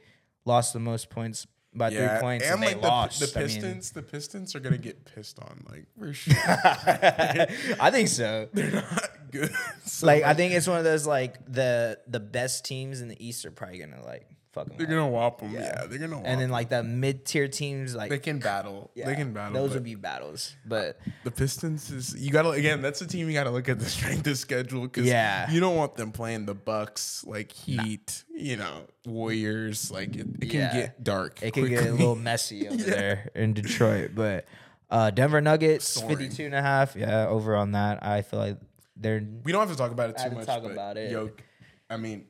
lost 0.46 0.72
the 0.72 0.80
most 0.80 1.10
points 1.10 1.46
by 1.74 1.88
yeah, 1.90 2.08
three 2.16 2.20
points 2.20 2.46
and, 2.46 2.62
they 2.62 2.68
like 2.68 2.80
the, 2.80 2.86
lost. 2.88 3.20
the 3.20 3.38
I 3.40 3.42
mean- 3.44 3.48
Pistons, 3.54 3.90
the 3.90 4.02
Pistons 4.02 4.54
are 4.54 4.60
gonna 4.60 4.78
get 4.78 5.04
pissed 5.04 5.38
on, 5.40 5.64
like 5.70 5.86
for 5.98 6.12
sure. 6.14 6.34
I 6.46 7.90
think 7.90 8.08
so. 8.08 8.48
They're 8.52 8.70
not 8.72 9.10
good. 9.30 9.50
So, 9.84 10.06
Like 10.06 10.22
I 10.22 10.34
think 10.34 10.54
it's 10.54 10.66
one 10.66 10.78
of 10.78 10.84
those 10.84 11.06
like 11.06 11.44
the 11.52 11.98
the 12.06 12.20
best 12.20 12.64
teams 12.64 13.00
in 13.00 13.08
the 13.08 13.24
East 13.24 13.44
are 13.44 13.50
probably 13.50 13.78
gonna 13.78 14.04
like 14.04 14.26
fuck 14.54 14.68
them. 14.68 14.76
they're 14.78 14.86
gonna 14.86 15.08
whop 15.08 15.40
them. 15.40 15.50
Yeah, 15.52 15.84
they're 15.86 15.98
gonna. 15.98 16.16
Whop 16.16 16.24
and 16.26 16.40
then 16.40 16.50
like 16.50 16.68
the 16.70 16.82
mid 16.82 17.24
tier 17.26 17.48
teams 17.48 17.94
like 17.94 18.10
they 18.10 18.18
can 18.18 18.38
battle. 18.38 18.90
yeah, 18.94 19.06
they 19.06 19.14
can 19.16 19.32
battle. 19.32 19.52
Those 19.54 19.74
would 19.74 19.84
be 19.84 19.94
battles, 19.96 20.54
but 20.64 20.98
the 21.24 21.30
Pistons 21.30 21.90
is 21.90 22.14
you 22.16 22.30
gotta 22.30 22.50
again. 22.50 22.80
That's 22.80 23.00
a 23.02 23.06
team 23.06 23.26
you 23.28 23.34
gotta 23.34 23.50
look 23.50 23.68
at 23.68 23.78
the 23.78 23.84
strength 23.96 24.26
of 24.26 24.38
schedule 24.38 24.82
because 24.82 25.06
Yeah. 25.06 25.50
you 25.50 25.60
don't 25.60 25.76
want 25.76 25.96
them 25.96 26.12
playing 26.12 26.46
the 26.46 26.54
Bucks 26.54 27.24
like 27.26 27.52
Heat, 27.52 28.24
you 28.34 28.56
know, 28.56 28.82
Warriors. 29.06 29.90
Like 29.90 30.14
it, 30.16 30.26
it 30.40 30.50
can 30.50 30.60
Yeah. 30.60 30.72
get 30.72 31.04
dark. 31.04 31.42
it 31.42 31.52
could 31.52 31.68
get 31.68 31.86
a 31.86 31.92
little 31.92 32.14
messy 32.30 32.68
over 32.68 32.76
there 32.82 33.30
in 33.34 33.52
Detroit. 33.54 34.12
But 34.14 34.46
uh, 34.90 35.10
Denver 35.10 35.40
Nuggets, 35.40 35.88
Soaring. 35.88 36.16
52 36.18 36.44
and 36.46 36.54
a 36.54 36.62
half. 36.62 36.94
Yeah, 36.94 37.26
over 37.26 37.56
on 37.56 37.72
that. 37.72 38.04
I 38.04 38.22
feel 38.22 38.38
like 38.38 38.58
they're 38.96 39.24
We 39.42 39.50
don't 39.50 39.60
have 39.66 39.70
to 39.70 39.76
talk 39.76 39.90
about 39.90 40.10
it 40.10 40.18
too 40.18 40.30
much. 40.30 40.46
talk 40.46 40.62
about 40.64 40.96
it. 40.96 41.10
Yoke, 41.10 41.42
I 41.90 41.96
mean, 41.96 42.26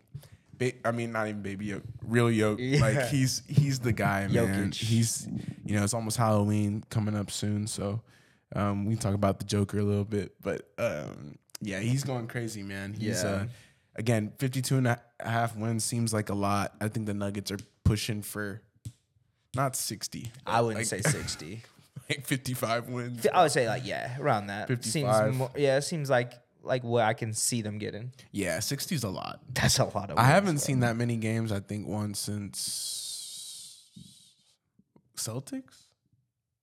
ba- 0.58 0.72
I 0.84 0.90
mean, 0.92 1.12
not 1.12 1.28
even 1.28 1.42
baby 1.42 1.66
Yoke, 1.66 1.82
real 2.02 2.30
Yoke. 2.30 2.58
Yeah. 2.60 2.80
Like 2.80 3.08
he's 3.08 3.42
he's 3.48 3.78
the 3.80 3.92
guy, 3.92 4.26
man. 4.28 4.70
Jokic. 4.70 4.74
He's 4.74 5.28
you 5.64 5.76
know 5.76 5.84
it's 5.84 5.94
almost 5.94 6.16
Halloween 6.16 6.82
coming 6.90 7.16
up 7.16 7.30
soon, 7.30 7.66
so 7.66 8.00
um, 8.56 8.84
we 8.86 8.94
can 8.94 9.00
talk 9.00 9.14
about 9.14 9.38
the 9.38 9.44
Joker 9.44 9.78
a 9.78 9.82
little 9.84 10.04
bit. 10.04 10.32
But 10.42 10.68
um, 10.78 11.36
yeah, 11.60 11.80
he's 11.80 12.04
going 12.04 12.26
crazy, 12.28 12.62
man. 12.62 12.92
He's 12.94 13.22
Yeah. 13.22 13.28
uh, 13.30 13.44
again 13.96 14.32
52 14.38 14.76
and 14.78 14.86
a 14.88 15.00
half 15.20 15.56
wins 15.56 15.84
seems 15.84 16.12
like 16.12 16.28
a 16.30 16.34
lot. 16.34 16.74
I 16.80 16.88
think 16.88 17.06
the 17.06 17.14
Nuggets 17.14 17.50
are 17.50 17.58
pushing 17.84 18.22
for 18.22 18.60
not 19.54 19.76
60. 19.76 20.32
I 20.46 20.60
wouldn't 20.60 20.78
like, 20.80 20.86
say 20.86 21.00
60. 21.10 21.62
like 22.10 22.26
55 22.26 22.88
wins. 22.88 23.26
I 23.32 23.42
would 23.42 23.52
say 23.52 23.68
like 23.68 23.86
yeah, 23.86 24.16
around 24.18 24.48
that. 24.48 24.68
55. 24.68 25.24
Seems 25.26 25.36
more, 25.38 25.50
yeah, 25.56 25.76
it 25.78 25.82
seems 25.82 26.10
like 26.10 26.32
like 26.64 26.82
what 26.84 27.04
I 27.04 27.14
can 27.14 27.32
see 27.32 27.62
them 27.62 27.78
getting. 27.78 28.12
Yeah, 28.32 28.60
60 28.60 28.94
is 28.94 29.04
a 29.04 29.08
lot. 29.08 29.40
That's 29.52 29.78
a 29.78 29.84
lot 29.84 30.10
of. 30.10 30.18
I 30.18 30.24
haven't 30.24 30.58
seen 30.58 30.80
that 30.80 30.96
many 30.96 31.16
games. 31.16 31.52
I 31.52 31.60
think 31.60 31.86
one 31.86 32.14
since 32.14 33.82
Celtics 35.16 35.84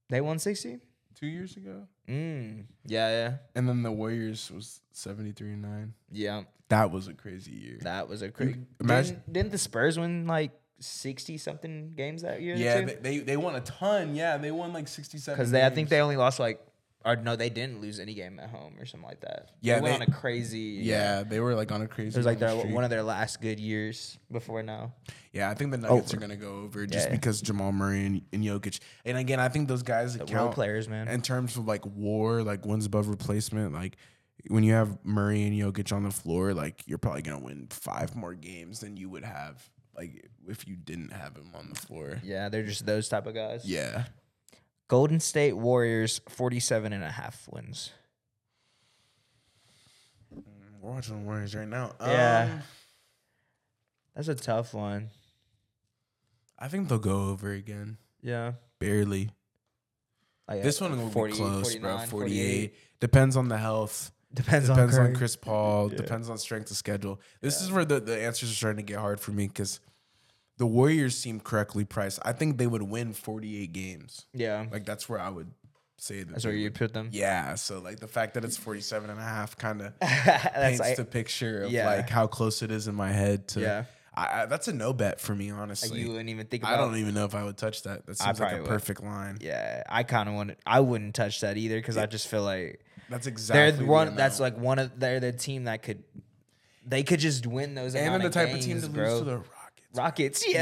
They 0.10 0.22
won 0.22 0.40
60. 0.40 0.80
two 1.16 1.28
years 1.28 1.56
ago, 1.58 1.88
Mm. 2.10 2.66
Yeah, 2.86 3.10
yeah, 3.10 3.34
and 3.56 3.70
then 3.70 3.84
the 3.84 3.92
Warriors 3.92 4.52
was 4.52 4.82
seventy 4.92 5.32
three 5.32 5.54
and 5.54 5.62
nine. 5.62 5.94
yeah. 6.12 6.44
That 6.70 6.90
was 6.90 7.08
a 7.10 7.14
crazy 7.14 7.52
year. 7.52 7.78
That 7.82 8.08
was 8.08 8.22
a 8.22 8.32
crazy. 8.32 8.66
imagine- 8.80 9.16
Didn't, 9.16 9.34
didn't 9.34 9.52
the 9.52 9.58
Spurs 9.58 10.00
win 10.00 10.26
like 10.26 10.52
60 10.80 11.38
something 11.38 11.94
games 11.96 12.22
that 12.22 12.42
year? 12.42 12.56
yeah, 12.56 12.82
they, 12.82 12.96
they 12.96 13.18
they 13.20 13.38
won 13.38 13.56
a 13.56 13.62
ton. 13.62 14.16
Yeah, 14.16 14.38
they 14.38 14.52
won 14.52 14.72
like 14.74 14.88
sixty 14.88 15.18
seven. 15.18 15.38
Because 15.38 15.52
they, 15.52 15.66
I 15.66 15.70
think 15.70 15.90
they 15.90 16.00
only 16.02 16.16
lost 16.18 16.40
like, 16.40 16.60
or 17.04 17.16
no, 17.16 17.36
they 17.36 17.50
didn't 17.50 17.82
lose 17.82 18.00
any 18.00 18.14
game 18.14 18.40
at 18.40 18.50
home 18.50 18.76
or 18.80 18.86
something 18.86 19.08
like 19.08 19.22
that. 19.22 19.52
Yeah, 19.62 19.76
they 19.76 19.82
went 19.82 20.00
they- 20.00 20.06
on 20.06 20.12
a 20.14 20.20
crazy. 20.20 20.60
Yeah, 20.84 21.24
they 21.24 21.40
were 21.40 21.56
like 21.56 21.72
on 21.72 21.82
a 21.82 21.88
crazy. 21.88 22.16
it 22.16 22.18
was 22.18 22.26
like 22.26 22.40
their 22.40 22.50
winning 22.50 22.62
streak. 22.64 22.76
one 22.76 22.84
of 22.84 22.90
their 22.90 23.04
last 23.04 23.42
good 23.42 23.60
years 23.60 24.18
before 24.32 24.62
now. 24.64 24.94
Yeah, 25.34 25.50
I 25.50 25.54
think 25.54 25.72
the 25.72 25.78
oh. 25.78 25.96
Nuggets 25.96 26.14
Over. 26.14 26.18
are 26.18 26.22
gonna 26.28 26.36
go 26.36 26.62
over 26.62 26.86
just 26.86 27.08
Yeah. 27.08 27.16
because 27.16 27.42
Jamal 27.42 27.72
Murray 27.72 28.06
and, 28.06 28.22
and 28.34 28.44
Jokic. 28.44 28.80
And 29.06 29.18
again, 29.18 29.40
I 29.40 29.50
think 29.50 29.68
those 29.68 29.84
guys 29.84 30.18
that 30.18 30.28
The 30.28 30.34
count 30.34 30.54
players, 30.54 30.88
man. 30.90 31.08
in 31.08 31.22
terms 31.22 31.58
of 31.58 31.66
like 31.66 31.86
war, 31.86 32.44
like 32.44 32.66
wins 32.66 32.86
above 32.86 33.08
replacement, 33.08 33.74
like 33.74 33.98
when 34.48 34.64
you 34.64 34.74
have 34.74 34.98
Murray 35.04 35.44
and 35.44 35.54
Jokic 35.54 35.92
on 35.96 36.04
the 36.04 36.12
floor, 36.12 36.54
like 36.54 36.84
you're 36.88 36.98
probably 36.98 37.22
gonna 37.22 37.40
win 37.40 37.68
five 37.70 38.16
more 38.16 38.34
games 38.34 38.80
than 38.80 38.98
you 38.98 39.10
would 39.10 39.24
have 39.24 39.70
like 39.96 40.30
if 40.48 40.68
you 40.68 40.76
didn't 40.76 41.12
have 41.12 41.36
him 41.36 41.52
on 41.54 41.70
the 41.70 41.76
floor. 41.80 42.20
yeah, 42.24 42.50
they're 42.50 42.64
just 42.64 42.86
those 42.86 43.08
type 43.10 43.28
of 43.28 43.34
guys. 43.34 43.66
Yeah. 43.66 44.06
Golden 44.92 45.22
State 45.22 45.54
Warriors 45.54 46.20
47 46.28 46.92
and 46.92 47.02
a 47.02 47.10
half 47.10 47.48
wins. 47.50 47.94
We're 50.30 50.92
watching 50.92 51.18
the 51.18 51.26
Warriors 51.26 51.56
right 51.56 51.66
now. 51.66 51.94
Yeah. 52.02 52.50
Um, 52.52 52.60
That's 54.14 54.28
a 54.28 54.36
tough 54.36 54.74
one. 54.74 55.08
I 56.60 56.68
think 56.68 56.90
they'll 56.90 57.00
go 57.00 57.30
over 57.30 57.54
again. 57.54 58.00
Yeah. 58.22 58.52
Barely. 58.80 59.30
Like 60.46 60.62
This 60.62 60.82
one 60.82 60.98
will 60.98 61.10
40, 61.10 61.32
be 61.32 61.38
close, 61.38 61.76
bro. 61.78 61.92
49, 61.92 62.08
48. 62.10 62.76
Depends 63.00 63.38
on 63.38 63.48
the 63.48 63.58
health. 63.58 64.12
Depends, 64.34 64.68
Depends 64.68 64.98
on 64.98 65.06
on 65.06 65.16
Chris 65.16 65.38
Paul. 65.38 65.88
Depends 66.04 66.30
on 66.30 66.38
strength 66.38 66.70
of 66.70 66.76
schedule. 66.76 67.22
This 67.40 67.62
is 67.62 67.72
where 67.72 67.86
the, 67.86 68.02
the 68.02 68.20
answers 68.20 68.52
are 68.52 68.56
starting 68.56 68.86
to 68.86 68.92
get 68.92 69.00
hard 69.00 69.22
for 69.22 69.32
me 69.32 69.48
because 69.48 69.80
the 70.62 70.68
Warriors 70.68 71.18
seem 71.18 71.40
correctly 71.40 71.84
priced. 71.84 72.20
I 72.24 72.34
think 72.34 72.60
they 72.60 72.68
would 72.68 72.84
win 72.84 73.14
48 73.14 73.74
games. 73.74 74.28
Yeah. 74.32 74.68
Like 74.72 74.86
that's 74.86 75.10
where 75.10 75.20
I 75.20 75.28
would 75.28 75.50
say 75.98 76.20
that. 76.20 76.34
That's 76.34 76.46
where 76.46 76.54
you 76.54 76.66
would- 76.66 76.76
put 76.76 76.94
them. 76.94 77.10
Yeah. 77.12 77.56
So 77.56 77.80
like 77.80 78.00
the 78.00 78.08
fact 78.08 78.36
that 78.36 78.46
it's 78.46 78.58
47 78.58 79.10
and 79.10 79.20
a 79.20 79.24
half 79.24 79.58
kind 79.58 79.82
of 79.82 80.00
paints 80.00 80.80
like, 80.80 80.98
the 80.98 81.04
picture 81.04 81.64
of 81.64 81.72
yeah. 81.72 81.88
like 81.88 82.12
how 82.12 82.28
close 82.28 82.62
it 82.62 82.70
is 82.70 82.88
in 82.88 82.94
my 82.94 83.12
head 83.12 83.48
to. 83.50 83.60
Yeah. 83.60 83.84
I, 84.14 84.44
I, 84.44 84.46
that's 84.46 84.68
a 84.68 84.74
no 84.74 84.94
bet 84.94 85.20
for 85.20 85.34
me, 85.34 85.52
like 85.52 85.62
honestly. 85.62 86.00
you 86.00 86.10
wouldn't 86.10 86.30
even 86.30 86.46
think 86.46 86.62
about 86.62 86.76
I 86.76 86.78
don't 86.78 86.98
even 86.98 87.16
know 87.16 87.26
if 87.26 87.34
I 87.34 87.44
would 87.44 87.58
touch 87.58 87.82
that. 87.84 88.06
That 88.06 88.20
seems 88.20 88.40
like 88.40 88.54
a 88.54 88.58
would. 88.58 88.68
perfect 88.68 89.02
line. 89.02 89.40
Yeah, 89.42 89.82
I 89.90 90.04
kind 90.04 90.30
of 90.30 90.36
want. 90.36 90.60
I 90.64 90.82
wouldn't 90.82 91.16
touch 91.16 91.42
that 91.42 91.58
either 91.58 91.78
because 91.78 91.98
I 91.98 92.06
just 92.06 92.28
feel 92.28 92.44
like 92.44 92.86
That's 93.10 93.24
they're 93.24 93.32
exactly 93.32 93.72
the 93.72 93.86
the 93.86 93.92
one. 93.92 94.16
That's 94.16 94.40
like 94.40 94.58
one 94.58 94.78
of 94.78 95.00
they're 95.00 95.22
the 95.22 95.32
team 95.32 95.64
that 95.64 95.82
could. 95.82 96.04
They 96.86 97.04
could 97.04 97.20
just 97.22 97.48
win 97.48 97.74
those. 97.74 97.96
and 97.96 98.22
they're 98.22 98.30
the 98.30 98.34
type 98.34 98.50
games, 98.50 98.66
of 98.66 98.66
team 98.66 98.82
to 98.82 98.90
bro. 98.90 99.10
lose 99.10 99.20
to 99.20 99.26
the 99.26 99.44
Rockets. 99.94 100.42
Rockets. 100.44 100.46
Yeah, 100.48 100.54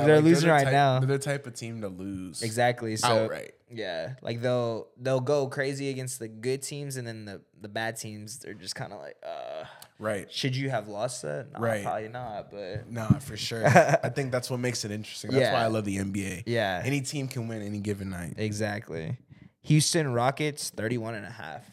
Yeah, 0.00 0.04
they're 0.06 0.16
like, 0.16 0.24
losing 0.24 0.46
the 0.48 0.52
right 0.52 0.64
type- 0.64 0.72
now. 0.72 1.00
They're 1.00 1.18
the 1.18 1.24
type 1.24 1.46
of 1.46 1.54
team 1.54 1.80
to 1.82 1.88
lose. 1.88 2.42
Exactly. 2.42 2.96
So 2.96 3.08
Outright. 3.24 3.54
yeah, 3.70 4.14
like 4.22 4.40
they'll 4.42 4.88
they'll 4.96 5.20
go 5.20 5.48
crazy 5.48 5.90
against 5.90 6.18
the 6.18 6.28
good 6.28 6.62
teams, 6.62 6.96
and 6.96 7.06
then 7.06 7.24
the 7.24 7.40
the 7.60 7.68
bad 7.68 7.96
teams 7.96 8.38
they're 8.38 8.54
just 8.54 8.74
kind 8.76 8.92
of 8.92 9.00
like, 9.00 9.16
uh, 9.26 9.64
Right. 9.98 10.30
should 10.30 10.54
you 10.54 10.68
have 10.70 10.88
lost 10.88 11.22
that? 11.22 11.52
No, 11.52 11.58
Right. 11.60 11.82
probably 11.82 12.08
not. 12.08 12.50
But 12.50 12.90
Nah, 12.90 13.18
for 13.18 13.36
sure. 13.48 13.66
I 13.66 14.08
think 14.10 14.30
that's 14.30 14.50
what 14.50 14.60
makes 14.60 14.84
it 14.84 14.90
interesting. 14.90 15.30
That's 15.32 15.52
why 15.52 15.62
I 15.64 15.66
love 15.68 15.84
the 15.84 15.96
NBA. 15.96 16.42
Yeah. 16.46 16.82
Any 16.84 17.00
team 17.00 17.28
can 17.28 17.48
win 17.48 17.62
any 17.62 17.80
given 17.80 18.10
night. 18.10 18.34
exactly. 18.36 19.16
Houston 19.62 20.12
Rockets 20.12 20.70
31 20.70 21.14
and 21.16 21.26
a 21.26 21.30
half. 21.30 21.64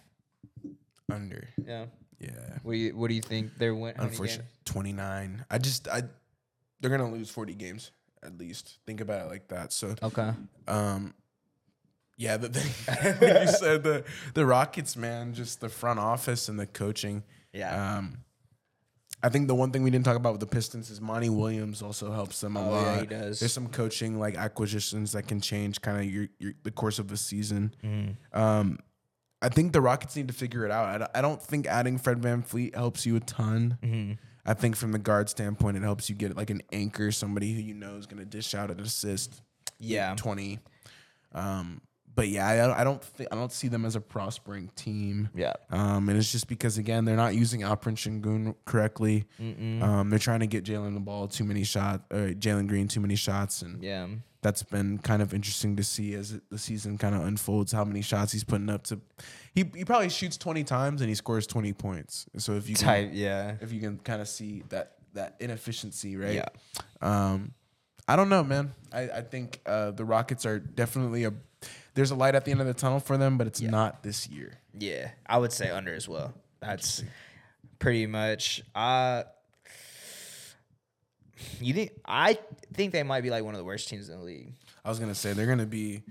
Under. 1.11 1.47
Yeah. 1.63 1.85
Yeah. 2.19 2.29
What 2.63 2.71
do 2.73 2.77
you 2.77 2.95
What 2.95 3.09
do 3.09 3.13
you 3.13 3.21
think 3.21 3.57
they're 3.57 3.75
win? 3.75 3.93
Unfortunately, 3.97 4.45
29. 4.65 5.45
I 5.51 5.57
just 5.57 5.87
I 5.87 6.03
they're 6.83 6.91
gonna 6.95 7.09
lose 7.11 7.29
40 7.31 7.55
games 7.55 7.91
at 8.21 8.37
least. 8.37 8.77
Think 8.85 9.01
about 9.01 9.25
it 9.25 9.29
like 9.29 9.47
that. 9.47 9.73
So 9.73 9.95
Okay. 10.03 10.31
um 10.67 11.13
yeah, 12.17 12.37
the 12.37 12.49
thing 12.49 13.41
you 13.41 13.47
said 13.47 13.83
the 13.83 14.03
the 14.35 14.45
Rockets, 14.45 14.95
man, 14.95 15.33
just 15.33 15.61
the 15.61 15.69
front 15.69 15.99
office 15.99 16.47
and 16.49 16.59
the 16.59 16.67
coaching. 16.67 17.23
Yeah. 17.53 17.95
Um 17.97 18.19
I 19.25 19.29
think 19.29 19.47
the 19.47 19.55
one 19.55 19.71
thing 19.71 19.83
we 19.83 19.89
didn't 19.89 20.03
talk 20.03 20.17
about 20.17 20.33
with 20.33 20.41
the 20.41 20.47
Pistons 20.47 20.89
is 20.89 20.99
Monty 20.99 21.29
Williams 21.29 21.81
also 21.81 22.11
helps 22.11 22.41
them 22.41 22.57
a 22.57 22.61
Oh, 22.67 22.69
lot. 22.71 22.81
yeah, 22.95 22.99
he 22.99 23.05
does. 23.05 23.39
There's 23.39 23.53
some 23.53 23.67
coaching 23.69 24.19
like 24.19 24.35
acquisitions 24.35 25.13
that 25.13 25.27
can 25.29 25.39
change 25.39 25.79
kind 25.81 25.97
of 25.97 26.05
your, 26.13 26.27
your 26.39 26.51
the 26.63 26.71
course 26.71 26.99
of 26.99 27.07
the 27.07 27.15
season. 27.15 27.73
Mm-hmm. 27.83 28.37
Um, 28.37 28.79
I 29.41 29.47
think 29.49 29.71
the 29.71 29.79
Rockets 29.81 30.15
need 30.17 30.27
to 30.27 30.33
figure 30.33 30.65
it 30.65 30.71
out. 30.71 30.85
I 30.87 30.97
don't, 30.97 31.11
I 31.15 31.21
don't 31.21 31.41
think 31.41 31.67
adding 31.67 31.97
Fred 31.97 32.19
VanVleet 32.21 32.75
helps 32.75 33.05
you 33.05 33.15
a 33.15 33.19
ton. 33.21 33.77
Mm-hmm. 33.81 34.11
I 34.45 34.53
think 34.53 34.75
from 34.75 34.91
the 34.91 34.99
guard 34.99 35.29
standpoint, 35.29 35.77
it 35.77 35.83
helps 35.83 36.09
you 36.09 36.15
get 36.15 36.35
like 36.35 36.49
an 36.49 36.61
anchor, 36.71 37.11
somebody 37.11 37.53
who 37.53 37.61
you 37.61 37.73
know 37.73 37.95
is 37.95 38.05
going 38.05 38.19
to 38.19 38.25
dish 38.25 38.53
out 38.53 38.71
an 38.71 38.79
assist. 38.79 39.41
Yeah. 39.79 40.15
twenty. 40.15 40.59
Um, 41.33 41.81
but 42.15 42.27
yeah, 42.27 42.47
I, 42.47 42.55
don't- 42.57 42.77
I 42.79 42.83
don't 42.83 43.03
think 43.03 43.29
I 43.31 43.35
don't 43.35 43.51
see 43.51 43.67
them 43.67 43.85
as 43.85 43.95
a 43.95 44.01
prospering 44.01 44.69
team. 44.75 45.29
Yeah. 45.35 45.53
Um, 45.71 46.09
and 46.09 46.17
it's 46.17 46.31
just 46.31 46.47
because 46.47 46.77
again 46.77 47.05
they're 47.05 47.15
not 47.15 47.35
using 47.35 47.61
Alperen 47.61 47.95
Sengun 47.95 48.55
correctly. 48.65 49.25
Um, 49.39 50.09
they're 50.09 50.19
trying 50.19 50.41
to 50.41 50.47
get 50.47 50.63
Jalen 50.63 50.93
the 50.93 50.99
ball 50.99 51.27
too 51.27 51.43
many 51.43 51.63
shots, 51.63 52.03
or 52.11 52.29
Jalen 52.29 52.67
Green 52.67 52.87
too 52.87 52.99
many 53.01 53.15
shots, 53.15 53.61
and 53.61 53.81
Yeah. 53.83 54.07
that's 54.41 54.63
been 54.63 54.97
kind 54.99 55.21
of 55.21 55.33
interesting 55.33 55.75
to 55.77 55.83
see 55.83 56.13
as 56.15 56.33
it, 56.33 56.43
the 56.49 56.57
season 56.57 56.97
kind 56.97 57.15
of 57.15 57.25
unfolds. 57.25 57.71
How 57.71 57.83
many 57.85 58.01
shots 58.01 58.31
he's 58.31 58.43
putting 58.43 58.69
up 58.69 58.83
to? 58.85 58.99
He 59.55 59.69
he 59.75 59.85
probably 59.85 60.09
shoots 60.09 60.37
twenty 60.37 60.63
times 60.63 61.01
and 61.01 61.09
he 61.09 61.15
scores 61.15 61.47
twenty 61.47 61.73
points. 61.73 62.25
So 62.37 62.53
if 62.53 62.67
you 62.69 62.75
can, 62.75 62.85
Type. 62.85 63.09
Yeah. 63.13 63.55
if 63.61 63.71
you 63.71 63.79
can 63.79 63.97
kind 63.99 64.21
of 64.21 64.27
see 64.27 64.63
that 64.69 64.93
that 65.13 65.35
inefficiency, 65.39 66.17
right? 66.17 66.33
Yeah. 66.35 66.45
Um, 67.01 67.53
I 68.07 68.15
don't 68.15 68.29
know, 68.29 68.43
man. 68.43 68.73
I 68.91 69.01
I 69.09 69.21
think 69.21 69.61
uh, 69.65 69.91
the 69.91 70.03
Rockets 70.05 70.45
are 70.45 70.59
definitely 70.59 71.23
a. 71.23 71.33
There's 71.95 72.11
a 72.11 72.15
light 72.15 72.35
at 72.35 72.43
the 72.45 72.51
end 72.51 72.59
of 72.61 72.67
the 72.67 72.73
tunnel 72.73 72.99
for 72.99 73.17
them, 73.17 73.37
but 73.37 73.45
it's 73.47 73.61
not 73.61 74.01
this 74.03 74.27
year. 74.27 74.53
Yeah, 74.77 75.11
I 75.25 75.37
would 75.37 75.51
say 75.51 75.69
under 75.69 75.93
as 75.93 76.07
well. 76.09 76.33
That's 76.59 77.03
pretty 77.79 78.07
much. 78.07 78.63
Uh 78.73 79.23
you 81.59 81.73
think? 81.73 81.91
I 82.05 82.37
think 82.73 82.93
they 82.93 83.03
might 83.03 83.21
be 83.21 83.29
like 83.29 83.43
one 83.43 83.53
of 83.53 83.57
the 83.59 83.65
worst 83.65 83.89
teams 83.89 84.09
in 84.09 84.17
the 84.17 84.23
league. 84.23 84.53
I 84.85 84.89
was 84.89 84.99
gonna 84.99 85.15
say 85.15 85.33
they're 85.33 85.45
gonna 85.47 85.65
be 85.65 86.03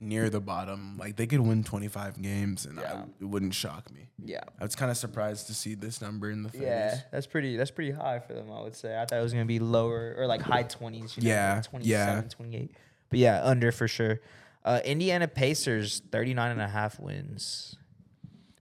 near 0.00 0.28
the 0.30 0.40
bottom. 0.40 0.96
Like 0.98 1.16
they 1.16 1.26
could 1.26 1.40
win 1.40 1.64
25 1.64 2.20
games, 2.20 2.66
and 2.66 2.78
I, 2.80 3.04
it 3.20 3.24
wouldn't 3.24 3.54
shock 3.54 3.90
me. 3.92 4.08
Yeah. 4.24 4.40
I 4.60 4.64
was 4.64 4.74
kind 4.74 4.90
of 4.90 4.96
surprised 4.96 5.46
to 5.48 5.54
see 5.54 5.74
this 5.74 6.00
number 6.00 6.30
in 6.30 6.42
the 6.42 6.50
30s. 6.50 6.60
Yeah, 6.60 6.98
that's 7.12 7.26
pretty. 7.26 7.56
That's 7.56 7.70
pretty 7.70 7.92
high 7.92 8.18
for 8.20 8.32
them. 8.34 8.50
I 8.50 8.62
would 8.62 8.74
say. 8.76 8.94
I 9.00 9.04
thought 9.06 9.18
it 9.18 9.22
was 9.22 9.32
gonna 9.32 9.44
be 9.44 9.58
lower 9.58 10.14
or 10.18 10.26
like 10.26 10.40
high 10.42 10.64
twenties. 10.64 11.16
You 11.16 11.24
know, 11.24 11.28
Yeah, 11.30 11.54
like 11.56 11.64
27, 11.70 12.24
yeah. 12.24 12.28
28. 12.28 12.70
But 13.10 13.18
yeah, 13.18 13.40
under 13.44 13.70
for 13.72 13.86
sure. 13.88 14.20
Uh, 14.64 14.80
Indiana 14.84 15.28
Pacers 15.28 16.00
39 16.10 16.50
and 16.52 16.60
a 16.62 16.68
half 16.68 16.98
wins. 16.98 17.76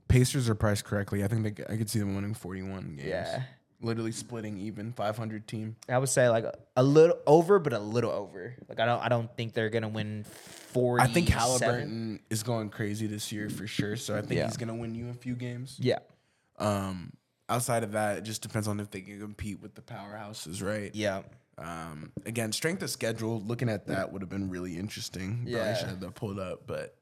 Pacers 0.08 0.50
are 0.50 0.56
priced 0.56 0.84
correctly. 0.86 1.24
I 1.24 1.28
think 1.28 1.44
they, 1.58 1.64
I 1.74 1.78
could 1.78 1.90
see 1.90 2.00
them 2.00 2.16
winning 2.16 2.34
41 2.34 2.96
games. 2.98 3.08
Yeah. 3.08 3.44
literally 3.82 4.12
splitting 4.12 4.58
even 4.58 4.92
500 4.94 5.48
team. 5.48 5.76
I 5.90 5.98
would 5.98 6.10
say 6.10 6.30
like 6.30 6.44
a, 6.44 6.54
a 6.78 6.84
little 6.84 7.18
over, 7.26 7.58
but 7.60 7.74
a 7.74 7.80
little 7.80 8.12
over. 8.12 8.54
Like 8.70 8.80
I 8.80 8.86
don't. 8.86 9.02
I 9.02 9.10
don't 9.10 9.36
think 9.36 9.54
they're 9.54 9.70
gonna 9.70 9.90
win 9.90 10.24
40. 10.26 11.04
I 11.04 11.08
think 11.08 11.30
Halliburton 11.30 12.20
is 12.30 12.44
going 12.44 12.70
crazy 12.70 13.08
this 13.08 13.32
year 13.32 13.50
for 13.50 13.66
sure. 13.66 13.96
So 13.96 14.16
I 14.16 14.22
think 14.22 14.34
Yeah. 14.40 14.46
he's 14.46 14.58
gonna 14.58 14.76
win 14.76 14.94
you 14.96 15.10
a 15.10 15.14
few 15.14 15.36
games. 15.36 15.78
Yeah. 15.82 16.00
Um, 16.60 17.14
outside 17.50 17.84
of 17.84 17.94
that, 17.94 18.20
it 18.20 18.24
just 18.24 18.42
depends 18.42 18.68
on 18.68 18.80
if 18.80 18.92
they 18.92 19.02
can 19.02 19.20
compete 19.20 19.62
with 19.62 19.74
the 19.74 19.82
powerhouses, 19.82 20.64
right? 20.64 20.94
Yeah. 20.94 21.24
Um, 21.58 22.12
again, 22.26 22.52
strength 22.52 22.82
of 22.84 22.90
schedule. 22.90 23.42
Looking 23.42 23.70
at 23.70 23.88
that 23.88 24.12
would 24.12 24.22
have 24.22 24.30
been 24.30 24.50
really 24.50 24.78
interesting. 24.78 25.38
Probably 25.44 25.52
Yeah. 25.54 25.76
should 25.76 25.90
have 25.90 26.00
that 26.00 26.16
pulled 26.16 26.40
up, 26.40 26.66
but 26.68 26.98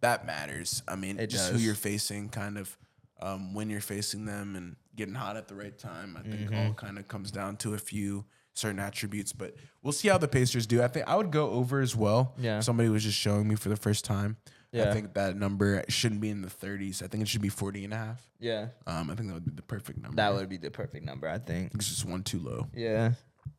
that 0.00 0.24
matters. 0.26 0.82
I 0.86 0.96
mean, 0.96 1.18
It 1.18 1.28
just 1.28 1.50
who 1.52 1.58
you're 1.58 1.74
facing, 1.74 2.28
kind 2.28 2.58
of 2.58 2.76
um, 3.20 3.52
when 3.54 3.68
you're 3.68 3.80
facing 3.80 4.26
them, 4.26 4.54
and 4.54 4.76
getting 4.94 5.14
hot 5.14 5.36
at 5.36 5.48
the 5.48 5.54
right 5.56 5.76
time. 5.76 6.16
I 6.16 6.22
think 6.22 6.50
Mm-hmm. 6.50 6.54
all 6.68 6.72
kind 6.74 6.98
of 6.98 7.08
comes 7.08 7.32
down 7.32 7.56
to 7.58 7.74
a 7.74 7.78
few 7.78 8.24
certain 8.54 8.78
attributes. 8.78 9.32
But 9.32 9.56
we'll 9.82 9.92
see 9.92 10.08
how 10.08 10.18
the 10.18 10.28
Pacers 10.28 10.66
do. 10.68 10.82
I 10.82 10.88
think 10.88 11.08
I 11.08 11.16
would 11.16 11.32
go 11.32 11.50
over 11.50 11.80
as 11.80 11.96
well. 11.96 12.34
Yeah. 12.38 12.60
Somebody 12.60 12.88
was 12.88 13.02
just 13.04 13.18
showing 13.18 13.48
me 13.48 13.56
for 13.56 13.68
the 13.70 13.76
first 13.76 14.04
time. 14.04 14.36
Yeah. 14.70 14.90
I 14.90 14.92
think 14.92 15.14
that 15.14 15.34
number 15.36 15.82
shouldn't 15.88 16.20
be 16.20 16.28
in 16.30 16.42
the 16.42 16.48
30s. 16.48 17.02
I 17.02 17.06
think 17.08 17.22
it 17.22 17.28
should 17.28 17.40
be 17.42 17.48
40 17.48 17.84
and 17.84 17.92
a 17.92 17.96
half. 17.96 18.22
Yeah. 18.38 18.68
Um, 18.86 19.10
I 19.10 19.14
think 19.14 19.28
that 19.28 19.34
would 19.34 19.44
be 19.46 19.52
the 19.52 19.62
perfect 19.62 19.98
number. 20.00 20.16
That 20.16 20.34
would 20.34 20.48
be 20.48 20.58
the 20.58 20.70
perfect 20.70 21.04
number, 21.06 21.26
I 21.28 21.38
think. 21.38 21.72
It's 21.74 21.88
just 21.88 22.04
one 22.04 22.22
too 22.22 22.38
low. 22.38 22.66
Yeah. 22.74 23.12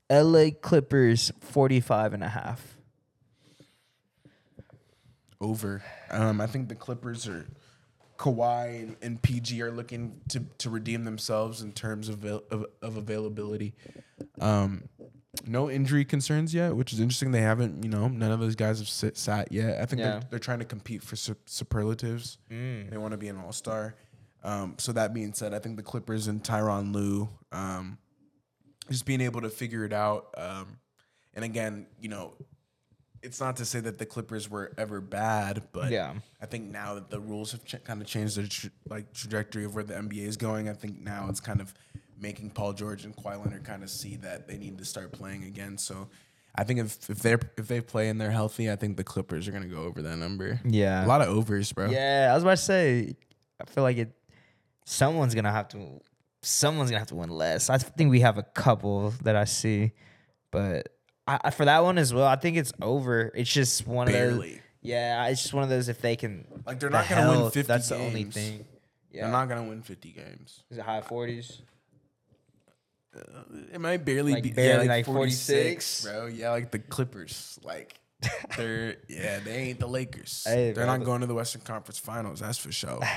LA 0.10 0.50
Clippers 0.62 1.32
45 1.42 2.14
and 2.14 2.24
a 2.24 2.30
half. 2.30 2.76
over. 5.42 5.82
Um, 6.10 6.42
I 6.42 6.48
think 6.48 6.68
the 6.68 6.76
Clippers 6.76 7.26
are 7.28 7.46
Kawhi 8.18 8.80
and, 8.84 8.96
and 9.02 9.22
PG 9.22 9.62
are 9.62 9.72
looking 9.72 10.20
to, 10.30 10.44
to 10.58 10.70
redeem 10.70 11.06
themselves 11.06 11.62
in 11.62 11.72
terms 11.72 12.10
of, 12.10 12.26
of, 12.26 12.66
of 12.82 12.98
availability. 12.98 13.74
Um, 14.42 14.90
no 15.46 15.70
injury 15.70 16.04
concerns 16.04 16.54
yet, 16.54 16.76
which 16.76 16.92
is 16.92 17.00
interesting. 17.00 17.32
They 17.32 17.40
haven't, 17.42 17.84
you 17.84 17.90
know, 17.90 18.10
none 18.10 18.32
of 18.34 18.42
those 18.42 18.56
guys 18.56 18.80
have 18.80 18.90
sit, 18.90 19.16
sat 19.18 19.52
yet. 19.54 19.82
I 19.82 19.86
think 19.86 20.02
Yeah. 20.02 20.12
they're, 20.12 20.22
they're 20.32 20.40
trying 20.40 20.60
to 20.60 20.66
compete 20.66 21.02
for 21.04 21.16
su- 21.16 21.36
superlatives. 21.46 22.38
They 22.50 22.98
want 22.98 23.12
to 23.12 23.18
be 23.18 23.30
an 23.30 23.38
all 23.38 23.54
star. 23.54 23.96
Um, 24.44 24.76
so 24.78 24.92
that 24.94 25.14
being 25.14 25.34
said, 25.34 25.54
I 25.54 25.60
think 25.60 25.78
the 25.78 25.84
Clippers 25.84 26.28
and 26.28 26.44
Tyronn 26.44 26.94
Lue, 26.94 27.30
um, 27.54 27.98
just 28.90 29.06
being 29.06 29.22
able 29.22 29.42
to 29.42 29.50
figure 29.50 29.86
it 29.86 29.94
out. 29.94 30.34
Um, 30.38 30.78
and 31.34 31.46
again, 31.46 31.86
you 32.02 32.10
know, 32.10 32.34
it's 33.22 33.40
not 33.40 33.58
to 33.58 33.66
say 33.66 33.80
that 33.82 33.98
the 33.98 34.06
Clippers 34.06 34.50
were 34.50 34.72
ever 34.78 35.02
bad, 35.02 35.64
but 35.74 35.92
Yeah. 35.92 36.14
I 36.42 36.46
think 36.46 36.72
now 36.72 36.96
that 36.96 37.10
the 37.10 37.20
rules 37.20 37.52
have 37.52 37.66
ch- 37.66 37.84
kind 37.84 38.02
of 38.02 38.08
changed 38.08 38.38
the 38.38 38.48
tra- 38.48 38.70
like 38.90 39.14
trajectory 39.14 39.66
of 39.66 39.76
where 39.76 39.84
the 39.84 39.94
NBA 39.96 40.26
is 40.26 40.38
going, 40.38 40.70
I 40.70 40.74
think 40.74 41.02
now 41.02 41.28
it's 41.30 41.40
kind 41.42 41.60
of 41.62 41.74
making 42.18 42.52
Paul 42.52 42.74
George 42.74 43.06
and 43.06 43.16
Kawhi 43.16 43.44
Leonard 43.44 43.64
kind 43.64 43.84
of 43.84 43.90
see 43.90 44.16
that 44.18 44.48
they 44.48 44.58
need 44.58 44.78
to 44.78 44.86
start 44.86 45.12
playing 45.12 45.44
again. 45.44 45.78
So 45.78 46.08
I 46.56 46.64
think 46.64 46.80
if 46.80 47.10
if 47.10 47.20
they're 47.20 47.40
if 47.58 47.68
they 47.68 47.82
play 47.82 48.10
and 48.10 48.20
they're 48.20 48.32
healthy, 48.32 48.72
I 48.72 48.76
think 48.78 48.98
the 48.98 49.04
Clippers 49.04 49.48
are 49.48 49.52
gonna 49.52 49.68
go 49.68 49.84
over 49.84 50.02
that 50.02 50.16
number. 50.18 50.60
Yeah. 50.66 51.06
a 51.06 51.08
lot 51.08 51.22
of 51.22 51.28
overs, 51.30 51.72
bro. 51.74 51.90
Yeah, 51.90 52.30
I 52.32 52.34
was 52.36 52.44
about 52.44 52.58
to 52.58 52.64
say. 52.64 53.16
I 53.62 53.66
feel 53.66 53.84
like 53.84 53.98
it. 53.98 54.12
Someone's 54.86 55.36
gonna 55.36 55.52
have 55.52 55.68
to. 55.70 56.02
Someone's 56.42 56.90
gonna 56.90 57.00
have 57.00 57.10
to 57.10 57.16
win 57.16 57.30
less. 57.30 57.70
I 57.70 57.78
think 57.78 58.12
we 58.12 58.22
have 58.22 58.38
a 58.38 58.44
couple 58.44 59.12
that 59.24 59.36
I 59.36 59.44
see, 59.46 59.92
but 60.52 60.90
I, 61.28 61.52
for 61.52 61.66
that 61.66 61.84
one 61.84 61.98
as 61.98 62.14
well, 62.14 62.26
I 62.26 62.36
think 62.38 62.58
it's 62.58 62.74
over. 62.82 63.32
It's 63.36 63.52
just 63.52 63.86
one 63.86 64.08
of 64.08 64.14
those. 64.14 64.58
Yeah, 64.82 65.26
it's 65.28 65.42
just 65.42 65.54
one 65.54 65.64
of 65.64 65.70
those. 65.70 65.90
If 65.90 66.02
they 66.02 66.16
can, 66.16 66.46
Like, 66.66 66.80
they're 66.80 66.90
the 66.90 66.98
not 66.98 67.10
gonna 67.10 67.42
win 67.42 67.52
50 67.52 67.62
That's 67.64 67.90
the 67.90 67.98
only 67.98 68.24
thing. 68.24 68.66
Yeah, 69.12 69.24
They're 69.24 69.32
not 69.32 69.50
gonna 69.50 69.64
win 69.64 69.82
fifty 69.82 70.12
games. 70.12 70.64
Is 70.70 70.78
it 70.78 70.84
high 70.84 71.02
forties? 71.02 71.62
Uh, 73.16 73.22
it 73.74 73.82
might 73.82 74.06
barely 74.06 74.34
Like 74.34 74.44
be 74.44 74.52
barely, 74.52 74.86
yeah, 74.86 74.92
like 74.92 75.06
46, 75.06 76.04
46? 76.04 76.06
bro. 76.06 76.26
Yeah, 76.28 76.52
like 76.52 76.72
the 76.72 76.80
Clippers. 76.80 77.60
Like 77.64 78.00
they're 78.58 78.98
yeah, 79.08 79.40
they 79.40 79.56
ain't 79.56 79.80
the 79.80 79.88
Lakers. 79.88 80.44
Hey, 80.48 80.72
they're 80.72 80.86
bro. 80.86 80.98
not 80.98 81.04
going 81.04 81.22
to 81.22 81.28
the 81.28 81.34
Western 81.34 81.62
Conference 81.62 81.98
Finals. 82.00 82.40
That's 82.40 82.58
for 82.60 82.72
sure. 82.72 83.00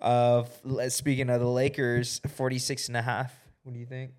Uh, 0.00 0.44
speaking 0.88 1.30
of 1.30 1.40
the 1.40 1.48
Lakers, 1.48 2.20
46 2.36 2.88
and 2.88 2.96
a 2.96 3.02
half. 3.02 3.32
What 3.62 3.72
do 3.72 3.78
you 3.78 3.86
think? 3.86 4.12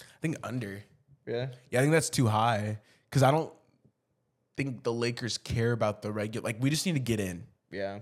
I 0.00 0.20
think 0.20 0.36
under. 0.42 0.82
Yeah. 1.26 1.48
Yeah, 1.70 1.80
I 1.80 1.82
think 1.82 1.92
that's 1.92 2.10
too 2.10 2.26
high 2.26 2.78
because 3.08 3.22
I 3.22 3.30
don't 3.30 3.52
think 4.56 4.82
the 4.82 4.92
Lakers 4.92 5.38
care 5.38 5.72
about 5.72 6.02
the 6.02 6.10
regular. 6.10 6.44
Like 6.44 6.56
we 6.60 6.70
just 6.70 6.86
need 6.86 6.94
to 6.94 7.00
get 7.00 7.20
in. 7.20 7.44
Yeah. 7.70 8.00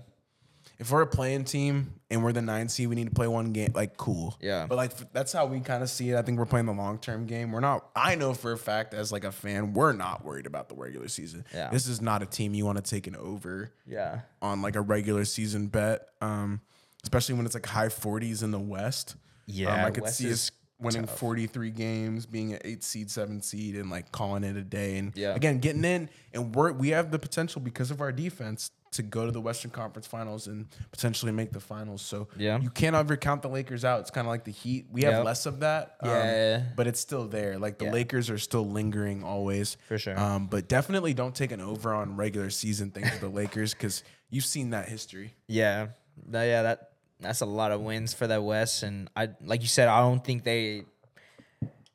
If 0.79 0.91
we're 0.91 1.01
a 1.01 1.07
playing 1.07 1.45
team 1.45 1.93
and 2.11 2.23
we're 2.23 2.31
the 2.33 2.41
nine 2.41 2.69
seed, 2.69 2.87
we 2.87 2.95
need 2.95 3.05
to 3.05 3.13
play 3.13 3.27
one 3.27 3.51
game. 3.51 3.71
Like 3.73 3.97
cool. 3.97 4.37
Yeah. 4.39 4.67
But 4.67 4.75
like 4.75 5.11
that's 5.11 5.33
how 5.33 5.45
we 5.47 5.59
kind 5.59 5.81
of 5.81 5.89
see 5.89 6.11
it. 6.11 6.17
I 6.17 6.21
think 6.21 6.37
we're 6.37 6.45
playing 6.45 6.67
the 6.67 6.73
long 6.73 6.99
term 6.99 7.25
game. 7.25 7.51
We're 7.51 7.61
not. 7.61 7.89
I 7.95 8.15
know 8.15 8.33
for 8.33 8.51
a 8.51 8.57
fact 8.57 8.93
as 8.93 9.11
like 9.11 9.23
a 9.23 9.31
fan, 9.31 9.73
we're 9.73 9.93
not 9.93 10.23
worried 10.23 10.45
about 10.45 10.69
the 10.69 10.75
regular 10.75 11.07
season. 11.07 11.45
Yeah. 11.53 11.69
This 11.71 11.87
is 11.87 11.99
not 12.01 12.21
a 12.21 12.27
team 12.27 12.53
you 12.53 12.65
want 12.65 12.77
to 12.77 12.87
take 12.87 13.07
an 13.07 13.15
over. 13.15 13.71
Yeah. 13.87 14.19
on 14.41 14.61
like 14.61 14.75
a 14.75 14.81
regular 14.81 15.25
season 15.25 15.67
bet, 15.67 16.09
um, 16.21 16.61
especially 17.03 17.35
when 17.35 17.45
it's 17.45 17.55
like 17.55 17.65
high 17.65 17.87
40s 17.87 18.43
in 18.43 18.51
the 18.51 18.59
West. 18.59 19.15
Yeah, 19.47 19.73
um, 19.73 19.85
I 19.85 19.91
could 19.91 20.03
West 20.03 20.17
see 20.17 20.31
us 20.31 20.51
winning 20.79 21.07
43 21.07 21.71
games, 21.71 22.25
being 22.27 22.53
an 22.53 22.59
eight 22.65 22.83
seed, 22.83 23.09
seven 23.09 23.41
seed, 23.41 23.75
and 23.75 23.89
like 23.89 24.11
calling 24.11 24.43
it 24.43 24.55
a 24.57 24.61
day. 24.61 24.97
And 24.97 25.11
Yeah. 25.15 25.33
again, 25.33 25.57
getting 25.59 25.83
in, 25.85 26.09
and 26.33 26.53
we're 26.53 26.71
we 26.73 26.89
have 26.89 27.09
the 27.09 27.17
potential 27.17 27.61
because 27.61 27.89
of 27.89 27.99
our 28.01 28.11
defense 28.11 28.69
to 28.91 29.03
go 29.03 29.25
to 29.25 29.31
the 29.31 29.41
Western 29.41 29.71
Conference 29.71 30.07
Finals 30.07 30.47
and 30.47 30.67
potentially 30.91 31.31
make 31.31 31.51
the 31.51 31.59
finals. 31.59 32.01
So 32.01 32.27
Yeah. 32.37 32.59
you 32.59 32.69
can't 32.69 32.95
ever 32.95 33.17
count 33.17 33.41
the 33.41 33.49
Lakers 33.49 33.83
out. 33.85 33.99
It's 34.01 34.09
kind 34.11 34.25
of 34.25 34.29
like 34.29 34.43
the 34.45 34.51
Heat. 34.51 34.87
We 34.91 35.03
have 35.03 35.13
Yep. 35.13 35.25
less 35.25 35.45
of 35.45 35.59
that, 35.59 35.97
um, 36.01 36.09
Yeah. 36.09 36.63
but 36.75 36.87
it's 36.87 36.99
still 36.99 37.27
there. 37.27 37.57
Like 37.59 37.77
the 37.77 37.85
Yeah. 37.85 37.91
Lakers 37.91 38.29
are 38.29 38.37
still 38.37 38.67
lingering 38.67 39.23
always, 39.23 39.77
For 39.87 39.97
sure. 39.97 40.17
Um, 40.19 40.47
but 40.47 40.67
definitely 40.67 41.13
don't 41.13 41.35
take 41.35 41.51
an 41.51 41.61
over 41.61 41.93
on 41.93 42.15
regular 42.15 42.49
season 42.49 42.91
things 42.91 43.11
with 43.11 43.21
the 43.21 43.29
Lakers 43.29 43.73
because 43.73 44.03
you've 44.29 44.45
seen 44.45 44.71
that 44.71 44.87
history. 44.89 45.35
Yeah, 45.47 45.87
That- 46.29 46.43
yeah, 46.45 46.61
that 46.63 46.91
that's 47.19 47.41
a 47.41 47.45
lot 47.47 47.71
of 47.71 47.81
wins 47.81 48.13
for 48.13 48.27
the 48.27 48.39
West, 48.41 48.83
and 48.83 49.09
I 49.15 49.29
like 49.43 49.61
you 49.63 49.67
said, 49.67 49.87
I 49.87 49.99
don't 50.01 50.23
think 50.23 50.43
they. 50.43 50.85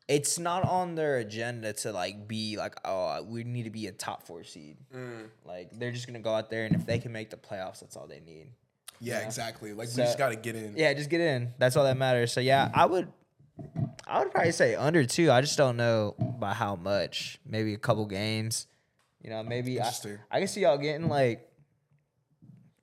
It's 0.09 0.39
not 0.39 0.65
on 0.65 0.95
their 0.95 1.19
agenda 1.19 1.73
to 1.75 1.93
like 1.93 2.27
be 2.29 2.57
like, 2.57 2.75
oh, 2.85 3.23
we 3.23 3.45
need 3.45 3.65
to 3.65 3.71
be 3.71 3.87
a 3.87 3.93
top 3.93 4.27
four 4.27 4.45
seed. 4.45 4.77
Mm. 4.95 5.29
Like 5.45 5.71
they're 5.73 5.93
just 5.93 6.07
gonna 6.07 6.21
go 6.21 6.35
out 6.35 6.51
there, 6.51 6.65
and 6.65 6.75
if 6.75 6.85
they 6.85 6.99
can 6.99 7.13
make 7.13 7.31
the 7.31 7.37
playoffs, 7.37 7.81
that's 7.81 7.97
all 7.97 8.07
they 8.07 8.21
need. 8.21 8.49
Yeah, 9.01 9.19
exactly. 9.21 9.73
Like 9.73 9.89
So- 9.89 10.03
we 10.03 10.07
just 10.07 10.19
got 10.19 10.29
to 10.31 10.37
get 10.37 10.55
in. 10.55 10.75
Yeah, 10.77 10.95
just 10.95 11.11
get 11.11 11.21
in. 11.21 11.53
That's 11.59 11.77
all 11.77 11.85
that 11.85 11.97
matters. 11.97 12.33
So 12.33 12.41
yeah, 12.41 12.71
I 12.73 12.87
would. 12.87 13.13
I 14.07 14.21
would 14.21 14.31
probably 14.33 14.53
say 14.53 14.75
under 14.75 15.05
two. 15.05 15.31
I 15.31 15.41
just 15.41 15.57
don't 15.59 15.77
know 15.77 16.15
by 16.39 16.55
how 16.55 16.77
much. 16.77 17.39
Maybe 17.47 17.75
a 17.75 17.79
couple 17.79 18.07
games. 18.07 18.67
You 19.23 19.31
know, 19.31 19.43
maybe 19.43 19.81
I, 19.81 19.93
I 20.31 20.39
can 20.41 20.49
see 20.49 20.63
y'all 20.63 20.79
getting 20.79 21.09
like, 21.09 21.49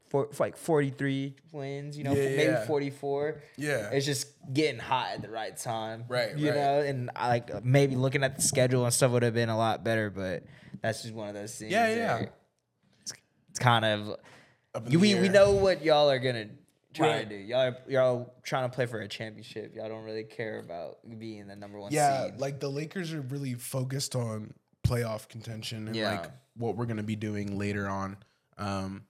for, 0.09 0.27
like 0.39 0.57
forty 0.57 0.89
three 0.89 1.35
wins. 1.51 1.97
You 1.97 2.03
know, 2.03 2.13
Yeah, 2.13 2.23
maybe 2.35 2.43
yeah. 2.43 2.65
forty 2.65 2.89
four. 2.89 3.41
Yeah. 3.57 3.89
It's 3.91 4.05
just 4.05 4.27
getting 4.51 4.79
hot 4.79 5.11
at 5.15 5.21
the 5.21 5.29
right 5.29 5.55
time. 5.55 6.05
Right, 6.07 6.37
You 6.37 6.49
right. 6.49 6.55
know, 6.55 6.79
and 6.81 7.09
I 7.15 7.27
like 7.29 7.63
maybe 7.63 7.95
looking 7.95 8.23
at 8.23 8.35
the 8.35 8.41
schedule 8.41 8.83
and 8.85 8.93
stuff 8.93 9.11
would 9.11 9.23
have 9.23 9.33
been 9.33 9.49
a 9.49 9.57
lot 9.57 9.83
better, 9.83 10.09
but 10.09 10.43
that's 10.81 11.03
just 11.03 11.13
one 11.13 11.27
of 11.29 11.35
those 11.35 11.55
things. 11.55 11.71
Yeah, 11.71 11.93
yeah. 11.93 12.25
It's, 13.01 13.13
it's 13.51 13.59
kind 13.59 13.85
of 13.85 14.17
you, 14.87 14.99
we, 14.99 15.15
we 15.15 15.29
know 15.29 15.51
what 15.53 15.83
y'all 15.83 16.09
are 16.09 16.19
gonna 16.19 16.47
try 16.93 17.07
Right. 17.17 17.29
to 17.29 17.37
do. 17.37 17.43
Y'all 17.43 17.59
are, 17.67 17.77
y'all 17.87 18.33
trying 18.43 18.69
to 18.69 18.73
play 18.75 18.85
for 18.85 18.99
a 18.99 19.07
championship. 19.07 19.75
Y'all 19.75 19.89
don't 19.89 20.03
really 20.05 20.23
care 20.23 20.59
about 20.59 20.97
being 21.19 21.47
the 21.47 21.55
number 21.55 21.79
one 21.79 21.91
Yeah, 21.91 22.25
seed. 22.25 22.39
like 22.39 22.59
the 22.59 22.69
Lakers 22.69 23.13
are 23.13 23.21
really 23.21 23.53
focused 23.55 24.15
on 24.15 24.53
playoff 24.87 25.27
contention 25.27 25.87
and 25.87 25.95
Yeah. 25.95 26.11
like 26.21 26.31
what 26.55 26.75
we're 26.77 26.85
gonna 26.85 27.03
be 27.03 27.15
doing 27.15 27.57
later 27.57 27.87
on. 27.87 28.17
Um, 28.57 29.03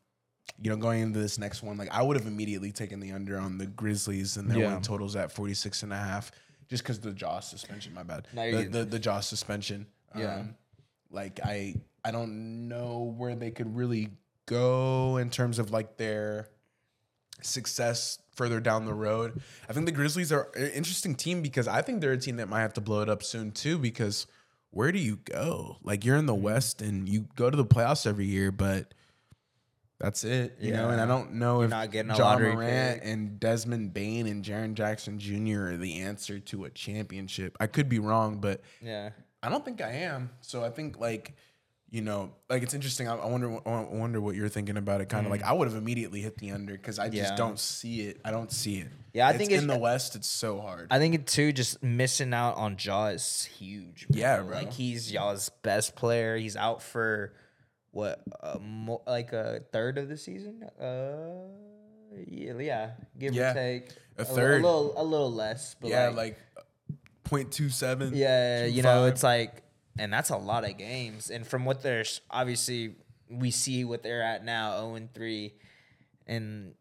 you 0.62 0.70
know, 0.70 0.78
going 0.78 1.02
into 1.02 1.20
this 1.20 1.38
next 1.38 1.64
one, 1.64 1.78
like 1.78 1.90
I 1.92 2.02
would 2.02 2.18
have 2.18 2.26
immediately 2.28 2.72
taken 2.72 3.00
the 3.00 3.12
under 3.12 3.38
on 3.38 3.58
the 3.58 3.66
Grizzlies 3.66 4.38
and 4.38 4.50
their 4.50 4.60
Yeah. 4.60 4.74
win 4.74 4.82
totals 4.82 5.16
at 5.16 5.32
46 5.32 5.84
and 5.84 5.94
a 5.94 5.98
half 5.98 6.32
just 6.70 6.84
because 6.84 7.00
the 7.00 7.12
Ja 7.12 7.40
suspension, 7.40 7.94
my 7.94 8.04
bad. 8.04 8.28
No, 8.34 8.52
the, 8.64 8.70
the 8.70 8.86
the 8.86 9.00
Ja 9.00 9.20
suspension. 9.22 9.88
Yeah. 10.18 10.36
Um, 10.36 10.56
like 11.12 11.40
I 11.44 11.76
I 12.04 12.12
don't 12.12 12.68
know 12.68 13.14
where 13.18 13.36
they 13.36 13.52
could 13.52 13.76
really 13.76 14.10
go 14.46 15.18
in 15.18 15.30
terms 15.30 15.60
of 15.60 15.72
like 15.72 15.98
their 15.98 16.50
success 17.42 18.20
further 18.36 18.60
down 18.60 18.86
the 18.86 18.94
road. 18.94 19.42
I 19.70 19.74
think 19.74 19.86
the 19.86 19.92
Grizzlies 19.92 20.32
are 20.32 20.50
an 20.56 20.72
interesting 20.72 21.16
team 21.16 21.42
because 21.42 21.68
I 21.68 21.82
think 21.82 22.02
they're 22.02 22.12
a 22.14 22.18
team 22.18 22.38
that 22.38 22.50
might 22.50 22.62
have 22.62 22.74
to 22.74 22.82
blow 22.82 23.02
it 23.02 23.10
up 23.10 23.24
soon 23.24 23.52
too. 23.52 23.78
Because 23.78 24.28
where 24.72 24.92
do 24.92 25.00
you 25.00 25.18
go? 25.18 25.78
Like 25.84 26.06
you're 26.06 26.18
in 26.18 26.26
the 26.26 26.36
West 26.36 26.82
and 26.82 27.08
you 27.08 27.28
go 27.36 27.50
to 27.50 27.58
the 27.58 27.66
playoffs 27.66 28.06
every 28.06 28.26
year, 28.26 28.52
but 28.52 28.94
that's 30.00 30.24
it. 30.24 30.56
You 30.60 30.72
know, 30.74 30.90
and 30.90 31.00
I 31.02 31.06
don't 31.06 31.34
know 31.34 31.62
if 31.62 31.70
not 31.70 31.92
getting 31.92 32.12
a 32.12 32.16
John 32.16 32.42
Morant 32.42 33.02
pick. 33.02 33.10
and 33.12 33.40
Desmond 33.40 33.94
Bane 33.94 34.28
and 34.28 34.44
Jaren 34.44 34.74
Jackson 34.74 35.20
Jr. 35.20 35.74
are 35.74 35.78
the 35.78 36.00
answer 36.00 36.40
to 36.40 36.66
a 36.66 36.70
championship. 36.70 37.58
I 37.60 37.68
could 37.68 37.90
be 37.90 38.00
wrong, 38.00 38.38
but 38.40 38.62
yeah. 38.82 39.10
I 39.44 39.50
don't 39.50 39.64
think 39.64 39.82
I 39.82 39.92
am. 39.92 40.30
So 40.42 40.64
I 40.64 40.70
think 40.70 41.00
like, 41.00 41.34
you 41.92 42.02
know, 42.02 42.32
like 42.50 42.62
it's 42.64 42.74
interesting. 42.74 43.08
I, 43.08 43.16
I 43.16 43.26
wonder, 43.26 43.58
I 43.68 43.82
wonder 43.90 44.22
what 44.22 44.36
you're 44.36 44.48
thinking 44.50 44.78
about 44.78 45.02
it. 45.02 45.10
Kind 45.10 45.26
of 45.26 45.32
like 45.32 45.44
I 45.44 45.54
would 45.54 45.68
have 45.68 45.76
immediately 45.78 46.22
hit 46.22 46.38
the 46.38 46.52
under 46.52 46.74
because 46.74 47.00
I 47.00 47.10
just 47.10 47.20
Mm. 47.20 47.30
Yeah. 47.32 47.36
don't 47.36 47.60
see 47.60 48.02
it. 48.02 48.22
I 48.24 48.32
don't 48.32 48.52
see 48.52 48.80
it. 48.80 48.88
Yeah, 49.14 49.28
I 49.28 49.32
It's 49.32 49.40
think 49.40 49.52
in 49.52 49.66
the 49.68 49.78
West, 49.78 50.16
it's 50.16 50.28
so 50.28 50.62
hard. 50.62 50.88
I 50.92 51.00
think 51.00 51.16
it 51.16 51.26
too. 51.26 51.52
Just 51.52 51.82
missing 51.82 52.34
out 52.34 52.58
on 52.58 52.78
Ja 52.80 53.08
is 53.08 53.44
huge. 53.58 54.08
Bro. 54.08 54.20
Yeah, 54.20 54.42
bro. 54.42 54.56
Like 54.56 54.72
he's 54.74 55.12
y'all's 55.12 55.50
best 55.64 55.96
player. 55.96 56.38
He's 56.38 56.56
out 56.56 56.84
for 56.84 57.34
what, 57.92 58.22
a 58.42 58.60
mo- 58.60 59.02
like 59.08 59.34
a 59.34 59.62
third 59.72 59.98
of 59.98 60.10
the 60.10 60.18
season. 60.18 60.64
Uh, 60.80 61.48
yeah, 62.28 62.54
yeah, 62.60 62.90
give 63.18 63.34
Yeah, 63.34 63.52
or 63.52 63.54
take 63.54 63.90
a 64.18 64.26
third. 64.26 64.62
a 64.62 64.66
little, 64.66 64.94
a 64.98 65.04
little 65.04 65.32
less. 65.32 65.76
But 65.80 65.90
yeah, 65.92 66.08
like, 66.10 66.38
like, 66.88 67.48
0.27. 67.50 68.12
yeah, 68.14 68.66
you 68.66 68.82
know, 68.82 69.06
it's 69.06 69.24
like, 69.24 69.64
and 69.98 70.12
that's 70.12 70.30
a 70.30 70.38
lot 70.38 70.64
of 70.68 70.78
games. 70.78 71.30
And 71.30 71.46
from 71.46 71.66
what 71.66 71.82
there's 71.84 72.22
obviously, 72.32 72.96
we 73.30 73.52
see 73.52 73.84
what 73.86 74.02
they're 74.04 74.24
at 74.24 74.44
now, 74.44 74.78
zero 74.80 74.96
and 74.96 75.14
three, 75.14 75.54
and 76.26 76.74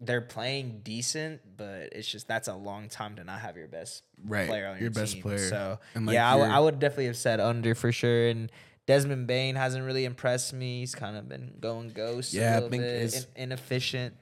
they're 0.00 0.20
playing 0.20 0.80
decent, 0.84 1.40
but 1.56 1.88
it's 1.92 2.06
just 2.06 2.28
that's 2.28 2.46
a 2.46 2.54
long 2.54 2.88
time 2.88 3.16
to 3.16 3.24
not 3.24 3.40
have 3.40 3.56
your 3.56 3.66
best 3.66 4.04
Right, 4.24 4.46
player 4.46 4.66
on 4.68 4.74
your, 4.74 4.82
your 4.82 4.90
best 4.90 5.14
team. 5.14 5.22
player. 5.22 5.38
So 5.38 5.78
like, 5.96 6.14
yeah, 6.14 6.28
I, 6.28 6.32
w- 6.36 6.52
I 6.52 6.58
would 6.60 6.78
definitely 6.78 7.06
have 7.06 7.16
said 7.16 7.40
under 7.40 7.74
for 7.74 7.90
sure. 7.90 8.28
And 8.28 8.52
Desmond 8.88 9.26
Bane 9.26 9.54
hasn't 9.54 9.84
really 9.84 10.06
impressed 10.06 10.54
me. 10.54 10.80
He's 10.80 10.94
kind 10.94 11.16
of 11.18 11.28
been 11.28 11.52
going 11.60 11.90
ghost. 11.90 12.32
Yeah, 12.32 12.46
I 12.46 12.50
a 12.52 12.54
little 12.54 12.70
think 12.70 12.82
bit, 12.84 13.00
his- 13.02 13.26
in- 13.36 13.42
inefficient. 13.44 14.14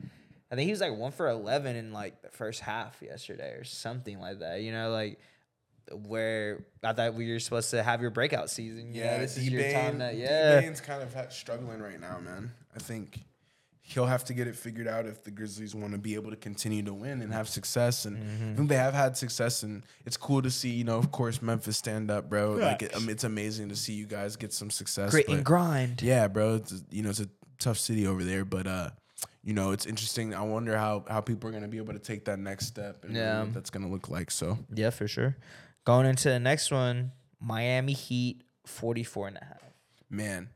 I 0.51 0.57
think 0.57 0.67
he 0.67 0.73
was 0.73 0.81
like 0.81 0.93
one 0.97 1.13
for 1.13 1.29
eleven 1.29 1.77
in 1.77 1.93
like 1.93 2.21
the 2.23 2.31
first 2.31 2.61
half 2.61 3.01
yesterday 3.01 3.53
or 3.53 3.63
something 3.65 4.19
like 4.21 4.41
that. 4.41 4.63
You 4.63 4.73
know, 4.73 4.91
like 4.91 5.21
where 5.93 6.65
I 6.83 6.93
thought 6.95 7.15
we 7.15 7.31
were 7.33 7.39
supposed 7.39 7.71
to 7.71 7.83
have 7.83 8.03
your 8.03 8.11
breakout 8.11 8.51
season. 8.51 8.93
You 8.93 9.05
know, 9.05 9.19
this 9.21 9.37
is 9.37 9.49
your 9.49 9.63
time. 9.73 10.01
Yeah, 10.01 10.61
D-Bane's 10.61 10.81
kind 10.81 11.01
of 11.01 11.33
struggling 11.33 11.81
right 11.81 12.01
now, 12.01 12.19
man. 12.19 12.53
I 12.75 12.81
think 12.81 13.21
he'll 13.89 14.07
have 14.07 14.25
to 14.25 14.35
get 14.35 14.49
it 14.49 14.57
figured 14.57 14.89
out 14.89 15.07
if 15.07 15.23
the 15.23 15.31
Grizzlies 15.31 15.73
want 15.73 15.93
to 15.93 15.99
be 15.99 16.15
able 16.17 16.31
to 16.31 16.37
continue 16.37 16.83
to 16.83 16.93
win 16.93 17.23
and 17.23 17.33
have 17.33 17.49
success. 17.49 18.05
And 18.05 18.17
Mm-hmm. 18.17 18.53
I 18.53 18.57
think 18.57 18.69
they 18.69 18.77
have 18.77 18.95
had 18.95 19.17
success, 19.17 19.63
and 19.63 19.85
it's 20.05 20.17
cool 20.17 20.43
to 20.43 20.51
see. 20.51 20.71
You 20.71 20.83
know, 20.85 20.97
of 20.99 21.13
course, 21.13 21.41
Memphis 21.41 21.77
stand 21.77 22.11
up, 22.11 22.29
bro. 22.29 22.55
Like, 22.55 22.83
it, 22.83 22.99
mean, 23.01 23.11
it's 23.11 23.23
amazing 23.25 23.69
to 23.69 23.77
see 23.77 23.93
you 23.93 24.07
guys 24.07 24.35
get 24.37 24.53
some 24.53 24.71
success. 24.71 25.13
grit 25.13 25.27
but- 25.29 25.37
and 25.37 25.45
grind. 25.45 26.03
Yeah, 26.03 26.27
bro. 26.27 26.57
It's 26.57 26.83
you 26.91 27.03
know 27.03 27.11
it's 27.11 27.21
a 27.21 27.29
tough 27.61 27.79
city 27.79 28.07
over 28.09 28.25
there, 28.25 28.45
but 28.45 28.67
uh, 28.67 28.91
you 29.45 29.55
know 29.55 29.71
it's 29.71 29.87
interesting. 29.87 30.35
I 30.35 30.43
wonder 30.43 30.77
how 30.77 31.05
how 31.09 31.21
people 31.21 31.49
are 31.49 31.53
gonna 31.53 31.69
be 31.69 31.79
able 31.79 31.93
to 31.93 32.01
take 32.01 32.25
that 32.25 32.41
next 32.41 32.67
step 32.67 33.05
and 33.05 33.15
Yeah. 33.15 33.43
what 33.45 33.55
that's 33.55 33.71
gonna 33.71 33.89
look 33.89 34.09
like. 34.09 34.33
So 34.33 34.59
Yeah, 34.75 34.91
for 34.91 35.07
sure. 35.07 35.37
Going 35.85 36.07
into 36.07 36.29
the 36.29 36.41
next 36.41 36.73
one, 36.73 37.13
Miami 37.41 37.93
Heat 37.93 38.43
44 38.67 39.29
and 39.29 39.37
a 39.37 39.45
half. 39.45 39.63
man, 40.11 40.49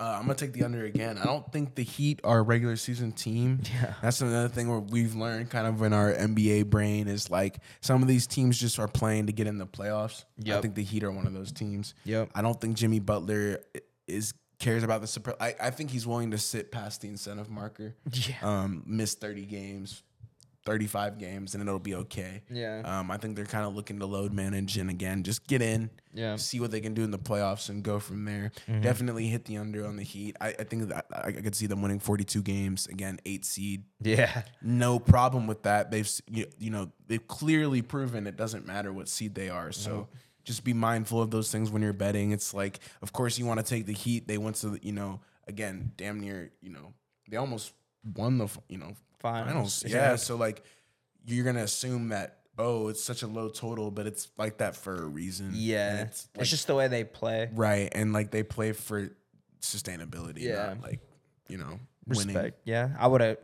uh, 0.00 0.16
I'm 0.18 0.22
gonna 0.22 0.34
take 0.34 0.52
the 0.52 0.62
under 0.64 0.84
again. 0.84 1.18
I 1.18 1.24
don't 1.24 1.50
think 1.52 1.74
the 1.74 1.82
Heat 1.82 2.20
are 2.24 2.38
a 2.38 2.42
regular 2.42 2.76
season 2.76 3.12
team. 3.12 3.60
Yeah. 3.82 3.94
that's 4.00 4.20
another 4.20 4.48
thing 4.48 4.68
where 4.68 4.78
we've 4.80 5.14
learned 5.14 5.50
kind 5.50 5.66
of 5.66 5.82
in 5.82 5.92
our 5.92 6.12
NBA 6.12 6.66
brain 6.70 7.08
is 7.08 7.30
like 7.30 7.58
some 7.80 8.02
of 8.02 8.08
these 8.08 8.26
teams 8.26 8.58
just 8.58 8.78
are 8.78 8.88
playing 8.88 9.26
to 9.26 9.32
get 9.32 9.46
in 9.46 9.58
the 9.58 9.66
playoffs. 9.66 10.24
I 10.46 10.60
think 10.60 10.74
the 10.74 10.84
Heat 10.84 11.04
are 11.04 11.10
one 11.10 11.26
of 11.26 11.32
those 11.34 11.52
teams. 11.52 11.94
Yep. 12.04 12.30
I 12.34 12.42
don't 12.42 12.60
think 12.60 12.76
Jimmy 12.76 13.00
Butler 13.00 13.60
is 14.06 14.34
cares 14.58 14.82
about 14.82 15.00
the 15.00 15.06
super. 15.06 15.34
I, 15.40 15.54
I 15.60 15.70
think 15.70 15.90
he's 15.90 16.06
willing 16.06 16.30
to 16.32 16.38
sit 16.38 16.70
past 16.72 17.00
the 17.00 17.08
incentive 17.08 17.50
marker. 17.50 17.94
Yeah. 18.12 18.34
Um, 18.42 18.82
miss 18.86 19.14
30 19.14 19.44
games, 19.46 20.02
35 20.66 21.18
games, 21.18 21.54
and 21.54 21.62
it'll 21.62 21.78
be 21.78 21.94
okay. 21.94 22.42
Yeah. 22.50 22.82
Um, 22.84 23.10
I 23.10 23.16
think 23.16 23.36
they're 23.36 23.46
kind 23.46 23.64
of 23.64 23.74
looking 23.74 23.98
to 24.00 24.06
load 24.06 24.32
manage 24.32 24.76
and 24.76 24.90
again 24.90 25.22
just 25.22 25.46
get 25.46 25.62
in. 25.62 25.90
Yeah. 26.12 26.36
See 26.36 26.60
what 26.60 26.70
they 26.70 26.80
can 26.80 26.94
do 26.94 27.04
in 27.04 27.10
the 27.10 27.18
playoffs 27.18 27.68
and 27.68 27.82
go 27.82 27.98
from 27.98 28.24
there. 28.24 28.52
Definitely 28.80 29.28
hit 29.28 29.44
the 29.44 29.56
under 29.56 29.86
on 29.86 29.96
the 29.96 30.02
Heat. 30.02 30.36
I, 30.40 30.48
I 30.48 30.64
think 30.64 30.88
that 30.88 31.06
I, 31.12 31.28
I 31.28 31.32
could 31.32 31.54
see 31.54 31.66
them 31.66 31.80
winning 31.82 32.00
42 32.00 32.42
games 32.42 32.86
again, 32.86 33.18
eight 33.24 33.44
seed. 33.44 33.84
Yeah. 34.00 34.42
No 34.62 34.98
problem 34.98 35.46
with 35.46 35.62
that. 35.62 35.90
They've 35.90 36.10
you, 36.26 36.46
you 36.58 36.70
know 36.70 36.90
they've 37.06 37.26
clearly 37.26 37.82
proven 37.82 38.26
it 38.26 38.36
doesn't 38.36 38.66
matter 38.66 38.92
what 38.92 39.08
seed 39.08 39.34
they 39.34 39.48
are. 39.48 39.72
So 39.72 40.08
just 40.44 40.64
be 40.64 40.72
mindful 40.72 41.20
of 41.20 41.30
those 41.30 41.52
things 41.52 41.70
when 41.70 41.82
you're 41.82 41.92
betting. 41.92 42.32
It's 42.32 42.54
like, 42.54 42.80
of 43.02 43.12
course, 43.12 43.38
you 43.38 43.46
want 43.46 43.60
to 43.60 43.66
take 43.66 43.86
the 43.86 43.92
Heat. 43.92 44.26
They 44.26 44.38
went 44.38 44.56
to 44.56 44.78
you 44.82 44.92
know 44.92 45.20
again, 45.46 45.92
damn 45.96 46.20
near 46.20 46.50
you 46.60 46.70
know 46.70 46.92
they 47.28 47.36
almost 47.36 47.72
won 48.14 48.38
the 48.38 48.48
you 48.68 48.78
know 48.78 48.92
Finals. 49.20 49.84
Yeah. 49.86 50.10
Yeah. 50.10 50.16
So 50.16 50.36
like 50.36 50.62
you're 51.26 51.44
gonna 51.44 51.62
assume 51.64 52.08
that 52.10 52.38
oh 52.58 52.88
it's 52.88 53.02
such 53.02 53.22
a 53.22 53.26
low 53.26 53.48
total, 53.48 53.90
but 53.90 54.06
it's 54.06 54.28
like 54.38 54.58
that 54.58 54.76
for 54.76 54.94
a 54.94 55.06
reason. 55.06 55.50
Yeah. 55.54 56.02
It's, 56.02 56.28
it's 56.34 56.50
just 56.50 56.66
the 56.66 56.74
way 56.74 56.88
they 56.88 57.04
play. 57.04 57.48
right 57.52 57.88
and 57.92 58.12
like 58.12 58.30
they 58.30 58.42
play 58.42 58.72
for 58.72 59.10
sustainability. 59.60 60.40
Yeah. 60.42 60.66
Not 60.68 60.82
like 60.82 61.00
you 61.48 61.58
know 61.58 61.78
winning. 62.06 62.52
Yeah. 62.64 62.90
I 62.98 63.06
would 63.06 63.20
have 63.20 63.38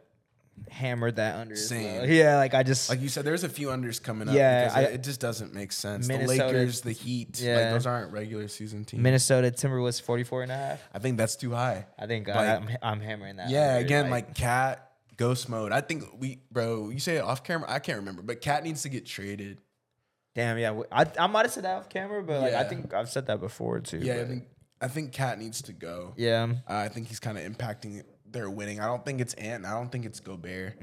hammered 0.71 1.17
that 1.17 1.37
under. 1.37 1.57
Same. 1.57 1.97
well. 2.03 2.09
Yeah. 2.09 2.37
Like 2.37 2.55
I 2.55 2.63
just. 2.63 2.89
Like 2.89 3.01
you 3.01 3.09
said, 3.09 3.25
there's 3.25 3.45
a 3.45 3.49
few 3.49 3.69
unders 3.69 4.03
coming 4.03 4.29
up. 4.29 4.35
Yeah, 4.35 4.71
I- 4.75 4.83
it, 4.83 5.03
just 5.03 5.21
doesn't 5.21 5.53
make 5.53 5.73
sense. 5.73 6.07
Minnesota- 6.09 6.39
the 6.39 6.45
Lakers, 6.59 6.81
the 6.81 6.93
Heat, 6.93 7.41
Yeah. 7.41 7.57
like 7.57 7.71
those 7.73 7.87
aren't 7.87 8.13
regular 8.13 8.49
season 8.49 8.85
teams. 8.85 9.03
Minnesota 9.03 9.51
Timberwolves 9.51 10.01
44 10.01 10.45
and 10.45 10.53
a 10.53 10.57
half. 10.57 10.81
I 10.95 10.99
think 11.01 11.19
that's 11.19 11.37
too 11.37 11.51
high. 11.53 11.87
I 11.99 12.07
think 12.07 12.29
Like- 12.29 12.37
I, 12.37 12.55
I'm, 12.55 12.69
I'm 12.83 13.01
hammering 13.01 13.37
that. 13.37 13.51
Yeah, 13.51 13.75
under, 13.75 13.85
again, 13.85 14.11
like 14.11 14.35
KAT, 14.35 14.89
Ghost 15.17 15.49
Mode. 15.49 15.73
I 15.73 15.81
think 15.81 16.05
we, 16.19 16.41
bro, 16.51 16.91
you 16.91 16.99
say 16.99 17.17
it 17.17 17.25
off 17.25 17.45
camera. 17.45 17.71
I 17.71 17.79
can't 17.79 17.99
remember, 17.99 18.23
but 18.23 18.41
KAT 18.41 18.65
needs 18.65 18.83
to 18.83 18.89
get 18.89 19.07
traded. 19.07 19.59
Damn. 20.35 20.59
Yeah. 20.59 20.81
I, 20.91 21.07
I 21.19 21.27
might 21.29 21.43
have 21.47 21.53
said 21.53 21.65
that 21.65 21.77
off 21.77 21.89
camera, 21.89 22.23
but 22.23 22.41
like 22.41 22.55
I 22.55 22.65
think 22.65 22.93
I've 22.93 23.09
said 23.09 23.27
that 23.27 23.41
before 23.41 23.81
too. 23.81 23.99
Yeah, 23.99 24.17
I 24.21 24.25
think 24.25 24.45
I 24.81 24.89
think 24.89 25.13
KAT 25.13 25.39
needs 25.39 25.63
to 25.63 25.73
go. 25.73 26.13
Yeah. 26.17 26.49
Uh, 26.69 26.75
I 26.75 26.89
think 26.89 27.07
he's 27.09 27.21
kind 27.21 27.39
of 27.39 27.45
impacting 27.45 28.03
they're 28.27 28.51
winning. 28.51 28.81
I 28.81 28.87
don't 28.87 29.05
think 29.05 29.21
it's 29.21 29.35
Ant. 29.35 29.65
I 29.65 29.71
don't 29.75 29.93
think 29.93 30.05
it's 30.05 30.19
Gobert. 30.19 30.77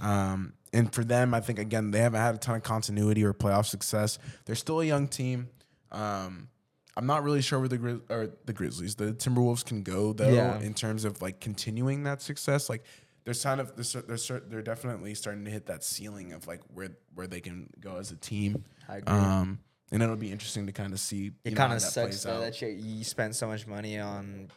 Um, 0.00 0.52
and 0.72 0.92
for 0.92 1.04
them, 1.04 1.32
I 1.32 1.40
think 1.40 1.58
again 1.60 1.92
they 1.92 2.00
haven't 2.00 2.20
had 2.20 2.34
a 2.34 2.38
ton 2.38 2.56
of 2.56 2.62
continuity 2.64 3.24
or 3.24 3.32
playoff 3.32 3.66
success. 3.66 4.18
They're 4.44 4.54
still 4.56 4.80
a 4.80 4.84
young 4.84 5.06
team. 5.08 5.48
Um, 5.92 6.48
I'm 6.96 7.06
not 7.06 7.22
really 7.22 7.40
sure 7.40 7.60
where 7.60 7.68
the 7.68 7.78
Grizz- 7.78 8.02
or 8.10 8.30
the 8.44 8.52
Grizzlies, 8.52 8.96
the 8.96 9.12
Timberwolves 9.12 9.64
can 9.64 9.84
go 9.84 10.12
though 10.12 10.28
Yeah. 10.28 10.58
in 10.58 10.74
terms 10.74 11.04
of 11.04 11.22
like 11.22 11.38
continuing 11.40 12.02
that 12.02 12.20
success. 12.20 12.68
Like 12.68 12.82
there's 13.28 13.42
kind 13.42 13.60
of 13.60 13.76
there's 13.76 13.92
they're 14.26 14.40
they're 14.40 14.62
definitely 14.62 15.12
starting 15.14 15.44
to 15.44 15.50
hit 15.50 15.66
that 15.66 15.84
ceiling 15.84 16.32
of 16.32 16.46
like 16.46 16.62
where 16.72 16.88
where 17.14 17.26
they 17.26 17.40
can 17.40 17.68
go 17.78 17.96
as 17.98 18.10
a 18.10 18.16
team. 18.16 18.64
I 18.88 18.96
agree. 18.96 19.14
Um, 19.14 19.58
and 19.92 20.02
it'll 20.02 20.16
be 20.16 20.32
interesting 20.32 20.64
to 20.64 20.72
kind 20.72 20.94
of 20.94 20.98
see. 20.98 21.32
It 21.44 21.54
kind 21.54 21.74
of 21.74 21.82
sucks 21.82 22.22
though 22.22 22.36
out. 22.36 22.40
that 22.40 22.62
you, 22.62 22.68
you 22.68 23.04
spent 23.04 23.34
so 23.34 23.46
much 23.46 23.66
money 23.66 23.98
on 23.98 24.48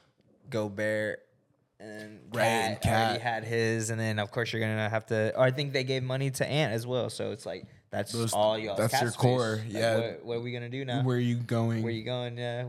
Gobert 0.50 1.20
and 1.82 2.20
Right, 2.34 2.46
and 2.46 2.82
KAT 2.82 2.94
already 2.94 3.20
had 3.20 3.44
his, 3.44 3.90
and 3.90 4.00
then 4.00 4.20
of 4.20 4.32
course 4.32 4.54
you're 4.54 4.62
gonna 4.62 4.88
have 4.88 5.06
to. 5.08 5.36
Or 5.36 5.44
I 5.44 5.52
think 5.52 5.74
they 5.74 5.84
gave 5.84 6.02
money 6.02 6.32
to 6.32 6.48
Ant 6.48 6.72
as 6.72 6.88
well, 6.88 7.10
so 7.10 7.32
it's 7.32 7.46
like 7.46 7.66
that's 7.90 8.14
Those- 8.14 8.32
all 8.32 8.58
y'all. 8.58 8.78
that's 8.78 9.02
your 9.02 9.12
core, 9.12 9.60
yeah. 9.68 9.98
what, 9.98 10.26
what 10.26 10.38
are 10.38 10.42
we 10.42 10.54
gonna 10.54 10.70
do 10.70 10.86
now? 10.86 11.04
Where 11.04 11.18
are 11.18 11.20
you 11.20 11.36
going? 11.36 11.84
Where 11.84 11.92
are 11.92 11.96
you 11.96 12.06
going? 12.06 12.38
Yeah, 12.38 12.68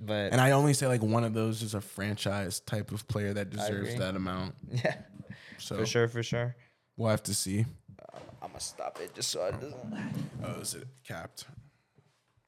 but 0.00 0.32
And 0.32 0.40
I 0.40 0.52
only 0.52 0.72
say 0.72 0.86
like 0.86 1.02
one 1.02 1.24
of 1.24 1.34
those 1.34 1.60
is 1.60 1.74
a 1.74 1.82
franchise 1.82 2.60
type 2.60 2.90
of 2.90 3.06
player 3.06 3.34
that 3.34 3.50
deserves 3.50 3.96
that 3.96 4.16
amount. 4.16 4.54
yeah, 4.72 4.94
So 5.62 5.76
for 5.76 5.86
sure, 5.86 6.08
for 6.08 6.22
sure. 6.24 6.56
we'll 6.96 7.10
have 7.10 7.22
to 7.22 7.34
see. 7.34 7.60
Uh, 8.00 8.18
I'm 8.42 8.48
gonna 8.48 8.60
stop 8.60 8.98
it 9.00 9.14
just 9.14 9.30
so 9.30 9.46
it 9.46 9.60
doesn't. 9.60 9.94
Oh, 10.44 10.60
is 10.60 10.74
it 10.74 10.88
capped? 11.06 11.44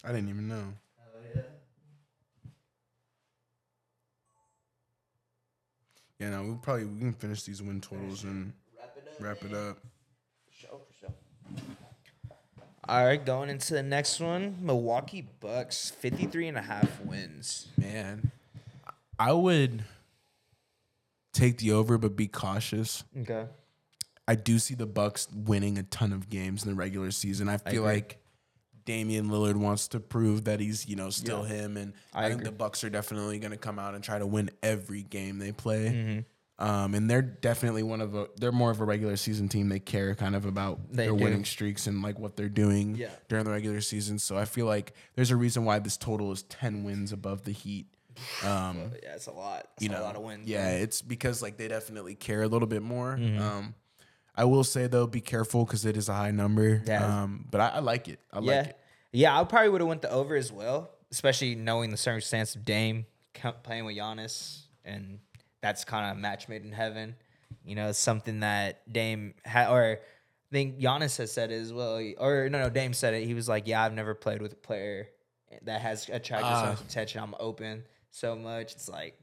I 0.03 0.09
didn't 0.09 0.28
even 0.28 0.49
know. 0.49 0.74
Yeah, 1.35 1.43
Yeah, 6.19 6.31
no, 6.31 6.43
we'll 6.43 6.57
probably 6.57 6.86
we 6.86 6.99
can 6.99 7.12
finish 7.12 7.45
these 7.45 7.62
win 7.62 7.81
totals 7.81 8.24
and 8.24 8.53
wrap 9.20 9.45
it 9.45 9.55
up. 9.55 9.78
All 12.86 13.05
right, 13.05 13.24
going 13.24 13.49
into 13.49 13.74
the 13.74 13.82
next 13.82 14.20
one, 14.20 14.59
Milwaukee 14.61 15.27
Bucks, 15.41 15.91
53 15.91 16.49
and 16.49 16.59
a 16.59 16.62
half 16.62 17.01
wins. 17.01 17.69
Man, 17.78 18.32
I 19.19 19.32
would 19.32 19.85
take 21.35 21.59
the 21.59 21.73
over, 21.73 21.98
but 21.98 22.16
be 22.16 22.27
cautious. 22.28 23.05
Okay. 23.20 23.47
I 24.27 24.35
do 24.36 24.59
see 24.59 24.74
the 24.74 24.86
Bucks 24.86 25.28
winning 25.35 25.77
a 25.77 25.82
ton 25.82 26.12
of 26.12 26.31
games 26.31 26.62
in 26.65 26.70
the 26.70 26.74
regular 26.77 27.11
season. 27.11 27.48
I 27.51 27.59
feel 27.59 27.85
agree. 27.85 27.97
like 27.97 28.19
Damian 28.86 29.28
Lillard 29.28 29.56
wants 29.56 29.89
to 29.89 30.01
prove 30.01 30.44
that 30.44 30.61
he's, 30.61 30.86
you 30.89 30.97
know, 30.97 31.11
still 31.11 31.43
Yeah. 31.47 31.55
him 31.56 31.77
and 31.77 31.93
I 32.15 32.27
I, 32.27 32.28
think 32.31 32.44
the 32.44 32.52
Bucks 32.52 32.85
are 32.85 32.90
definitely 32.90 33.39
going 33.39 33.51
to 33.51 33.56
come 33.59 33.78
out 33.78 33.94
and 33.94 34.02
try 34.02 34.19
to 34.19 34.27
win 34.27 34.51
every 34.62 35.02
game 35.02 35.39
they 35.39 35.52
play. 35.52 35.86
Mm-hmm. 35.90 36.20
Um, 36.56 36.94
and 36.94 37.11
they're 37.11 37.20
definitely 37.23 37.82
one 37.82 38.01
of 38.01 38.15
a 38.15 38.28
they're 38.36 38.52
more 38.52 38.70
of 38.70 38.81
a 38.81 38.85
regular 38.85 39.16
season 39.16 39.48
team. 39.48 39.69
They 39.69 39.81
care 39.81 40.15
kind 40.15 40.36
of 40.36 40.47
about 40.47 40.89
They 40.93 41.06
their 41.09 41.16
do. 41.16 41.24
winning 41.24 41.44
streaks 41.44 41.86
and 41.89 42.01
like 42.01 42.19
what 42.19 42.36
they're 42.36 42.48
doing 42.48 42.94
Yeah. 42.94 43.11
during 43.28 43.44
the 43.44 43.51
regular 43.51 43.81
season. 43.81 44.19
So 44.20 44.39
I 44.39 44.44
feel 44.44 44.66
like 44.66 44.94
there's 45.16 45.32
a 45.32 45.36
reason 45.36 45.65
why 45.65 45.81
this 45.81 45.97
total 45.97 46.31
is 46.31 46.44
10 46.44 46.85
wins 46.85 47.11
above 47.11 47.43
the 47.43 47.51
Heat. 47.52 47.89
Um, 48.45 48.93
Yeah, 49.03 49.15
it's 49.15 49.27
a 49.27 49.32
lot. 49.32 49.69
It's 49.77 49.85
you 49.85 49.91
a 49.91 50.01
lot 50.01 50.16
of 50.16 50.23
wins. 50.23 50.49
Yeah, 50.49 50.65
man. 50.65 50.81
it's 50.82 51.03
because 51.03 51.43
like 51.43 51.57
they 51.57 51.69
definitely 51.69 52.15
care 52.15 52.43
a 52.43 52.49
little 52.49 52.69
bit 52.69 52.82
more. 52.82 53.16
Mm-hmm. 53.19 53.41
Um, 53.43 53.74
I 54.36 54.45
will 54.45 54.65
say 54.65 54.86
though, 54.86 55.07
be 55.07 55.20
careful 55.20 55.65
because 55.65 55.85
it 55.85 55.97
is 55.97 56.09
a 56.09 56.15
high 56.15 56.31
number. 56.32 56.82
Yeah. 56.86 57.23
Um, 57.23 57.47
but 57.51 57.61
I, 57.61 57.69
I 57.69 57.78
like 57.81 58.09
it. 58.09 58.19
I 58.32 58.41
yeah, 58.41 58.57
like 58.59 58.66
it. 58.69 58.78
yeah. 59.12 59.41
I 59.41 59.45
probably 59.45 59.69
would 59.70 59.81
have 59.81 59.89
went 59.89 60.03
the 60.03 60.11
over 60.11 60.35
as 60.36 60.51
well, 60.53 60.91
especially 61.12 61.55
knowing 61.55 61.91
the 61.91 61.97
circumstance 61.97 62.55
of 62.57 62.65
Dame 62.65 63.07
playing 63.62 63.85
with 63.85 63.97
Giannis, 63.97 64.62
and 64.85 65.19
that's 65.61 65.85
kind 65.85 66.11
of 66.11 66.16
a 66.16 66.20
match 66.20 66.49
made 66.49 66.65
in 66.65 66.73
heaven. 66.73 67.15
You 67.65 67.74
know, 67.77 67.93
something 67.93 68.41
that 68.41 68.91
Dame 68.93 69.35
had, 69.45 69.69
or 69.70 69.82
I 69.93 69.99
think 70.53 70.78
Giannis 70.81 71.16
has 71.19 71.31
said 71.32 71.51
it 71.53 71.61
as 71.61 71.73
well. 71.73 72.01
Or 72.19 72.49
no, 72.49 72.59
no, 72.59 72.70
Dame 72.70 72.93
said 72.93 73.15
it. 73.15 73.24
He 73.27 73.35
was 73.35 73.49
like, 73.49 73.66
"Yeah, 73.69 73.82
I've 73.85 73.93
never 73.95 74.15
played 74.15 74.43
with 74.43 74.53
a 74.53 74.57
player 74.57 75.09
that 75.62 75.81
has 75.81 76.09
attracted 76.09 76.49
so 76.49 76.55
Ah. 76.55 76.66
much 76.70 76.81
attention. 76.81 77.23
I'm 77.23 77.35
open 77.39 77.85
so 78.15 78.36
much. 78.36 78.73
It's 78.73 78.89
like." 78.89 79.20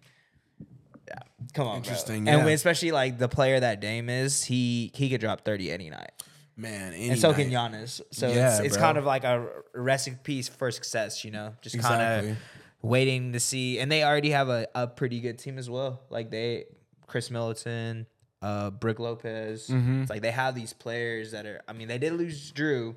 Yeah, 1.07 1.15
come 1.53 1.67
on, 1.67 1.77
Interesting, 1.77 2.23
Bro. 2.23 2.31
And 2.33 2.39
yeah. 2.41 2.45
when- 2.45 2.53
especially 2.53 2.91
like 2.91 3.17
the 3.17 3.27
player 3.27 3.59
that 3.59 3.79
Dame 3.81 4.09
is, 4.09 4.43
he 4.43 4.91
he 4.93 5.09
could 5.09 5.19
drop 5.19 5.41
thirty 5.43 5.71
any 5.71 5.89
night 5.89 6.11
Man, 6.55 6.93
any 6.93 7.09
and 7.09 7.19
so 7.19 7.33
can. 7.33 7.49
Giannis. 7.49 8.01
So 8.11 8.29
Yeah, 8.29 8.57
it's, 8.57 8.65
it's 8.67 8.77
kind 8.77 8.97
of 8.97 9.03
like 9.05 9.23
a 9.23 9.47
recipe 9.73 10.41
for 10.43 10.69
success, 10.71 11.25
you 11.25 11.31
know, 11.31 11.53
just 11.61 11.79
kind 11.79 11.95
Exactly. 11.95 12.29
of 12.31 12.37
waiting 12.83 13.33
to 13.33 13.39
see. 13.39 13.79
And 13.79 13.91
they 13.91 14.03
already 14.03 14.29
have 14.29 14.47
a, 14.49 14.67
a 14.75 14.85
pretty 14.87 15.19
good 15.21 15.39
team 15.39 15.57
as 15.57 15.69
well. 15.69 16.01
Like 16.09 16.29
they, 16.29 16.65
Khris 17.07 17.31
Middleton, 17.31 18.05
uh, 18.41 18.69
Brook 18.69 18.99
Lopez. 18.99 19.67
Mm-hmm. 19.67 20.01
It's 20.03 20.09
like 20.11 20.21
they 20.21 20.31
have 20.31 20.53
these 20.55 20.71
players 20.71 21.31
that 21.31 21.45
are. 21.45 21.61
I 21.67 21.73
mean, 21.73 21.87
they 21.87 21.97
did 21.97 22.13
lose 22.13 22.51
Jrue, 22.53 22.95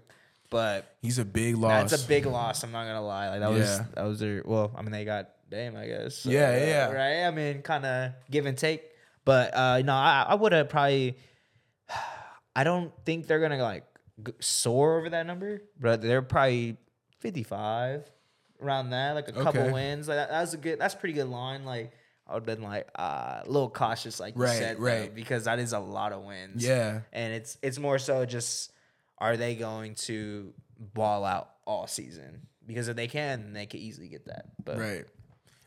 but 0.50 0.94
He's 1.00 1.18
a 1.18 1.24
big 1.24 1.56
loss. 1.56 1.90
that's 1.90 2.04
a 2.04 2.08
big 2.08 2.26
loss. 2.26 2.62
I'm 2.62 2.70
not 2.72 2.84
gonna 2.84 3.02
lie. 3.04 3.30
Like 3.30 3.40
that 3.40 3.50
was 3.50 3.80
that 3.94 4.04
was 4.04 4.20
their. 4.20 4.42
Well, 4.44 4.72
I 4.76 4.82
mean, 4.82 4.92
they 4.92 5.04
got 5.06 5.30
Dame, 5.50 5.76
I 5.76 5.86
guess. 5.86 6.16
So, 6.18 6.30
Yeah, 6.30 6.48
uh, 6.50 6.56
yeah. 6.66 6.90
Right. 6.90 7.24
I 7.26 7.30
mean, 7.30 7.62
kind 7.62 7.84
of 7.86 8.12
give 8.30 8.46
and 8.46 8.56
take. 8.58 8.82
But 9.24 9.54
uh, 9.56 9.80
no, 9.82 9.92
I, 9.92 10.26
I 10.28 10.34
would 10.34 10.52
have 10.52 10.68
probably. 10.68 11.16
I 12.56 12.62
don't 12.64 12.92
think 13.04 13.26
they're 13.26 13.40
gonna 13.40 13.62
like 13.62 13.84
soar 14.40 14.98
over 14.98 15.10
that 15.10 15.26
number, 15.26 15.60
but 15.80 16.00
they're 16.02 16.22
probably 16.22 16.76
55 17.20 18.08
around 18.62 18.90
that, 18.90 19.14
like 19.14 19.28
a 19.28 19.32
couple 19.32 19.62
Okay. 19.62 19.72
wins. 19.72 20.06
Like 20.08 20.18
that, 20.18 20.30
that's 20.30 20.54
a 20.54 20.56
good. 20.56 20.78
That's 20.78 20.94
a 20.94 20.96
pretty 20.96 21.14
good 21.14 21.28
line. 21.28 21.64
Like 21.64 21.92
I 22.28 22.34
would 22.34 22.46
have 22.48 22.58
been 22.58 22.62
like 22.64 22.88
uh, 22.98 23.40
a 23.44 23.46
little 23.46 23.70
cautious, 23.70 24.20
like 24.20 24.36
you 24.36 24.42
Right, 24.42 24.56
said, 24.56 24.76
though, 24.78 24.82
right. 24.82 25.14
because 25.14 25.44
that 25.44 25.58
is 25.58 25.72
a 25.72 25.78
lot 25.80 26.12
of 26.12 26.22
wins. 26.22 26.64
Yeah. 26.64 27.00
and 27.12 27.34
it's 27.34 27.58
it's 27.62 27.78
more 27.78 27.98
so 27.98 28.24
just 28.24 28.70
are 29.18 29.36
they 29.36 29.54
going 29.56 29.94
to 29.94 30.52
ball 30.78 31.24
out 31.24 31.50
all 31.66 31.86
season? 31.86 32.46
Because 32.66 32.88
if 32.88 32.96
they 32.96 33.08
can, 33.08 33.52
they 33.52 33.66
could 33.66 33.80
easily 33.80 34.08
get 34.08 34.26
that. 34.26 34.46
But 34.64 34.78
Right. 34.78 35.04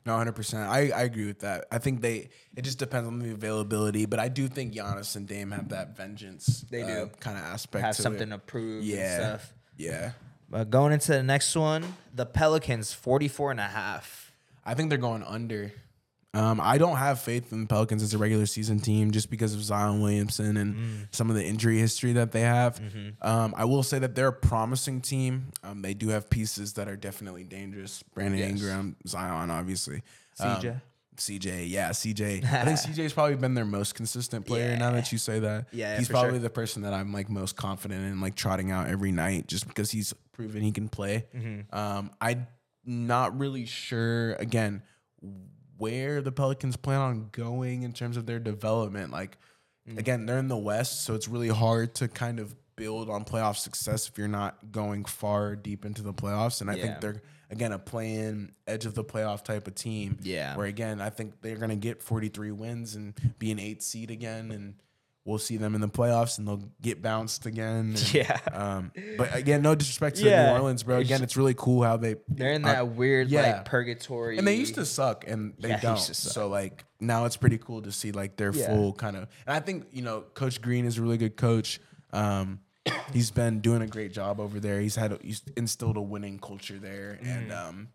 No, 0.07 0.15
hundred 0.15 0.35
percent. 0.35 0.69
I, 0.69 0.89
I 0.89 1.01
agree 1.03 1.25
with 1.25 1.39
that. 1.39 1.65
I 1.69 1.79
think 1.79 1.99
they 1.99 2.29
it 2.55 2.61
just 2.61 2.79
depends 2.79 3.09
on 3.09 3.19
the 3.19 3.31
availability, 3.31 4.05
but 4.05 4.19
I 4.19 4.29
do 4.29 4.47
think 4.47 4.73
Giannis 4.73 5.17
and 5.17 5.27
Dame 5.27 5.51
have 5.51 5.67
that 5.69 5.97
vengeance. 5.97 6.65
They 6.71 6.81
do. 6.83 7.01
Um, 7.03 7.09
kind 7.19 7.37
of 7.37 7.43
aspect. 7.43 7.83
have 7.83 7.97
to 7.97 8.01
something 8.01 8.29
it. 8.29 8.31
to 8.31 8.37
prove 8.37 8.85
Yeah. 8.85 8.95
and 8.95 9.21
stuff. 9.41 9.53
Yeah. 9.75 10.11
But 10.49 10.69
going 10.69 10.93
into 10.93 11.11
the 11.11 11.23
next 11.23 11.53
one, 11.57 11.83
the 12.15 12.25
Pelicans 12.25 12.93
44 12.93 13.51
and 13.51 13.59
a 13.59 13.63
half. 13.63 14.31
I 14.65 14.75
think 14.75 14.87
they're 14.87 14.97
going 14.97 15.23
under. 15.23 15.73
Um, 16.33 16.59
I 16.61 16.77
don't 16.77 16.97
have 16.97 17.19
faith 17.19 17.51
in 17.51 17.61
the 17.61 17.67
Pelicans 17.67 18.03
as 18.03 18.13
a 18.13 18.17
regular 18.17 18.45
season 18.45 18.79
team 18.79 19.11
just 19.11 19.29
because 19.31 19.53
of 19.55 19.63
Zion 19.63 20.01
Williamson 20.01 20.57
and 20.57 20.75
Mm. 20.75 21.07
some 21.15 21.29
of 21.29 21.35
the 21.35 21.43
injury 21.43 21.79
history 21.79 22.13
that 22.13 22.31
they 22.31 22.41
have. 22.41 22.79
Mm-hmm. 22.79 23.27
Um, 23.27 23.53
I 23.57 23.65
will 23.65 23.81
say 23.81 23.97
that 23.99 24.13
they're 24.13 24.27
a 24.27 24.33
promising 24.33 25.01
team. 25.01 25.47
Um, 25.63 25.81
they 25.81 25.93
do 25.93 26.09
have 26.09 26.29
pieces 26.29 26.73
that 26.73 26.87
are 26.87 26.97
definitely 26.97 27.43
dangerous. 27.43 28.03
Brandon 28.13 28.39
Yes. 28.39 28.49
Ingram, 28.51 28.97
Zion, 29.07 29.49
obviously. 29.49 30.03
CJ. 30.39 30.69
Um, 30.75 30.81
CJ, 31.15 31.67
yeah, 31.71 31.89
CJ. 31.89 32.43
I 32.53 32.65
think 32.65 32.77
CJ's 32.77 33.13
probably 33.13 33.35
been 33.37 33.55
their 33.55 33.65
most 33.65 33.95
consistent 33.95 34.45
player. 34.45 34.77
Now 34.77 34.91
that 34.91 35.11
you 35.11 35.17
say 35.17 35.39
that, 35.39 35.67
Yeah, 35.71 35.97
he's 35.97 36.07
probably 36.09 36.31
sure. 36.33 36.39
the 36.39 36.49
person 36.51 36.83
that 36.83 36.93
I'm 36.93 37.11
like 37.11 37.29
most 37.29 37.55
confident 37.55 38.03
in, 38.05 38.21
like 38.21 38.35
trotting 38.35 38.69
out 38.69 38.87
every 38.89 39.11
night, 39.11 39.47
just 39.47 39.67
because 39.67 39.89
he's 39.89 40.13
proven 40.33 40.61
he 40.61 40.71
can 40.71 40.89
play. 40.89 41.25
Mm-hmm. 41.35 41.75
Um, 41.75 42.11
I'm 42.21 42.45
not 42.85 43.39
really 43.39 43.65
sure 43.65 44.33
again 44.35 44.83
where 45.77 46.21
the 46.21 46.31
Pelicans 46.31 46.75
plan 46.77 46.99
on 47.01 47.29
going 47.31 47.83
in 47.83 47.93
terms 47.93 48.17
of 48.17 48.25
their 48.25 48.39
development. 48.39 49.11
Like, 49.11 49.37
Mm. 49.87 49.97
again, 49.97 50.25
they're 50.25 50.39
in 50.39 50.49
the 50.49 50.57
West, 50.57 51.03
so 51.05 51.15
it's 51.15 51.27
really 51.29 51.47
hard 51.47 51.95
to 51.95 52.07
kind 52.09 52.39
of 52.39 52.53
build 52.75 53.09
on 53.09 53.23
playoff 53.25 53.55
success 53.57 54.07
if 54.09 54.17
you're 54.17 54.27
not 54.27 54.71
going 54.71 55.05
far 55.05 55.55
deep 55.55 55.85
into 55.85 56.01
the 56.01 56.13
playoffs. 56.13 56.59
And 56.61 56.69
I 56.69 56.75
Yeah. 56.75 56.81
think 56.83 57.01
they're 57.01 57.21
again 57.49 57.71
a 57.71 57.79
play-in 57.79 58.51
edge 58.67 58.85
of 58.85 58.93
the 58.95 59.03
playoff 59.03 59.43
type 59.45 59.65
of 59.67 59.75
team. 59.75 60.17
Yeah. 60.21 60.55
Where 60.57 60.67
again, 60.67 60.99
I 60.99 61.09
think 61.09 61.41
they're 61.41 61.55
gonna 61.57 61.77
get 61.77 62.03
43 62.03 62.51
wins 62.51 62.93
and 62.95 63.13
be 63.39 63.49
an 63.51 63.59
eight 63.59 63.81
seed 63.81 64.11
again, 64.11 64.51
and 64.51 64.75
we'll 65.27 65.37
see 65.37 65.57
them 65.57 65.75
in 65.75 65.81
the 65.81 65.89
playoffs, 65.89 66.37
and 66.37 66.47
they'll 66.47 66.63
get 66.81 67.01
bounced 67.01 67.45
again. 67.45 67.75
and, 67.95 68.13
Yeah. 68.13 68.39
Um, 68.51 68.91
but 69.17 69.35
again, 69.35 69.61
no 69.61 69.75
disrespect 69.75 70.15
to 70.17 70.23
Yeah. 70.25 70.47
New 70.47 70.53
Orleans, 70.53 70.83
bro. 70.83 70.97
Again, 70.97 71.21
it's 71.21 71.35
really 71.35 71.53
cool 71.55 71.83
how 71.83 71.97
they 71.97 72.15
They're 72.29 72.53
in 72.53 72.63
uh, 72.63 72.69
that 72.69 72.87
weird 72.95 73.27
yeah. 73.29 73.41
like 73.57 73.65
purgatory. 73.65 74.37
and 74.37 74.47
they 74.47 74.55
used 74.55 74.75
to 74.75 74.85
suck 74.85 75.25
and 75.27 75.53
they 75.59 75.69
Yeah, 75.69 75.79
don't. 75.81 75.99
suck. 75.99 76.15
So 76.15 76.47
like 76.47 76.85
now 77.01 77.25
it's 77.25 77.35
pretty 77.37 77.57
cool 77.57 77.81
to 77.81 77.91
see 77.91 78.11
like 78.13 78.37
their 78.37 78.53
full 78.53 78.93
kind 78.93 79.15
of. 79.17 79.23
And 79.45 79.55
I 79.55 79.59
think 79.59 79.87
you 79.91 80.01
know 80.01 80.21
Coach 80.33 80.61
Green 80.61 80.85
is 80.85 80.97
a 80.97 81.01
really 81.01 81.17
good 81.17 81.35
coach. 81.35 81.79
Um, 82.13 82.61
he's 83.11 83.31
been 83.31 83.59
doing 83.59 83.81
a 83.81 83.87
great 83.87 84.13
job 84.13 84.39
over 84.39 84.61
there. 84.61 84.79
He's 84.79 84.95
had 84.95 85.19
he's 85.21 85.41
instilled 85.57 85.97
a 85.97 86.01
winning 86.01 86.39
culture 86.39 86.77
there, 86.79 87.19
and 87.21 87.51
um, 87.51 87.89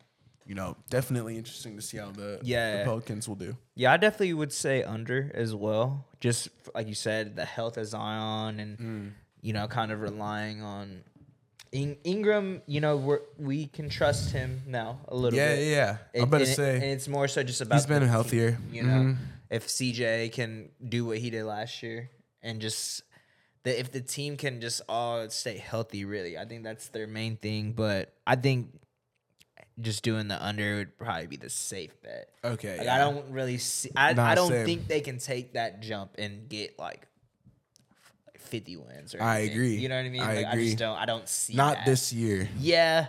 you 0.46 0.54
know 0.54 0.76
definitely 0.90 1.36
interesting 1.36 1.76
to 1.76 1.82
see 1.82 1.98
how 1.98 2.10
the, 2.10 2.40
Yeah. 2.42 2.78
the 2.78 2.84
Pelicans 2.84 3.28
will 3.28 3.36
do. 3.36 3.56
Yeah, 3.74 3.92
I 3.92 3.96
definitely 3.96 4.34
would 4.34 4.52
say 4.52 4.82
under 4.82 5.30
as 5.34 5.54
well. 5.54 6.04
Just 6.20 6.48
like 6.74 6.86
you 6.88 6.94
said, 6.94 7.36
the 7.36 7.44
health 7.44 7.76
of 7.76 7.86
Zion 7.86 8.60
and 8.60 8.78
Mm. 8.78 9.10
you 9.40 9.52
know, 9.52 9.66
kind 9.68 9.90
of 9.92 10.00
relying 10.00 10.62
on 10.62 11.02
In- 11.72 11.96
Ingram. 12.04 12.60
You 12.66 12.80
know, 12.80 12.96
we're, 12.96 13.20
we 13.38 13.66
can 13.66 13.88
trust 13.88 14.32
him 14.32 14.62
now 14.66 15.00
a 15.08 15.16
little 15.16 15.38
Yeah, 15.38 15.54
bit. 15.56 15.66
yeah. 15.68 15.96
yeah. 16.14 16.22
I'm 16.22 16.28
about 16.28 16.38
to 16.38 16.44
and 16.44 16.54
say 16.54 16.74
and 16.76 16.84
it's 16.84 17.08
more 17.08 17.26
so 17.28 17.42
just 17.42 17.60
about 17.62 17.76
he's 17.76 17.86
been 17.86 18.00
the 18.00 18.06
team, 18.06 18.08
healthier. 18.10 18.58
you 18.70 18.82
know, 18.82 18.92
Mhm. 18.92 19.16
if 19.50 19.68
CJ 19.68 20.28
can 20.32 20.68
do 20.86 21.04
what 21.06 21.18
he 21.18 21.30
did 21.30 21.44
last 21.44 21.82
year 21.82 22.10
and 22.42 22.60
just 22.60 23.02
that 23.64 23.78
if 23.80 23.90
the 23.92 24.00
team 24.00 24.36
can 24.36 24.60
just 24.60 24.82
all 24.88 25.30
stay 25.30 25.56
healthy, 25.56 26.04
really, 26.04 26.36
I 26.36 26.44
think 26.44 26.62
that's 26.64 26.88
their 26.88 27.06
main 27.06 27.36
thing. 27.36 27.72
But 27.72 28.12
I 28.26 28.34
think 28.36 28.68
just 29.80 30.02
doing 30.02 30.28
the 30.28 30.42
under 30.44 30.76
would 30.76 30.98
probably 30.98 31.26
be 31.26 31.36
the 31.36 31.48
safe 31.50 31.94
bet. 32.02 32.28
Okay, 32.44 32.76
Like 32.78 32.86
yeah. 32.86 32.94
I 32.94 32.98
don't 32.98 33.30
really 33.30 33.58
see. 33.58 33.90
I, 33.96 34.12
Nah, 34.12 34.24
I 34.26 34.34
don't 34.34 34.50
same. 34.50 34.66
think 34.66 34.88
they 34.88 35.00
can 35.00 35.18
take 35.18 35.54
that 35.54 35.80
jump 35.80 36.16
and 36.18 36.48
get 36.48 36.78
like 36.78 37.06
fifty 38.38 38.76
wins. 38.76 39.14
Or 39.14 39.22
I 39.22 39.38
anything. 39.40 39.54
agree. 39.56 39.76
You 39.76 39.88
know 39.88 39.96
what 39.96 40.04
I 40.06 40.08
mean? 40.10 40.22
I 40.22 40.34
Like, 40.36 40.46
I 40.46 40.50
agree. 40.52 40.64
just 40.66 40.78
don't. 40.78 40.96
I 40.98 41.06
don't 41.06 41.28
see 41.28 41.54
Not 41.54 41.76
that. 41.76 41.86
this 41.86 42.12
year. 42.12 42.48
Yeah, 42.58 43.06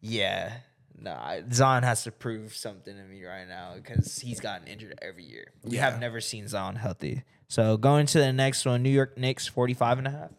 yeah. 0.00 0.52
No, 0.98 1.12
I- 1.12 1.42
Zion 1.52 1.82
has 1.82 2.04
to 2.04 2.12
prove 2.12 2.54
something 2.54 2.94
to 2.94 3.02
me 3.04 3.24
right 3.24 3.46
now 3.48 3.74
because 3.74 4.18
he's 4.20 4.38
gotten 4.40 4.68
injured 4.68 4.98
every 5.02 5.24
year. 5.24 5.52
We 5.64 5.76
Yeah. 5.76 5.90
have 5.90 6.00
never 6.00 6.20
seen 6.20 6.46
Zion 6.48 6.76
healthy. 6.76 7.24
So 7.48 7.76
going 7.76 8.06
to 8.06 8.18
the 8.18 8.32
next 8.32 8.64
one, 8.64 8.82
New 8.82 8.90
York 8.90 9.18
Knicks 9.18 9.46
45 9.48 9.98
and 9.98 10.06
a 10.06 10.10
half. 10.10 10.30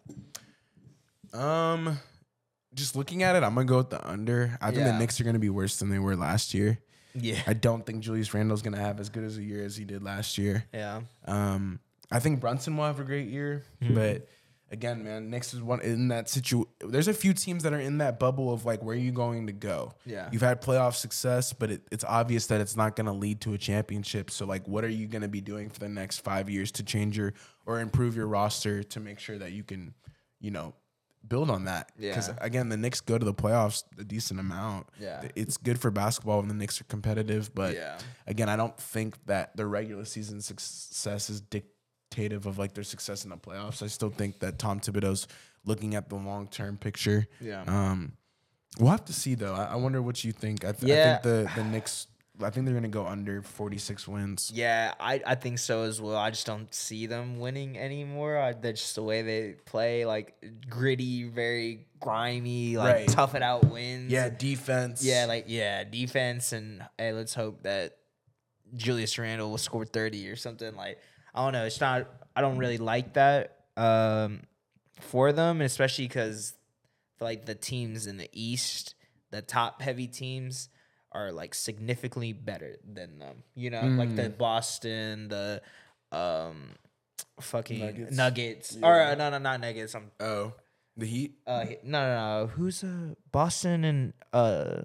Um, 1.39 1.99
just 2.75 2.95
looking 2.95 3.23
at 3.23 3.35
it, 3.35 3.43
I'm 3.43 3.53
gonna 3.55 3.65
go 3.65 3.77
with 3.77 3.89
the 3.89 4.05
under. 4.07 4.57
I 4.61 4.67
think 4.71 4.79
Yeah. 4.85 4.91
the 4.93 4.99
Knicks 4.99 5.19
are 5.21 5.23
gonna 5.23 5.39
be 5.39 5.49
worse 5.49 5.77
than 5.77 5.89
they 5.89 5.99
were 5.99 6.15
last 6.15 6.53
year. 6.53 6.79
Yeah. 7.15 7.41
I 7.45 7.53
don't 7.53 7.85
think 7.85 8.03
Julius 8.03 8.33
Randle's 8.33 8.61
gonna 8.61 8.79
have 8.79 8.99
as 8.99 9.09
good 9.09 9.23
as 9.23 9.37
a 9.37 9.43
year 9.43 9.63
as 9.63 9.75
he 9.77 9.85
did 9.85 10.03
last 10.03 10.37
year. 10.37 10.65
Yeah. 10.73 11.01
Um, 11.25 11.79
I 12.11 12.19
think 12.19 12.39
Brunson 12.39 12.75
will 12.77 12.85
have 12.85 12.99
a 12.99 13.03
great 13.03 13.27
year, 13.29 13.63
Mm-hmm. 13.81 13.93
but 13.95 14.27
again, 14.71 15.03
man, 15.03 15.29
Knicks 15.29 15.53
is 15.53 15.61
one 15.61 15.81
in 15.81 16.07
that 16.07 16.27
situ. 16.29 16.65
There's 16.79 17.07
a 17.07 17.13
few 17.13 17.33
teams 17.33 17.61
that 17.61 17.73
are 17.73 17.79
in 17.79 17.99
that 17.99 18.19
bubble 18.19 18.51
of 18.51 18.65
like, 18.65 18.81
where 18.81 18.95
are 18.95 18.99
you 18.99 19.11
going 19.11 19.45
to 19.45 19.53
go? 19.53 19.93
Yeah. 20.03 20.29
you've 20.31 20.41
had 20.41 20.61
playoff 20.63 20.95
success, 20.95 21.53
but 21.53 21.69
it, 21.69 21.87
it's 21.91 22.03
obvious 22.03 22.47
that 22.47 22.59
it's 22.59 22.75
not 22.75 22.95
going 22.95 23.05
to 23.05 23.11
lead 23.11 23.41
to 23.41 23.53
a 23.53 23.57
championship. 23.59 24.31
So, 24.31 24.47
like, 24.47 24.67
what 24.67 24.83
are 24.83 24.89
you 24.89 25.05
going 25.05 25.21
to 25.21 25.27
be 25.27 25.41
doing 25.41 25.69
for 25.69 25.79
the 25.79 25.89
next 25.89 26.19
five 26.21 26.49
years 26.49 26.71
to 26.73 26.83
change 26.83 27.15
your 27.17 27.33
or 27.67 27.79
improve 27.81 28.15
your 28.15 28.25
roster 28.25 28.81
to 28.81 28.99
make 28.99 29.19
sure 29.19 29.37
that 29.37 29.51
you 29.51 29.63
can, 29.63 29.93
you 30.39 30.49
know, 30.49 30.73
build 31.27 31.49
on 31.49 31.65
that? 31.65 31.91
Because 31.97 32.27
Yeah. 32.29 32.35
again, 32.41 32.69
the 32.69 32.77
Knicks 32.77 33.01
go 33.01 33.17
to 33.17 33.25
the 33.25 33.33
playoffs 33.33 33.83
a 33.97 34.03
decent 34.03 34.39
amount. 34.39 34.87
Yeah. 34.99 35.27
it's 35.35 35.57
good 35.57 35.79
for 35.79 35.89
basketball 35.91 36.39
when 36.39 36.47
the 36.47 36.53
Knicks 36.53 36.79
are 36.81 36.85
competitive, 36.85 37.53
but 37.55 37.73
Yeah. 37.75 37.97
again, 38.27 38.49
I 38.49 38.55
don't 38.55 38.77
think 38.77 39.23
that 39.25 39.55
their 39.55 39.67
regular 39.67 40.05
season 40.05 40.41
success 40.41 41.29
is 41.29 41.41
dictative 41.41 42.45
of 42.45 42.57
like 42.57 42.73
their 42.73 42.83
success 42.83 43.23
in 43.23 43.29
the 43.29 43.37
playoffs. 43.37 43.81
I 43.81 43.87
still 43.87 44.09
think 44.09 44.39
that 44.39 44.59
Tom 44.59 44.79
Thibodeau's 44.79 45.27
looking 45.65 45.95
at 45.95 46.09
the 46.09 46.15
long 46.15 46.47
term 46.47 46.77
picture. 46.77 47.25
Yeah. 47.39 47.63
Um, 47.67 48.13
we'll 48.79 48.91
have 48.91 49.05
to 49.05 49.13
see 49.13 49.35
though. 49.35 49.53
I, 49.53 49.65
I 49.65 49.75
wonder 49.75 50.01
what 50.01 50.23
you 50.23 50.31
think. 50.31 50.65
I, 50.65 50.71
th- 50.73 50.83
Yeah. 50.83 51.19
I 51.19 51.21
think 51.21 51.23
the 51.55 51.61
the 51.61 51.67
Knicks. 51.69 52.07
I 52.43 52.49
think 52.49 52.65
they're 52.65 52.75
gonna 52.75 52.87
go 52.87 53.05
under 53.07 53.41
forty 53.41 53.77
six 53.77 54.07
wins. 54.07 54.51
Yeah, 54.53 54.93
I, 54.99 55.21
I 55.25 55.35
think 55.35 55.59
so 55.59 55.83
as 55.83 56.01
well. 56.01 56.15
I 56.17 56.29
just 56.29 56.45
don't 56.45 56.73
see 56.73 57.05
them 57.07 57.39
winning 57.39 57.77
anymore. 57.77 58.37
I, 58.37 58.53
that's 58.53 58.81
just 58.81 58.95
the 58.95 59.03
way 59.03 59.21
they 59.21 59.55
play, 59.65 60.05
like 60.05 60.35
gritty, 60.69 61.23
very 61.23 61.87
grimy, 61.99 62.77
like 62.77 62.95
Right. 62.95 63.07
tough 63.07 63.35
it 63.35 63.41
out 63.41 63.69
wins. 63.69 64.11
Yeah, 64.11 64.29
defense. 64.29 65.03
Yeah, 65.03 65.25
like 65.27 65.45
yeah, 65.47 65.83
defense 65.83 66.51
and 66.53 66.83
hey, 66.97 67.13
let's 67.13 67.33
hope 67.33 67.63
that 67.63 67.97
Julius 68.75 69.17
Randle 69.17 69.49
will 69.51 69.57
score 69.57 69.85
thirty 69.85 70.29
or 70.29 70.35
something. 70.35 70.75
Like 70.75 70.99
I 71.33 71.43
don't 71.43 71.53
know, 71.53 71.65
it's 71.65 71.79
not. 71.81 72.07
I 72.35 72.41
don't 72.41 72.57
really 72.57 72.77
like 72.79 73.13
that 73.13 73.57
um, 73.77 74.41
for 74.99 75.31
them, 75.31 75.61
especially 75.61 76.07
because 76.07 76.53
like 77.19 77.45
the 77.45 77.55
teams 77.55 78.07
in 78.07 78.17
the 78.17 78.29
East, 78.33 78.95
the 79.31 79.41
top 79.41 79.81
heavy 79.81 80.07
teams 80.07 80.69
are 81.13 81.31
like 81.31 81.53
significantly 81.53 82.33
better 82.33 82.77
than 82.91 83.19
them. 83.19 83.43
You 83.55 83.69
know, 83.69 83.81
like 83.83 84.15
the 84.15 84.29
Boston, 84.29 85.27
the 85.29 85.61
um, 86.11 86.71
fucking 87.39 87.79
Nuggets? 87.79 88.15
Nuggets, 88.15 88.77
or 88.81 89.01
uh, 89.01 89.15
no, 89.15 89.29
no, 89.29 89.37
not 89.37 89.61
Nuggets. 89.61 89.95
I'm 89.95 90.11
oh, 90.19 90.53
the 90.97 91.05
Heat. 91.05 91.35
uh, 91.47 91.65
no, 91.83 92.01
no, 92.01 92.15
no. 92.41 92.47
Who's 92.47 92.83
uh 92.83 93.15
Boston 93.31 93.83
and 93.83 94.13
uh 94.31 94.81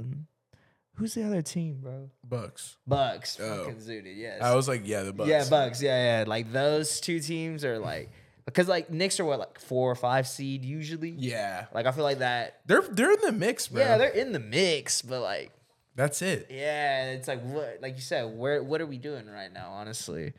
who's 0.94 1.14
the 1.14 1.24
other 1.24 1.42
team, 1.42 1.78
bro? 1.80 2.10
Bucks. 2.24 2.76
Bucks. 2.86 3.38
Oh. 3.40 3.64
Fucking 3.64 3.80
zooted. 3.80 4.16
Yes. 4.16 4.42
I 4.42 4.54
was 4.54 4.68
like, 4.68 4.82
yeah, 4.84 5.02
the 5.02 5.12
Bucks. 5.12 5.28
Yeah, 5.28 5.44
Bucks. 5.48 5.82
Yeah, 5.82 6.20
yeah. 6.20 6.24
Like 6.26 6.52
those 6.52 7.00
two 7.00 7.20
teams 7.20 7.64
are 7.64 7.78
like 7.78 8.10
because 8.44 8.66
like 8.68 8.90
Knicks 8.90 9.20
are 9.20 9.24
what 9.24 9.38
like 9.38 9.60
four 9.60 9.90
or 9.90 9.94
five 9.94 10.26
seed 10.26 10.64
usually. 10.64 11.10
Yeah, 11.10 11.66
Like 11.74 11.86
I 11.86 11.92
feel 11.92 12.04
like 12.04 12.18
that. 12.20 12.60
they're 12.66 12.82
they're 12.82 13.12
in 13.12 13.20
the 13.20 13.32
mix, 13.32 13.68
bro. 13.68 13.82
Yeah, 13.82 13.98
they're 13.98 14.08
in 14.08 14.32
the 14.32 14.40
mix, 14.40 15.02
but 15.02 15.20
like 15.20 15.52
That's 15.98 16.22
it. 16.22 16.46
yeah, 16.48 17.10
it's 17.10 17.26
like 17.26 17.42
what 17.42 17.80
like 17.82 17.96
you 17.96 18.00
said, 18.02 18.38
where 18.38 18.62
what 18.62 18.80
are 18.80 18.86
we 18.86 18.98
doing 18.98 19.26
right 19.28 19.52
now? 19.52 19.70
Honestly. 19.72 20.32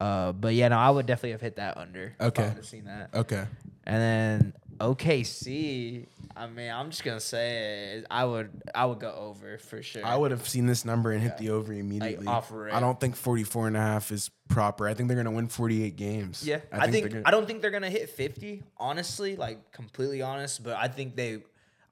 Uh, 0.00 0.32
but 0.32 0.54
yeah, 0.54 0.66
no, 0.68 0.76
I 0.76 0.90
would 0.90 1.06
definitely 1.06 1.30
have 1.32 1.40
hit 1.40 1.56
that 1.56 1.76
under. 1.76 2.14
if 2.18 2.20
I 2.20 2.24
Okay. 2.26 2.42
would 2.48 2.54
have 2.56 2.66
seen 2.66 2.84
that. 2.84 3.10
Okay. 3.14 3.44
And 3.84 4.02
then 4.02 4.52
OKC, 4.80 6.06
I 6.36 6.46
mean, 6.46 6.70
I'm 6.70 6.90
just 6.90 7.04
gonna 7.04 7.20
say 7.20 7.98
it, 7.98 8.06
I 8.10 8.24
would 8.24 8.50
I 8.74 8.86
would 8.86 8.98
go 9.00 9.12
over 9.12 9.58
for 9.58 9.82
sure. 9.82 10.04
I 10.04 10.16
would 10.16 10.30
have 10.30 10.48
seen 10.48 10.66
this 10.66 10.84
number 10.84 11.12
and 11.12 11.22
hit 11.22 11.38
the 11.38 11.50
over 11.50 11.72
immediately. 11.72 12.26
off 12.26 12.50
rip. 12.52 12.74
I 12.74 12.80
don't 12.80 12.98
think 13.00 13.16
44 13.16 13.68
and 13.68 13.76
a 13.76 13.80
half 13.80 14.10
is 14.10 14.30
proper. 14.48 14.88
I 14.88 14.94
think 14.94 15.08
they're 15.08 15.16
going 15.16 15.26
to 15.26 15.30
win 15.30 15.48
48 15.48 15.96
games. 15.96 16.44
Yeah, 16.46 16.60
I, 16.72 16.90
think, 16.90 17.04
they're 17.04 17.08
gonna- 17.12 17.22
I 17.26 17.30
don't 17.30 17.46
think 17.46 17.62
they're 17.62 17.70
gonna 17.70 17.90
hit 17.90 18.10
50. 18.10 18.62
Honestly, 18.78 19.36
like 19.36 19.72
completely 19.72 20.22
honest, 20.22 20.62
but 20.64 20.76
I 20.76 20.88
think 20.88 21.14
they. 21.16 21.38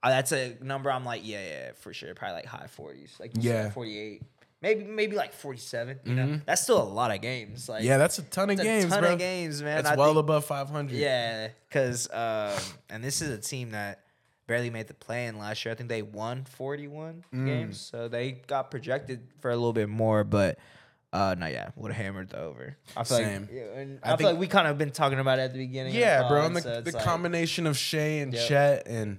Uh, 0.03 0.09
that's 0.09 0.31
a 0.31 0.55
number 0.61 0.91
I'm 0.91 1.05
like, 1.05 1.21
yeah, 1.25 1.43
yeah, 1.45 1.71
for 1.75 1.93
sure. 1.93 2.13
Probably 2.13 2.35
like 2.35 2.45
high 2.45 2.67
40s, 2.77 3.19
like 3.19 3.31
Yeah. 3.39 3.69
48, 3.71 4.21
maybe 4.61 4.83
maybe 4.85 5.15
like 5.15 5.33
47. 5.33 5.99
You 6.05 6.13
know, 6.15 6.41
that's 6.45 6.61
still 6.61 6.81
a 6.81 6.83
lot 6.83 7.11
of 7.11 7.21
games. 7.21 7.67
Like 7.67 7.83
Yeah, 7.83 7.97
that's 7.97 8.19
a 8.19 8.23
ton 8.23 8.49
of 8.51 8.57
that's 8.57 8.67
a 8.67 8.71
games, 8.71 8.91
ton 8.91 9.01
bro. 9.01 9.13
of 9.13 9.19
games, 9.19 9.61
man. 9.63 9.77
That's 9.83 9.89
I 9.89 9.95
well 9.95 10.09
think- 10.13 10.19
above 10.19 10.45
500. 10.45 10.95
Yeah, 10.95 11.49
because 11.67 12.09
um, 12.11 12.57
and 12.89 13.03
this 13.03 13.21
is 13.21 13.29
a 13.31 13.37
team 13.39 13.71
that 13.71 14.03
barely 14.45 14.69
made 14.69 14.87
the 14.87 14.93
play 14.93 15.25
in 15.25 15.37
last 15.39 15.65
year. 15.65 15.73
I 15.73 15.75
think 15.75 15.89
they 15.89 16.03
won 16.03 16.45
41 16.45 17.25
Mm. 17.33 17.45
games, 17.45 17.79
so 17.81 18.07
they 18.07 18.31
got 18.47 18.71
projected 18.71 19.27
for 19.39 19.51
a 19.51 19.55
little 19.55 19.73
bit 19.73 19.89
more, 19.89 20.23
but. 20.23 20.57
Uh 21.13 21.33
no, 21.39 21.47
yeah, 21.47 21.69
would 21.77 21.93
have 21.93 22.05
hammered 22.05 22.29
the 22.31 22.37
over. 22.39 22.75
I 22.95 23.03
feel 23.05 23.17
Same. 23.17 23.41
like, 23.43 23.51
yeah, 23.53 23.61
and 23.79 23.99
I 24.03 24.07
I, 24.07 24.09
feel 24.11 24.17
think- 24.17 24.29
like 24.31 24.39
we 24.39 24.47
kind 24.47 24.67
of 24.67 24.77
been 24.77 24.91
talking 24.91 25.19
about 25.19 25.39
it 25.39 25.43
at 25.43 25.53
the 25.53 25.57
beginning. 25.59 25.91
of 25.91 25.93
the 25.93 25.99
Yeah, 26.01 26.27
bro. 26.27 26.45
And 26.45 26.55
the, 26.57 26.61
so 26.61 26.81
the 26.81 26.91
like- 26.91 27.03
combination 27.05 27.65
of 27.65 27.77
Shai 27.77 28.19
and 28.19 28.33
Yep. 28.33 28.47
Chet 28.49 28.87
and 28.87 29.17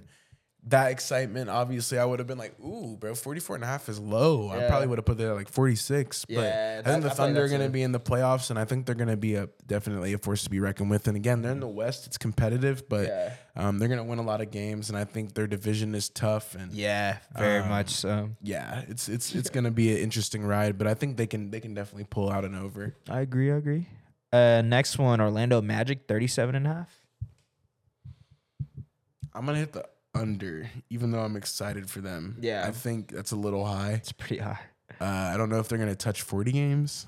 that 0.69 0.91
excitement, 0.91 1.49
obviously, 1.49 1.97
I 1.97 2.05
would 2.05 2.19
have 2.19 2.27
been 2.27 2.37
like, 2.37 2.53
ooh, 2.59 2.95
bro, 2.97 3.15
44 3.15 3.55
and 3.55 3.63
a 3.63 3.67
half 3.67 3.89
is 3.89 3.99
low. 3.99 4.49
I 4.49 4.67
probably 4.67 4.87
would 4.87 4.97
have 4.97 5.05
put 5.05 5.17
that 5.17 5.27
at 5.29 5.35
like 5.35 5.49
46. 5.49 6.25
But 6.25 6.33
Yeah, 6.33 6.81
I 6.83 6.87
think 6.89 7.01
the 7.01 7.07
like 7.09 7.17
Thunder 7.17 7.43
are 7.43 7.47
going 7.47 7.61
to 7.61 7.69
be 7.69 7.81
in 7.81 7.91
the 7.91 7.99
playoffs, 7.99 8.49
and 8.49 8.57
I 8.59 8.65
think 8.65 8.85
they're 8.85 8.95
going 8.95 9.09
to 9.09 9.17
be 9.17 9.35
a 9.35 9.49
definitely 9.67 10.13
a 10.13 10.17
force 10.17 10.43
to 10.43 10.49
be 10.49 10.59
reckoned 10.59 10.89
with. 10.89 11.07
And 11.07 11.15
again, 11.17 11.41
they're 11.41 11.51
in 11.51 11.59
the 11.59 11.67
West. 11.67 12.07
It's 12.07 12.17
competitive, 12.17 12.87
but 12.89 13.07
Yeah. 13.07 13.33
um, 13.55 13.79
they're 13.79 13.87
going 13.87 13.97
to 13.99 14.03
win 14.03 14.19
a 14.19 14.23
lot 14.23 14.41
of 14.41 14.51
games, 14.51 14.89
and 14.89 14.97
I 14.97 15.05
think 15.05 15.33
their 15.33 15.47
division 15.47 15.95
is 15.95 16.09
tough. 16.09 16.55
And 16.55 16.71
Yeah, 16.71 17.17
very 17.37 17.61
Um, 17.61 17.69
much 17.69 17.89
so. 17.89 18.29
yeah, 18.41 18.83
it's 18.87 19.09
it's 19.09 19.33
it's 19.33 19.49
going 19.49 19.63
to 19.65 19.71
be 19.71 19.91
an 19.91 19.97
interesting 19.99 20.43
ride, 20.45 20.77
but 20.77 20.87
I 20.87 20.93
think 20.93 21.17
they 21.17 21.27
can 21.27 21.51
they 21.51 21.59
can 21.59 21.73
definitely 21.73 22.05
pull 22.09 22.29
out 22.29 22.45
an 22.45 22.55
over. 22.55 22.95
I 23.09 23.21
agree. 23.21 23.51
I 23.51 23.55
agree. 23.55 23.87
Uh, 24.31 24.61
next 24.63 24.99
one, 24.99 25.19
Orlando 25.19 25.59
Magic, 25.61 26.01
37 26.07 26.53
and 26.53 26.67
a 26.67 26.69
half. 26.69 26.95
I'm 29.33 29.45
gonna 29.45 29.57
hit 29.59 29.73
the 29.73 29.85
under, 30.19 30.69
even 30.89 31.11
though 31.11 31.21
I'm 31.21 31.35
excited 31.35 31.89
for 31.89 32.01
them. 32.01 32.37
Yeah. 32.41 32.65
I 32.67 32.71
think 32.71 33.11
that's 33.11 33.31
a 33.31 33.35
little 33.35 33.65
high. 33.65 33.93
It's 33.93 34.11
pretty 34.11 34.37
high. 34.37 34.59
Uh, 34.99 35.05
I 35.05 35.37
don't 35.37 35.49
know 35.49 35.59
if 35.59 35.69
they're 35.69 35.77
gonna 35.77 35.95
touch 35.95 36.21
40 36.23 36.51
games. 36.51 37.07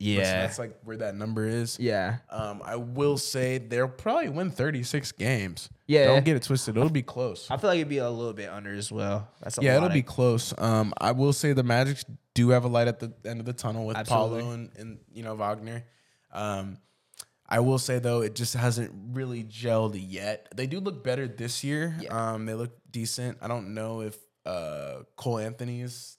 Yeah. 0.00 0.42
that's 0.42 0.60
like 0.60 0.78
where 0.84 0.96
that 0.98 1.16
number 1.16 1.44
is. 1.44 1.76
yeah. 1.80 2.18
Um, 2.30 2.62
I 2.64 2.76
will 2.76 3.18
say 3.18 3.58
they'll 3.58 3.88
probably 3.88 4.28
win 4.28 4.50
36 4.52 5.10
games. 5.12 5.68
Yeah. 5.88 6.06
Don't 6.06 6.24
get 6.24 6.36
it 6.36 6.44
twisted. 6.44 6.76
It'll 6.76 6.88
be 6.88 7.02
close. 7.02 7.50
I 7.50 7.56
feel 7.56 7.70
like 7.70 7.78
it'd 7.78 7.88
be 7.88 7.98
a 7.98 8.08
little 8.08 8.32
bit 8.32 8.48
under 8.48 8.72
as 8.72 8.92
well. 8.92 9.28
That's 9.42 9.58
a 9.58 9.62
Yeah, 9.62 9.76
it'll 9.76 9.88
be 9.88 10.02
close. 10.02 10.54
Um, 10.56 10.94
I 11.00 11.12
will 11.12 11.32
say 11.32 11.52
the 11.52 11.64
Magic 11.64 11.98
do 12.34 12.50
have 12.50 12.64
a 12.64 12.68
light 12.68 12.86
at 12.86 13.00
the 13.00 13.12
end 13.24 13.40
of 13.40 13.46
the 13.46 13.52
tunnel 13.52 13.86
with 13.86 13.96
Absolutely. 13.96 14.40
Paolo 14.42 14.52
and, 14.54 14.70
and 14.78 14.98
you 15.12 15.24
know 15.24 15.34
Wagner. 15.34 15.84
Um, 16.32 16.78
I 17.48 17.60
will 17.60 17.78
say 17.78 17.98
though, 17.98 18.20
it 18.20 18.34
just 18.34 18.54
hasn't 18.54 18.92
really 19.12 19.42
gelled 19.44 19.96
yet. 19.98 20.48
They 20.54 20.66
do 20.66 20.80
look 20.80 21.02
better 21.02 21.26
this 21.26 21.64
year. 21.64 21.96
Yeah. 22.00 22.32
Um, 22.34 22.46
they 22.46 22.54
look 22.54 22.72
decent. 22.90 23.38
I 23.40 23.48
don't 23.48 23.72
know 23.74 24.02
if 24.02 24.16
uh, 24.44 25.02
Cole 25.16 25.38
Anthony 25.38 25.80
is 25.80 26.18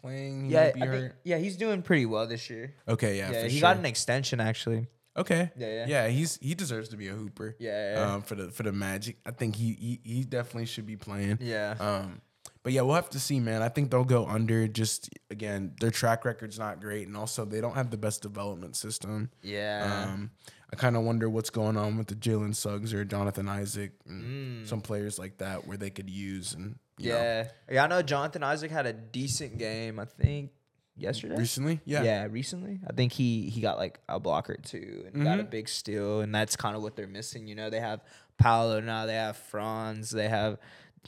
playing. 0.00 0.46
He 0.46 0.52
Yeah, 0.52 0.70
think, 0.72 1.12
yeah, 1.24 1.38
he's 1.38 1.56
doing 1.56 1.82
pretty 1.82 2.06
well 2.06 2.26
this 2.26 2.50
year. 2.50 2.74
Okay, 2.88 3.18
yeah, 3.18 3.30
Yeah, 3.30 3.42
he 3.44 3.58
sure. 3.58 3.60
got 3.62 3.76
an 3.76 3.86
extension 3.86 4.40
actually. 4.40 4.88
okay, 5.16 5.50
Yeah, 5.56 5.68
yeah. 5.68 5.86
yeah. 5.86 6.08
He's 6.08 6.38
he 6.42 6.54
deserves 6.54 6.88
to 6.90 6.96
be 6.96 7.08
a 7.08 7.12
hooper. 7.14 7.54
Yeah, 7.60 7.94
yeah. 7.94 8.14
Um, 8.14 8.22
for 8.22 8.34
the 8.34 8.50
for 8.50 8.64
the 8.64 8.72
Magic, 8.72 9.16
I 9.24 9.30
think 9.30 9.54
he 9.56 9.72
he, 9.74 10.00
he 10.02 10.24
definitely 10.24 10.66
should 10.66 10.86
be 10.86 10.96
playing. 10.96 11.38
Yeah. 11.40 11.76
Um, 11.78 12.20
but 12.64 12.72
yeah, 12.72 12.80
we'll 12.80 12.94
have 12.94 13.10
to 13.10 13.20
see, 13.20 13.40
man. 13.40 13.60
I 13.62 13.68
think 13.68 13.90
they'll 13.90 14.04
go 14.04 14.26
under. 14.26 14.66
Just 14.66 15.10
again, 15.30 15.74
their 15.80 15.90
track 15.90 16.24
record's 16.24 16.58
not 16.58 16.80
great, 16.80 17.06
and 17.06 17.16
also 17.16 17.44
they 17.44 17.60
don't 17.60 17.74
have 17.74 17.90
the 17.90 17.98
best 17.98 18.22
development 18.22 18.74
system. 18.74 19.30
Yeah. 19.42 20.06
Um, 20.12 20.30
I 20.74 20.76
kind 20.76 20.96
of 20.96 21.04
wonder 21.04 21.30
what's 21.30 21.50
going 21.50 21.76
on 21.76 21.96
with 21.96 22.08
the 22.08 22.16
Jalen 22.16 22.54
Suggs 22.56 22.92
or 22.92 23.04
Jonathan 23.04 23.48
Isaac, 23.48 23.92
and 24.08 24.66
some 24.66 24.80
players 24.80 25.20
like 25.20 25.38
that 25.38 25.68
where 25.68 25.76
they 25.76 25.90
could 25.90 26.10
use 26.10 26.52
and 26.52 26.76
you 26.98 27.10
know. 27.12 27.14
Mm. 27.16 27.20
yeah. 27.22 27.48
Yeah, 27.70 27.84
I 27.84 27.86
know 27.86 28.02
Jonathan 28.02 28.42
Isaac 28.42 28.72
had 28.72 28.86
a 28.86 28.92
decent 28.92 29.56
game. 29.58 30.00
I 30.00 30.04
think 30.04 30.50
yesterday. 30.96 31.36
recently. 31.36 31.80
Yeah. 31.84 32.02
Yeah, 32.02 32.26
recently. 32.28 32.80
I 32.88 32.92
think 32.92 33.12
he 33.12 33.48
he 33.50 33.60
got 33.60 33.78
like 33.78 34.00
a 34.08 34.18
blocker 34.18 34.56
too 34.56 35.06
and 35.14 35.22
got 35.22 35.38
a 35.38 35.44
Mhm. 35.44 35.50
big 35.50 35.68
steal, 35.68 36.20
and 36.22 36.34
that's 36.34 36.56
kind 36.56 36.74
of 36.76 36.82
what 36.82 36.96
they're 36.96 37.06
missing. 37.06 37.46
You 37.46 37.54
know, 37.54 37.70
they 37.70 37.80
have 37.80 38.00
Paolo 38.36 38.80
now, 38.80 39.06
they 39.06 39.14
have 39.14 39.36
Franz, 39.36 40.10
they 40.10 40.28
have 40.28 40.58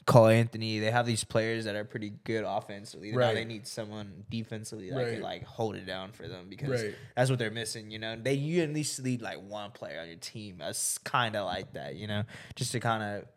Cole 0.05 0.27
Anthony. 0.29 0.79
They 0.79 0.91
have 0.91 1.07
these 1.07 1.25
players 1.25 1.65
that 1.65 1.75
are 1.75 1.85
pretty 1.85 2.11
good 2.25 2.45
offensively. 2.47 3.11
Now 3.13 3.19
Right. 3.19 3.35
they 3.35 3.45
need 3.45 3.67
someone 3.67 4.25
defensively 4.31 4.91
that 4.91 4.97
Right. 4.97 5.13
can 5.15 5.23
like 5.23 5.45
hold 5.45 5.75
it 5.77 5.87
down 5.87 6.13
for 6.13 6.29
them 6.29 6.49
because 6.49 6.83
Right. 6.83 6.95
that's 7.17 7.31
what 7.31 7.39
they're 7.39 7.51
missing. 7.51 7.91
You 7.91 7.99
know, 7.99 8.17
they 8.17 8.35
you 8.35 8.63
at 8.63 8.73
least 8.73 9.03
need 9.03 9.23
like 9.23 9.41
one 9.41 9.71
player 9.73 9.99
on 10.01 10.07
your 10.09 10.17
team 10.19 10.57
that's 10.59 10.99
kind 10.99 11.35
of 11.35 11.47
like 11.47 11.73
that. 11.73 11.97
You 11.97 12.07
know, 12.07 12.25
just 12.55 12.73
to 12.73 12.81
kind 12.81 13.03
of 13.03 13.29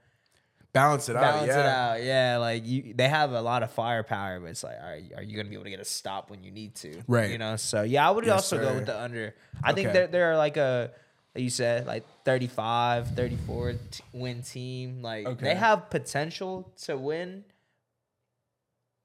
Balance 0.71 1.09
it 1.09 1.15
out. 1.15 1.21
balance 1.21 1.47
yeah. 1.47 1.59
it 1.59 1.65
out. 1.65 2.03
Yeah, 2.03 2.37
like 2.37 2.63
you, 2.63 2.93
they 2.93 3.09
have 3.09 3.31
a 3.31 3.41
lot 3.41 3.63
of 3.63 3.71
firepower, 3.71 4.39
but 4.39 4.51
it's 4.51 4.63
like, 4.63 4.77
are 4.79 4.97
you, 4.97 5.15
are 5.15 5.23
you 5.23 5.35
gonna 5.35 5.49
be 5.49 5.55
able 5.55 5.63
to 5.63 5.71
get 5.71 5.79
a 5.79 5.85
stop 5.85 6.29
when 6.29 6.43
you 6.43 6.51
need 6.51 6.75
to? 6.75 7.01
Right. 7.07 7.31
You 7.31 7.39
know. 7.39 7.55
So 7.55 7.81
yeah, 7.81 8.07
I 8.07 8.11
would 8.11 8.23
Yes, 8.23 8.33
also 8.33 8.59
go 8.59 8.75
with 8.75 8.85
the 8.85 8.99
under. 9.01 9.33
I 9.63 9.73
think 9.73 9.87
Okay. 9.87 9.93
they're 9.97 10.07
they're 10.07 10.37
like 10.37 10.57
a. 10.57 10.91
like 11.39 11.43
You 11.43 11.49
said 11.49 11.87
like 11.87 12.03
35, 12.25 13.15
34 13.15 13.73
t- 13.73 14.03
win 14.13 14.41
team. 14.43 15.01
Like 15.01 15.25
Okay. 15.25 15.45
they 15.45 15.55
have 15.55 15.89
potential 15.89 16.71
to 16.83 16.97
win. 16.97 17.43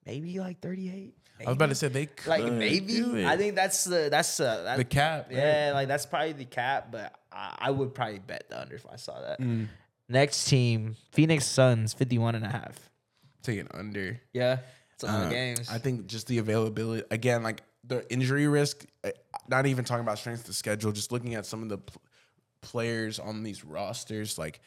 Maybe 0.06 0.38
like 0.38 0.60
38. 0.60 1.14
I 1.40 1.44
was 1.46 1.54
about 1.56 1.68
to 1.70 1.74
say 1.74 1.88
they 1.88 2.06
could 2.06 2.28
like 2.28 2.44
maybe. 2.52 2.86
do 2.96 3.16
it. 3.16 3.24
I 3.26 3.36
think 3.36 3.54
that's 3.56 3.84
the 3.84 4.08
that's 4.10 4.36
the 4.36 4.62
that, 4.64 4.76
the 4.76 4.84
cap. 4.84 5.26
right? 5.28 5.36
yeah, 5.36 5.70
like 5.74 5.88
that's 5.88 6.06
probably 6.06 6.32
the 6.32 6.44
cap, 6.44 6.88
but 6.92 7.12
I, 7.32 7.56
I 7.58 7.70
would 7.70 7.94
probably 7.94 8.20
bet 8.20 8.48
the 8.48 8.60
under 8.60 8.76
if 8.76 8.86
I 8.90 8.96
saw 8.96 9.20
that. 9.20 9.40
Mm. 9.40 9.68
Next 10.08 10.44
team, 10.46 10.96
Phoenix 11.12 11.44
Suns, 11.46 11.92
51 11.94 12.34
and 12.36 12.44
a 12.44 12.48
half. 12.48 12.90
Take 13.42 13.58
it 13.58 13.66
under. 13.74 14.20
Yeah. 14.32 14.58
It's 14.92 15.02
a 15.02 15.06
lot 15.06 15.22
Uh, 15.22 15.24
of 15.24 15.30
games. 15.30 15.68
I 15.70 15.78
think 15.78 16.06
just 16.06 16.26
the 16.28 16.38
availability 16.38 17.04
again, 17.10 17.42
like 17.42 17.62
the 17.82 18.10
injury 18.12 18.46
risk. 18.46 18.86
uh, 19.02 19.10
Not 19.48 19.66
even 19.66 19.84
talking 19.84 20.02
about 20.04 20.18
strength 20.18 20.48
of 20.48 20.54
schedule, 20.54 20.92
just 20.92 21.10
looking 21.10 21.34
at 21.34 21.46
some 21.46 21.62
of 21.62 21.68
the 21.68 21.78
pl- 21.78 22.00
players 22.64 23.18
on 23.18 23.42
these 23.42 23.64
rosters, 23.64 24.38
like 24.38 24.60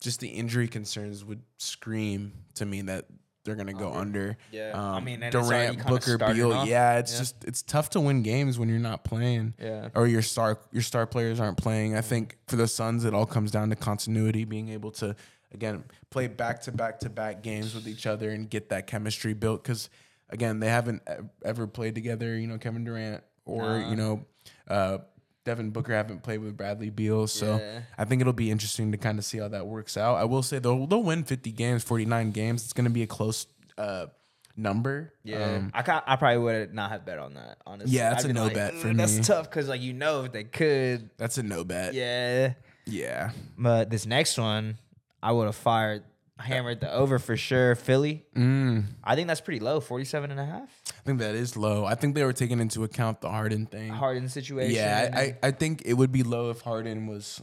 just 0.00 0.20
the 0.20 0.28
injury 0.28 0.68
concerns 0.68 1.24
would 1.24 1.42
scream 1.58 2.32
to 2.54 2.64
me 2.66 2.82
that 2.82 3.06
they're 3.44 3.56
gonna 3.56 3.72
go 3.74 3.92
under. 3.92 4.36
Yeah. 4.52 4.70
um, 4.70 4.94
I 4.94 5.00
mean, 5.00 5.22
and 5.22 5.32
Durant, 5.32 5.84
Booker, 5.86 6.16
Beal. 6.16 6.64
Yeah, 6.66 6.98
it's 6.98 7.12
Yeah. 7.12 7.18
just 7.18 7.44
it's 7.44 7.62
tough 7.62 7.90
to 7.90 8.00
win 8.00 8.22
games 8.22 8.58
when 8.58 8.68
you're 8.68 8.78
not 8.78 9.02
playing. 9.04 9.54
Yeah. 9.60 9.88
or 9.94 10.06
your 10.06 10.22
star 10.22 10.58
your 10.70 10.82
star 10.82 11.06
players 11.06 11.40
aren't 11.40 11.56
playing. 11.58 11.96
I 11.96 12.00
think 12.02 12.36
for 12.46 12.56
the 12.56 12.68
Suns, 12.68 13.04
it 13.04 13.14
all 13.14 13.26
comes 13.26 13.50
down 13.50 13.70
to 13.70 13.76
continuity, 13.76 14.44
being 14.44 14.68
able 14.68 14.92
to 14.92 15.16
again 15.52 15.84
play 16.10 16.28
back 16.28 16.62
to 16.62 16.72
back 16.72 17.00
to 17.00 17.10
back 17.10 17.42
games 17.42 17.74
with 17.74 17.86
each 17.88 18.06
other 18.06 18.30
and 18.30 18.48
get 18.48 18.68
that 18.68 18.86
chemistry 18.86 19.34
built. 19.34 19.62
Because 19.64 19.90
again, 20.30 20.60
they 20.60 20.68
haven't 20.68 21.02
ever 21.44 21.66
played 21.66 21.94
together. 21.96 22.36
You 22.38 22.46
know, 22.46 22.58
Kevin 22.58 22.84
Durant 22.84 23.22
or 23.44 23.80
Nah. 23.80 23.90
you 23.90 23.96
know, 23.96 24.24
uh, 24.68 24.98
Devin 25.44 25.70
Booker 25.70 25.92
haven't 25.94 26.22
played 26.22 26.38
with 26.38 26.56
Bradley 26.56 26.90
Beal. 26.90 27.26
So 27.26 27.56
Yeah. 27.56 27.80
I 27.98 28.04
think 28.04 28.20
it'll 28.20 28.32
be 28.32 28.50
interesting 28.50 28.92
to 28.92 28.98
kind 28.98 29.18
of 29.18 29.24
see 29.24 29.38
how 29.38 29.48
that 29.48 29.66
works 29.66 29.96
out. 29.96 30.14
I 30.16 30.24
will 30.24 30.42
say 30.42 30.58
they'll 30.58 30.86
they'll 30.86 31.02
win 31.02 31.24
fifty 31.24 31.50
games, 31.52 31.82
forty 31.82 32.04
nine 32.04 32.30
games. 32.30 32.62
It's 32.64 32.72
going 32.72 32.84
to 32.84 32.90
be 32.90 33.02
a 33.02 33.06
close 33.08 33.46
uh, 33.78 34.06
number. 34.56 35.12
yeah. 35.24 35.56
Um, 35.56 35.70
I 35.74 35.82
ca- 35.82 36.04
I 36.06 36.16
probably 36.16 36.38
would 36.38 36.74
not 36.74 36.90
have 36.90 37.04
bet 37.04 37.18
on 37.18 37.34
that, 37.34 37.58
honestly. 37.66 37.96
Yeah, 37.96 38.10
that's 38.10 38.24
I'd 38.24 38.30
a 38.30 38.34
no 38.34 38.44
like, 38.44 38.54
bet 38.54 38.74
for 38.74 38.92
That's 38.94 39.16
me." 39.16 39.22
tough 39.24 39.48
because, 39.50 39.68
like, 39.68 39.80
you 39.80 39.92
know, 39.94 40.24
if 40.24 40.32
they 40.32 40.44
could. 40.44 41.10
that's 41.16 41.38
a 41.38 41.42
no 41.42 41.64
bet. 41.64 41.94
Yeah. 41.94 42.52
Yeah. 42.84 43.30
But 43.58 43.90
this 43.90 44.06
next 44.06 44.38
one, 44.38 44.78
I 45.22 45.32
would 45.32 45.46
have 45.46 45.56
fired, 45.56 46.02
hammered 46.38 46.80
the 46.80 46.92
over 46.92 47.18
for 47.18 47.36
sure. 47.36 47.74
Philly. 47.74 48.24
Mm. 48.36 48.84
I 49.04 49.14
think 49.14 49.28
that's 49.28 49.40
pretty 49.40 49.60
low, 49.60 49.80
47 49.80 50.30
and 50.30 50.40
a 50.40 50.44
half. 50.44 50.68
I 50.88 51.02
think 51.04 51.18
that 51.20 51.34
is 51.34 51.56
low. 51.56 51.84
I 51.84 51.94
think 51.94 52.14
they 52.14 52.24
were 52.24 52.32
taking 52.32 52.58
into 52.60 52.84
account 52.84 53.20
the 53.20 53.28
Harden 53.30 53.66
thing. 53.66 53.90
Harden 53.90 54.28
situation. 54.28 54.74
yeah, 54.74 55.10
I, 55.14 55.20
I, 55.20 55.38
I 55.44 55.50
think 55.52 55.82
it 55.84 55.94
would 55.94 56.12
be 56.12 56.22
low 56.22 56.50
if 56.50 56.60
Harden 56.62 57.06
was 57.06 57.40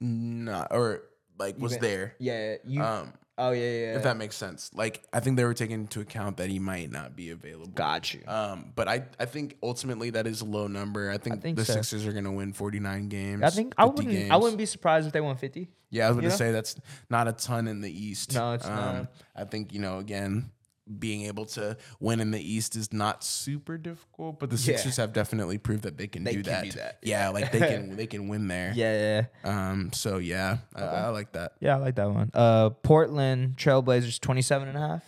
not 0.00 0.68
or 0.70 1.02
like 1.38 1.58
was 1.58 1.72
Even- 1.72 1.82
there. 1.82 2.14
yeah. 2.18 2.56
You, 2.64 2.82
Um, 2.82 3.12
oh, 3.38 3.50
yeah, 3.50 3.60
yeah. 3.60 3.96
if 3.96 4.02
that 4.04 4.16
makes 4.16 4.36
sense. 4.36 4.70
Like 4.74 5.02
I 5.12 5.20
think 5.20 5.36
they 5.36 5.44
were 5.44 5.54
taking 5.54 5.80
into 5.80 6.00
account 6.00 6.36
that 6.38 6.50
he 6.50 6.58
might 6.58 6.90
not 6.90 7.16
be 7.16 7.30
available. 7.30 7.66
Got 7.68 8.14
you. 8.14 8.22
Um, 8.26 8.72
but 8.74 8.88
I, 8.88 9.04
I 9.18 9.24
think 9.26 9.56
ultimately 9.62 10.10
that 10.10 10.26
is 10.26 10.40
a 10.40 10.44
low 10.44 10.66
number. 10.66 11.10
I 11.10 11.18
think, 11.18 11.42
think 11.42 11.56
the 11.56 11.64
so. 11.64 11.74
Sixers 11.74 12.06
are 12.06 12.12
going 12.12 12.24
to 12.24 12.30
win 12.30 12.52
49 12.52 13.08
games. 13.08 13.42
I 13.42 13.50
think 13.50 13.74
I 13.78 13.86
50 13.86 14.06
wouldn't. 14.06 14.32
I 14.32 14.36
wouldn't 14.36 14.58
be 14.58 14.66
surprised 14.66 15.06
if 15.06 15.12
they 15.12 15.20
won 15.20 15.36
50. 15.36 15.68
Yeah, 15.90 16.06
I 16.06 16.10
was 16.10 16.18
going 16.18 16.30
to 16.30 16.36
say 16.36 16.50
that's 16.50 16.76
not 17.08 17.28
a 17.28 17.32
ton 17.32 17.68
in 17.68 17.80
the 17.80 17.90
East. 17.90 18.34
No, 18.34 18.54
it's 18.54 18.66
um, 18.66 18.74
not. 18.74 19.12
I 19.36 19.44
think 19.44 19.72
you 19.72 19.80
know 19.80 19.98
again. 19.98 20.50
Being 20.98 21.22
able 21.22 21.46
to 21.46 21.78
win 21.98 22.20
in 22.20 22.30
the 22.30 22.40
East 22.40 22.76
is 22.76 22.92
not 22.92 23.24
super 23.24 23.78
difficult, 23.78 24.38
but 24.38 24.50
the 24.50 24.56
Yeah. 24.56 24.76
Sixers 24.76 24.98
have 24.98 25.14
definitely 25.14 25.56
proved 25.56 25.84
that 25.84 25.96
they 25.96 26.06
can, 26.06 26.24
They 26.24 26.32
do, 26.36 26.42
can 26.42 26.52
that. 26.52 26.64
do 26.64 26.70
that, 26.72 26.98
Yeah, 27.02 27.30
like 27.30 27.50
they 27.52 27.58
can 27.60 27.96
they 27.96 28.06
can 28.06 28.28
win 28.28 28.48
there. 28.48 28.72
Yeah, 28.74 29.24
yeah. 29.44 29.70
Um. 29.70 29.92
So 29.94 30.18
yeah, 30.18 30.58
I, 30.74 30.82
I 30.82 31.08
like 31.08 31.32
that. 31.32 31.52
Yeah, 31.60 31.76
I 31.76 31.78
like 31.78 31.94
that 31.94 32.10
one. 32.10 32.30
Uh, 32.34 32.68
Portland 32.70 33.56
Trailblazers 33.56 34.20
27 34.20 34.68
and 34.68 34.76
a 34.76 34.80
half. 34.80 35.04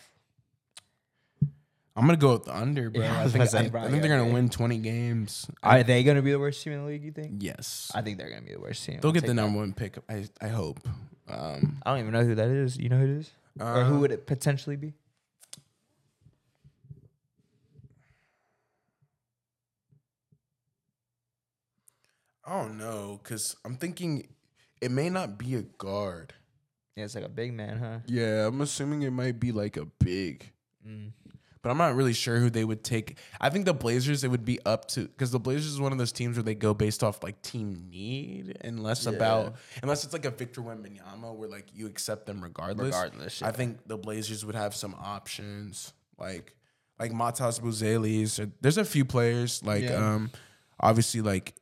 I'm 1.95 2.05
gonna 2.05 2.17
go 2.19 2.33
with 2.35 2.45
the 2.45 2.55
under, 2.57 2.91
bro. 2.91 3.03
Yeah, 3.03 3.19
I 3.21 3.25
I 3.25 3.25
think 3.25 3.35
about 3.37 3.45
to 3.45 3.51
say, 3.51 3.59
I, 3.59 3.85
I 3.85 3.89
think 3.91 4.03
they're 4.03 4.11
gonna 4.11 4.23
under. 4.23 4.35
win 4.35 4.49
20 4.51 4.79
games. 4.79 5.47
Are 5.63 5.83
they 5.83 6.05
going 6.05 6.17
to 6.17 6.23
be 6.23 6.31
the 6.31 6.39
worst 6.39 6.63
team 6.63 6.75
in 6.75 6.81
the 6.81 6.87
league, 6.87 7.03
you 7.05 7.11
think? 7.11 7.37
yes, 7.43 7.91
I 7.95 8.03
think 8.03 8.19
they're 8.19 8.29
going 8.29 8.43
to 8.43 8.47
be 8.47 8.53
the 8.55 8.61
worst 8.61 8.85
team. 8.85 8.99
they'll 9.01 9.09
I'll 9.09 9.13
get 9.13 9.21
take 9.21 9.29
the 9.29 9.35
that. 9.35 9.43
number 9.43 9.59
one 9.61 9.73
pick. 9.73 9.99
I 10.09 10.27
I 10.41 10.49
hope. 10.49 10.81
Um. 11.29 11.79
I 11.85 11.91
don't 11.91 12.01
even 12.01 12.13
know 12.13 12.23
who 12.25 12.35
that 12.35 12.49
is. 12.49 12.77
You 12.77 12.89
know 12.91 12.99
who 12.99 13.05
it 13.05 13.11
is? 13.21 13.31
or 13.59 13.85
who 13.85 13.97
uh, 13.97 14.01
would 14.01 14.13
it 14.13 14.27
potentially 14.27 14.77
be? 14.77 14.93
I 22.47 22.61
don't 22.61 22.79
know, 22.79 23.21
cause 23.25 23.57
I'm 23.65 23.77
thinking 23.77 24.29
it 24.81 24.91
may 24.91 25.11
not 25.11 25.37
be 25.39 25.55
a 25.57 25.63
guard. 25.63 26.33
Yeah, 26.95 27.05
it's 27.05 27.15
like 27.15 27.25
a 27.25 27.29
big 27.29 27.53
man, 27.53 27.79
huh? 27.79 27.99
Yeah, 28.07 28.47
I'm 28.47 28.61
assuming 28.61 29.03
it 29.03 29.11
might 29.11 29.39
be 29.41 29.53
like 29.53 29.77
a 29.77 29.85
big. 29.85 30.53
Mm. 30.87 31.13
But 31.63 31.71
I'm 31.71 31.79
not 31.79 31.97
really 31.97 32.13
sure 32.13 32.39
who 32.39 32.49
they 32.49 32.65
would 32.65 32.85
take. 32.85 33.19
I 33.41 33.51
think 33.51 33.65
the 33.65 33.75
Blazers 33.75 34.23
it 34.23 34.29
would 34.31 34.45
be 34.45 34.61
up 34.65 34.87
to 34.91 35.09
because 35.09 35.33
the 35.33 35.41
Blazers 35.41 35.73
is 35.73 35.81
one 35.81 35.91
of 35.91 35.99
those 35.99 36.13
teams 36.13 36.37
where 36.37 36.45
they 36.45 36.55
go 36.55 36.73
based 36.73 37.03
off 37.03 37.25
like 37.25 37.43
team 37.43 37.89
need 37.91 38.57
and 38.61 38.81
less 38.85 39.05
Yeah. 39.07 39.13
about 39.13 39.57
unless 39.83 40.05
it's 40.05 40.13
like 40.13 40.25
a 40.27 40.31
Victor 40.31 40.61
Wembanyama 40.63 41.35
where 41.35 41.49
like 41.49 41.67
you 41.75 41.87
accept 41.87 42.27
them 42.27 42.41
regardless. 42.41 42.95
Regardless, 42.95 43.43
I 43.43 43.51
think 43.51 43.89
the 43.89 43.99
Blazers 43.99 44.47
would 44.47 44.55
have 44.55 44.77
some 44.77 44.95
options 44.95 45.93
like 46.19 46.55
like 47.01 47.11
Matas 47.11 47.61
Buzelis. 47.61 48.49
There's 48.61 48.79
a 48.79 48.85
few 48.85 49.05
players 49.05 49.61
like 49.65 49.83
Yeah. 49.83 49.97
um 50.15 50.31
obviously 50.79 51.21
like 51.21 51.55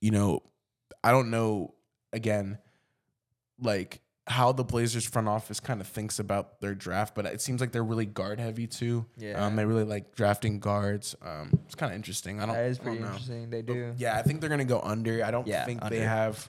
you 0.00 0.10
know 0.10 0.42
I 1.04 1.10
don't 1.12 1.30
know 1.30 1.74
again 2.12 2.58
like 3.60 4.00
how 4.26 4.52
the 4.52 4.62
Blazers 4.62 5.04
front 5.06 5.26
office 5.28 5.58
kind 5.58 5.80
of 5.80 5.88
thinks 5.88 6.20
about 6.20 6.60
their 6.60 6.74
draft, 6.74 7.14
but 7.16 7.26
it 7.26 7.40
seems 7.40 7.60
like 7.60 7.72
they're 7.72 7.82
really 7.82 8.06
guard 8.06 8.38
heavy 8.38 8.66
too. 8.66 9.04
Yeah. 9.16 9.44
Um, 9.44 9.56
they 9.56 9.64
really 9.64 9.82
like 9.84 10.14
drafting 10.14 10.60
guards. 10.60 11.16
Um, 11.20 11.50
it's 11.66 11.74
kind 11.74 11.90
of 11.92 11.96
interesting. 11.96 12.40
I 12.40 12.46
don't. 12.46 12.54
That 12.54 12.66
is 12.66 12.78
pretty 12.78 13.00
know. 13.00 13.06
interesting. 13.06 13.50
They 13.50 13.62
But 13.62 13.72
do. 13.74 13.94
yeah, 13.98 14.16
I 14.16 14.22
think 14.22 14.40
they're 14.40 14.50
gonna 14.50 14.64
go 14.64 14.80
under. 14.80 15.24
I 15.24 15.30
don't 15.32 15.46
Yeah, 15.48 15.64
think 15.64 15.82
under. 15.82 15.96
they 15.96 16.02
have, 16.02 16.48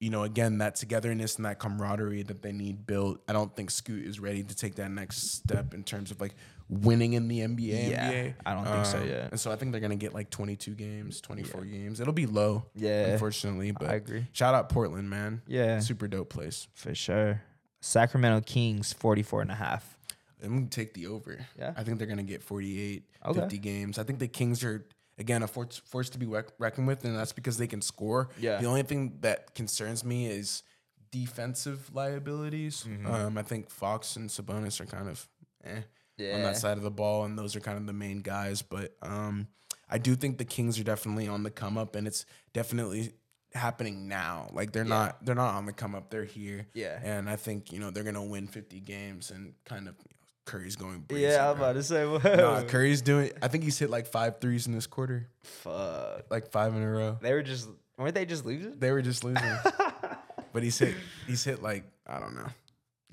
you 0.00 0.08
know, 0.10 0.22
again 0.22 0.58
that 0.58 0.76
togetherness 0.76 1.36
and 1.36 1.44
that 1.44 1.58
camaraderie 1.58 2.22
that 2.24 2.40
they 2.42 2.52
need 2.52 2.86
built. 2.86 3.20
I 3.28 3.32
don't 3.34 3.54
think 3.54 3.70
Scoot 3.70 4.06
is 4.06 4.18
ready 4.18 4.42
to 4.42 4.56
take 4.56 4.76
that 4.76 4.90
next 4.90 5.32
step 5.32 5.74
in 5.74 5.84
terms 5.84 6.10
of 6.10 6.20
like 6.20 6.34
winning 6.68 7.12
in 7.12 7.28
the 7.28 7.40
NBA. 7.40 7.90
Yeah, 7.90 8.10
NBA. 8.12 8.34
I 8.44 8.54
don't 8.54 8.64
think 8.66 8.86
so, 8.86 8.98
Um, 8.98 9.08
yeah. 9.08 9.28
And 9.30 9.38
so 9.38 9.52
I 9.52 9.56
think 9.56 9.72
they're 9.72 9.80
gonna 9.80 9.96
get 9.96 10.12
like 10.14 10.30
22 10.30 10.72
games, 10.74 11.20
24 11.20 11.64
games. 11.64 12.00
It'll 12.00 12.12
be 12.12 12.26
low. 12.26 12.66
Yeah. 12.74 13.06
unfortunately, 13.12 13.70
but 13.72 13.88
I 13.88 13.94
agree. 13.94 14.26
Shout 14.32 14.54
out 14.54 14.68
Portland, 14.68 15.08
man. 15.08 15.42
Yeah, 15.46 15.78
Super 15.80 16.08
dope 16.08 16.28
place. 16.30 16.66
for 16.74 16.94
sure. 16.94 17.42
Sacramento 17.80 18.40
Kings 18.46 18.92
44 18.92 19.42
and 19.42 19.50
a 19.50 19.54
half. 19.54 19.96
I'm 20.42 20.54
gonna 20.54 20.66
take 20.66 20.92
the 20.94 21.06
over. 21.06 21.38
Yeah? 21.58 21.72
I 21.76 21.82
think 21.84 21.98
they're 21.98 22.06
gonna 22.08 22.22
get 22.22 22.42
48, 22.42 23.04
Okay. 23.24 23.40
50 23.40 23.58
games. 23.58 23.98
I 23.98 24.02
think 24.02 24.18
the 24.18 24.28
Kings 24.28 24.62
are 24.64 24.84
again 25.18 25.42
a 25.42 25.46
force, 25.46 25.78
force 25.86 26.10
to 26.10 26.18
be 26.18 26.26
rec- 26.26 26.52
reckoned 26.58 26.86
with, 26.86 27.04
and 27.04 27.16
that's 27.16 27.32
because 27.32 27.56
they 27.58 27.66
can 27.66 27.80
score. 27.80 28.28
Yeah. 28.38 28.58
The 28.60 28.66
only 28.66 28.82
thing 28.82 29.18
that 29.20 29.54
concerns 29.54 30.04
me 30.04 30.26
is 30.26 30.62
defensive 31.10 31.94
liabilities. 31.94 32.84
Mm-hmm. 32.88 33.06
Um, 33.06 33.38
I 33.38 33.42
think 33.42 33.70
Fox 33.70 34.16
and 34.16 34.28
Sabonis 34.28 34.80
are 34.80 34.86
kind 34.86 35.08
of 35.08 35.28
eh, 35.64 35.80
on 36.18 36.42
that 36.42 36.56
side 36.56 36.76
of 36.76 36.82
the 36.82 36.90
ball, 36.90 37.24
and 37.24 37.38
those 37.38 37.56
are 37.56 37.60
kind 37.60 37.78
of 37.78 37.86
the 37.86 37.92
main 37.92 38.20
guys. 38.20 38.62
But 38.62 38.96
um, 39.02 39.48
I 39.88 39.98
do 39.98 40.14
think 40.16 40.38
the 40.38 40.44
Kings 40.44 40.78
are 40.80 40.84
definitely 40.84 41.28
on 41.28 41.42
the 41.42 41.50
come 41.50 41.76
up, 41.78 41.96
and 41.96 42.06
it's 42.06 42.26
definitely 42.52 43.12
happening 43.54 44.08
now. 44.08 44.48
Like 44.52 44.72
they're 44.72 44.84
not 44.84 45.24
they're 45.24 45.34
not 45.34 45.54
on 45.54 45.66
the 45.66 45.72
come 45.72 45.94
up. 45.94 46.10
They're 46.10 46.24
here. 46.24 46.66
Yeah. 46.74 46.98
And 47.02 47.28
I 47.28 47.36
think 47.36 47.72
you 47.72 47.80
know 47.80 47.90
they're 47.90 48.04
gonna 48.04 48.24
win 48.24 48.46
50 48.46 48.80
games, 48.80 49.30
and 49.30 49.54
kind 49.64 49.88
of 49.88 49.94
you 49.98 50.10
know, 50.10 50.26
Curry's 50.44 50.76
going. 50.76 51.02
Brazy, 51.02 51.22
Yeah, 51.22 51.50
I'm 51.50 51.56
about 51.56 51.74
to 51.74 51.82
say 51.82 52.06
what. 52.06 52.24
Nah, 52.24 52.62
Curry's 52.62 53.02
doing. 53.02 53.32
I 53.42 53.48
think 53.48 53.64
he's 53.64 53.78
hit 53.78 53.90
like 53.90 54.06
five 54.06 54.40
threes 54.40 54.66
in 54.66 54.72
this 54.72 54.86
quarter, 54.86 55.28
Fuck. 55.42 56.30
like 56.30 56.50
five 56.50 56.74
in 56.74 56.82
a 56.82 56.90
row. 56.90 57.18
They 57.20 57.32
were 57.32 57.42
just 57.42 57.68
weren't 57.98 58.14
they 58.14 58.26
just 58.26 58.44
losing? 58.44 58.78
They 58.78 58.90
were 58.90 59.02
just 59.02 59.24
losing, 59.24 59.56
but 60.52 60.62
he's 60.62 60.78
hit. 60.78 60.94
He's 61.26 61.44
hit 61.44 61.62
like 61.62 61.84
I 62.06 62.20
don't 62.20 62.34
know. 62.34 62.48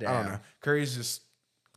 I 0.02 0.14
don't 0.14 0.26
know. 0.26 0.40
Curry's 0.62 0.96
just 0.96 1.22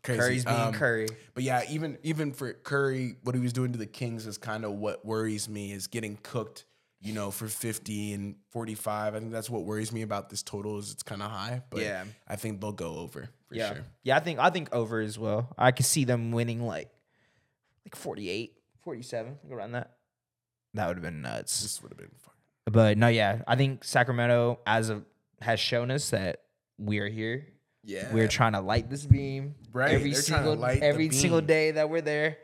crazy. 0.06 0.20
Curry's 0.20 0.44
being 0.44 0.56
Um, 0.56 0.72
Curry. 0.72 1.08
But 1.34 1.42
yeah, 1.44 1.62
even 1.68 1.98
even 2.02 2.32
for 2.32 2.52
Curry, 2.54 3.16
what 3.22 3.34
he 3.34 3.40
was 3.40 3.52
doing 3.52 3.72
to 3.72 3.78
the 3.78 3.86
Kings 3.86 4.26
is 4.26 4.38
kind 4.38 4.64
of 4.64 4.72
what 4.72 5.04
worries 5.04 5.48
me 5.48 5.72
is 5.72 5.86
getting 5.86 6.18
cooked, 6.22 6.64
you 7.00 7.12
know, 7.12 7.30
for 7.30 7.46
50 7.48 8.12
and 8.14 8.36
45. 8.50 9.14
I 9.14 9.18
think 9.20 9.32
that's 9.32 9.50
what 9.50 9.64
worries 9.64 9.92
me 9.92 10.02
about 10.02 10.30
this 10.30 10.42
total 10.42 10.78
is 10.78 10.92
it's 10.92 11.02
kind 11.02 11.22
of 11.22 11.30
high, 11.30 11.62
but 11.70 11.82
Yeah. 11.82 12.04
I 12.26 12.36
think 12.36 12.60
they'll 12.60 12.72
go 12.72 12.96
over 12.96 13.28
for 13.46 13.54
yeah. 13.54 13.74
sure. 13.74 13.84
Yeah, 14.02 14.16
I 14.16 14.20
think 14.20 14.38
I 14.38 14.50
think 14.50 14.74
over 14.74 15.00
as 15.00 15.18
well. 15.18 15.52
I 15.58 15.72
could 15.72 15.86
see 15.86 16.04
them 16.04 16.32
winning 16.32 16.66
like 16.66 16.88
like 17.84 17.94
48, 17.94 18.52
47, 18.82 19.38
like 19.44 19.52
around 19.52 19.72
that. 19.72 19.92
That 20.74 20.88
would 20.88 20.96
have 20.96 21.04
been 21.04 21.22
nuts. 21.22 21.62
This 21.62 21.82
would 21.82 21.90
have 21.92 21.98
been 21.98 22.10
fun. 22.20 22.34
But 22.70 22.98
no, 22.98 23.06
yeah, 23.08 23.42
I 23.46 23.54
think 23.56 23.84
Sacramento 23.84 24.58
as 24.66 24.88
of 24.88 25.04
has 25.40 25.60
shown 25.60 25.90
us 25.90 26.10
that 26.10 26.42
we 26.78 26.98
are 26.98 27.08
here. 27.08 27.46
Yeah. 27.86 28.12
We're 28.12 28.28
trying 28.28 28.52
to 28.52 28.60
light 28.60 28.90
this 28.90 29.06
beam 29.06 29.54
Right, 29.72 29.92
every 29.94 30.12
they're 30.12 30.20
single 30.20 30.64
every 30.64 31.10
single 31.10 31.40
day 31.40 31.70
that 31.70 31.88
we're 31.88 32.00
there. 32.02 32.36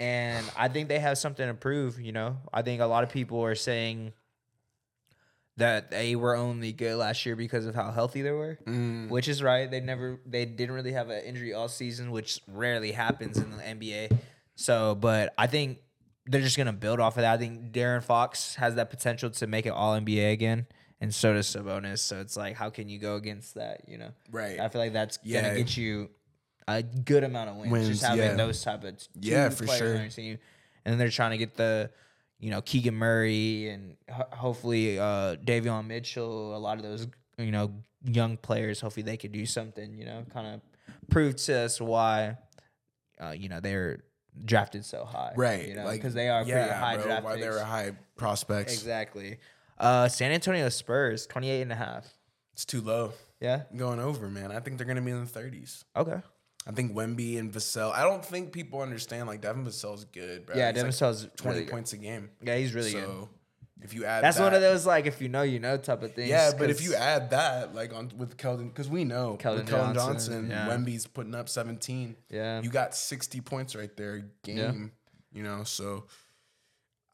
And 0.00 0.44
I 0.56 0.68
think 0.68 0.88
they 0.88 0.98
have 0.98 1.16
something 1.18 1.46
to 1.46 1.54
prove, 1.54 2.00
you 2.00 2.10
know. 2.12 2.38
I 2.52 2.62
think 2.62 2.80
a 2.80 2.86
lot 2.86 3.04
of 3.04 3.10
people 3.10 3.42
are 3.44 3.54
saying 3.54 4.12
that 5.56 5.90
they 5.90 6.16
were 6.16 6.36
only 6.36 6.72
good 6.72 6.96
last 6.96 7.26
year 7.26 7.36
because 7.36 7.66
of 7.66 7.74
how 7.74 7.90
healthy 7.90 8.22
they 8.22 8.30
were, 8.30 8.58
Mm. 8.66 9.10
which 9.10 9.28
is 9.28 9.42
right. 9.42 9.70
They 9.70 9.80
never 9.80 10.18
they 10.24 10.44
didn't 10.46 10.74
really 10.74 10.92
have 10.92 11.10
an 11.10 11.22
injury 11.24 11.52
all 11.52 11.68
season, 11.68 12.10
which 12.10 12.40
rarely 12.48 12.92
happens 12.92 13.36
in 13.38 13.50
the 13.50 13.62
NBA. 13.62 14.10
So, 14.54 14.94
but 14.94 15.34
I 15.36 15.46
think 15.46 15.78
they're 16.26 16.40
just 16.40 16.56
gonna 16.56 16.72
build 16.72 16.98
off 16.98 17.16
of 17.16 17.22
that. 17.22 17.34
I 17.34 17.36
think 17.38 17.72
De'Aaron 17.72 18.02
Fox 18.02 18.54
has 18.54 18.76
that 18.76 18.88
potential 18.90 19.28
to 19.30 19.46
make 19.46 19.66
it 19.66 19.70
all 19.70 19.94
NBA 19.94 20.32
again, 20.32 20.66
and 21.00 21.14
so 21.14 21.32
does 21.32 21.46
Sabonis. 21.46 21.98
So 22.00 22.20
it's 22.20 22.36
like, 22.36 22.56
how 22.56 22.70
can 22.70 22.88
you 22.88 22.98
go 22.98 23.16
against 23.16 23.54
that? 23.54 23.82
You 23.88 23.98
know, 23.98 24.10
Right. 24.30 24.58
I 24.60 24.68
feel 24.68 24.80
like 24.80 24.92
that's 24.92 25.18
Yeah. 25.22 25.42
gonna 25.42 25.54
get 25.56 25.76
you 25.76 26.10
a 26.68 26.82
good 26.82 27.24
amount 27.24 27.50
of 27.50 27.56
wins, 27.56 27.72
Wins, 27.72 27.88
just 27.88 28.02
having 28.04 28.24
yeah. 28.24 28.34
those 28.34 28.62
type 28.62 28.84
of 28.84 28.96
Yeah, 29.18 29.48
for 29.48 29.66
sure. 29.66 29.94
on 29.96 30.02
your 30.02 30.10
team. 30.10 30.38
And 30.84 30.92
then 30.92 30.98
they're 30.98 31.08
trying 31.10 31.32
to 31.32 31.38
get 31.38 31.54
the, 31.56 31.90
you 32.38 32.50
know, 32.50 32.62
Keegan 32.62 32.94
Murray 32.94 33.68
and 33.70 33.96
ho- 34.10 34.28
hopefully 34.32 34.98
uh, 34.98 35.36
Davion 35.36 35.86
Mitchell. 35.86 36.56
A 36.56 36.58
lot 36.58 36.76
of 36.78 36.82
those, 36.84 37.06
you 37.38 37.50
know, 37.50 37.72
young 38.04 38.36
players. 38.36 38.80
Hopefully 38.80 39.02
they 39.02 39.16
could 39.16 39.32
do 39.32 39.44
something. 39.46 39.94
You 39.98 40.04
know, 40.06 40.24
kind 40.32 40.54
of 40.54 40.60
prove 41.10 41.36
to 41.36 41.58
us 41.58 41.80
why, 41.80 42.36
uh, 43.20 43.30
you 43.30 43.48
know, 43.48 43.60
they're 43.60 44.04
drafted 44.44 44.84
so 44.84 45.04
high. 45.04 45.32
Right. 45.36 45.68
You 45.68 45.74
know, 45.74 45.84
like 45.84 45.98
because 46.00 46.14
they 46.14 46.28
are 46.28 46.42
pretty 46.44 46.56
yeah, 46.58 46.78
high 46.78 46.96
bro, 46.96 47.04
draft 47.04 47.24
Why 47.24 47.36
they're 47.40 47.64
high 47.64 47.92
prospects. 48.16 48.72
Exactly. 48.74 49.38
Uh, 49.80 50.08
San 50.08 50.30
Antonio 50.30 50.68
Spurs, 50.68 51.26
28 51.26 51.62
and 51.62 51.72
a 51.72 51.76
half. 51.76 52.06
It's 52.52 52.64
too 52.64 52.82
low. 52.82 53.14
Yeah. 53.40 53.62
Going 53.74 53.98
over, 53.98 54.28
man. 54.28 54.52
I 54.52 54.60
think 54.60 54.76
they're 54.76 54.86
gonna 54.86 55.00
be 55.00 55.10
in 55.10 55.24
the 55.24 55.30
30s. 55.30 55.84
Okay. 55.96 56.20
I 56.66 56.72
think 56.72 56.94
Wemby 56.94 57.38
and 57.38 57.50
Vassell. 57.50 57.90
I 57.92 58.02
don't 58.02 58.24
think 58.24 58.52
people 58.52 58.82
understand 58.82 59.26
like 59.26 59.40
Devin 59.40 59.64
Vassell's 59.64 60.04
good, 60.04 60.44
bro. 60.44 60.56
Yeah, 60.56 60.66
He's, 60.66 60.74
Devin 60.74 60.90
like, 60.90 60.94
Vassell's 60.94 61.28
20 61.36 61.58
really 61.58 61.70
points 61.70 61.92
a 61.94 61.96
game. 61.96 62.28
Yeah, 62.42 62.56
he's 62.58 62.74
really 62.74 62.90
so 62.90 63.00
good. 63.00 63.84
if 63.84 63.94
you 63.94 64.04
add 64.04 64.22
That's 64.22 64.36
that, 64.36 64.42
one 64.42 64.52
of 64.52 64.60
those 64.60 64.84
like 64.84 65.06
if 65.06 65.22
you 65.22 65.28
know 65.28 65.40
you 65.40 65.58
know 65.58 65.78
type 65.78 66.02
of 66.02 66.14
things. 66.14 66.28
Yeah, 66.28 66.52
but 66.58 66.68
if 66.68 66.82
you 66.82 66.94
add 66.94 67.30
that, 67.30 67.74
like 67.74 67.94
on 67.94 68.12
with 68.18 68.36
Keldon, 68.36 68.68
because 68.68 68.90
we 68.90 69.04
know 69.04 69.38
Keldon 69.40 69.56
with 69.56 69.68
Keldon 69.68 69.94
Johnson, 69.94 69.94
Johnson, 69.94 70.50
yeah. 70.50 70.68
Wemby's 70.68 71.06
putting 71.06 71.34
up 71.34 71.48
17. 71.48 72.14
Yeah. 72.28 72.60
you 72.60 72.68
got 72.68 72.94
60 72.94 73.40
points 73.40 73.74
right 73.74 73.96
there 73.96 74.16
a 74.16 74.46
game. 74.46 74.92
You 75.32 75.44
know, 75.44 75.62
so 75.64 76.04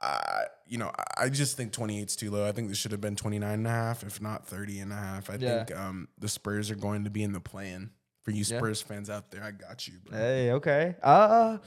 I, 0.01 0.44
you 0.66 0.78
know, 0.78 0.90
I- 1.16 1.28
just 1.31 1.56
think 1.56 1.73
28 1.73 2.09
is 2.10 2.16
too 2.16 2.31
low. 2.31 2.47
I 2.47 2.52
think 2.52 2.68
this 2.68 2.78
should 2.78 2.93
have 2.93 3.01
been 3.01 3.16
29 3.16 3.51
and 3.52 3.66
a 3.66 3.70
half, 3.70 4.02
if 4.02 4.20
not 4.20 4.47
30 4.47 4.81
and 4.81 4.93
a 4.93 4.97
half. 4.97 5.31
I 5.31 5.35
Yeah. 5.36 5.64
think 5.64 5.78
um, 5.78 6.09
the 6.18 6.28
Spurs 6.28 6.70
are 6.70 6.74
going 6.77 7.05
to 7.05 7.10
be 7.10 7.23
in 7.23 7.32
the 7.32 7.40
plan. 7.40 7.90
For 8.23 8.32
you 8.32 8.43
Spurs 8.44 8.82
fans 8.82 9.09
out 9.09 9.31
there, 9.31 9.43
I 9.44 9.52
got 9.52 9.86
you, 9.86 9.94
bro. 10.05 10.18
Hey, 10.18 10.51
okay. 10.52 10.97
Uh, 11.02 11.59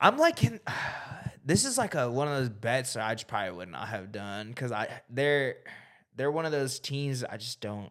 I'm 0.00 0.16
like, 0.16 0.36
can, 0.36 0.60
this 1.44 1.64
is 1.64 1.76
like 1.76 1.94
a 1.96 2.08
one 2.10 2.28
of 2.28 2.36
those 2.38 2.48
bets 2.48 2.92
that 2.94 3.04
I 3.04 3.14
just 3.16 3.26
probably 3.26 3.50
would 3.56 3.68
not 3.68 3.88
have 3.88 4.12
done 4.12 4.48
because 4.48 4.70
I 4.72 5.00
they're 5.10 5.56
they're 6.14 6.30
one 6.30 6.46
of 6.46 6.52
those 6.52 6.78
teams 6.78 7.24
I 7.24 7.36
just 7.36 7.60
don't 7.60 7.90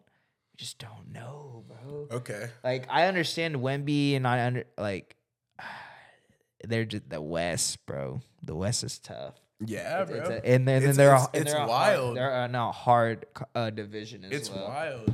just 0.55 0.79
don't 0.79 1.11
know, 1.11 1.65
bro. 1.67 2.07
Okay. 2.11 2.47
Like 2.63 2.85
I 2.89 3.07
understand 3.07 3.57
Wemby 3.57 4.15
and 4.15 4.25
I 4.25 4.45
under 4.45 4.63
like 4.77 5.17
they're 6.63 6.85
just 6.85 7.09
the 7.09 7.21
West, 7.21 7.85
bro. 7.85 8.21
The 8.43 8.55
West 8.55 8.83
is 8.83 8.99
tough. 8.99 9.35
Yeah, 9.65 10.03
It's 10.03 10.11
bro. 10.11 10.19
a- 10.21 10.45
and 10.45 10.67
then, 10.67 10.77
It's- 10.83 10.83
then 10.83 10.95
they're 10.95 11.15
it's- 11.15 11.27
a, 11.27 11.35
and 11.35 11.45
it's 11.45 11.53
they're 11.53 11.67
wild. 11.67 12.05
Hard, 12.05 12.17
they're 12.17 12.45
in 12.45 12.55
a 12.55 12.71
hard 12.71 13.25
uh, 13.55 13.69
division 13.71 14.23
as 14.25 14.31
it's 14.31 14.49
well. 14.49 14.67
wild. 14.69 15.13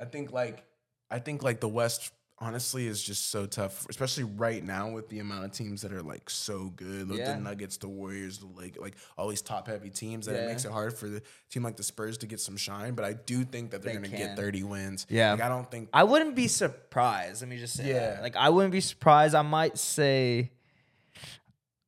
I 0.00 0.04
think 0.04 0.32
like 0.32 0.64
I 1.10 1.18
think 1.18 1.42
like 1.42 1.60
the 1.60 1.68
West 1.68 2.12
honestly 2.38 2.86
is 2.88 3.00
just 3.02 3.30
so 3.30 3.46
tough, 3.46 3.86
especially 3.88 4.24
right 4.24 4.62
now 4.64 4.90
with 4.90 5.08
the 5.08 5.20
amount 5.20 5.44
of 5.44 5.52
teams 5.52 5.82
that 5.82 5.92
are 5.92 6.02
like 6.02 6.28
so 6.30 6.64
good. 6.76 7.08
Like 7.08 7.20
Yeah. 7.20 7.34
the 7.34 7.40
Nuggets, 7.40 7.76
the 7.76 7.88
Warriors, 7.88 8.38
the 8.38 8.46
like 8.46 8.76
like 8.80 8.94
all 9.18 9.28
these 9.28 9.42
top 9.42 9.66
heavy 9.66 9.90
teams 9.90 10.26
that 10.26 10.34
Yeah. 10.34 10.42
it 10.42 10.48
makes 10.48 10.64
it 10.64 10.70
hard 10.72 10.94
for 10.96 11.08
the 11.08 11.22
team 11.50 11.62
like 11.64 11.76
the 11.76 11.82
Spurs 11.84 12.18
to 12.18 12.26
get 12.26 12.38
some 12.40 12.56
shine. 12.56 12.94
But 12.94 13.04
I 13.04 13.12
do 13.14 13.44
think 13.44 13.70
that 13.72 13.82
they're 13.82 13.92
They 13.94 14.08
gonna 14.08 14.08
can. 14.16 14.28
get 14.28 14.36
30 14.36 14.62
wins. 14.62 15.06
Yeah. 15.08 15.32
Like 15.32 15.42
I 15.42 15.48
don't 15.48 15.68
think 15.70 15.88
I 15.92 16.04
wouldn't 16.04 16.34
be 16.36 16.46
surprised. 16.48 17.42
Let 17.42 17.48
me 17.48 17.58
just 17.58 17.74
say, 17.76 17.88
Yeah. 17.88 18.14
that. 18.14 18.22
like 18.22 18.36
I 18.36 18.50
wouldn't 18.50 18.72
be 18.72 18.80
surprised. 18.80 19.34
I 19.34 19.42
might 19.42 19.78
say 19.78 20.50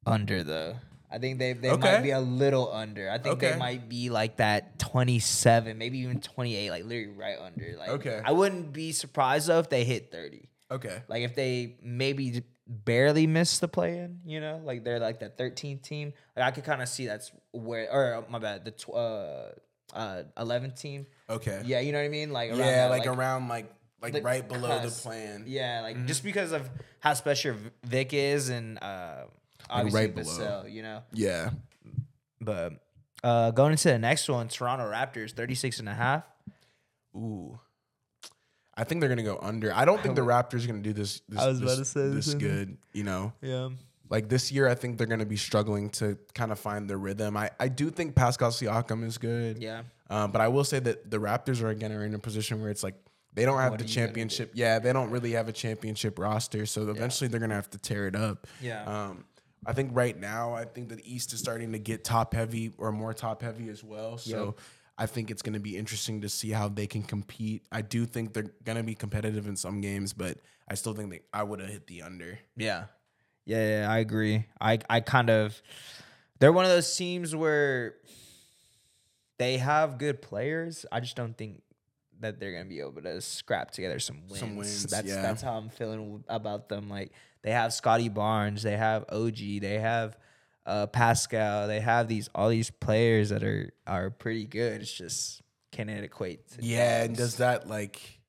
under 0.06 0.42
though. 0.42 0.76
I 1.10 1.18
think 1.18 1.38
they 1.38 1.52
they 1.52 1.70
Okay. 1.70 1.92
might 1.94 2.02
be 2.02 2.10
a 2.10 2.20
little 2.20 2.72
under. 2.72 3.10
I 3.10 3.18
think 3.18 3.38
they 3.40 3.56
might 3.56 3.88
be 3.88 4.10
like 4.10 4.36
that 4.38 4.78
twenty 4.78 5.18
seven, 5.18 5.78
maybe 5.78 5.98
even 6.00 6.20
twenty 6.20 6.56
eight, 6.56 6.70
like 6.70 6.84
literally 6.84 7.16
right 7.16 7.38
under. 7.38 7.76
Like 7.78 7.90
Okay. 7.90 8.20
I 8.24 8.32
wouldn't 8.32 8.72
be 8.72 8.92
surprised 8.92 9.48
though 9.48 9.58
if 9.60 9.68
they 9.68 9.84
hit 9.84 10.10
thirty. 10.10 10.48
okay. 10.70 11.02
Like 11.08 11.22
if 11.22 11.34
they 11.34 11.76
maybe 11.82 12.42
barely 12.66 13.28
miss 13.28 13.60
the 13.60 13.68
play 13.68 13.98
in, 13.98 14.18
you 14.24 14.40
know, 14.40 14.60
like 14.64 14.82
they're 14.82 14.98
like 14.98 15.20
the 15.20 15.28
thirteenth 15.28 15.82
team. 15.82 16.12
Like 16.36 16.44
I 16.46 16.50
could 16.50 16.64
kind 16.64 16.82
of 16.82 16.88
see 16.88 17.06
that's 17.06 17.30
where, 17.52 17.88
or 17.92 18.14
uh, 18.14 18.22
my 18.28 18.40
bad, 18.40 18.64
the 18.64 18.72
tw- 18.72 18.90
uh, 18.94 19.50
uh, 19.94 20.22
eleventh 20.36 20.74
team. 20.80 21.06
Okay. 21.30 21.62
Yeah, 21.64 21.78
you 21.80 21.92
know 21.92 21.98
what 21.98 22.04
I 22.04 22.08
mean. 22.08 22.32
Like 22.32 22.50
around 22.50 22.58
Yeah, 22.58 22.88
that, 22.88 22.90
like, 22.90 23.06
around 23.06 23.46
like 23.48 23.72
like 24.02 24.12
the 24.12 24.22
right 24.22 24.46
below 24.46 24.80
the 24.80 24.90
plan. 24.90 25.44
Yeah, 25.46 25.82
like 25.82 25.96
Mm-hmm. 25.96 26.06
just 26.08 26.24
because 26.24 26.50
of 26.50 26.68
how 26.98 27.14
special 27.14 27.54
Vic 27.84 28.12
is 28.12 28.48
and 28.48 28.82
uh 28.82 29.26
obviously 29.70 30.00
right 30.00 30.14
below. 30.14 30.24
Vassell, 30.38 30.72
you 30.72 30.82
know. 30.82 31.02
Yeah. 31.12 31.50
But 32.40 32.74
uh 33.24 33.50
going 33.50 33.72
into 33.72 33.88
the 33.88 33.98
next 33.98 34.28
one, 34.28 34.48
Toronto 34.48 34.84
Raptors 34.90 35.32
36 35.32 35.78
and 35.80 35.88
a 35.88 35.94
half. 35.94 36.24
Ooh. 37.14 37.58
I 38.78 38.84
think 38.84 39.00
they're 39.00 39.08
gonna 39.08 39.22
go 39.22 39.38
under. 39.40 39.72
I 39.72 39.84
don't 39.84 40.02
think 40.02 40.16
the 40.16 40.20
Raptors 40.32 40.64
are 40.64 40.68
gonna 40.68 40.80
do 40.82 40.92
this. 40.92 41.20
this 41.28 41.40
I 41.40 41.48
was 41.48 41.60
about 41.62 41.78
to 41.78 41.84
say 41.84 42.08
this 42.08 42.26
same 42.26 42.38
good. 42.38 42.76
You 42.92 43.04
know, 43.04 43.32
Yeah. 43.40 43.70
like 44.10 44.28
this 44.28 44.52
year, 44.52 44.68
I 44.68 44.74
think 44.74 44.98
they're 44.98 45.06
gonna 45.06 45.24
be 45.24 45.36
struggling 45.38 45.88
to 45.90 46.18
kind 46.34 46.52
of 46.52 46.58
find 46.58 46.88
their 46.88 46.98
rhythm. 46.98 47.36
I, 47.36 47.50
I 47.58 47.68
do 47.68 47.90
think 47.90 48.14
Pascal 48.14 48.50
Siakam 48.50 49.02
is 49.04 49.16
good. 49.18 49.62
Yeah. 49.62 49.82
Um, 50.10 50.30
but 50.30 50.40
I 50.42 50.48
will 50.48 50.62
say 50.64 50.78
that 50.80 51.10
the 51.10 51.16
Raptors 51.18 51.62
are 51.62 51.68
again 51.70 51.90
are 51.92 52.04
in 52.04 52.14
a 52.14 52.18
position 52.18 52.60
where 52.60 52.70
it's 52.70 52.82
like 52.82 52.94
they 53.32 53.44
don't 53.46 53.58
have 53.58 53.70
What 53.72 53.78
the 53.78 53.84
are 53.86 53.88
you 53.88 53.94
gonna 53.94 54.06
championship. 54.08 54.50
Yeah, 54.54 54.78
they 54.78 54.92
don't 54.92 55.10
really 55.10 55.32
have 55.32 55.48
a 55.48 55.52
championship 55.52 56.18
roster. 56.18 56.66
So 56.66 56.88
eventually 56.90 57.28
they're 57.28 57.40
gonna 57.40 57.54
have 57.54 57.70
to 57.70 57.78
tear 57.78 58.06
it 58.06 58.14
up. 58.14 58.46
Yeah. 58.60 58.84
Um, 58.84 59.24
I 59.66 59.72
think 59.72 59.90
right 59.94 60.18
now, 60.18 60.54
I 60.54 60.64
think 60.64 60.88
that 60.90 60.96
the 60.96 61.14
East 61.14 61.32
is 61.32 61.40
starting 61.40 61.72
to 61.72 61.78
get 61.78 62.04
top 62.04 62.34
heavy 62.34 62.72
or 62.78 62.92
more 62.92 63.12
top 63.12 63.42
heavy 63.42 63.68
as 63.68 63.82
well. 63.82 64.16
So 64.18 64.56
I 64.96 65.06
think 65.06 65.30
it's 65.30 65.42
going 65.42 65.54
to 65.54 65.60
be 65.60 65.76
interesting 65.76 66.20
to 66.22 66.28
see 66.28 66.50
how 66.50 66.68
they 66.68 66.86
can 66.86 67.02
compete. 67.02 67.64
I 67.70 67.82
do 67.82 68.06
think 68.06 68.32
they're 68.32 68.50
going 68.64 68.78
to 68.78 68.84
be 68.84 68.94
competitive 68.94 69.46
in 69.46 69.56
some 69.56 69.80
games, 69.80 70.12
but 70.12 70.38
I 70.68 70.74
still 70.74 70.94
think 70.94 71.10
that 71.10 71.22
I 71.32 71.42
would 71.42 71.60
have 71.60 71.68
hit 71.68 71.86
the 71.86 72.02
under. 72.02 72.38
Yeah. 72.56 72.84
Yeah, 73.44 73.80
yeah, 73.80 73.90
I 73.90 73.98
agree. 73.98 74.46
I 74.60 74.80
I 74.90 74.98
kind 75.00 75.30
of 75.30 75.62
they're 76.40 76.52
one 76.52 76.64
of 76.64 76.70
those 76.70 76.94
teams 76.96 77.34
where 77.34 77.94
they 79.38 79.58
have 79.58 79.98
good 79.98 80.20
players. 80.20 80.84
I 80.90 80.98
just 80.98 81.14
don't 81.14 81.36
think 81.36 81.62
that 82.20 82.40
they're 82.40 82.52
gonna 82.52 82.64
be 82.64 82.80
able 82.80 83.02
to 83.02 83.20
scrap 83.20 83.70
together 83.70 84.00
some 84.00 84.22
wins. 84.28 84.40
Some 84.40 84.56
wins, 84.56 84.82
That's 84.84 85.06
yeah. 85.06 85.22
that's 85.22 85.42
how 85.42 85.52
I'm 85.52 85.68
feeling 85.68 86.24
about 86.28 86.68
them. 86.68 86.90
Like 86.90 87.12
they 87.46 87.52
have 87.52 87.72
Scottie 87.72 88.08
Barnes, 88.08 88.64
they 88.64 88.76
have 88.76 89.04
OG, 89.08 89.36
they 89.60 89.78
have 89.78 90.18
uh, 90.66 90.88
Pascal, 90.88 91.68
they 91.68 91.78
have 91.78 92.08
these 92.08 92.28
all 92.34 92.48
these 92.48 92.70
players 92.70 93.28
that 93.30 93.44
are 93.44 93.70
are 93.86 94.10
pretty 94.10 94.44
good. 94.46 94.80
It's 94.82 94.92
just 94.92 95.42
can 95.70 95.88
it 95.88 96.02
equate? 96.02 96.48
To 96.50 96.58
Yeah, 96.60 97.04
and 97.04 97.16
does 97.16 97.36
that 97.36 97.68
like 97.68 98.20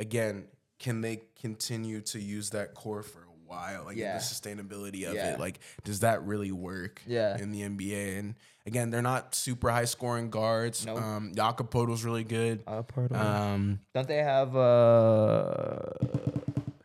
again? 0.00 0.46
Can 0.78 1.00
they 1.02 1.20
continue 1.40 2.00
to 2.02 2.18
use 2.18 2.50
that 2.50 2.74
core 2.74 3.02
for 3.02 3.20
a 3.20 3.32
while? 3.46 3.84
Like 3.84 3.96
Yeah. 3.96 4.16
the 4.18 4.22
sustainability 4.24 5.06
of 5.08 5.14
Yeah. 5.14 5.34
it. 5.34 5.40
Like, 5.40 5.58
does 5.84 6.00
that 6.00 6.22
really 6.24 6.52
work? 6.52 7.02
Yeah. 7.06 7.36
in 7.38 7.50
the 7.50 7.62
NBA. 7.62 8.18
And 8.18 8.34
again, 8.66 8.90
they're 8.90 9.00
not 9.02 9.34
super 9.34 9.70
high 9.70 9.84
scoring 9.86 10.28
guards. 10.30 10.84
Nope. 10.86 11.00
Um, 11.00 11.32
Jakob 11.34 11.70
Poeltl's 11.70 12.04
really 12.04 12.24
good. 12.24 12.62
Uh, 12.66 12.82
part 12.82 13.10
of 13.10 13.16
it. 13.16 13.22
Um, 13.22 13.80
Don't 13.94 14.06
they 14.08 14.22
have 14.22 14.54
uh 14.56 15.76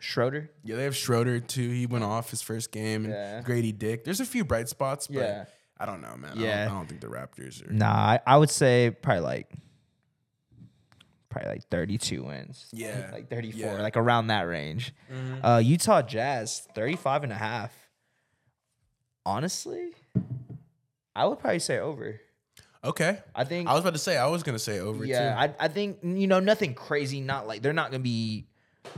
Schroeder? 0.03 0.49
yeah, 0.63 0.75
they 0.75 0.83
have 0.83 0.95
Schroeder 0.95 1.39
too. 1.39 1.69
He 1.69 1.85
went 1.85 2.03
off 2.03 2.29
his 2.31 2.41
first 2.41 2.71
game. 2.71 3.05
And 3.05 3.13
Yeah. 3.13 3.41
Gradey 3.41 3.77
Dick. 3.77 4.03
There's 4.03 4.19
a 4.19 4.25
few 4.25 4.43
bright 4.43 4.67
spots, 4.69 5.07
but 5.07 5.15
Yeah. 5.19 5.45
I 5.79 5.85
don't 5.85 6.01
know, 6.01 6.15
man. 6.17 6.37
I, 6.37 6.41
Yeah. 6.41 6.65
don't, 6.65 6.73
I 6.73 6.77
don't 6.77 6.87
think 6.89 7.01
the 7.01 7.07
Raptors 7.07 7.67
are. 7.67 7.71
Nah, 7.73 7.87
I, 7.87 8.19
I 8.25 8.37
would 8.37 8.49
say 8.49 8.91
probably 9.01 9.21
like 9.21 9.51
probably 11.29 11.49
like 11.51 11.67
32 11.69 12.23
wins. 12.23 12.67
Yeah. 12.73 13.09
like 13.13 13.29
34, 13.29 13.59
Yeah. 13.59 13.67
Mm-hmm. 13.73 13.81
like 13.81 13.97
around 13.97 14.27
that 14.27 14.43
range. 14.43 14.93
Uh, 15.43 15.61
Utah 15.63 16.01
Jazz 16.01 16.67
35 16.75 17.23
and 17.23 17.31
a 17.31 17.35
half. 17.35 17.73
Honestly, 19.25 19.91
I 21.15 21.25
would 21.25 21.39
probably 21.39 21.59
say 21.59 21.77
over. 21.79 22.19
Okay. 22.83 23.19
I 23.35 23.43
think 23.43 23.69
I 23.69 23.73
was 23.73 23.81
about 23.81 23.93
to 23.93 23.99
say 23.99 24.17
I 24.17 24.25
was 24.27 24.41
gonna 24.41 24.57
say 24.57 24.79
over 24.79 25.05
yeah, 25.05 25.33
too. 25.33 25.39
I, 25.59 25.65
I 25.65 25.67
think 25.67 25.99
you 26.01 26.25
know 26.25 26.39
nothing 26.39 26.73
crazy. 26.73 27.21
Not 27.21 27.45
like 27.47 27.61
they're 27.61 27.73
not 27.73 27.91
gonna 27.91 28.01
be 28.03 28.47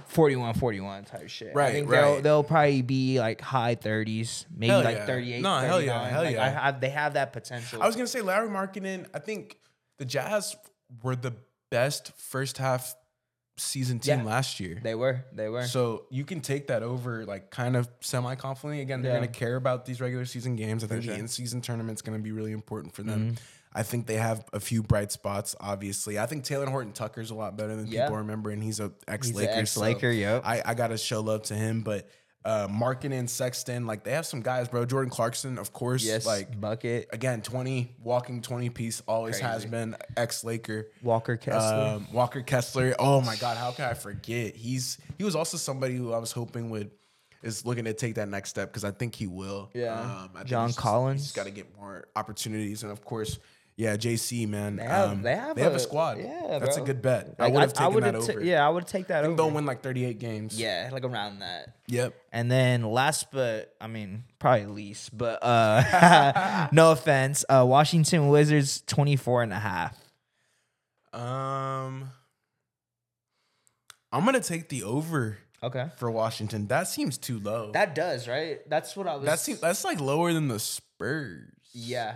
41 0.08 0.56
41 0.56 1.06
type 1.06 1.30
shit. 1.30 1.50
I 1.50 1.54
Right, 1.54 1.72
think 1.74 1.90
they'll 1.90 2.14
right. 2.16 2.24
they'll 2.24 2.44
probably 2.44 2.82
be 2.82 3.20
like 3.20 3.42
high 3.42 3.76
30s, 3.76 4.46
maybe 4.56 4.70
Hell 4.72 4.84
like 4.84 4.98
yeah. 4.98 5.06
38. 5.06 5.42
No, 5.42 5.58
hell 5.60 5.82
yeah, 5.82 6.08
hell 6.10 6.24
Like, 6.24 6.36
yeah. 6.36 6.46
I 6.46 6.50
have, 6.50 6.82
they 6.82 6.90
have 6.90 7.14
that 7.16 7.34
potential. 7.34 7.82
I 7.84 7.86
was 7.88 7.96
gonna 7.96 8.08
say 8.08 8.22
Lauri 8.22 8.48
Markkanen. 8.50 9.08
I 9.14 9.20
think 9.20 9.58
the 9.98 10.06
Jazz 10.06 10.56
were 11.04 11.16
the 11.16 11.34
best 11.70 12.12
first 12.18 12.58
half 12.58 12.96
season 13.58 14.00
team 14.00 14.20
Yeah. 14.20 14.26
last 14.26 14.60
year. 14.60 14.80
they 14.82 14.96
were, 14.96 15.26
they 15.32 15.48
were. 15.50 15.66
So 15.66 16.06
you 16.10 16.26
can 16.26 16.42
take 16.42 16.68
that 16.68 16.82
over 16.82 17.24
like 17.26 17.52
kind 17.52 17.76
of 17.76 17.88
semi 18.00 18.34
confidently. 18.36 18.82
Again, 18.82 19.02
they're 19.04 19.12
Yeah. 19.14 19.20
going 19.20 19.32
to 19.32 19.40
care 19.40 19.56
about 19.56 19.86
these 19.86 20.02
regular 20.02 20.26
season 20.26 20.56
games. 20.56 20.84
I 20.84 20.88
think 20.88 21.04
sure. 21.04 21.14
the 21.14 21.20
in 21.20 21.28
season 21.28 21.62
tournament's 21.62 22.02
going 22.02 22.18
to 22.18 22.24
be 22.24 22.32
really 22.32 22.52
important 22.52 22.96
for 22.96 23.04
them. 23.04 23.20
Mm-hmm. 23.20 23.36
I 23.76 23.84
think 23.84 24.06
they 24.08 24.16
have 24.18 24.46
a 24.54 24.60
few 24.60 24.84
bright 24.84 25.12
spots. 25.12 25.56
Obviously, 25.60 26.20
I 26.20 26.26
think 26.26 26.44
Talen 26.44 26.68
Horton 26.70 26.92
Tucker's 26.94 27.32
a 27.32 27.36
lot 27.36 27.58
better 27.58 27.76
than 27.76 27.88
Yeah. 27.88 28.04
people 28.06 28.18
remember, 28.18 28.52
and 28.52 28.64
he's 28.64 28.80
a 28.80 28.92
ex 29.08 29.32
Laker. 29.34 29.52
an 29.52 29.58
ex-Laker, 29.60 30.10
yep. 30.12 30.44
I, 30.46 30.62
I 30.66 30.74
got 30.74 30.88
to 30.90 30.98
show 30.98 31.22
love 31.22 31.44
to 31.44 31.56
him, 31.56 31.82
but. 31.82 32.08
Uh, 32.46 32.68
and 33.04 33.30
Sexton, 33.30 33.88
like 33.88 34.04
they 34.04 34.12
have 34.12 34.26
some 34.26 34.42
guys, 34.42 34.68
bro. 34.68 34.84
Jordan 34.84 35.10
Clarkson, 35.10 35.58
of 35.58 35.72
course. 35.72 36.04
yes, 36.04 36.26
Like 36.26 36.60
bucket 36.60 37.08
again, 37.14 37.42
twenty 37.42 37.96
walking 38.04 38.42
twenty 38.42 38.70
piece 38.70 39.02
always 39.08 39.40
has 39.40 39.66
been 39.66 39.96
ex 40.18 40.44
Laker. 40.44 40.88
Walker 41.02 41.38
Kessler. 41.38 41.94
Um, 41.96 42.08
Walker 42.12 42.42
Kessler. 42.42 42.96
Oh 43.00 43.22
my 43.22 43.38
God, 43.38 43.56
how 43.56 43.72
can 43.72 43.86
I 43.86 43.94
forget? 43.94 44.58
He's 44.58 44.98
he 45.18 45.24
was 45.24 45.38
also 45.38 45.56
somebody 45.56 45.96
who 45.96 46.12
I 46.12 46.18
was 46.18 46.34
hoping 46.34 46.70
would 46.72 46.92
is 47.44 47.66
looking 47.66 47.86
to 47.86 47.94
take 47.94 48.16
that 48.16 48.28
next 48.28 48.50
step 48.50 48.68
because 48.72 48.84
I 48.84 48.92
think 48.92 49.16
he 49.16 49.26
will. 49.26 49.70
Yeah. 49.74 49.94
Um, 50.02 50.30
I 50.34 50.40
think 50.40 50.48
John 50.48 50.74
Collins. 50.74 51.22
He's 51.22 51.32
got 51.32 51.46
to 51.46 51.52
get 51.52 51.74
more 51.78 52.08
opportunities, 52.14 52.84
and 52.84 52.92
of 52.92 53.06
course, 53.06 53.40
yeah, 53.76 53.96
JC 53.98 54.48
man. 54.48 54.76
They 54.76 54.84
have- 54.84 55.10
um, 55.10 55.22
they 55.24 55.36
have 55.36 55.58
a, 55.58 55.76
a- 55.76 55.80
squad. 55.80 56.20
yeah, 56.20 56.60
that's 56.60 56.76
bro. 56.76 56.84
a 56.84 56.88
good 56.88 57.02
bet. 57.02 57.36
I 57.40 57.48
would 57.48 57.62
have 57.62 57.74
taken 57.74 58.02
that 58.02 58.16
over. 58.16 58.42
yeah, 58.44 58.66
I 58.66 58.70
would 58.70 58.86
take 58.88 59.08
that 59.08 59.24
I 59.24 59.28
over. 59.28 59.36
they'll 59.36 59.50
win 59.52 59.66
like 59.66 59.82
thirty 59.82 60.06
eight 60.06 60.20
games. 60.20 60.60
Yeah, 60.60 60.90
like 60.92 61.04
around 61.04 61.40
that. 61.40 61.76
Yep. 61.88 62.14
And 62.32 62.52
then 62.52 62.84
last 62.84 63.32
but 63.32 63.74
I 63.82 63.88
mean 63.88 64.24
probably 64.40 64.66
least, 64.68 65.18
but 65.18 65.44
uh 65.44 66.68
no 66.72 66.92
offense, 66.92 67.44
uh 67.50 67.66
Washington 67.68 68.28
Wizards 68.30 68.82
24 68.88 69.44
and 69.44 69.54
a 69.54 69.60
half. 69.60 69.98
Um, 71.14 72.10
I'm 74.12 74.26
gonna 74.26 74.40
take 74.40 74.70
the 74.70 74.84
over 74.84 75.38
Okay. 75.62 75.88
for 75.98 76.12
Washington. 76.12 76.68
That 76.68 76.88
seems 76.88 77.18
too 77.18 77.40
low. 77.40 77.72
That 77.72 77.96
does, 77.96 78.28
right? 78.28 78.60
That's 78.70 78.96
what 78.98 79.08
I 79.08 79.16
was 79.16 79.26
that 79.26 79.40
seems 79.40 79.60
that's 79.60 79.84
like 79.84 80.00
lower 80.00 80.34
than 80.34 80.48
the 80.48 80.60
Spurs. 80.60 81.52
Yeah. 81.74 82.16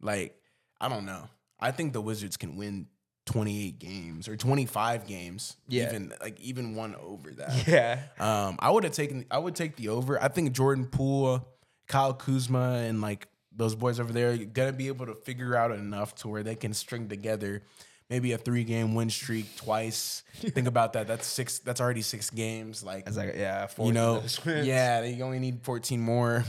Like, 0.00 0.36
I 0.80 0.88
don't 0.88 1.06
know. 1.06 1.28
I 1.58 1.70
think 1.70 1.92
the 1.92 2.00
Wizards 2.00 2.36
can 2.36 2.56
win 2.56 2.86
28 3.26 3.78
games 3.78 4.28
or 4.28 4.36
25 4.36 5.06
games. 5.06 5.56
Yeah. 5.68 5.88
Even 5.88 6.12
like 6.20 6.40
even 6.40 6.74
one 6.74 6.94
over 6.96 7.30
that. 7.32 7.66
Yeah. 7.66 8.00
Um, 8.18 8.56
I 8.58 8.70
would 8.70 8.84
have 8.84 8.92
taken 8.92 9.24
I 9.30 9.38
would 9.38 9.54
take 9.54 9.76
the 9.76 9.88
over. 9.88 10.22
I 10.22 10.28
think 10.28 10.52
Jordan 10.52 10.86
Poole, 10.86 11.46
Kyle 11.88 12.14
Kuzma, 12.14 12.84
and 12.86 13.00
like 13.00 13.28
those 13.54 13.74
boys 13.74 13.98
over 13.98 14.12
there 14.12 14.32
are 14.32 14.36
gonna 14.36 14.72
be 14.72 14.88
able 14.88 15.06
to 15.06 15.14
figure 15.14 15.56
out 15.56 15.72
enough 15.72 16.14
to 16.16 16.28
where 16.28 16.42
they 16.42 16.54
can 16.54 16.72
string 16.74 17.08
together 17.08 17.62
maybe 18.08 18.32
a 18.32 18.38
three 18.38 18.64
game 18.64 18.94
win 18.94 19.10
streak 19.10 19.56
twice. 19.56 20.22
Think 20.34 20.68
about 20.68 20.92
that. 20.94 21.06
That's 21.06 21.26
six 21.26 21.58
that's 21.58 21.80
already 21.80 22.02
six 22.02 22.30
games. 22.30 22.82
Like 22.82 23.06
It's 23.06 23.16
like 23.16 23.34
yeah, 23.36 23.66
you 23.78 23.92
know, 23.92 24.22
yeah. 24.44 24.62
yeah, 24.62 25.04
you 25.04 25.24
only 25.24 25.38
need 25.38 25.62
14 25.62 26.00
more. 26.00 26.44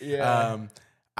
Yeah. 0.00 0.52
Um, 0.52 0.70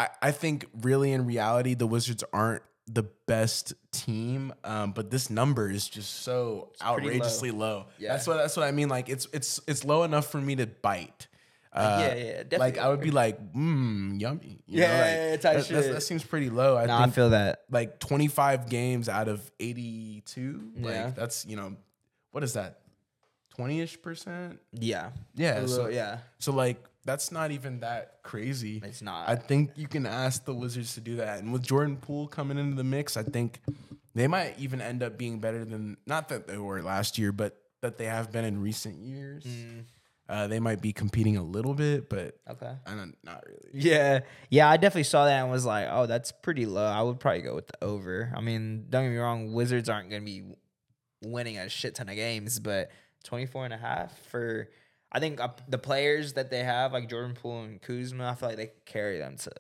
I, 0.01 0.09
I 0.23 0.31
think 0.33 0.67
really 0.83 1.13
in 1.13 1.27
reality, 1.27 1.75
the 1.75 1.87
Wizards 1.87 2.25
aren't 2.33 2.63
the 2.87 3.05
best 3.27 3.75
team, 3.93 4.53
um, 4.65 4.93
but 4.93 5.11
this 5.11 5.31
number 5.31 5.71
is 5.71 5.89
just 5.89 6.23
so 6.23 6.71
pretty 6.81 6.87
low. 6.87 6.91
outrageously 7.15 7.51
low. 7.51 7.87
Yeah. 7.99 8.13
That's 8.13 8.27
what 8.27 8.37
that's 8.39 8.57
what 8.57 8.67
I 8.67 8.71
mean. 8.73 8.89
Like 8.89 9.09
it's 9.09 9.27
it's 9.33 9.61
it's 9.69 9.85
low 9.85 10.03
enough 10.05 10.31
for 10.31 10.41
me 10.41 10.57
to 10.57 10.67
bite. 10.67 11.29
Uh, 11.73 11.99
yeah, 12.17 12.43
yeah, 12.51 12.59
Like 12.59 12.79
I 12.79 12.89
would 12.89 13.01
be 13.01 13.13
like, 13.13 13.39
mmm, 13.53 14.21
yummy. 14.21 14.59
You 14.67 14.81
know, 14.81 14.87
Yeah, 14.87 14.93
like, 14.93 15.07
yeah, 15.07 15.31
yeah, 15.31 15.37
type 15.37 15.67
that, 15.67 15.93
that 15.93 16.01
seems 16.03 16.25
pretty 16.25 16.51
low. 16.51 16.77
I 16.77 16.87
No, 16.87 16.97
I 16.97 17.09
feel 17.11 17.31
that. 17.31 17.61
like 17.71 18.01
25 18.01 18.69
games 18.69 19.09
out 19.09 19.29
of 19.29 19.49
82. 19.61 20.73
Yeah. 20.75 21.05
Like 21.05 21.15
that's 21.15 21.47
you 21.47 21.55
know, 21.57 21.77
what 22.33 22.43
is 22.43 22.55
that? 22.55 22.81
20ish 23.57 24.03
percent. 24.03 24.59
Yeah. 24.73 25.11
Yeah, 25.35 25.59
A 25.59 25.69
so- 25.69 25.89
yeah. 25.89 26.19
So 26.39 26.53
like 26.53 26.83
that's 27.05 27.33
not 27.33 27.51
even 27.51 27.81
that 27.81 28.23
crazy. 28.23 28.81
It's 28.85 29.03
not. 29.03 29.29
I 29.29 29.37
think 29.37 29.73
you 29.77 29.89
can 29.89 30.07
ask 30.07 30.45
the 30.45 30.55
Wizards 30.55 30.95
to 30.95 31.01
do 31.01 31.17
that. 31.17 31.39
And 31.39 31.53
with 31.53 31.63
Jordan 31.63 31.97
Poole 31.97 32.27
coming 32.29 32.59
into 32.59 32.77
the 32.77 32.85
mix, 32.85 33.17
I 33.17 33.23
think 33.23 33.61
they 34.15 34.27
might 34.27 34.59
even 34.59 34.81
end 34.81 35.03
up 35.03 35.17
being 35.17 35.39
better 35.39 35.65
than 35.65 35.97
not 36.07 36.29
that 36.29 36.47
they 36.47 36.59
were 36.59 36.83
last 36.83 37.19
year, 37.19 37.33
but 37.33 37.57
that 37.81 37.97
they 37.97 38.05
have 38.07 38.31
been 38.31 38.45
in 38.45 38.61
recent 38.61 38.99
years. 38.99 39.45
Mm. 39.45 39.85
Uh, 40.29 40.47
they 40.47 40.61
might 40.61 40.81
be 40.81 40.93
competing 40.93 41.37
a 41.37 41.43
little 41.43 41.75
bit, 41.75 42.09
but 42.09 42.39
Okay. 42.49 42.73
I 42.87 42.95
don't, 42.95 43.17
not 43.25 43.43
really. 43.49 43.71
Yeah, 43.85 44.21
yeah, 44.49 44.71
I 44.71 44.77
definitely 44.77 45.03
saw 45.03 45.25
that 45.25 45.41
and 45.43 45.51
was 45.51 45.65
like, 45.65 45.89
oh, 45.91 46.07
that's 46.07 46.31
pretty 46.31 46.67
low. 46.67 46.85
I 46.87 47.03
would 47.03 47.19
probably 47.19 47.41
go 47.43 47.57
with 47.57 47.67
the 47.67 47.83
over. 47.85 48.33
I 48.37 48.41
mean, 48.41 48.87
don't 48.91 49.05
get 49.05 49.11
me 49.11 49.17
wrong, 49.17 49.53
Wizards 49.55 49.89
aren't 49.89 50.09
going 50.09 50.23
to 50.23 50.27
be 50.27 50.45
winning 51.25 51.59
a 51.59 51.69
shit 51.69 51.97
ton 51.97 52.09
of 52.09 52.15
games, 52.15 52.61
but 52.61 52.93
24 53.25 53.65
and 53.65 53.75
a 53.75 53.77
half 53.77 54.17
for, 54.29 54.69
I 55.13 55.19
think 55.19 55.41
uh, 55.41 55.49
the 55.69 55.79
players 55.79 56.35
that 56.35 56.51
they 56.51 56.63
have, 56.63 56.93
like 56.93 57.09
Jordan 57.09 57.35
Poole 57.35 57.65
and 57.65 57.83
Kuzma, 57.83 58.31
I 58.31 58.35
feel 58.35 58.49
like 58.51 58.59
they 58.59 58.71
carry 58.87 59.19
them 59.19 59.37
to 59.39 59.51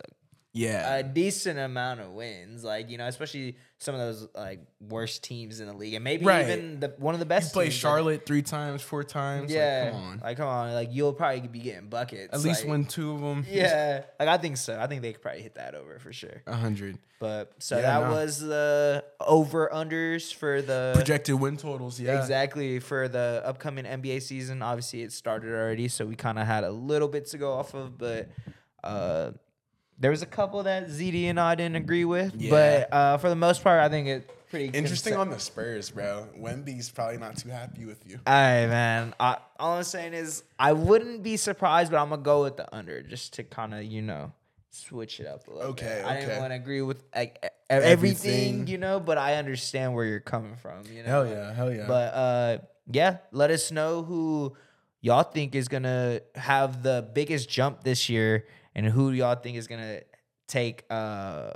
Yeah. 0.53 0.97
a 0.97 1.03
decent 1.05 1.59
amount 1.59 2.01
of 2.01 2.11
wins. 2.11 2.65
Like, 2.65 2.91
you 2.91 2.99
know, 2.99 3.07
especially 3.07 3.57
some 3.79 3.95
of 3.95 4.01
those 4.01 4.29
like 4.35 4.61
worst 4.81 5.23
teams 5.23 5.61
in 5.61 5.69
the 5.69 5.73
league. 5.73 5.95
And 5.95 6.03
maybe 6.03 6.25
Right. 6.27 6.43
even 6.49 6.81
the 6.81 6.89
one 6.99 7.15
of 7.15 7.21
the 7.21 7.25
you 7.27 7.29
best 7.29 7.53
play 7.53 7.67
teams, 7.67 7.75
like- 7.77 7.81
Charlotte 7.81 8.27
three 8.27 8.43
times, 8.43 8.83
four 8.83 9.05
times. 9.05 9.53
yeah. 9.53 9.85
Like, 9.85 9.93
come 9.93 10.03
on. 10.03 10.19
Like, 10.21 10.37
come 10.39 10.49
on. 10.49 10.75
Like, 10.75 10.89
you'll 10.93 11.13
probably 11.13 11.41
be 11.47 11.61
getting 11.61 11.89
buckets. 11.89 12.35
At 12.35 12.41
least 12.41 12.63
like- 12.63 12.71
win 12.71 12.85
two 12.85 13.13
of 13.13 13.21
them. 13.21 13.47
Yeah, 13.49 14.03
like 14.19 14.29
I 14.29 14.39
think 14.39 14.57
so. 14.57 14.79
I 14.79 14.87
think 14.89 15.03
they 15.03 15.13
could 15.13 15.23
probably 15.23 15.43
hit 15.43 15.55
that 15.55 15.75
over 15.75 15.99
for 16.01 16.13
sure. 16.13 16.43
A 16.47 16.57
hundred. 16.57 16.99
But 17.21 17.53
so 17.59 17.77
Yeah, 17.77 17.83
that 18.01 18.11
was 18.11 18.41
the 18.41 19.05
over 19.21 19.71
unders 19.73 20.33
for 20.35 20.63
the 20.63 20.93
Projected 20.97 21.35
win 21.39 21.59
totals. 21.59 22.01
Yeah. 22.01 22.19
exactly 22.19 22.81
for 22.81 23.09
the 23.09 23.43
upcoming 23.45 23.85
NBA 23.85 24.21
season. 24.21 24.63
Obviously, 24.63 25.03
it 25.03 25.13
started 25.13 25.51
already, 25.53 25.87
so 25.89 26.07
we 26.07 26.17
kind 26.17 26.39
of 26.39 26.47
had 26.47 26.65
a 26.65 26.71
little 26.73 27.09
bit 27.09 27.27
to 27.27 27.39
go 27.39 27.53
off 27.53 27.75
of. 27.75 27.99
But 27.99 28.31
uh, 28.83 29.33
there 30.01 30.11
was 30.11 30.23
a 30.23 30.27
couple 30.27 30.63
that 30.65 30.89
ZD 30.89 31.25
and 31.25 31.39
I 31.39 31.55
didn't 31.55 31.77
agree 31.77 32.05
with. 32.05 32.35
Yeah. 32.37 32.51
But 32.51 32.93
uh, 32.93 33.19
for 33.19 33.29
the 33.29 33.37
most 33.37 33.63
part, 33.63 33.81
I 33.81 33.89
think 33.89 34.09
it 34.09 34.31
pretty 34.51 34.77
Interesting 34.77 35.15
on 35.15 35.31
the 35.31 35.39
Spurs, 35.39 35.91
bro. 35.91 36.27
Wemby's 36.37 36.91
probably 36.91 37.19
not 37.19 37.37
too 37.37 37.49
happy 37.49 37.85
with 37.85 38.05
you. 38.07 38.19
All 38.27 38.33
right, 38.35 38.67
man. 38.67 39.15
I, 39.21 39.39
all 39.59 39.77
I'm 39.77 39.85
saying 39.85 40.15
is 40.15 40.43
I 40.59 40.73
wouldn't 40.73 41.23
be 41.23 41.37
surprised, 41.37 41.93
but 41.93 41.99
I'm 41.99 42.11
gonna 42.11 42.23
go 42.23 42.43
with 42.43 42.57
the 42.57 42.75
under 42.75 43.03
just 43.03 43.35
to 43.35 43.45
kind 43.45 43.75
of 43.75 43.85
you 43.85 44.03
know 44.03 44.33
switch 44.71 45.21
it 45.21 45.27
up 45.27 45.47
a 45.47 45.51
little. 45.51 45.71
Okay, 45.71 46.01
bit. 46.03 46.05
I 46.05 46.21
didn't 46.21 46.39
want 46.41 46.51
to 46.53 46.57
agree 46.57 46.83
with 46.83 47.03
like 47.15 47.45
everything, 47.69 47.93
Everything. 47.93 48.67
you 48.67 48.79
know, 48.79 49.01
but 49.01 49.19
I 49.19 49.35
understand 49.37 49.95
where 49.95 50.05
you're 50.05 50.21
coming 50.21 50.57
from. 50.57 50.83
You 50.93 51.03
know. 51.03 51.09
Hell 51.09 51.27
yeah, 51.27 51.55
hell 51.55 51.73
yeah. 51.73 51.87
But 51.87 52.15
uh, 52.15 52.59
yeah, 52.91 53.19
let 53.33 53.51
us 53.51 53.71
know 53.71 54.03
who 54.03 54.57
y'all 55.01 55.23
think 55.23 55.55
is 55.55 55.69
gonna 55.69 56.21
have 56.35 56.83
the 56.83 57.09
biggest 57.15 57.49
jump 57.49 57.85
this 57.85 58.09
year, 58.09 58.47
and 58.75 58.87
who 58.87 59.11
y'all 59.11 59.35
think 59.37 59.57
is 59.57 59.67
gonna 59.67 60.01
take 60.47 60.85
uh, 60.91 61.51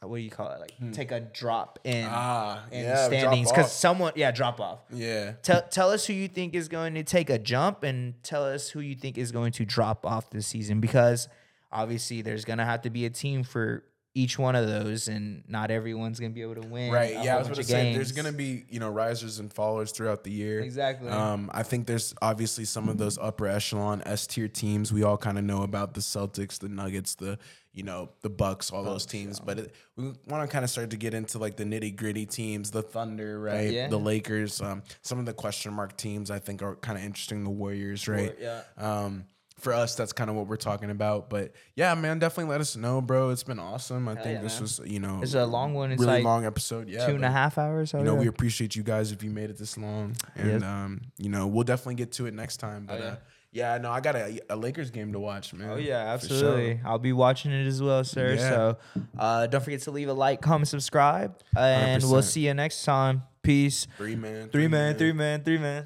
what 0.00 0.16
do 0.18 0.22
you 0.22 0.30
call 0.30 0.50
it? 0.50 0.60
Like 0.60 0.92
take 0.92 1.12
a 1.12 1.20
drop 1.20 1.78
in 1.84 2.04
Hmm. 2.04 2.10
Ah, 2.12 2.64
in 2.70 2.84
yeah, 2.84 3.06
standings 3.06 3.50
because 3.50 3.72
someone 3.72 4.12
yeah 4.16 4.30
drop 4.32 4.60
off. 4.60 4.80
yeah. 4.90 5.32
Tell 5.42 5.62
tell 5.62 5.90
us 5.90 6.06
who 6.06 6.12
you 6.12 6.28
think 6.28 6.54
is 6.54 6.68
going 6.68 6.94
to 6.94 7.02
take 7.04 7.30
a 7.30 7.38
jump, 7.38 7.82
and 7.84 8.22
tell 8.22 8.44
us 8.44 8.68
who 8.70 8.80
you 8.80 8.94
think 8.94 9.16
is 9.16 9.32
going 9.32 9.52
to 9.52 9.64
drop 9.64 10.04
off 10.04 10.28
this 10.30 10.46
season. 10.46 10.80
Because 10.80 11.28
obviously, 11.72 12.20
there's 12.22 12.44
gonna 12.44 12.66
have 12.66 12.82
to 12.82 12.90
be 12.90 13.06
a 13.06 13.10
team 13.10 13.44
for 13.44 13.84
each 14.14 14.38
one 14.38 14.54
of 14.54 14.66
those, 14.66 15.08
and 15.08 15.42
not 15.48 15.72
everyone's 15.72 16.20
gonna 16.20 16.32
be 16.32 16.42
able 16.42 16.54
to 16.54 16.66
win. 16.66 16.92
Right. 16.92 17.12
Yeah, 17.22 17.36
I 17.36 17.38
was 17.38 17.48
to 17.48 17.64
say 17.64 17.92
there's 17.92 18.12
going 18.12 18.26
to 18.26 18.32
be, 18.32 18.64
you 18.70 18.78
know, 18.78 18.88
risers 18.88 19.40
and 19.40 19.52
fallers 19.52 19.92
throughout 19.92 20.22
the 20.22 20.30
year. 20.30 20.60
Exactly. 20.60 21.08
Um, 21.08 21.50
I 21.52 21.64
think 21.64 21.86
there's 21.86 22.14
obviously 22.22 22.64
some 22.64 22.88
of 22.88 22.96
those 22.96 23.18
upper 23.18 23.48
echelon 23.48 24.02
S 24.06 24.26
tier 24.26 24.46
teams. 24.46 24.92
We 24.92 25.02
all 25.02 25.16
kind 25.16 25.36
of 25.36 25.44
know 25.44 25.62
about 25.62 25.94
the 25.94 26.00
Celtics, 26.00 26.58
the 26.60 26.68
Nuggets, 26.68 27.16
the 27.16 27.38
you 27.72 27.82
know 27.82 28.10
the 28.22 28.30
Bucks, 28.30 28.70
all 28.70 28.84
those 28.84 29.04
teams. 29.04 29.40
But 29.40 29.58
it, 29.58 29.74
we 29.96 30.12
want 30.28 30.48
to 30.48 30.52
kind 30.52 30.64
of 30.64 30.70
start 30.70 30.90
to 30.90 30.96
get 30.96 31.12
into 31.12 31.38
like 31.38 31.56
the 31.56 31.64
nitty 31.64 31.96
gritty 31.96 32.24
teams, 32.24 32.70
the 32.70 32.82
Thunder, 32.82 33.40
right? 33.40 33.72
Yeah. 33.72 33.88
The 33.88 33.98
Lakers. 33.98 34.60
Um, 34.62 34.84
some 35.02 35.18
of 35.18 35.26
the 35.26 35.34
question 35.34 35.72
mark 35.72 35.96
teams 35.96 36.30
I 36.30 36.38
think 36.38 36.62
are 36.62 36.76
kind 36.76 36.96
of 36.96 37.04
interesting. 37.04 37.42
The 37.42 37.50
Warriors, 37.50 38.06
right? 38.06 38.36
yeah. 38.40 38.62
Um, 38.78 39.24
for 39.58 39.72
us, 39.72 39.94
that's 39.94 40.12
kind 40.12 40.28
of 40.28 40.36
what 40.36 40.46
we're 40.46 40.56
talking 40.56 40.90
about. 40.90 41.30
But 41.30 41.52
yeah, 41.76 41.94
man, 41.94 42.18
definitely 42.18 42.50
let 42.50 42.60
us 42.60 42.76
know, 42.76 43.00
bro. 43.00 43.30
It's 43.30 43.44
been 43.44 43.58
awesome. 43.60 44.08
I 44.08 44.14
think 44.14 44.36
yeah, 44.36 44.42
this 44.42 44.54
man. 44.54 44.62
was, 44.62 44.80
you 44.84 45.00
know, 45.00 45.20
It's 45.22 45.34
a 45.34 45.46
long 45.46 45.74
one. 45.74 45.92
It's 45.92 46.00
really 46.00 46.14
like 46.14 46.24
long 46.24 46.44
episode. 46.44 46.88
Yeah, 46.88 47.06
two 47.06 47.14
and 47.14 47.24
a 47.24 47.30
half 47.30 47.56
hours. 47.56 47.94
Oh, 47.94 47.98
You 47.98 48.04
know, 48.04 48.14
yeah. 48.14 48.20
we 48.20 48.26
appreciate 48.28 48.74
you 48.76 48.82
guys 48.82 49.12
if 49.12 49.22
you 49.22 49.30
made 49.30 49.50
it 49.50 49.56
this 49.58 49.78
long, 49.78 50.14
and 50.34 50.50
Yes. 50.50 50.62
um, 50.62 51.00
you 51.18 51.28
know, 51.28 51.46
we'll 51.46 51.64
definitely 51.64 51.94
get 51.94 52.12
to 52.12 52.26
it 52.26 52.34
next 52.34 52.56
time. 52.58 52.86
But 52.86 53.00
Oh, 53.00 53.04
yeah. 53.04 53.10
uh, 53.10 53.16
yeah, 53.52 53.78
no, 53.78 53.92
I 53.92 54.00
got 54.00 54.16
a, 54.16 54.40
a 54.50 54.56
Lakers 54.56 54.90
game 54.90 55.12
to 55.12 55.20
watch, 55.20 55.54
man. 55.54 55.70
Oh 55.70 55.76
yeah, 55.76 56.16
for 56.16 56.26
sure. 56.26 56.34
absolutely. 56.34 56.80
I'll 56.84 56.98
be 56.98 57.12
watching 57.12 57.52
it 57.52 57.66
as 57.68 57.80
well, 57.80 58.02
sir. 58.02 58.34
Yeah. 58.34 58.48
So 58.50 58.76
uh, 59.16 59.46
don't 59.46 59.62
forget 59.62 59.82
to 59.82 59.92
leave 59.92 60.08
a 60.08 60.12
like, 60.12 60.40
comment, 60.42 60.66
subscribe, 60.66 61.36
and 61.56 62.02
we 62.02 62.08
will 62.10 62.22
see 62.22 62.46
you 62.46 62.54
next 62.54 62.84
time. 62.84 63.22
Peace. 63.42 63.86
Three 63.98 64.16
man, 64.16 64.48
Three 64.48 64.66
man, 64.66 64.96
three 64.96 65.12
man, 65.12 65.44
three 65.44 65.58
man. 65.58 65.84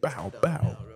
Bow, 0.00 0.32
bow. 0.40 0.89